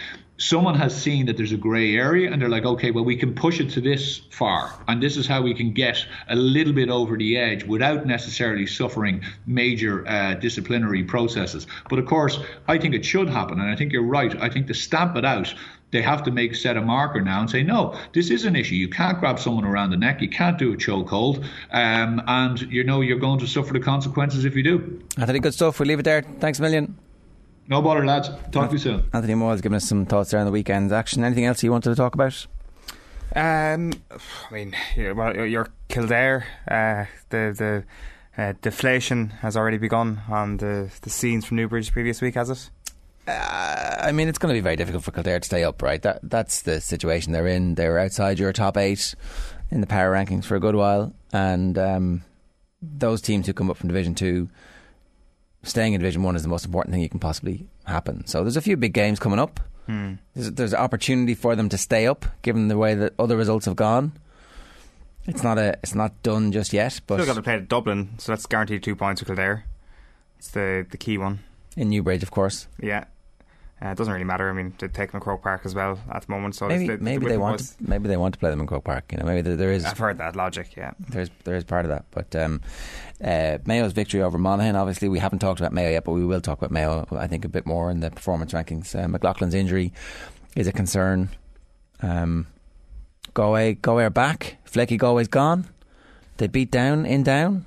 someone 0.43 0.75
has 0.75 0.93
seen 0.95 1.25
that 1.25 1.37
there's 1.37 1.53
a 1.53 1.57
grey 1.57 1.95
area 1.95 2.29
and 2.29 2.41
they're 2.41 2.49
like, 2.49 2.65
okay, 2.65 2.91
well, 2.91 3.05
we 3.05 3.15
can 3.15 3.33
push 3.33 3.61
it 3.61 3.69
to 3.69 3.79
this 3.79 4.17
far, 4.29 4.73
and 4.89 5.01
this 5.01 5.15
is 5.15 5.25
how 5.25 5.41
we 5.41 5.53
can 5.53 5.71
get 5.71 6.05
a 6.27 6.35
little 6.35 6.73
bit 6.73 6.89
over 6.89 7.17
the 7.17 7.37
edge 7.37 7.63
without 7.63 8.05
necessarily 8.05 8.65
suffering 8.65 9.23
major 9.45 10.05
uh, 10.07 10.33
disciplinary 10.33 11.03
processes. 11.03 11.65
But 11.89 11.99
of 11.99 12.05
course, 12.05 12.39
I 12.67 12.77
think 12.77 12.93
it 12.93 13.05
should 13.05 13.29
happen, 13.29 13.59
and 13.59 13.69
I 13.69 13.75
think 13.75 13.93
you're 13.93 14.03
right. 14.03 14.35
I 14.41 14.49
think 14.49 14.67
to 14.67 14.73
stamp 14.73 15.15
it 15.15 15.23
out, 15.23 15.53
they 15.91 16.01
have 16.01 16.23
to 16.23 16.31
make 16.31 16.55
set 16.55 16.75
a 16.75 16.81
marker 16.81 17.21
now 17.21 17.39
and 17.39 17.49
say, 17.49 17.63
no, 17.63 17.97
this 18.13 18.29
is 18.29 18.45
an 18.45 18.55
issue. 18.55 18.75
You 18.75 18.89
can't 18.89 19.19
grab 19.19 19.39
someone 19.39 19.63
around 19.63 19.91
the 19.91 19.97
neck. 19.97 20.21
You 20.21 20.29
can't 20.29 20.57
do 20.57 20.73
a 20.73 20.75
chokehold, 20.75 21.45
um, 21.71 22.21
and 22.27 22.59
you 22.63 22.83
know 22.83 22.99
you're 22.99 23.19
going 23.19 23.39
to 23.39 23.47
suffer 23.47 23.71
the 23.71 23.79
consequences 23.79 24.43
if 24.43 24.55
you 24.55 24.63
do. 24.63 25.01
Anthony, 25.17 25.39
good 25.39 25.53
stuff. 25.53 25.79
We'll 25.79 25.87
leave 25.87 25.99
it 25.99 26.03
there. 26.03 26.23
Thanks 26.39 26.59
a 26.59 26.63
million. 26.63 26.97
No 27.67 27.81
bother, 27.81 28.05
lads. 28.05 28.29
Talk 28.51 28.69
to 28.69 28.75
you 28.75 28.79
soon. 28.79 29.03
Anthony 29.13 29.33
Moyles 29.35 29.51
has 29.51 29.61
given 29.61 29.77
us 29.77 29.87
some 29.87 30.05
thoughts 30.05 30.31
there 30.31 30.39
on 30.39 30.45
the 30.45 30.51
weekend's 30.51 30.91
action. 30.91 31.23
Anything 31.23 31.45
else 31.45 31.63
you 31.63 31.71
wanted 31.71 31.89
to 31.91 31.95
talk 31.95 32.13
about? 32.13 32.45
Um, 33.35 33.93
I 34.11 34.53
mean, 34.53 34.75
well, 35.15 35.45
your 35.45 35.69
Kildare, 35.87 36.45
uh, 36.69 37.05
the 37.29 37.83
the 38.37 38.41
uh, 38.41 38.53
deflation 38.61 39.29
has 39.41 39.57
already 39.57 39.77
begun 39.77 40.21
on 40.29 40.57
the 40.57 40.91
the 41.01 41.09
scenes 41.09 41.45
from 41.45 41.57
Newbridge 41.57 41.91
previous 41.91 42.21
week, 42.21 42.35
has 42.35 42.49
it? 42.49 42.69
Uh, 43.27 43.95
I 44.01 44.11
mean, 44.11 44.27
it's 44.27 44.37
going 44.37 44.53
to 44.53 44.57
be 44.57 44.61
very 44.61 44.75
difficult 44.75 45.03
for 45.03 45.11
Kildare 45.11 45.39
to 45.39 45.45
stay 45.45 45.63
up, 45.63 45.81
right? 45.81 46.01
That 46.01 46.19
that's 46.23 46.61
the 46.61 46.81
situation 46.81 47.31
they're 47.31 47.47
in. 47.47 47.75
They 47.75 47.87
were 47.87 47.97
outside 47.97 48.37
your 48.39 48.53
top 48.53 48.77
eight 48.77 49.15
in 49.71 49.81
the 49.81 49.87
power 49.87 50.11
rankings 50.13 50.45
for 50.45 50.55
a 50.55 50.59
good 50.59 50.75
while, 50.75 51.13
and 51.31 51.77
um, 51.77 52.23
those 52.81 53.21
teams 53.21 53.47
who 53.47 53.53
come 53.53 53.71
up 53.71 53.77
from 53.77 53.87
Division 53.87 54.13
Two 54.13 54.49
staying 55.63 55.93
in 55.93 56.01
Division 56.01 56.23
One 56.23 56.35
is 56.35 56.43
the 56.43 56.49
most 56.49 56.65
important 56.65 56.93
thing 56.93 57.01
you 57.01 57.09
can 57.09 57.19
possibly 57.19 57.65
happen. 57.85 58.25
So 58.27 58.43
there's 58.43 58.57
a 58.57 58.61
few 58.61 58.77
big 58.77 58.93
games 58.93 59.19
coming 59.19 59.39
up. 59.39 59.59
Hmm. 59.87 60.13
There's, 60.33 60.51
there's 60.51 60.73
opportunity 60.73 61.35
for 61.35 61.55
them 61.55 61.69
to 61.69 61.77
stay 61.77 62.07
up, 62.07 62.25
given 62.41 62.67
the 62.67 62.77
way 62.77 62.95
that 62.95 63.13
other 63.19 63.35
results 63.35 63.65
have 63.65 63.75
gone. 63.75 64.13
It's 65.25 65.43
not 65.43 65.57
a, 65.57 65.77
it's 65.83 65.95
not 65.95 66.21
done 66.21 66.51
just 66.51 66.73
yet. 66.73 66.99
But 67.07 67.15
still 67.15 67.25
got 67.25 67.35
to 67.35 67.41
play 67.41 67.55
at 67.55 67.67
Dublin, 67.67 68.15
so 68.17 68.31
that's 68.31 68.45
guaranteed 68.45 68.83
two 68.83 68.95
points 68.95 69.21
for 69.21 69.25
Kildare. 69.25 69.65
It's 70.37 70.49
the 70.49 70.85
the 70.89 70.97
key 70.97 71.17
one 71.17 71.39
in 71.77 71.89
Newbridge, 71.89 72.23
of 72.23 72.31
course. 72.31 72.67
Yeah, 72.81 73.05
uh, 73.83 73.89
it 73.89 73.97
doesn't 73.97 74.13
really 74.13 74.25
matter. 74.25 74.49
I 74.49 74.53
mean, 74.53 74.73
they 74.77 74.87
take 74.87 75.11
them 75.11 75.17
at 75.17 75.23
Croke 75.23 75.41
Park 75.41 75.61
as 75.65 75.75
well 75.75 75.99
at 76.09 76.21
the 76.21 76.31
moment. 76.31 76.55
So 76.55 76.67
maybe, 76.67 76.87
the, 76.87 76.97
maybe 76.99 77.25
the 77.25 77.31
they 77.31 77.37
want 77.37 77.59
to, 77.59 77.73
maybe 77.81 78.07
they 78.07 78.15
want 78.15 78.33
to 78.33 78.39
play 78.39 78.49
them 78.49 78.61
in 78.61 78.67
Croke 78.67 78.85
Park. 78.85 79.11
You 79.11 79.17
know, 79.17 79.25
maybe 79.25 79.41
there, 79.41 79.57
there 79.57 79.71
is. 79.73 79.83
I've 79.83 79.97
heard 79.97 80.19
that 80.19 80.35
logic. 80.35 80.75
Yeah, 80.77 80.91
there's 81.09 81.29
there 81.43 81.55
is 81.55 81.65
part 81.65 81.83
of 81.83 81.89
that. 81.89 82.05
But 82.11 82.33
um, 82.35 82.61
uh, 83.21 83.57
Mayo's 83.65 83.91
victory 83.91 84.21
over 84.21 84.37
Monaghan. 84.37 84.77
Obviously, 84.77 85.09
we 85.09 85.19
haven't 85.19 85.39
talked 85.39 85.59
about 85.59 85.73
Mayo 85.73 85.89
yet, 85.89 86.05
but 86.05 86.13
we 86.13 86.23
will 86.23 86.39
talk 86.39 86.59
about 86.59 86.71
Mayo. 86.71 87.05
I 87.11 87.27
think 87.27 87.43
a 87.43 87.49
bit 87.49 87.65
more 87.65 87.91
in 87.91 87.99
the 87.99 88.09
performance 88.09 88.53
rankings. 88.53 88.95
Uh, 88.95 89.07
McLaughlin's 89.07 89.53
injury 89.53 89.91
is 90.55 90.67
a 90.67 90.71
concern. 90.71 91.29
Um, 92.01 92.47
Galway, 93.33 93.73
Galway 93.73 94.05
are 94.05 94.09
back. 94.09 94.57
Flecky 94.65 94.97
Galway's 94.97 95.27
gone. 95.27 95.67
They 96.37 96.47
beat 96.47 96.71
down 96.71 97.05
in 97.05 97.23
down. 97.23 97.65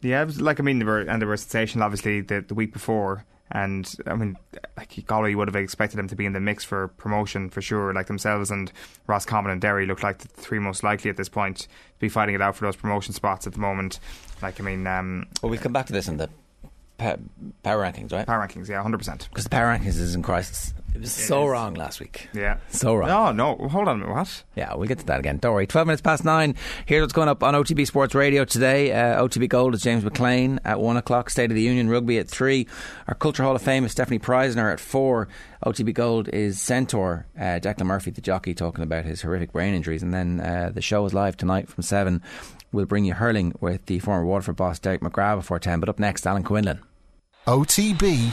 Yeah, 0.00 0.22
it 0.22 0.26
was 0.26 0.40
like 0.40 0.60
I 0.60 0.62
mean, 0.62 0.78
they 0.78 0.84
were 0.86 1.00
and 1.00 1.20
they 1.20 1.26
were 1.26 1.36
sensational. 1.36 1.84
Obviously, 1.84 2.22
the 2.22 2.40
the 2.40 2.54
week 2.54 2.72
before. 2.72 3.26
And 3.54 3.94
I 4.06 4.14
mean, 4.14 4.36
like 4.76 5.04
Galway 5.06 5.34
would 5.34 5.46
have 5.46 5.56
expected 5.56 5.98
them 5.98 6.08
to 6.08 6.16
be 6.16 6.24
in 6.24 6.32
the 6.32 6.40
mix 6.40 6.64
for 6.64 6.88
promotion 6.88 7.50
for 7.50 7.60
sure. 7.60 7.92
Like 7.92 8.06
themselves 8.06 8.50
and 8.50 8.72
Roscommon 9.06 9.52
and 9.52 9.60
Derry 9.60 9.86
look 9.86 10.02
like 10.02 10.18
the 10.18 10.28
three 10.28 10.58
most 10.58 10.82
likely 10.82 11.10
at 11.10 11.18
this 11.18 11.28
point 11.28 11.58
to 11.58 11.68
be 11.98 12.08
fighting 12.08 12.34
it 12.34 12.40
out 12.40 12.56
for 12.56 12.64
those 12.64 12.76
promotion 12.76 13.12
spots 13.12 13.46
at 13.46 13.52
the 13.52 13.58
moment. 13.58 14.00
Like 14.40 14.58
I 14.58 14.64
mean, 14.64 14.86
um, 14.86 15.26
well, 15.42 15.50
we'll 15.50 15.60
come 15.60 15.72
back 15.72 15.86
to 15.86 15.92
this 15.92 16.08
in 16.08 16.16
the 16.16 16.30
power 16.98 17.82
rankings, 17.82 18.12
right? 18.12 18.26
Power 18.26 18.46
rankings, 18.46 18.68
yeah, 18.68 18.82
hundred 18.82 18.98
percent. 18.98 19.28
Because 19.30 19.44
the 19.44 19.50
power 19.50 19.66
rankings 19.66 19.98
is 19.98 20.14
in 20.14 20.22
crisis. 20.22 20.72
It 20.94 21.00
was 21.00 21.08
it 21.16 21.22
so 21.22 21.44
is. 21.44 21.50
wrong 21.50 21.74
last 21.74 22.00
week. 22.00 22.28
Yeah. 22.34 22.58
So 22.68 22.94
wrong. 22.94 23.08
No, 23.08 23.56
no, 23.56 23.68
hold 23.68 23.88
on. 23.88 24.08
What? 24.08 24.42
Yeah, 24.54 24.74
we'll 24.74 24.86
get 24.88 24.98
to 24.98 25.06
that 25.06 25.20
again. 25.20 25.38
Don't 25.38 25.54
worry. 25.54 25.66
12 25.66 25.86
minutes 25.86 26.02
past 26.02 26.24
nine. 26.24 26.54
Here's 26.86 27.00
what's 27.02 27.12
going 27.12 27.28
up 27.28 27.42
on 27.42 27.54
OTB 27.54 27.86
Sports 27.86 28.14
Radio 28.14 28.44
today. 28.44 28.92
Uh, 28.92 29.22
OTB 29.22 29.48
Gold 29.48 29.74
is 29.74 29.82
James 29.82 30.04
McClean 30.04 30.58
at 30.64 30.80
1 30.80 30.96
o'clock. 30.96 31.30
State 31.30 31.50
of 31.50 31.54
the 31.54 31.62
Union 31.62 31.88
Rugby 31.88 32.18
at 32.18 32.28
3. 32.28 32.66
Our 33.08 33.14
Culture 33.14 33.42
Hall 33.42 33.56
of 33.56 33.62
Fame 33.62 33.84
is 33.84 33.92
Stephanie 33.92 34.18
Preissner 34.18 34.70
at 34.72 34.80
4. 34.80 35.28
OTB 35.64 35.94
Gold 35.94 36.28
is 36.28 36.60
Centaur, 36.60 37.26
uh, 37.38 37.58
Declan 37.60 37.86
Murphy, 37.86 38.10
the 38.10 38.20
jockey, 38.20 38.52
talking 38.52 38.82
about 38.82 39.04
his 39.04 39.22
horrific 39.22 39.52
brain 39.52 39.74
injuries. 39.74 40.02
And 40.02 40.12
then 40.12 40.40
uh, 40.40 40.70
the 40.74 40.82
show 40.82 41.04
is 41.06 41.14
live 41.14 41.36
tonight 41.36 41.68
from 41.68 41.82
7. 41.82 42.20
We'll 42.72 42.86
bring 42.86 43.04
you 43.04 43.14
hurling 43.14 43.54
with 43.60 43.86
the 43.86 43.98
former 44.00 44.24
Waterford 44.26 44.56
boss 44.56 44.78
Derek 44.78 45.00
McGrath 45.00 45.36
before 45.36 45.58
10. 45.58 45.80
But 45.80 45.88
up 45.88 45.98
next, 45.98 46.26
Alan 46.26 46.42
Quinlan. 46.42 46.80
OTB 47.46 48.32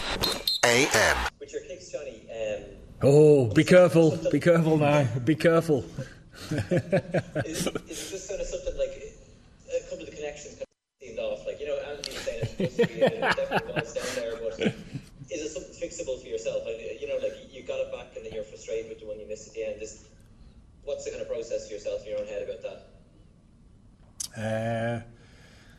AM. 0.65 1.17
With 1.39 1.51
your 1.51 1.61
kicks, 1.63 1.91
Johnny, 1.91 2.21
um, 2.31 2.63
Oh, 3.01 3.45
be 3.53 3.63
careful! 3.63 4.17
Be 4.31 4.39
careful 4.39 4.77
now! 4.77 5.07
Be 5.23 5.35
careful! 5.35 5.85
is, 6.51 6.61
is 7.47 7.67
it 7.67 7.87
just 7.87 8.29
kind 8.29 8.41
of 8.41 8.47
something 8.47 8.77
like 8.77 9.15
a 9.69 9.89
couple 9.89 10.03
of 10.03 10.09
the 10.09 10.15
connections 10.15 10.55
kind 10.55 10.63
of 10.63 10.67
seemed 11.01 11.19
off? 11.19 11.45
Like 11.45 11.59
you 11.61 11.67
know, 11.67 11.77
Andy 11.77 12.11
was 12.11 12.19
saying 12.19 12.39
it's 12.41 12.75
supposed 12.75 12.77
to 12.77 12.87
be 12.87 13.01
a 13.01 13.19
definitely 13.19 13.73
down 13.73 14.15
there, 14.15 14.35
but 14.41 14.59
is 15.31 15.41
it 15.41 15.49
something 15.49 15.73
fixable 15.89 16.21
for 16.21 16.27
yourself? 16.27 16.65
Like, 16.65 16.79
you 16.99 17.07
know, 17.07 17.17
like 17.23 17.33
you 17.53 17.63
got 17.63 17.79
it 17.79 17.91
back 17.91 18.15
and 18.17 18.25
then 18.25 18.33
you're 18.33 18.43
frustrated 18.43 18.89
with 18.89 18.99
the 18.99 19.05
one 19.07 19.19
you 19.19 19.27
missed 19.27 19.47
at 19.47 19.53
the 19.53 19.63
end. 19.65 19.81
Is 19.81 20.05
what's 20.83 21.05
the 21.05 21.11
kind 21.11 21.21
of 21.21 21.29
process 21.29 21.67
for 21.67 21.73
yourself 21.75 22.01
in 22.03 22.11
your 22.11 22.19
own 22.19 22.27
head 22.27 22.43
about 22.43 22.61
that? 24.35 25.01
Uh, 25.01 25.01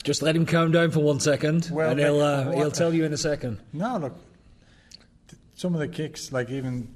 just 0.02 0.22
let 0.22 0.34
him 0.34 0.46
calm 0.46 0.72
down 0.72 0.90
for 0.90 1.00
one 1.00 1.20
second, 1.20 1.68
well, 1.70 1.90
and 1.90 2.00
he'll 2.00 2.20
uh, 2.20 2.50
he'll 2.52 2.70
tell 2.70 2.94
you 2.94 3.04
in 3.04 3.12
a 3.12 3.18
second. 3.18 3.60
No, 3.74 3.98
look, 3.98 4.16
some 5.54 5.74
of 5.74 5.80
the 5.80 5.88
kicks, 5.88 6.32
like 6.32 6.48
even 6.48 6.94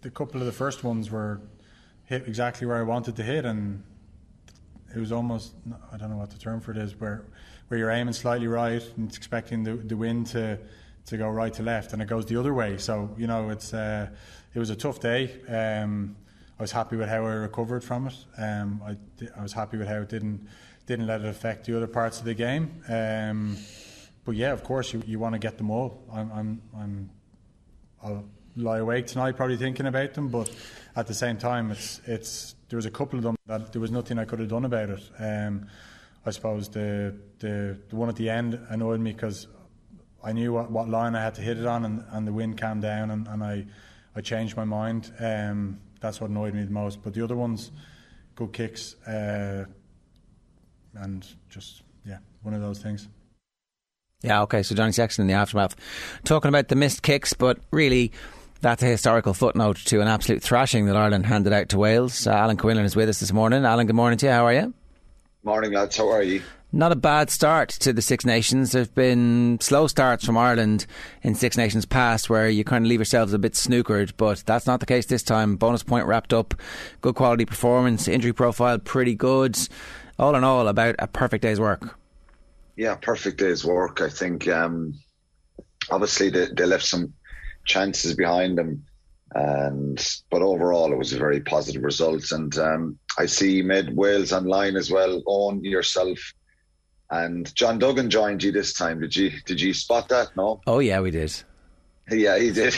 the, 0.00 0.10
couple 0.10 0.40
of 0.40 0.46
the 0.46 0.52
first 0.52 0.84
ones 0.84 1.10
were 1.10 1.40
hit 2.04 2.26
exactly 2.26 2.66
where 2.66 2.78
I 2.78 2.82
wanted 2.82 3.16
to 3.16 3.22
hit, 3.22 3.44
and 3.44 3.82
it 4.94 4.98
was 4.98 5.12
almost 5.12 5.54
I 5.92 5.96
don't 5.96 6.10
know 6.10 6.16
what 6.16 6.30
the 6.30 6.38
term 6.38 6.60
for 6.60 6.70
it 6.72 6.78
is, 6.78 6.98
where 7.00 7.24
where 7.68 7.78
you're 7.78 7.90
aiming 7.90 8.14
slightly 8.14 8.46
right 8.46 8.82
and 8.96 9.14
expecting 9.14 9.62
the 9.62 9.74
the 9.74 9.96
wind 9.96 10.26
to 10.28 10.58
to 11.06 11.16
go 11.16 11.28
right 11.28 11.52
to 11.54 11.62
left, 11.62 11.92
and 11.92 12.02
it 12.02 12.06
goes 12.06 12.26
the 12.26 12.36
other 12.36 12.54
way. 12.54 12.78
So 12.78 13.14
you 13.16 13.26
know, 13.26 13.50
it's 13.50 13.72
uh, 13.74 14.08
it 14.54 14.58
was 14.58 14.70
a 14.70 14.76
tough 14.76 15.00
day. 15.00 15.40
Um, 15.48 16.16
I 16.58 16.62
was 16.62 16.72
happy 16.72 16.96
with 16.96 17.08
how 17.08 17.24
I 17.24 17.34
recovered 17.34 17.84
from 17.84 18.08
it. 18.08 18.16
Um, 18.36 18.82
I, 18.84 18.96
I 19.38 19.42
was 19.42 19.52
happy 19.52 19.76
with 19.76 19.86
how 19.86 19.98
it 19.98 20.08
didn't 20.08 20.48
didn't 20.86 21.06
let 21.06 21.20
it 21.20 21.26
affect 21.26 21.66
the 21.66 21.76
other 21.76 21.86
parts 21.86 22.18
of 22.18 22.24
the 22.24 22.34
game. 22.34 22.82
Um, 22.88 23.56
but 24.24 24.34
yeah, 24.34 24.52
of 24.52 24.64
course, 24.64 24.92
you, 24.92 25.02
you 25.06 25.18
want 25.18 25.34
to 25.34 25.38
get 25.38 25.56
them 25.56 25.70
all. 25.70 26.02
I'm, 26.12 26.32
I'm, 26.32 26.62
I'm 26.76 27.10
I'll 28.02 28.24
lie 28.58 28.78
awake 28.78 29.06
tonight 29.06 29.36
probably 29.36 29.56
thinking 29.56 29.86
about 29.86 30.14
them, 30.14 30.28
but 30.28 30.50
at 30.96 31.06
the 31.06 31.14
same 31.14 31.36
time, 31.36 31.70
it's 31.70 32.00
it's 32.06 32.54
there 32.68 32.76
was 32.76 32.86
a 32.86 32.90
couple 32.90 33.18
of 33.18 33.22
them 33.22 33.36
that 33.46 33.72
there 33.72 33.80
was 33.80 33.90
nothing 33.90 34.18
I 34.18 34.24
could 34.24 34.40
have 34.40 34.48
done 34.48 34.64
about 34.64 34.90
it. 34.90 35.02
Um, 35.18 35.68
I 36.26 36.30
suppose 36.30 36.68
the, 36.68 37.16
the 37.38 37.78
the 37.88 37.96
one 37.96 38.08
at 38.08 38.16
the 38.16 38.28
end 38.28 38.58
annoyed 38.68 39.00
me 39.00 39.12
because 39.12 39.46
I 40.22 40.32
knew 40.32 40.52
what, 40.52 40.70
what 40.70 40.88
line 40.88 41.14
I 41.14 41.22
had 41.22 41.36
to 41.36 41.42
hit 41.42 41.58
it 41.58 41.66
on, 41.66 41.84
and, 41.84 42.04
and 42.10 42.26
the 42.26 42.32
wind 42.32 42.58
calmed 42.58 42.82
down, 42.82 43.10
and, 43.10 43.26
and 43.28 43.42
I 43.42 43.66
I 44.16 44.20
changed 44.20 44.56
my 44.56 44.64
mind. 44.64 45.12
Um, 45.20 45.78
that's 46.00 46.20
what 46.20 46.30
annoyed 46.30 46.54
me 46.54 46.64
the 46.64 46.70
most. 46.70 47.02
But 47.02 47.14
the 47.14 47.22
other 47.22 47.36
ones, 47.36 47.70
good 48.34 48.52
kicks, 48.52 48.94
uh, 49.06 49.64
and 50.94 51.26
just 51.48 51.82
yeah, 52.04 52.18
one 52.42 52.54
of 52.54 52.60
those 52.60 52.80
things. 52.80 53.08
Yeah, 54.22 54.42
okay. 54.42 54.64
So 54.64 54.74
Johnny 54.74 54.90
Sexton 54.90 55.22
in 55.22 55.28
the 55.28 55.34
aftermath, 55.34 55.76
talking 56.24 56.48
about 56.48 56.68
the 56.68 56.76
missed 56.76 57.02
kicks, 57.02 57.32
but 57.32 57.60
really. 57.70 58.10
That's 58.60 58.82
a 58.82 58.86
historical 58.86 59.34
footnote 59.34 59.76
to 59.86 60.00
an 60.00 60.08
absolute 60.08 60.42
thrashing 60.42 60.86
that 60.86 60.96
Ireland 60.96 61.26
handed 61.26 61.52
out 61.52 61.68
to 61.68 61.78
Wales. 61.78 62.26
Uh, 62.26 62.32
Alan 62.32 62.56
Quinlan 62.56 62.84
is 62.84 62.96
with 62.96 63.08
us 63.08 63.20
this 63.20 63.32
morning. 63.32 63.64
Alan, 63.64 63.86
good 63.86 63.94
morning 63.94 64.18
to 64.18 64.26
you. 64.26 64.32
How 64.32 64.46
are 64.46 64.52
you? 64.52 64.74
Morning, 65.44 65.72
lads. 65.72 65.96
How 65.96 66.08
are 66.08 66.24
you? 66.24 66.42
Not 66.72 66.90
a 66.90 66.96
bad 66.96 67.30
start 67.30 67.68
to 67.70 67.92
the 67.92 68.02
Six 68.02 68.26
Nations. 68.26 68.72
There 68.72 68.82
have 68.82 68.94
been 68.96 69.58
slow 69.60 69.86
starts 69.86 70.26
from 70.26 70.36
Ireland 70.36 70.86
in 71.22 71.36
Six 71.36 71.56
Nations 71.56 71.86
past 71.86 72.28
where 72.28 72.48
you 72.48 72.64
kind 72.64 72.84
of 72.84 72.88
leave 72.88 72.98
yourselves 72.98 73.32
a 73.32 73.38
bit 73.38 73.52
snookered, 73.52 74.12
but 74.16 74.42
that's 74.44 74.66
not 74.66 74.80
the 74.80 74.86
case 74.86 75.06
this 75.06 75.22
time. 75.22 75.56
Bonus 75.56 75.84
point 75.84 76.06
wrapped 76.06 76.32
up, 76.32 76.52
good 77.00 77.14
quality 77.14 77.44
performance, 77.44 78.08
injury 78.08 78.32
profile 78.32 78.78
pretty 78.80 79.14
good. 79.14 79.56
All 80.18 80.34
in 80.34 80.42
all, 80.42 80.66
about 80.66 80.96
a 80.98 81.06
perfect 81.06 81.42
day's 81.42 81.60
work. 81.60 81.96
Yeah, 82.76 82.96
perfect 82.96 83.38
day's 83.38 83.64
work. 83.64 84.00
I 84.00 84.10
think 84.10 84.48
um, 84.48 84.94
obviously 85.90 86.28
they, 86.28 86.48
they 86.54 86.66
left 86.66 86.84
some 86.84 87.14
chances 87.68 88.14
behind 88.14 88.58
them. 88.58 88.84
And 89.34 90.04
but 90.30 90.42
overall, 90.42 90.90
it 90.90 90.96
was 90.96 91.12
a 91.12 91.18
very 91.18 91.40
positive 91.40 91.82
result. 91.82 92.32
And 92.32 92.56
um, 92.58 92.98
I 93.18 93.26
see 93.26 93.56
you 93.56 93.64
made 93.64 93.94
Wales 93.94 94.32
online 94.32 94.74
as 94.76 94.90
well. 94.90 95.22
Eoin 95.22 95.62
yourself, 95.62 96.18
and 97.10 97.54
John 97.54 97.78
Duggan 97.78 98.08
joined 98.08 98.42
you 98.42 98.52
this 98.52 98.72
time. 98.72 99.00
Did 99.00 99.14
you 99.14 99.30
did 99.44 99.60
you 99.60 99.74
spot 99.74 100.08
that? 100.08 100.34
No. 100.34 100.62
Oh 100.66 100.78
yeah, 100.78 101.00
we 101.00 101.10
did. 101.10 101.34
Yeah, 102.10 102.38
he 102.38 102.50
did. 102.50 102.74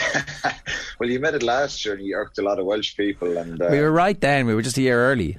well, 0.99 1.09
you 1.09 1.21
met 1.21 1.35
it 1.35 1.43
last 1.43 1.85
year, 1.85 1.95
and 1.95 2.05
you 2.05 2.15
irked 2.15 2.37
a 2.37 2.41
lot 2.41 2.59
of 2.59 2.65
Welsh 2.65 2.97
people. 2.97 3.37
And 3.37 3.61
uh, 3.61 3.69
we 3.71 3.79
were 3.79 3.91
right 3.91 4.19
then. 4.19 4.45
We 4.45 4.53
were 4.53 4.61
just 4.61 4.77
a 4.77 4.81
year 4.81 4.99
early. 4.99 5.37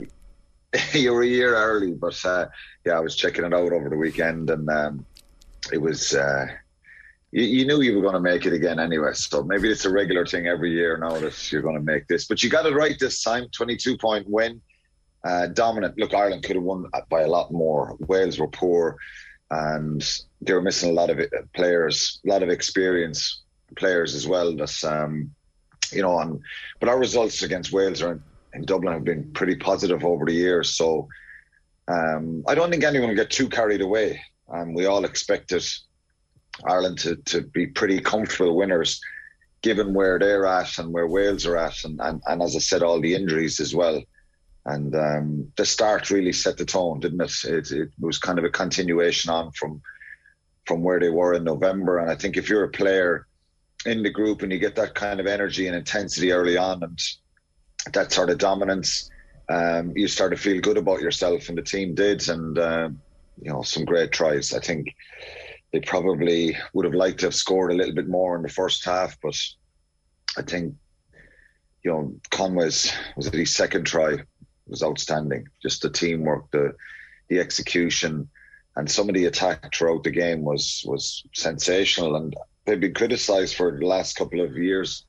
you 0.95 1.13
were 1.13 1.23
a 1.23 1.27
year 1.27 1.55
early, 1.55 1.93
but 1.93 2.19
uh, 2.25 2.47
yeah, 2.87 2.95
I 2.95 3.01
was 3.01 3.17
checking 3.17 3.45
it 3.45 3.53
out 3.53 3.73
over 3.73 3.91
the 3.91 3.97
weekend, 3.99 4.49
and 4.49 4.67
um, 4.71 5.07
it 5.71 5.79
was. 5.79 6.15
Uh, 6.15 6.47
you, 7.33 7.45
you, 7.45 7.67
knew 7.67 7.81
you 7.81 7.97
were 7.97 8.03
going 8.03 8.15
to 8.15 8.21
make 8.21 8.47
it 8.47 8.53
again 8.53 8.79
anyway. 8.79 9.13
So 9.15 9.43
maybe 9.43 9.71
it's 9.71 9.85
a 9.85 9.91
regular 9.91 10.25
thing 10.25 10.47
every 10.47 10.71
year 10.71 10.99
now 10.99 11.19
that 11.19 11.51
you're 11.51 11.63
going 11.63 11.77
to 11.77 11.83
make 11.83 12.07
this. 12.07 12.27
But 12.27 12.43
you 12.43 12.51
got 12.51 12.67
it 12.67 12.75
right 12.75 12.99
this 12.99 13.23
time 13.23 13.47
22 13.53 13.97
point 13.97 14.29
win. 14.29 14.61
Uh, 15.25 15.47
dominant. 15.47 15.97
Look, 15.99 16.15
Ireland 16.15 16.43
could 16.43 16.57
have 16.57 16.65
won 16.65 16.87
by 17.09 17.23
a 17.23 17.29
lot 17.29 17.53
more. 17.53 17.97
Wales 18.01 18.39
were 18.39 18.49
poor 18.49 18.97
and 19.51 20.03
they 20.41 20.53
were 20.53 20.63
missing 20.63 20.91
a 20.91 20.95
lot 20.95 21.11
of 21.11 21.21
players, 21.55 22.21
a 22.25 22.29
lot 22.29 22.43
of 22.43 22.49
experience 22.49 23.43
players 23.77 24.15
as 24.15 24.27
well. 24.27 24.57
That's, 24.57 24.83
um, 24.83 25.31
you 25.93 26.03
know, 26.03 26.19
and, 26.19 26.41
but 26.81 26.89
our 26.89 26.99
results 26.99 27.43
against 27.43 27.73
Wales 27.73 28.03
are 28.03 28.13
in, 28.13 28.23
in 28.55 28.65
Dublin 28.65 28.95
have 28.95 29.05
been 29.05 29.33
pretty 29.33 29.57
positive 29.57 30.05
over 30.05 30.25
the 30.25 30.33
years. 30.33 30.75
So 30.75 31.09
um, 31.89 32.45
I 32.49 32.55
don't 32.55 32.71
think 32.71 32.85
anyone 32.85 33.09
will 33.09 33.17
get 33.17 33.31
too 33.31 33.49
carried 33.49 33.81
away. 33.81 34.23
Um, 34.53 34.75
we 34.75 34.87
all 34.87 35.05
expected 35.05 35.65
Ireland 36.65 36.99
to, 37.01 37.17
to 37.17 37.43
be 37.43 37.67
pretty 37.67 38.01
comfortable 38.01 38.57
winners, 38.57 39.01
given 39.63 39.95
where 39.95 40.19
they're 40.19 40.47
at 40.47 40.79
and 40.79 40.93
where 40.93 41.07
Wales 41.07 41.47
are 41.47 41.57
at, 41.57 41.85
and, 41.85 42.01
and, 42.01 42.23
and 42.27 42.43
as 42.43 42.57
I 42.57 42.61
said, 42.61 42.83
all 42.83 43.01
the 43.01 43.15
injuries 43.15 43.61
as 43.61 43.75
well. 43.75 44.03
And 44.65 44.95
um, 44.95 45.53
the 45.57 45.67
start 45.67 46.11
really 46.11 46.33
set 46.33 46.57
the 46.57 46.65
tone, 46.65 47.01
didn't 47.01 47.21
it? 47.21 47.33
it? 47.45 47.73
It 47.73 47.89
was 47.99 48.19
kind 48.19 48.39
of 48.39 48.45
a 48.45 48.51
continuation 48.51 49.31
on 49.31 49.51
from 49.53 49.83
from 50.65 50.85
where 50.85 51.01
they 51.01 51.11
were 51.11 51.35
in 51.35 51.43
November. 51.43 51.99
And 51.99 52.09
I 52.09 52.15
think 52.15 52.37
if 52.37 52.49
you're 52.49 52.63
a 52.63 52.71
player 52.71 53.27
in 53.85 54.05
the 54.05 54.11
group 54.11 54.43
and 54.43 54.53
you 54.53 54.61
get 54.61 54.77
that 54.77 54.95
kind 54.95 55.19
of 55.19 55.27
energy 55.27 55.67
and 55.67 55.75
intensity 55.75 56.31
early 56.31 56.57
on, 56.57 56.85
and 56.85 56.99
that 57.93 58.13
sort 58.13 58.31
of 58.31 58.39
dominance, 58.39 59.11
um, 59.49 59.93
you 59.97 60.07
start 60.07 60.31
to 60.31 60.39
feel 60.39 60.61
good 60.61 60.77
about 60.77 61.01
yourself, 61.01 61.49
and 61.49 61.59
the 61.59 61.63
team 61.63 61.97
did. 61.97 62.29
And 62.29 62.57
uh, 62.57 62.91
you 63.41 63.51
know, 63.51 63.63
some 63.63 63.85
great 63.85 64.13
tries. 64.13 64.55
I 64.55 64.61
think 64.61 64.95
they 65.73 65.81
probably 65.81 66.57
would 66.75 66.85
have 66.85 66.95
liked 66.95 67.21
to 67.21 67.27
have 67.27 67.35
scored 67.35 67.73
a 67.73 67.75
little 67.75 67.95
bit 67.95 68.09
more 68.09 68.37
in 68.37 68.43
the 68.43 68.49
first 68.49 68.85
half, 68.85 69.19
but 69.23 69.37
I 70.37 70.43
think 70.43 70.75
you 71.83 71.91
know 71.91 72.15
Conway's 72.31 72.93
was 73.17 73.27
it 73.27 73.35
his 73.35 73.55
second 73.55 73.85
try 73.85 74.19
was 74.67 74.83
outstanding. 74.83 75.49
Just 75.63 75.83
the 75.83 75.91
teamwork, 75.91 76.51
the 76.51 76.75
the 77.29 77.41
execution, 77.41 78.29
and 78.77 78.91
some 78.91 79.09
of 79.09 79.15
the 79.15 79.25
attack 79.25 79.75
throughout 79.75 80.05
the 80.05 80.11
game 80.11 80.43
was 80.43 80.85
was 80.87 81.25
sensational. 81.35 82.17
And 82.17 82.37
they've 82.67 82.79
been 82.79 82.95
criticised 82.95 83.57
for 83.57 83.77
the 83.77 83.87
last 83.87 84.17
couple 84.17 84.43
of 84.43 84.57
years, 84.57 85.07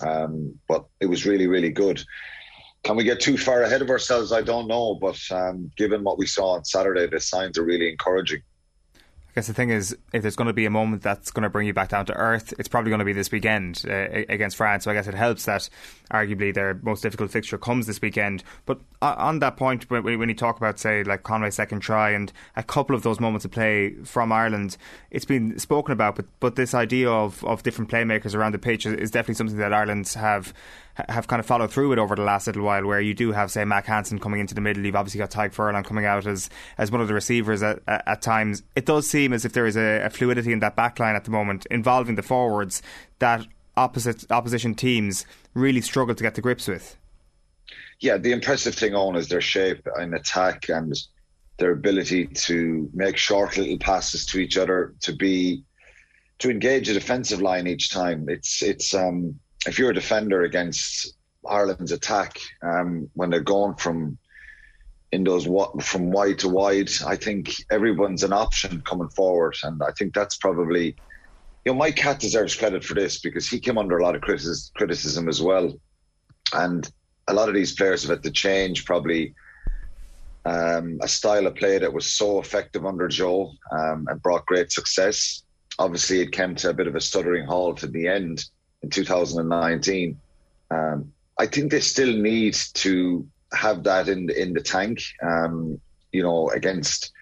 um, 0.00 0.58
but 0.68 0.86
it 1.00 1.06
was 1.06 1.26
really 1.26 1.46
really 1.46 1.70
good. 1.70 2.02
Can 2.82 2.96
we 2.96 3.04
get 3.04 3.20
too 3.20 3.36
far 3.36 3.62
ahead 3.62 3.82
of 3.82 3.90
ourselves? 3.90 4.32
I 4.32 4.42
don't 4.42 4.68
know, 4.68 4.94
but 4.94 5.20
um, 5.30 5.70
given 5.76 6.04
what 6.04 6.18
we 6.18 6.26
saw 6.26 6.52
on 6.52 6.64
Saturday, 6.64 7.06
the 7.06 7.20
signs 7.20 7.58
are 7.58 7.64
really 7.64 7.90
encouraging 7.90 8.42
guess 9.36 9.46
the 9.48 9.52
thing 9.52 9.68
is, 9.68 9.94
if 10.14 10.22
there's 10.22 10.34
going 10.34 10.46
to 10.46 10.54
be 10.54 10.64
a 10.64 10.70
moment 10.70 11.02
that's 11.02 11.30
going 11.30 11.42
to 11.42 11.50
bring 11.50 11.66
you 11.66 11.74
back 11.74 11.90
down 11.90 12.06
to 12.06 12.14
earth, 12.14 12.54
it's 12.58 12.68
probably 12.68 12.88
going 12.88 13.00
to 13.00 13.04
be 13.04 13.12
this 13.12 13.30
weekend 13.30 13.84
uh, 13.86 14.24
against 14.30 14.56
France. 14.56 14.84
So 14.84 14.90
I 14.90 14.94
guess 14.94 15.06
it 15.06 15.14
helps 15.14 15.44
that 15.44 15.68
arguably 16.10 16.54
their 16.54 16.80
most 16.82 17.02
difficult 17.02 17.30
fixture 17.30 17.58
comes 17.58 17.86
this 17.86 18.00
weekend. 18.00 18.42
But 18.64 18.80
on 19.02 19.40
that 19.40 19.58
point, 19.58 19.90
when, 19.90 20.04
when 20.18 20.30
you 20.30 20.34
talk 20.34 20.56
about, 20.56 20.78
say, 20.78 21.04
like 21.04 21.22
Conway's 21.22 21.54
second 21.54 21.80
try 21.80 22.10
and 22.10 22.32
a 22.56 22.62
couple 22.62 22.96
of 22.96 23.02
those 23.02 23.20
moments 23.20 23.44
of 23.44 23.50
play 23.50 23.92
from 24.04 24.32
Ireland, 24.32 24.78
it's 25.10 25.26
been 25.26 25.58
spoken 25.58 25.92
about. 25.92 26.16
But, 26.16 26.24
but 26.40 26.56
this 26.56 26.72
idea 26.72 27.10
of, 27.10 27.44
of 27.44 27.62
different 27.62 27.90
playmakers 27.90 28.34
around 28.34 28.52
the 28.52 28.58
pitch 28.58 28.86
is, 28.86 28.94
is 28.94 29.10
definitely 29.10 29.34
something 29.34 29.58
that 29.58 29.74
Ireland 29.74 30.08
have 30.16 30.54
have 31.08 31.26
kind 31.26 31.40
of 31.40 31.46
followed 31.46 31.70
through 31.70 31.90
with 31.90 31.98
over 31.98 32.16
the 32.16 32.22
last 32.22 32.46
little 32.46 32.62
while, 32.62 32.86
where 32.86 33.00
you 33.00 33.14
do 33.14 33.32
have, 33.32 33.50
say, 33.50 33.64
Mack 33.64 33.86
Hansen 33.86 34.18
coming 34.18 34.40
into 34.40 34.54
the 34.54 34.60
middle. 34.60 34.84
You've 34.84 34.96
obviously 34.96 35.18
got 35.18 35.30
Tadhg 35.30 35.52
Furlong 35.52 35.84
coming 35.84 36.06
out 36.06 36.26
as 36.26 36.48
as 36.78 36.90
one 36.90 37.00
of 37.00 37.08
the 37.08 37.14
receivers 37.14 37.62
at, 37.62 37.80
at, 37.86 38.02
at 38.06 38.22
times. 38.22 38.62
It 38.74 38.86
does 38.86 39.08
seem 39.08 39.32
as 39.32 39.44
if 39.44 39.52
there 39.52 39.66
is 39.66 39.76
a, 39.76 40.02
a 40.04 40.10
fluidity 40.10 40.52
in 40.52 40.60
that 40.60 40.76
backline 40.76 41.14
at 41.14 41.24
the 41.24 41.30
moment 41.30 41.66
involving 41.70 42.14
the 42.14 42.22
forwards 42.22 42.82
that 43.18 43.46
opposite 43.76 44.30
opposition 44.30 44.74
teams 44.74 45.26
really 45.54 45.80
struggle 45.80 46.14
to 46.14 46.22
get 46.22 46.34
to 46.34 46.40
grips 46.40 46.66
with. 46.66 46.96
Yeah, 48.00 48.16
the 48.16 48.32
impressive 48.32 48.74
thing 48.74 48.94
on 48.94 49.16
is 49.16 49.28
their 49.28 49.40
shape 49.40 49.86
and 49.96 50.14
attack 50.14 50.68
and 50.68 50.94
their 51.58 51.72
ability 51.72 52.26
to 52.26 52.90
make 52.92 53.16
short 53.16 53.56
little 53.56 53.78
passes 53.78 54.26
to 54.26 54.38
each 54.38 54.58
other 54.58 54.94
to 55.00 55.14
be 55.14 55.62
to 56.38 56.50
engage 56.50 56.88
a 56.88 56.94
defensive 56.94 57.40
line 57.40 57.66
each 57.66 57.90
time. 57.90 58.28
It's 58.28 58.62
it's 58.62 58.94
um 58.94 59.38
if 59.66 59.78
you're 59.78 59.90
a 59.90 59.94
defender 59.94 60.42
against 60.42 61.14
Ireland's 61.48 61.92
attack, 61.92 62.38
um, 62.62 63.10
when 63.14 63.30
they're 63.30 63.40
going 63.40 63.74
from 63.76 64.18
in 65.12 65.24
those 65.24 65.46
from 65.82 66.10
wide 66.10 66.38
to 66.40 66.48
wide, 66.48 66.90
I 67.06 67.16
think 67.16 67.54
everyone's 67.70 68.24
an 68.24 68.32
option 68.32 68.82
coming 68.82 69.08
forward, 69.10 69.56
and 69.62 69.80
I 69.82 69.92
think 69.92 70.14
that's 70.14 70.36
probably. 70.36 70.96
You 71.64 71.72
know, 71.72 71.78
Mike 71.78 71.96
Catt 71.96 72.20
deserves 72.20 72.54
credit 72.54 72.84
for 72.84 72.94
this 72.94 73.18
because 73.18 73.48
he 73.48 73.58
came 73.58 73.76
under 73.76 73.98
a 73.98 74.04
lot 74.04 74.14
of 74.14 74.20
criticism 74.20 75.28
as 75.28 75.42
well, 75.42 75.72
and 76.52 76.88
a 77.28 77.34
lot 77.34 77.48
of 77.48 77.56
these 77.56 77.74
players 77.74 78.02
have 78.02 78.10
had 78.10 78.22
to 78.22 78.30
change 78.30 78.84
probably 78.84 79.34
um, 80.44 80.98
a 81.02 81.08
style 81.08 81.46
of 81.48 81.56
play 81.56 81.78
that 81.78 81.92
was 81.92 82.12
so 82.12 82.38
effective 82.38 82.86
under 82.86 83.08
Joe 83.08 83.52
um, 83.72 84.06
and 84.08 84.22
brought 84.22 84.46
great 84.46 84.70
success. 84.70 85.42
Obviously, 85.80 86.20
it 86.20 86.30
came 86.30 86.54
to 86.56 86.70
a 86.70 86.74
bit 86.74 86.86
of 86.86 86.94
a 86.94 87.00
stuttering 87.00 87.46
halt 87.46 87.82
at 87.82 87.92
the 87.92 88.06
end 88.06 88.44
in 88.82 88.90
2019. 88.90 90.20
Um, 90.70 91.12
I 91.38 91.46
think 91.46 91.70
they 91.70 91.80
still 91.80 92.12
need 92.16 92.56
to 92.74 93.26
have 93.52 93.84
that 93.84 94.08
in 94.08 94.30
in 94.30 94.52
the 94.52 94.60
tank. 94.60 95.00
Um, 95.22 95.80
you 96.12 96.22
know, 96.22 96.48
against 96.50 97.12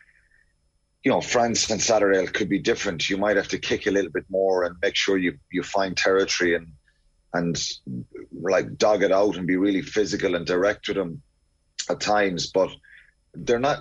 you 1.05 1.11
know 1.11 1.21
France 1.21 1.71
and 1.71 1.81
Saturday 1.81 2.27
could 2.27 2.49
be 2.49 2.59
different. 2.59 3.09
You 3.11 3.17
might 3.17 3.37
have 3.37 3.49
to 3.49 3.59
kick 3.59 3.87
a 3.87 3.91
little 3.91 4.11
bit 4.11 4.25
more 4.29 4.65
and 4.65 4.77
make 4.83 4.97
sure 4.97 5.17
you 5.17 5.39
you 5.51 5.63
find 5.63 5.97
territory 5.97 6.55
and 6.55 6.69
and 7.35 7.61
like 8.33 8.79
dog 8.79 9.03
it 9.03 9.13
out 9.13 9.37
and 9.37 9.47
be 9.47 9.57
really 9.57 9.83
physical 9.83 10.37
and 10.37 10.47
direct 10.47 10.89
with 10.89 10.97
them 10.97 11.21
at 11.91 12.01
times. 12.01 12.47
But 12.47 12.71
they're 13.35 13.59
not. 13.59 13.81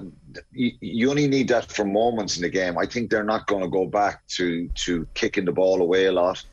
You, 0.52 1.10
only 1.10 1.28
need 1.28 1.48
that 1.50 1.72
for 1.72 1.86
moments 1.86 2.36
in 2.38 2.42
the 2.42 2.50
game. 2.50 2.78
I 2.78 2.88
think 2.88 3.10
they're 3.10 3.24
not 3.24 3.48
going 3.48 3.62
to 3.62 3.70
go 3.70 3.86
back 3.86 4.26
to 4.30 4.68
to 4.70 5.08
kicking 5.14 5.46
the 5.46 5.52
ball 5.52 5.82
away 5.82 6.06
a 6.06 6.12
lot. 6.12 6.44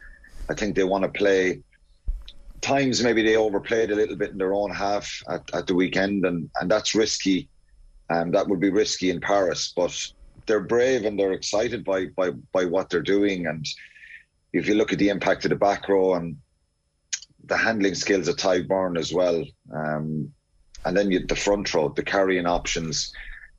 I 0.51 0.55
think 0.55 0.75
they 0.75 0.85
want 0.85 1.05
to 1.05 1.19
play. 1.19 1.63
Times 2.61 3.03
maybe 3.03 3.23
they 3.23 3.37
overplayed 3.37 3.91
a 3.91 3.95
little 3.95 4.17
bit 4.17 4.33
in 4.33 4.39
their 4.39 4.53
own 4.53 4.71
half 4.71 5.23
at, 5.31 5.49
at 5.55 5.67
the 5.67 5.75
weekend, 5.75 6.27
and 6.27 6.51
and 6.61 6.71
that's 6.71 6.95
risky. 6.95 7.49
Um, 8.11 8.33
that 8.33 8.49
would 8.49 8.61
be 8.61 8.71
risky 8.71 9.11
in 9.11 9.21
Paris, 9.21 9.73
but 9.75 9.95
they're 10.47 10.61
brave 10.61 11.05
and 11.05 11.19
they're 11.19 11.33
excited 11.33 11.85
by 11.85 12.07
by 12.17 12.31
by 12.53 12.65
what 12.65 12.91
they're 12.91 13.01
doing. 13.01 13.47
And 13.47 13.65
if 14.53 14.67
you 14.67 14.75
look 14.75 14.93
at 14.93 14.99
the 14.99 15.09
impact 15.09 15.45
of 15.45 15.51
the 15.51 15.57
back 15.57 15.89
row 15.89 16.15
and 16.15 16.37
the 17.45 17.57
handling 17.57 17.95
skills 17.95 18.29
of 18.29 18.37
Tadhg 18.37 18.67
Beirne 18.67 18.99
as 18.99 19.13
well, 19.13 19.45
um, 19.73 20.33
and 20.85 20.97
then 20.97 21.11
you, 21.11 21.25
the 21.27 21.37
front 21.37 21.73
row, 21.73 21.89
the 21.89 22.03
carrying 22.03 22.47
options. 22.47 23.13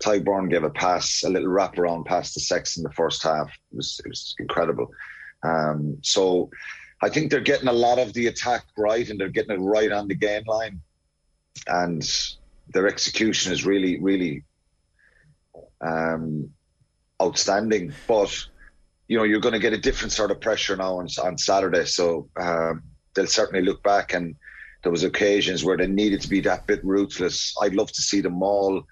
Tadhg 0.03 0.26
Beirne 0.26 0.49
gave 0.49 0.63
a 0.63 0.69
pass, 0.69 1.23
a 1.23 1.30
little 1.30 1.49
wraparound 1.49 2.05
pass 2.05 2.34
to 2.34 2.39
Sex 2.39 2.77
in 2.77 2.84
the 2.84 2.91
first 2.91 3.23
half. 3.23 3.47
It 3.72 3.77
was, 3.77 4.01
it 4.03 4.09
was 4.09 4.35
incredible. 4.39 4.88
Um, 5.43 5.97
so 6.01 6.49
I 7.02 7.10
think 7.10 7.32
they're 7.32 7.40
getting 7.40 7.68
a 7.68 7.73
lot 7.73 7.99
of 7.99 8.14
the 8.14 8.28
attack 8.28 8.65
right 8.78 9.10
and 9.10 9.19
they're 9.19 9.30
getting 9.30 9.56
it 9.56 9.64
right 9.64 9.91
on 9.91 10.07
the 10.07 10.15
game 10.15 10.44
line. 10.45 10.82
And 11.68 12.07
their 12.69 12.88
execution 12.88 13.52
is 13.52 13.65
really, 13.65 13.99
really 13.99 14.44
um, 15.82 16.52
outstanding. 17.22 17.94
But, 18.07 18.36
you 19.07 19.18
know, 19.18 19.23
you're 19.23 19.40
going 19.40 19.53
to 19.53 19.60
get 19.60 19.73
a 19.73 19.78
different 19.78 20.11
sort 20.11 20.32
of 20.32 20.40
pressure 20.40 20.78
now 20.78 20.99
on, 20.99 21.07
on 21.23 21.38
Saturday. 21.38 21.86
So 21.86 22.30
um, 22.40 22.84
they'll 23.15 23.28
certainly 23.28 23.65
look 23.65 23.82
back 23.84 24.14
and 24.14 24.36
there 24.84 24.91
was 24.91 25.03
occasions 25.03 25.64
where 25.64 25.78
they 25.78 25.88
needed 25.88 26.22
to 26.22 26.30
be 26.30 26.41
that 26.41 26.68
bit 26.68 26.84
ruthless. 26.84 27.53
I'd 27.61 27.76
love 27.76 27.91
to 27.91 28.02
see 28.02 28.22
them 28.22 28.41
all, 28.41 28.84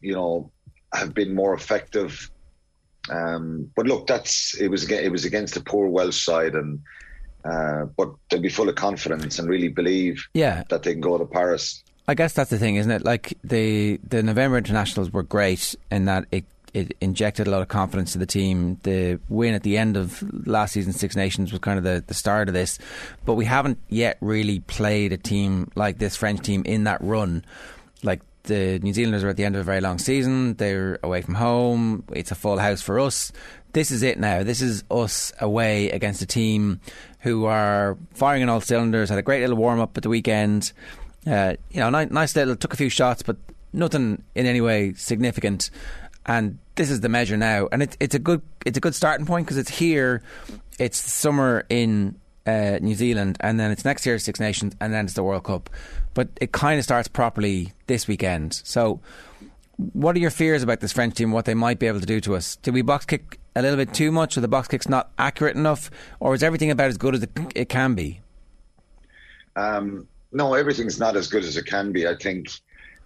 you 0.00 0.14
know, 0.14 0.50
have 0.92 1.14
been 1.14 1.34
more 1.34 1.54
effective. 1.54 2.30
Um, 3.10 3.70
but 3.76 3.86
look, 3.86 4.06
that's 4.06 4.54
it 4.60 4.68
was 4.68 4.88
it 4.90 5.10
was 5.10 5.24
against 5.24 5.56
a 5.56 5.60
poor 5.60 5.88
Welsh 5.88 6.24
side, 6.24 6.54
and 6.54 6.80
uh, 7.44 7.86
but 7.96 8.10
they'll 8.30 8.40
be 8.40 8.48
full 8.48 8.68
of 8.68 8.74
confidence 8.74 9.38
and 9.38 9.48
really 9.48 9.68
believe 9.68 10.26
yeah. 10.34 10.64
that 10.68 10.82
they 10.82 10.92
can 10.92 11.00
go 11.00 11.18
to 11.18 11.24
Paris. 11.24 11.82
I 12.08 12.14
guess 12.14 12.32
that's 12.32 12.50
the 12.50 12.58
thing, 12.58 12.76
isn't 12.76 12.90
it? 12.90 13.04
Like 13.04 13.38
the 13.44 14.00
the 14.06 14.22
November 14.22 14.58
internationals 14.58 15.12
were 15.12 15.22
great 15.22 15.76
in 15.90 16.06
that 16.06 16.26
it 16.32 16.44
it 16.74 16.96
injected 17.00 17.46
a 17.46 17.50
lot 17.50 17.62
of 17.62 17.68
confidence 17.68 18.12
to 18.12 18.18
the 18.18 18.26
team. 18.26 18.78
The 18.82 19.20
win 19.28 19.54
at 19.54 19.62
the 19.62 19.76
end 19.76 19.96
of 19.96 20.22
last 20.46 20.72
season's 20.72 20.98
Six 20.98 21.14
Nations 21.14 21.52
was 21.52 21.60
kind 21.60 21.78
of 21.78 21.84
the, 21.84 22.02
the 22.06 22.14
start 22.14 22.48
of 22.48 22.54
this, 22.54 22.78
but 23.24 23.34
we 23.34 23.44
haven't 23.44 23.78
yet 23.88 24.16
really 24.20 24.60
played 24.60 25.12
a 25.12 25.16
team 25.16 25.70
like 25.74 25.98
this 25.98 26.16
French 26.16 26.40
team 26.40 26.62
in 26.64 26.84
that 26.84 27.00
run. 27.02 27.44
Like 28.02 28.20
the 28.44 28.78
New 28.80 28.92
Zealanders 28.92 29.22
are 29.22 29.28
at 29.28 29.36
the 29.36 29.44
end 29.44 29.54
of 29.54 29.60
a 29.60 29.64
very 29.64 29.80
long 29.80 29.98
season, 29.98 30.54
they're 30.54 30.98
away 31.02 31.22
from 31.22 31.34
home, 31.34 32.04
it's 32.12 32.30
a 32.30 32.34
full 32.34 32.58
house 32.58 32.82
for 32.82 32.98
us. 32.98 33.32
This 33.72 33.90
is 33.90 34.02
it 34.02 34.18
now. 34.18 34.42
This 34.42 34.60
is 34.60 34.84
us 34.90 35.32
away 35.40 35.90
against 35.90 36.22
a 36.22 36.26
team 36.26 36.80
who 37.20 37.46
are 37.46 37.96
firing 38.14 38.42
on 38.42 38.48
all 38.48 38.60
cylinders, 38.60 39.08
had 39.08 39.18
a 39.18 39.22
great 39.22 39.40
little 39.40 39.56
warm 39.56 39.80
up 39.80 39.96
at 39.96 40.02
the 40.02 40.08
weekend. 40.08 40.72
Uh, 41.26 41.54
you 41.70 41.80
know, 41.80 41.88
nice, 41.88 42.10
nice 42.10 42.36
little, 42.36 42.56
took 42.56 42.74
a 42.74 42.76
few 42.76 42.88
shots, 42.88 43.22
but 43.22 43.36
nothing 43.72 44.22
in 44.34 44.46
any 44.46 44.60
way 44.60 44.92
significant 44.94 45.70
and 46.26 46.58
this 46.74 46.90
is 46.90 47.00
the 47.00 47.08
measure 47.08 47.36
now, 47.36 47.68
and 47.72 47.82
it's 47.82 47.96
it's 48.00 48.14
a 48.14 48.18
good 48.18 48.42
it's 48.64 48.78
a 48.78 48.80
good 48.80 48.94
starting 48.94 49.26
point 49.26 49.46
because 49.46 49.58
it's 49.58 49.70
here, 49.70 50.22
it's 50.78 50.98
summer 50.98 51.64
in 51.68 52.18
uh, 52.46 52.78
New 52.80 52.94
Zealand, 52.94 53.36
and 53.40 53.58
then 53.58 53.70
it's 53.70 53.84
next 53.84 54.06
year 54.06 54.18
Six 54.18 54.40
Nations, 54.40 54.74
and 54.80 54.92
then 54.92 55.04
it's 55.04 55.14
the 55.14 55.22
World 55.22 55.44
Cup. 55.44 55.68
But 56.14 56.28
it 56.40 56.52
kind 56.52 56.78
of 56.78 56.84
starts 56.84 57.08
properly 57.08 57.72
this 57.86 58.06
weekend. 58.06 58.54
So, 58.64 59.00
what 59.92 60.14
are 60.16 60.20
your 60.20 60.30
fears 60.30 60.62
about 60.62 60.80
this 60.80 60.92
French 60.92 61.14
team? 61.14 61.32
What 61.32 61.44
they 61.44 61.54
might 61.54 61.78
be 61.78 61.86
able 61.88 62.00
to 62.00 62.06
do 62.06 62.20
to 62.22 62.36
us? 62.36 62.56
Did 62.56 62.74
we 62.74 62.82
box 62.82 63.04
kick 63.04 63.38
a 63.54 63.62
little 63.62 63.76
bit 63.76 63.92
too 63.92 64.10
much, 64.10 64.36
or 64.36 64.40
the 64.40 64.48
box 64.48 64.68
kick's 64.68 64.88
not 64.88 65.10
accurate 65.18 65.56
enough, 65.56 65.90
or 66.20 66.34
is 66.34 66.42
everything 66.42 66.70
about 66.70 66.88
as 66.88 66.96
good 66.96 67.14
as 67.14 67.22
it, 67.22 67.30
it 67.54 67.68
can 67.68 67.94
be? 67.94 68.20
Um, 69.56 70.08
no, 70.32 70.54
everything's 70.54 70.98
not 70.98 71.16
as 71.16 71.28
good 71.28 71.44
as 71.44 71.56
it 71.56 71.66
can 71.66 71.92
be. 71.92 72.06
I 72.06 72.14
think 72.14 72.48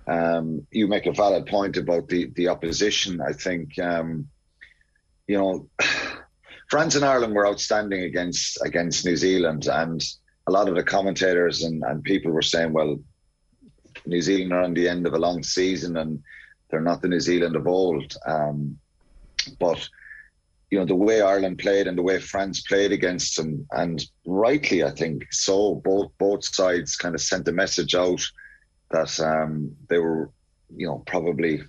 um, 0.07 0.67
you 0.71 0.87
make 0.87 1.07
a 1.07 1.13
valid 1.13 1.47
point 1.47 1.77
about 1.77 2.09
the, 2.09 2.31
the 2.37 2.49
opposition. 2.49 3.21
I 3.21 3.33
think, 3.33 3.79
um, 3.79 4.29
you 5.27 5.37
know, 5.37 5.69
France 6.71 6.95
and 6.95 7.05
Ireland 7.05 7.35
were 7.35 7.47
outstanding 7.47 8.03
against 8.03 8.59
against 8.65 9.05
New 9.05 9.17
Zealand, 9.17 9.67
and 9.67 10.03
a 10.47 10.53
lot 10.53 10.69
of 10.69 10.75
the 10.75 10.83
commentators 10.83 11.65
and, 11.65 11.83
and 11.83 12.03
people 12.05 12.31
were 12.31 12.43
saying, 12.43 12.73
well, 12.73 12.99
New 14.05 14.23
Zealand 14.23 14.53
are 14.53 14.63
on 14.63 14.75
the 14.75 14.89
end 14.89 15.07
of 15.07 15.15
a 15.15 15.19
long 15.19 15.43
season 15.43 15.97
and 15.97 16.23
they're 16.71 16.81
not 16.81 17.03
the 17.03 17.09
New 17.09 17.21
Zealand 17.21 17.57
of 17.57 17.67
old. 17.67 18.17
Um, 18.27 18.79
but 19.59 19.89
you 20.71 20.79
know 20.79 20.85
the 20.85 20.95
way 20.95 21.21
Ireland 21.21 21.59
played 21.59 21.87
and 21.87 21.97
the 21.97 22.03
way 22.03 22.19
France 22.19 22.63
played 22.63 22.93
against 22.93 23.37
them, 23.37 23.67
and 23.73 24.05
rightly, 24.27 24.83
I 24.83 24.91
think 24.91 25.25
so. 25.31 25.77
Both 25.77 26.11
both 26.19 26.45
sides 26.45 26.97
kind 26.97 27.15
of 27.15 27.21
sent 27.21 27.49
a 27.49 27.53
message 27.53 27.95
out 27.95 28.23
that 28.91 29.19
um, 29.21 29.75
they 29.89 29.99
were, 29.99 30.31
you 30.75 30.87
know, 30.87 31.03
probably 31.07 31.63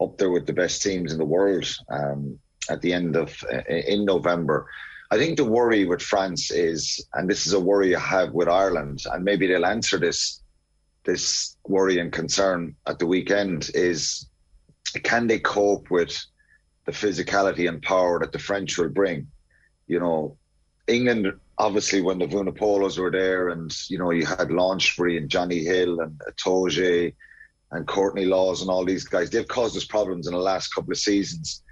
up 0.00 0.16
there 0.18 0.30
with 0.30 0.46
the 0.46 0.52
best 0.52 0.82
teams 0.82 1.12
in 1.12 1.18
the 1.18 1.24
world 1.24 1.66
um, 1.90 2.38
at 2.70 2.80
the 2.80 2.92
end 2.92 3.16
of 3.16 3.36
uh, 3.52 3.62
in 3.68 4.04
November. 4.04 4.66
I 5.10 5.18
think 5.18 5.36
the 5.36 5.44
worry 5.44 5.84
with 5.86 6.00
France 6.00 6.50
is, 6.50 7.04
and 7.14 7.28
this 7.28 7.46
is 7.46 7.52
a 7.52 7.60
worry 7.60 7.96
I 7.96 8.00
have 8.00 8.32
with 8.32 8.48
Ireland, 8.48 9.02
and 9.12 9.24
maybe 9.24 9.46
they'll 9.46 9.66
answer 9.66 9.98
this 9.98 10.42
this 11.04 11.56
worry 11.66 11.98
and 11.98 12.12
concern 12.12 12.76
at 12.86 12.98
the 12.98 13.06
weekend 13.06 13.70
is 13.74 14.26
can 15.02 15.26
they 15.26 15.38
cope 15.38 15.90
with 15.90 16.16
the 16.86 16.92
physicality 16.92 17.68
and 17.68 17.82
power 17.82 18.18
that 18.20 18.32
the 18.32 18.38
French 18.38 18.78
will 18.78 18.88
bring? 18.88 19.28
You 19.86 20.00
know, 20.00 20.36
England 20.86 21.32
obviously 21.60 22.00
when 22.00 22.18
the 22.18 22.26
Vunipolas 22.26 22.98
were 22.98 23.10
there, 23.10 23.50
and 23.50 23.70
you 23.88 23.98
know 23.98 24.10
you 24.10 24.24
had 24.24 24.48
Launchbury 24.48 25.18
and 25.18 25.28
Jonny 25.28 25.62
Hill 25.62 26.00
and 26.00 26.18
Itoje 26.28 27.14
and 27.72 27.86
Courtney 27.86 28.24
Lawes 28.24 28.62
and 28.62 28.70
all 28.70 28.84
these 28.84 29.04
guys, 29.04 29.30
they've 29.30 29.46
caused 29.46 29.76
us 29.76 29.84
problems 29.84 30.26
in 30.26 30.32
the 30.32 30.40
last 30.40 30.74
couple 30.74 30.90
of 30.90 30.98
seasons 30.98 31.62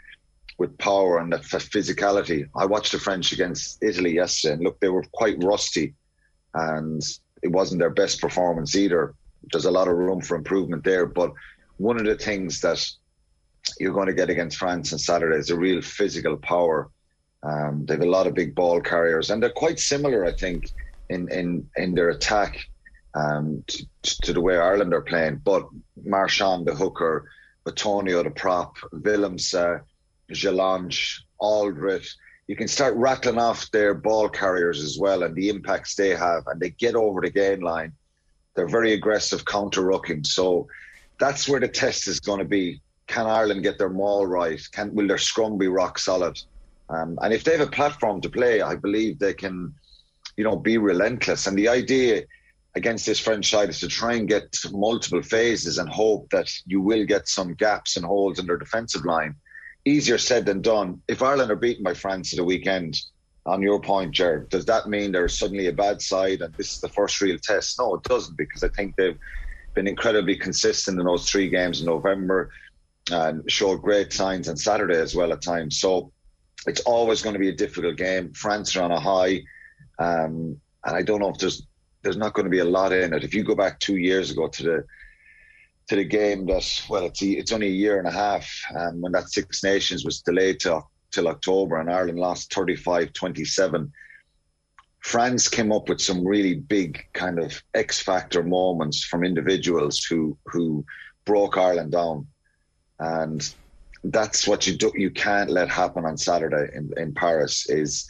with 0.59 0.77
power 0.79 1.19
and 1.19 1.33
the 1.33 1.39
physicality. 1.39 2.49
I 2.55 2.67
watched 2.67 2.93
the 2.93 2.99
French 2.99 3.33
against 3.33 3.83
Italy 3.83 4.15
yesterday, 4.15 4.55
and 4.55 4.63
look, 4.63 4.79
they 4.79 4.89
were 4.89 5.05
quite 5.13 5.43
rusty, 5.43 5.95
and 6.55 7.03
it 7.43 7.51
wasn't 7.51 7.81
their 7.81 7.91
best 7.91 8.21
performance 8.21 8.77
either. 8.77 9.15
There's 9.51 9.65
a 9.65 9.71
lot 9.71 9.89
of 9.89 9.97
room 9.97 10.21
for 10.21 10.37
improvement 10.37 10.85
there, 10.85 11.07
but 11.07 11.33
one 11.79 11.97
of 11.97 12.05
the 12.05 12.17
things 12.17 12.61
that 12.61 12.85
you're 13.79 13.93
going 13.93 14.07
to 14.07 14.15
get 14.15 14.31
against 14.31 14.59
France 14.59 14.93
on 14.93 14.99
Saturday 14.99 15.37
is 15.37 15.51
a 15.51 15.57
real 15.57 15.83
physical 15.83 16.37
power 16.37 16.91
um, 17.43 17.85
they 17.87 17.95
have 17.95 18.03
a 18.03 18.07
lot 18.07 18.27
of 18.27 18.35
big 18.35 18.55
ball 18.55 18.81
carriers, 18.81 19.31
and 19.31 19.43
they're 19.43 19.51
quite 19.51 19.79
similar, 19.79 20.25
I 20.25 20.33
think, 20.33 20.71
in 21.09 21.31
in 21.31 21.69
in 21.77 21.95
their 21.95 22.11
attack 22.11 22.59
um, 23.15 23.63
to, 23.67 23.87
to, 24.23 24.33
the 24.33 24.41
way 24.41 24.59
Ireland 24.59 24.93
are 24.93 25.03
playing. 25.03 25.37
But 25.45 25.69
Marchand, 26.05 26.67
the 26.67 26.75
hooker, 26.75 27.31
Atonio, 27.67 28.25
the 28.25 28.31
prop, 28.31 28.77
Willemse, 28.93 29.55
uh, 29.55 29.83
Jelonch, 30.33 31.21
Alldritt. 31.41 32.09
You 32.49 32.57
can 32.57 32.69
start 32.69 32.97
rattling 32.97 33.39
off 33.39 33.71
their 33.71 33.95
ball 33.95 34.29
carriers 34.29 34.83
as 34.83 34.99
well 34.99 35.23
and 35.23 35.35
the 35.35 35.51
impacts 35.51 35.95
they 35.95 36.15
have, 36.15 36.47
and 36.47 36.61
they 36.61 36.71
get 36.71 36.97
over 36.97 37.21
the 37.21 37.31
gain 37.31 37.61
line. 37.61 37.93
They're 38.57 38.69
very 38.69 38.95
aggressive 38.95 39.45
counter 39.45 39.83
rucking. 39.83 40.27
So 40.27 40.67
that's 41.21 41.47
where 41.47 41.61
the 41.61 41.69
test 41.69 42.09
is 42.09 42.21
going 42.21 42.39
to 42.41 42.47
be. 42.47 42.81
Can 43.09 43.27
Ireland 43.27 43.63
get 43.63 43.79
their 43.79 43.89
maul 43.89 44.27
right? 44.27 44.61
Can 44.73 44.95
will 44.95 45.09
their 45.09 45.19
scrum 45.19 45.59
be 45.59 45.67
rock 45.67 45.99
solid? 45.99 46.39
Um, 46.91 47.19
and 47.23 47.35
if 47.35 47.43
they 47.43 47.53
have 47.53 47.67
a 47.67 47.71
platform 47.71 48.21
to 48.21 48.31
play, 48.31 48.63
I 48.63 48.77
believe 48.77 49.19
they 49.19 49.35
can, 49.35 49.75
you 50.37 50.45
know, 50.45 50.57
be 50.57 50.79
relentless. 50.79 51.47
And 51.47 51.59
the 51.59 51.69
idea 51.69 52.23
against 52.75 53.07
this 53.07 53.19
French 53.19 53.51
side 53.51 53.71
is 53.71 53.81
to 53.81 53.89
try 53.89 54.15
and 54.15 54.29
get 54.29 54.55
multiple 54.71 55.23
phases 55.23 55.79
and 55.79 55.89
hope 55.89 56.31
that 56.31 56.51
you 56.67 56.81
will 56.81 57.05
get 57.05 57.29
some 57.29 57.55
gaps 57.55 57.97
and 57.97 58.07
holes 58.07 58.39
in 58.39 58.47
their 58.47 58.57
defensive 58.57 59.05
line. 59.05 59.35
Easier 59.85 60.19
said 60.19 60.47
than 60.47 60.63
done. 60.63 61.03
If 61.09 61.23
Ireland 61.23 61.51
are 61.51 61.57
beaten 61.57 61.83
by 61.83 61.95
France 61.95 62.33
at 62.33 62.37
the 62.37 62.45
weekend, 62.45 62.97
on 63.47 63.63
your 63.63 63.81
point, 63.81 64.13
Jared, 64.13 64.51
does 64.51 64.67
that 64.67 64.89
mean 64.89 65.11
they're 65.11 65.29
suddenly 65.29 65.69
a 65.69 65.73
bad 65.73 66.03
side 66.03 66.43
and 66.43 66.55
this 66.57 66.75
is 66.75 66.81
the 66.81 66.89
first 66.89 67.21
real 67.23 67.39
test? 67.43 67.79
No, 67.79 67.95
it 67.95 68.03
doesn't, 68.03 68.37
because 68.37 68.63
I 68.63 68.69
think 68.69 68.95
they've 68.97 69.19
been 69.75 69.89
incredibly 69.89 70.37
consistent 70.37 71.01
in 71.01 71.07
those 71.07 71.29
three 71.29 71.49
games 71.49 71.81
in 71.81 71.87
November 71.87 72.51
and 73.11 73.51
showed 73.51 73.83
great 73.83 74.13
signs 74.13 74.49
on 74.49 74.57
Saturday 74.57 75.01
as 75.01 75.15
well 75.15 75.33
at 75.33 75.43
times. 75.43 75.81
So 75.81 76.13
it's 76.67 76.81
always 76.83 77.23
going 77.23 77.35
to 77.35 77.39
be 77.39 77.49
a 77.49 77.55
difficult 77.55 77.97
game. 77.97 78.33
France 78.33 78.77
are 78.77 78.83
on 78.83 78.93
a 78.93 79.01
high, 79.01 79.43
um, 79.99 80.61
and 80.85 80.97
I 80.97 81.03
don't 81.03 81.21
know 81.21 81.31
if 81.31 81.39
there's 81.39 81.67
there's 82.03 82.17
not 82.17 82.33
going 82.33 82.45
to 82.45 82.51
be 82.51 82.61
a 82.61 82.65
lot 82.65 82.93
in 82.93 83.13
it. 83.13 83.25
If 83.25 83.35
you 83.35 83.43
go 83.43 83.55
back 83.55 83.81
two 83.81 83.97
years 83.97 84.31
ago 84.31 84.49
to 84.49 84.63
the 84.63 84.85
to 85.89 85.97
the 85.97 86.05
game 86.05 86.47
that 86.47 86.83
well, 86.89 87.07
it's 87.07 87.23
it's 87.23 87.53
only 87.53 87.69
a 87.69 87.71
year 87.71 87.99
and 87.99 88.07
a 88.07 88.13
half, 88.13 88.49
um, 88.77 89.01
when 89.01 89.13
that 89.13 89.31
Six 89.31 89.65
Nations 89.65 90.05
was 90.05 90.21
delayed 90.21 90.61
to, 90.61 90.83
till 91.11 91.29
October, 91.29 91.77
and 91.77 91.91
Ireland 91.91 92.19
lost 92.19 92.51
35-27. 92.53 93.91
France 95.01 95.49
came 95.49 95.73
up 95.73 95.89
with 95.89 96.01
some 96.01 96.27
really 96.27 96.55
big 96.55 97.05
kind 97.15 97.39
of 97.39 97.63
X 97.75 98.01
factor 98.01 98.43
moments 98.43 99.05
from 99.05 99.25
individuals 99.25 100.05
who 100.05 100.37
who 100.47 100.85
broke 101.25 101.57
Ireland 101.57 101.93
down. 101.93 102.27
And 102.99 103.55
that's 104.05 104.47
what 104.47 104.67
you 104.67 104.77
do. 104.77 104.93
You 104.95 105.11
can't 105.11 105.51
let 105.51 105.69
happen 105.69 106.05
on 106.05 106.17
Saturday 106.17 106.71
in, 106.75 106.93
in 106.97 107.15
Paris. 107.15 107.69
Is 107.69 108.09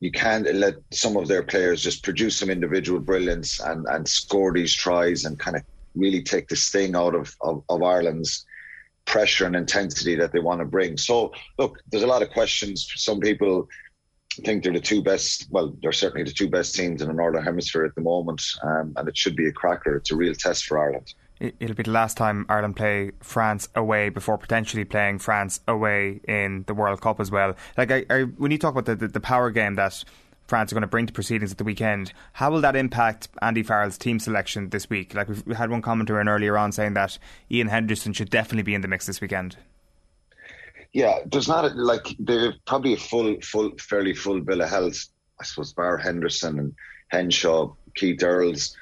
you 0.00 0.10
can't 0.10 0.52
let 0.54 0.74
some 0.92 1.16
of 1.16 1.28
their 1.28 1.42
players 1.42 1.82
just 1.82 2.02
produce 2.02 2.38
some 2.38 2.50
individual 2.50 3.00
brilliance 3.00 3.60
and, 3.60 3.86
and 3.88 4.08
score 4.08 4.52
these 4.52 4.74
tries 4.74 5.24
and 5.24 5.38
kind 5.38 5.56
of 5.56 5.62
really 5.94 6.22
take 6.22 6.48
the 6.48 6.56
sting 6.56 6.96
out 6.96 7.14
of, 7.14 7.36
of, 7.40 7.62
of 7.68 7.82
Ireland's 7.82 8.44
pressure 9.04 9.46
and 9.46 9.54
intensity 9.54 10.16
that 10.16 10.32
they 10.32 10.40
want 10.40 10.60
to 10.60 10.64
bring. 10.64 10.96
So, 10.96 11.32
look, 11.58 11.78
there's 11.90 12.02
a 12.02 12.08
lot 12.08 12.22
of 12.22 12.30
questions. 12.30 12.90
Some 12.96 13.20
people 13.20 13.68
think 14.44 14.64
they're 14.64 14.72
the 14.72 14.80
two 14.80 15.02
best. 15.02 15.46
Well, 15.50 15.76
they're 15.82 15.92
certainly 15.92 16.24
the 16.24 16.32
two 16.32 16.48
best 16.48 16.74
teams 16.74 17.02
in 17.02 17.08
the 17.08 17.14
Northern 17.14 17.44
Hemisphere 17.44 17.84
at 17.84 17.94
the 17.94 18.00
moment, 18.00 18.42
um, 18.62 18.94
and 18.96 19.08
it 19.08 19.16
should 19.16 19.36
be 19.36 19.48
a 19.48 19.52
cracker. 19.52 19.96
It's 19.96 20.10
a 20.10 20.16
real 20.16 20.34
test 20.34 20.64
for 20.64 20.78
Ireland 20.78 21.14
it'll 21.42 21.74
be 21.74 21.82
the 21.82 21.90
last 21.90 22.16
time 22.16 22.46
Ireland 22.48 22.76
play 22.76 23.10
France 23.20 23.68
away 23.74 24.08
before 24.08 24.38
potentially 24.38 24.84
playing 24.84 25.18
France 25.18 25.60
away 25.66 26.20
in 26.28 26.64
the 26.66 26.74
World 26.74 27.00
Cup 27.00 27.18
as 27.18 27.30
well. 27.30 27.56
Like, 27.76 27.90
I, 27.90 28.04
I, 28.08 28.22
when 28.22 28.50
you 28.50 28.58
talk 28.58 28.72
about 28.72 28.86
the, 28.86 28.94
the, 28.94 29.08
the, 29.08 29.20
power 29.20 29.50
game 29.50 29.74
that 29.74 30.04
France 30.46 30.70
are 30.70 30.74
going 30.74 30.82
to 30.82 30.86
bring 30.88 31.06
to 31.06 31.12
proceedings 31.12 31.50
at 31.50 31.58
the 31.58 31.64
weekend, 31.64 32.12
how 32.34 32.50
will 32.50 32.60
that 32.60 32.76
impact 32.76 33.28
Andy 33.40 33.62
Farrell's 33.62 33.98
team 33.98 34.20
selection 34.20 34.70
this 34.70 34.88
week? 34.88 35.14
Like, 35.14 35.28
we've, 35.28 35.44
we 35.46 35.54
had 35.54 35.70
one 35.70 35.82
commenter 35.82 36.20
in 36.20 36.28
earlier 36.28 36.56
on 36.56 36.70
saying 36.70 36.94
that 36.94 37.18
Iain 37.50 37.68
Henderson 37.68 38.12
should 38.12 38.30
definitely 38.30 38.62
be 38.62 38.74
in 38.74 38.80
the 38.80 38.88
mix 38.88 39.06
this 39.06 39.20
weekend. 39.20 39.56
Yeah, 40.92 41.20
there's 41.26 41.48
not 41.48 41.64
a, 41.64 41.68
like 41.68 42.14
they're 42.18 42.54
probably 42.66 42.92
a 42.92 42.98
full, 42.98 43.40
full, 43.40 43.72
fairly 43.78 44.14
full 44.14 44.40
bill 44.40 44.62
of 44.62 44.68
health. 44.68 45.06
I 45.40 45.44
suppose 45.44 45.72
Bar 45.72 45.96
Henderson 45.96 46.58
and 46.58 46.74
Henshaw, 47.08 47.72
Keith 47.94 48.22
Earls 48.22 48.76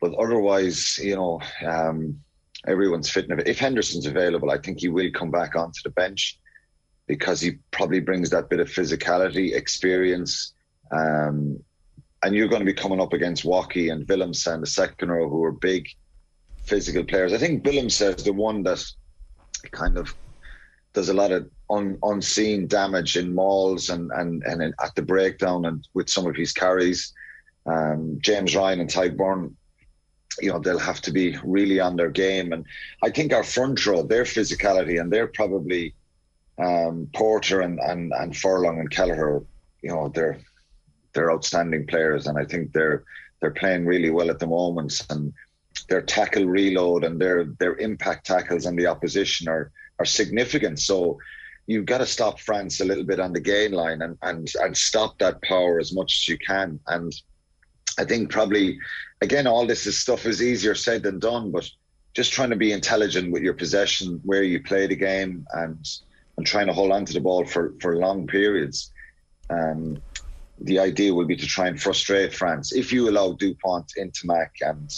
but 0.00 0.14
otherwise, 0.14 0.98
you 0.98 1.14
know, 1.14 1.40
um, 1.66 2.20
everyone's 2.66 3.10
fit. 3.10 3.26
If 3.46 3.58
Henderson's 3.58 4.06
available, 4.06 4.50
I 4.50 4.58
think 4.58 4.80
he 4.80 4.88
will 4.88 5.10
come 5.12 5.30
back 5.30 5.56
onto 5.56 5.80
the 5.84 5.90
bench 5.90 6.38
because 7.06 7.40
he 7.40 7.58
probably 7.70 8.00
brings 8.00 8.30
that 8.30 8.48
bit 8.48 8.60
of 8.60 8.68
physicality, 8.68 9.54
experience. 9.54 10.54
Um, 10.90 11.62
and 12.22 12.34
you're 12.34 12.48
going 12.48 12.60
to 12.60 12.66
be 12.66 12.74
coming 12.74 13.00
up 13.00 13.12
against 13.12 13.44
Woki 13.44 13.92
and 13.92 14.06
Willemse, 14.06 14.60
the 14.60 14.66
second 14.66 15.10
row, 15.10 15.28
who 15.28 15.42
are 15.44 15.52
big 15.52 15.88
physical 16.64 17.04
players. 17.04 17.32
I 17.32 17.38
think 17.38 17.64
Willemse 17.64 18.16
is 18.16 18.24
the 18.24 18.32
one 18.32 18.62
that 18.64 18.84
kind 19.72 19.98
of 19.98 20.14
does 20.92 21.08
a 21.08 21.14
lot 21.14 21.30
of 21.30 21.48
un, 21.70 21.98
unseen 22.02 22.66
damage 22.66 23.16
in 23.16 23.34
mauls 23.34 23.90
and, 23.90 24.10
and, 24.12 24.42
and 24.44 24.62
in, 24.62 24.74
at 24.82 24.94
the 24.94 25.02
breakdown 25.02 25.64
and 25.66 25.86
with 25.94 26.08
some 26.08 26.26
of 26.26 26.36
his 26.36 26.52
carries. 26.52 27.12
Um, 27.66 28.18
James 28.20 28.56
Ryan 28.56 28.80
and 28.80 28.90
Tadhg 28.90 29.16
Beirne 29.16 29.54
you 30.40 30.50
know 30.50 30.58
they'll 30.58 30.78
have 30.78 31.00
to 31.02 31.12
be 31.12 31.36
really 31.44 31.80
on 31.80 31.96
their 31.96 32.10
game. 32.10 32.52
And 32.52 32.64
I 33.02 33.10
think 33.10 33.32
our 33.32 33.44
front 33.44 33.84
row, 33.86 34.02
their 34.02 34.24
physicality, 34.24 35.00
and 35.00 35.12
they're 35.12 35.28
probably 35.28 35.94
um, 36.58 37.08
Porter 37.14 37.60
and, 37.60 37.78
and 37.80 38.12
and 38.12 38.36
Furlong 38.36 38.80
and 38.80 38.90
Kelleher. 38.90 39.42
You 39.82 39.90
know 39.90 40.10
they're 40.14 40.38
they're 41.12 41.32
outstanding 41.32 41.86
players, 41.86 42.26
and 42.26 42.38
I 42.38 42.44
think 42.44 42.72
they're 42.72 43.04
they're 43.40 43.50
playing 43.50 43.86
really 43.86 44.10
well 44.10 44.30
at 44.30 44.38
the 44.38 44.46
moment. 44.46 45.06
And 45.10 45.32
their 45.88 46.02
tackle 46.02 46.44
reload 46.44 47.04
and 47.04 47.20
their 47.20 47.44
their 47.58 47.76
impact 47.76 48.26
tackles 48.26 48.66
on 48.66 48.76
the 48.76 48.86
opposition 48.86 49.48
are 49.48 49.70
are 49.98 50.04
significant. 50.04 50.78
So 50.78 51.18
you've 51.66 51.86
got 51.86 51.98
to 51.98 52.06
stop 52.06 52.40
France 52.40 52.80
a 52.80 52.84
little 52.84 53.04
bit 53.04 53.20
on 53.20 53.32
the 53.32 53.40
gain 53.40 53.72
line 53.72 54.02
and 54.02 54.16
and 54.22 54.50
and 54.60 54.76
stop 54.76 55.18
that 55.18 55.42
power 55.42 55.78
as 55.78 55.92
much 55.92 56.20
as 56.20 56.28
you 56.28 56.38
can. 56.38 56.80
And 56.86 57.12
I 57.98 58.04
think 58.04 58.30
probably 58.30 58.78
again, 59.20 59.46
all 59.46 59.66
this 59.66 59.86
is 59.86 60.00
stuff 60.00 60.26
is 60.26 60.42
easier 60.42 60.74
said 60.74 61.02
than 61.02 61.18
done, 61.18 61.50
but 61.50 61.68
just 62.14 62.32
trying 62.32 62.50
to 62.50 62.56
be 62.56 62.72
intelligent 62.72 63.30
with 63.32 63.42
your 63.42 63.54
possession, 63.54 64.20
where 64.24 64.42
you 64.42 64.62
play 64.62 64.86
the 64.86 64.96
game, 64.96 65.46
and 65.52 65.84
and 66.36 66.46
trying 66.46 66.66
to 66.66 66.72
hold 66.72 66.92
on 66.92 67.04
to 67.04 67.12
the 67.12 67.20
ball 67.20 67.44
for 67.44 67.74
for 67.80 67.96
long 67.96 68.26
periods. 68.26 68.92
Um, 69.50 70.02
the 70.62 70.78
idea 70.78 71.14
would 71.14 71.28
be 71.28 71.36
to 71.36 71.46
try 71.46 71.68
and 71.68 71.80
frustrate 71.80 72.34
France. 72.34 72.72
If 72.72 72.92
you 72.92 73.08
allow 73.08 73.32
Dupont 73.32 73.90
Ntamack 73.98 74.50
and 74.60 74.90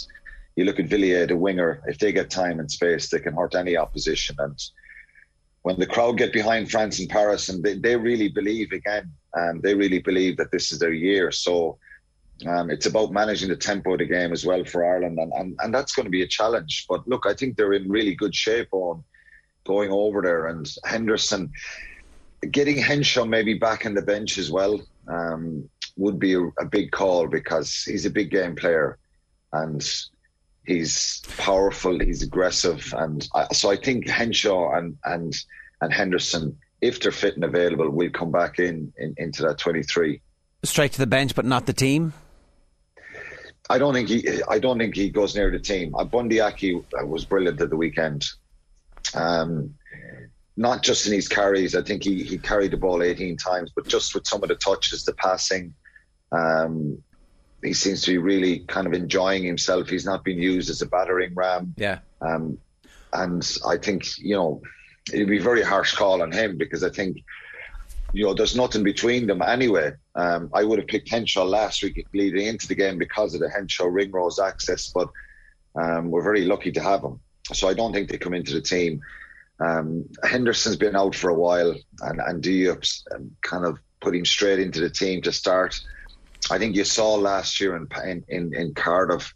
you 0.55 0.65
look 0.65 0.79
at 0.79 0.87
Villière, 0.87 1.27
the 1.27 1.37
winger, 1.37 1.81
if 1.87 1.97
they 1.99 2.11
get 2.11 2.29
time 2.29 2.59
and 2.59 2.69
space, 2.69 3.09
they 3.09 3.19
can 3.19 3.33
hurt 3.33 3.55
any 3.55 3.77
opposition. 3.77 4.35
And 4.39 4.59
when 5.61 5.79
the 5.79 5.87
crowd 5.87 6.17
get 6.17 6.33
behind 6.33 6.69
France 6.69 6.99
in 6.99 7.07
Paris, 7.07 7.49
and 7.49 7.63
they, 7.63 7.77
they 7.77 7.95
really 7.95 8.27
believe 8.27 8.71
again, 8.73 9.11
and 9.33 9.63
they 9.63 9.73
really 9.73 9.99
believe 9.99 10.37
that 10.37 10.51
this 10.51 10.71
is 10.71 10.79
their 10.79 10.91
year. 10.91 11.31
So 11.31 11.77
um, 12.47 12.69
it's 12.69 12.85
about 12.85 13.11
managing 13.11 13.49
the 13.49 13.55
tempo 13.55 13.93
of 13.93 13.99
the 13.99 14.05
game 14.05 14.31
as 14.31 14.45
well 14.45 14.63
for 14.65 14.85
Ireland, 14.85 15.19
and, 15.19 15.31
and, 15.33 15.55
and 15.59 15.73
that's 15.73 15.93
going 15.93 16.05
to 16.05 16.11
be 16.11 16.23
a 16.23 16.27
challenge. 16.27 16.85
But 16.89 17.07
look, 17.07 17.25
I 17.25 17.33
think 17.33 17.57
they're 17.57 17.73
in 17.73 17.89
really 17.89 18.15
good 18.15 18.35
shape 18.35 18.69
on 18.71 19.03
going 19.65 19.91
over 19.91 20.21
there, 20.21 20.47
and 20.47 20.69
Henderson 20.85 21.51
getting 22.51 22.77
Henshaw 22.77 23.25
maybe 23.25 23.53
back 23.53 23.85
in 23.85 23.93
the 23.93 24.01
bench 24.01 24.37
as 24.37 24.51
well 24.51 24.81
um, 25.07 25.69
would 25.97 26.19
be 26.19 26.33
a, 26.33 26.41
a, 26.59 26.65
big 26.65 26.91
call 26.91 27.27
because 27.27 27.83
he's 27.83 28.05
a 28.05 28.09
big 28.09 28.31
game 28.31 28.55
player 28.55 28.97
and 29.53 29.81
he's 30.65 31.21
powerful, 31.37 31.99
he's 31.99 32.21
aggressive, 32.21 32.93
and 32.97 33.27
I, 33.33 33.47
so 33.53 33.69
I 33.71 33.75
think 33.75 34.07
Henshaw 34.07 34.75
and 34.75 34.97
and 35.05 35.35
and 35.81 35.93
Henderson, 35.93 36.57
if 36.81 36.99
they're 37.01 37.11
fit 37.11 37.35
and 37.35 37.43
available, 37.43 37.89
will 37.89 38.09
come 38.09 38.31
back 38.31 38.59
in, 38.59 38.93
in 38.97 39.13
into 39.17 39.43
that 39.43 39.57
twenty 39.57 39.83
three. 39.83 40.21
Straight 40.63 40.93
to 40.93 40.99
the 40.99 41.07
bench, 41.07 41.35
but 41.35 41.45
not 41.45 41.65
the 41.65 41.73
team. 41.73 42.13
I 43.69 43.77
don't 43.77 43.93
think 43.93 44.09
he. 44.09 44.41
I 44.49 44.59
don't 44.59 44.77
think 44.77 44.95
he 44.95 45.09
goes 45.09 45.35
near 45.35 45.49
the 45.49 45.59
team. 45.59 45.95
Uh, 45.95 46.03
Bundee 46.03 46.41
Aki 46.41 46.81
was 47.03 47.25
brilliant 47.25 47.61
at 47.61 47.69
the 47.69 47.77
weekend. 47.77 48.25
Um, 49.15 49.75
not 50.55 50.83
just 50.83 51.07
in 51.07 51.13
his 51.13 51.27
carries. 51.27 51.75
I 51.75 51.81
think 51.81 52.03
he, 52.03 52.23
he 52.23 52.37
carried 52.37 52.71
the 52.71 52.77
ball 52.77 53.01
18 53.01 53.37
times, 53.37 53.71
but 53.75 53.87
just 53.87 54.13
with 54.13 54.27
some 54.27 54.43
of 54.43 54.49
the 54.49 54.55
touches, 54.55 55.03
the 55.03 55.13
passing, 55.13 55.73
um, 56.31 57.01
he 57.63 57.73
seems 57.73 58.01
to 58.03 58.11
be 58.11 58.17
really 58.17 58.59
kind 58.59 58.85
of 58.85 58.93
enjoying 58.93 59.43
himself. 59.43 59.89
He's 59.89 60.05
not 60.05 60.23
being 60.23 60.41
used 60.41 60.69
as 60.69 60.81
a 60.81 60.85
battering 60.85 61.33
ram. 61.33 61.73
Yeah. 61.77 61.99
Um, 62.21 62.57
and 63.13 63.57
I 63.65 63.77
think 63.77 64.17
you 64.17 64.35
know 64.35 64.61
it'd 65.11 65.27
be 65.27 65.37
a 65.37 65.43
very 65.43 65.63
harsh 65.63 65.93
call 65.93 66.21
on 66.21 66.31
him 66.31 66.57
because 66.57 66.83
I 66.83 66.89
think 66.89 67.17
you 68.13 68.23
know, 68.23 68.33
there's 68.33 68.55
nothing 68.55 68.83
between 68.83 69.25
them 69.25 69.41
anyway. 69.41 69.91
Um, 70.15 70.51
I 70.53 70.63
would 70.63 70.77
have 70.77 70.87
picked 70.87 71.09
Henshaw 71.09 71.43
last 71.43 71.81
week 71.81 72.05
leading 72.13 72.45
into 72.45 72.67
the 72.67 72.75
game 72.75 72.99
because 72.99 73.33
of 73.33 73.41
the 73.41 73.49
Henshaw 73.49 73.85
Ringrose 73.85 74.39
access, 74.39 74.91
but 74.93 75.09
um, 75.75 76.11
we're 76.11 76.23
very 76.23 76.45
lucky 76.45 76.71
to 76.71 76.81
have 76.81 77.03
him. 77.03 77.19
So 77.51 77.67
I 77.67 77.73
don't 77.73 77.91
think 77.91 78.09
they 78.09 78.19
come 78.19 78.35
into 78.35 78.53
the 78.53 78.61
team. 78.61 79.01
Um, 79.59 80.05
Henderson's 80.23 80.77
been 80.77 80.95
out 80.95 81.15
for 81.15 81.29
a 81.29 81.35
while, 81.35 81.75
and 82.01 82.21
and 82.21 82.43
Diop's 82.43 83.03
um, 83.13 83.31
kind 83.41 83.65
of 83.65 83.79
put 83.99 84.15
him 84.15 84.25
straight 84.25 84.59
into 84.59 84.79
the 84.79 84.89
team 84.89 85.21
to 85.23 85.31
start. 85.31 85.79
I 86.51 86.59
think 86.59 86.75
you 86.75 86.83
saw 86.83 87.15
last 87.15 87.59
year 87.59 87.75
in 87.75 88.23
in, 88.27 88.53
in 88.53 88.73
Cardiff 88.75 89.33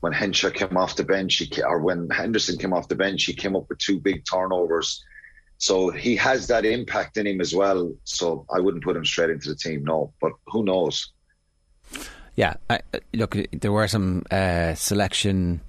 when 0.00 0.12
Henshaw 0.12 0.50
came 0.50 0.76
off 0.76 0.96
the 0.96 1.04
bench, 1.04 1.36
he, 1.36 1.62
or 1.62 1.80
when 1.80 2.08
Henderson 2.10 2.58
came 2.58 2.72
off 2.72 2.88
the 2.88 2.94
bench, 2.94 3.24
he 3.24 3.34
came 3.34 3.56
up 3.56 3.66
with 3.68 3.78
two 3.78 3.98
big 3.98 4.24
turnovers 4.24 5.02
so 5.58 5.90
he 5.90 6.16
has 6.16 6.46
that 6.48 6.64
impact 6.64 7.16
in 7.16 7.26
him 7.26 7.40
as 7.40 7.54
well. 7.54 7.92
So 8.04 8.46
I 8.54 8.60
wouldn't 8.60 8.84
put 8.84 8.96
him 8.96 9.04
straight 9.04 9.30
into 9.30 9.48
the 9.48 9.56
team, 9.56 9.84
no. 9.84 10.12
But 10.20 10.32
who 10.48 10.64
knows? 10.64 11.12
Yeah, 12.34 12.54
I, 12.68 12.80
look, 13.14 13.36
there 13.52 13.72
were 13.72 13.88
some 13.88 14.24
uh, 14.30 14.74
selection 14.74 15.62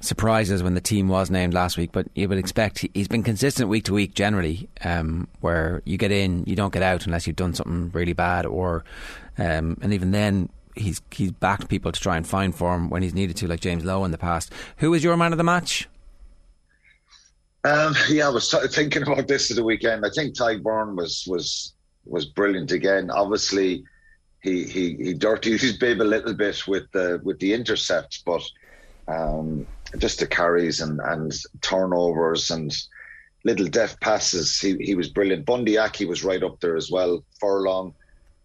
surprises 0.00 0.62
when 0.62 0.74
the 0.74 0.80
team 0.80 1.08
was 1.08 1.30
named 1.30 1.54
last 1.54 1.76
week, 1.76 1.90
but 1.90 2.06
you 2.14 2.28
would 2.28 2.38
expect 2.38 2.78
he, 2.78 2.90
has 2.94 3.08
been 3.08 3.24
consistent 3.24 3.68
week 3.68 3.84
to 3.84 3.92
week 3.92 4.14
generally, 4.14 4.68
um, 4.84 5.26
where 5.40 5.82
you 5.84 5.98
get 5.98 6.12
in, 6.12 6.44
you 6.46 6.54
don't 6.54 6.72
get 6.72 6.82
out 6.82 7.06
unless 7.06 7.26
you've 7.26 7.34
done 7.34 7.54
something 7.54 7.90
really 7.90 8.12
bad, 8.12 8.46
or 8.46 8.84
um, 9.36 9.76
and 9.82 9.92
even 9.92 10.12
then 10.12 10.48
he's 10.76 11.02
he's 11.10 11.32
backed 11.32 11.68
people 11.68 11.90
to 11.90 12.00
try 12.00 12.16
and 12.16 12.26
find 12.26 12.54
form 12.54 12.88
when 12.90 13.02
he's 13.02 13.14
needed 13.14 13.36
to, 13.36 13.48
like 13.48 13.60
James 13.60 13.84
Lowe 13.84 14.04
in 14.04 14.12
the 14.12 14.18
past. 14.18 14.52
Who 14.76 14.92
was 14.92 15.02
your 15.02 15.16
man 15.16 15.32
of 15.32 15.38
the 15.38 15.44
match? 15.44 15.88
Um, 17.68 17.94
yeah, 18.08 18.26
I 18.26 18.30
was 18.30 18.48
t- 18.48 18.58
thinking 18.68 19.02
about 19.02 19.28
this 19.28 19.50
at 19.50 19.56
the 19.56 19.64
weekend. 19.64 20.04
I 20.04 20.10
think 20.10 20.34
Tadhg 20.34 20.62
Beirne 20.62 20.96
was 20.96 21.24
was 21.26 21.74
was 22.04 22.26
brilliant 22.26 22.72
again. 22.72 23.10
Obviously, 23.10 23.84
he 24.42 24.64
he 24.64 24.94
he 24.94 25.14
dirtied 25.14 25.60
his 25.60 25.76
bib 25.76 26.00
a 26.00 26.04
little 26.04 26.34
bit 26.34 26.66
with 26.66 26.90
the 26.92 27.20
with 27.22 27.38
the 27.38 27.52
intercepts, 27.52 28.22
but 28.24 28.42
um, 29.06 29.66
just 29.98 30.20
the 30.20 30.26
carries 30.26 30.80
and 30.80 31.00
and 31.00 31.32
turnovers 31.60 32.50
and 32.50 32.74
little 33.44 33.66
deft 33.66 34.00
passes. 34.00 34.58
He 34.58 34.76
he 34.80 34.94
was 34.94 35.08
brilliant. 35.08 35.46
Bundee 35.46 35.78
Aki 35.78 36.06
was 36.06 36.24
right 36.24 36.42
up 36.42 36.60
there 36.60 36.76
as 36.76 36.90
well. 36.90 37.24
Furlong. 37.40 37.94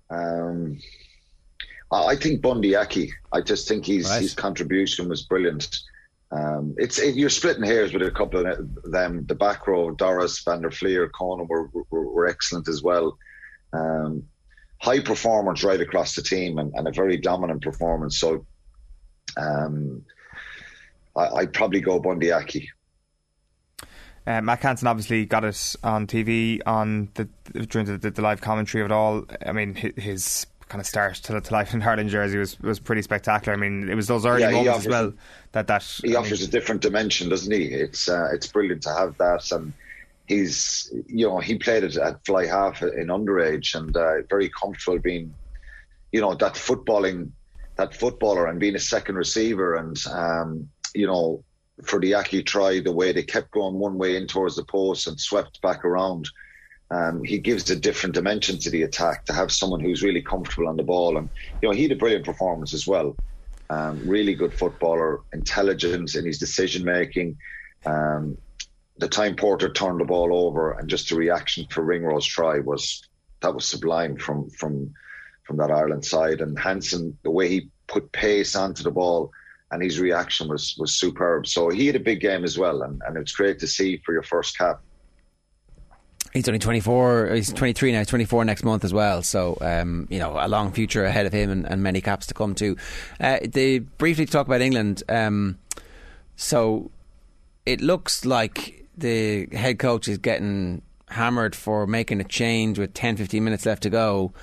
Um, 0.09 0.79
I 1.91 2.15
think 2.15 2.41
Bundee 2.41 2.75
Aki. 2.75 3.11
I 3.31 3.41
just 3.41 3.67
think 3.67 3.85
his 3.85 4.09
right. 4.09 4.21
his 4.21 4.33
contribution 4.33 5.09
was 5.09 5.23
brilliant. 5.23 5.69
Um, 6.33 6.73
it's 6.77 6.97
it, 6.97 7.15
you're 7.15 7.29
splitting 7.29 7.63
hairs 7.63 7.93
with 7.93 8.01
a 8.01 8.11
couple 8.11 8.45
of 8.45 8.91
them. 8.91 9.25
The 9.27 9.35
back 9.35 9.67
row, 9.67 9.91
Doris, 9.91 10.41
Van 10.43 10.61
der 10.61 10.71
Flier, 10.71 11.07
Conan 11.09 11.47
were, 11.47 11.69
were, 11.73 12.09
were 12.09 12.27
excellent 12.27 12.67
as 12.67 12.81
well. 12.81 13.17
Um, 13.71 14.23
high 14.81 14.99
performance 14.99 15.63
right 15.63 15.79
across 15.79 16.15
the 16.15 16.23
team 16.23 16.57
and, 16.57 16.73
and 16.73 16.87
a 16.87 16.91
very 16.91 17.17
dominant 17.17 17.61
performance. 17.61 18.17
So 18.17 18.45
um, 19.37 20.03
I, 21.15 21.41
would 21.41 21.53
probably 21.53 21.81
go 21.81 21.99
Bundee 21.99 22.31
Aki. 22.31 22.69
Uh, 24.25 24.41
Mack 24.41 24.61
Hansen 24.61 24.87
obviously 24.87 25.25
got 25.25 25.43
it 25.43 25.75
on 25.83 26.07
TV 26.07 26.61
on 26.65 27.09
the 27.15 27.27
during 27.65 27.85
the, 27.85 27.97
the, 27.97 28.11
the 28.11 28.21
live 28.21 28.41
commentary 28.41 28.81
of 28.81 28.85
it 28.89 28.93
all. 28.93 29.25
I 29.45 29.51
mean, 29.51 29.75
his 29.75 30.47
kind 30.69 30.79
of 30.81 30.85
start 30.87 31.15
to, 31.15 31.39
to 31.41 31.53
life 31.53 31.73
in 31.73 31.81
Ireland 31.89 32.09
jersey 32.09 32.37
was, 32.37 32.59
was 32.59 32.79
pretty 32.79 33.01
spectacular. 33.01 33.57
I 33.57 33.59
mean, 33.59 33.89
it 33.89 33.95
was 33.95 34.07
those 34.07 34.25
early 34.25 34.41
Yeah, 34.41 34.51
moments 34.51 34.69
offers- 34.69 34.85
as 34.87 34.91
well 34.91 35.13
that 35.51 35.67
that 35.67 35.83
he 36.03 36.15
I 36.15 36.19
offers 36.19 36.41
mean, 36.41 36.49
a 36.49 36.51
different 36.51 36.81
dimension, 36.81 37.29
doesn't 37.29 37.51
he? 37.51 37.65
It's 37.65 38.09
uh, 38.09 38.29
it's 38.33 38.47
brilliant 38.47 38.81
to 38.83 38.93
have 38.93 39.17
that, 39.17 39.51
and 39.51 39.73
he's 40.27 40.91
you 41.07 41.27
know 41.27 41.39
he 41.39 41.57
played 41.57 41.83
it 41.83 41.97
at 41.97 42.25
fly 42.25 42.45
half 42.45 42.81
in 42.81 43.07
underage, 43.07 43.75
and 43.75 43.95
uh, 43.95 44.21
very 44.29 44.49
comfortable 44.49 44.99
being, 44.99 45.33
you 46.11 46.21
know, 46.21 46.33
that 46.35 46.53
footballing, 46.53 47.29
that 47.77 47.93
footballer, 47.95 48.47
and 48.47 48.59
being 48.59 48.75
a 48.75 48.79
second 48.79 49.15
receiver, 49.15 49.75
and 49.75 49.97
um, 50.11 50.69
you 50.95 51.05
know, 51.07 51.43
for 51.83 51.99
the 51.99 52.13
Aki 52.13 52.43
try, 52.43 52.79
the 52.79 52.91
way 52.91 53.11
they 53.11 53.23
kept 53.23 53.51
going 53.51 53.75
one 53.75 53.97
way 53.97 54.15
in 54.15 54.27
towards 54.27 54.55
the 54.55 54.63
post 54.65 55.07
and 55.07 55.19
swept 55.19 55.61
back 55.61 55.83
around. 55.85 56.27
Um, 56.93 57.23
he 57.23 57.39
gives 57.39 57.67
a 57.71 57.75
different 57.75 58.13
dimension 58.13 58.59
to 58.59 58.69
the 58.69 58.83
attack 58.83 59.25
to 59.25 59.33
have 59.33 59.51
someone 59.51 59.79
who's 59.79 60.03
really 60.03 60.21
comfortable 60.21 60.67
on 60.67 60.77
the 60.77 60.83
ball, 60.83 61.17
and 61.17 61.27
you 61.61 61.67
know 61.67 61.73
he 61.73 61.83
had 61.83 61.91
a 61.91 61.95
brilliant 61.95 62.25
performance 62.25 62.73
as 62.73 62.85
well. 62.85 63.17
Um, 63.71 63.99
really 64.07 64.35
good 64.35 64.53
footballer, 64.53 65.21
intelligence 65.33 66.15
in 66.15 66.25
his 66.25 66.37
decision 66.37 66.85
making. 66.85 67.35
Um, 67.87 68.37
the 68.97 69.07
time 69.07 69.35
Porter 69.35 69.69
turned 69.69 70.01
the 70.01 70.05
ball 70.05 70.47
over, 70.47 70.73
and 70.73 70.87
just 70.87 71.09
the 71.09 71.15
reaction 71.15 71.65
for 71.71 71.83
Ringrose 71.83 72.27
try 72.27 72.59
was 72.59 73.01
that 73.41 73.55
was 73.55 73.65
sublime 73.65 74.15
from 74.15 74.51
from 74.51 74.93
from 75.45 75.57
that 75.57 75.71
Ireland 75.71 76.05
side. 76.05 76.41
And 76.41 76.59
Hansen, 76.59 77.17
the 77.23 77.31
way 77.31 77.49
he 77.49 77.69
put 77.87 78.11
pace 78.11 78.55
onto 78.55 78.83
the 78.83 78.91
ball, 78.91 79.31
and 79.71 79.81
his 79.81 79.99
reaction 79.99 80.47
was 80.47 80.75
was 80.77 80.95
superb. 80.95 81.47
So 81.47 81.69
he 81.69 81.87
had 81.87 81.95
a 81.95 82.09
big 82.11 82.19
game 82.19 82.43
as 82.43 82.59
well, 82.59 82.83
and, 82.83 83.01
and 83.07 83.17
it's 83.17 83.33
great 83.33 83.57
to 83.59 83.67
see 83.67 83.97
for 84.05 84.13
your 84.13 84.23
first 84.23 84.55
cap. 84.55 84.79
He's 86.33 86.47
only 86.47 86.59
24, 86.59 87.29
he's 87.35 87.53
23 87.53 87.91
now, 87.91 88.03
24 88.03 88.45
next 88.45 88.63
month 88.63 88.83
as 88.83 88.93
well. 88.93 89.21
So, 89.21 89.57
um, 89.61 90.07
you 90.09 90.17
know, 90.17 90.35
a 90.39 90.47
long 90.47 90.71
future 90.71 91.05
ahead 91.05 91.27
of 91.27 91.33
him 91.33 91.51
and, 91.51 91.65
and 91.65 91.83
many 91.83 92.01
caps 92.01 92.25
to 92.27 92.33
come 92.33 92.55
to. 92.55 92.75
Uh, 93.19 93.39
they 93.47 93.79
briefly 93.79 94.25
to 94.25 94.31
talk 94.31 94.47
about 94.47 94.61
England. 94.61 95.03
Um, 95.07 95.59
so 96.35 96.89
it 97.65 97.81
looks 97.81 98.25
like 98.25 98.85
the 98.97 99.47
head 99.51 99.77
coach 99.77 100.07
is 100.07 100.17
getting 100.17 100.81
hammered 101.07 101.55
for 101.55 101.85
making 101.85 102.19
a 102.19 102.23
change 102.23 102.79
with 102.79 102.93
10, 102.93 103.17
15 103.17 103.43
minutes 103.43 103.65
left 103.65 103.83
to 103.83 103.89
go 103.91 104.33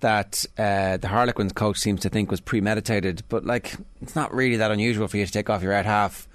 that 0.00 0.44
uh, 0.58 0.96
the 0.98 1.08
Harlequins 1.08 1.52
coach 1.52 1.78
seems 1.78 2.00
to 2.00 2.08
think 2.08 2.30
was 2.30 2.40
premeditated. 2.40 3.22
But, 3.28 3.44
like, 3.44 3.74
it's 4.02 4.14
not 4.14 4.32
really 4.32 4.56
that 4.56 4.70
unusual 4.70 5.08
for 5.08 5.16
you 5.16 5.26
to 5.26 5.32
take 5.32 5.50
off 5.50 5.62
your 5.62 5.72
out 5.72 5.86
half. 5.86 6.28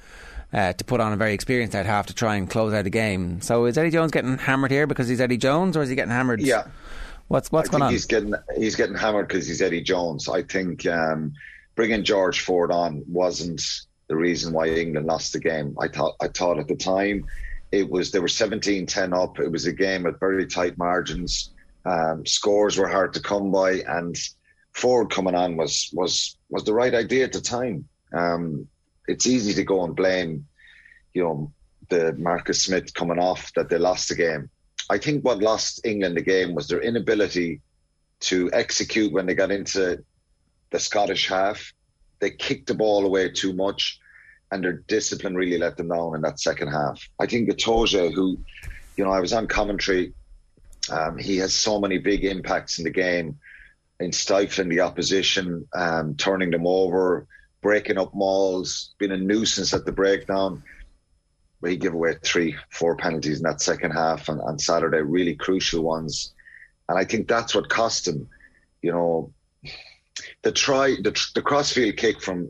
Uh, 0.54 0.74
to 0.74 0.84
put 0.84 1.00
on 1.00 1.14
a 1.14 1.16
very 1.16 1.34
experienced 1.34 1.74
out 1.74 1.86
half 1.86 2.08
to 2.08 2.14
try 2.14 2.36
and 2.36 2.50
close 2.50 2.74
out 2.74 2.86
a 2.86 2.90
game. 2.90 3.40
So 3.40 3.66
is 3.68 3.78
Eddie 3.78 3.90
Jones 3.90 4.12
getting 4.12 4.38
hammered 4.38 4.70
here 4.70 4.86
because 4.86 5.08
he's 5.08 5.22
Eddie 5.22 5.38
Jones, 5.38 5.78
or 5.78 5.82
is 5.82 5.88
he 5.88 5.96
getting 5.96 6.12
hammered? 6.12 6.42
Yeah. 6.42 6.68
What's 7.30 7.50
what's 7.54 7.70
I 7.70 7.72
going 7.72 7.80
think 7.80 7.88
on? 7.88 7.92
He's 7.94 8.06
getting 8.06 8.34
he's 8.58 8.76
getting 8.76 8.96
hammered 8.96 9.30
because 9.30 9.48
he's 9.48 9.62
Eddie 9.62 9.82
Jones. 9.82 10.28
I 10.28 10.44
think 10.44 10.86
um, 10.86 11.32
bringing 11.76 12.04
George 12.04 12.42
Ford 12.42 12.70
on 12.70 13.02
wasn't 13.08 13.62
the 14.10 14.18
reason 14.18 14.52
why 14.52 14.68
England 14.68 15.08
lost 15.08 15.32
the 15.32 15.40
game. 15.40 15.74
I 15.80 15.88
thought 15.88 16.16
I 16.22 16.28
thought 16.28 16.60
at 16.60 16.68
the 16.68 16.76
time 16.76 17.26
it 17.72 17.90
was 17.90 18.12
they 18.12 18.20
were 18.20 18.28
17-10 18.28 19.18
up. 19.18 19.40
It 19.40 19.50
was 19.50 19.66
a 19.66 19.72
game 19.72 20.04
with 20.04 20.20
very 20.20 20.46
tight 20.46 20.78
margins. 20.78 21.52
Um, 21.86 22.26
scores 22.26 22.78
were 22.78 22.90
hard 22.90 23.14
to 23.14 23.22
come 23.22 23.52
by, 23.52 23.82
and 23.88 24.16
Ford 24.74 25.10
coming 25.10 25.36
on 25.36 25.56
was 25.56 25.90
was 25.94 26.36
was 26.50 26.66
the 26.66 26.74
right 26.74 26.94
idea 26.94 27.24
at 27.24 27.32
the 27.32 27.42
time. 27.42 27.88
Um, 28.14 28.68
it's 29.08 29.28
easy 29.28 29.54
to 29.54 29.64
go 29.64 29.84
and 29.84 29.96
blame, 29.96 30.48
you 31.14 31.24
know, 31.24 31.52
the 31.90 32.14
Marcus 32.14 32.64
Smith 32.64 32.94
coming 32.94 33.20
off 33.20 33.52
that 33.56 33.70
they 33.70 33.78
lost 33.78 34.10
the 34.10 34.16
game. 34.16 34.50
I 34.90 34.98
think 34.98 35.24
what 35.24 35.40
lost 35.40 35.86
England 35.86 36.18
the 36.18 36.22
game 36.22 36.56
was 36.56 36.68
their 36.68 36.82
inability 36.82 37.62
to 38.22 38.50
execute 38.54 39.12
when 39.12 39.26
they 39.26 39.36
got 39.36 39.52
into 39.52 40.04
the 40.72 40.80
Scottish 40.80 41.28
half. 41.28 41.74
They 42.20 42.32
kicked 42.32 42.68
the 42.68 42.76
ball 42.76 43.06
away 43.06 43.30
too 43.30 43.54
much, 43.54 44.00
and 44.52 44.64
their 44.64 44.74
discipline 44.74 45.36
really 45.36 45.58
let 45.58 45.78
them 45.78 45.90
down 45.90 46.16
in 46.16 46.22
that 46.22 46.40
second 46.40 46.70
half. 46.70 47.02
I 47.20 47.26
think 47.26 47.50
Gatoja, 47.50 48.14
who, 48.14 48.38
you 48.96 49.04
know, 49.04 49.12
I 49.12 49.20
was 49.20 49.34
on 49.34 49.48
commentary, 49.48 50.14
um, 50.92 51.18
he 51.18 51.38
has 51.38 51.54
so 51.54 51.80
many 51.80 51.98
big 51.98 52.26
impacts 52.26 52.78
in 52.78 52.84
the 52.84 52.90
game, 52.90 53.40
in 54.00 54.12
stifling 54.12 54.70
the 54.70 54.82
opposition, 54.82 55.68
um, 55.74 56.16
turning 56.16 56.52
them 56.52 56.66
over, 56.66 57.28
breaking 57.62 57.98
up 57.98 58.14
mauls, 58.14 58.94
being 58.98 59.12
a 59.12 59.18
nuisance 59.18 59.74
at 59.74 59.86
the 59.86 59.92
breakdown. 59.92 60.64
He 61.66 61.78
gave 61.78 61.94
away 61.94 62.16
three, 62.24 62.56
four 62.72 62.96
penalties 62.96 63.38
in 63.38 63.44
that 63.44 63.62
second 63.62 63.92
half 63.92 64.30
on, 64.30 64.40
on 64.42 64.58
Saturday, 64.58 65.02
really 65.02 65.36
crucial 65.36 65.84
ones. 65.84 66.34
And 66.90 66.98
I 66.98 67.06
think 67.06 67.28
that's 67.28 67.54
what 67.54 67.70
cost 67.70 68.08
him. 68.08 68.28
You 68.82 68.92
know, 68.92 69.34
the 70.42 70.52
try, 70.52 70.96
the, 71.02 71.18
the 71.36 71.42
crossfield 71.42 71.98
kick 71.98 72.22
from 72.22 72.48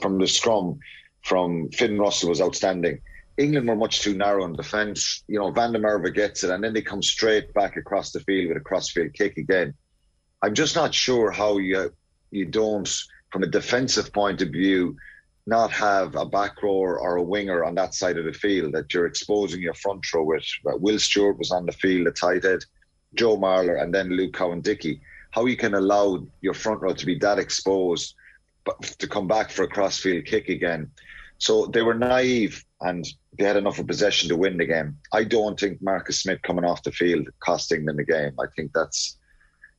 from 0.00 0.18
the 0.18 0.26
scrum 0.26 0.78
from 1.22 1.68
Finn 1.70 1.98
Russell 1.98 2.30
was 2.30 2.40
outstanding. 2.40 3.00
England 3.36 3.68
were 3.68 3.76
much 3.76 4.00
too 4.00 4.14
narrow 4.14 4.44
in 4.44 4.52
defence. 4.52 5.24
You 5.26 5.38
know, 5.38 5.50
Van 5.50 5.72
der 5.72 5.80
Merwe 5.80 6.14
gets 6.14 6.44
it, 6.44 6.50
and 6.50 6.62
then 6.62 6.74
they 6.74 6.82
come 6.82 7.02
straight 7.02 7.52
back 7.54 7.76
across 7.76 8.12
the 8.12 8.20
field 8.20 8.48
with 8.48 8.58
a 8.58 8.60
crossfield 8.60 9.14
kick 9.14 9.38
again. 9.38 9.74
I'm 10.42 10.54
just 10.54 10.76
not 10.76 10.94
sure 10.94 11.30
how 11.30 11.58
you 11.58 11.92
you 12.30 12.46
don't, 12.46 12.88
from 13.30 13.42
a 13.42 13.46
defensive 13.46 14.12
point 14.12 14.42
of 14.42 14.48
view, 14.48 14.96
not 15.46 15.70
have 15.72 16.14
a 16.16 16.26
back 16.26 16.62
rower 16.62 17.00
or 17.00 17.16
a 17.16 17.22
winger 17.22 17.64
on 17.64 17.74
that 17.74 17.94
side 17.94 18.18
of 18.18 18.24
the 18.24 18.32
field 18.32 18.72
that 18.72 18.92
you're 18.92 19.06
exposing 19.06 19.60
your 19.60 19.74
front 19.74 20.12
row 20.12 20.22
with. 20.22 20.44
Will 20.64 20.98
Stuart 20.98 21.38
was 21.38 21.50
on 21.50 21.66
the 21.66 21.72
field, 21.72 22.06
the 22.06 22.12
tight 22.12 22.44
head, 22.44 22.60
Joe 23.14 23.36
Marler, 23.36 23.82
and 23.82 23.92
then 23.94 24.10
Luke 24.10 24.34
Cowan-Dickie. 24.34 25.00
How 25.30 25.46
you 25.46 25.56
can 25.56 25.74
allow 25.74 26.26
your 26.40 26.54
front 26.54 26.82
row 26.82 26.92
to 26.92 27.06
be 27.06 27.18
that 27.20 27.38
exposed, 27.38 28.14
but 28.64 28.80
to 28.82 29.06
come 29.06 29.26
back 29.26 29.50
for 29.50 29.62
a 29.62 29.68
crossfield 29.68 30.24
kick 30.26 30.48
again. 30.48 30.90
So 31.38 31.66
they 31.66 31.82
were 31.82 31.94
naive 31.94 32.64
and 32.82 33.06
they 33.38 33.44
had 33.44 33.56
enough 33.56 33.78
of 33.78 33.86
possession 33.86 34.28
to 34.28 34.36
win 34.36 34.58
the 34.58 34.66
game. 34.66 34.98
I 35.12 35.24
don't 35.24 35.58
think 35.58 35.80
Marcus 35.80 36.20
Smith 36.20 36.42
coming 36.42 36.64
off 36.64 36.82
the 36.82 36.92
field 36.92 37.28
cost 37.40 37.72
England 37.72 37.98
the 37.98 38.04
game. 38.04 38.32
I 38.38 38.44
think 38.54 38.72
that's 38.74 39.16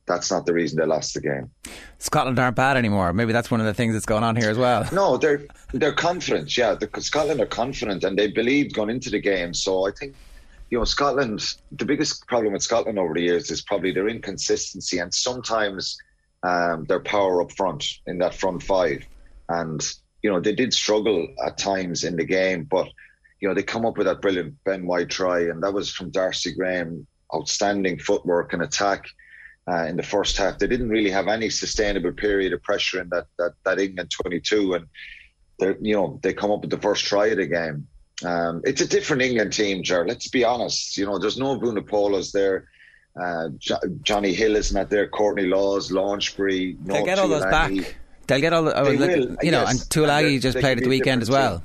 that's 0.06 0.30
not 0.30 0.46
the 0.46 0.52
reason 0.52 0.78
they 0.78 0.86
lost 0.86 1.14
the 1.14 1.20
game. 1.20 1.50
Scotland 1.98 2.38
aren't 2.38 2.56
bad 2.56 2.76
anymore. 2.76 3.12
Maybe 3.12 3.32
that's 3.32 3.50
one 3.50 3.60
of 3.60 3.66
the 3.66 3.74
things 3.74 3.94
that's 3.94 4.06
going 4.06 4.24
on 4.24 4.36
here 4.36 4.50
as 4.50 4.58
well. 4.58 4.88
No, 4.92 5.16
they're 5.16 5.46
they're 5.72 5.92
confident. 5.92 6.56
Yeah, 6.56 6.74
the, 6.74 6.88
Scotland 7.00 7.40
are 7.40 7.46
confident 7.46 8.04
and 8.04 8.18
they 8.18 8.28
believed 8.28 8.74
going 8.74 8.90
into 8.90 9.10
the 9.10 9.20
game. 9.20 9.54
So 9.54 9.86
I 9.86 9.92
think 9.92 10.14
you 10.70 10.78
know 10.78 10.84
Scotland. 10.84 11.54
The 11.72 11.84
biggest 11.84 12.26
problem 12.26 12.52
with 12.52 12.62
Scotland 12.62 12.98
over 12.98 13.14
the 13.14 13.22
years 13.22 13.50
is 13.50 13.62
probably 13.62 13.92
their 13.92 14.08
inconsistency 14.08 14.98
and 14.98 15.14
sometimes 15.14 15.96
um, 16.42 16.84
their 16.86 17.00
power 17.00 17.40
up 17.40 17.52
front 17.52 17.84
in 18.06 18.18
that 18.18 18.34
front 18.34 18.62
five. 18.62 19.06
And 19.48 19.82
you 20.22 20.30
know 20.30 20.40
they 20.40 20.54
did 20.54 20.74
struggle 20.74 21.28
at 21.44 21.58
times 21.58 22.02
in 22.02 22.16
the 22.16 22.24
game, 22.24 22.64
but 22.64 22.88
you 23.40 23.48
know 23.48 23.54
they 23.54 23.62
come 23.62 23.86
up 23.86 23.96
with 23.96 24.08
that 24.08 24.20
brilliant 24.20 24.56
Ben 24.64 24.86
White 24.86 25.10
try, 25.10 25.42
and 25.42 25.62
that 25.62 25.72
was 25.72 25.92
from 25.92 26.10
Darcy 26.10 26.52
Graham. 26.52 27.06
Outstanding 27.34 27.98
footwork 27.98 28.52
and 28.52 28.60
attack. 28.60 29.06
Uh, 29.70 29.86
in 29.86 29.96
the 29.96 30.02
first 30.02 30.36
half. 30.36 30.58
They 30.58 30.66
didn't 30.66 30.88
really 30.88 31.10
have 31.10 31.28
any 31.28 31.48
sustainable 31.48 32.10
period 32.10 32.52
of 32.52 32.60
pressure 32.64 33.00
in 33.00 33.08
that 33.10 33.26
that, 33.38 33.52
that 33.64 33.78
England 33.78 34.10
22, 34.10 34.74
and 34.74 34.86
they 35.60 35.76
you 35.80 35.94
know 35.94 36.18
they 36.20 36.32
come 36.32 36.50
up 36.50 36.62
with 36.62 36.70
the 36.70 36.78
first 36.78 37.04
try 37.04 37.26
of 37.26 37.36
the 37.36 37.46
game. 37.46 37.86
Um, 38.24 38.62
it's 38.64 38.80
a 38.80 38.88
different 38.88 39.22
England 39.22 39.52
team, 39.52 39.84
Ger. 39.84 40.04
Let's 40.04 40.28
be 40.28 40.42
honest. 40.42 40.96
You 40.96 41.06
know, 41.06 41.18
there's 41.18 41.38
no 41.38 41.58
Vunipolas 41.60 42.32
there. 42.32 42.68
Uh, 43.20 43.50
jo- 43.58 43.78
Jonny 44.02 44.32
Hill 44.32 44.56
is 44.56 44.72
not 44.72 44.90
there. 44.90 45.06
Courtney 45.08 45.46
Lawes, 45.46 45.90
Launchbury. 45.90 46.76
No 46.84 46.94
They'll 46.94 47.04
get 47.04 47.18
all 47.18 47.28
those 47.28 47.44
back. 47.44 47.96
They'll 48.26 48.40
get 48.40 48.52
all 48.52 48.64
the, 48.64 48.78
oh, 48.78 48.84
They 48.84 48.96
look, 48.96 49.10
will, 49.10 49.36
you 49.42 49.50
know, 49.50 49.64
and 49.66 49.78
Tuilagi 49.78 50.40
just 50.40 50.58
played 50.58 50.78
at 50.78 50.84
the 50.84 50.90
weekend 50.90 51.22
as 51.22 51.30
well. 51.30 51.62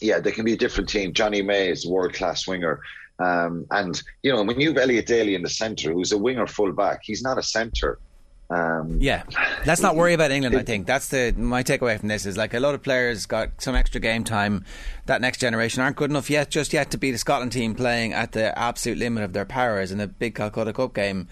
yeah, 0.00 0.20
they 0.20 0.30
can 0.32 0.44
be 0.44 0.52
a 0.52 0.56
different 0.56 0.88
team. 0.88 1.12
Jonny 1.12 1.42
May 1.42 1.70
is 1.70 1.86
a 1.86 1.90
world 1.90 2.14
class 2.14 2.46
winger. 2.46 2.80
Um, 3.18 3.66
and, 3.70 4.02
you 4.22 4.32
know, 4.32 4.42
when 4.42 4.58
you 4.60 4.68
have 4.68 4.78
Elliot 4.78 5.06
Daly 5.06 5.34
in 5.34 5.42
the 5.42 5.48
centre, 5.48 5.92
who's 5.92 6.12
a 6.12 6.18
winger 6.18 6.46
full 6.46 6.72
back, 6.72 7.00
he's 7.02 7.22
not 7.22 7.38
a 7.38 7.42
centre. 7.42 7.98
Um, 8.50 8.98
Yeah, 9.00 9.22
let's 9.66 9.80
not 9.80 9.96
worry 9.96 10.12
about 10.12 10.30
England. 10.30 10.56
I 10.56 10.62
think 10.62 10.86
that's 10.86 11.08
the 11.08 11.32
my 11.36 11.62
takeaway 11.62 11.98
from 11.98 12.08
this 12.08 12.26
is 12.26 12.36
like 12.36 12.52
a 12.52 12.60
lot 12.60 12.74
of 12.74 12.82
players 12.82 13.24
got 13.24 13.60
some 13.62 13.74
extra 13.74 14.00
game 14.00 14.22
time. 14.22 14.64
That 15.06 15.20
next 15.20 15.38
generation 15.38 15.82
aren't 15.82 15.96
good 15.96 16.10
enough 16.10 16.28
yet, 16.28 16.50
just 16.50 16.72
yet, 16.72 16.90
to 16.90 16.98
beat 16.98 17.12
the 17.12 17.18
Scotland 17.18 17.52
team 17.52 17.74
playing 17.74 18.12
at 18.12 18.32
the 18.32 18.56
absolute 18.58 18.98
limit 18.98 19.24
of 19.24 19.32
their 19.32 19.46
powers 19.46 19.92
in 19.92 20.00
a 20.00 20.06
big 20.06 20.34
Calcutta 20.34 20.72
Cup 20.74 20.94
game 20.94 21.28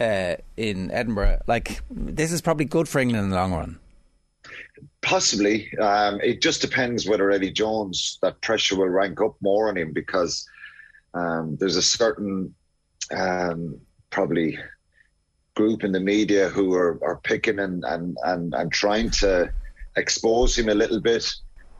uh, 0.00 0.36
in 0.56 0.90
Edinburgh. 0.90 1.40
Like 1.46 1.82
this 1.88 2.32
is 2.32 2.40
probably 2.40 2.64
good 2.64 2.88
for 2.88 2.98
England 2.98 3.24
in 3.24 3.30
the 3.30 3.36
long 3.36 3.52
run. 3.52 3.78
Possibly. 5.02 5.72
Um, 5.78 6.20
it 6.20 6.42
just 6.42 6.60
depends 6.60 7.06
whether 7.06 7.30
Eddie 7.30 7.52
Jones, 7.52 8.18
that 8.22 8.40
pressure 8.40 8.76
will 8.76 8.88
rank 8.88 9.20
up 9.20 9.36
more 9.40 9.68
on 9.68 9.78
him 9.78 9.92
because 9.92 10.48
um, 11.14 11.56
there's 11.58 11.76
a 11.76 11.82
certain 11.82 12.54
um, 13.10 13.80
probably 14.10 14.58
group 15.54 15.84
in 15.84 15.92
the 15.92 16.00
media 16.00 16.48
who 16.48 16.74
are, 16.74 16.98
are 17.02 17.20
picking 17.22 17.58
and, 17.58 17.84
and, 17.84 18.16
and, 18.24 18.54
and 18.54 18.72
trying 18.72 19.10
to 19.10 19.52
expose 19.96 20.56
him 20.56 20.68
a 20.68 20.74
little 20.74 21.00
bit. 21.00 21.30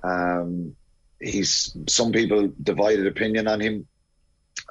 Um, 0.03 0.75
he's 1.21 1.77
some 1.89 2.13
people 2.13 2.51
divided 2.63 3.07
opinion 3.07 3.47
on 3.47 3.61
him. 3.61 3.87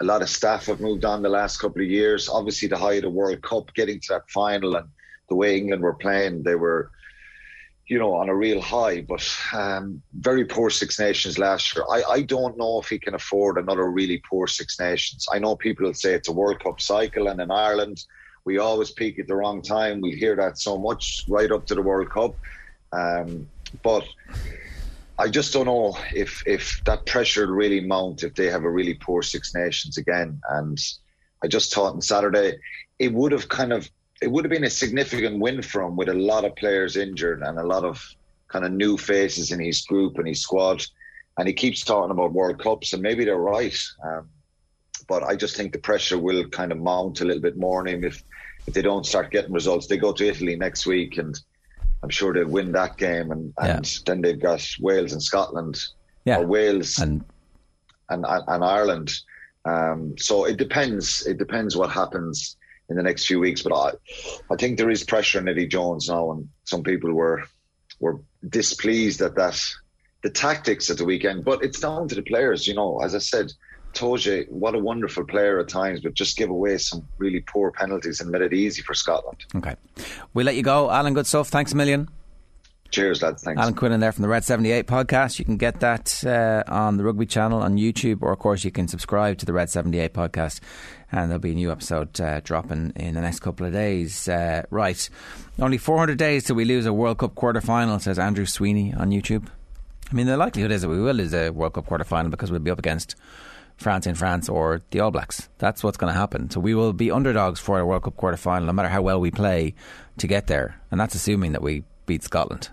A 0.01 0.03
lot 0.03 0.21
of 0.21 0.29
staff 0.29 0.65
have 0.67 0.79
moved 0.81 1.05
on 1.05 1.21
the 1.21 1.29
last 1.29 1.57
couple 1.57 1.81
of 1.81 1.87
years. 1.87 2.29
Obviously, 2.29 2.67
the 2.67 2.77
height 2.77 2.97
of 2.97 3.03
the 3.03 3.09
World 3.09 3.41
Cup, 3.41 3.73
getting 3.73 3.99
to 4.01 4.13
that 4.13 4.29
final, 4.29 4.75
and 4.75 4.89
the 5.29 5.35
way 5.35 5.57
England 5.57 5.81
were 5.81 5.95
playing, 5.95 6.43
they 6.43 6.55
were, 6.55 6.91
you 7.89 7.97
know, 7.97 8.13
on 8.13 8.29
a 8.29 8.35
real 8.35 8.61
high. 8.61 9.01
But 9.01 9.27
um, 9.51 10.01
very 10.13 10.45
poor 10.45 10.69
Six 10.69 10.99
Nations 10.99 11.39
last 11.39 11.75
year. 11.75 11.83
I, 11.91 12.03
I 12.03 12.21
don't 12.21 12.57
know 12.57 12.79
if 12.79 12.87
he 12.87 12.99
can 12.99 13.15
afford 13.15 13.57
another 13.57 13.89
really 13.89 14.21
poor 14.29 14.47
Six 14.47 14.79
Nations. 14.79 15.27
I 15.33 15.39
know 15.39 15.55
people 15.55 15.87
will 15.87 15.95
say 15.95 16.13
it's 16.13 16.29
a 16.29 16.33
World 16.33 16.63
Cup 16.63 16.79
cycle, 16.79 17.27
and 17.27 17.41
in 17.41 17.49
Ireland, 17.49 18.05
we 18.45 18.59
always 18.59 18.91
peak 18.91 19.19
at 19.19 19.27
the 19.27 19.35
wrong 19.35 19.61
time. 19.61 20.01
We 20.01 20.11
hear 20.11 20.35
that 20.35 20.59
so 20.59 20.77
much 20.77 21.25
right 21.27 21.51
up 21.51 21.65
to 21.65 21.75
the 21.75 21.81
World 21.81 22.11
Cup. 22.11 22.37
Um, 22.93 23.47
but 23.83 24.05
I 25.17 25.27
just 25.27 25.51
don't 25.51 25.65
know 25.65 25.97
if 26.13 26.43
if 26.45 26.79
that 26.85 27.07
pressure 27.07 27.47
will 27.47 27.55
really 27.55 27.81
mount 27.81 28.23
if 28.23 28.35
they 28.35 28.45
have 28.51 28.63
a 28.63 28.71
really 28.71 28.93
poor 28.93 29.23
Six 29.23 29.55
Nations 29.55 29.97
again. 29.97 30.39
And 30.49 30.77
I 31.43 31.47
just 31.47 31.73
thought 31.73 31.93
on 31.93 32.01
Saturday 32.01 32.59
it 32.99 33.13
would 33.13 33.31
have 33.31 33.49
kind 33.49 33.73
of 33.73 33.89
it 34.21 34.31
would 34.31 34.43
have 34.43 34.51
been 34.51 34.65
a 34.65 34.69
significant 34.69 35.39
win 35.39 35.61
for 35.61 35.81
him 35.81 35.95
with 35.95 36.09
a 36.09 36.13
lot 36.13 36.45
of 36.45 36.55
players 36.55 36.97
injured 36.97 37.41
and 37.41 37.57
a 37.57 37.63
lot 37.63 37.85
of 37.85 38.03
kind 38.47 38.65
of 38.65 38.71
new 38.71 38.97
faces 38.97 39.51
in 39.51 39.59
his 39.59 39.81
group 39.81 40.17
and 40.17 40.27
his 40.27 40.41
squad. 40.41 40.83
And 41.37 41.47
he 41.47 41.53
keeps 41.53 41.83
talking 41.83 42.11
about 42.11 42.33
World 42.33 42.59
Cups, 42.59 42.91
and 42.91 43.01
maybe 43.01 43.23
they're 43.23 43.37
right. 43.37 43.77
Um, 44.03 44.27
but 45.07 45.23
I 45.23 45.35
just 45.35 45.55
think 45.55 45.71
the 45.71 45.79
pressure 45.79 46.17
will 46.17 46.47
kind 46.49 46.71
of 46.71 46.79
mount 46.79 47.21
a 47.21 47.25
little 47.25 47.41
bit 47.41 47.57
more 47.57 47.79
on 47.79 47.87
him 47.87 48.03
if 48.03 48.23
if 48.67 48.73
they 48.73 48.81
don't 48.81 49.05
start 49.05 49.31
getting 49.31 49.53
results. 49.53 49.87
They 49.87 49.97
go 49.97 50.11
to 50.11 50.27
Italy 50.27 50.55
next 50.55 50.85
week 50.85 51.17
and 51.17 51.39
I'm 52.03 52.09
sure 52.09 52.33
they'll 52.33 52.47
win 52.47 52.71
that 52.73 52.97
game, 52.97 53.31
and, 53.31 53.53
and 53.57 53.85
yeah. 53.85 53.99
then 54.05 54.21
they've 54.21 54.39
got 54.39 54.65
Wales 54.79 55.13
and 55.13 55.23
Scotland, 55.23 55.79
yeah. 56.25 56.39
or 56.39 56.45
Wales 56.45 56.97
and 56.99 57.23
and, 58.09 58.25
and 58.27 58.63
Ireland. 58.63 59.11
Um, 59.65 60.17
so 60.17 60.45
it 60.45 60.57
depends. 60.57 61.25
It 61.25 61.37
depends 61.37 61.77
what 61.77 61.89
happens 61.89 62.57
in 62.89 62.95
the 62.95 63.03
next 63.03 63.25
few 63.25 63.39
weeks. 63.39 63.61
But 63.61 63.73
I, 63.73 63.91
I 64.51 64.55
think 64.55 64.77
there 64.77 64.89
is 64.89 65.03
pressure 65.03 65.39
on 65.39 65.47
Eddie 65.47 65.67
Jones 65.67 66.09
now, 66.09 66.31
and 66.31 66.49
some 66.63 66.83
people 66.83 67.13
were 67.13 67.43
were 67.99 68.21
displeased 68.47 69.21
at 69.21 69.35
that 69.35 69.61
the 70.23 70.29
tactics 70.29 70.89
at 70.89 70.97
the 70.97 71.05
weekend. 71.05 71.45
But 71.45 71.63
it's 71.63 71.79
down 71.79 72.07
to 72.09 72.15
the 72.15 72.23
players, 72.23 72.67
you 72.67 72.73
know. 72.73 72.99
As 73.01 73.15
I 73.15 73.19
said, 73.19 73.51
Toje, 73.93 74.49
what 74.49 74.75
a 74.75 74.79
wonderful 74.79 75.25
player 75.25 75.59
at 75.59 75.67
times, 75.67 76.01
but 76.01 76.13
just 76.13 76.37
give 76.37 76.49
away 76.49 76.77
some 76.77 77.07
really 77.17 77.41
poor 77.41 77.71
penalties 77.71 78.19
and 78.21 78.29
made 78.29 78.41
it 78.41 78.53
easy 78.53 78.81
for 78.81 78.93
Scotland. 78.93 79.45
Okay. 79.55 79.75
We'll 80.33 80.45
let 80.45 80.55
you 80.55 80.63
go. 80.63 80.89
Alan, 80.89 81.13
good 81.13 81.27
stuff. 81.27 81.49
Thanks 81.49 81.71
a 81.71 81.75
million. 81.75 82.09
Cheers, 82.91 83.21
lads. 83.21 83.43
Thanks. 83.43 83.61
Alan 83.61 83.75
Quinlan 83.75 83.99
there 83.99 84.11
from 84.11 84.23
the 84.23 84.27
Red 84.27 84.43
78 84.43 84.87
podcast. 84.87 85.37
You 85.37 85.45
can 85.45 85.57
get 85.57 85.79
that 85.81 86.23
uh, 86.25 86.63
on 86.67 86.97
the 86.97 87.03
Rugby 87.03 87.27
channel 87.27 87.61
on 87.61 87.77
YouTube, 87.77 88.23
or 88.23 88.31
of 88.31 88.39
course, 88.39 88.63
you 88.63 88.71
can 88.71 88.87
subscribe 88.87 89.37
to 89.39 89.45
the 89.45 89.53
Red 89.53 89.69
78 89.69 90.11
podcast, 90.13 90.59
and 91.11 91.29
there'll 91.29 91.39
be 91.39 91.51
a 91.51 91.55
new 91.55 91.71
episode 91.71 92.19
uh, 92.21 92.39
dropping 92.41 92.93
in 92.95 93.15
the 93.15 93.21
next 93.21 93.39
couple 93.39 93.65
of 93.65 93.73
days. 93.73 94.27
Uh, 94.27 94.63
right. 94.69 95.09
Only 95.59 95.77
400 95.77 96.17
days 96.17 96.45
till 96.45 96.55
we 96.55 96.65
lose 96.65 96.85
a 96.85 96.93
World 96.93 97.17
Cup 97.17 97.35
quarter 97.35 97.61
final, 97.61 97.99
says 97.99 98.19
Andrew 98.19 98.45
Sweeney 98.45 98.93
on 98.93 99.09
YouTube. 99.09 99.47
I 100.11 100.15
mean, 100.15 100.27
the 100.27 100.37
likelihood 100.37 100.71
is 100.71 100.81
that 100.81 100.89
we 100.89 100.99
will 100.99 101.13
lose 101.13 101.33
a 101.33 101.49
World 101.49 101.73
Cup 101.73 101.85
quarter 101.85 102.03
final 102.03 102.31
because 102.31 102.51
we'll 102.51 102.59
be 102.59 102.71
up 102.71 102.79
against 102.79 103.15
France 103.77 104.05
in 104.07 104.15
France 104.15 104.49
or 104.49 104.81
the 104.91 104.99
All 104.99 105.11
Blacks. 105.11 105.49
That's 105.57 105.83
what's 105.83 105.97
going 105.97 106.13
to 106.13 106.19
happen. 106.19 106.49
So 106.49 106.59
we 106.59 106.75
will 106.75 106.93
be 106.93 107.11
underdogs 107.11 107.59
for 107.59 107.79
a 107.79 107.85
World 107.85 108.03
Cup 108.03 108.17
quarter 108.17 108.37
final, 108.37 108.67
no 108.67 108.73
matter 108.73 108.89
how 108.89 109.01
well 109.01 109.19
we 109.19 109.31
play 109.31 109.73
to 110.17 110.27
get 110.27 110.47
there. 110.47 110.79
And 110.91 110.99
that's 110.99 111.15
assuming 111.15 111.53
that 111.53 111.61
we 111.61 111.83
beat 112.05 112.23
Scotland. 112.23 112.69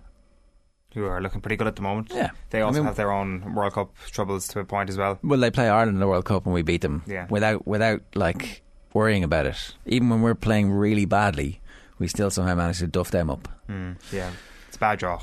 Who 0.97 1.05
are 1.05 1.20
looking 1.20 1.43
pretty 1.43 1.56
good 1.56 1.66
at 1.66 1.77
the 1.77 1.82
moment. 1.82 2.10
Yeah. 2.10 2.31
They 2.48 2.62
also 2.62 2.78
I 2.78 2.81
mean, 2.81 2.86
have 2.86 2.97
their 2.97 3.12
own 3.12 3.55
World 3.55 3.74
Cup 3.74 3.94
troubles 4.06 4.48
to 4.48 4.60
a 4.60 4.64
point 4.64 4.89
as 4.89 4.97
well. 4.97 5.18
Well, 5.23 5.39
they 5.39 5.51
play 5.51 5.68
Ireland 5.68 5.97
in 5.97 6.01
the 6.01 6.09
World 6.09 6.24
Cup 6.24 6.47
and 6.47 6.55
we 6.55 6.62
beat 6.62 6.81
them. 6.81 7.02
Yeah. 7.06 7.27
Without, 7.28 7.66
without 7.66 8.01
like, 8.14 8.62
worrying 8.94 9.23
about 9.23 9.44
it. 9.44 9.74
Even 9.85 10.09
when 10.09 10.23
we're 10.23 10.35
playing 10.35 10.73
really 10.73 11.05
badly, 11.05 11.60
we 11.98 12.09
still 12.09 12.31
somehow 12.31 12.55
manage 12.55 12.78
to 12.78 12.86
duff 12.86 13.10
them 13.10 13.28
up. 13.28 13.47
Mm, 13.68 13.97
yeah. 14.10 14.31
It's 14.68 14.77
a 14.77 14.81
bad 14.81 14.98
draw. 14.98 15.20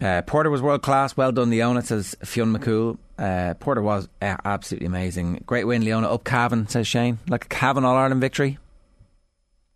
Uh, 0.00 0.22
Porter 0.22 0.48
was 0.48 0.62
world 0.62 0.80
class. 0.80 1.14
Well 1.18 1.32
done, 1.32 1.50
Leona, 1.50 1.82
says 1.82 2.16
Fionn 2.24 2.56
McCool. 2.56 2.96
Uh, 3.18 3.52
Porter 3.60 3.82
was 3.82 4.08
uh, 4.22 4.38
absolutely 4.46 4.86
amazing. 4.86 5.42
Great 5.44 5.64
win, 5.64 5.84
Leona. 5.84 6.08
Up 6.08 6.24
Cavan, 6.24 6.66
says 6.68 6.86
Shane. 6.86 7.18
Like 7.28 7.44
a 7.44 7.48
Cavan 7.48 7.84
All 7.84 7.94
Ireland 7.94 8.22
victory. 8.22 8.56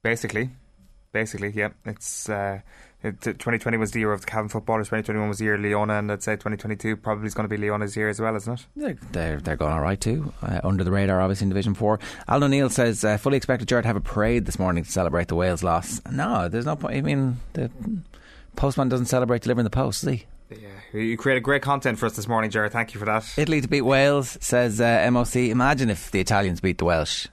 Basically. 0.03 0.49
Basically, 1.12 1.51
yeah. 1.51 1.69
It's 1.85 2.31
uh, 2.31 2.61
it, 3.05 3.20
2020 3.20 3.76
was 3.76 3.90
the 3.90 4.01
year 4.01 4.12
of 4.12 4.22
the 4.22 4.26
Cavan 4.26 4.48
footballers. 4.48 4.86
2021 4.86 5.28
was 5.28 5.39
the 5.39 5.44
year 5.44 5.55
of 5.55 5.60
Leona, 5.60 5.98
and 5.98 6.10
I'd 6.10 6.22
say 6.22 6.32
2022 6.32 6.97
probably 6.97 7.26
is 7.26 7.35
going 7.35 7.47
to 7.47 7.55
be 7.55 7.60
Leona's 7.60 7.97
year 7.97 8.09
as 8.09 8.18
well, 8.18 8.35
isn't 8.35 8.60
it? 8.60 8.66
They're 8.74 8.98
they're, 9.12 9.40
they're 9.40 9.56
going 9.56 9.72
all 9.72 9.82
right 9.82 10.01
too. 10.01 10.32
Uh, 10.43 10.60
under 10.64 10.82
the 10.85 10.90
radar, 10.90 11.20
obviously 11.20 11.44
in 11.44 11.51
Division 11.51 11.74
Four. 11.74 12.01
Alan 12.26 12.44
O'Neill 12.44 12.70
says 12.70 13.05
uh, 13.05 13.18
fully 13.18 13.36
expected 13.36 13.68
Jared 13.68 13.82
to 13.82 13.89
have 13.89 13.97
a 13.97 14.01
parade 14.01 14.47
this 14.47 14.59
morning 14.59 14.85
to 14.85 14.90
celebrate 14.90 15.28
the 15.28 15.35
Wales 15.35 15.62
loss. 15.62 16.01
No, 16.10 16.48
there's 16.48 16.64
no 16.64 16.76
point. 16.76 16.97
I 16.97 17.01
mean, 17.02 17.36
the 17.52 17.70
postman 18.56 18.89
doesn't 18.89 19.06
celebrate 19.06 19.43
delivering 19.43 19.64
the 19.64 19.70
post, 19.70 20.02
does 20.02 20.14
he? 20.14 20.24
Yeah, 20.51 21.01
you 21.01 21.16
created 21.18 21.43
great 21.43 21.62
content 21.62 21.98
for 21.98 22.06
us 22.06 22.16
this 22.16 22.26
morning, 22.26 22.51
Jared. 22.51 22.72
Thank 22.72 22.94
you 22.94 23.01
for 23.01 23.06
that. 23.06 23.26
Italy 23.36 23.60
to 23.60 23.68
beat 23.68 23.82
Wales, 23.82 24.39
says 24.40 24.81
uh, 24.81 25.06
MOC. 25.10 25.51
Imagine 25.51 25.90
if 25.90 26.10
the 26.10 26.20
Italians 26.20 26.60
beat 26.60 26.78
the 26.78 26.85
Welsh. 26.86 27.28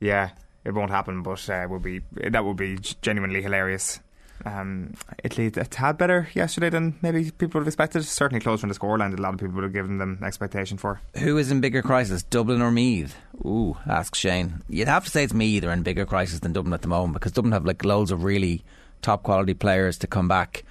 Yeah, 0.00 0.30
it 0.64 0.74
won't 0.74 0.90
happen, 0.90 1.22
but 1.22 1.48
uh, 1.48 1.66
would 1.70 1.82
be 1.82 2.02
that 2.12 2.44
would 2.44 2.56
be 2.58 2.78
genuinely 3.00 3.40
hilarious. 3.40 4.00
Um, 4.44 4.94
Italy 5.22 5.46
a 5.46 5.64
tad 5.64 5.98
better 5.98 6.28
yesterday 6.34 6.68
than 6.68 6.98
maybe 7.00 7.30
people 7.30 7.58
would 7.58 7.62
have 7.62 7.68
expected. 7.68 8.04
Certainly 8.04 8.40
closer 8.40 8.64
in 8.64 8.68
the 8.68 8.78
scoreline 8.78 9.10
than 9.10 9.18
a 9.18 9.22
lot 9.22 9.34
of 9.34 9.40
people 9.40 9.54
would 9.54 9.64
have 9.64 9.72
given 9.72 9.98
them 9.98 10.18
expectation 10.22 10.78
for. 10.78 11.00
Who 11.18 11.38
is 11.38 11.50
in 11.50 11.60
bigger 11.60 11.82
crisis, 11.82 12.22
Dublin 12.22 12.60
or 12.60 12.70
Meath? 12.70 13.16
Ooh, 13.44 13.76
asks 13.86 14.18
Shane. 14.18 14.62
You'd 14.68 14.88
have 14.88 15.04
to 15.04 15.10
say 15.10 15.24
it's 15.24 15.34
Meath 15.34 15.64
are 15.64 15.72
in 15.72 15.82
bigger 15.82 16.06
crisis 16.06 16.40
than 16.40 16.52
Dublin 16.52 16.74
at 16.74 16.82
the 16.82 16.88
moment 16.88 17.14
because 17.14 17.32
Dublin 17.32 17.52
have 17.52 17.66
like 17.66 17.84
loads 17.84 18.10
of 18.10 18.24
really 18.24 18.64
top 19.00 19.22
quality 19.22 19.54
players 19.54 19.98
to 19.98 20.06
come 20.06 20.28
back. 20.28 20.64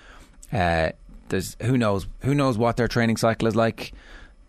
Uh, 0.51 0.91
there's 1.29 1.55
who 1.61 1.77
knows 1.77 2.07
who 2.21 2.35
knows 2.35 2.57
what 2.57 2.77
their 2.77 2.87
training 2.87 3.17
cycle 3.17 3.47
is 3.47 3.55
like. 3.55 3.93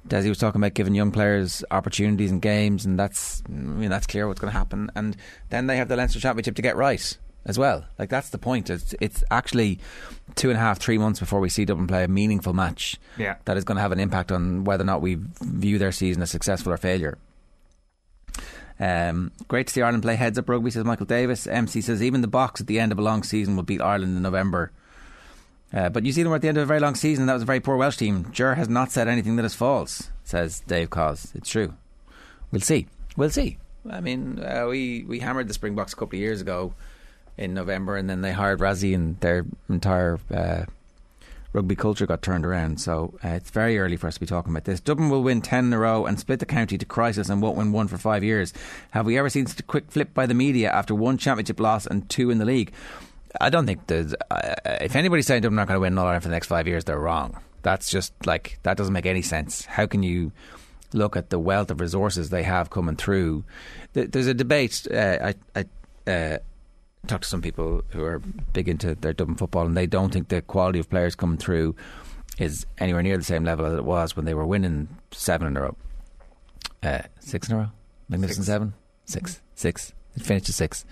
Desi 0.09 0.29
was 0.29 0.39
talking 0.39 0.61
about 0.61 0.75
giving 0.75 0.97
young 0.97 1.13
players 1.13 1.63
opportunities 1.71 2.33
in 2.33 2.41
games, 2.41 2.85
and 2.85 2.99
that's 2.99 3.43
I 3.49 3.53
mean 3.53 3.89
that's 3.89 4.07
clear 4.07 4.27
what's 4.27 4.41
going 4.41 4.53
to 4.53 4.59
happen. 4.59 4.91
And 4.97 5.17
then 5.51 5.69
they 5.69 5.77
have 5.77 5.89
the 5.89 5.97
Leinster 5.97 6.19
Championship 6.19 6.57
to 6.57 6.63
get 6.63 6.77
right 6.77 7.17
as 7.45 7.59
well. 7.59 7.85
Like 7.99 8.09
that's 8.09 8.31
the 8.31 8.39
point. 8.39 8.71
It's 8.71 8.95
it's 9.01 9.25
actually 9.31 9.79
two 10.35 10.51
and 10.51 10.57
a 10.57 10.61
half, 10.61 10.79
three 10.79 10.99
months 10.99 11.21
before 11.21 11.41
we 11.41 11.49
see 11.49 11.65
Dublin 11.65 11.87
play 11.87 12.05
a 12.05 12.09
meaningful 12.09 12.53
match. 12.53 12.97
Yeah. 13.19 13.37
that 13.45 13.57
is 13.57 13.65
going 13.65 13.77
to 13.77 13.83
have 13.83 13.93
an 13.93 14.01
impact 14.01 14.33
on 14.33 14.65
whether 14.65 14.83
or 14.83 14.87
not 14.87 15.03
we 15.03 15.19
view 15.41 15.79
their 15.79 15.93
season 15.93 16.23
as 16.23 16.31
successful 16.31 16.73
or 16.73 16.77
failure. 16.77 17.19
Um, 18.81 19.31
great 19.49 19.69
to 19.69 19.73
see 19.73 19.83
Ireland 19.83 20.03
play 20.03 20.17
heads 20.17 20.39
up 20.39 20.49
rugby, 20.49 20.71
says 20.71 20.85
Michael 20.85 21.07
Davis. 21.07 21.47
MC 21.47 21.81
says 21.81 22.03
even 22.03 22.21
the 22.21 22.29
box 22.29 22.61
at 22.61 22.67
the 22.67 22.81
end 22.81 22.91
of 22.91 22.99
a 22.99 23.03
long 23.03 23.23
season 23.23 23.55
will 23.55 23.63
beat 23.63 23.81
Ireland 23.81 24.17
in 24.17 24.23
November. 24.23 24.73
Uh, 25.73 25.89
but 25.89 26.03
New 26.03 26.13
Zealand 26.13 26.31
were 26.31 26.37
at 26.37 26.43
the 26.43 26.49
end 26.49 26.59
of 26.59 26.65
a 26.65 26.67
very 26.67 26.81
long 26.81 26.95
season. 26.95 27.23
and 27.23 27.29
That 27.29 27.35
was 27.35 27.43
a 27.43 27.47
very 27.47 27.61
poor 27.61 27.77
Welsh 27.77 27.97
team. 27.97 28.31
Ger 28.33 28.55
has 28.57 28.69
not 28.69 28.91
said 28.91 29.09
anything 29.09 29.37
that 29.37 29.45
is 29.45 29.55
false, 29.55 30.11
says 30.25 30.61
Dave 30.67 30.91
Cos. 30.91 31.35
It's 31.35 31.49
true. 31.49 31.75
We'll 32.51 32.61
see. 32.61 32.89
We'll 33.17 33.31
see. 33.31 33.59
I 33.89 34.01
mean, 34.01 34.43
uh, 34.43 34.67
we 34.69 35.05
we 35.09 35.21
hammered 35.21 35.49
the 35.49 35.55
Springboks 35.55 35.93
a 35.93 35.97
couple 35.97 36.17
of 36.17 36.21
years 36.21 36.41
ago 36.41 36.75
in 37.37 37.55
November, 37.55 37.97
and 37.97 38.09
then 38.09 38.21
they 38.21 38.33
hired 38.33 38.61
Rassie, 38.61 38.95
and 38.95 39.19
their 39.21 39.45
entire 39.69 40.19
uh, 40.35 40.65
rugby 41.53 41.77
culture 41.77 42.07
got 42.07 42.23
turned 42.23 42.47
around. 42.47 42.81
So 42.81 43.19
uh, 43.25 43.29
it's 43.29 43.51
very 43.51 43.79
early 43.79 43.97
for 43.97 44.07
us 44.07 44.15
to 44.15 44.21
be 44.21 44.27
talking 44.27 44.53
about 44.53 44.65
this. 44.65 44.81
Dublin 44.81 45.11
will 45.11 45.23
win 45.23 45.41
ten 45.43 45.67
in 45.67 45.73
a 45.73 45.79
row 45.79 46.07
and 46.07 46.19
split 46.19 46.41
the 46.41 46.47
county 46.47 46.79
to 46.79 46.85
crisis, 46.85 47.29
and 47.29 47.43
won't 47.43 47.57
win 47.57 47.73
one 47.73 47.89
for 47.89 47.99
five 47.99 48.23
years. 48.25 48.53
Have 48.91 49.07
we 49.07 49.19
ever 49.19 49.29
seen 49.29 49.47
such 49.47 49.61
a 49.61 49.65
quick 49.65 49.91
flip 49.91 50.15
by 50.15 50.27
the 50.27 50.35
media 50.35 50.71
after 50.71 50.95
one 50.95 51.19
championship 51.19 51.61
loss 51.61 51.87
and 51.87 52.09
two 52.09 52.31
in 52.31 52.39
the 52.39 52.45
league? 52.45 52.73
I 53.41 53.49
don't 53.49 53.67
think 53.67 53.87
there's. 53.87 54.15
Uh, 54.31 54.55
if 54.81 54.95
anybody's 54.95 55.27
saying 55.27 55.43
Dublin 55.43 55.59
are 55.59 55.63
not 55.63 55.69
going 55.69 55.77
to 55.77 55.81
win 55.81 55.99
All 55.99 56.05
Ireland 56.05 56.23
for 56.23 56.29
the 56.29 56.35
next 56.35 56.49
five 56.49 56.67
years, 56.69 56.85
they're 56.85 56.99
wrong. 56.99 57.39
That's 57.63 57.91
just 57.91 58.13
like 58.27 58.59
that 58.63 58.77
doesn't 58.77 58.93
make 58.93 59.07
any 59.07 59.23
sense. 59.23 59.65
How 59.65 59.87
can 59.87 60.03
you 60.03 60.33
look 60.93 61.17
at 61.17 61.31
the 61.31 61.39
wealth 61.39 61.71
of 61.71 61.81
resources 61.81 62.29
they 62.29 62.43
have 62.43 62.69
coming 62.69 62.97
through? 62.97 63.45
There's 63.95 64.27
a 64.27 64.35
debate. 64.35 64.87
Uh, 64.91 65.33
I, 65.55 65.65
I 66.07 66.11
uh, 66.11 66.39
talked 67.07 67.25
to 67.25 67.29
some 67.29 67.43
people 67.43 67.83
who 67.89 68.05
are 68.05 68.21
big 68.53 68.69
into 68.69 68.95
their 68.95 69.13
Dublin 69.13 69.37
football, 69.37 69.67
and 69.67 69.77
they 69.77 69.87
don't 69.87 70.13
think 70.13 70.29
the 70.29 70.43
quality 70.43 70.79
of 70.79 70.89
players 70.89 71.15
coming 71.15 71.37
through 71.37 71.75
is 72.39 72.65
anywhere 72.79 73.03
near 73.03 73.17
the 73.17 73.25
same 73.25 73.45
level 73.45 73.67
as 73.67 73.75
it 73.75 73.85
was 73.85 74.17
when 74.17 74.25
they 74.25 74.35
were 74.35 74.47
winning 74.47 74.89
seven 75.11 75.49
in 75.49 75.57
a 75.57 75.63
row, 75.63 75.77
uh, 76.83 77.03
six 77.21 77.49
in 77.49 77.57
a 77.57 77.59
row, 77.59 77.69
magnificent 78.09 78.45
six. 78.45 78.47
seven, 78.47 78.75
six, 79.05 79.43
six. 79.55 79.93
It 80.15 80.23
finished 80.23 80.49
at 80.49 80.55
six. 80.55 80.85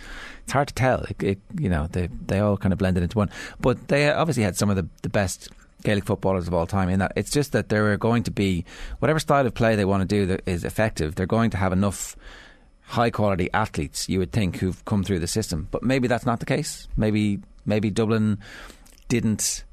It's 0.44 0.52
hard 0.52 0.68
to 0.68 0.74
tell. 0.74 1.02
It, 1.02 1.22
it, 1.22 1.38
you 1.58 1.68
know, 1.68 1.88
they 1.92 2.08
they 2.26 2.38
all 2.40 2.56
kind 2.56 2.72
of 2.72 2.78
blended 2.78 3.02
into 3.02 3.18
one. 3.18 3.30
But 3.60 3.88
they 3.88 4.10
obviously 4.10 4.42
had 4.42 4.56
some 4.56 4.70
of 4.70 4.76
the, 4.76 4.88
the 5.02 5.10
best 5.10 5.50
Gaelic 5.84 6.04
footballers 6.04 6.48
of 6.48 6.54
all 6.54 6.66
time. 6.66 6.88
In 6.88 6.98
that, 7.00 7.12
it's 7.16 7.30
just 7.30 7.52
that 7.52 7.68
there 7.68 7.92
are 7.92 7.96
going 7.96 8.22
to 8.24 8.30
be 8.30 8.64
whatever 8.98 9.18
style 9.18 9.46
of 9.46 9.54
play 9.54 9.76
they 9.76 9.84
want 9.84 10.00
to 10.00 10.06
do 10.06 10.26
that 10.26 10.42
is 10.46 10.64
effective. 10.64 11.14
They're 11.14 11.26
going 11.26 11.50
to 11.50 11.56
have 11.56 11.72
enough 11.72 12.16
high 12.90 13.10
quality 13.10 13.48
athletes. 13.54 14.08
You 14.08 14.18
would 14.18 14.32
think 14.32 14.56
who've 14.56 14.84
come 14.84 15.04
through 15.04 15.20
the 15.20 15.26
system, 15.28 15.68
but 15.70 15.82
maybe 15.82 16.08
that's 16.08 16.26
not 16.26 16.40
the 16.40 16.46
case. 16.46 16.88
Maybe 16.96 17.40
maybe 17.64 17.90
Dublin 17.90 18.38
didn't 19.08 19.64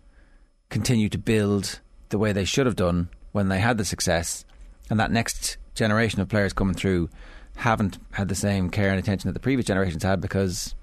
continue 0.69 1.09
to 1.09 1.17
build 1.17 1.79
the 2.09 2.17
way 2.17 2.31
they 2.31 2.45
should 2.45 2.65
have 2.65 2.75
done 2.75 3.09
when 3.31 3.49
they 3.49 3.59
had 3.59 3.77
the 3.77 3.85
success, 3.85 4.45
and 4.89 4.99
that 4.99 5.11
next 5.11 5.57
generation 5.73 6.21
of 6.21 6.29
players 6.29 6.53
coming 6.53 6.75
through 6.75 7.09
haven't 7.55 7.97
had 8.11 8.27
the 8.27 8.35
same 8.35 8.69
care 8.69 8.89
and 8.89 8.99
attention 8.99 9.27
that 9.27 9.33
the 9.33 9.39
previous 9.39 9.65
generations 9.65 10.03
had 10.03 10.21
because 10.21 10.75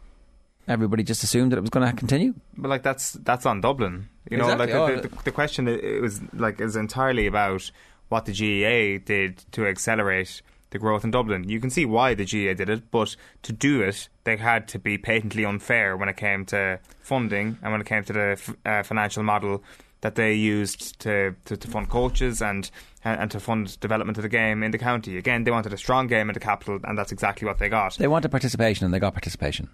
everybody 0.67 1.05
just 1.05 1.23
assumed 1.23 1.53
that 1.53 1.57
it 1.57 1.61
was 1.61 1.71
going 1.71 1.89
to 1.89 1.95
continue. 1.97 2.35
But 2.57 2.69
like 2.69 2.83
that's 2.83 3.13
that's 3.13 3.47
on 3.47 3.61
Dublin. 3.61 4.09
You 4.29 4.39
know, 4.39 4.51
Exactly. 4.51 4.75
like 4.75 5.03
the, 5.03 5.09
the, 5.09 5.23
the 5.25 5.33
question 5.33 5.69
it 5.69 6.03
was 6.03 6.21
like 6.33 6.61
is 6.61 6.75
entirely 6.75 7.27
about 7.29 7.71
what 8.09 8.25
the 8.25 8.33
GAA 8.33 9.05
did 9.05 9.45
to 9.53 9.67
accelerate 9.67 10.43
the 10.75 10.79
growth 10.79 11.05
in 11.05 11.11
Dublin. 11.11 11.49
You 11.49 11.61
can 11.61 11.71
see 11.71 11.87
why 11.87 12.13
the 12.15 12.25
GAA 12.27 12.53
did 12.53 12.69
it, 12.69 12.91
but 12.91 13.17
to 13.45 13.53
do 13.53 13.81
it, 13.81 14.09
they 14.25 14.37
had 14.37 14.69
to 14.69 14.79
be 14.79 14.99
patently 14.99 15.45
unfair 15.47 15.97
when 15.97 16.09
it 16.11 16.17
came 16.19 16.45
to 16.47 16.81
funding 17.01 17.57
and 17.63 17.73
when 17.73 17.81
it 17.81 17.87
came 17.87 18.05
to 18.05 18.13
the 18.13 18.31
f- 18.33 18.57
uh, 18.67 18.83
financial 18.83 19.23
model 19.23 19.63
that 20.03 20.17
they 20.17 20.35
used 20.35 20.99
to, 21.01 21.35
to, 21.47 21.57
to 21.57 21.69
fund 21.69 21.89
coaches 21.89 22.43
and 22.43 22.71
and 23.05 23.31
to 23.31 23.39
fund 23.39 23.79
development 23.81 24.17
of 24.19 24.23
the 24.23 24.29
game 24.29 24.63
in 24.63 24.71
the 24.71 24.79
county. 24.79 25.17
Again, 25.19 25.45
they 25.45 25.51
wanted 25.51 25.73
a 25.73 25.77
strong 25.77 26.07
game 26.07 26.29
in 26.31 26.35
the 26.35 26.41
capital, 26.41 26.81
and 26.85 26.97
that's 26.99 27.13
exactly 27.13 27.47
what 27.47 27.59
they 27.59 27.69
got. 27.69 27.95
They 27.97 28.09
wanted 28.09 28.31
participation, 28.31 28.85
and 28.87 28.93
they 28.95 28.99
got 28.99 29.13
participation. 29.13 29.69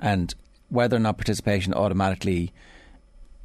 And 0.00 0.34
whether 0.68 0.96
or 0.96 1.00
not 1.00 1.16
participation 1.18 1.72
automatically 1.72 2.52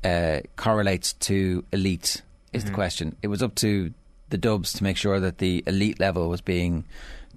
uh, 0.03 0.41
correlates 0.57 1.13
to 1.13 1.63
elite 1.71 2.21
is 2.51 2.63
Mhm. 2.63 2.67
the 2.67 2.73
question. 2.73 3.15
It 3.21 3.27
was 3.27 3.41
up 3.41 3.55
to 3.55 3.93
the 4.33 4.37
Dubs 4.39 4.73
to 4.73 4.83
make 4.83 4.97
sure 4.97 5.19
that 5.19 5.37
the 5.37 5.63
elite 5.67 5.99
level 5.99 6.27
was 6.27 6.41
being 6.41 6.85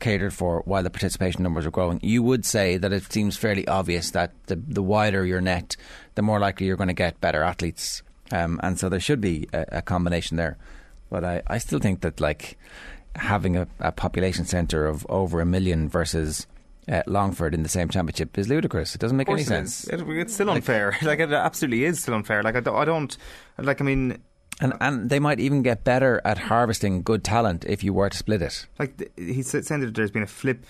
catered 0.01 0.33
for 0.33 0.63
while 0.65 0.83
the 0.83 0.89
participation 0.91 1.43
numbers 1.43 1.67
were 1.67 1.71
growing. 1.71 2.01
You 2.03 2.23
would 2.23 2.47
say 2.47 2.79
that 2.79 2.91
it 2.91 3.13
seems 3.13 3.37
fairly 3.37 3.69
obvious 3.69 4.11
that 4.13 4.33
the, 4.47 4.57
the 4.57 4.83
wider 4.83 5.25
your 5.27 5.43
net, 5.43 5.77
the 6.15 6.23
more 6.23 6.41
likely 6.41 6.67
you're 6.67 6.77
going 6.77 6.89
to 6.89 6.95
get 6.95 7.21
better 7.21 7.43
athletes. 7.43 8.03
Um, 8.33 8.59
and 8.63 8.79
so 8.81 8.89
there 8.89 8.99
should 8.99 9.21
be 9.21 9.47
a, 9.53 9.67
a 9.73 9.83
combination 9.83 10.39
there. 10.39 10.57
But 11.11 11.23
I, 11.23 11.43
I 11.47 11.59
still 11.59 11.79
think 11.81 12.01
that 12.01 12.19
like 12.19 12.59
having 13.15 13.57
a, 13.59 13.69
a 13.79 13.93
population 13.93 14.47
centre 14.47 14.87
of 14.87 15.07
over 15.11 15.41
a 15.43 15.47
million 15.47 15.89
versus 15.89 16.47
uh, 16.89 17.03
Longford 17.07 17.53
in 17.53 17.63
the 17.63 17.69
same 17.69 17.91
championship 17.91 18.39
is 18.39 18.49
ludicrous. 18.49 18.95
It 18.95 19.01
doesn't 19.03 19.17
make 19.19 19.29
any 19.29 19.43
it 19.43 19.47
sense. 19.47 19.87
It- 19.87 20.01
it's 20.01 20.33
still 20.35 20.49
unfair. 20.51 20.97
Like, 21.03 21.21
it 21.21 21.31
absolutely 21.33 21.85
is 21.85 22.01
still 22.01 22.15
unfair. 22.15 22.43
Like 22.43 22.57
I 22.57 22.61
don't, 22.61 22.77
I 22.77 22.85
don't 22.87 23.17
like. 23.59 23.81
I 23.83 23.85
mean, 23.85 24.19
And 24.61 24.73
and 24.81 25.11
they 25.11 25.19
might 25.19 25.39
even 25.39 25.63
get 25.63 25.85
better 25.85 26.23
at 26.25 26.39
harvesting 26.39 27.03
good 27.03 27.23
talent 27.23 27.65
if 27.69 27.85
you 27.85 27.93
were 27.93 28.09
to 28.09 28.17
split 28.17 28.43
it. 28.43 28.67
like 28.79 29.13
he's 29.17 29.49
saying 29.51 29.81
that 29.81 29.95
there's 29.95 30.11
been 30.11 30.23
a 30.23 30.27
flip 30.27 30.65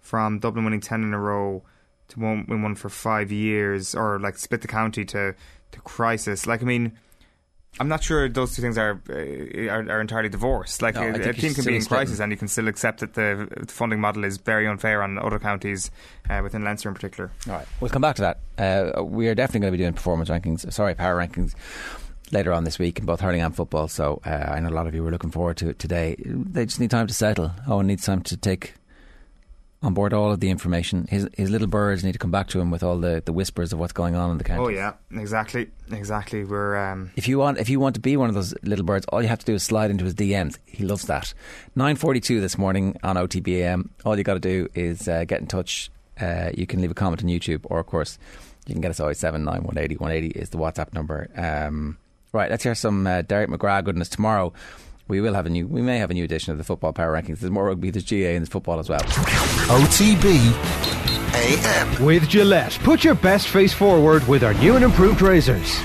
from 0.00 0.38
Dublin 0.38 0.64
winning 0.64 0.80
ten 0.80 1.02
in 1.02 1.14
a 1.14 1.18
row 1.18 1.62
to 2.08 2.20
one 2.20 2.44
win 2.48 2.62
one 2.62 2.74
for 2.74 2.90
five 2.90 3.32
years, 3.32 3.94
or 3.94 4.18
like 4.18 4.36
split 4.36 4.60
the 4.60 4.68
county 4.68 5.04
to 5.06 5.34
to 5.72 5.80
crisis. 5.80 6.46
Like 6.46 6.62
I 6.62 6.66
mean. 6.66 6.98
I'm 7.80 7.88
not 7.88 8.04
sure 8.04 8.28
those 8.28 8.54
two 8.54 8.62
things 8.62 8.78
are 8.78 9.02
uh, 9.10 9.14
are, 9.68 9.90
are 9.90 10.00
entirely 10.00 10.28
divorced. 10.28 10.80
Like 10.80 10.94
No, 10.94 11.08
a, 11.08 11.30
a 11.30 11.32
team 11.32 11.54
can 11.54 11.64
be 11.64 11.74
in 11.74 11.84
crisis, 11.84 12.20
and 12.20 12.30
you 12.30 12.38
can 12.38 12.46
still 12.46 12.68
accept 12.68 13.00
that 13.00 13.14
the 13.14 13.64
funding 13.66 14.00
model 14.00 14.22
is 14.22 14.36
very 14.36 14.68
unfair 14.68 15.02
on 15.02 15.18
other 15.18 15.40
counties 15.40 15.90
uh, 16.30 16.38
within 16.40 16.62
Leinster 16.62 16.88
in 16.88 16.94
particular. 16.94 17.32
All 17.48 17.54
right, 17.54 17.66
we'll 17.80 17.90
come 17.90 18.00
back 18.00 18.14
to 18.14 18.22
that. 18.22 18.94
Uh, 18.96 19.02
we 19.02 19.26
are 19.26 19.34
definitely 19.34 19.58
going 19.62 19.72
to 19.72 19.76
be 19.76 19.82
doing 19.82 19.92
performance 19.92 20.30
rankings. 20.30 20.72
Sorry, 20.72 20.94
power 20.94 21.16
rankings 21.16 21.56
later 22.32 22.52
on 22.52 22.64
this 22.64 22.78
week 22.78 22.98
in 22.98 23.06
both 23.06 23.20
hurling 23.20 23.40
and 23.40 23.54
football. 23.54 23.88
So 23.88 24.20
uh, 24.24 24.30
I 24.30 24.60
know 24.60 24.68
a 24.68 24.70
lot 24.70 24.86
of 24.86 24.94
you 24.94 25.02
were 25.02 25.10
looking 25.10 25.30
forward 25.30 25.56
to 25.58 25.68
it 25.68 25.78
today. 25.78 26.16
They 26.18 26.66
just 26.66 26.80
need 26.80 26.90
time 26.90 27.06
to 27.06 27.14
settle. 27.14 27.52
Eoin 27.66 27.86
needs 27.86 28.04
time 28.04 28.22
to 28.22 28.36
take 28.36 28.74
on 29.82 29.92
board 29.92 30.14
all 30.14 30.32
of 30.32 30.40
the 30.40 30.48
information. 30.48 31.06
His 31.10 31.28
his 31.34 31.50
little 31.50 31.66
birds 31.66 32.02
need 32.02 32.12
to 32.12 32.18
come 32.18 32.30
back 32.30 32.48
to 32.48 32.60
him 32.60 32.70
with 32.70 32.82
all 32.82 32.98
the, 32.98 33.22
the 33.24 33.34
whispers 33.34 33.72
of 33.72 33.78
what's 33.78 33.92
going 33.92 34.14
on 34.14 34.30
in 34.30 34.38
the 34.38 34.44
county. 34.44 34.62
Oh 34.64 34.68
yeah, 34.68 34.94
exactly, 35.12 35.68
exactly. 35.92 36.42
We're 36.44 36.76
um, 36.76 37.10
If 37.16 37.28
you 37.28 37.38
want, 37.38 37.58
if 37.58 37.68
you 37.68 37.78
want 37.78 37.94
to 37.96 38.00
be 38.00 38.16
one 38.16 38.30
of 38.30 38.34
those 38.34 38.54
little 38.62 38.84
birds, 38.84 39.04
all 39.10 39.20
you 39.20 39.28
have 39.28 39.40
to 39.40 39.46
do 39.46 39.54
is 39.54 39.62
slide 39.62 39.90
into 39.90 40.04
his 40.04 40.14
DMs. 40.14 40.56
He 40.64 40.84
loves 40.84 41.04
that. 41.04 41.34
Nine 41.76 41.96
forty-two 41.96 42.40
this 42.40 42.56
morning 42.56 42.96
on 43.02 43.16
OTBAM. 43.16 43.90
All 44.06 44.16
you 44.16 44.24
got 44.24 44.34
to 44.34 44.40
do 44.40 44.68
is 44.74 45.06
uh, 45.06 45.24
get 45.24 45.40
in 45.40 45.46
touch. 45.46 45.90
Uh, 46.18 46.50
you 46.54 46.66
can 46.66 46.80
leave 46.80 46.90
a 46.90 46.94
comment 46.94 47.22
on 47.22 47.28
YouTube, 47.28 47.60
or 47.64 47.78
of 47.78 47.86
course, 47.86 48.18
you 48.66 48.74
can 48.74 48.80
get 48.80 48.90
us 48.90 49.00
always 49.00 49.18
seven 49.18 49.44
nine 49.44 49.64
one 49.64 49.76
eighty 49.76 49.96
one 49.96 50.10
eighty 50.10 50.28
is 50.28 50.48
the 50.48 50.58
WhatsApp 50.58 50.94
number. 50.94 51.28
Um, 51.36 51.98
right, 52.40 52.50
let's 52.50 52.62
hear 52.64 52.74
some 52.74 53.06
uh, 53.06 53.22
Derek 53.22 53.50
McGrath 53.50 53.84
goodness 53.84 54.08
tomorrow. 54.08 54.52
We 55.06 55.20
will 55.20 55.34
have 55.34 55.46
a 55.46 55.50
new. 55.50 55.66
We 55.66 55.82
may 55.82 55.98
have 55.98 56.10
a 56.10 56.14
new 56.14 56.24
edition 56.24 56.52
of 56.52 56.58
the 56.58 56.64
Football 56.64 56.92
Power 56.92 57.12
Rankings. 57.12 57.40
There's 57.40 57.50
more 57.50 57.66
rugby, 57.66 57.90
there's 57.90 58.08
GAA, 58.08 58.34
and 58.34 58.38
there's 58.38 58.48
football 58.48 58.78
as 58.78 58.88
well. 58.88 59.00
OTB 59.00 60.52
AM. 61.34 62.04
With 62.04 62.28
Gillette, 62.28 62.78
put 62.82 63.04
your 63.04 63.14
best 63.14 63.48
face 63.48 63.72
forward 63.72 64.26
with 64.26 64.42
our 64.42 64.54
new 64.54 64.76
and 64.76 64.84
improved 64.84 65.20
razors. 65.20 65.78